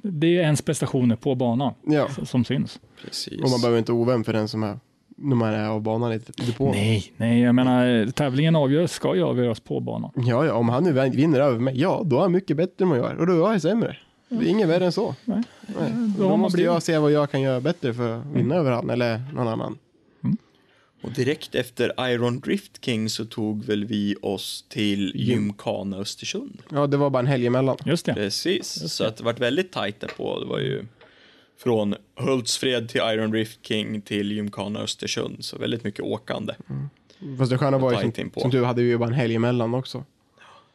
det 0.01 0.27
är 0.27 0.41
ens 0.41 0.61
prestationer 0.61 1.15
på 1.15 1.35
banan 1.35 1.73
Ja. 1.87 2.09
som 2.25 2.45
syns. 2.45 2.79
Precis. 3.05 3.41
Och 3.43 3.49
man 3.49 3.61
behöver 3.61 3.79
inte 3.79 3.91
ovän 3.91 4.23
för 4.23 4.33
den 4.33 4.47
som 4.47 4.63
är, 4.63 4.79
när 5.21 5.35
man 5.35 5.53
är 5.53 5.67
av 5.67 5.81
banan 5.81 6.13
i 6.13 6.19
depån. 6.45 6.71
Nej, 6.71 7.13
nej, 7.17 7.41
jag 7.41 7.55
menar 7.55 8.11
tävlingen 8.11 8.55
avgörs, 8.55 8.89
ska 8.91 9.15
ju 9.15 9.23
avgöras 9.23 9.59
på 9.59 9.79
banan. 9.79 10.11
Ja, 10.15 10.45
ja, 10.45 10.53
om 10.53 10.69
han 10.69 10.83
nu 10.83 10.91
vin- 10.91 11.11
vinner 11.15 11.39
över 11.39 11.59
mig, 11.59 11.81
ja, 11.81 12.01
då 12.05 12.17
är 12.17 12.21
han 12.21 12.31
mycket 12.31 12.57
bättre 12.57 12.83
än 12.85 12.89
vad 12.89 12.99
jag 12.99 13.11
är. 13.11 13.15
Och 13.17 13.27
då 13.27 13.47
är 13.47 13.51
jag 13.51 13.61
sämre. 13.61 13.97
Det 14.29 14.35
är 14.45 14.49
inget 14.49 14.67
värre 14.69 14.85
än 14.85 14.91
så. 14.91 15.15
Nej. 15.25 15.43
Nej. 15.79 15.91
Då 16.17 16.29
Då, 16.29 16.37
måste 16.37 16.55
blivit- 16.57 16.71
jag 16.73 16.83
se 16.83 16.97
vad 16.97 17.11
jag 17.11 17.31
kan 17.31 17.41
göra 17.41 17.61
bättre 17.61 17.93
för 17.93 18.17
att 18.19 18.25
vinna 18.25 18.55
över 18.55 18.71
han 18.71 18.89
eller 18.89 19.21
någon 19.33 19.47
annan. 19.47 19.77
Och 21.03 21.11
direkt 21.11 21.55
efter 21.55 22.09
Iron 22.11 22.39
Drift 22.39 22.85
King 22.85 23.09
så 23.09 23.25
tog 23.25 23.63
väl 23.65 23.85
vi 23.85 24.15
oss 24.21 24.65
till 24.69 25.11
Gymkhana 25.15 25.97
Östersund. 25.97 26.57
Ja, 26.71 26.87
det 26.87 26.97
var 26.97 27.09
bara 27.09 27.19
en 27.19 27.27
helg 27.27 27.47
emellan. 27.47 27.77
Just 27.85 28.05
det. 28.05 28.13
Precis, 28.13 28.93
så 28.93 29.03
att 29.03 29.17
det 29.17 29.23
varit 29.23 29.39
väldigt 29.39 29.71
tajt 29.71 29.99
där 29.99 30.07
på. 30.17 30.39
Det 30.39 30.45
var 30.45 30.59
ju 30.59 30.85
från 31.59 31.95
Hultsfred 32.15 32.89
till 32.89 33.01
Iron 33.01 33.31
Drift 33.31 33.59
King 33.65 34.01
till 34.01 34.31
Gymkhana 34.31 34.79
Östersund, 34.79 35.45
så 35.45 35.57
väldigt 35.57 35.83
mycket 35.83 36.01
åkande. 36.01 36.53
Fast 37.37 37.51
det 37.51 37.57
sköna 37.57 37.77
var 37.77 37.91
ju 37.91 38.11
som, 38.11 38.31
som 38.37 38.51
tur 38.51 38.63
hade 38.63 38.81
vi 38.81 38.87
ju 38.87 38.97
bara 38.97 39.09
en 39.09 39.15
helg 39.15 39.35
emellan 39.35 39.73
också. 39.73 40.03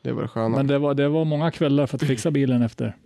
Det 0.02 0.12
var 0.12 0.22
det 0.22 0.28
sköna. 0.28 0.56
Men 0.56 0.66
det 0.66 0.78
var, 0.78 0.94
det 0.94 1.08
var 1.08 1.24
många 1.24 1.50
kvällar 1.50 1.86
för 1.86 1.96
att 1.96 2.02
fixa 2.02 2.30
bilen 2.30 2.62
efter. 2.62 2.96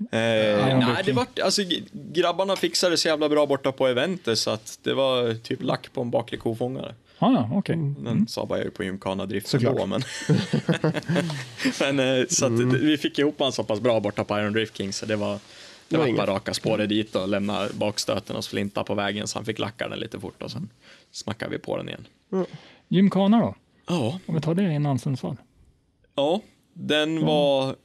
Eh, 0.00 0.08
nej, 0.10 1.02
det 1.04 1.12
var, 1.12 1.26
alltså, 1.44 1.62
grabbarna 1.92 2.56
fixade 2.56 2.96
så 2.96 3.08
jävla 3.08 3.28
bra 3.28 3.46
borta 3.46 3.72
på 3.72 3.86
eventet 3.86 4.38
så 4.38 4.50
att 4.50 4.78
det 4.82 4.94
var 4.94 5.34
typ 5.34 5.62
lack 5.62 5.92
på 5.92 6.00
en 6.00 6.10
baklig 6.10 6.40
kofångare. 6.40 6.94
Ah, 7.18 7.32
ja, 7.32 7.50
okej. 7.52 7.76
Den 7.98 8.28
sabbar 8.28 8.56
jag 8.56 8.64
ju 8.64 8.70
på 8.70 8.84
Gymkhana 8.84 9.26
Drift 9.26 9.48
Såklart. 9.48 9.72
ändå, 9.72 9.86
men... 9.86 10.02
men 11.96 12.18
eh, 12.20 12.26
så 12.28 12.46
att 12.46 12.52
vi 12.60 12.98
fick 12.98 13.18
ihop 13.18 13.34
han 13.38 13.52
så 13.52 13.64
pass 13.64 13.80
bra 13.80 14.00
borta 14.00 14.24
på 14.24 14.38
Iron 14.38 14.52
Drift 14.52 14.76
King 14.76 14.92
så 14.92 15.06
det 15.06 15.16
var 15.16 15.38
det 15.90 15.96
var 15.98 16.16
bara 16.16 16.26
raka 16.26 16.54
spåret 16.54 16.88
dit 16.88 17.16
och 17.16 17.28
lämna 17.28 17.68
bakstöten 17.74 18.36
och 18.36 18.44
flinta 18.44 18.84
på 18.84 18.94
vägen 18.94 19.26
så 19.26 19.38
han 19.38 19.44
fick 19.44 19.58
lacka 19.58 19.88
den 19.88 19.98
lite 19.98 20.20
fort 20.20 20.42
och 20.42 20.50
sen 20.50 20.68
smackade 21.10 21.50
vi 21.50 21.58
på 21.58 21.76
den 21.76 21.88
igen. 21.88 22.06
Gymkhana 22.88 23.40
då? 23.40 23.54
Ja, 23.88 24.20
Om 24.26 24.34
vi 24.34 24.40
tar 24.40 24.54
det 24.54 24.74
innan 24.74 24.98
Sundsvall. 24.98 25.36
ja 26.16 26.40
den 26.74 27.26
var 27.26 27.76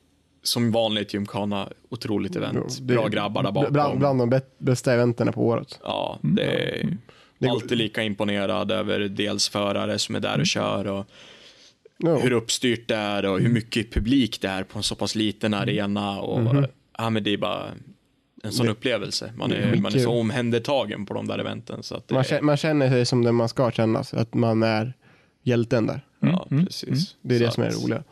som 0.44 0.72
vanligt 0.72 1.14
Gymkhana 1.14 1.69
otroligt 1.90 2.36
event. 2.36 2.77
Det- 2.77 2.84
Bra 2.84 3.07
grabbar 3.07 3.44
där 3.44 3.52
bakom. 3.52 3.73
Bland, 3.73 3.99
bland 3.99 4.19
de 4.19 4.41
bästa 4.57 4.94
eventen 4.94 5.34
på 5.34 5.48
året. 5.48 5.80
Ja, 5.84 6.19
det 6.22 6.44
är 6.44 6.98
Mm. 7.40 7.52
Alltid 7.52 7.77
lika 7.77 8.03
imponerad 8.03 8.72
över 8.72 8.99
dels 8.99 9.49
förare 9.49 9.99
som 9.99 10.15
är 10.15 10.19
där 10.19 10.40
och 10.40 10.45
kör 10.45 10.88
och 10.88 11.06
Ja. 11.98 12.15
hur 12.18 12.32
uppstyrt 12.32 12.88
det 12.88 12.95
är 12.95 13.26
och 13.26 13.40
hur 13.40 13.49
mycket 13.49 13.91
publik 13.94 14.41
det 14.41 14.48
är 14.48 14.64
på 14.64 14.80
en 14.80 14.84
så 14.84 14.95
pass 14.95 15.15
liten 15.15 15.53
arena. 15.53 16.22
Och, 16.22 16.65
ja, 16.98 17.10
men 17.10 17.23
det 17.23 17.30
är 17.34 17.38
bara 17.38 17.65
en 18.45 18.51
sån 18.51 18.65
Det- 18.65 18.72
upplevelse. 18.72 19.34
Man 19.38 19.49
det 19.49 19.55
är 19.55 19.61
är, 19.73 19.76
man 19.77 19.93
är 19.95 19.99
så 19.99 20.11
omhändertagen 20.11 21.05
på 21.05 21.13
de 21.13 21.27
där 21.27 21.39
eventen. 21.39 21.84
Så 21.84 21.95
att 21.95 22.07
det, 22.07 22.13
Man, 22.13 22.23
känner, 22.23 22.41
man 22.41 22.57
känner 22.57 22.89
sig 22.89 23.05
som 23.05 23.23
den 23.23 23.35
man 23.35 23.49
ska 23.49 23.72
kännas, 23.72 24.13
att 24.13 24.34
man 24.34 24.63
är 24.63 24.93
hjälten 25.43 25.88
där. 25.88 26.05
ja, 26.19 26.47
precis. 26.49 27.15
Det 27.22 27.35
är 27.35 27.39
det 27.39 27.45
Så 27.45 27.51
som 27.51 27.63
är 27.63 27.67
det 27.69 27.76
roliga. 27.76 28.03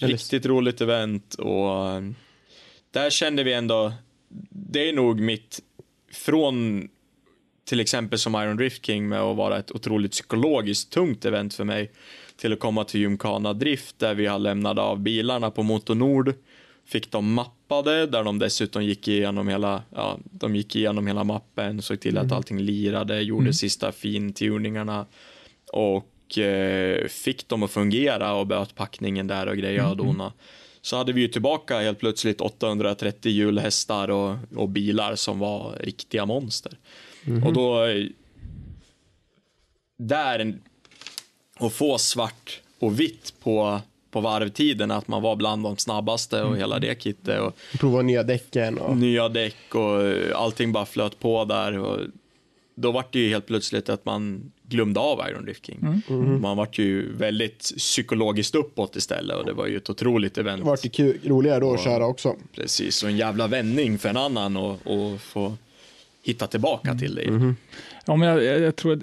Eller- 0.00 0.12
Riktigt 0.12 0.46
roligt 0.46 0.80
event 0.80 1.34
och 1.34 1.88
eh, 1.88 2.02
där 2.90 3.10
kände 3.10 3.42
vi 3.44 3.52
ändå, 3.52 3.92
det 4.50 4.88
är 4.88 4.92
nog 4.92 5.20
mitt, 5.20 5.60
från 6.12 6.88
till 7.64 7.80
exempel 7.80 8.18
som 8.18 8.34
Iron 8.34 8.56
Drift 8.56 8.86
King 8.86 9.08
med 9.08 9.20
att 9.20 9.36
vara 9.36 9.58
ett 9.58 9.72
otroligt 9.72 10.12
psykologiskt 10.12 10.90
tungt 10.92 11.24
event 11.24 11.54
för 11.54 11.64
mig 11.64 11.90
till 12.36 12.52
att 12.52 12.60
komma 12.60 12.84
till 12.84 13.00
Gymkhana 13.00 13.52
Drift 13.52 13.98
där 13.98 14.14
vi 14.14 14.26
har 14.26 14.38
lämnat 14.38 14.78
av 14.78 14.98
bilarna 15.00 15.50
på 15.50 15.62
Motor 15.62 15.94
Nord 15.94 16.34
fick 16.86 17.10
dem 17.10 17.34
mappade 17.70 18.06
där 18.06 18.24
de 18.24 18.38
dessutom 18.38 18.84
gick 18.84 19.08
igenom 19.08 19.48
hela, 19.48 19.82
ja, 19.94 20.18
de 20.24 20.56
gick 20.56 20.76
igenom 20.76 21.06
hela 21.06 21.24
mappen, 21.24 21.82
såg 21.82 22.00
till 22.00 22.18
att 22.18 22.32
allting 22.32 22.58
lirade, 22.58 23.22
gjorde 23.22 23.52
sista 23.52 23.92
fintuningarna 23.92 25.06
och 25.72 26.38
eh, 26.38 27.08
fick 27.08 27.48
dem 27.48 27.62
att 27.62 27.70
fungera 27.70 28.34
och 28.34 28.46
böt 28.46 28.74
packningen 28.74 29.26
där 29.26 29.46
och 29.46 29.56
grejer 29.56 29.90
och 29.90 29.96
dona. 29.96 30.32
Så 30.82 30.96
hade 30.96 31.12
vi 31.12 31.20
ju 31.20 31.28
tillbaka 31.28 31.80
helt 31.80 31.98
plötsligt 31.98 32.40
830 32.40 33.32
hjulhästar 33.32 34.10
och, 34.10 34.36
och 34.56 34.68
bilar 34.68 35.16
som 35.16 35.38
var 35.38 35.76
riktiga 35.80 36.26
monster. 36.26 36.78
Och 37.44 37.52
då, 37.52 37.84
eh, 37.84 38.06
där, 39.98 40.58
att 41.58 41.72
få 41.72 41.98
svart 41.98 42.60
och 42.78 43.00
vitt 43.00 43.34
på, 43.42 43.80
på 44.10 44.20
varvtiden, 44.20 44.90
att 44.90 45.08
man 45.08 45.22
var 45.22 45.36
bland 45.36 45.62
de 45.62 45.76
snabbaste 45.76 46.42
och 46.42 46.56
hela 46.56 46.78
det 46.78 47.02
kittet 47.02 47.40
och 47.40 47.56
Prova 47.78 48.02
nya 48.02 48.22
däcken 48.22 48.78
och... 48.78 48.96
nya 48.96 49.28
däck 49.28 49.74
och 49.74 50.02
eh, 50.02 50.40
allting 50.40 50.72
bara 50.72 50.86
flöt 50.86 51.20
på 51.20 51.44
där. 51.44 51.78
Och 51.78 51.98
då 52.74 52.92
var 52.92 53.04
det 53.10 53.18
ju 53.18 53.28
helt 53.28 53.46
plötsligt 53.46 53.88
att 53.88 54.04
man 54.04 54.52
glömde 54.62 55.00
av 55.00 55.28
Iron 55.28 55.44
Drift 55.44 55.66
King. 55.66 56.02
Man 56.40 56.56
vart 56.56 56.78
ju 56.78 57.16
väldigt 57.16 57.58
psykologiskt 57.58 58.54
uppåt 58.54 58.96
istället 58.96 59.36
och 59.36 59.46
det 59.46 59.52
var 59.52 59.66
ju 59.66 59.76
ett 59.76 59.90
otroligt 59.90 60.38
event. 60.38 60.62
Det 60.62 60.66
vart 60.66 60.82
det 60.82 60.88
kul, 60.88 61.20
roligare 61.24 61.60
då 61.60 61.74
att 61.74 61.84
köra 61.84 62.06
också. 62.06 62.36
Precis, 62.54 63.02
och 63.02 63.08
en 63.08 63.16
jävla 63.16 63.46
vändning 63.46 63.98
för 63.98 64.08
en 64.08 64.16
annan 64.16 64.56
och, 64.56 64.78
och 64.84 65.20
få 65.20 65.56
hitta 66.22 66.46
tillbaka 66.46 66.94
till 66.94 67.14
det. 67.14 67.54
Ja, 68.04 68.16
men 68.16 68.28
jag, 68.28 68.60
jag, 68.60 68.76
tror 68.76 69.00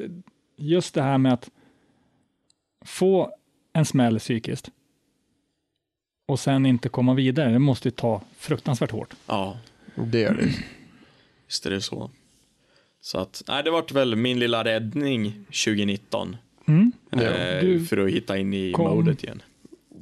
just 0.55 0.93
det 0.93 1.01
här 1.01 1.17
med 1.17 1.34
att 1.34 1.49
få 2.85 3.31
en 3.73 3.85
smäll 3.85 4.19
psykiskt 4.19 4.69
och 6.27 6.39
sen 6.39 6.65
inte 6.65 6.89
komma 6.89 7.13
vidare, 7.13 7.51
det 7.51 7.59
måste 7.59 7.87
ju 7.87 7.91
ta 7.91 8.21
fruktansvärt 8.37 8.91
hårt. 8.91 9.13
Ja, 9.27 9.57
Det 9.95 10.19
gör 10.19 10.33
det. 10.33 10.49
Visst 11.47 11.65
är 11.65 11.69
det 11.69 11.81
så. 11.81 12.11
Så 13.01 13.17
att, 13.19 13.43
nej, 13.47 13.63
det 13.63 13.71
vart 13.71 13.91
väl 13.91 14.15
min 14.15 14.39
lilla 14.39 14.63
räddning 14.63 15.33
2019. 15.45 16.37
Mm. 16.67 16.91
Eh, 17.11 17.19
Du 17.61 17.85
för 17.85 17.97
att 18.05 18.11
hitta 18.11 18.37
in 18.37 18.53
i 18.53 18.71
kom- 18.71 18.95
modet 18.97 19.23
igen. 19.23 19.41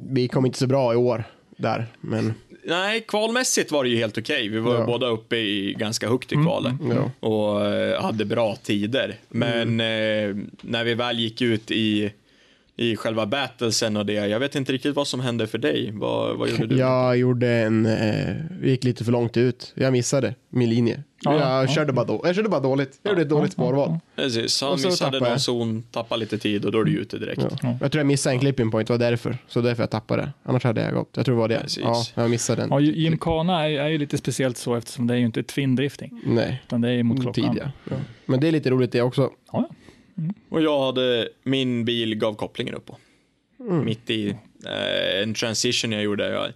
Vi 0.10 0.27
kom 0.27 0.45
inte 0.45 0.57
så 0.57 0.68
bra 0.68 0.93
i 0.93 0.95
år 0.95 1.23
där, 1.57 1.85
men 2.02 2.34
Nej, 2.68 3.02
kvalmässigt 3.07 3.72
var 3.72 3.84
det 3.84 3.89
ju 3.89 3.97
helt 3.97 4.18
okej. 4.18 4.49
Vi 4.49 4.60
var 4.60 4.76
Ja. 4.76 4.85
båda 4.85 5.07
uppe 5.07 5.35
i 5.38 5.73
ganska 5.80 6.10
högt 6.10 6.31
i 6.31 6.35
kvalet. 6.35 6.73
ja. 6.89 7.11
och 7.27 7.65
eh, 7.65 8.02
hade 8.02 8.26
bra 8.26 8.56
tider. 8.56 9.15
Men 9.30 9.80
eh, 9.80 10.35
när 10.61 10.84
vi 10.84 10.93
väl 10.93 11.19
gick 11.19 11.41
ut 11.41 11.72
i, 11.72 12.11
i 12.77 12.95
själva 12.95 13.26
battlesen 13.26 13.97
och 13.97 14.06
det, 14.06 14.14
jag 14.14 14.39
vet 14.39 14.56
inte 14.56 14.72
riktigt 14.72 14.95
vad 14.95 15.07
som 15.07 15.19
hände 15.19 15.47
för 15.47 15.57
dig. 15.57 15.91
Vad, 15.93 16.38
vad 16.38 16.49
gjorde 16.49 16.68
du? 16.68 16.77
jag 16.80 17.18
gjorde 17.18 17.47
en, 17.47 17.85
eh, 17.85 18.35
vi 18.60 18.69
gick 18.69 18.84
lite 18.84 19.03
för 19.03 19.11
långt 19.11 19.38
ut. 19.38 19.73
Jag 19.76 19.93
missade 19.93 20.35
min 20.49 20.69
linje. 20.69 21.03
Ja, 21.22 21.34
jag, 21.34 21.64
ja. 21.64 21.68
körde 21.68 21.93
bara 21.93 22.06
då, 22.06 22.22
jag 22.23 22.35
körde 22.35 22.49
bara 22.49 22.60
dåligt. 22.60 22.99
Jag 23.03 23.11
gjorde 23.11 23.22
ett 23.22 23.30
dåligt 23.30 23.53
spårval. 23.53 23.97
Precis, 24.15 24.61
han 24.61 24.72
missade 24.72 24.95
tappade 24.95 25.19
någon 25.19 25.30
jag. 25.30 25.41
zon, 25.41 25.84
tappade 25.84 26.19
lite 26.19 26.38
tid 26.38 26.65
och 26.65 26.72
då 26.72 26.80
är 26.80 26.84
du 26.84 26.91
ute 26.91 27.18
direkt. 27.18 27.41
Ja. 27.61 27.77
Jag 27.81 27.91
tror 27.91 27.99
jag 27.99 28.07
missade 28.07 28.35
en 28.35 28.39
clipping 28.39 28.72
point, 28.72 28.88
det 28.88 28.93
var 28.93 28.99
därför. 28.99 29.38
Så 29.47 29.61
därför 29.61 29.84
jag 29.84 29.89
tappade. 29.89 30.31
Annars 30.43 30.64
hade 30.64 30.81
jag 30.81 30.93
gått. 30.93 31.10
Jag 31.15 31.26
tror 31.26 31.35
det 31.35 31.39
var 31.39 31.47
det. 31.47 31.60
Precis. 31.60 31.84
Ja, 31.84 32.03
jag 32.15 32.30
missade 32.30 32.61
den. 32.61 32.69
Ja, 32.72 32.80
Gymkhana 32.80 33.69
är, 33.69 33.80
är 33.80 33.88
ju 33.89 33.97
lite 33.97 34.18
speciellt 34.18 34.57
så 34.57 34.76
eftersom 34.76 35.07
det 35.07 35.14
är 35.14 35.18
ju 35.18 35.26
inte 35.26 35.43
twin 35.43 35.76
drifting. 35.76 36.22
Nej, 36.26 36.61
Utan 36.68 36.81
det 36.81 36.91
är 36.91 37.03
mot 37.03 37.22
klockan. 37.22 37.34
tidiga. 37.34 37.72
Ja. 37.89 37.95
Men 38.26 38.39
det 38.39 38.47
är 38.47 38.52
lite 38.52 38.69
roligt 38.69 38.91
det 38.91 39.02
också. 39.02 39.30
Ja, 39.52 39.69
Och 40.50 40.62
jag 40.62 40.86
hade, 40.86 41.30
min 41.44 41.86
bil 41.86 42.16
gav 42.16 42.34
kopplingen 42.36 42.74
upp 42.76 42.86
på. 42.86 42.98
Mm. 43.60 43.86
Mitt 43.86 44.10
i 44.10 44.30
eh, 44.66 45.22
en 45.24 45.34
transition 45.34 45.92
jag 45.92 46.04
gjorde. 46.04 46.30
Jag, 46.30 46.52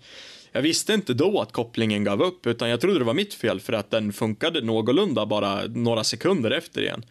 jag 0.52 0.61
visste 0.61 0.94
inte 0.94 1.14
då 1.14 1.41
att 1.41 1.52
kopplingen 1.52 2.03
gav 2.03 2.22
upp, 2.22 2.48
utan 2.48 2.69
jag 2.69 2.81
trodde 2.81 2.99
det 2.99 3.06
var 3.06 3.14
mitt 3.14 3.34
fel 3.34 3.60
för 3.60 3.73
att 3.73 3.91
den 3.91 4.14
funkade 4.14 4.61
någorlunda 4.61 5.26
bara 5.26 5.61
några 5.68 6.03
sekunder 6.03 6.52
efter 6.52 6.81
igen. 6.81 7.03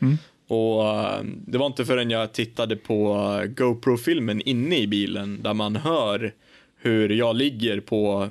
Och 0.49 0.85
eh, 0.89 1.21
det 1.47 1.59
var 1.59 1.67
inte 1.67 1.85
förrän 1.85 2.11
jag 2.11 2.33
tittade 2.33 2.77
på 2.77 3.15
eh, 3.43 3.47
GoPro-filmen 3.49 4.41
inne 4.43 4.79
i 4.79 4.87
bilen 4.87 5.43
där 5.43 5.55
man 5.55 5.77
hör 5.77 6.35
hur 6.81 7.09
jag 7.09 7.37
ligger 7.37 7.81
på 7.81 8.29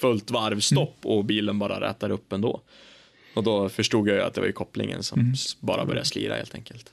fullt 0.00 0.30
varvstopp 0.30 0.96
och 1.02 1.24
bilen 1.24 1.58
bara 1.58 1.80
rätar 1.88 2.10
upp 2.10 2.32
ändå. 2.32 2.60
Och 3.34 3.42
då 3.42 3.68
förstod 3.68 4.08
jag 4.08 4.16
ju 4.16 4.22
att 4.22 4.34
det 4.34 4.40
var 4.40 4.46
ju 4.46 4.52
kopplingen 4.52 5.02
som 5.02 5.30
s- 5.34 5.56
bara 5.60 5.84
började 5.84 6.06
slira 6.06 6.34
helt 6.34 6.54
enkelt. 6.54 6.92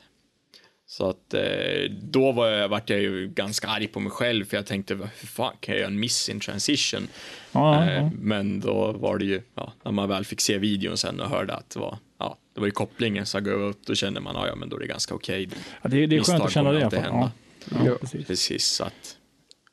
Så 0.92 1.10
att 1.10 1.34
eh, 1.34 1.92
då 2.02 2.32
var 2.32 2.48
jag, 2.48 2.70
vart 2.70 2.90
jag 2.90 3.00
ju 3.02 3.28
ganska 3.28 3.68
arg 3.68 3.88
på 3.88 4.00
mig 4.00 4.12
själv 4.12 4.46
för 4.46 4.58
jag 4.58 4.66
tänkte, 4.66 4.94
hur 4.96 5.28
fan 5.28 5.54
kan 5.60 5.74
jag 5.76 5.80
göra 5.80 5.88
en 5.92 6.00
miss 6.00 6.30
in 6.30 6.40
transition? 6.40 7.08
ja, 7.52 7.86
Eh, 7.86 7.94
ja. 7.94 8.10
Men 8.20 8.60
då 8.60 8.92
var 8.92 9.18
det 9.18 9.26
ju, 9.26 9.42
ja, 9.56 9.74
när 9.84 9.92
man 9.92 10.10
väl 10.10 10.26
fick 10.26 10.42
se 10.42 10.58
videon 10.58 10.98
sen 10.98 11.20
och 11.20 11.30
hörde 11.30 11.54
att 11.56 11.70
det 11.70 11.80
var, 11.80 11.98
ja, 12.20 12.38
det 12.54 12.60
var 12.60 12.68
ju 12.68 12.72
kopplingen 12.72 13.26
som 13.26 13.44
gav 13.44 13.62
upp, 13.62 13.86
då 13.86 13.96
kände 13.96 14.20
man, 14.20 14.36
ja, 14.36 14.48
ja 14.48 14.56
men 14.56 14.70
då 14.70 14.76
är 14.76 14.80
det 14.80 14.88
ganska 14.88 15.16
okej. 15.16 15.50
ja 15.82 15.90
det, 15.90 16.06
det 16.06 16.16
är 16.18 16.24
skönt 16.24 16.44
att 16.44 16.52
känna 16.52 16.72
det 16.72 16.80
i 16.80 16.82
alla 16.84 16.92
fall. 16.92 17.00
Ja. 17.06 17.12
hända. 17.12 17.32
Ja, 17.70 17.92
Ja. 17.92 17.98
precis. 18.02 18.28
Precis, 18.28 18.66
så 18.66 18.84
att 18.84 19.18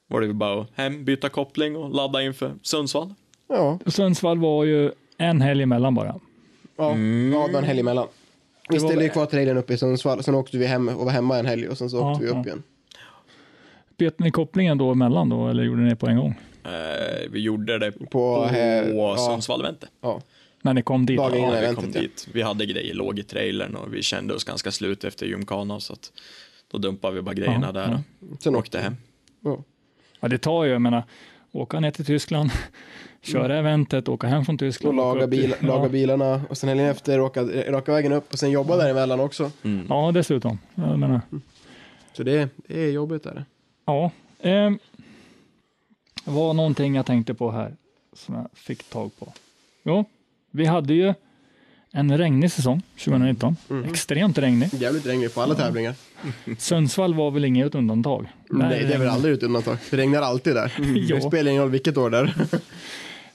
var 0.08 0.20
det 0.20 0.26
ju 0.26 0.32
bara 0.32 0.60
att 0.60 0.68
hem, 0.74 1.04
byta 1.04 1.28
koppling 1.28 1.76
och 1.76 1.94
ladda 1.94 2.22
inför 2.22 2.54
Sundsvall. 2.62 3.14
Ja, 3.48 3.78
Sundsvall 3.86 4.38
var 4.38 4.64
ju 4.64 4.90
en 5.18 5.40
helg 5.40 5.62
emellan 5.62 5.94
bara. 5.94 6.20
ja. 6.76 6.92
Mm. 6.92 7.32
ja 7.32 7.46
det 7.46 7.52
var 7.52 7.58
en 7.60 7.66
helg 7.66 7.80
emellan. 7.80 8.08
Vi 8.68 8.80
ställde 8.80 9.04
ju 9.04 9.10
kvar 9.10 9.26
trailern 9.26 9.56
uppe 9.56 9.74
i 9.74 9.78
Sundsvall, 9.78 10.22
sen 10.22 10.34
åkte 10.34 10.58
vi 10.58 10.66
hem 10.66 10.88
och 10.88 11.04
var 11.04 11.12
hemma 11.12 11.38
en 11.38 11.46
helg 11.46 11.68
och 11.68 11.78
sen 11.78 11.90
så 11.90 11.96
Ja, 11.96 12.12
åkte 12.12 12.24
vi 12.24 12.30
upp 12.30 12.36
ja. 12.36 12.44
igen. 12.44 12.62
Bet 13.98 14.18
ni 14.18 14.30
kopplingen 14.30 14.78
då 14.78 14.90
emellan 14.90 15.28
då, 15.28 15.48
eller 15.48 15.62
gjorde 15.62 15.82
ni 15.82 15.90
det 15.90 15.96
på 15.96 16.06
en 16.06 16.16
gång? 16.16 16.34
Eh, 16.64 17.30
vi 17.30 17.40
gjorde 17.40 17.78
det 17.78 17.92
på, 17.92 18.06
På, 18.06 18.44
eh, 18.52 18.88
ja. 18.88 19.16
Sundsvall-eventet. 19.16 19.90
Ja, 20.00 20.20
När 20.62 20.74
ni 20.74 20.82
kom 20.82 21.06
dit? 21.06 21.16
Dagen 21.16 21.32
Ja, 21.32 21.38
innan 21.38 21.50
vi 21.52 21.58
eventet, 21.58 21.84
kom 21.84 21.92
ja. 21.94 22.00
dit. 22.00 22.28
Vi 22.32 22.42
hade 22.42 22.66
grejer, 22.66 22.94
låg 22.94 23.18
i 23.18 23.22
trailern 23.22 23.74
och 23.76 23.94
vi 23.94 24.02
kände 24.02 24.34
oss 24.34 24.44
ganska 24.44 24.70
slut 24.70 25.04
efter 25.04 25.26
gymkana 25.26 25.80
så 25.80 25.92
att 25.92 26.12
då 26.70 26.78
dumpade 26.78 27.14
vi 27.14 27.22
bara 27.22 27.34
grejerna 27.34 27.66
Ja, 27.66 27.72
där 27.72 28.00
sen 28.40 28.54
och 28.54 28.58
åkte 28.60 28.78
hem. 28.78 28.96
Ja. 29.40 29.62
Ja, 30.20 30.28
det 30.28 30.38
tar 30.38 30.64
ju, 30.64 30.70
jag 30.72 30.82
menar, 30.82 31.02
åka 31.52 31.80
ner 31.80 31.90
till 31.90 32.04
Tyskland, 32.04 32.50
köra 33.26 33.58
eventet, 33.58 34.08
åka 34.08 34.26
hem 34.26 34.44
från 34.44 34.54
Och 34.54 34.58
Tyskland. 34.60 35.00
åka 35.00 35.06
laga, 35.08 35.24
upp 35.24 35.30
till- 35.30 35.40
bil, 35.40 35.54
ja. 35.60 35.66
laga 35.66 35.88
bilarna 35.88 36.40
och 36.50 36.58
sen 36.58 36.68
helgen 36.68 36.86
efter 36.86 37.20
åka 37.20 37.42
raka 37.68 37.92
vägen 37.92 38.12
upp 38.12 38.32
och 38.32 38.38
sen 38.38 38.50
jobba 38.50 38.76
däremellan 38.76 39.20
också. 39.20 39.50
Ja, 39.88 40.10
dessutom. 40.14 40.58
Jag 40.74 40.98
menar, 40.98 41.20
Så 42.12 42.22
det, 42.22 42.48
det 42.68 42.80
är 42.80 42.90
jobbigt 42.90 43.22
där. 43.22 43.44
ja. 43.86 44.10
Det 44.42 44.78
var 46.24 46.54
någonting 46.54 46.94
jag 46.94 47.06
tänkte 47.06 47.34
på 47.34 47.50
här 47.50 47.76
som 48.12 48.34
jag 48.34 48.46
fick 48.54 48.82
tag 48.90 49.10
på. 49.18 49.32
Jo, 49.84 50.04
vi 50.50 50.64
hade 50.66 50.94
ju 50.94 51.14
en 51.92 52.18
regnig 52.18 52.52
säsong 52.52 52.82
2019. 53.04 53.56
Extremt 53.90 54.38
regnig. 54.38 54.68
Jävligt 54.74 55.06
regnig 55.06 55.34
på 55.34 55.40
alla 55.40 55.54
tävlingar. 55.54 55.94
Sundsvall 56.58 57.14
var 57.14 57.30
väl 57.30 57.44
inget 57.44 57.74
undantag. 57.74 58.26
Nej, 58.50 58.84
det 58.84 58.94
är 58.94 58.98
väl 58.98 59.08
aldrig 59.08 59.34
ett 59.34 59.42
undantag. 59.42 59.76
Det 59.90 59.96
regnar 59.96 60.22
alltid 60.22 60.54
där. 60.54 60.72
Ja. 61.08 61.14
Det 61.16 61.22
spelar 61.22 61.50
ingen 61.50 61.62
roll 61.62 61.70
vilket 61.70 61.96
år 61.96 62.10
där. 62.10 62.34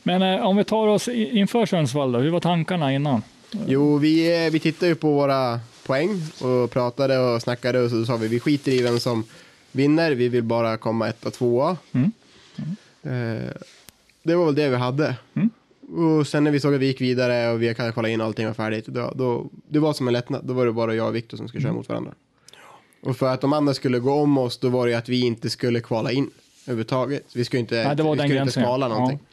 Men 0.04 0.22
eh, 0.22 0.46
om 0.46 0.58
vi 0.58 0.64
tar 0.64 0.88
oss 0.88 1.08
inför 1.08 1.66
Sundsvall 1.66 2.12
då, 2.12 2.20
hur 2.20 2.32
var 2.32 2.40
tankarna 2.40 2.94
innan? 2.94 3.22
Jo, 3.68 3.98
vi, 3.98 4.46
eh, 4.46 4.52
vi 4.52 4.60
tittade 4.60 4.88
ju 4.88 4.96
på 4.96 5.12
våra 5.12 5.60
poäng 5.86 6.22
och 6.42 6.72
pratade 6.72 7.18
och 7.20 7.42
snackade 7.42 7.80
och 7.80 7.90
så 7.90 8.06
sa 8.06 8.18
vi 8.18 8.28
vi 8.28 8.40
skiter 8.40 8.72
i 8.72 8.82
vem 8.82 9.00
som 9.00 9.24
vinner. 9.72 10.12
Vi 10.12 10.30
vill 10.30 10.44
bara 10.44 10.78
komma 10.78 11.08
etta, 11.10 11.32
tvåa. 11.32 11.78
Mm. 11.92 12.12
Eh, 13.04 13.52
det 14.24 14.36
var 14.36 14.46
väl 14.46 14.56
det 14.56 14.70
vi 14.70 14.76
hade. 14.76 15.16
Mm. 15.34 15.50
Och 16.18 16.28
sen 16.28 16.44
när 16.44 16.52
vi 16.52 16.60
såg 16.60 16.74
att 16.74 16.80
vi 16.82 16.86
gick 16.86 17.02
vidare 17.02 17.52
och 17.52 17.62
vi 17.62 17.74
kan 17.76 17.94
kolla 17.94 18.10
in 18.10 18.22
allting 18.22 18.46
var 18.48 18.54
färdigt. 18.54 18.86
Då, 18.86 19.12
då, 19.16 19.50
det 19.68 19.80
var 19.80 19.94
som 19.94 20.08
en 20.08 20.14
lättnad. 20.14 20.42
Då 20.46 20.54
var 20.54 20.66
det 20.66 20.72
bara 20.72 20.96
jag 20.96 21.08
och 21.08 21.16
Viktor 21.16 21.38
som 21.38 21.48
skulle 21.48 21.62
Mm. 21.62 21.70
köra 21.74 21.78
mot 21.78 21.90
varandra. 21.90 22.12
Och 23.04 23.18
för 23.18 23.34
att 23.34 23.42
de 23.42 23.54
andra 23.54 23.74
skulle 23.74 24.00
gå 24.00 24.14
om 24.14 24.38
oss, 24.38 24.58
då 24.58 24.70
var 24.70 24.86
det 24.86 24.92
ju 24.92 24.98
att 24.98 25.10
vi 25.10 25.26
inte 25.26 25.50
skulle 25.50 25.80
kvala 25.82 26.12
in 26.12 26.30
överhuvudtaget. 26.66 27.24
Vi 27.36 27.46
skulle 27.46 27.60
inte, 27.60 27.84
Nej, 27.84 27.96
det 27.96 28.04
var 28.04 28.12
vi 28.12 28.18
den 28.18 28.28
skulle 28.28 28.42
inte 28.42 28.60
ja. 28.60 28.66
skala 28.66 28.88
någonting. 28.88 29.20
Men 29.20 29.31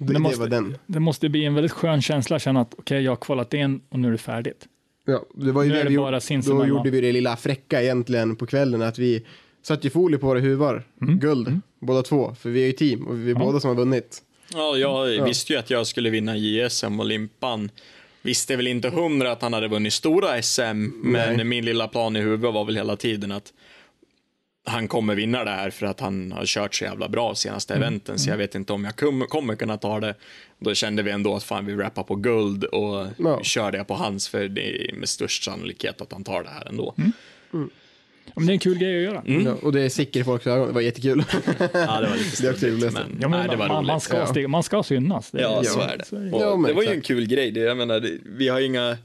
Det, 0.00 0.06
det 0.06 0.12
det 0.12 0.18
måste- 0.18 0.46
den. 0.46 0.76
Det 0.86 1.00
måste 1.00 1.28
bli 1.28 1.44
en 1.44 1.54
väldigt 1.54 1.72
skön 1.72 2.02
känsla 2.02 2.36
att 2.36 2.42
känna 2.42 2.60
att 2.60 2.74
okej, 2.78 3.02
jag 3.02 3.10
har 3.10 3.16
kvalat 3.16 3.54
in 3.54 3.80
och 3.88 3.98
nu 3.98 4.08
är 4.08 4.12
det 4.12 4.18
färdigt. 4.18 4.66
Ja, 5.06 5.22
det 5.34 5.52
var 5.52 5.62
ju 5.62 5.68
Nu 5.68 5.74
det 5.74 5.80
är 5.80 5.84
det 5.84 5.90
vi 5.90 5.96
bara 5.96 6.20
gjorde. 6.20 6.46
Då 6.58 6.66
gjorde 6.66 6.90
vi 6.90 7.00
det 7.00 7.12
lilla 7.12 7.36
fräcka 7.36 7.82
egentligen 7.82 8.36
på 8.36 8.46
kvällen 8.46 8.82
att 8.82 8.98
vi 8.98 9.26
satte 9.62 9.86
ju 9.86 9.90
folie 9.90 10.18
på 10.18 10.26
våra 10.26 10.38
huvar. 10.40 10.84
Guld, 11.00 11.60
båda 11.80 12.02
två. 12.02 12.34
För 12.34 12.50
vi 12.50 12.62
är 12.62 12.66
ju 12.66 12.72
team 12.72 13.06
och 13.06 13.14
vi 13.16 13.20
är 13.20 13.30
Mm. 13.30 13.40
Ja. 13.42 13.46
båda 13.46 13.60
som 13.60 13.68
har 13.68 13.74
vunnit. 13.76 14.22
Ja, 14.54 14.76
jag 14.76 15.14
Ja. 15.14 15.24
visste 15.24 15.52
ju 15.52 15.58
att 15.58 15.70
jag 15.70 15.86
skulle 15.86 16.10
vinna 16.10 16.36
JSM 16.36 17.00
och 17.00 17.06
Limpan 17.06 17.70
visste 18.22 18.56
väl 18.56 18.66
inte 18.66 18.88
hundra 18.90 19.32
att 19.32 19.42
han 19.42 19.52
hade 19.52 19.68
vunnit 19.68 19.92
stora 19.92 20.42
SM, 20.42 20.62
men 21.02 21.36
Nej. 21.36 21.44
min 21.44 21.64
lilla 21.64 21.88
plan 21.88 22.16
i 22.16 22.20
huvudet 22.20 22.54
var 22.54 22.64
väl 22.64 22.76
hela 22.76 22.96
tiden 22.96 23.32
att 23.32 23.52
han 24.64 24.88
kommer 24.88 25.14
vinna 25.14 25.44
det 25.44 25.50
här 25.50 25.70
för 25.70 25.86
att 25.86 26.00
han 26.00 26.32
har 26.32 26.46
kört 26.46 26.74
så 26.74 26.84
jävla 26.84 27.08
bra 27.08 27.34
senaste 27.34 27.74
Mm. 27.74 27.82
eventen, 27.88 28.18
så 28.18 28.30
jag 28.30 28.36
vet 28.36 28.54
inte 28.54 28.72
om 28.72 28.84
jag 28.84 28.96
kommer, 28.96 29.26
kommer 29.26 29.54
kunna 29.54 29.76
ta 29.78 30.00
det. 30.00 30.14
Då 30.58 30.74
kände 30.74 31.02
vi 31.02 31.10
ändå 31.10 31.34
att 31.36 31.42
fan, 31.44 31.66
vi 31.66 31.74
rappar 31.76 32.02
på 32.02 32.14
guld 32.16 32.64
och 32.64 33.06
Ja. 33.16 33.40
kör 33.42 33.72
det 33.72 33.84
på 33.84 33.94
hans, 33.94 34.28
för 34.28 34.48
det 34.48 34.88
är 34.90 34.94
med 34.94 35.08
störst 35.08 35.44
sannolikhet 35.44 36.00
att 36.00 36.12
han 36.12 36.24
tar 36.24 36.42
det 36.42 36.48
här 36.50 36.68
ändå. 36.68 36.94
Mm. 37.52 37.70
Ja, 38.26 38.32
men 38.36 38.46
det 38.46 38.50
är 38.52 38.54
en 38.54 38.58
kul 38.58 38.78
grej 38.78 38.96
att 39.06 39.12
göra. 39.12 39.22
Mm. 39.26 39.46
Ja, 39.46 39.54
och 39.62 39.72
det 39.72 39.90
sicker 39.90 40.20
i 40.20 40.24
folks 40.24 40.46
ögon. 40.46 40.66
Det 40.68 40.72
var 40.74 40.80
jättekul. 40.80 41.24
Ja, 41.58 42.00
det 42.00 42.08
var 42.08 42.16
lite 42.16 42.42
Det 42.42 42.48
är 42.48 42.50
också 42.50 42.58
störigt, 42.58 42.62
roligt. 42.62 42.92
men, 42.94 43.18
Ja, 43.20 43.28
men 43.28 43.40
nej, 43.40 43.48
det 43.48 43.56
var 43.56 43.68
man, 43.68 43.76
roligt. 43.76 43.86
man, 43.88 44.00
ska 44.00 44.16
Ja. 44.16 44.26
steg, 44.26 44.48
man 44.48 44.62
ska 44.62 44.82
synas. 44.82 45.30
Det, 45.30 45.40
Ja, 45.42 45.62
så 45.64 45.78
Ja, 45.80 45.84
är 45.90 45.96
det. 45.98 46.04
så 46.04 46.16
är 46.16 46.20
det. 46.20 46.32
Och 46.32 46.42
Ja, 46.42 46.56
men 46.56 46.68
det 46.68 46.74
var 46.74 46.82
ju 46.82 46.88
en 46.88 47.00
kul 47.00 47.26
grej. 47.26 47.50
Det, 47.50 47.60
jag 47.60 47.76
menar, 47.76 48.00
det, 48.00 48.18
vi 48.24 48.48
har 48.48 48.60
inga, 48.60 48.96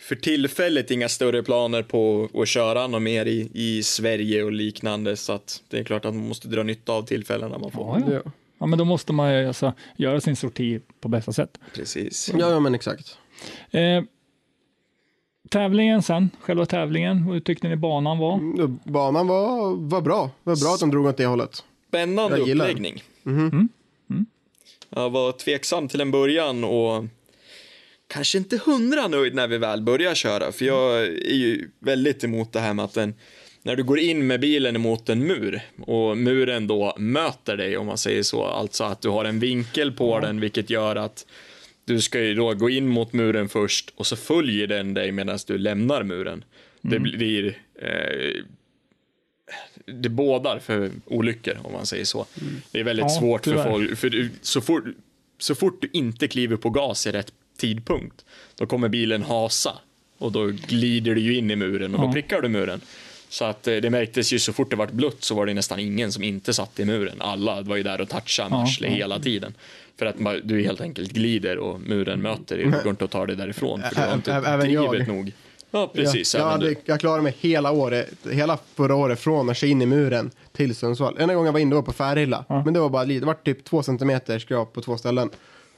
för 0.00 0.16
tillfället 0.16 0.90
inga 0.90 1.08
större 1.08 1.42
planer 1.42 1.82
på 1.82 2.28
att 2.34 2.48
köra 2.48 2.86
något 2.86 3.02
mer 3.02 3.26
i, 3.26 3.50
i 3.54 3.82
Sverige 3.82 4.44
och 4.44 4.52
liknande. 4.52 5.16
Så 5.16 5.32
att 5.32 5.62
det 5.68 5.78
är 5.78 5.84
klart 5.84 6.04
att 6.04 6.14
man 6.14 6.28
måste 6.28 6.48
dra 6.48 6.62
nytta 6.62 6.92
av 6.92 7.02
tillfällena 7.02 7.58
man 7.58 7.70
får. 7.70 8.02
Ja, 8.06 8.12
ja. 8.14 8.32
ja. 8.58 8.66
men 8.66 8.78
då 8.78 8.84
måste 8.84 9.12
man 9.12 9.34
ju 9.34 9.46
alltså, 9.46 9.72
göra 9.96 10.20
sin 10.20 10.36
sorti 10.36 10.80
på 11.00 11.08
bästa 11.08 11.32
sätt. 11.32 11.58
Precis. 11.74 12.30
ja, 12.38 12.50
ja, 12.50 12.60
men 12.60 12.74
exakt. 12.74 13.18
Eh, 13.70 14.02
tävlingen 15.48 16.02
sen, 16.02 16.30
själva 16.40 16.66
tävlingen, 16.66 17.18
hur 17.18 17.40
tyckte 17.40 17.68
ni 17.68 17.76
banan 17.76 18.18
var? 18.18 18.34
Mm, 18.34 18.78
Banan 18.84 19.26
var, 19.26 19.76
var 19.76 20.00
bra. 20.00 20.30
Det 20.44 20.50
var 20.50 20.56
bra 20.56 20.74
att 20.74 20.80
de 20.80 20.90
drog 20.90 21.06
åt 21.06 21.16
det 21.16 21.26
hållet. 21.26 21.64
Spännande 21.88 22.38
Jag 22.38 22.48
gillar 22.48 22.64
uppläggning. 22.64 23.02
Mhm. 23.22 23.68
Jag 24.94 25.10
var 25.10 25.32
tveksam 25.32 25.88
till 25.88 26.00
en 26.00 26.10
början 26.10 26.64
och 26.64 27.04
kanske 28.10 28.38
inte 28.38 28.56
hundra 28.64 29.08
nöjd 29.08 29.34
när 29.34 29.48
vi 29.48 29.58
väl 29.58 29.82
börjar 29.82 30.14
köra. 30.14 30.52
För 30.52 30.64
jag 30.64 31.02
är 31.06 31.34
ju 31.34 31.70
väldigt 31.78 32.24
emot 32.24 32.52
det 32.52 32.60
här 32.60 32.74
med 32.74 32.84
att 32.84 32.94
den, 32.94 33.14
när 33.62 33.76
du 33.76 33.82
går 33.82 33.98
in 33.98 34.26
med 34.26 34.40
bilen 34.40 34.76
emot 34.76 35.08
en 35.08 35.26
mur 35.26 35.60
och 35.86 36.18
muren 36.18 36.66
då 36.66 36.94
möter 36.98 37.56
dig 37.56 37.76
om 37.76 37.86
man 37.86 37.98
säger 37.98 38.22
så. 38.22 38.44
Alltså 38.44 38.84
att 38.84 39.00
du 39.00 39.08
har 39.08 39.24
en 39.24 39.38
vinkel 39.38 39.92
på 39.92 40.20
den 40.20 40.40
vilket 40.40 40.70
gör 40.70 40.96
att 40.96 41.26
du 41.84 42.00
ska 42.00 42.20
ju 42.20 42.34
då 42.34 42.54
gå 42.54 42.70
in 42.70 42.88
mot 42.88 43.12
muren 43.12 43.48
först 43.48 43.92
och 43.96 44.06
så 44.06 44.16
följer 44.16 44.66
den 44.66 44.94
dig 44.94 45.12
medan 45.12 45.38
du 45.46 45.58
lämnar 45.58 46.02
muren. 46.02 46.44
Det 46.80 46.98
blir 46.98 47.58
eh, 47.82 48.44
det 49.86 50.08
bådar 50.08 50.58
för 50.58 50.90
olyckor 51.06 51.54
om 51.64 51.72
man 51.72 51.86
säger 51.86 52.04
så. 52.04 52.26
Det 52.72 52.80
är 52.80 52.84
väldigt 52.84 53.02
Ja, 53.02 53.08
svårt 53.08 53.44
för 53.44 53.50
tyvärr. 53.50 53.70
folk, 53.70 53.98
för 53.98 54.10
du, 54.10 54.30
så 54.42 54.60
fort, 54.60 54.84
så 55.38 55.54
fort 55.54 55.78
du 55.82 55.88
inte 55.92 56.28
kliver 56.28 56.56
på 56.56 56.70
gas 56.70 57.06
i 57.06 57.10
rätt 57.12 57.32
tidpunkt, 57.60 58.24
då 58.56 58.66
kommer 58.66 58.88
bilen 58.88 59.22
hasa 59.22 59.72
och 60.18 60.32
då 60.32 60.46
glider 60.68 61.14
du 61.14 61.20
ju 61.20 61.36
in 61.36 61.50
i 61.50 61.56
muren 61.56 61.94
och 61.94 62.00
då 62.00 62.06
Ja. 62.06 62.12
prickar 62.12 62.40
du 62.42 62.48
muren. 62.48 62.80
Så 63.28 63.44
att 63.44 63.66
eh, 63.68 63.76
det 63.76 63.90
märktes 63.90 64.32
ju 64.32 64.38
så 64.38 64.52
fort 64.52 64.70
det 64.70 64.76
vart 64.76 64.90
blött 64.92 65.24
så 65.24 65.34
var 65.34 65.46
det 65.46 65.54
nästan 65.54 65.78
ingen 65.78 66.12
som 66.12 66.22
inte 66.22 66.52
satt 66.52 66.80
i 66.80 66.84
muren. 66.84 67.16
Alla 67.18 67.60
var 67.62 67.76
ju 67.76 67.82
där 67.82 68.00
och 68.00 68.08
touchade 68.08 68.50
med 68.50 68.58
Ja, 68.60 68.74
ja. 68.80 68.88
hela 68.88 69.18
tiden. 69.18 69.54
För 69.98 70.06
att 70.06 70.16
du 70.44 70.62
helt 70.62 70.80
enkelt 70.80 71.12
glider 71.12 71.58
och 71.58 71.80
muren 71.80 72.22
möter 72.22 72.56
dig. 72.56 72.66
Det 72.66 72.80
går 72.82 72.90
inte 72.90 73.04
att 73.04 73.10
ta 73.10 73.26
dig 73.26 73.36
därifrån. 73.36 73.82
För 73.82 73.94
du 73.94 74.00
har 74.08 74.14
inte 74.14 74.32
även 74.32 74.72
jag. 74.72 75.08
nog. 75.08 75.32
Ja, 75.70 75.90
precis. 75.94 76.34
Jag, 76.34 76.42
jag, 76.42 76.50
hade, 76.50 76.74
jag 76.84 77.00
klarade 77.00 77.22
mig 77.22 77.34
hela 77.40 77.70
året, 77.70 78.08
hela 78.30 78.58
förra 78.74 78.94
året 78.94 79.20
från 79.20 79.50
att 79.50 79.62
in 79.62 79.82
i 79.82 79.86
muren 79.86 80.30
till 80.52 80.74
Sundsvall. 80.74 81.16
Enda 81.18 81.34
gången 81.34 81.46
jag 81.46 81.52
var 81.52 81.60
inne 81.60 81.74
var 81.74 81.82
på 81.82 81.92
Färila. 81.92 82.44
Men 82.48 82.74
det 82.74 82.80
var 82.80 82.88
bara 82.88 83.04
lite, 83.04 83.20
det 83.20 83.26
var 83.26 83.34
typ 83.34 83.64
två 83.64 83.82
centimeter 83.82 84.38
skrap 84.38 84.72
på 84.72 84.80
två 84.80 84.96
ställen. 84.98 85.30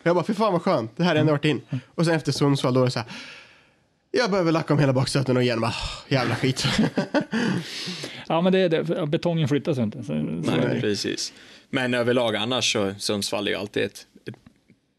Jag 0.02 0.14
bara, 0.14 0.24
fy 0.24 0.34
fan 0.34 0.52
vad 0.52 0.62
skönt, 0.62 0.96
det 0.96 1.04
här 1.04 1.14
är 1.16 1.20
ändå 1.20 1.32
varit 1.32 1.44
in. 1.44 1.60
Och 1.94 2.04
sen 2.06 2.14
efter 2.14 2.32
Sundsvall 2.32 2.74
då 2.74 2.80
är 2.80 2.84
det 2.84 2.90
så 2.90 2.98
här, 2.98 3.08
jag 4.10 4.30
behöver 4.30 4.52
lacka 4.52 4.72
om 4.74 4.80
hela 4.80 4.92
bakstöten 4.92 5.36
och 5.36 5.42
igen, 5.42 5.60
bara, 5.60 5.74
jävla 6.08 6.34
skit. 6.36 6.64
Ja, 8.28 8.40
men 8.40 8.52
det, 8.52 8.58
är 8.58 8.68
det, 8.68 9.06
betongen 9.06 9.48
flyttas 9.48 9.78
ju 9.78 9.82
inte. 9.82 10.02
Så, 10.04 10.12
Nej, 10.14 10.80
precis. 10.80 11.32
Men 11.70 11.94
överlag 11.94 12.36
annars 12.36 12.72
så 12.72 12.94
Sundsvall 12.98 13.46
är 13.46 13.50
ju 13.52 13.56
alltid 13.58 13.82
ett, 13.82 14.06
ett 14.28 14.34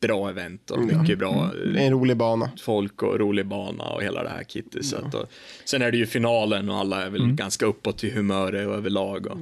bra 0.01 0.29
event 0.29 0.71
och 0.71 0.77
Mm. 0.77 1.01
mycket 1.01 1.19
bra 1.19 1.51
Det 1.73 1.79
är 1.81 1.85
en 1.87 1.91
rolig 1.93 2.17
bana. 2.17 2.51
folk 2.61 3.01
och 3.03 3.19
rolig 3.19 3.45
bana 3.47 3.83
och 3.83 4.03
hela 4.03 4.23
det 4.23 4.29
här 4.29 4.43
kittet. 4.43 4.85
Så 4.85 4.97
att, 4.97 5.13
och, 5.13 5.31
sen 5.65 5.81
är 5.81 5.91
det 5.91 5.97
ju 5.97 6.05
finalen 6.05 6.69
och 6.69 6.77
alla 6.77 7.05
är 7.05 7.09
väl 7.09 7.21
Mm. 7.23 7.35
ganska 7.35 7.65
uppåt 7.65 8.03
i 8.03 8.09
humöret 8.11 8.67
och 8.67 8.73
överlag 8.75 9.27
och 9.27 9.37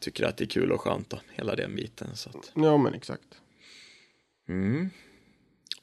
tycker 0.00 0.24
att 0.24 0.36
det 0.36 0.44
är 0.44 0.48
kul 0.48 0.72
och 0.72 0.80
skönt 0.80 1.12
och 1.12 1.18
hela 1.32 1.54
den 1.56 1.76
biten. 1.76 2.08
Så 2.14 2.28
att, 2.28 2.50
Ja 2.54 2.76
men 2.76 2.94
exakt. 2.94 3.22
Mm. 4.52 4.90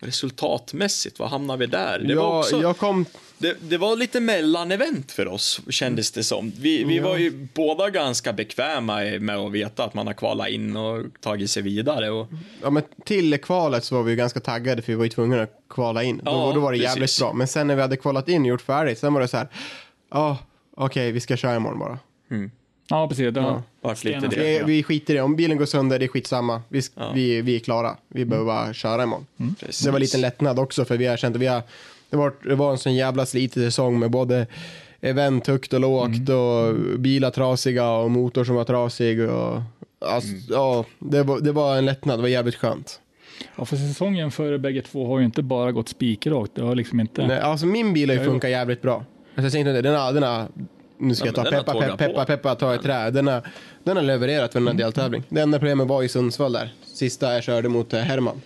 Resultatmässigt, 0.02 1.20
vad 1.20 1.30
hamnar 1.30 1.58
vi 1.58 1.66
där? 1.66 2.00
Det, 2.00 2.16
var 2.16 2.24
Jag, 2.24 2.40
också, 2.40 2.62
jag 2.62 2.78
kom, 2.78 3.06
det, 3.38 3.58
det 3.70 3.78
var 3.78 3.96
lite 3.96 4.20
mellanevent 4.20 5.12
för 5.12 5.28
oss, 5.28 5.62
kändes 5.70 6.12
det 6.12 6.24
som. 6.24 6.52
Vi, 6.60 6.84
vi 6.84 7.00
var 7.00 7.18
ju 7.18 7.48
båda 7.54 7.90
ganska 7.90 8.34
bekväma 8.34 9.02
med 9.20 9.38
att 9.38 9.52
veta 9.52 9.84
att 9.84 9.94
man 9.94 10.08
har 10.08 10.14
kvalat 10.14 10.50
in 10.50 10.78
och 10.78 11.06
tagit 11.22 11.52
sig 11.52 11.64
vidare. 11.64 12.10
Och, 12.10 12.28
ja 12.62 12.70
men 12.70 12.84
till 13.06 13.38
kvalet 13.38 13.84
så 13.84 13.96
var 13.96 14.04
vi 14.04 14.12
ju 14.12 14.18
ganska 14.18 14.40
taggade 14.40 14.82
för 14.82 14.92
vi 14.92 14.96
var 14.96 15.04
ju 15.04 15.10
tvungna 15.10 15.42
att 15.42 15.64
kvala 15.70 16.04
in. 16.04 16.22
Ja, 16.26 16.32
då, 16.32 16.52
då 16.54 16.60
var 16.60 16.72
det 16.72 16.78
jävligt 16.78 17.04
precis. 17.04 17.20
bra. 17.20 17.34
Men 17.34 17.48
sen 17.48 17.68
när 17.68 17.76
vi 17.76 17.82
hade 17.82 17.98
kvalat 17.98 18.30
in 18.30 18.42
och 18.42 18.48
gjort 18.48 18.62
färdigt, 18.62 19.00
sen 19.00 19.14
var 19.14 19.22
det 19.22 19.28
så 19.28 19.38
här, 19.38 19.48
ja 20.12 20.38
okej 20.76 21.12
vi 21.12 21.20
ska 21.20 21.38
köra 21.38 21.56
imorgon 21.56 21.80
bara. 21.80 22.00
Ja, 22.90 23.08
precis. 23.08 23.34
Det 23.34 23.42
har 23.42 23.64
vart 23.82 24.04
lite 24.04 24.20
stenat 24.20 24.36
det. 24.36 24.42
Vi, 24.42 24.58
ja. 24.58 24.66
vi 24.66 24.84
skiter 24.84 25.14
i 25.14 25.18
det. 25.18 25.24
Om 25.24 25.36
bilen 25.36 25.58
går 25.58 25.66
sönder, 25.66 26.00
det 26.00 26.06
är 26.06 26.08
skitsamma. 26.08 26.62
Vi, 26.70 26.80
sk- 26.80 27.14
vi, 27.14 27.42
vi 27.42 27.56
är 27.56 27.60
klara. 27.60 27.98
Vi 28.08 28.26
behöver 28.26 28.46
bara 28.46 28.74
köra 28.74 29.04
imorgon. 29.04 29.26
Precis. 29.60 29.86
Det 29.86 29.92
var 29.92 30.00
lite 30.00 30.18
lättnad 30.18 30.60
också, 30.60 30.86
för 30.86 30.98
vi 30.98 31.06
har 31.06 31.18
känt 31.18 31.36
att 31.36 31.42
vi 31.42 31.48
har... 31.48 31.62
Det 32.10 32.18
var, 32.18 32.34
det 32.44 32.56
var 32.56 32.72
en 32.72 32.78
sån 32.78 32.96
jävla 32.96 33.26
slitig 33.26 33.64
säsong 33.64 34.00
med 34.00 34.12
både 34.12 34.48
event 35.02 35.48
högt 35.48 35.74
och 35.74 35.80
lågt 35.80 36.30
och 36.30 36.76
bilar 37.00 37.32
trasiga 37.32 37.90
och 37.90 38.12
motor 38.12 38.44
som 38.44 38.56
var 38.56 38.64
trasig. 38.64 39.30
Och, 39.30 39.62
alltså, 40.00 40.30
ja, 40.50 40.86
det, 41.00 41.24
var, 41.24 41.40
det 41.40 41.52
var 41.52 41.78
en 41.78 41.86
lättnad. 41.86 42.20
Det 42.20 42.22
var 42.22 42.30
jävligt 42.30 42.56
skönt. 42.56 43.02
Ja, 43.56 43.66
för 43.66 43.76
säsongen 43.76 44.32
för 44.32 44.58
bägge 44.58 44.82
två 44.82 45.08
har 45.08 45.20
ju 45.20 45.26
inte 45.26 45.42
bara 45.42 45.72
gått 45.72 45.90
spikrakt. 45.90 46.56
Det 46.56 46.62
har 46.62 46.76
liksom 46.76 47.00
inte... 47.00 47.28
Nej, 47.28 47.40
alltså 47.40 47.66
min 47.66 47.94
bil 47.94 48.10
har 48.10 48.18
ju 48.18 48.24
funkat 48.24 48.50
jävligt 48.50 48.82
bra. 48.82 48.96
Alltså, 48.96 49.44
jag 49.44 49.52
säger 49.52 49.60
inte 49.60 49.82
det, 49.82 49.82
den 49.82 49.96
har, 50.00 50.14
den 50.14 50.24
har, 50.24 50.48
nu 51.00 51.16
ska 51.16 51.26
Ja, 51.26 51.28
jag 51.36 51.36
ta 51.36 51.52
peppa, 51.52 51.98
peppa, 51.98 52.20
på. 52.20 52.26
peppa, 52.26 52.56
ta 52.56 52.76
i 52.76 52.78
trä. 52.78 53.12
Den 53.12 53.28
har, 53.28 53.48
den 53.84 53.98
har 53.98 54.04
levererat 54.04 54.52
för 54.54 54.60
den 54.60 54.68
här 54.68 54.74
deltävling. 54.76 55.24
Det 55.30 55.42
enda 55.42 55.60
problemet 55.60 55.88
var 55.88 56.04
i 56.04 56.10
Sundsvall 56.10 56.52
där. 56.54 56.74
Sista 56.84 57.34
jag 57.34 57.44
körde 57.44 57.70
mot 57.70 57.94
eh, 57.94 58.00
Herman. 58.00 58.42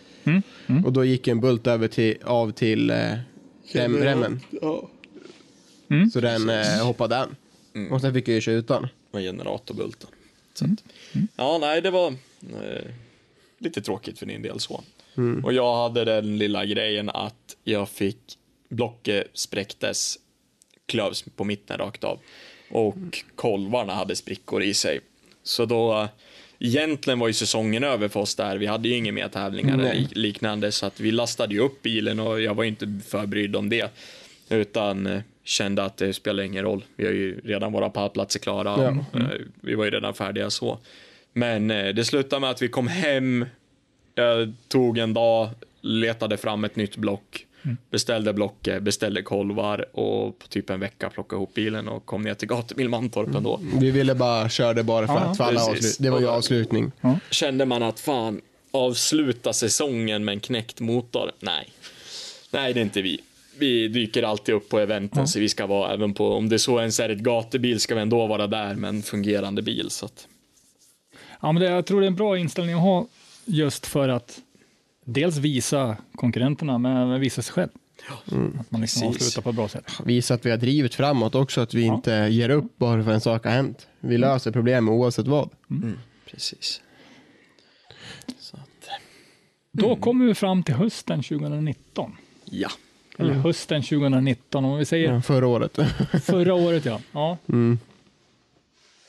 Och 0.86 0.94
då 0.94 1.06
gick 1.06 1.28
en 1.28 1.40
bult 1.40 1.68
över 1.68 1.88
till, 1.88 2.18
av 2.24 2.52
till 2.52 2.90
eh, 2.90 2.98
rem, 3.72 3.98
remmen. 3.98 4.40
Så 6.14 6.20
den 6.20 6.50
eh, 6.50 6.86
hoppade 6.86 7.18
an. 7.18 7.36
Och 7.92 8.02
sen 8.02 8.14
fick 8.14 8.28
jag 8.28 8.36
ju 8.36 8.42
köra 8.42 8.56
utan. 8.56 8.88
med 9.12 9.24
generatorbulten. 9.24 10.10
Att, 10.62 10.84
Ja, 11.36 11.58
nej, 11.62 11.82
det 11.82 11.92
var 11.92 12.08
eh, 12.08 12.86
lite 13.60 13.82
tråkigt 13.82 14.20
för 14.20 14.26
din 14.26 14.42
del 14.42 14.60
så. 14.60 14.84
Och 15.44 15.54
jag 15.54 15.76
hade 15.84 16.06
den 16.06 16.38
lilla 16.38 16.66
grejen 16.66 17.10
att 17.10 17.56
jag 17.64 17.90
fick 17.90 18.18
blocket 18.70 19.28
spräcktes, 19.34 20.16
klövs 20.88 21.26
på 21.36 21.44
mitten 21.44 21.78
rakt 21.78 22.04
av 22.04 22.20
och 22.70 22.96
kolvarna 23.36 23.94
hade 23.94 24.16
sprickor 24.16 24.64
i 24.64 24.74
sig. 24.74 25.00
Så 25.44 25.66
då, 25.66 26.08
egentligen 26.60 27.20
var 27.20 27.28
ju 27.28 27.34
säsongen 27.34 27.84
över 27.84 28.08
för 28.08 28.20
oss 28.20 28.36
där. 28.36 28.58
Vi 28.58 28.66
hade 28.66 28.88
ju 28.90 28.96
inga 28.96 29.12
mer 29.12 29.28
tävlingar 29.28 29.78
lik- 29.94 30.16
liknande 30.16 30.72
så 30.72 30.86
att 30.86 31.00
vi 31.00 31.12
lastade 31.12 31.54
ju 31.54 31.60
upp 31.60 31.82
bilen 31.82 32.20
och 32.20 32.42
jag 32.42 32.56
var 32.56 32.64
inte 32.64 33.00
förbrydd 33.08 33.56
om 33.56 33.70
det. 33.70 33.92
Utan 34.50 35.08
eh, 35.08 35.22
kände 35.44 35.84
att 35.84 35.98
det 35.98 36.14
spelar 36.14 36.44
ingen 36.44 36.64
roll. 36.64 36.84
Vi 36.96 37.06
har 37.06 37.12
ju 37.14 37.40
redan 37.44 37.72
våra 37.72 37.90
pallplatser 37.90 38.40
klara. 38.40 38.84
Ja. 39.14 39.20
Eh, 39.20 39.28
Vi 39.62 39.76
var 39.76 39.86
ju 39.86 39.92
redan 39.92 40.14
färdiga 40.14 40.50
så. 40.50 40.80
Men 41.34 41.72
eh, 41.72 41.94
det 41.94 42.06
slutade 42.06 42.40
med 42.40 42.50
att 42.50 42.62
vi 42.62 42.68
kom 42.68 42.88
hem. 42.88 43.46
Jag 44.16 44.54
tog 44.68 44.98
en 44.98 45.14
dag, 45.14 45.50
letade 45.82 46.38
fram 46.38 46.64
ett 46.64 46.76
nytt 46.76 46.98
block. 46.98 47.46
Beställde 47.90 48.34
blocket, 48.34 48.84
beställde 48.84 49.22
kolvar 49.22 49.86
och 49.92 50.40
på 50.40 50.48
typ 50.48 50.70
en 50.70 50.80
vecka 50.80 51.10
plockade 51.10 51.38
ihop 51.38 51.54
bilen 51.54 51.88
och 51.88 52.06
kom 52.06 52.22
ner 52.22 52.34
till 52.34 52.48
gatubil 52.48 52.90
Mantorp 52.90 53.36
ändå. 53.36 53.60
Vi 53.80 53.92
ville 53.92 54.16
bara 54.16 54.50
köra 54.50 54.74
det 54.74 54.84
bara 54.84 55.08
för 55.08 55.14
Ja, 55.14 55.20
att 55.20 55.38
för 55.38 55.70
avslut. 55.70 55.98
Det 56.00 56.10
var 56.10 56.20
ju 56.20 56.28
avslutning. 56.28 56.92
Kände 57.32 57.66
man 57.66 57.84
att 57.84 58.00
fan, 58.00 58.42
avsluta 58.72 59.54
säsongen 59.54 60.26
med 60.26 60.34
en 60.34 60.40
knäckt 60.40 60.80
motor? 60.80 61.32
Nej. 61.40 61.70
Nej, 62.52 62.74
det 62.74 62.80
är 62.80 62.82
inte 62.82 63.02
vi. 63.02 63.20
Vi 63.58 63.88
dyker 63.88 64.24
alltid 64.24 64.56
upp 64.56 64.70
på 64.70 64.80
eventen, 64.80 65.28
så 65.28 65.40
vi 65.40 65.50
ska 65.50 65.66
vara 65.66 65.94
även 65.94 66.14
på, 66.14 66.34
om 66.34 66.50
det 66.50 66.60
så 66.60 66.80
ens 66.80 67.00
är 67.00 67.10
ett 67.10 67.20
gatubil 67.20 67.80
ska 67.80 67.96
vi 67.96 68.02
ändå 68.02 68.28
vara 68.28 68.48
där 68.48 68.76
med 68.76 68.90
en 68.90 69.04
fungerande 69.04 69.62
bil. 69.62 69.90
Så 69.90 70.06
att, 70.06 70.28
Ja, 71.42 71.52
men 71.52 71.62
det, 71.62 71.70
jag 71.70 71.86
tror 71.86 72.02
det 72.02 72.06
är 72.06 72.08
en 72.08 72.16
bra 72.16 72.38
inställning 72.38 72.76
att 72.76 72.82
ha 72.82 73.08
just 73.46 73.86
för 73.86 74.10
att 74.10 74.40
dels 75.04 75.38
visa 75.38 75.98
konkurrenterna, 76.16 76.78
men 76.78 77.20
visa 77.20 77.42
sig 77.42 77.54
själv. 77.54 77.70
att 78.60 78.72
man 78.72 78.82
liksom 78.82 79.02
precis. 79.02 79.04
avslutar 79.04 79.42
på 79.42 79.50
ett 79.50 79.56
bra 79.56 79.68
sätt. 79.68 79.92
Visa 80.06 80.34
att 80.34 80.46
vi 80.46 80.50
har 80.50 80.58
drivit 80.58 80.96
framåt 80.96 81.36
också, 81.36 81.62
att 81.62 81.74
vi 81.74 81.82
inte 81.82 82.12
ger 82.12 82.50
upp 82.50 82.78
bara 82.78 83.04
för 83.04 83.12
en 83.12 83.22
sak 83.22 83.44
har 83.46 83.52
hänt. 83.52 83.88
Vi 84.00 84.18
löser 84.18 84.52
problem 84.52 84.90
oavsett 84.90 85.28
vad. 85.28 85.50
precis. 86.32 86.82
Så 88.40 88.58
att, 88.58 88.90
Då 89.72 89.96
kommer 89.96 90.26
vi 90.26 90.34
fram 90.36 90.64
till 90.64 90.76
hösten 90.76 91.24
2019. 91.24 92.12
ja. 92.46 92.70
Eller 93.18 93.34
hösten 93.34 93.82
2019, 93.84 94.66
om 94.66 94.78
vi 94.78 94.86
säger 94.86 95.14
Ja, 95.14 95.22
förra 95.22 95.48
året. 95.48 95.78
förra 96.24 96.54
året 96.54 96.86
ja. 96.86 97.00
ja. 97.12 97.38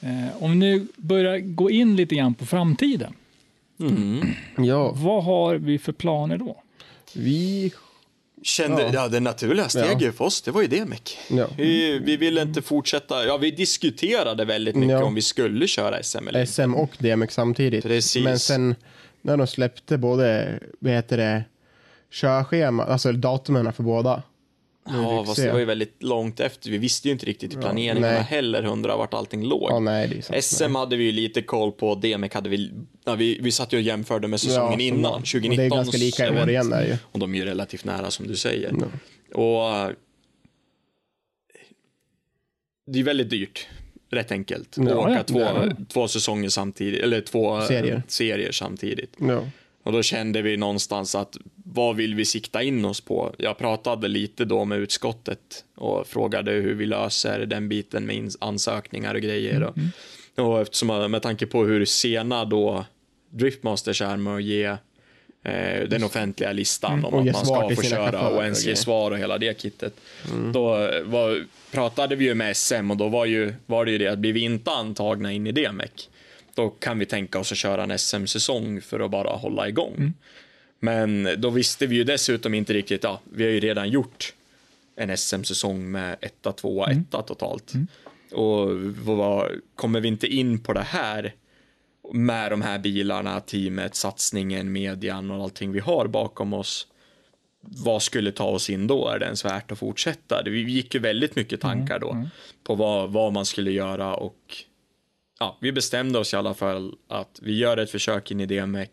Eh, 0.00 0.42
om 0.42 0.50
vi 0.50 0.56
nu 0.56 0.86
börjar 0.96 1.38
gå 1.38 1.70
in 1.70 1.96
lite 1.96 2.14
grann 2.14 2.34
på 2.34 2.46
framtiden. 2.46 3.14
Ja, 4.56 4.92
Vad 4.96 5.24
har 5.24 5.54
vi 5.54 5.78
för 5.78 5.92
planer 5.92 6.38
då? 6.38 6.62
vi... 7.14 7.72
Kände, 8.42 8.82
ja. 8.82 8.90
Ja. 8.94 9.08
det 9.08 9.20
naturliga 9.20 9.68
steget 9.68 10.16
för 10.16 10.24
oss, 10.24 10.42
det 10.42 10.50
var 10.50 10.62
ju 10.62 10.68
det 10.68 10.84
Mick. 10.84 11.18
Ja. 11.30 11.46
Vi, 11.56 11.98
vi 11.98 12.16
ville 12.16 12.42
inte 12.42 12.62
fortsätta, 12.62 13.26
ja 13.26 13.36
vi 13.36 13.50
diskuterade 13.50 14.44
väldigt 14.44 14.76
mycket 14.76 14.90
Ja. 14.92 15.04
om 15.04 15.14
vi 15.14 15.22
skulle 15.22 15.66
köra 15.66 16.02
SM 16.02 16.28
eller. 16.28 16.46
SM 16.46 16.74
och 16.74 16.90
DMX 16.98 17.34
samtidigt. 17.34 17.84
Precis. 17.84 18.24
Men 18.24 18.38
sen 18.38 18.74
när 19.22 19.36
de 19.36 19.46
släppte 19.46 19.98
både, 19.98 20.58
vad 20.78 20.92
heter 20.92 21.16
det, 21.16 21.44
körschema, 22.10 22.84
alltså 22.84 23.12
datumen 23.12 23.72
för 23.72 23.82
båda. 23.82 24.22
Ja, 24.86 25.24
fast 25.26 25.42
det 25.42 25.52
var 25.52 25.58
ju 25.58 25.64
väldigt 25.64 26.02
långt 26.02 26.40
efter. 26.40 26.70
Vi 26.70 26.78
visste 26.78 27.08
ju 27.08 27.12
inte 27.12 27.26
riktigt 27.26 27.52
i 27.52 27.56
planeringarna 27.56 28.00
nej. 28.00 28.22
heller 28.22 28.62
hundra 28.62 28.96
vart 28.96 29.14
allting 29.14 29.44
låg. 29.44 29.70
Ja, 29.70 29.78
nej, 29.78 30.22
sant. 30.22 30.44
SM 30.44 30.74
hade 30.74 30.96
vi 30.96 31.04
ju 31.04 31.12
lite 31.12 31.42
koll 31.42 31.72
på, 31.72 31.94
DMEC 31.94 32.32
hade 32.32 32.48
vi, 32.48 32.72
ja, 33.04 33.14
vi, 33.14 33.38
vi 33.42 33.52
satt 33.52 33.72
ju 33.72 33.76
och 33.76 33.82
jämförde 33.82 34.28
med 34.28 34.40
säsongen 34.40 34.80
Ja, 34.80 34.86
innan, 34.86 35.04
och 35.12 35.26
2019. 35.26 35.56
det 35.56 35.64
är 35.64 35.70
ganska 35.70 35.98
lika 35.98 36.26
i 36.26 36.42
år 36.42 36.50
igen 36.50 36.70
där 36.70 36.86
ju. 36.86 36.96
Och 37.12 37.18
de 37.18 37.34
är 37.34 37.38
ju 37.38 37.44
relativt 37.44 37.84
nära 37.84 38.10
som 38.10 38.26
du 38.26 38.36
säger. 38.36 38.74
Och 39.34 39.68
äh, 39.70 39.88
det 42.86 42.98
är 43.00 43.02
väldigt 43.04 43.30
dyrt, 43.30 43.66
rätt 44.10 44.32
enkelt, 44.32 44.78
att 44.78 44.88
Ja, 44.88 44.96
åka 44.96 45.12
ja, 45.12 45.22
två, 45.22 45.46
två 45.88 46.08
säsonger 46.08 46.48
samtidigt, 46.48 47.02
eller 47.02 47.20
två 47.20 47.60
Serier. 47.60 48.02
serier 48.08 48.52
samtidigt. 48.52 49.16
Och 49.84 49.92
då 49.92 50.02
kände 50.02 50.42
vi 50.42 50.56
någonstans 50.56 51.14
att 51.14 51.36
vad 51.54 51.96
vill 51.96 52.14
vi 52.14 52.24
sikta 52.24 52.62
in 52.62 52.84
oss 52.84 53.00
på? 53.00 53.34
Jag 53.38 53.58
pratade 53.58 54.08
lite 54.08 54.44
då 54.44 54.64
med 54.64 54.78
utskottet 54.78 55.64
och 55.74 56.06
frågade 56.06 56.52
hur 56.52 56.74
vi 56.74 56.86
löser 56.86 57.38
den 57.38 57.68
biten 57.68 58.06
med 58.06 58.32
ansökningar 58.40 59.14
och 59.14 59.20
grejer. 59.20 59.62
Och, 59.62 59.76
och 60.36 60.60
eftersom 60.60 61.10
med 61.10 61.22
tanke 61.22 61.46
på 61.46 61.64
hur 61.64 61.84
sena 61.84 62.44
då 62.44 62.84
Driftmasters 63.30 64.02
är 64.02 64.16
med 64.16 64.34
att 64.34 64.42
ge 64.42 64.64
eh, 65.42 65.88
den 65.88 66.04
offentliga 66.04 66.52
listan 66.52 67.04
om 67.04 67.14
Och 67.14 67.20
att 67.20 67.32
man 67.32 67.46
ska 67.46 67.76
få 67.76 67.82
köra 67.82 68.28
och 68.28 68.42
ens 68.42 68.66
ge 68.66 68.76
svar 68.76 69.10
och 69.10 69.18
hela 69.18 69.38
det 69.38 69.60
kittet. 69.60 69.94
Då 70.52 70.86
eh, 70.86 71.02
var, 71.02 71.44
pratade 71.72 72.16
vi 72.16 72.24
ju 72.24 72.34
med 72.34 72.56
SM 72.56 72.90
och 72.90 72.96
då 72.96 73.08
var, 73.08 73.24
ju, 73.24 73.54
var 73.66 73.84
det 73.84 73.90
ju 73.90 73.98
det 73.98 74.08
att 74.08 74.18
blir 74.18 74.32
vi 74.32 74.40
inte 74.40 74.70
antagna 74.70 75.32
in 75.32 75.46
i 75.46 75.52
DMEC 75.52 76.08
då 76.54 76.70
kan 76.70 76.98
vi 76.98 77.06
tänka 77.06 77.38
oss 77.38 77.52
att 77.52 77.58
köra 77.58 77.82
en 77.82 77.98
SM-säsong 77.98 78.80
för 78.80 79.00
att 79.00 79.10
bara 79.10 79.36
hålla 79.36 79.68
igång. 79.68 80.12
Men 80.80 81.28
då 81.38 81.50
visste 81.50 81.86
vi 81.86 81.96
ju 81.96 82.04
dessutom 82.04 82.54
inte 82.54 82.72
riktigt, 82.72 83.04
ja, 83.04 83.20
vi 83.32 83.44
har 83.44 83.50
ju 83.50 83.60
redan 83.60 83.88
gjort 83.90 84.34
en 84.96 85.16
SM-säsong 85.16 85.90
med 85.90 86.16
etta, 86.20 86.52
tvåa, 86.52 86.90
etta 86.90 87.22
totalt. 87.22 87.72
Och 88.32 88.70
vad, 88.80 89.50
kommer 89.74 90.00
vi 90.00 90.08
inte 90.08 90.26
in 90.26 90.58
på 90.58 90.72
det 90.72 90.82
här 90.82 91.34
med 92.12 92.52
de 92.52 92.62
här 92.62 92.78
bilarna, 92.78 93.40
teamet, 93.40 93.94
satsningen, 93.94 94.72
median 94.72 95.30
och 95.30 95.42
allting 95.42 95.72
vi 95.72 95.80
har 95.80 96.06
bakom 96.06 96.52
oss. 96.52 96.86
Vad 97.60 98.02
skulle 98.02 98.32
ta 98.32 98.44
oss 98.44 98.70
in 98.70 98.86
då? 98.86 99.08
Är 99.08 99.18
det 99.18 99.24
ens 99.24 99.44
värt 99.44 99.72
att 99.72 99.78
fortsätta? 99.78 100.42
Det 100.42 100.50
gick 100.50 100.94
ju 100.94 101.00
väldigt 101.00 101.36
mycket 101.36 101.60
tankar 101.60 101.98
då 101.98 102.26
på 102.64 102.74
vad, 102.74 103.12
vad 103.12 103.32
man 103.32 103.46
skulle 103.46 103.70
göra 103.70 104.14
och 104.14 104.56
ja, 105.40 105.58
vi 105.60 105.72
bestämde 105.72 106.18
oss 106.18 106.32
i 106.34 106.36
alla 106.36 106.54
fall 106.54 106.94
att 107.08 107.40
vi 107.42 107.58
gör 107.58 107.76
ett 107.76 107.90
försök 107.90 108.30
in 108.30 108.40
i 108.40 108.46
DMEC. 108.46 108.88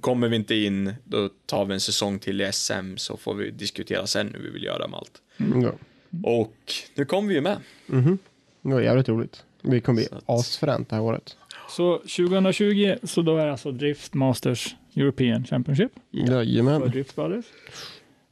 Kommer 0.00 0.28
vi 0.28 0.36
inte 0.36 0.54
in, 0.54 0.94
då 1.04 1.28
tar 1.46 1.64
vi 1.64 1.74
en 1.74 1.80
säsong 1.80 2.18
till 2.18 2.40
i 2.40 2.52
SM 2.52 2.96
så 2.96 3.16
får 3.16 3.34
vi 3.34 3.50
diskutera 3.50 4.06
sen 4.06 4.34
hur 4.34 4.40
vi 4.42 4.50
vill 4.50 4.64
göra 4.64 4.88
med 4.88 4.98
allt. 4.98 5.22
Ja. 5.62 5.72
Och 6.30 6.56
nu 6.94 7.04
kom 7.04 7.28
vi 7.28 7.34
ju 7.34 7.40
med. 7.40 7.56
Det 8.62 8.72
var 8.74 8.80
jävligt 8.80 9.08
roligt. 9.08 9.44
Vi 9.62 9.80
kommer 9.80 9.96
bli 10.00 10.08
asfränt 10.26 10.88
det 10.88 10.96
här 10.96 11.02
året. 11.02 11.36
Så 11.68 11.98
2020, 11.98 12.94
så 13.02 13.22
då 13.22 13.36
är 13.36 13.46
det 13.46 13.52
alltså 13.52 13.72
Drift 13.72 14.14
Masters 14.14 14.74
European 14.96 15.44
Championship 15.44 15.92
för 16.12 16.32
Jajamän. 16.32 16.80
Drift 16.90 17.16
Brothers. 17.16 17.44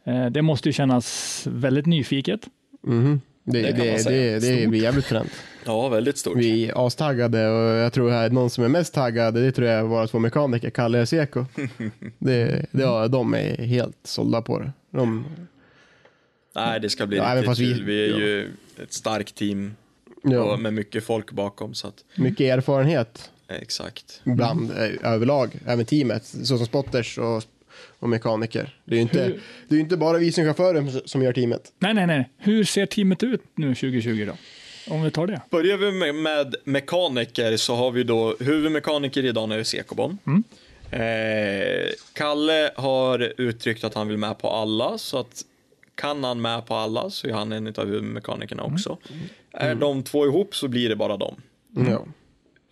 Eh, 0.05 0.27
Det 0.31 0.43
måste 0.43 0.69
ju 0.69 0.73
kännas 0.73 1.47
väldigt 1.51 1.87
nyfiket. 1.87 2.41
Mhm. 2.83 3.21
Det, 3.45 3.63
Det 3.63 3.73
det, 3.73 4.03
det, 4.09 4.39
det, 4.39 4.67
blir 4.67 4.83
jävligt 4.83 5.05
fränt. 5.05 5.31
Ja, 5.65 5.89
väldigt 5.89 6.19
stort. 6.19 6.37
Vi 6.37 6.69
är 6.69 6.87
astaggade 6.87 7.49
och 7.49 7.77
jag 7.77 7.93
tror 7.93 8.11
här 8.11 8.31
någon 8.31 8.51
som 8.51 8.65
är 8.65 8.69
mest 8.69 8.95
taggad, 8.95 9.35
det 9.35 9.53
tror 9.53 9.69
jag 9.69 9.79
är 9.79 9.83
våra 9.83 10.07
två 10.07 10.19
mekaniker, 10.19 10.71
Kalle 10.71 11.01
och 11.01 11.09
Seko. 11.09 11.45
det, 12.19 12.67
det, 12.73 12.83
ja, 12.83 13.09
de 13.09 13.35
är 13.35 13.57
helt 13.57 13.97
sålda 14.05 14.43
på 14.43 14.59
det. 14.59 14.73
De, 14.91 15.25
Nej, 16.55 16.81
det 16.81 16.91
ska 16.91 17.07
bli 17.07 17.17
Ja, 17.17 17.35
riktigt 17.35 17.47
fast 17.47 17.61
vi- 17.61 17.75
kul. 17.75 17.85
Vi 17.85 18.05
är 18.05 18.11
ja. 18.11 18.19
ju 18.19 18.51
ett 18.83 18.93
starkt 18.93 19.35
team 19.35 19.75
ja, 20.23 20.41
och 20.43 20.61
med 20.61 20.75
mycket 20.75 21.05
folk 21.05 21.33
bakom. 21.33 21.75
Så 21.75 21.89
att, 21.89 21.95
mycket 22.15 22.41
erfarenhet 22.59 23.31
exakt. 23.49 24.21
bland 24.25 24.71
eh, 24.71 25.13
överlag, 25.13 25.51
även 25.67 25.85
teamet, 25.85 26.25
såsom 26.27 26.67
spotters 26.67 27.19
och, 27.19 27.43
och 27.99 28.09
mekaniker. 28.09 28.77
Det 28.85 28.95
är 28.95 28.97
ju 28.97 29.03
inte, 29.03 29.23
Hur- 29.23 29.41
det 29.69 29.75
är 29.77 29.81
inte 29.81 29.97
bara 29.97 30.19
vi 30.19 30.33
som 30.33 30.45
chaufförer 30.45 31.07
som 31.09 31.23
gör 31.23 31.33
teamet. 31.33 31.73
Nej, 31.79 31.95
nej, 31.95 32.07
nej. 32.07 32.29
Hur 32.39 32.65
ser 32.65 32.87
teamet 32.87 33.23
ut 33.23 33.43
nu 33.55 33.75
2020 33.75 34.27
då? 34.27 34.33
Om 34.95 35.03
vi 35.03 35.11
tar 35.11 35.27
det. 35.27 35.41
Börjar 35.51 35.77
vi 35.77 35.93
med, 35.93 36.15
med 36.15 36.55
mekaniker 36.65 37.57
så 37.57 37.75
har 37.75 37.91
vi 37.91 38.03
då 38.03 38.37
huvudmekaniker 38.41 39.25
i 39.25 39.33
Daniel 39.33 39.65
Sekobon. 39.65 40.19
Eh, 40.91 41.89
Kalle 42.13 42.71
har 42.77 43.33
uttryckt 43.41 43.85
att 43.85 43.95
han 43.95 44.09
vill 44.09 44.17
med 44.17 44.39
på 44.39 44.51
alla, 44.51 44.99
så 44.99 45.19
att 45.19 45.43
kan 45.95 46.25
han 46.25 46.41
med 46.41 46.67
på 46.67 46.75
alla 46.75 47.11
så 47.11 47.29
är 47.29 47.33
han 47.33 47.53
en 47.53 47.67
av 47.67 47.87
huvudmekanikerna 47.87 48.63
också. 48.63 48.97
Är 49.53 49.75
de 49.75 50.03
två 50.03 50.27
ihop 50.27 50.55
så 50.57 50.69
blir 50.69 50.89
det 50.89 50.97
bara 50.97 51.17
dem. 51.17 51.35
Ja. 51.91 52.05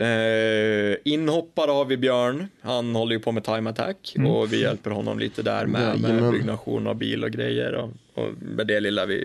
Eh, 0.00 0.96
inhoppare 1.04 1.70
har 1.70 1.84
vi 1.84 1.96
Björn, 1.96 2.48
han 2.60 2.94
håller 2.94 3.12
ju 3.12 3.20
på 3.20 3.32
med 3.32 3.44
time 3.44 3.70
attack 3.70 4.14
och 4.28 4.52
vi 4.52 4.60
hjälper 4.62 4.90
honom 4.90 5.18
lite 5.18 5.42
där 5.42 5.66
med, 5.66 6.00
med 6.00 6.22
byggnation 6.32 6.86
av 6.86 6.94
bil 6.94 7.24
och 7.24 7.30
grejer 7.30 7.72
och, 7.74 7.90
och 8.14 8.28
med 8.40 8.66
det 8.66 8.80
lilla 8.80 9.06
vi 9.06 9.24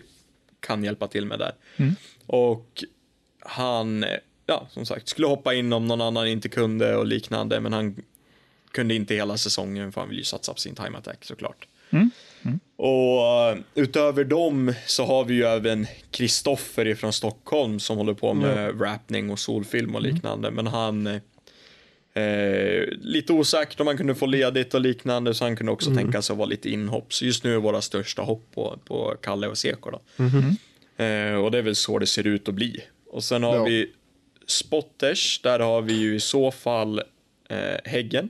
kan 0.60 0.84
hjälpa 0.84 1.08
till 1.08 1.26
med 1.26 1.40
där. 1.40 1.52
Och 2.26 2.84
han, 3.40 4.06
ja 4.46 4.68
som 4.70 4.86
sagt, 4.86 5.08
skulle 5.08 5.28
hoppa 5.28 5.54
in 5.54 5.74
om 5.74 5.88
någon 5.88 6.02
annan 6.02 6.28
inte 6.28 6.50
kunde 6.50 6.96
och 6.96 7.06
liknande, 7.06 7.60
men 7.60 7.74
han 7.74 7.96
kunde 8.72 8.94
inte 8.96 9.16
hela 9.16 9.38
säsongen 9.38 9.92
för 9.92 10.02
han 10.02 10.10
vill 10.10 10.18
ju 10.18 10.24
satsa 10.24 10.54
på 10.54 10.60
sin 10.60 10.76
time 10.76 10.98
attack 10.98 11.26
såklart. 11.26 11.68
Och 12.76 13.50
eh, 13.50 13.58
utöver 13.76 14.24
dem 14.24 14.74
så 14.88 15.06
har 15.06 15.24
vi 15.26 15.34
ju 15.34 15.44
även 15.44 15.88
Kristoffer 16.12 16.88
ifrån 16.88 17.14
Stockholm 17.14 17.80
som 17.80 17.98
håller 17.98 18.14
på 18.14 18.34
med 18.34 18.74
wrappning 18.76 19.30
och 19.32 19.40
solfilm 19.40 19.96
och 19.96 20.02
liknande. 20.02 20.52
Men 20.52 20.68
han 20.68 21.08
eh, 21.08 22.84
lite 23.02 23.34
osäkert 23.34 23.80
om 23.80 23.88
han 23.88 23.98
kunde 23.98 24.16
få 24.16 24.26
ledigt 24.26 24.74
och 24.74 24.82
liknande 24.82 25.34
så 25.34 25.44
han 25.46 25.56
kunde 25.56 25.72
också 25.72 25.96
tänka 25.96 26.22
sig 26.22 26.34
att 26.34 26.38
vara 26.38 26.50
lite 26.50 26.70
inhopp. 26.70 27.14
Så 27.14 27.26
just 27.26 27.44
nu 27.44 27.54
är 27.54 27.58
våra 27.60 27.82
största 27.82 28.22
hopp 28.22 28.44
på, 28.56 28.80
på 28.86 29.16
Kalle 29.22 29.48
och 29.48 29.58
Seko 29.58 29.90
då. 29.92 30.00
Eh, 31.04 31.36
och 31.36 31.52
det 31.52 31.58
är 31.58 31.62
väl 31.62 31.76
så 31.76 32.00
det 32.00 32.06
ser 32.08 32.28
ut 32.28 32.48
att 32.48 32.56
bli. 32.56 32.80
Och 33.12 33.24
sen 33.24 33.44
har 33.44 33.56
Ja. 33.56 33.64
vi 33.64 33.92
spotters, 34.48 35.40
där 35.44 35.60
har 35.60 35.82
vi 35.82 35.94
ju 35.94 36.16
i 36.16 36.20
så 36.20 36.52
fall 36.52 37.02
eh, 37.50 37.58
Häggen. 37.86 38.30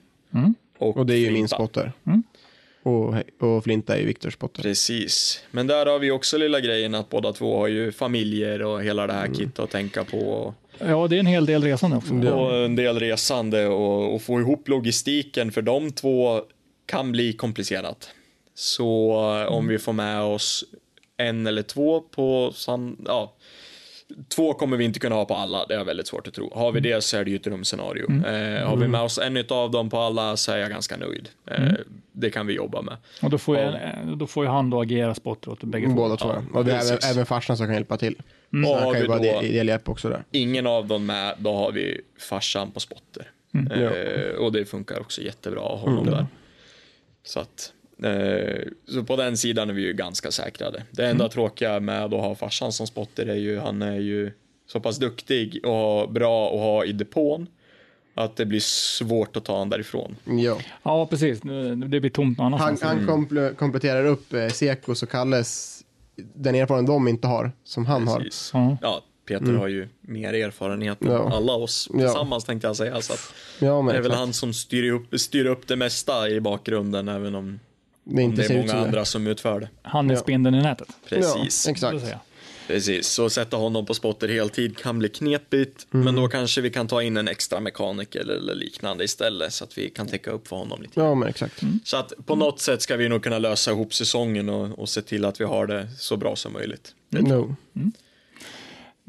Och 0.78 1.06
det 1.06 1.14
är 1.14 1.18
ju 1.18 1.32
min 1.32 1.48
spotter. 1.48 1.92
Och, 2.84 3.16
och 3.40 3.64
Flinta 3.64 3.96
är 3.96 4.00
ju 4.00 4.06
Viktors 4.06 4.34
spotter. 4.34 4.62
Precis, 4.62 5.44
men 5.52 5.68
där 5.68 5.86
har 5.86 6.00
vi 6.00 6.12
också 6.12 6.38
lilla 6.38 6.60
grejen 6.60 6.96
att 6.96 7.10
båda 7.10 7.34
två 7.34 7.58
har 7.58 7.68
ju 7.68 7.92
familjer 7.92 8.62
och 8.62 8.84
hela 8.84 9.08
det 9.08 9.14
här 9.14 9.28
kittet 9.28 9.60
att 9.60 9.70
tänka 9.70 10.04
på. 10.04 10.54
Ja, 10.80 11.08
det 11.08 11.16
är 11.16 11.20
en 11.20 11.26
hel 11.26 11.46
del 11.46 11.64
resande 11.64 11.98
också. 11.98 12.14
och 12.14 12.56
en 12.56 12.76
del 12.76 13.00
resande 13.00 13.68
och, 13.68 14.16
och 14.16 14.22
få 14.22 14.40
ihop 14.40 14.68
logistiken 14.68 15.52
för 15.52 15.62
de 15.62 15.92
två 15.92 16.42
kan 16.86 17.12
bli 17.12 17.34
komplicerat. 17.34 18.10
Så 18.56 19.12
eh, 19.40 19.54
om 19.54 19.68
vi 19.68 19.80
får 19.80 19.94
med 19.94 20.22
oss 20.22 20.66
en 21.18 21.48
eller 21.48 21.62
två 21.62 22.02
på 22.02 22.52
sam, 22.56 22.98
ja, 23.06 23.34
Två 24.36 24.54
kommer 24.54 24.78
vi 24.78 24.86
inte 24.86 25.00
kunna 25.00 25.16
ha 25.16 25.26
på 25.26 25.36
alla, 25.36 25.66
det 25.66 25.76
är 25.76 25.84
väldigt 25.84 26.08
svårt 26.08 26.28
att 26.28 26.34
tro. 26.34 26.52
Har 26.56 26.72
vi 26.72 26.80
det 26.80 27.04
så 27.04 27.18
är 27.18 27.24
det 27.26 27.30
ju 27.30 27.36
ett 27.36 27.44
drömscenario. 27.44 28.06
Eh, 28.28 28.68
har 28.68 28.78
vi 28.78 28.88
med 28.88 29.02
oss 29.02 29.18
en 29.18 29.44
av 29.50 29.72
dem 29.72 29.90
på 29.90 30.00
alla 30.00 30.38
så 30.38 30.52
är 30.52 30.58
jag 30.58 30.70
ganska 30.70 30.98
nöjd. 30.98 31.30
Eh, 31.52 31.64
Det 32.12 32.30
kan 32.30 32.48
vi 32.48 32.54
jobba 32.54 32.82
med. 32.82 32.98
Och 33.22 33.30
då 33.30 33.38
får, 33.38 33.58
jag, 33.58 33.76
då 34.18 34.28
får 34.28 34.46
ju 34.46 34.52
han 34.52 34.70
då 34.70 34.82
agera 34.82 35.16
spotter 35.16 35.52
åt 35.52 35.64
bägge 35.64 35.88
två. 35.88 35.94
Båda 35.94 36.18
två. 36.18 36.28
Ja, 36.54 36.60
och 36.60 36.66
det 36.66 36.72
är 36.72 36.76
även, 36.76 36.96
precis. 36.96 37.12
även 37.12 37.26
farsan 37.26 37.58
som 37.58 37.66
kan 37.66 37.74
hjälpa 37.74 37.98
till. 37.98 38.16
Och 38.16 38.64
Så 38.68 38.74
han 38.76 38.84
har 38.84 38.94
kan 38.94 39.02
ju 39.02 39.08
vi 39.08 39.32
då- 39.32 39.42
del, 39.64 39.80
också 39.86 40.10
där. 40.10 40.24
ingen 40.32 40.68
av 40.68 40.88
dem 40.88 41.06
med, 41.06 41.36
då 41.38 41.54
har 41.56 41.72
vi 41.72 42.02
farsan 42.20 42.72
på 42.72 42.80
spotter. 42.80 43.30
Eh, 43.72 44.36
och 44.36 44.52
det 44.52 44.66
funkar 44.66 45.00
också 45.00 45.22
jättebra 45.22 45.60
att 45.62 45.68
ha 45.68 45.78
honom 45.78 46.06
där. 46.06 46.26
Så 47.24 47.40
att, 47.40 47.73
eh, 47.73 47.73
så 48.88 49.04
på 49.04 49.16
den 49.16 49.38
sidan 49.38 49.70
är 49.70 49.74
vi 49.74 49.82
ju 49.82 49.94
ganska 49.94 50.32
säkrade. 50.32 50.84
Det 50.92 51.06
enda 51.06 51.30
tråkiga 51.30 51.80
med 51.80 52.04
att 52.04 52.12
ha 52.12 52.36
farsan 52.36 52.72
som 52.72 52.88
spotter 52.88 53.26
är 53.26 53.36
ju, 53.36 53.60
han 53.60 53.82
är 53.82 54.00
ju 54.00 54.32
så 54.68 54.80
pass 54.80 54.98
duktig 54.98 55.66
och 55.66 56.12
bra 56.12 56.46
att 56.54 56.60
ha 56.60 56.86
i 56.86 56.92
depån, 56.92 57.48
att 58.16 58.36
det 58.36 58.46
blir 58.46 58.60
svårt 58.60 59.38
att 59.38 59.46
ta 59.46 59.54
honom 59.54 59.70
därifrån. 59.70 60.16
Ja. 60.26 60.58
Ja, 60.84 61.06
precis. 61.06 61.44
Nu- 61.44 61.76
Det 61.76 62.00
blir 62.00 62.10
tomt 62.10 62.38
någon 62.38 62.54
Han, 62.54 62.62
annanstans. 62.62 62.94
han 63.08 63.10
komple- 63.10 63.56
kompletterar 63.56 64.06
upp 64.06 64.34
eh, 64.34 64.48
Sekos 64.48 65.04
och 65.04 65.10
Kalles, 65.10 65.82
den 66.16 66.56
erfarenhet 66.56 66.88
de 66.88 67.08
inte 67.08 67.28
har, 67.28 67.52
som 67.64 67.86
han 67.86 68.08
har. 68.08 68.18
Precis. 68.20 68.52
Ja. 68.54 68.78
Ja, 68.82 69.02
Peter 69.28 69.54
har 69.54 69.68
ju 69.68 69.88
mer 70.02 70.34
erfarenhet 70.34 71.02
än 71.02 71.12
Ja. 71.12 71.32
alla 71.36 71.54
oss 71.54 71.90
Ja. 71.94 72.00
tillsammans 72.00 72.44
tänkte 72.46 72.68
jag 72.68 72.76
säga. 72.76 73.02
Så 73.02 73.14
att 73.14 73.34
Ja, 73.60 73.82
men 73.82 73.94
det 73.94 74.00
är 74.00 74.04
väl 74.04 74.12
han 74.12 74.34
som 74.34 74.54
styr 74.54 74.92
upp, 74.92 75.20
styr 75.20 75.46
upp 75.46 75.68
det 75.68 75.76
mesta 75.76 76.30
i 76.30 76.42
bakgrunden, 76.42 77.08
även 77.08 77.36
om 77.36 77.60
det 78.04 78.22
inte 78.22 78.42
det 78.42 78.48
ser 78.48 78.56
är 78.56 78.60
många 78.60 78.74
andra 78.74 79.00
det. 79.00 79.06
som 79.06 79.28
utför 79.28 79.60
det. 79.60 79.70
Han 79.82 80.10
är 80.10 80.14
Ja. 80.14 80.20
spindeln 80.20 80.56
i 80.56 80.62
nätet. 80.62 80.88
Precis. 81.10 81.66
Ja, 81.68 81.72
exakt. 81.72 82.16
Precis, 82.68 83.08
så 83.08 83.30
sätta 83.30 83.58
honom 83.58 83.86
på 83.86 83.94
spotter 83.94 84.28
heltid 84.28 84.78
kan 84.78 85.00
bli 85.00 85.10
knepigt, 85.10 85.88
Mm. 85.94 86.06
men 86.06 86.16
då 86.16 86.28
kanske 86.28 86.62
vi 86.62 86.70
kan 86.70 86.88
ta 86.88 87.02
in 87.04 87.18
en 87.18 87.28
extra 87.28 87.60
mekaniker 87.60 88.20
eller, 88.20 88.56
liknande 88.56 89.04
istället 89.04 89.54
så 89.54 89.64
att 89.64 89.78
vi 89.78 89.90
kan 89.90 90.08
täcka 90.08 90.32
upp 90.32 90.48
för 90.48 90.56
honom 90.56 90.82
lite. 90.82 91.00
Ja, 91.00 91.16
men 91.16 91.30
exakt. 91.30 91.62
Så 91.84 91.98
att 91.98 92.14
på 92.26 92.36
något 92.36 92.60
sätt 92.60 92.82
ska 92.82 92.96
vi 92.98 93.10
nog 93.10 93.24
kunna 93.24 93.40
lösa 93.40 93.72
ihop 93.72 93.94
säsongen 93.94 94.50
och, 94.50 94.80
och 94.80 94.90
se 94.90 95.02
till 95.02 95.26
att 95.26 95.42
vi 95.42 95.46
har 95.46 95.68
det 95.68 95.88
så 95.98 96.18
bra 96.18 96.36
som 96.36 96.54
möjligt. 96.54 96.96
No. 97.10 97.56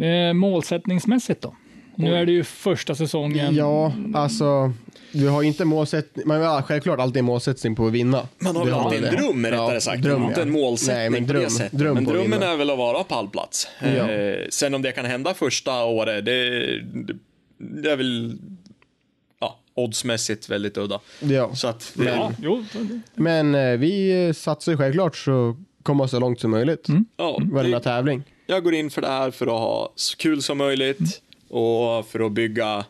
Eh, 0.04 0.32
målsättningsmässigt 0.32 1.40
då? 1.42 1.56
Nu 1.96 2.14
är 2.14 2.26
det 2.26 2.32
ju 2.32 2.44
första 2.44 2.94
säsongen. 2.94 3.54
Ja, 3.54 3.92
alltså, 4.14 4.72
vi 5.14 5.26
har 5.26 5.42
inte 5.42 5.64
målsättning, 5.64 6.28
man 6.28 6.42
har 6.42 6.62
självklart 6.62 6.98
alltid 7.00 7.16
en 7.18 7.24
målsättning 7.24 7.76
på 7.76 7.86
att 7.86 7.92
vinna. 7.92 8.28
Man 8.38 8.56
har 8.56 8.64
väl 8.64 8.74
alltid 8.74 9.04
en 9.04 9.10
det. 9.14 9.20
dröm 9.22 9.46
rättare 9.46 9.74
Ja, 9.74 9.80
sagt, 9.80 10.02
dröm, 10.02 10.22
inte 10.22 10.40
ja. 10.40 10.42
en 10.46 10.52
målsättning 10.52 10.96
Nej, 10.96 11.10
men 11.10 11.26
på 11.26 11.32
dröm, 11.32 11.44
det 11.44 11.50
sättet. 11.50 11.78
dröm 11.78 11.94
men 11.94 12.04
på 12.04 12.12
drömmen 12.12 12.42
är 12.42 12.56
väl 12.56 12.70
att 12.70 12.78
vara 12.78 13.04
pallplats. 13.04 13.68
Ja. 13.80 13.86
Eh, 14.10 14.36
sen 14.50 14.74
om 14.74 14.82
det 14.82 14.92
kan 14.92 15.04
hända 15.04 15.34
första 15.34 15.84
året, 15.84 16.24
det, 16.24 16.50
det, 16.82 17.16
det 17.58 17.90
är 17.90 17.96
väl 17.96 18.38
ja, 19.40 19.58
oddsmässigt 19.74 20.48
väldigt 20.48 20.76
udda. 20.76 21.00
Ja. 21.20 21.54
Så 21.54 21.68
att 21.68 21.92
det, 21.94 22.04
Ja, 22.04 22.32
jo. 22.42 22.64
Men 23.14 23.54
eh, 23.54 23.76
vi 23.76 24.32
satsar 24.36 24.72
ju 24.72 24.78
självklart 24.78 25.16
så 25.16 25.56
komma 25.82 26.08
så 26.08 26.20
långt 26.20 26.40
som 26.40 26.50
möjligt. 26.50 26.86
ja, 27.16 27.38
Varenda 27.52 27.80
tävling. 27.80 28.22
jag 28.46 28.64
går 28.64 28.74
in 28.74 28.90
för 28.90 29.00
det 29.02 29.08
här 29.08 29.30
för 29.30 29.46
att 29.46 29.52
ha 29.60 29.92
så 29.96 30.16
kul 30.16 30.42
som 30.42 30.58
möjligt 30.58 31.20
och 31.48 32.06
för 32.08 32.26
att 32.26 32.32
bygga 32.32 32.84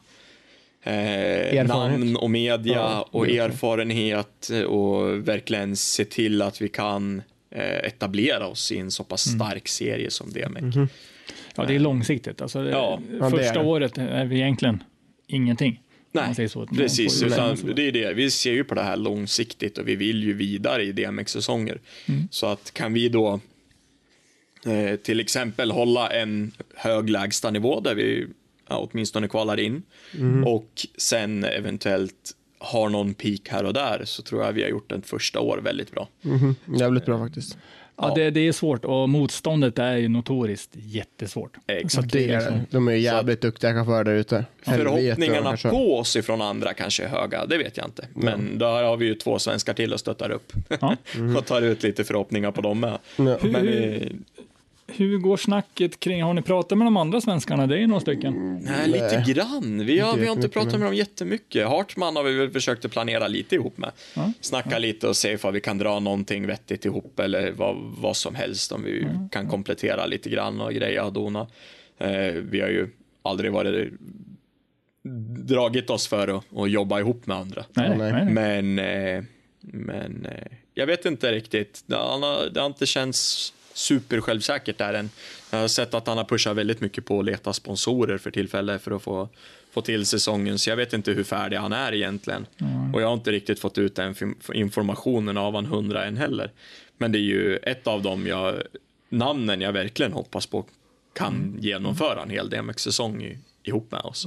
eh, 0.84 1.66
namn 1.66 2.16
och 2.16 2.30
media 2.30 2.74
Ja, 2.74 3.08
och 3.10 3.22
verkligen. 3.22 3.50
erfarenhet 3.50 4.50
och 4.68 5.28
verkligen 5.28 5.76
se 5.76 6.04
till 6.04 6.42
att 6.42 6.62
vi 6.62 6.68
kan 6.68 7.22
eh, 7.50 7.62
etablera 7.76 8.46
oss 8.46 8.72
i 8.72 8.78
en 8.78 8.90
så 8.90 9.04
pass 9.04 9.22
stark 9.30 9.68
serie 9.68 10.10
som 10.10 10.32
DMEC. 10.32 10.90
Ja, 11.56 11.64
det 11.64 11.74
är 11.74 11.78
långsiktigt. 11.78 12.40
Alltså, 12.42 12.68
Ja. 12.68 13.00
Det 13.10 13.30
första 13.30 13.60
är 13.60 13.66
året 13.66 13.98
är 13.98 14.24
vi 14.24 14.36
egentligen 14.36 14.82
ingenting. 15.26 15.80
Nej, 16.12 16.48
så. 16.48 16.66
Precis. 16.66 17.22
Utan 17.22 17.56
det 17.76 17.88
är 17.88 17.92
det. 17.92 18.14
Vi 18.14 18.30
ser 18.30 18.52
ju 18.52 18.64
på 18.64 18.74
det 18.74 18.82
här 18.82 18.96
långsiktigt 18.96 19.78
och 19.78 19.88
vi 19.88 19.96
vill 19.96 20.24
ju 20.24 20.32
vidare 20.34 20.82
i 20.82 20.92
DMX-säsonger. 20.92 21.78
Mm. 22.08 22.28
Så 22.30 22.46
att 22.46 22.74
kan 22.74 22.92
vi 22.92 23.08
då 23.08 23.40
eh, 24.66 24.96
till 24.96 25.20
exempel 25.20 25.70
hålla 25.70 26.08
en 26.12 26.52
hög 26.74 27.10
lägstanivå 27.10 27.80
där 27.80 27.94
vi 27.94 28.26
åtminstone 28.68 29.28
kvalar 29.28 29.60
in 29.60 29.83
Mm. 30.18 30.44
och 30.47 30.86
sen 30.99 31.44
eventuellt 31.44 32.33
har 32.59 32.89
någon 32.89 33.15
peak 33.15 33.41
här 33.49 33.65
och 33.65 33.73
där 33.75 34.02
så 34.05 34.23
tror 34.23 34.44
jag 34.44 34.52
vi 34.52 34.62
har 34.62 34.70
gjort 34.70 34.93
ett 34.93 35.07
första 35.07 35.41
år 35.41 35.60
väldigt 35.62 35.91
bra. 35.93 36.09
Mhm. 36.23 36.55
Jävligt 36.78 37.07
bra 37.07 37.18
faktiskt. 37.18 37.59
Ja, 37.97 38.12
det, 38.15 38.31
det 38.31 38.41
är 38.49 38.52
svårt 38.52 38.84
och 38.84 39.09
motståndet 39.09 39.78
är 39.78 39.97
ju 39.97 40.09
notoriskt 40.09 40.70
jättesvårt. 40.75 41.57
Exakt. 41.67 42.12
Det 42.12 42.31
är 42.31 42.41
det. 42.41 42.65
De 42.70 42.89
är 42.89 42.93
jävligt 42.93 43.41
duktiga 43.41 43.73
chaufförer 43.75 44.05
där 44.05 44.15
ute. 44.15 44.44
Förhoppningarna 44.62 45.57
på 45.57 45.99
oss 45.99 46.17
ifrån 46.17 46.43
andra 46.43 46.73
kanske 46.75 47.05
är 47.05 47.09
höga, 47.09 47.47
det 47.47 47.59
vet 47.59 47.76
jag 47.76 47.86
inte. 47.86 48.07
Men 48.15 48.59
där 48.59 48.83
har 48.83 48.97
vi 48.97 49.07
ju 49.07 49.15
två 49.15 49.39
svenskar 49.39 49.75
till 49.75 49.93
och 49.93 50.01
stöttar 50.01 50.31
upp. 50.31 50.52
Ja. 50.81 50.97
och 51.36 51.47
tar 51.47 51.62
ut 51.62 51.83
lite 51.83 52.05
förhoppningar 52.05 52.51
på 52.51 52.60
dem 52.60 52.81
med. 52.81 52.99
Ja. 53.17 53.39
Men 53.43 53.62
vi, 53.67 54.12
Hur 54.86 55.18
går 55.18 55.36
snacket 55.36 56.00
kring, 56.00 56.22
har 56.22 56.34
ni 56.34 56.42
pratat 56.42 56.78
med 56.78 56.86
de 56.86 56.96
andra 56.96 57.20
svenskarna? 57.20 57.66
Det 57.66 57.74
är 57.74 57.78
ju 57.78 57.86
några 57.86 58.00
stycken. 58.00 58.58
nej, 58.62 58.88
lite 58.88 59.24
grann. 59.26 59.86
Vi 59.86 59.98
har, 59.98 60.08
Inte 60.08 60.20
vi 60.20 60.26
har 60.26 60.36
inte 60.36 60.48
pratat 60.48 60.72
med 60.72 60.80
dem 60.80 60.94
jättemycket. 60.94 61.68
Hartman 61.68 62.16
har 62.16 62.22
vi 62.22 62.36
väl 62.36 62.50
försökt 62.50 62.84
att 62.84 62.90
planera 62.90 63.28
lite 63.28 63.54
ihop 63.54 63.78
med. 63.78 63.90
Ja. 64.14 64.32
Snacka 64.40 64.78
lite 64.78 65.08
och 65.08 65.16
se 65.16 65.32
ifall 65.32 65.52
vi 65.52 65.60
kan 65.60 65.78
dra 65.78 66.00
någonting 66.00 66.46
vettigt 66.46 66.84
ihop 66.84 67.20
eller 67.20 67.50
vad, 67.50 67.76
vad 67.98 68.16
som 68.16 68.34
helst. 68.34 68.72
Om 68.72 68.82
vi 68.82 69.06
kan 69.30 69.48
komplettera 69.48 70.06
lite 70.06 70.30
grann 70.30 70.60
och 70.60 70.72
greja 70.72 71.04
och 71.04 71.12
dona. 71.12 71.46
Eh, 71.98 72.32
vi 72.32 72.60
har 72.60 72.68
ju 72.68 72.88
aldrig 73.22 73.52
varit 73.52 73.92
dragit 75.46 75.90
oss 75.90 76.06
för 76.06 76.28
att, 76.28 76.58
att 76.58 76.70
jobba 76.70 77.00
ihop 77.00 77.26
med 77.26 77.36
andra. 77.36 77.64
Nej, 77.72 77.98
nej. 77.98 78.12
nej, 78.12 78.24
nej. 78.24 78.62
Men, 78.62 78.78
eh, 78.78 79.24
men 79.60 80.26
eh, 80.26 80.52
jag 80.74 80.86
vet 80.86 81.04
inte 81.04 81.32
riktigt. 81.32 81.84
Det 81.86 81.96
har, 81.96 82.50
det 82.50 82.60
har 82.60 82.66
inte 82.66 82.86
känts 82.86 83.52
super 83.75 84.20
självsäkert 84.20 84.78
där 84.78 84.94
än. 84.94 85.11
Jag 85.51 85.59
har 85.59 85.69
sett 85.69 85.94
att 85.94 86.07
han 86.07 86.17
har 86.17 86.25
pushat 86.25 86.57
väldigt 86.57 86.81
mycket 86.81 87.05
på 87.05 87.19
att 87.19 87.25
leta 87.25 87.53
sponsorer 87.53 88.19
för 88.19 88.31
tillfälle 88.31 88.78
för 88.78 88.91
att 88.91 89.03
få, 89.03 89.28
få 89.70 89.81
till 89.81 90.07
säsongen. 90.07 90.59
Så 90.59 90.70
jag 90.70 90.77
vet 90.77 90.93
inte 90.93 91.12
hur 91.12 91.25
färdig 91.25 91.57
han 91.57 91.73
är 91.73 91.94
egentligen. 91.94 92.47
Och 92.94 93.03
jag 93.03 93.07
har 93.07 93.15
inte 93.15 93.33
riktigt 93.33 93.61
fått 93.61 93.78
ut 93.78 93.94
den 93.94 94.15
informationen 94.55 95.36
av 95.36 95.55
han 95.55 95.67
hundra 95.67 96.05
än 96.05 96.17
heller. 96.17 96.51
Men 96.99 97.12
det 97.12 97.19
är 97.19 97.20
ju 97.20 97.57
ett 97.57 97.86
av 97.86 98.03
dem 98.03 98.27
jag, 98.27 98.62
namnen 99.09 99.61
jag 99.61 99.73
verkligen 99.73 100.12
hoppas 100.12 100.47
på 100.47 100.65
kan 101.15 101.57
genomföra 101.61 102.23
en 102.23 102.31
hel 102.31 102.51
DMX-säsong 102.51 103.39
ihop 103.62 103.91
med 103.91 104.01
oss. 104.01 104.27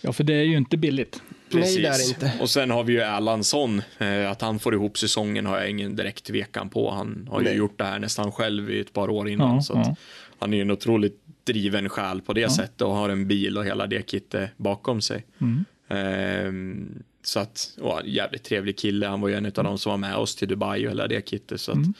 Ja, 0.00 0.12
för 0.12 0.24
det 0.24 0.34
är 0.34 0.42
ju 0.42 0.56
inte 0.56 0.76
billigt. 0.76 1.22
Nej, 1.54 1.76
det 1.76 1.88
är 1.88 1.98
det 1.98 2.08
inte. 2.08 2.32
Och 2.40 2.50
sen 2.50 2.70
har 2.70 2.84
vi 2.84 2.92
ju 2.92 3.00
Erlandsson. 3.00 3.82
Eh, 3.98 4.30
att 4.30 4.40
han 4.40 4.58
får 4.58 4.74
ihop 4.74 4.98
säsongen 4.98 5.46
har 5.46 5.58
jag 5.58 5.70
ingen 5.70 5.96
direkt 5.96 6.24
tvekan 6.24 6.68
på. 6.70 6.90
Han 6.90 7.28
har 7.30 7.40
ju 7.40 7.44
Nej. 7.44 7.56
gjort 7.56 7.78
det 7.78 7.84
här 7.84 7.98
nästan 7.98 8.32
själv 8.32 8.70
i 8.70 8.80
ett 8.80 8.92
par 8.92 9.10
år 9.10 9.28
innan. 9.28 9.54
Ja, 9.54 9.62
så 9.62 9.72
att 9.78 9.86
ja. 9.86 9.96
Han 10.38 10.52
är 10.52 10.56
ju 10.56 10.62
en 10.62 10.70
otroligt 10.70 11.20
driven 11.44 11.88
själ 11.88 12.20
på 12.20 12.32
det 12.32 12.50
sättet 12.50 12.82
och 12.82 12.94
har 12.94 13.08
en 13.08 13.28
bil 13.28 13.58
och 13.58 13.64
hela 13.64 13.86
det 13.86 14.10
kittet 14.10 14.50
bakom 14.56 15.00
sig. 15.00 15.24
Mm. 15.40 15.64
Ehm, 15.88 17.02
så 17.22 17.40
att, 17.40 17.70
och 17.80 18.00
en 18.00 18.10
jävligt 18.12 18.44
trevlig 18.44 18.78
kille. 18.78 19.06
Han 19.06 19.20
var 19.20 19.28
ju 19.28 19.34
en 19.34 19.46
av 19.46 19.52
de 19.64 19.78
som 19.78 19.90
var 19.90 19.96
med 19.96 20.16
oss 20.16 20.36
till 20.36 20.48
Dubai 20.48 20.86
och 20.86 20.90
hela 20.90 21.06
det 21.06 21.28
kittet. 21.28 21.60
Så 21.60 21.70
att, 21.70 21.76
Mm. 21.76 21.94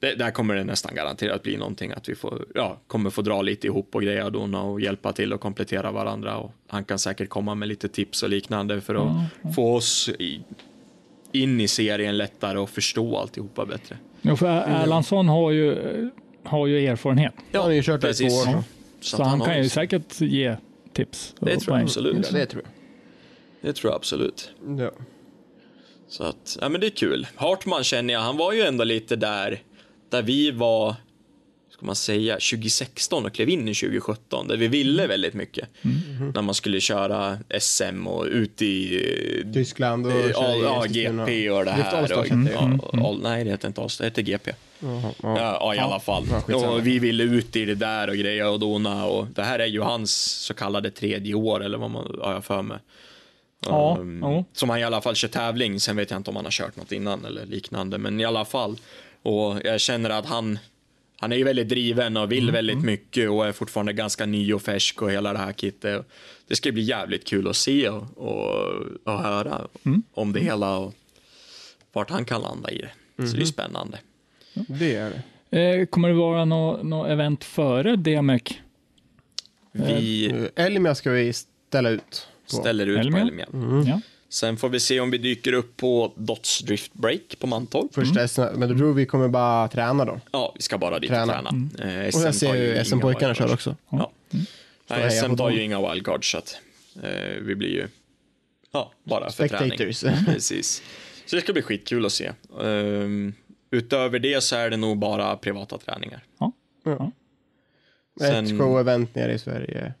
Det, 0.00 0.14
där 0.14 0.30
kommer 0.30 0.54
det 0.54 0.64
nästan 0.64 0.94
garanterat 0.94 1.42
bli 1.42 1.56
någonting 1.56 1.92
att 1.92 2.08
vi 2.08 2.14
får, 2.14 2.46
ja, 2.54 2.78
kommer 2.86 3.10
få 3.10 3.22
dra 3.22 3.42
lite 3.42 3.66
ihop 3.66 3.94
och 3.94 4.02
greja 4.02 4.24
och 4.24 4.32
dona 4.32 4.62
och 4.62 4.80
hjälpa 4.80 5.12
till 5.12 5.32
och 5.32 5.40
komplettera 5.40 5.90
varandra. 5.90 6.36
Och 6.36 6.52
han 6.66 6.84
kan 6.84 6.98
säkert 6.98 7.28
komma 7.28 7.54
med 7.54 7.68
lite 7.68 7.88
tips 7.88 8.22
och 8.22 8.28
liknande 8.28 8.80
för 8.80 8.94
att 8.94 9.54
få 9.54 9.74
oss 9.74 10.08
i, 10.18 10.40
in 11.32 11.60
i 11.60 11.68
serien 11.68 12.16
lättare 12.16 12.58
och 12.58 12.70
förstå 12.70 13.16
alltihopa 13.16 13.66
bättre. 13.66 13.96
Ja, 14.22 14.36
för 14.36 14.46
Erlandsson 14.46 15.28
har 15.28 15.50
ju, 15.50 16.10
har 16.44 16.66
ju 16.66 16.86
erfarenhet. 16.86 17.34
Han 17.52 17.62
har 17.62 17.70
ju 17.70 17.82
kört 17.82 18.00
det 18.00 18.10
i 18.10 18.14
två 18.14 18.34
år. 18.34 18.64
Så, 19.00 19.22
att 19.22 19.28
han 19.28 19.40
har 19.40 19.46
kan 19.46 19.62
ju 19.62 19.68
säkert 19.68 20.20
ge 20.20 20.56
tips. 20.92 21.34
Det 21.40 21.56
tror 21.56 21.76
jag 21.76 21.84
absolut. 21.84 22.30
Det 22.32 22.46
tror 22.46 22.62
Det 23.60 23.72
tror 23.72 23.92
jag 23.92 23.96
absolut. 23.96 24.50
jag. 24.66 24.80
Ja. 24.80 24.90
Så 26.08 26.24
att, 26.24 26.58
ja 26.60 26.68
men 26.68 26.80
det 26.80 26.86
är 26.86 26.90
kul. 26.90 27.26
Hartman 27.34 27.84
känner 27.84 28.14
jag, 28.14 28.20
han 28.20 28.36
var 28.36 28.52
ju 28.52 28.62
ändå 28.62 28.84
lite 28.84 29.16
där, 29.16 29.62
där 30.10 30.22
vi 30.22 30.50
var, 30.50 30.96
ska 31.70 31.86
man 31.86 31.96
säga, 31.96 32.34
2016 32.34 33.26
och 33.26 33.32
klev 33.32 33.48
in 33.48 33.68
i 33.68 33.74
2017, 33.74 34.48
där 34.48 34.56
vi 34.56 34.68
ville 34.68 35.06
väldigt 35.06 35.34
mycket. 35.34 35.68
När 36.34 36.42
man 36.42 36.54
skulle 36.54 36.80
köra 36.80 37.38
SM 37.60 38.06
och 38.06 38.24
ut 38.24 38.62
i 38.62 38.96
eh, 39.44 39.52
Tyskland 39.52 40.06
och 40.06 40.12
eh, 40.12 40.30
ja. 40.62 40.84
GP 40.88 41.50
och 41.50 41.64
det 41.64 41.70
här. 41.70 42.02
Och, 42.18 42.26
hette 42.26 42.34
det. 42.34 42.52
ja, 42.52 43.06
all, 43.06 43.22
nej, 43.22 43.44
det 43.44 43.50
heter 43.50 43.68
inte 43.68 43.80
Allstar, 43.80 44.04
det 44.04 44.08
heter 44.08 44.22
GP. 44.22 44.52
Ja, 44.80 45.14
ja. 45.22 45.74
i 45.74 45.78
alla 45.78 46.00
fall. 46.00 46.26
Ja, 46.48 46.70
och 46.70 46.86
vi 46.86 46.98
ville 46.98 47.22
ut 47.22 47.56
i 47.56 47.64
det 47.64 47.74
där 47.74 48.08
och 48.08 48.16
greja 48.16 48.50
och 48.50 48.60
dona 48.60 49.06
och 49.06 49.26
det 49.34 49.42
här 49.42 49.58
är 49.58 49.66
ju 49.66 49.80
hans 49.80 50.12
så 50.24 50.54
kallade 50.54 50.90
tredje 50.90 51.34
år 51.34 51.64
eller 51.64 51.78
vad 51.78 51.90
man 51.90 52.18
har 52.22 52.32
jag 52.32 52.44
för 52.44 52.62
mig. 52.62 52.78
Ja, 53.66 53.96
Um, 54.00 54.22
ja. 54.22 54.44
Som 54.52 54.70
han 54.70 54.78
i 54.78 54.84
alla 54.84 55.00
fall 55.00 55.14
kör 55.14 55.28
tävling, 55.28 55.80
sen 55.80 55.96
vet 55.96 56.10
jag 56.10 56.18
inte 56.18 56.30
om 56.30 56.36
han 56.36 56.44
har 56.44 56.52
kört 56.52 56.76
något 56.76 56.92
innan 56.92 57.24
eller 57.24 57.46
liknande, 57.46 57.98
men 57.98 58.20
i 58.20 58.24
alla 58.24 58.44
fall. 58.44 58.76
Och 59.22 59.60
jag 59.64 59.80
känner 59.80 60.10
att 60.10 60.26
han, 60.26 60.58
han 61.20 61.32
är 61.32 61.36
ju 61.36 61.44
väldigt 61.44 61.68
driven 61.68 62.16
och 62.16 62.22
Mm, 62.22 62.30
vill 62.30 62.50
väldigt 62.50 62.82
mycket 62.84 63.30
och 63.30 63.46
är 63.46 63.52
fortfarande 63.52 63.92
ganska 63.92 64.26
ny 64.26 64.52
och 64.52 64.62
färsk 64.62 65.02
och 65.02 65.10
hela 65.10 65.32
det 65.32 65.38
här 65.38 65.52
kittet. 65.52 66.06
Det 66.48 66.56
ska 66.56 66.72
bli 66.72 66.82
jävligt 66.82 67.24
kul 67.24 67.48
att 67.48 67.56
se 67.56 67.88
och, 67.88 68.04
och, 68.18 68.74
och 69.04 69.18
höra 69.22 69.60
Mm. 69.84 70.02
om 70.14 70.32
det 70.32 70.40
hela 70.40 70.76
och 70.78 70.94
vart 71.92 72.10
han 72.10 72.24
kan 72.24 72.40
landa 72.42 72.70
i 72.70 72.78
det. 72.78 72.90
Så 73.16 73.22
Mm-hmm. 73.22 73.36
det 73.36 73.42
är 73.42 73.46
spännande. 73.46 73.98
Det 74.54 74.94
är 74.94 75.10
det. 75.50 75.58
Eh, 75.80 75.86
kommer 75.86 76.08
det 76.08 76.14
vara 76.14 76.44
något 76.44 76.82
nå 76.82 77.04
event 77.06 77.44
före 77.44 77.96
DMEC? 77.96 78.42
Vi 79.72 80.30
Eh, 80.56 80.64
Elmia 80.66 80.94
ska 80.94 81.10
vi 81.10 81.32
ställa 81.32 81.90
ut. 81.90 82.28
På. 82.50 82.56
ställer 82.56 82.86
ut 82.86 82.98
Elmia? 82.98 83.20
på 83.22 83.28
Elmia. 83.28 83.46
Ja. 83.86 84.00
Sen 84.30 84.56
får 84.56 84.68
vi 84.68 84.80
se 84.80 85.00
om 85.00 85.10
vi 85.10 85.18
dyker 85.18 85.52
upp 85.52 85.76
på 85.76 86.12
Dots 86.16 86.58
Drift 86.58 86.94
Break 86.94 87.38
på 87.38 87.46
Mantorp. 87.46 87.94
Första 87.94 88.28
SM, 88.28 88.40
men 88.40 88.68
då 88.68 88.76
tror 88.78 88.94
vi 88.94 89.06
kommer 89.06 89.28
bara 89.28 89.68
träna 89.68 90.04
då. 90.04 90.20
Ja, 90.32 90.52
vi 90.56 90.62
ska 90.62 90.78
bara 90.78 90.98
dit 90.98 91.10
Träna. 91.10 91.38
och 91.38 91.48
träna. 91.76 91.98
Eh, 92.02 92.14
Och 92.16 92.22
jag 92.22 92.34
ser 92.34 92.54
ju 92.54 92.84
SM-pojkarna 92.84 93.34
kör 93.34 93.52
också. 93.52 93.76
Ja. 93.90 94.10
Nej, 94.90 95.00
heja 95.00 95.22
SM 95.22 95.36
tar 95.36 95.50
ju 95.50 95.62
inga 95.62 95.92
wildcards 95.92 96.30
så 96.30 96.38
att 96.38 96.58
eh, 97.02 97.42
vi 97.42 97.54
blir 97.54 97.68
ju 97.68 97.88
ja, 98.72 98.92
bara 99.04 99.30
för 99.30 99.48
träning. 99.48 99.92
Spectators. 99.94 100.26
Precis. 100.26 100.82
Så 101.26 101.36
det 101.36 101.42
ska 101.42 101.52
bli 101.52 101.62
skitkul 101.62 102.06
att 102.06 102.12
se. 102.12 102.32
Ehm, 102.62 103.34
utöver 103.70 104.18
det 104.18 104.40
så 104.44 104.56
är 104.56 104.70
det 104.70 104.76
nog 104.76 104.98
bara 104.98 105.36
privata 105.36 105.78
träningar. 105.78 106.24
Ja. 106.38 106.52
Sen- 108.20 108.44
Ett 108.44 108.50
show-event 108.52 109.06
nere 109.12 109.32
i 109.32 109.38
Sverige. 109.38 109.94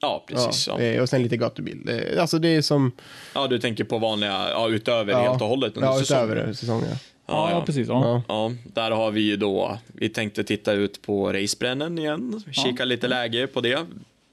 Ja, 0.00 0.24
precis. 0.28 0.66
Ja, 0.68 0.80
Ja, 0.82 0.84
eh, 0.86 1.02
Och 1.02 1.08
sen 1.08 1.22
lite 1.22 1.36
gatubil. 1.36 1.82
Det- 1.84 2.20
Alltså 2.20 2.38
det 2.38 2.48
är 2.48 2.62
som... 2.62 2.92
ja, 3.34 3.46
du 3.46 3.58
tänker 3.58 3.84
på 3.84 3.98
vanliga, 3.98 4.48
ja, 4.50 4.68
utöver 4.68 5.12
Ja, 5.12 5.18
helt 5.30 5.42
och 5.42 5.48
hållet 5.48 5.76
under 5.76 5.88
ja, 5.88 5.98
säsongen. 5.98 6.24
utöver 6.32 6.52
säsongen. 6.52 6.88
Ja, 7.26 7.50
ja, 7.50 7.62
precis. 7.66 7.88
Ja. 7.88 8.04
Ja. 8.04 8.22
Ja, 8.28 8.52
där 8.74 8.90
har 8.90 9.10
vi 9.10 9.20
ju 9.20 9.36
då, 9.36 9.78
vi 9.86 10.08
tänkte 10.08 10.44
titta 10.44 10.72
ut 10.72 11.02
på 11.02 11.32
racebrännen 11.32 11.98
igen, 11.98 12.42
kika 12.52 12.84
lite 12.84 13.08
läge 13.08 13.46
på 13.46 13.60
det. 13.60 13.78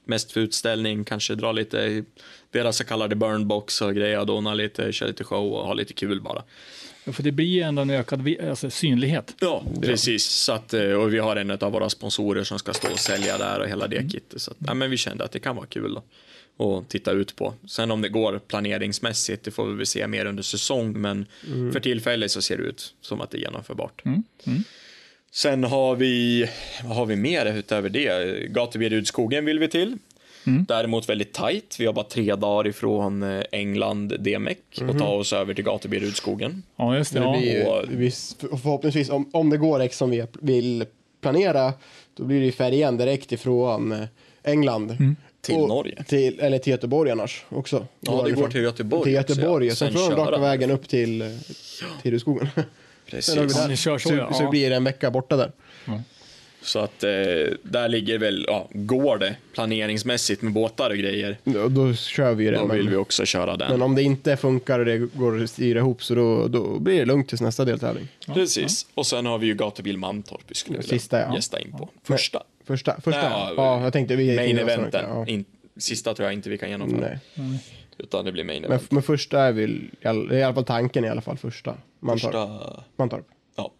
Mest 0.04 0.32
för 0.32 0.40
utställning, 0.40 1.04
kanske 1.04 1.34
dra 1.34 1.52
lite 1.52 2.04
deras 2.50 2.76
så 2.76 2.84
kallade 2.84 3.16
burnbox 3.16 3.80
och 3.82 3.94
greja, 3.94 4.24
dona 4.24 4.54
lite, 4.54 4.92
köra 4.92 5.08
lite 5.08 5.24
show 5.24 5.52
och 5.52 5.66
ha 5.66 5.74
lite 5.74 5.92
kul 5.92 6.20
bara. 6.20 6.42
För 7.12 7.22
det 7.22 7.32
blir 7.32 7.46
ju 7.46 7.60
ändå 7.60 7.82
en 7.82 7.90
ökad 7.90 8.28
alltså, 8.48 8.70
synlighet. 8.70 9.34
Ja, 9.40 9.64
precis. 9.82 10.24
Så 10.24 10.52
att, 10.52 10.74
eh, 10.74 10.90
och 10.90 11.14
vi 11.14 11.18
har 11.18 11.36
en 11.36 11.50
av 11.50 11.72
våra 11.72 11.90
sponsorer 11.90 12.44
som 12.44 12.58
ska 12.58 12.72
stå 12.72 12.92
och 12.92 12.98
sälja 12.98 13.38
där 13.38 13.60
och 13.60 13.68
hela 13.68 13.86
det 13.86 14.10
kittet. 14.10 14.42
Så 14.42 14.50
att, 14.50 14.56
ja, 14.66 14.74
men 14.74 14.90
vi 14.90 14.96
kände 14.96 15.24
att 15.24 15.32
det 15.32 15.40
kan 15.40 15.56
vara 15.56 15.66
kul 15.66 15.96
att 16.58 16.88
titta 16.88 17.12
ut 17.12 17.36
på. 17.36 17.54
Sen 17.68 17.90
om 17.90 18.02
det 18.02 18.08
går 18.08 18.38
planeringsmässigt, 18.38 19.44
det 19.44 19.50
får 19.50 19.66
vi 19.66 19.74
väl 19.74 19.86
se 19.86 20.06
mer 20.06 20.26
under 20.26 20.42
säsong, 20.42 21.00
men 21.00 21.26
för 21.72 21.80
tillfället 21.80 22.30
så 22.30 22.42
ser 22.42 22.56
det 22.56 22.62
ut 22.62 22.94
som 23.00 23.20
att 23.20 23.30
det 23.30 23.38
är 23.38 23.40
genomförbart. 23.40 24.02
Sen 25.32 25.64
har 25.64 25.96
vi, 25.96 26.48
vad 26.84 26.96
har 26.96 27.06
vi 27.06 27.16
mer 27.16 27.46
utöver 27.46 27.88
det? 27.88 28.48
Gatubil 28.48 29.06
skogen 29.06 29.44
vill 29.44 29.58
vi 29.58 29.68
till. 29.68 29.98
Däremot 30.68 31.08
väldigt 31.08 31.32
tajt. 31.32 31.76
Vi 31.78 31.86
har 31.86 31.92
bara 31.92 32.04
tre 32.04 32.34
dagar 32.34 32.70
ifrån 32.70 33.22
eh, 33.22 33.42
England 33.52 34.08
DMEC 34.20 34.56
och 34.88 34.98
ta 34.98 35.06
oss 35.08 35.32
över 35.32 35.54
till 35.54 35.64
Gatubil 35.64 36.14
skogen. 36.14 36.62
Ja, 36.76 36.96
just 36.96 37.12
det. 37.12 37.18
Det 37.18 37.24
Ja. 37.24 37.36
blir 37.38 37.52
ju, 37.58 37.64
och- 37.64 37.88
det 37.88 37.96
blir, 37.96 38.12
förhoppningsvis, 38.56 39.10
om, 39.10 39.30
om 39.32 39.50
det 39.50 39.56
går 39.56 39.88
som 39.92 40.10
vi 40.10 40.26
vill 40.40 40.84
planera, 41.20 41.72
då 42.16 42.24
blir 42.24 42.38
det 42.40 42.46
ju 42.46 42.52
färjan 42.52 42.96
direkt 42.96 43.32
ifrån 43.32 43.92
eh, 43.92 44.04
England. 44.44 44.90
Mm. 44.90 45.16
Till 45.40 45.54
Och 45.54 45.68
Norge. 45.68 46.04
Till, 46.04 46.40
eller 46.40 46.58
till 46.58 46.70
Göteborg 46.70 47.10
annars 47.10 47.44
också. 47.48 47.86
Ja, 48.00 48.22
det 48.24 48.32
går 48.32 48.48
till 48.48 48.62
Göteborg 48.62 49.04
Till 49.04 49.18
också, 49.20 49.32
Göteborg, 49.32 49.66
ja. 49.66 49.72
och 49.72 49.78
sen 49.78 49.92
Sen 49.92 50.06
från 50.06 50.16
raka 50.16 50.38
vägen 50.40 50.70
upp 50.70 50.88
till, 50.88 51.38
till 52.02 52.10
Rudskogen. 52.12 52.48
Sen 52.54 52.64
Precis. 53.10 53.34
där. 53.34 53.60
Ja, 53.62 53.68
ni 53.68 53.76
kör 53.76 53.98
så, 53.98 54.08
så, 54.08 54.14
ja. 54.14 54.32
så 54.32 54.50
blir 54.50 54.70
det 54.70 54.76
en 54.76 54.84
vecka 54.84 55.10
borta 55.10 55.36
där. 55.36 55.52
Så 56.62 56.78
att 56.78 57.04
eh, 57.04 57.10
där 57.62 57.88
ligger 57.88 58.18
väl, 58.18 58.44
ja, 58.48 58.68
går 58.72 59.18
det 59.18 59.36
planeringsmässigt 59.54 60.42
med 60.42 60.52
båtar 60.52 60.90
och 60.90 60.96
grejer, 60.96 61.38
Då, 61.44 61.68
då 61.68 61.94
kör 61.94 62.34
vi 62.34 62.44
det. 62.44 62.50
då 62.56 62.66
vill 62.66 62.82
Men, 62.82 62.90
vi 62.90 62.96
också 62.96 63.24
köra 63.24 63.56
den. 63.56 63.70
men 63.70 63.82
om 63.82 63.94
det 63.94 64.02
inte 64.02 64.36
funkar 64.36 64.78
och 64.78 64.84
det 64.84 64.98
går 64.98 65.42
att 65.42 65.50
styra 65.50 65.78
ihop 65.78 66.02
så 66.02 66.14
då, 66.14 66.48
då 66.48 66.78
blir 66.78 66.98
det 66.98 67.04
lugnt 67.04 67.28
tills 67.28 67.40
nästa 67.40 67.64
deltävling. 67.64 68.08
Precis. 68.26 68.86
Och 68.94 69.06
sen 69.06 69.26
har 69.26 69.38
vi 69.38 69.46
ju 69.46 69.54
gatubil 69.54 69.98
Mantorp 69.98 70.40
vi 70.48 70.54
skulle 70.54 70.78
vilja 70.78 70.90
Sista, 70.90 71.20
ja. 71.20 71.34
gästa 71.34 71.60
in 71.60 71.72
på. 71.72 71.88
Första. 72.02 72.42
Första, 72.64 73.00
första 73.00 73.22
Ja, 73.22 73.52
ja, 73.56 73.82
jag 73.82 73.92
tänkte 73.92 74.16
vi 74.16 74.36
Main 74.36 74.58
eventen. 74.58 75.04
Ja. 75.08 75.26
In, 75.26 75.44
sista 75.76 76.14
tror 76.14 76.26
jag 76.26 76.32
inte 76.34 76.50
vi 76.50 76.58
kan 76.58 76.70
genomföra. 76.70 77.00
Nej. 77.00 77.18
Utan 77.98 78.24
det 78.24 78.32
blir 78.32 78.44
main 78.44 78.62
Men, 78.62 78.70
event. 78.70 78.90
men 78.90 79.02
första 79.02 79.40
är 79.42 79.52
väl, 79.52 79.80
i 80.00 80.06
all- 80.08 80.28
det 80.28 80.34
är 80.34 80.38
i 80.38 80.42
alla 80.42 80.54
fall 80.54 80.64
tanken 80.64 81.04
i 81.04 81.08
alla 81.08 81.20
fall, 81.20 81.36
första. 81.36 81.74
Mantorp. 82.00 82.22
Första, 82.32 82.82
Mantorp. 82.96 83.26
ja. 83.56 83.72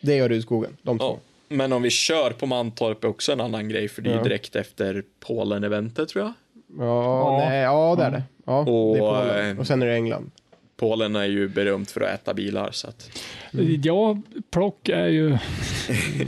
Det 0.00 0.22
och 0.22 0.28
Rudskogen, 0.28 0.76
de 0.82 0.98
två. 0.98 1.18
Men 1.52 1.72
om 1.72 1.82
vi 1.82 1.90
kör 1.90 2.30
på 2.30 2.46
Mantorp 2.46 3.04
är 3.04 3.08
också 3.08 3.32
en 3.32 3.40
annan 3.40 3.68
grej, 3.68 3.88
för 3.88 4.02
det 4.02 4.10
är 4.10 4.16
ju 4.16 4.22
direkt 4.22 4.56
efter 4.56 5.04
Polen-eventet 5.20 6.08
tror 6.08 6.24
jag. 6.24 6.32
Ja, 6.78 7.40
Ja. 7.40 7.48
Nej, 7.48 7.60
ja 7.60 7.94
det 7.98 8.04
är 8.04 8.10
det. 8.10 8.22
Ja, 8.46 8.58
Och, 8.58 8.96
det 8.96 9.02
är 9.04 9.08
Polen. 9.30 9.50
eh, 9.50 9.58
Och 9.60 9.66
sen 9.66 9.82
är 9.82 9.86
det 9.86 9.94
England. 9.94 10.30
Polen 10.76 11.16
är 11.16 11.24
ju 11.24 11.48
berömt 11.48 11.90
för 11.90 12.00
att 12.00 12.14
äta 12.14 12.34
bilar, 12.34 12.70
så 12.72 12.88
att 12.88 13.10
Ja, 13.82 14.18
plock 14.50 14.88
är 14.88 15.06
ju... 15.08 15.30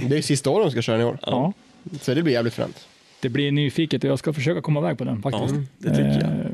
Det 0.09 0.17
är 0.19 0.23
sista 0.23 0.51
året 0.51 0.67
de 0.67 0.71
ska 0.71 0.83
köra 0.83 1.01
i 1.01 1.05
år. 1.05 1.19
Ja. 1.27 1.53
Så 2.01 2.15
det 2.15 2.23
blir 2.23 2.33
jävligt 2.35 2.55
fränt. 2.55 2.87
Det 3.21 3.29
blir 3.29 3.53
nyfiket 3.53 4.05
och 4.05 4.11
jag 4.11 4.19
ska 4.19 4.33
försöka 4.33 4.61
komma 4.61 4.81
iväg 4.81 4.99
på 4.99 5.05
den 5.05 5.23
faktiskt. 5.23 5.55
Ja, 5.55 5.63
det 5.79 5.89
tycker 5.91 6.21
jag. 6.29 6.47
Eh, 6.47 6.53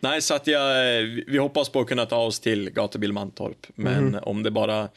Nej, 0.00 0.22
så 0.22 0.34
att 0.34 0.46
jag, 0.46 1.02
vi 1.26 1.38
hoppas 1.38 1.68
på 1.68 1.80
att 1.80 1.86
kunna 1.86 2.06
ta 2.06 2.16
oss 2.16 2.40
till 2.40 2.70
gatubil 2.70 3.12
Mantorp, 3.12 3.66
men 3.74 4.04
Mhm. 4.04 4.18
om 4.22 4.42
det 4.42 4.50
bara 4.50 4.88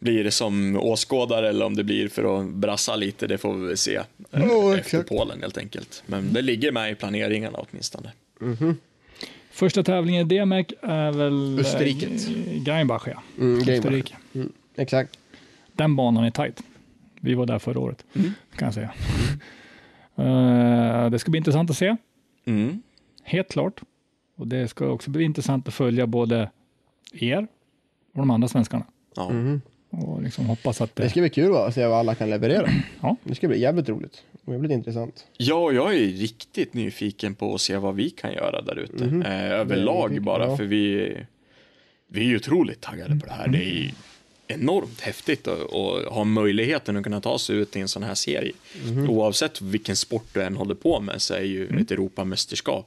blir 0.00 0.30
som 0.30 0.76
åskådare 0.76 1.48
eller 1.48 1.66
om 1.66 1.76
det 1.76 1.84
blir 1.84 2.08
för 2.08 2.40
att 2.40 2.46
brassa 2.48 2.96
lite, 2.96 3.26
det 3.26 3.38
får 3.38 3.54
vi 3.54 3.66
väl 3.66 3.76
se 3.76 3.96
eh, 3.96 4.04
Ja, 4.30 4.74
efter 4.74 4.78
exakt. 4.78 5.08
Polen 5.08 5.40
helt 5.40 5.58
enkelt. 5.58 6.02
Men 6.06 6.32
det 6.32 6.42
ligger 6.42 6.72
med 6.72 6.92
i 6.92 6.94
planeringarna 6.94 7.58
åtminstone. 7.70 8.12
Första 9.50 9.82
tävlingen 9.82 10.30
i 10.32 10.38
DMEC 10.38 10.66
är 10.82 11.12
väl... 11.12 11.54
eh, 11.58 11.60
Österriket. 11.60 12.28
Greinbach, 12.64 13.02
ja. 13.06 13.22
Mm. 13.38 13.58
Österrike. 13.68 14.16
Exakt. 14.76 15.18
Den 15.72 15.96
banan 15.96 16.24
är 16.24 16.30
tight. 16.30 16.62
Vi 17.20 17.34
var 17.34 17.46
där 17.46 17.58
förra 17.58 17.78
året, 17.80 18.04
Mm. 18.14 18.32
kan 18.56 18.66
jag 18.66 18.74
säga. 18.74 18.90
Eh, 20.16 21.10
det 21.10 21.18
ska 21.18 21.30
bli 21.30 21.38
intressant 21.38 21.70
att 21.70 21.76
se, 21.76 21.96
Mm. 22.44 22.82
helt 23.22 23.48
klart. 23.48 23.80
Och 24.36 24.46
det 24.46 24.68
ska 24.68 24.86
också 24.86 25.10
bli 25.10 25.24
intressant 25.24 25.68
att 25.68 25.74
följa 25.74 26.06
både 26.06 26.50
er 27.12 27.46
och 28.12 28.18
de 28.18 28.30
andra 28.30 28.48
svenskarna. 28.48 28.84
Ja. 29.16 29.30
Och 29.90 30.22
liksom 30.22 30.46
hoppas 30.46 30.80
att 30.80 30.96
det... 30.96 31.02
Det 31.02 31.10
ska 31.10 31.20
bli 31.20 31.30
kul 31.30 31.50
va, 31.50 31.66
att 31.66 31.74
se 31.74 31.86
vad 31.86 31.98
alla 31.98 32.14
kan 32.14 32.30
leverera. 32.30 32.68
Ja. 33.02 33.16
Det 33.24 33.34
ska 33.34 33.48
bli 33.48 33.60
jävligt 33.60 33.88
roligt. 33.88 34.22
Och 34.44 34.52
jävligt 34.52 34.72
intressant. 34.72 35.26
Ja, 35.36 35.72
jag 35.72 35.94
är 35.94 35.98
riktigt 35.98 36.74
nyfiken 36.74 37.34
på 37.34 37.54
att 37.54 37.60
se 37.60 37.76
vad 37.76 37.94
vi 37.94 38.10
kan 38.10 38.32
göra 38.32 38.62
där 38.62 38.78
ute. 38.78 39.04
Mhm. 39.04 39.22
Eh, 39.22 39.50
överlag 39.50 40.22
bara, 40.22 40.46
ja. 40.46 40.56
för 40.56 40.64
vi, 40.64 41.16
vi 42.08 42.20
är 42.20 42.24
ju 42.24 42.36
otroligt 42.36 42.80
taggade 42.80 43.16
på 43.20 43.26
det 43.26 43.32
här. 43.32 43.48
Det 43.48 43.58
är 43.58 43.70
ju 43.82 43.90
enormt 44.48 45.00
häftigt 45.00 45.48
att, 45.48 45.74
att 45.74 46.04
ha 46.04 46.24
möjligheten 46.24 46.96
att 46.96 47.04
kunna 47.04 47.20
ta 47.20 47.38
sig 47.38 47.56
ut 47.56 47.76
i 47.76 47.80
en 47.80 47.88
sån 47.88 48.02
här 48.02 48.14
serie. 48.14 48.52
Mhm. 48.86 49.10
Oavsett 49.10 49.60
vilken 49.60 49.96
sport 49.96 50.26
du 50.32 50.42
än 50.42 50.56
håller 50.56 50.74
på 50.74 51.00
med 51.00 51.22
så 51.22 51.34
är 51.34 51.42
ju 51.42 51.68
ett 51.80 51.90
Europamästerskap 51.90 52.86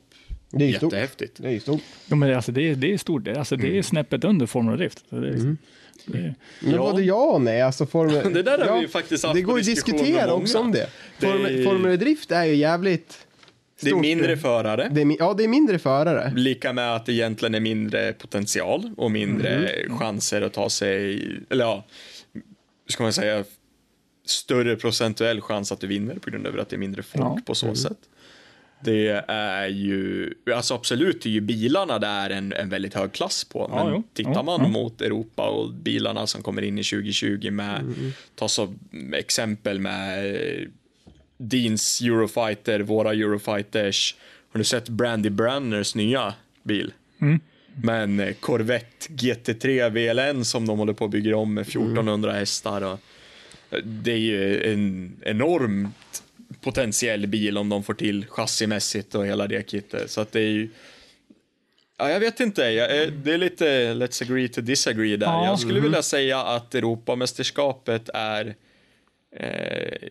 Det 0.52 0.64
är 0.64 0.68
ju 0.68 0.74
stort. 0.74 0.94
jättehäftigt. 0.94 1.38
Det 1.38 1.48
är 1.48 1.52
ju 1.52 1.60
stort. 1.60 1.82
Ja, 2.08 2.16
men 2.16 2.36
alltså, 2.36 2.52
det, 2.52 2.70
är, 2.70 2.76
det 2.76 2.94
är 2.94 2.98
stort. 2.98 3.24
Det, 3.24 3.36
alltså, 3.40 3.56
det 3.56 3.78
är 3.78 3.82
snäppet 3.82 4.24
under 4.24 4.46
Formel 4.46 4.78
Drift. 4.78 5.04
Så 5.10 5.16
det, 5.16 5.28
är 5.28 5.32
liksom, 5.32 5.58
det, 6.06 6.36
Men 6.60 6.72
Ja. 6.74 6.78
både 6.78 7.04
ja 7.04 7.24
och 7.34 7.42
nej. 7.42 7.62
Alltså 7.62 7.86
formel... 7.86 8.34
Det 8.34 8.44
där 8.44 8.58
har 8.58 8.66
ja, 8.66 8.76
vi 8.76 8.82
ju 8.82 8.88
faktiskt 8.88 9.24
haft 9.24 9.36
Det 9.36 9.42
går 9.42 9.60
att 9.60 9.66
diskutera 9.66 10.34
också 10.34 10.60
om 10.60 10.72
det. 10.72 10.90
Det 11.20 11.64
Formel, 11.64 12.00
drift 12.00 12.32
är 12.32 12.44
ju 12.44 12.56
jävligt 12.56 13.28
Det 13.82 13.90
är 13.90 13.96
mindre 13.96 14.38
förare. 14.38 14.90
Det 14.92 15.02
är, 15.02 15.16
ja, 15.20 15.34
det 15.34 15.44
är 15.44 15.48
mindre 15.48 15.80
förare. 15.80 16.34
Lika 16.36 16.74
med 16.74 16.96
att 16.96 17.06
det 17.06 17.14
egentligen 17.14 17.56
är 17.56 17.60
mindre 17.60 18.14
potential 18.14 18.92
och 18.98 19.12
mindre 19.12 19.70
chanser 20.00 20.42
att 20.42 20.54
ta 20.54 20.70
sig, 20.70 21.22
eller 21.50 21.66
ja, 21.66 21.84
hur 22.34 22.92
ska 22.92 23.04
man 23.04 23.14
säga, 23.14 23.44
större 24.26 24.76
procentuell 24.76 25.42
chans 25.42 25.72
att 25.72 25.80
du 25.80 25.88
vinner 25.88 26.16
på 26.16 26.30
grund 26.30 26.48
av 26.48 26.60
att 26.60 26.70
det 26.70 26.76
är 26.76 26.78
mindre 26.78 27.04
folk 27.04 27.24
Ja. 27.24 27.40
på 27.46 27.56
så 27.56 27.76
sätt. 27.76 27.98
Det 28.84 29.24
är 29.28 29.68
ju, 29.68 30.34
alltså 30.56 30.74
absolut, 30.74 31.26
är 31.26 31.30
ju 31.30 31.42
bilarna 31.42 32.00
där 32.00 32.30
en, 32.30 32.54
en 32.54 32.70
väldigt 32.70 32.94
hög 32.94 33.12
klass 33.12 33.44
på. 33.44 33.70
Ja, 33.72 33.84
Men 33.84 33.94
jo. 33.94 34.04
tittar 34.14 34.34
Ja, 34.34 34.44
man 34.44 34.62
ja. 34.62 34.68
mot 34.68 35.02
Europa 35.02 35.50
och 35.50 35.74
bilarna 35.74 36.28
som 36.28 36.44
kommer 36.44 36.62
in 36.62 36.80
i 36.80 36.84
2020 36.84 37.52
med, 37.52 37.94
ta 38.36 38.48
så 38.48 38.74
exempel 39.14 39.80
med 39.80 40.36
eh, 40.36 40.68
Deans 41.38 42.02
Eurofighter, 42.02 42.80
våra 42.80 43.14
Eurofighters. 43.14 44.16
Har 44.52 44.58
du 44.58 44.64
sett 44.64 44.90
Brandy 44.90 45.30
Branners 45.30 45.96
nya 45.96 46.34
bil? 46.64 46.94
Men 47.76 48.20
eh, 48.20 48.34
Corvette 48.34 49.14
GT3 49.14 49.90
VLN 49.90 50.46
som 50.46 50.68
de 50.68 50.80
håller 50.80 50.94
på 50.94 51.06
att 51.06 51.12
bygga 51.12 51.38
om 51.38 51.54
med 51.54 51.62
1400 51.62 52.32
hästar. 52.32 52.82
Och 52.82 53.00
eh, 53.72 53.80
det 53.84 54.12
är 54.12 54.18
ju 54.18 54.72
en 54.74 55.16
enormt 55.22 56.23
potentiell 56.64 57.28
bil 57.28 57.58
om 57.58 57.70
de 57.70 57.84
får 57.84 57.94
till 57.94 58.26
chassimässigt 58.26 59.16
och 59.16 59.26
hela 59.26 59.48
det 59.48 59.70
kittet. 59.70 60.12
Så 60.12 60.22
att 60.22 60.32
det 60.32 60.40
är 60.40 60.50
ju 60.50 60.70
Ja, 61.98 62.10
jag 62.10 62.20
vet 62.20 62.40
inte. 62.40 62.62
Det 63.24 63.34
är 63.34 63.38
lite 63.38 63.94
let's 63.94 64.24
agree 64.24 64.48
to 64.48 64.62
disagree 64.62 65.18
där. 65.18 65.28
Ja. 65.28 65.46
Jag 65.46 65.60
skulle 65.60 65.80
vilja 65.80 66.02
säga 66.02 66.40
att 66.44 66.76
Europamästerskapet 66.76 68.10
är 68.14 68.56
eh, 69.36 70.10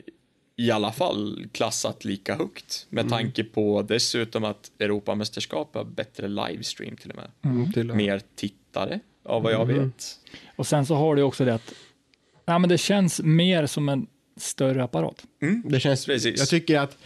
i 0.57 0.71
alla 0.71 0.93
fall 0.93 1.47
klassat 1.53 2.05
lika 2.05 2.35
högt. 2.37 2.87
Med 2.89 3.09
tanke 3.09 3.45
på 3.45 3.83
dessutom 3.83 4.45
att 4.45 4.71
Europamästerskap 4.79 5.75
har 5.75 5.85
bättre 5.85 6.29
livestream 6.29 6.97
till 6.97 7.11
och 7.11 7.17
med. 7.17 7.75
Till, 7.75 7.93
Mer 7.95 8.21
tittare, 8.35 9.01
av 9.25 9.43
vad 9.43 9.53
jag 9.53 9.67
vet. 9.67 10.19
och 10.57 10.67
sen 10.67 10.87
så 10.87 10.95
har 10.95 11.17
du 11.17 11.23
också 11.23 11.45
det 11.45 11.55
att 11.55 11.75
ja, 12.45 12.59
men 12.59 12.69
det 12.71 12.79
känns 12.79 13.21
mer 13.21 13.67
som 13.67 13.89
en 13.89 14.07
större 14.37 14.85
apparat. 14.85 15.23
det 15.65 15.81
känns, 15.81 16.07
Precis. 16.07 16.39
jag 16.39 16.49
tycker 16.49 16.79
att 16.79 16.99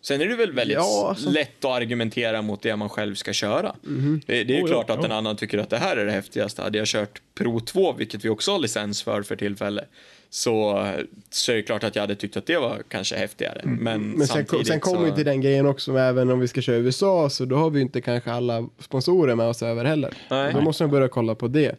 Sen 0.00 0.20
är 0.20 0.26
det 0.26 0.36
väl 0.36 0.52
väldigt 0.52 0.74
Ja, 0.76 1.06
alltså. 1.08 1.30
lätt 1.30 1.64
att 1.64 1.70
argumentera 1.70 2.42
mot 2.42 2.62
det 2.62 2.76
man 2.76 2.88
själv 2.88 3.14
ska 3.14 3.32
köra. 3.32 3.74
Det, 3.82 4.22
det 4.26 4.40
är 4.40 4.44
ju 4.44 4.54
Oh, 4.54 4.60
ja, 4.60 4.66
klart 4.66 4.90
att 4.90 4.98
ja. 4.98 5.04
en 5.04 5.12
annan 5.12 5.36
tycker 5.36 5.58
att 5.58 5.70
det 5.70 5.78
här 5.78 5.96
är 5.96 6.06
det 6.06 6.12
häftigaste. 6.12 6.62
Hade 6.62 6.78
jag 6.78 6.86
kört 6.86 7.22
Pro 7.34 7.60
2, 7.60 7.92
vilket 7.92 8.24
vi 8.24 8.28
också 8.28 8.52
har 8.52 8.58
licens 8.58 9.02
för 9.02 9.22
för 9.22 9.36
tillfälle, 9.36 9.84
så, 10.30 10.86
så 11.30 11.52
är 11.52 11.56
det 11.56 11.62
klart 11.62 11.84
att 11.84 11.94
jag 11.96 12.02
hade 12.02 12.14
tyckt 12.14 12.36
att 12.36 12.46
det 12.46 12.58
var 12.58 12.82
kanske 12.88 13.16
häftigare. 13.16 13.60
Men, 13.64 13.80
Men 14.10 14.26
sen, 14.26 14.46
sen 14.64 14.80
kommer 14.80 14.98
så... 14.98 15.04
vi 15.04 15.12
till 15.12 15.24
den 15.24 15.40
grejen 15.40 15.66
också, 15.66 15.96
även 15.96 16.30
om 16.30 16.40
vi 16.40 16.48
ska 16.48 16.60
köra 16.60 16.76
i 16.76 16.80
USA, 16.80 17.30
så 17.30 17.44
då 17.44 17.56
har 17.56 17.70
vi 17.70 17.80
inte 17.80 18.00
kanske 18.00 18.32
alla 18.32 18.68
sponsorer 18.78 19.34
med 19.34 19.46
oss 19.46 19.62
över 19.62 19.84
heller. 19.84 20.14
Nej. 20.30 20.52
Då 20.54 20.60
måste 20.60 20.82
man 20.82 20.90
börja 20.90 21.08
kolla 21.08 21.34
på 21.34 21.48
det. 21.48 21.76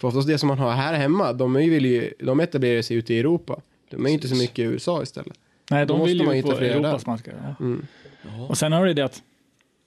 För 0.00 0.08
oftast 0.08 0.28
det 0.28 0.38
som 0.38 0.46
man 0.48 0.58
har 0.58 0.72
här 0.72 0.94
hemma, 0.94 1.32
de, 1.32 1.54
vill 1.54 1.84
ju, 1.84 2.12
de 2.18 2.40
etablerar 2.40 2.82
sig 2.82 2.96
ute 2.96 3.14
i 3.14 3.18
Europa. 3.18 3.60
De 3.96 4.06
är 4.06 4.10
inte 4.10 4.28
så 4.28 4.36
mycket 4.36 4.58
i 4.58 4.62
USA 4.62 5.02
istället. 5.02 5.38
Nej, 5.70 5.86
de 5.86 5.98
måste 5.98 6.12
vill 6.12 6.22
man 6.24 6.36
ju 6.36 6.42
hitta 6.42 6.56
på 6.56 6.64
Europas 6.64 7.06
marknad. 7.06 7.36
Ja. 7.58 8.46
Och 8.48 8.58
sen 8.58 8.72
har 8.72 8.86
du 8.86 8.94
det 8.94 9.04
att 9.04 9.22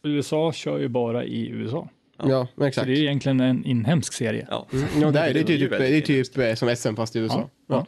USA 0.04 0.54
kör 0.54 0.80
ju 0.80 0.88
bara 0.88 1.24
i 1.26 1.50
USA. 1.50 1.90
Ja, 2.18 2.48
Så 2.58 2.64
exakt. 2.64 2.88
det 2.88 2.94
är 2.94 2.98
egentligen 2.98 3.40
en 3.40 3.66
inhemsk 3.66 4.14
serie. 4.14 4.48
Ja. 4.50 4.68
Mm, 4.74 4.86
ja, 5.02 5.12
det, 5.12 5.20
är, 5.20 5.34
det, 5.34 5.40
är 5.40 5.44
typ, 5.44 5.70
det 5.72 5.88
är 5.88 6.02
typ 6.02 6.38
eh, 6.38 6.54
som 6.54 6.76
SM 6.76 6.96
fast 6.96 7.16
i 7.16 7.20
USA. 7.20 7.50
Ja. 7.68 7.76
Ja. 7.76 7.86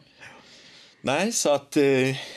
Nej, 1.03 1.32
så 1.32 1.53
att 1.53 1.77
eh, 1.77 1.83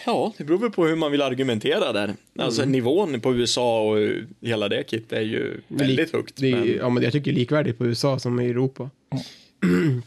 ja, 0.06 0.32
det 0.38 0.44
beror 0.44 0.58
väl 0.58 0.70
på 0.70 0.86
hur 0.86 0.96
man 0.96 1.10
vill 1.12 1.22
argumentera 1.22 1.92
där. 1.92 2.14
Alltså 2.38 2.62
Mm. 2.62 2.72
nivån 2.72 3.20
på 3.20 3.34
USA 3.34 3.82
och 3.90 4.00
eh, 4.00 4.10
hela 4.40 4.68
det 4.68 4.82
kit 4.82 5.12
är 5.12 5.20
ju 5.20 5.60
väldigt 5.68 6.12
högt. 6.12 6.36
Det 6.36 6.50
är, 6.50 6.56
men 6.56 6.76
Ja, 6.76 6.88
men 6.88 7.02
jag 7.02 7.12
tycker 7.12 7.32
likvärdigt 7.32 7.78
på 7.78 7.86
USA 7.86 8.18
som 8.18 8.40
i 8.40 8.50
Europa. 8.50 8.90
Ju, 9.12 9.18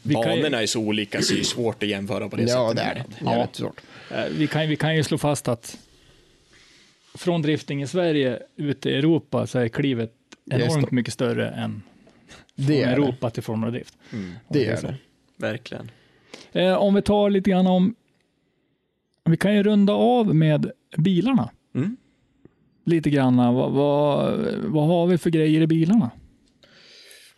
banorna 0.03 0.61
är 0.61 0.65
så 0.65 0.79
olika 0.79 1.21
så 1.21 1.33
det 1.33 1.39
är 1.39 1.43
svårt 1.43 1.83
att 1.83 1.89
jämföra 1.89 2.29
på 2.29 2.35
det 2.35 2.43
Ja, 2.43 2.69
sättet. 2.69 2.85
det 2.85 2.91
är 2.91 2.95
det. 2.95 3.03
Ja. 3.25 3.31
Jävligt 3.37 3.55
svårt. 3.55 3.81
eh, 4.11 4.23
vi, 4.37 4.47
kan, 4.47 4.69
vi 4.69 4.75
kan 4.75 4.95
ju 4.95 5.03
slå 5.03 5.17
fast 5.17 5.47
att 5.47 5.77
från 7.15 7.41
drifting 7.41 7.81
i 7.81 7.87
Sverige 7.87 8.39
ut 8.55 8.85
i 8.85 8.93
Europa 8.95 9.47
så 9.47 9.59
är 9.59 9.67
klivet 9.67 10.13
är 10.51 10.59
enormt 10.61 10.91
mycket 10.91 11.13
större 11.13 11.49
än 11.49 11.81
Det 12.55 12.63
från 12.65 12.75
är 12.75 12.85
det. 12.85 12.91
Europa 12.93 13.29
till 13.29 13.43
Formel 13.43 13.71
Drift. 13.71 13.97
Det 14.47 14.65
är 14.65 14.71
är 14.77 14.81
det. 14.81 14.95
Verkligen. 15.37 15.91
Eh, 16.51 16.73
om 16.73 16.93
vi 16.93 17.01
tar 17.01 17.29
lite 17.29 17.49
grann 17.49 17.67
om, 17.67 17.95
vi 19.25 19.37
kan 19.37 19.55
ju 19.55 19.63
runda 19.63 19.93
av 19.93 20.35
med 20.35 20.71
bilarna. 20.97 21.49
Mm. 21.75 21.97
Lite 22.85 23.09
grann, 23.09 23.37
vad, 23.37 23.71
vad, 23.71 24.37
vad 24.63 24.87
har 24.87 25.07
vi 25.07 25.17
för 25.17 25.29
grejer 25.29 25.61
i 25.61 25.67
bilarna? 25.67 26.11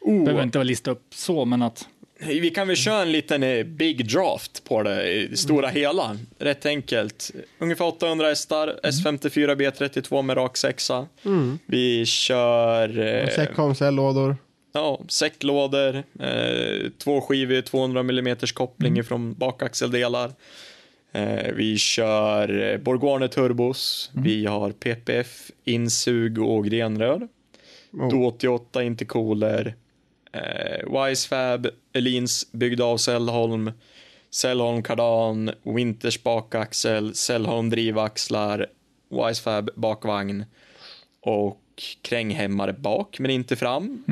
Oh. 0.02 0.24
Behöver 0.24 0.44
inte 0.44 0.64
lista 0.64 0.92
upp 0.92 1.14
så, 1.14 1.46
men 1.46 1.62
att 1.62 1.88
Vi 2.20 2.50
kan 2.50 2.68
väl 2.68 2.76
köra 2.76 3.02
en 3.02 3.12
liten 3.12 3.44
eh, 3.44 3.64
big 3.64 4.10
draft 4.10 4.64
på 4.64 4.84
det 4.84 5.12
i 5.12 5.38
stora 5.38 5.68
hela. 5.68 6.18
Rätt 6.40 6.66
enkelt. 6.66 7.32
Ungefär 7.60 7.86
800 7.86 8.28
hästar, 8.28 8.80
S54 8.84 9.56
B32 9.56 10.22
med 10.22 10.38
rak 10.38 10.58
sexa. 10.58 11.08
Vi 11.66 12.06
kör 12.06 13.00
eh, 13.00 13.30
Säckkomsellådor. 13.30 14.36
ja, 14.72 15.00
säcklådor, 15.08 15.96
eh, 16.20 16.90
tvåskivig 16.98 17.66
200 17.66 18.00
mm 18.00 18.38
koppling 18.54 19.04
från 19.04 19.34
bakaxeldelar. 19.34 20.32
Eh, 21.12 21.52
vi 21.54 21.78
kör 21.78 22.72
eh, 22.72 22.78
Borgone 22.78 23.28
turbos, 23.28 24.12
vi 24.14 24.46
har 24.46 24.72
PPF, 24.72 25.52
insug 25.66 26.40
och 26.40 26.66
grenrör. 26.66 27.28
Oh. 27.94 28.10
Do 28.10 28.26
88 28.26 28.84
intercooler. 28.84 29.76
Eh, 30.32 31.04
Wisefab, 31.06 31.68
Elins 32.00 32.52
byggd 32.52 32.82
av 32.82 32.98
Cellholm. 32.98 33.72
Cellholm 34.32 34.84
kardan, 34.84 35.52
Winters 35.64 36.24
bakaxel, 36.24 37.16
Cellholm 37.16 37.69
drivaxlar, 37.69 38.68
Wisefab 39.10 39.69
bakvagn 39.76 40.45
och 41.22 41.61
kränghämmare 42.02 42.74
bak 42.74 43.19
men 43.19 43.32
inte 43.32 43.56
fram. 43.56 44.03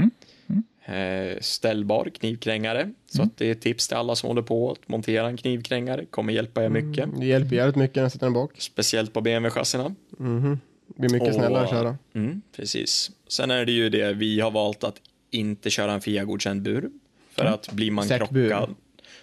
Eh, 0.85 1.40
ställbar 1.41 2.09
knivkrängare. 2.19 2.91
Så 3.06 3.22
att 3.22 3.38
det 3.38 3.49
är 3.49 3.56
tips 3.56 3.88
till 3.88 3.98
alla 3.98 4.16
som 4.16 4.27
håller 4.27 4.41
på 4.41 4.72
att 4.72 4.88
montera 4.90 5.27
en 5.27 5.38
knivkrängare. 5.38 6.06
Kommer 6.06 6.33
hjälpa 6.33 6.64
er 6.64 6.69
mycket. 6.69 7.09
Det 7.19 7.25
hjälper 7.25 7.56
jävligt 7.56 7.75
mycket 7.75 7.95
när 7.95 8.03
jag 8.03 8.11
sätter 8.11 8.25
den 8.25 8.33
bak. 8.33 8.51
Speciellt 8.57 9.14
på 9.14 9.22
BMW-chassina. 9.22 9.95
Det 10.17 10.99
blir 10.99 11.09
mycket 11.11 11.27
Och- 11.27 11.33
snällare 11.35 11.64
att 11.64 11.69
köra. 11.69 11.98
Mm, 12.14 12.41
precis. 12.56 13.11
Sen 13.27 13.51
är 13.51 13.66
det 13.66 13.72
ju 13.72 13.90
det, 13.90 14.14
vi 14.14 14.40
har 14.40 14.51
valt 14.51 14.83
att 14.83 14.95
inte 15.32 15.69
köra 15.69 15.93
en 15.93 16.01
FIA-godkänd 16.01 16.61
bur. 16.61 16.90
För 17.38 17.45
att 17.45 17.72
blir 17.72 17.91
man 17.91 18.07
Certbur. 18.07 18.49
krockad. 18.49 18.75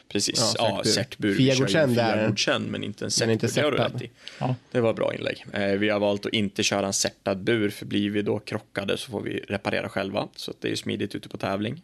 Precis, 0.09 0.55
Ja, 0.59 0.81
ja, 0.85 0.91
certbur. 0.91 1.29
ju 1.31 1.37
FIA-godkänd 1.37 1.99
är- 1.99 2.15
FIA-godkänd 2.17 2.71
men 2.71 2.85
inte 2.85 3.05
en 3.05 3.11
certbur. 3.11 3.49
Det 3.55 3.61
har 3.63 3.71
du 3.71 3.77
rätt 3.77 4.03
i. 4.03 4.11
Ja. 4.41 4.55
Det 4.71 4.81
var 4.81 4.93
bra 4.95 5.15
inlägg. 5.15 5.45
Eh, 5.53 5.63
vi 5.67 5.89
har 5.89 6.01
valt 6.01 6.27
att 6.27 6.33
inte 6.33 6.63
köra 6.63 6.87
en 6.87 6.93
certad 6.93 7.39
bur, 7.45 7.71
för 7.71 7.87
blir 7.87 8.11
vi 8.11 8.23
då 8.23 8.39
krockade 8.39 8.97
så 8.99 9.11
får 9.11 9.21
vi 9.21 9.39
reparera 9.49 9.89
själva. 9.89 10.29
Så 10.37 10.51
att 10.51 10.61
det 10.61 10.69
är 10.69 10.71
ju 10.71 10.77
smidigt 10.77 11.15
ute 11.15 11.29
på 11.29 11.37
tävling. 11.37 11.83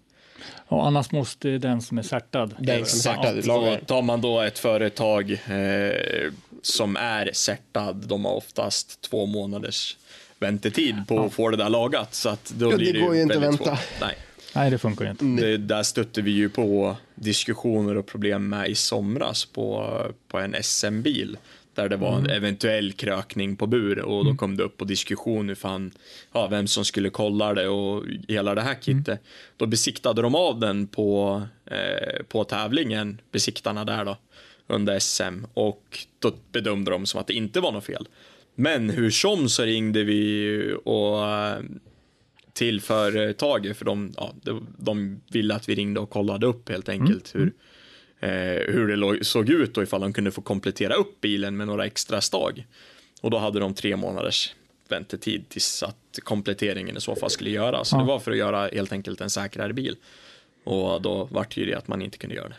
Och 0.67 0.87
annars 0.87 1.11
måste 1.13 1.59
den 1.59 1.83
som 1.83 1.99
är 1.99 2.03
certad. 2.03 2.55
Den 2.59 2.87
som 2.87 3.13
är 3.13 3.47
lagar. 3.47 3.79
Och 3.81 3.87
tar 3.87 4.03
man 4.03 4.21
då 4.21 4.41
ett 4.41 4.59
företag 4.59 5.31
eh, 5.33 6.33
som 6.63 6.97
är 6.97 7.31
certad, 7.33 7.97
de 8.07 8.25
har 8.25 8.33
oftast 8.33 9.01
två 9.01 9.27
månaders 9.27 9.97
väntetid 10.39 10.97
på 11.09 11.25
att 11.25 11.33
få 11.33 11.51
det 11.51 11.57
där 11.57 11.69
lagat. 11.69 12.15
Så 12.15 12.29
att 12.29 12.53
då 12.57 12.71
Ja, 12.73 12.77
blir 12.77 12.93
det 12.93 13.01
går 13.01 13.17
ju 13.17 13.23
inte 13.23 13.37
att 13.37 13.43
vänta. 13.43 13.65
svårt. 13.65 13.79
Nej. 14.01 14.17
Nej, 14.55 14.71
det 14.71 14.79
funkar 14.79 15.05
ju 15.05 15.11
inte. 15.11 15.25
Det, 15.25 15.57
där 15.57 15.83
stötte 15.83 16.23
vi 16.23 16.31
ju 16.31 16.49
på 16.49 16.97
diskussioner 17.15 17.97
och 17.97 18.07
problem 18.07 18.49
med 18.49 18.69
i 18.69 18.75
somras 18.75 19.45
på, 19.45 19.97
på 20.29 20.39
en 20.39 20.57
SM-bil. 20.63 21.39
Där 21.75 21.89
det 21.89 21.97
var 21.97 22.19
en 22.19 22.31
eventuell 22.31 22.93
krökning 22.93 23.57
på 23.57 23.67
bur 23.67 23.99
och 23.99 24.25
då 24.25 24.35
kom 24.35 24.57
det 24.57 24.63
upp 24.63 24.77
på 24.77 24.85
diskussion 24.85 25.49
hur 25.49 25.55
fan, 25.55 25.91
ja, 26.33 26.47
vem 26.47 26.67
som 26.67 26.85
skulle 26.85 27.11
kolla 27.11 27.55
det 27.55 27.69
och 27.69 28.05
hela 28.29 28.55
det 28.55 28.63
här 28.63 28.75
kittet. 28.81 29.21
Då 29.57 29.67
besiktade 29.67 30.23
de 30.23 30.35
av 30.35 30.61
den 30.61 30.87
på, 30.87 31.43
eh, 31.67 32.23
på 32.29 32.45
tävlingen, 32.45 33.21
besiktarna 33.33 33.85
där 33.85 34.05
då, 34.05 34.17
under 34.67 34.99
SM 34.99 35.45
och 35.55 36.07
då 36.19 36.33
bedömde 36.53 36.91
de 36.91 37.07
som 37.07 37.21
att 37.21 37.27
det 37.27 37.35
inte 37.35 37.61
var 37.61 37.73
något 37.73 37.85
fel. 37.85 38.09
Men 38.55 38.91
hur 38.91 39.11
som 39.11 39.49
så 39.49 39.63
ringde 39.63 40.05
vi 40.05 40.75
och 40.85 41.29
eh, 41.29 41.59
till 42.53 42.81
företaget 42.81 43.77
för 43.77 43.85
de, 43.85 44.13
ja, 44.17 44.35
de, 44.43 44.67
de 44.79 45.21
ville 45.31 45.55
att 45.55 45.69
vi 45.69 45.75
ringde 45.75 46.01
och 46.01 46.11
kollade 46.11 46.47
upp 46.47 46.69
helt 46.69 46.89
enkelt 46.89 47.35
hur, 47.35 47.53
eh, 48.21 48.31
hur 48.75 48.97
det 49.17 49.25
såg 49.25 49.49
ut 49.49 49.77
och 49.77 49.83
ifall 49.83 50.01
de 50.01 50.13
kunde 50.13 50.31
få 50.31 50.43
komplettera 50.43 50.95
upp 50.95 51.21
bilen 51.21 51.57
med 51.57 51.67
några 51.67 51.87
extra 51.87 52.21
stag. 52.21 52.67
Och 53.21 53.31
då 53.31 53.39
hade 53.39 53.61
de 53.61 53.75
tre 53.75 53.97
månaders 53.97 54.55
väntetid 54.89 55.49
tills 55.49 55.83
att 55.83 56.19
kompletteringen 56.23 56.97
i 56.97 57.01
så 57.01 57.17
fall 57.17 57.31
skulle 57.31 57.51
göras. 57.51 57.89
Så 57.89 57.97
Ja. 57.97 58.01
det 58.01 58.07
var 58.07 58.19
för 58.19 58.31
att 58.31 58.37
göra 58.37 58.69
helt 58.73 58.93
enkelt 58.93 59.21
en 59.21 59.31
säkrare 59.31 59.73
bil. 59.73 59.97
Och 60.65 61.03
då 61.03 61.29
vart 61.31 61.57
ju 61.57 61.65
det 61.67 61.75
att 61.75 61.89
man 61.89 62.03
inte 62.03 62.19
kunde 62.19 62.37
göra 62.37 62.49
det. 62.49 62.55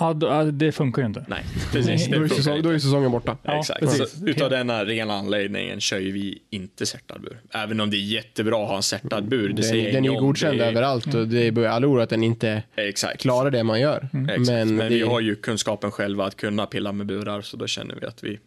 Ja, 0.00 0.44
det 0.44 0.72
funkar 0.72 1.02
ju 1.02 1.06
inte. 1.06 1.24
Nej, 1.28 1.44
precis. 1.72 2.08
Då 2.08 2.22
är, 2.22 2.28
säsong, 2.28 2.62
då 2.62 2.68
är 2.70 2.78
säsongen 2.78 3.10
borta. 3.10 3.36
Ja, 3.42 3.58
Exakt. 3.60 3.80
precis. 3.80 4.10
Så, 4.18 4.26
utav 4.26 4.50
denna 4.50 4.84
rena 4.84 5.14
anledningen 5.14 5.80
kör 5.80 5.98
ju 5.98 6.12
vi 6.12 6.38
inte 6.50 6.86
certad 6.86 7.20
bur. 7.20 7.38
Även 7.50 7.80
om 7.80 7.90
det 7.90 7.96
är 7.96 8.00
jättebra 8.00 8.62
att 8.62 8.68
ha 8.68 8.76
en 8.76 8.82
certad 8.82 9.28
bur. 9.28 9.48
Det 9.48 9.62
Den, 9.62 9.84
den 9.92 10.04
är 10.04 10.10
ju 10.12 10.20
godkänd 10.20 10.60
är- 10.60 10.66
överallt 10.66 11.14
och 11.14 11.28
det 11.28 11.46
är 11.46 11.66
alla 11.66 11.86
ord 11.86 12.00
att 12.00 12.10
den 12.10 12.22
inte 12.22 12.62
Exakt. 12.76 13.20
klarar 13.20 13.50
det 13.50 13.62
man 13.64 13.80
gör. 13.80 14.08
Exakt. 14.28 14.40
Men, 14.50 14.76
Men, 14.76 14.88
vi 14.88 14.98
det, 14.98 15.06
har 15.06 15.20
ju 15.20 15.34
kunskapen 15.34 15.90
själva 15.90 16.24
att 16.26 16.36
kunna 16.36 16.66
pilla 16.66 16.92
med 16.92 17.06
burar 17.06 17.40
så 17.42 17.56
då 17.56 17.66
känner 17.66 17.94
vi 18.00 18.06
att 18.06 18.24
vi 18.24 18.38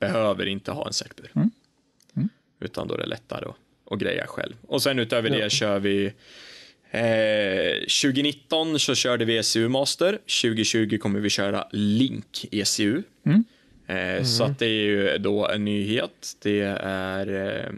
behöver 0.00 0.46
inte 0.46 0.70
ha 0.72 0.86
en 0.86 0.92
certbur. 0.92 1.30
Utan 2.60 2.88
då 2.88 2.94
är 2.94 2.98
det 2.98 3.06
lättare 3.06 3.44
att, 3.48 3.56
att 3.92 3.98
greja 3.98 4.26
själv. 4.26 4.54
Och 4.66 4.82
sen 4.82 4.98
utöver 4.98 5.30
det 5.30 5.52
kör 5.52 5.78
vi 5.78 6.12
eh, 6.90 7.78
2019 8.02 8.78
så 8.78 8.94
körde 8.94 9.24
vi 9.24 9.36
ECU 9.38 9.68
Master. 9.68 10.18
2020 10.42 10.98
kommer 10.98 11.20
vi 11.20 11.30
köra 11.30 11.66
Link 11.72 12.46
ECU. 12.50 13.02
Eh, 13.86 14.24
Så 14.24 14.44
att 14.44 14.58
det 14.58 14.66
är 14.66 14.82
ju 14.82 15.18
då 15.18 15.48
en 15.48 15.64
nyhet. 15.64 16.36
Det 16.42 16.60
är 16.82 17.56
eh, 17.66 17.72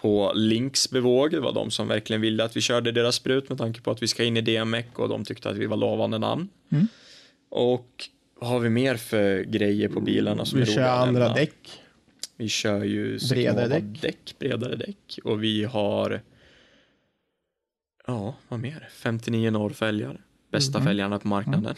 på 0.00 0.32
Links 0.34 0.90
bevåg. 0.90 1.30
Det 1.30 1.40
var 1.40 1.52
de 1.52 1.70
som 1.70 1.88
verkligen 1.88 2.20
ville 2.22 2.44
att 2.44 2.56
vi 2.56 2.60
körde 2.60 2.92
deras 2.92 3.14
sprut 3.14 3.48
med 3.48 3.58
tanke 3.58 3.80
på 3.80 3.90
att 3.90 4.02
vi 4.02 4.06
ska 4.08 4.24
in 4.24 4.36
i 4.36 4.40
DMEC 4.40 4.86
och 4.94 5.08
de 5.08 5.24
tyckte 5.24 5.48
att 5.50 5.56
vi 5.56 5.66
var 5.66 5.76
lovande 5.76 6.18
namn. 6.18 6.48
Och 7.50 7.88
vad 8.40 8.50
har 8.50 8.60
vi 8.60 8.70
mer 8.70 8.96
för 8.96 9.42
grejer 9.42 9.88
på 9.88 10.00
bilarna 10.00 10.44
som 10.44 10.58
vi 10.58 10.62
är 10.62 10.66
kör 10.66 10.72
roliga 10.74 10.92
att 10.92 11.08
andra 11.08 11.20
nämna? 11.20 11.34
däck. 11.36 11.80
Vi 12.36 12.48
kör 12.48 12.84
ju 12.84 13.18
Bredare 13.30 13.68
däck. 13.68 13.84
däck, 14.02 14.34
bredare 14.38 14.76
däck 14.76 15.18
och 15.24 15.42
vi 15.44 15.64
har 15.64 16.20
Ja, 18.06 18.34
vad 18.48 18.60
mer? 18.60 18.88
59 18.92 19.50
norrfälgar. 19.50 20.20
Bästa 20.50 20.78
Mhm. 20.78 20.86
fälgarna 20.86 21.18
på 21.18 21.28
marknaden. 21.28 21.74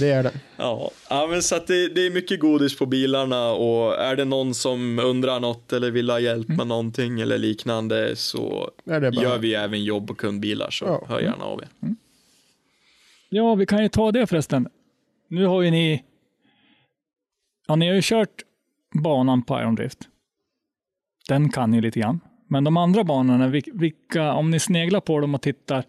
Det 0.00 0.10
är 0.10 0.22
det. 0.22 0.32
Ja, 0.56 0.90
ja 1.10 1.26
men 1.30 1.42
så 1.42 1.56
att 1.56 1.66
det, 1.66 1.88
det 1.88 2.06
är 2.06 2.10
mycket 2.10 2.40
godis 2.40 2.78
på 2.78 2.86
bilarna 2.86 3.50
och 3.50 3.98
är 3.98 4.16
det 4.16 4.24
någon 4.24 4.54
som 4.54 4.98
undrar 4.98 5.40
något 5.40 5.72
eller 5.72 5.90
vill 5.90 6.10
ha 6.10 6.20
hjälp 6.20 6.48
med 6.48 6.66
någonting 6.66 7.20
eller 7.20 7.38
liknande 7.38 8.16
så 8.16 8.70
bara- 8.84 9.10
gör 9.10 9.38
vi 9.38 9.54
även 9.54 9.84
jobb 9.84 10.10
och 10.10 10.18
kundbilar 10.18 10.70
så 10.70 10.84
Ja. 10.84 11.04
hör 11.08 11.20
gärna 11.20 11.44
av 11.44 11.62
er. 11.62 11.68
Ja, 13.28 13.54
vi 13.54 13.66
kan 13.66 13.82
ju 13.82 13.88
ta 13.88 14.12
det 14.12 14.26
förresten. 14.26 14.68
Nu 15.28 15.46
har 15.46 15.62
ju 15.62 15.70
ni... 15.70 16.04
Ja, 17.66 17.76
ni 17.76 17.88
har 17.88 17.94
ju 17.94 18.00
kört 18.04 18.42
banan 18.94 19.42
på 19.42 19.60
Iron 19.60 19.74
Drift. 19.74 19.98
Den 21.28 21.50
kan 21.52 21.70
ni 21.70 21.80
lite 21.80 22.00
grann. 22.00 22.20
Men 22.52 22.64
de 22.64 22.76
andra 22.76 23.04
banorna, 23.04 23.48
vil- 23.48 23.70
vilka, 23.74 24.32
om 24.32 24.50
ni 24.50 24.60
sneglar 24.60 25.00
på 25.00 25.20
dem 25.20 25.34
och 25.34 25.42
tittar, 25.42 25.84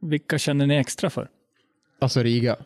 vilka 0.00 0.38
känner 0.38 0.66
ni 0.66 0.74
extra 0.76 1.10
för? 1.10 1.28
Alltså 2.00 2.22
Riga, 2.22 2.56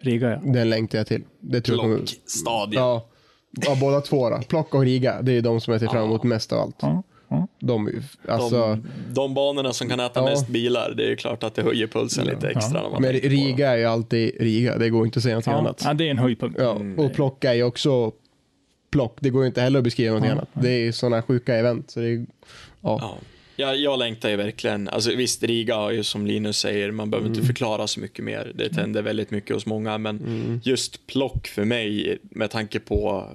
Riga, 0.00 0.30
ja. 0.30 0.40
den 0.52 0.70
längtar 0.70 0.98
jag 0.98 1.06
till. 1.06 1.22
Det 1.40 1.60
tror 1.60 1.76
jag 1.76 1.82
kommer... 1.82 1.96
Plock, 1.96 2.08
stadion. 2.26 2.82
Ja, 2.82 3.06
ja, 3.50 3.76
båda 3.80 4.00
två 4.00 4.30
då. 4.30 4.38
Plock 4.48 4.74
och 4.74 4.82
Riga, 4.82 5.22
det 5.22 5.32
är 5.32 5.42
de 5.42 5.60
som 5.60 5.72
jag 5.72 5.80
ser 5.80 5.88
fram 5.88 6.04
emot 6.04 6.22
mest 6.22 6.52
av 6.52 6.58
allt. 6.60 6.76
ja, 6.80 7.02
ja. 7.28 7.46
De, 7.60 8.02
alltså, 8.28 8.58
De, 8.58 8.82
de 9.14 9.34
banorna 9.34 9.72
som 9.72 9.88
kan 9.88 10.00
äta 10.00 10.20
Ja. 10.20 10.24
mest 10.24 10.48
bilar, 10.48 10.94
det 10.96 11.04
är 11.04 11.08
ju 11.08 11.16
klart 11.16 11.42
att 11.42 11.54
det 11.54 11.62
höjer 11.62 11.86
pulsen 11.86 12.26
lite 12.26 12.48
extra. 12.48 12.82
När 12.82 12.90
man 12.90 13.02
men 13.02 13.12
Riga 13.12 13.70
är 13.70 13.76
ju 13.76 13.84
alltid 13.84 14.32
Riga, 14.40 14.78
det 14.78 14.90
går 14.90 15.04
inte 15.06 15.18
att 15.18 15.22
säga 15.22 15.42
ja. 15.46 15.52
annat. 15.52 15.82
ja 15.84 15.94
det 15.94 16.06
är 16.06 16.10
en 16.10 16.18
höjdpunkt. 16.18 16.58
Ja, 16.60 16.78
och 16.96 17.12
plocka 17.14 17.50
är 17.50 17.54
ju 17.54 17.62
också 17.62 18.12
plock, 18.90 19.16
det 19.20 19.30
går 19.30 19.42
ju 19.42 19.46
inte 19.46 19.60
heller 19.60 19.78
att 19.78 19.84
beskriva 19.84 20.10
någonting 20.10 20.30
annat. 20.32 20.48
Det 20.52 20.70
är 20.70 20.92
sådana 20.92 21.22
sjuka 21.22 21.54
event. 21.56 21.90
Så 21.90 22.00
det 22.00 22.06
är, 22.06 22.26
ja. 22.82 22.98
Ja. 23.00 23.18
Jag, 23.56 23.76
jag 23.76 23.98
längtar 23.98 24.28
ju 24.28 24.36
verkligen. 24.36 24.88
Alltså, 24.88 25.14
visst, 25.14 25.42
Riga 25.42 25.76
har 25.76 25.90
ju 25.90 26.04
som 26.04 26.26
Linus 26.26 26.58
säger, 26.58 26.90
man 26.90 27.10
behöver 27.10 27.26
Mm. 27.26 27.36
inte 27.38 27.46
förklara 27.46 27.86
så 27.86 28.00
mycket 28.00 28.24
mer. 28.24 28.52
Det 28.54 28.68
tänder 28.68 29.02
väldigt 29.02 29.30
mycket 29.30 29.54
hos 29.56 29.66
många, 29.66 29.98
men 29.98 30.18
Mm. 30.18 30.60
just 30.64 31.06
plock 31.06 31.46
för 31.46 31.64
mig, 31.64 32.18
med 32.22 32.50
tanke 32.50 32.80
på 32.80 33.26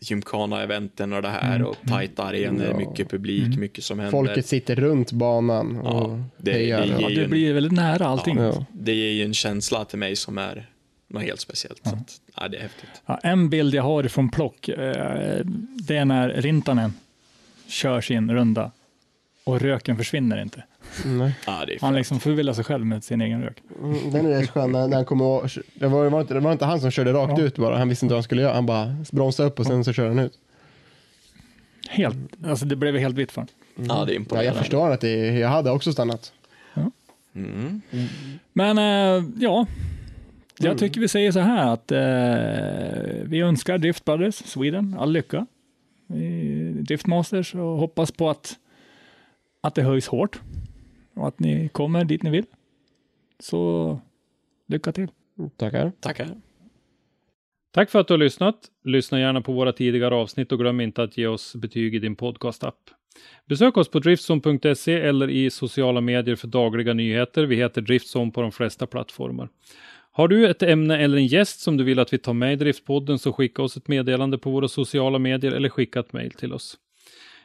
Gymkhana-eventen 0.00 1.12
och 1.12 1.22
det 1.22 1.28
här 1.28 1.62
och 1.62 1.76
tajta 1.88 2.22
arenor, 2.24 2.64
Mm. 2.64 2.80
Ja. 2.80 2.90
mycket 2.90 3.10
publik, 3.10 3.56
mycket 3.58 3.84
som 3.84 3.98
händer. 3.98 4.10
Folket 4.10 4.46
sitter 4.46 4.76
runt 4.76 5.12
banan 5.12 5.76
och 5.78 6.10
Ja, 6.10 6.24
det- 6.36 6.52
hejar. 6.52 6.80
det 6.80 6.86
ger 6.86 7.00
Ja, 7.00 7.08
ju 7.10 7.14
det 7.16 7.24
en- 7.24 7.30
blir 7.30 7.52
väldigt 7.52 7.72
nära 7.72 8.06
allting. 8.06 8.36
Ja. 8.38 8.64
Det 8.72 8.94
ger 8.94 9.10
ju 9.10 9.24
en 9.24 9.34
känsla 9.34 9.84
till 9.84 9.98
mig 9.98 10.16
som 10.16 10.38
är 10.38 10.68
något 11.08 11.22
helt 11.22 11.40
speciellt. 11.40 11.80
Så 11.82 11.94
att, 11.94 12.20
ja, 12.36 12.48
det 12.48 12.56
är 12.56 12.62
häftigt. 12.62 12.90
Ja, 13.06 13.18
en 13.22 13.50
bild 13.50 13.74
jag 13.74 13.82
har 13.82 14.02
från 14.04 14.30
Plock, 14.30 14.68
eh, 14.68 15.40
det 15.74 15.96
är 15.96 16.04
när 16.04 16.28
Rintanen 16.28 16.92
kör 17.68 18.00
sin 18.00 18.30
runda 18.34 18.70
och 19.48 19.60
röken 19.60 19.96
försvinner 19.96 20.42
inte. 20.42 20.62
Nej. 21.04 21.32
Ja, 21.46 21.64
det 21.66 21.74
är 21.74 21.80
Han 21.80 21.94
liksom 21.94 22.20
förvillar 22.20 22.52
sig 22.52 22.64
själv 22.64 22.86
med 22.86 23.04
sin 23.04 23.20
egen 23.20 23.42
rök. 23.42 23.62
Mm, 23.82 24.10
Den 24.10 24.26
är 24.26 24.30
rätt 24.30 24.50
skön 24.50 24.72
när, 24.72 24.88
när 24.88 24.96
han 24.96 25.04
kommer 25.04 25.24
och, 25.24 25.48
det, 25.74 25.86
var, 25.86 26.04
det, 26.04 26.10
var 26.10 26.20
inte, 26.20 26.34
det 26.34 26.40
var 26.40 26.52
inte 26.52 26.64
han 26.64 26.80
som 26.80 26.90
körde 26.90 27.12
rakt 27.12 27.38
Ja. 27.38 27.44
ut 27.44 27.56
bara. 27.58 27.78
Han 27.78 27.88
visste 27.88 28.04
inte 28.06 28.12
vad 28.12 28.18
han 28.18 28.22
skulle 28.22 28.42
göra. 28.42 28.54
Han 28.54 28.66
bara 28.66 28.96
bromsade 29.12 29.48
upp 29.48 29.60
och 29.60 29.66
sen 29.66 29.84
så 29.84 29.92
körde 29.92 30.08
han 30.08 30.18
ut. 30.18 30.38
Helt, 31.88 32.16
alltså 32.46 32.64
det 32.66 32.76
blev 32.76 32.96
helt 32.96 33.16
vitt 33.16 33.32
för 33.32 33.40
honom. 33.40 33.54
Ja, 33.88 34.04
det 34.04 34.12
är 34.12 34.14
Ja, 34.14 34.20
imponerande. 34.20 34.46
jag 34.46 34.56
förstår 34.56 34.90
att 34.90 35.00
det, 35.00 35.38
jag 35.38 35.48
hade 35.48 35.70
också 35.70 35.92
stannat. 35.92 36.32
Mm. 37.34 37.80
Men 38.52 38.78
eh, 38.78 39.24
ja, 39.38 39.66
jag 40.58 40.78
tycker 40.78 41.00
vi 41.00 41.08
säger 41.08 41.32
så 41.32 41.40
här 41.40 41.72
att 41.72 41.92
eh, 41.92 43.24
vi 43.24 43.40
önskar 43.40 43.78
Drift 43.78 44.04
Brothers 44.04 44.34
Sweden 44.34 44.96
all 44.98 45.12
lycka 45.12 45.46
Driftmasters 46.80 47.54
och 47.54 47.60
hoppas 47.78 48.12
på 48.12 48.30
att, 48.30 48.56
att 49.60 49.74
det 49.74 49.82
höjs 49.82 50.08
hårt 50.08 50.40
och 51.14 51.28
att 51.28 51.38
ni 51.38 51.68
kommer 51.68 52.04
dit 52.04 52.22
ni 52.22 52.30
vill. 52.30 52.46
Så 53.38 54.00
lycka 54.66 54.92
till. 54.92 55.08
Tackar. 55.56 55.92
Tackar. 56.00 56.28
Tack 57.70 57.90
för 57.90 58.00
att 58.00 58.08
du 58.08 58.14
har 58.14 58.18
lyssnat. 58.18 58.56
Lyssna 58.84 59.20
gärna 59.20 59.40
på 59.40 59.52
våra 59.52 59.72
tidigare 59.72 60.14
avsnitt 60.14 60.52
och 60.52 60.58
glöm 60.58 60.80
inte 60.80 61.02
att 61.02 61.18
ge 61.18 61.26
oss 61.26 61.54
betyg 61.54 61.94
i 61.94 61.98
din 61.98 62.16
podcastapp. 62.16 62.90
Besök 63.46 63.76
oss 63.76 63.88
på 63.88 63.98
driftzone.se 63.98 64.94
eller 64.94 65.30
i 65.30 65.50
sociala 65.50 66.00
medier 66.00 66.36
för 66.36 66.48
dagliga 66.48 66.94
nyheter. 66.94 67.44
Vi 67.44 67.56
heter 67.56 67.80
Driftzone 67.80 68.30
på 68.30 68.42
de 68.42 68.52
flesta 68.52 68.86
plattformar. 68.86 69.48
Har 70.12 70.28
du 70.28 70.50
ett 70.50 70.62
ämne 70.62 70.98
eller 70.98 71.16
en 71.16 71.26
gäst 71.26 71.60
som 71.60 71.76
du 71.76 71.84
vill 71.84 71.98
att 71.98 72.12
vi 72.12 72.18
tar 72.18 72.32
med 72.32 72.52
i 72.52 72.56
Driftpodden 72.56 73.18
så 73.18 73.32
skicka 73.32 73.62
oss 73.62 73.76
ett 73.76 73.88
meddelande 73.88 74.38
på 74.38 74.50
våra 74.50 74.68
sociala 74.68 75.18
medier 75.18 75.52
eller 75.52 75.68
skicka 75.68 76.00
ett 76.00 76.12
mejl 76.12 76.30
till 76.30 76.52
oss. 76.52 76.76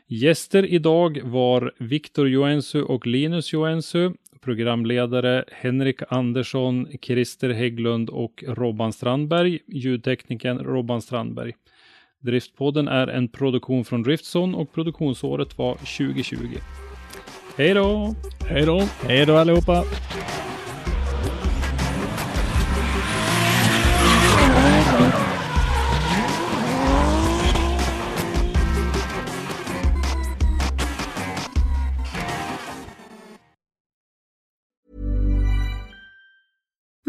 Gäster 0.07 0.65
idag 0.65 1.21
var 1.23 1.73
Viktor 1.79 2.29
Joensuu 2.29 2.83
och 2.83 3.07
Linus 3.07 3.53
Joensuu, 3.53 4.13
programledare 4.41 5.45
Henrik 5.51 6.01
Andersson, 6.09 6.87
Christer 7.01 7.49
Hägglund 7.49 8.09
och 8.09 8.43
Robban 8.47 8.93
Strandberg, 8.93 9.59
ljudteknikern 9.67 10.59
Robban 10.59 11.01
Strandberg. 11.01 11.53
Driftpodden 12.19 12.87
är 12.87 13.07
en 13.07 13.27
produktion 13.27 13.85
från 13.85 14.03
Driftzone 14.03 14.57
och 14.57 14.73
produktionsåret 14.73 15.57
var 15.57 15.73
2020. 15.73 16.37
Hej 17.57 17.73
då! 17.73 18.15
Hej 18.47 18.65
då! 18.65 18.81
Hej 19.07 19.25
då 19.25 19.35
allihopa! 19.35 19.83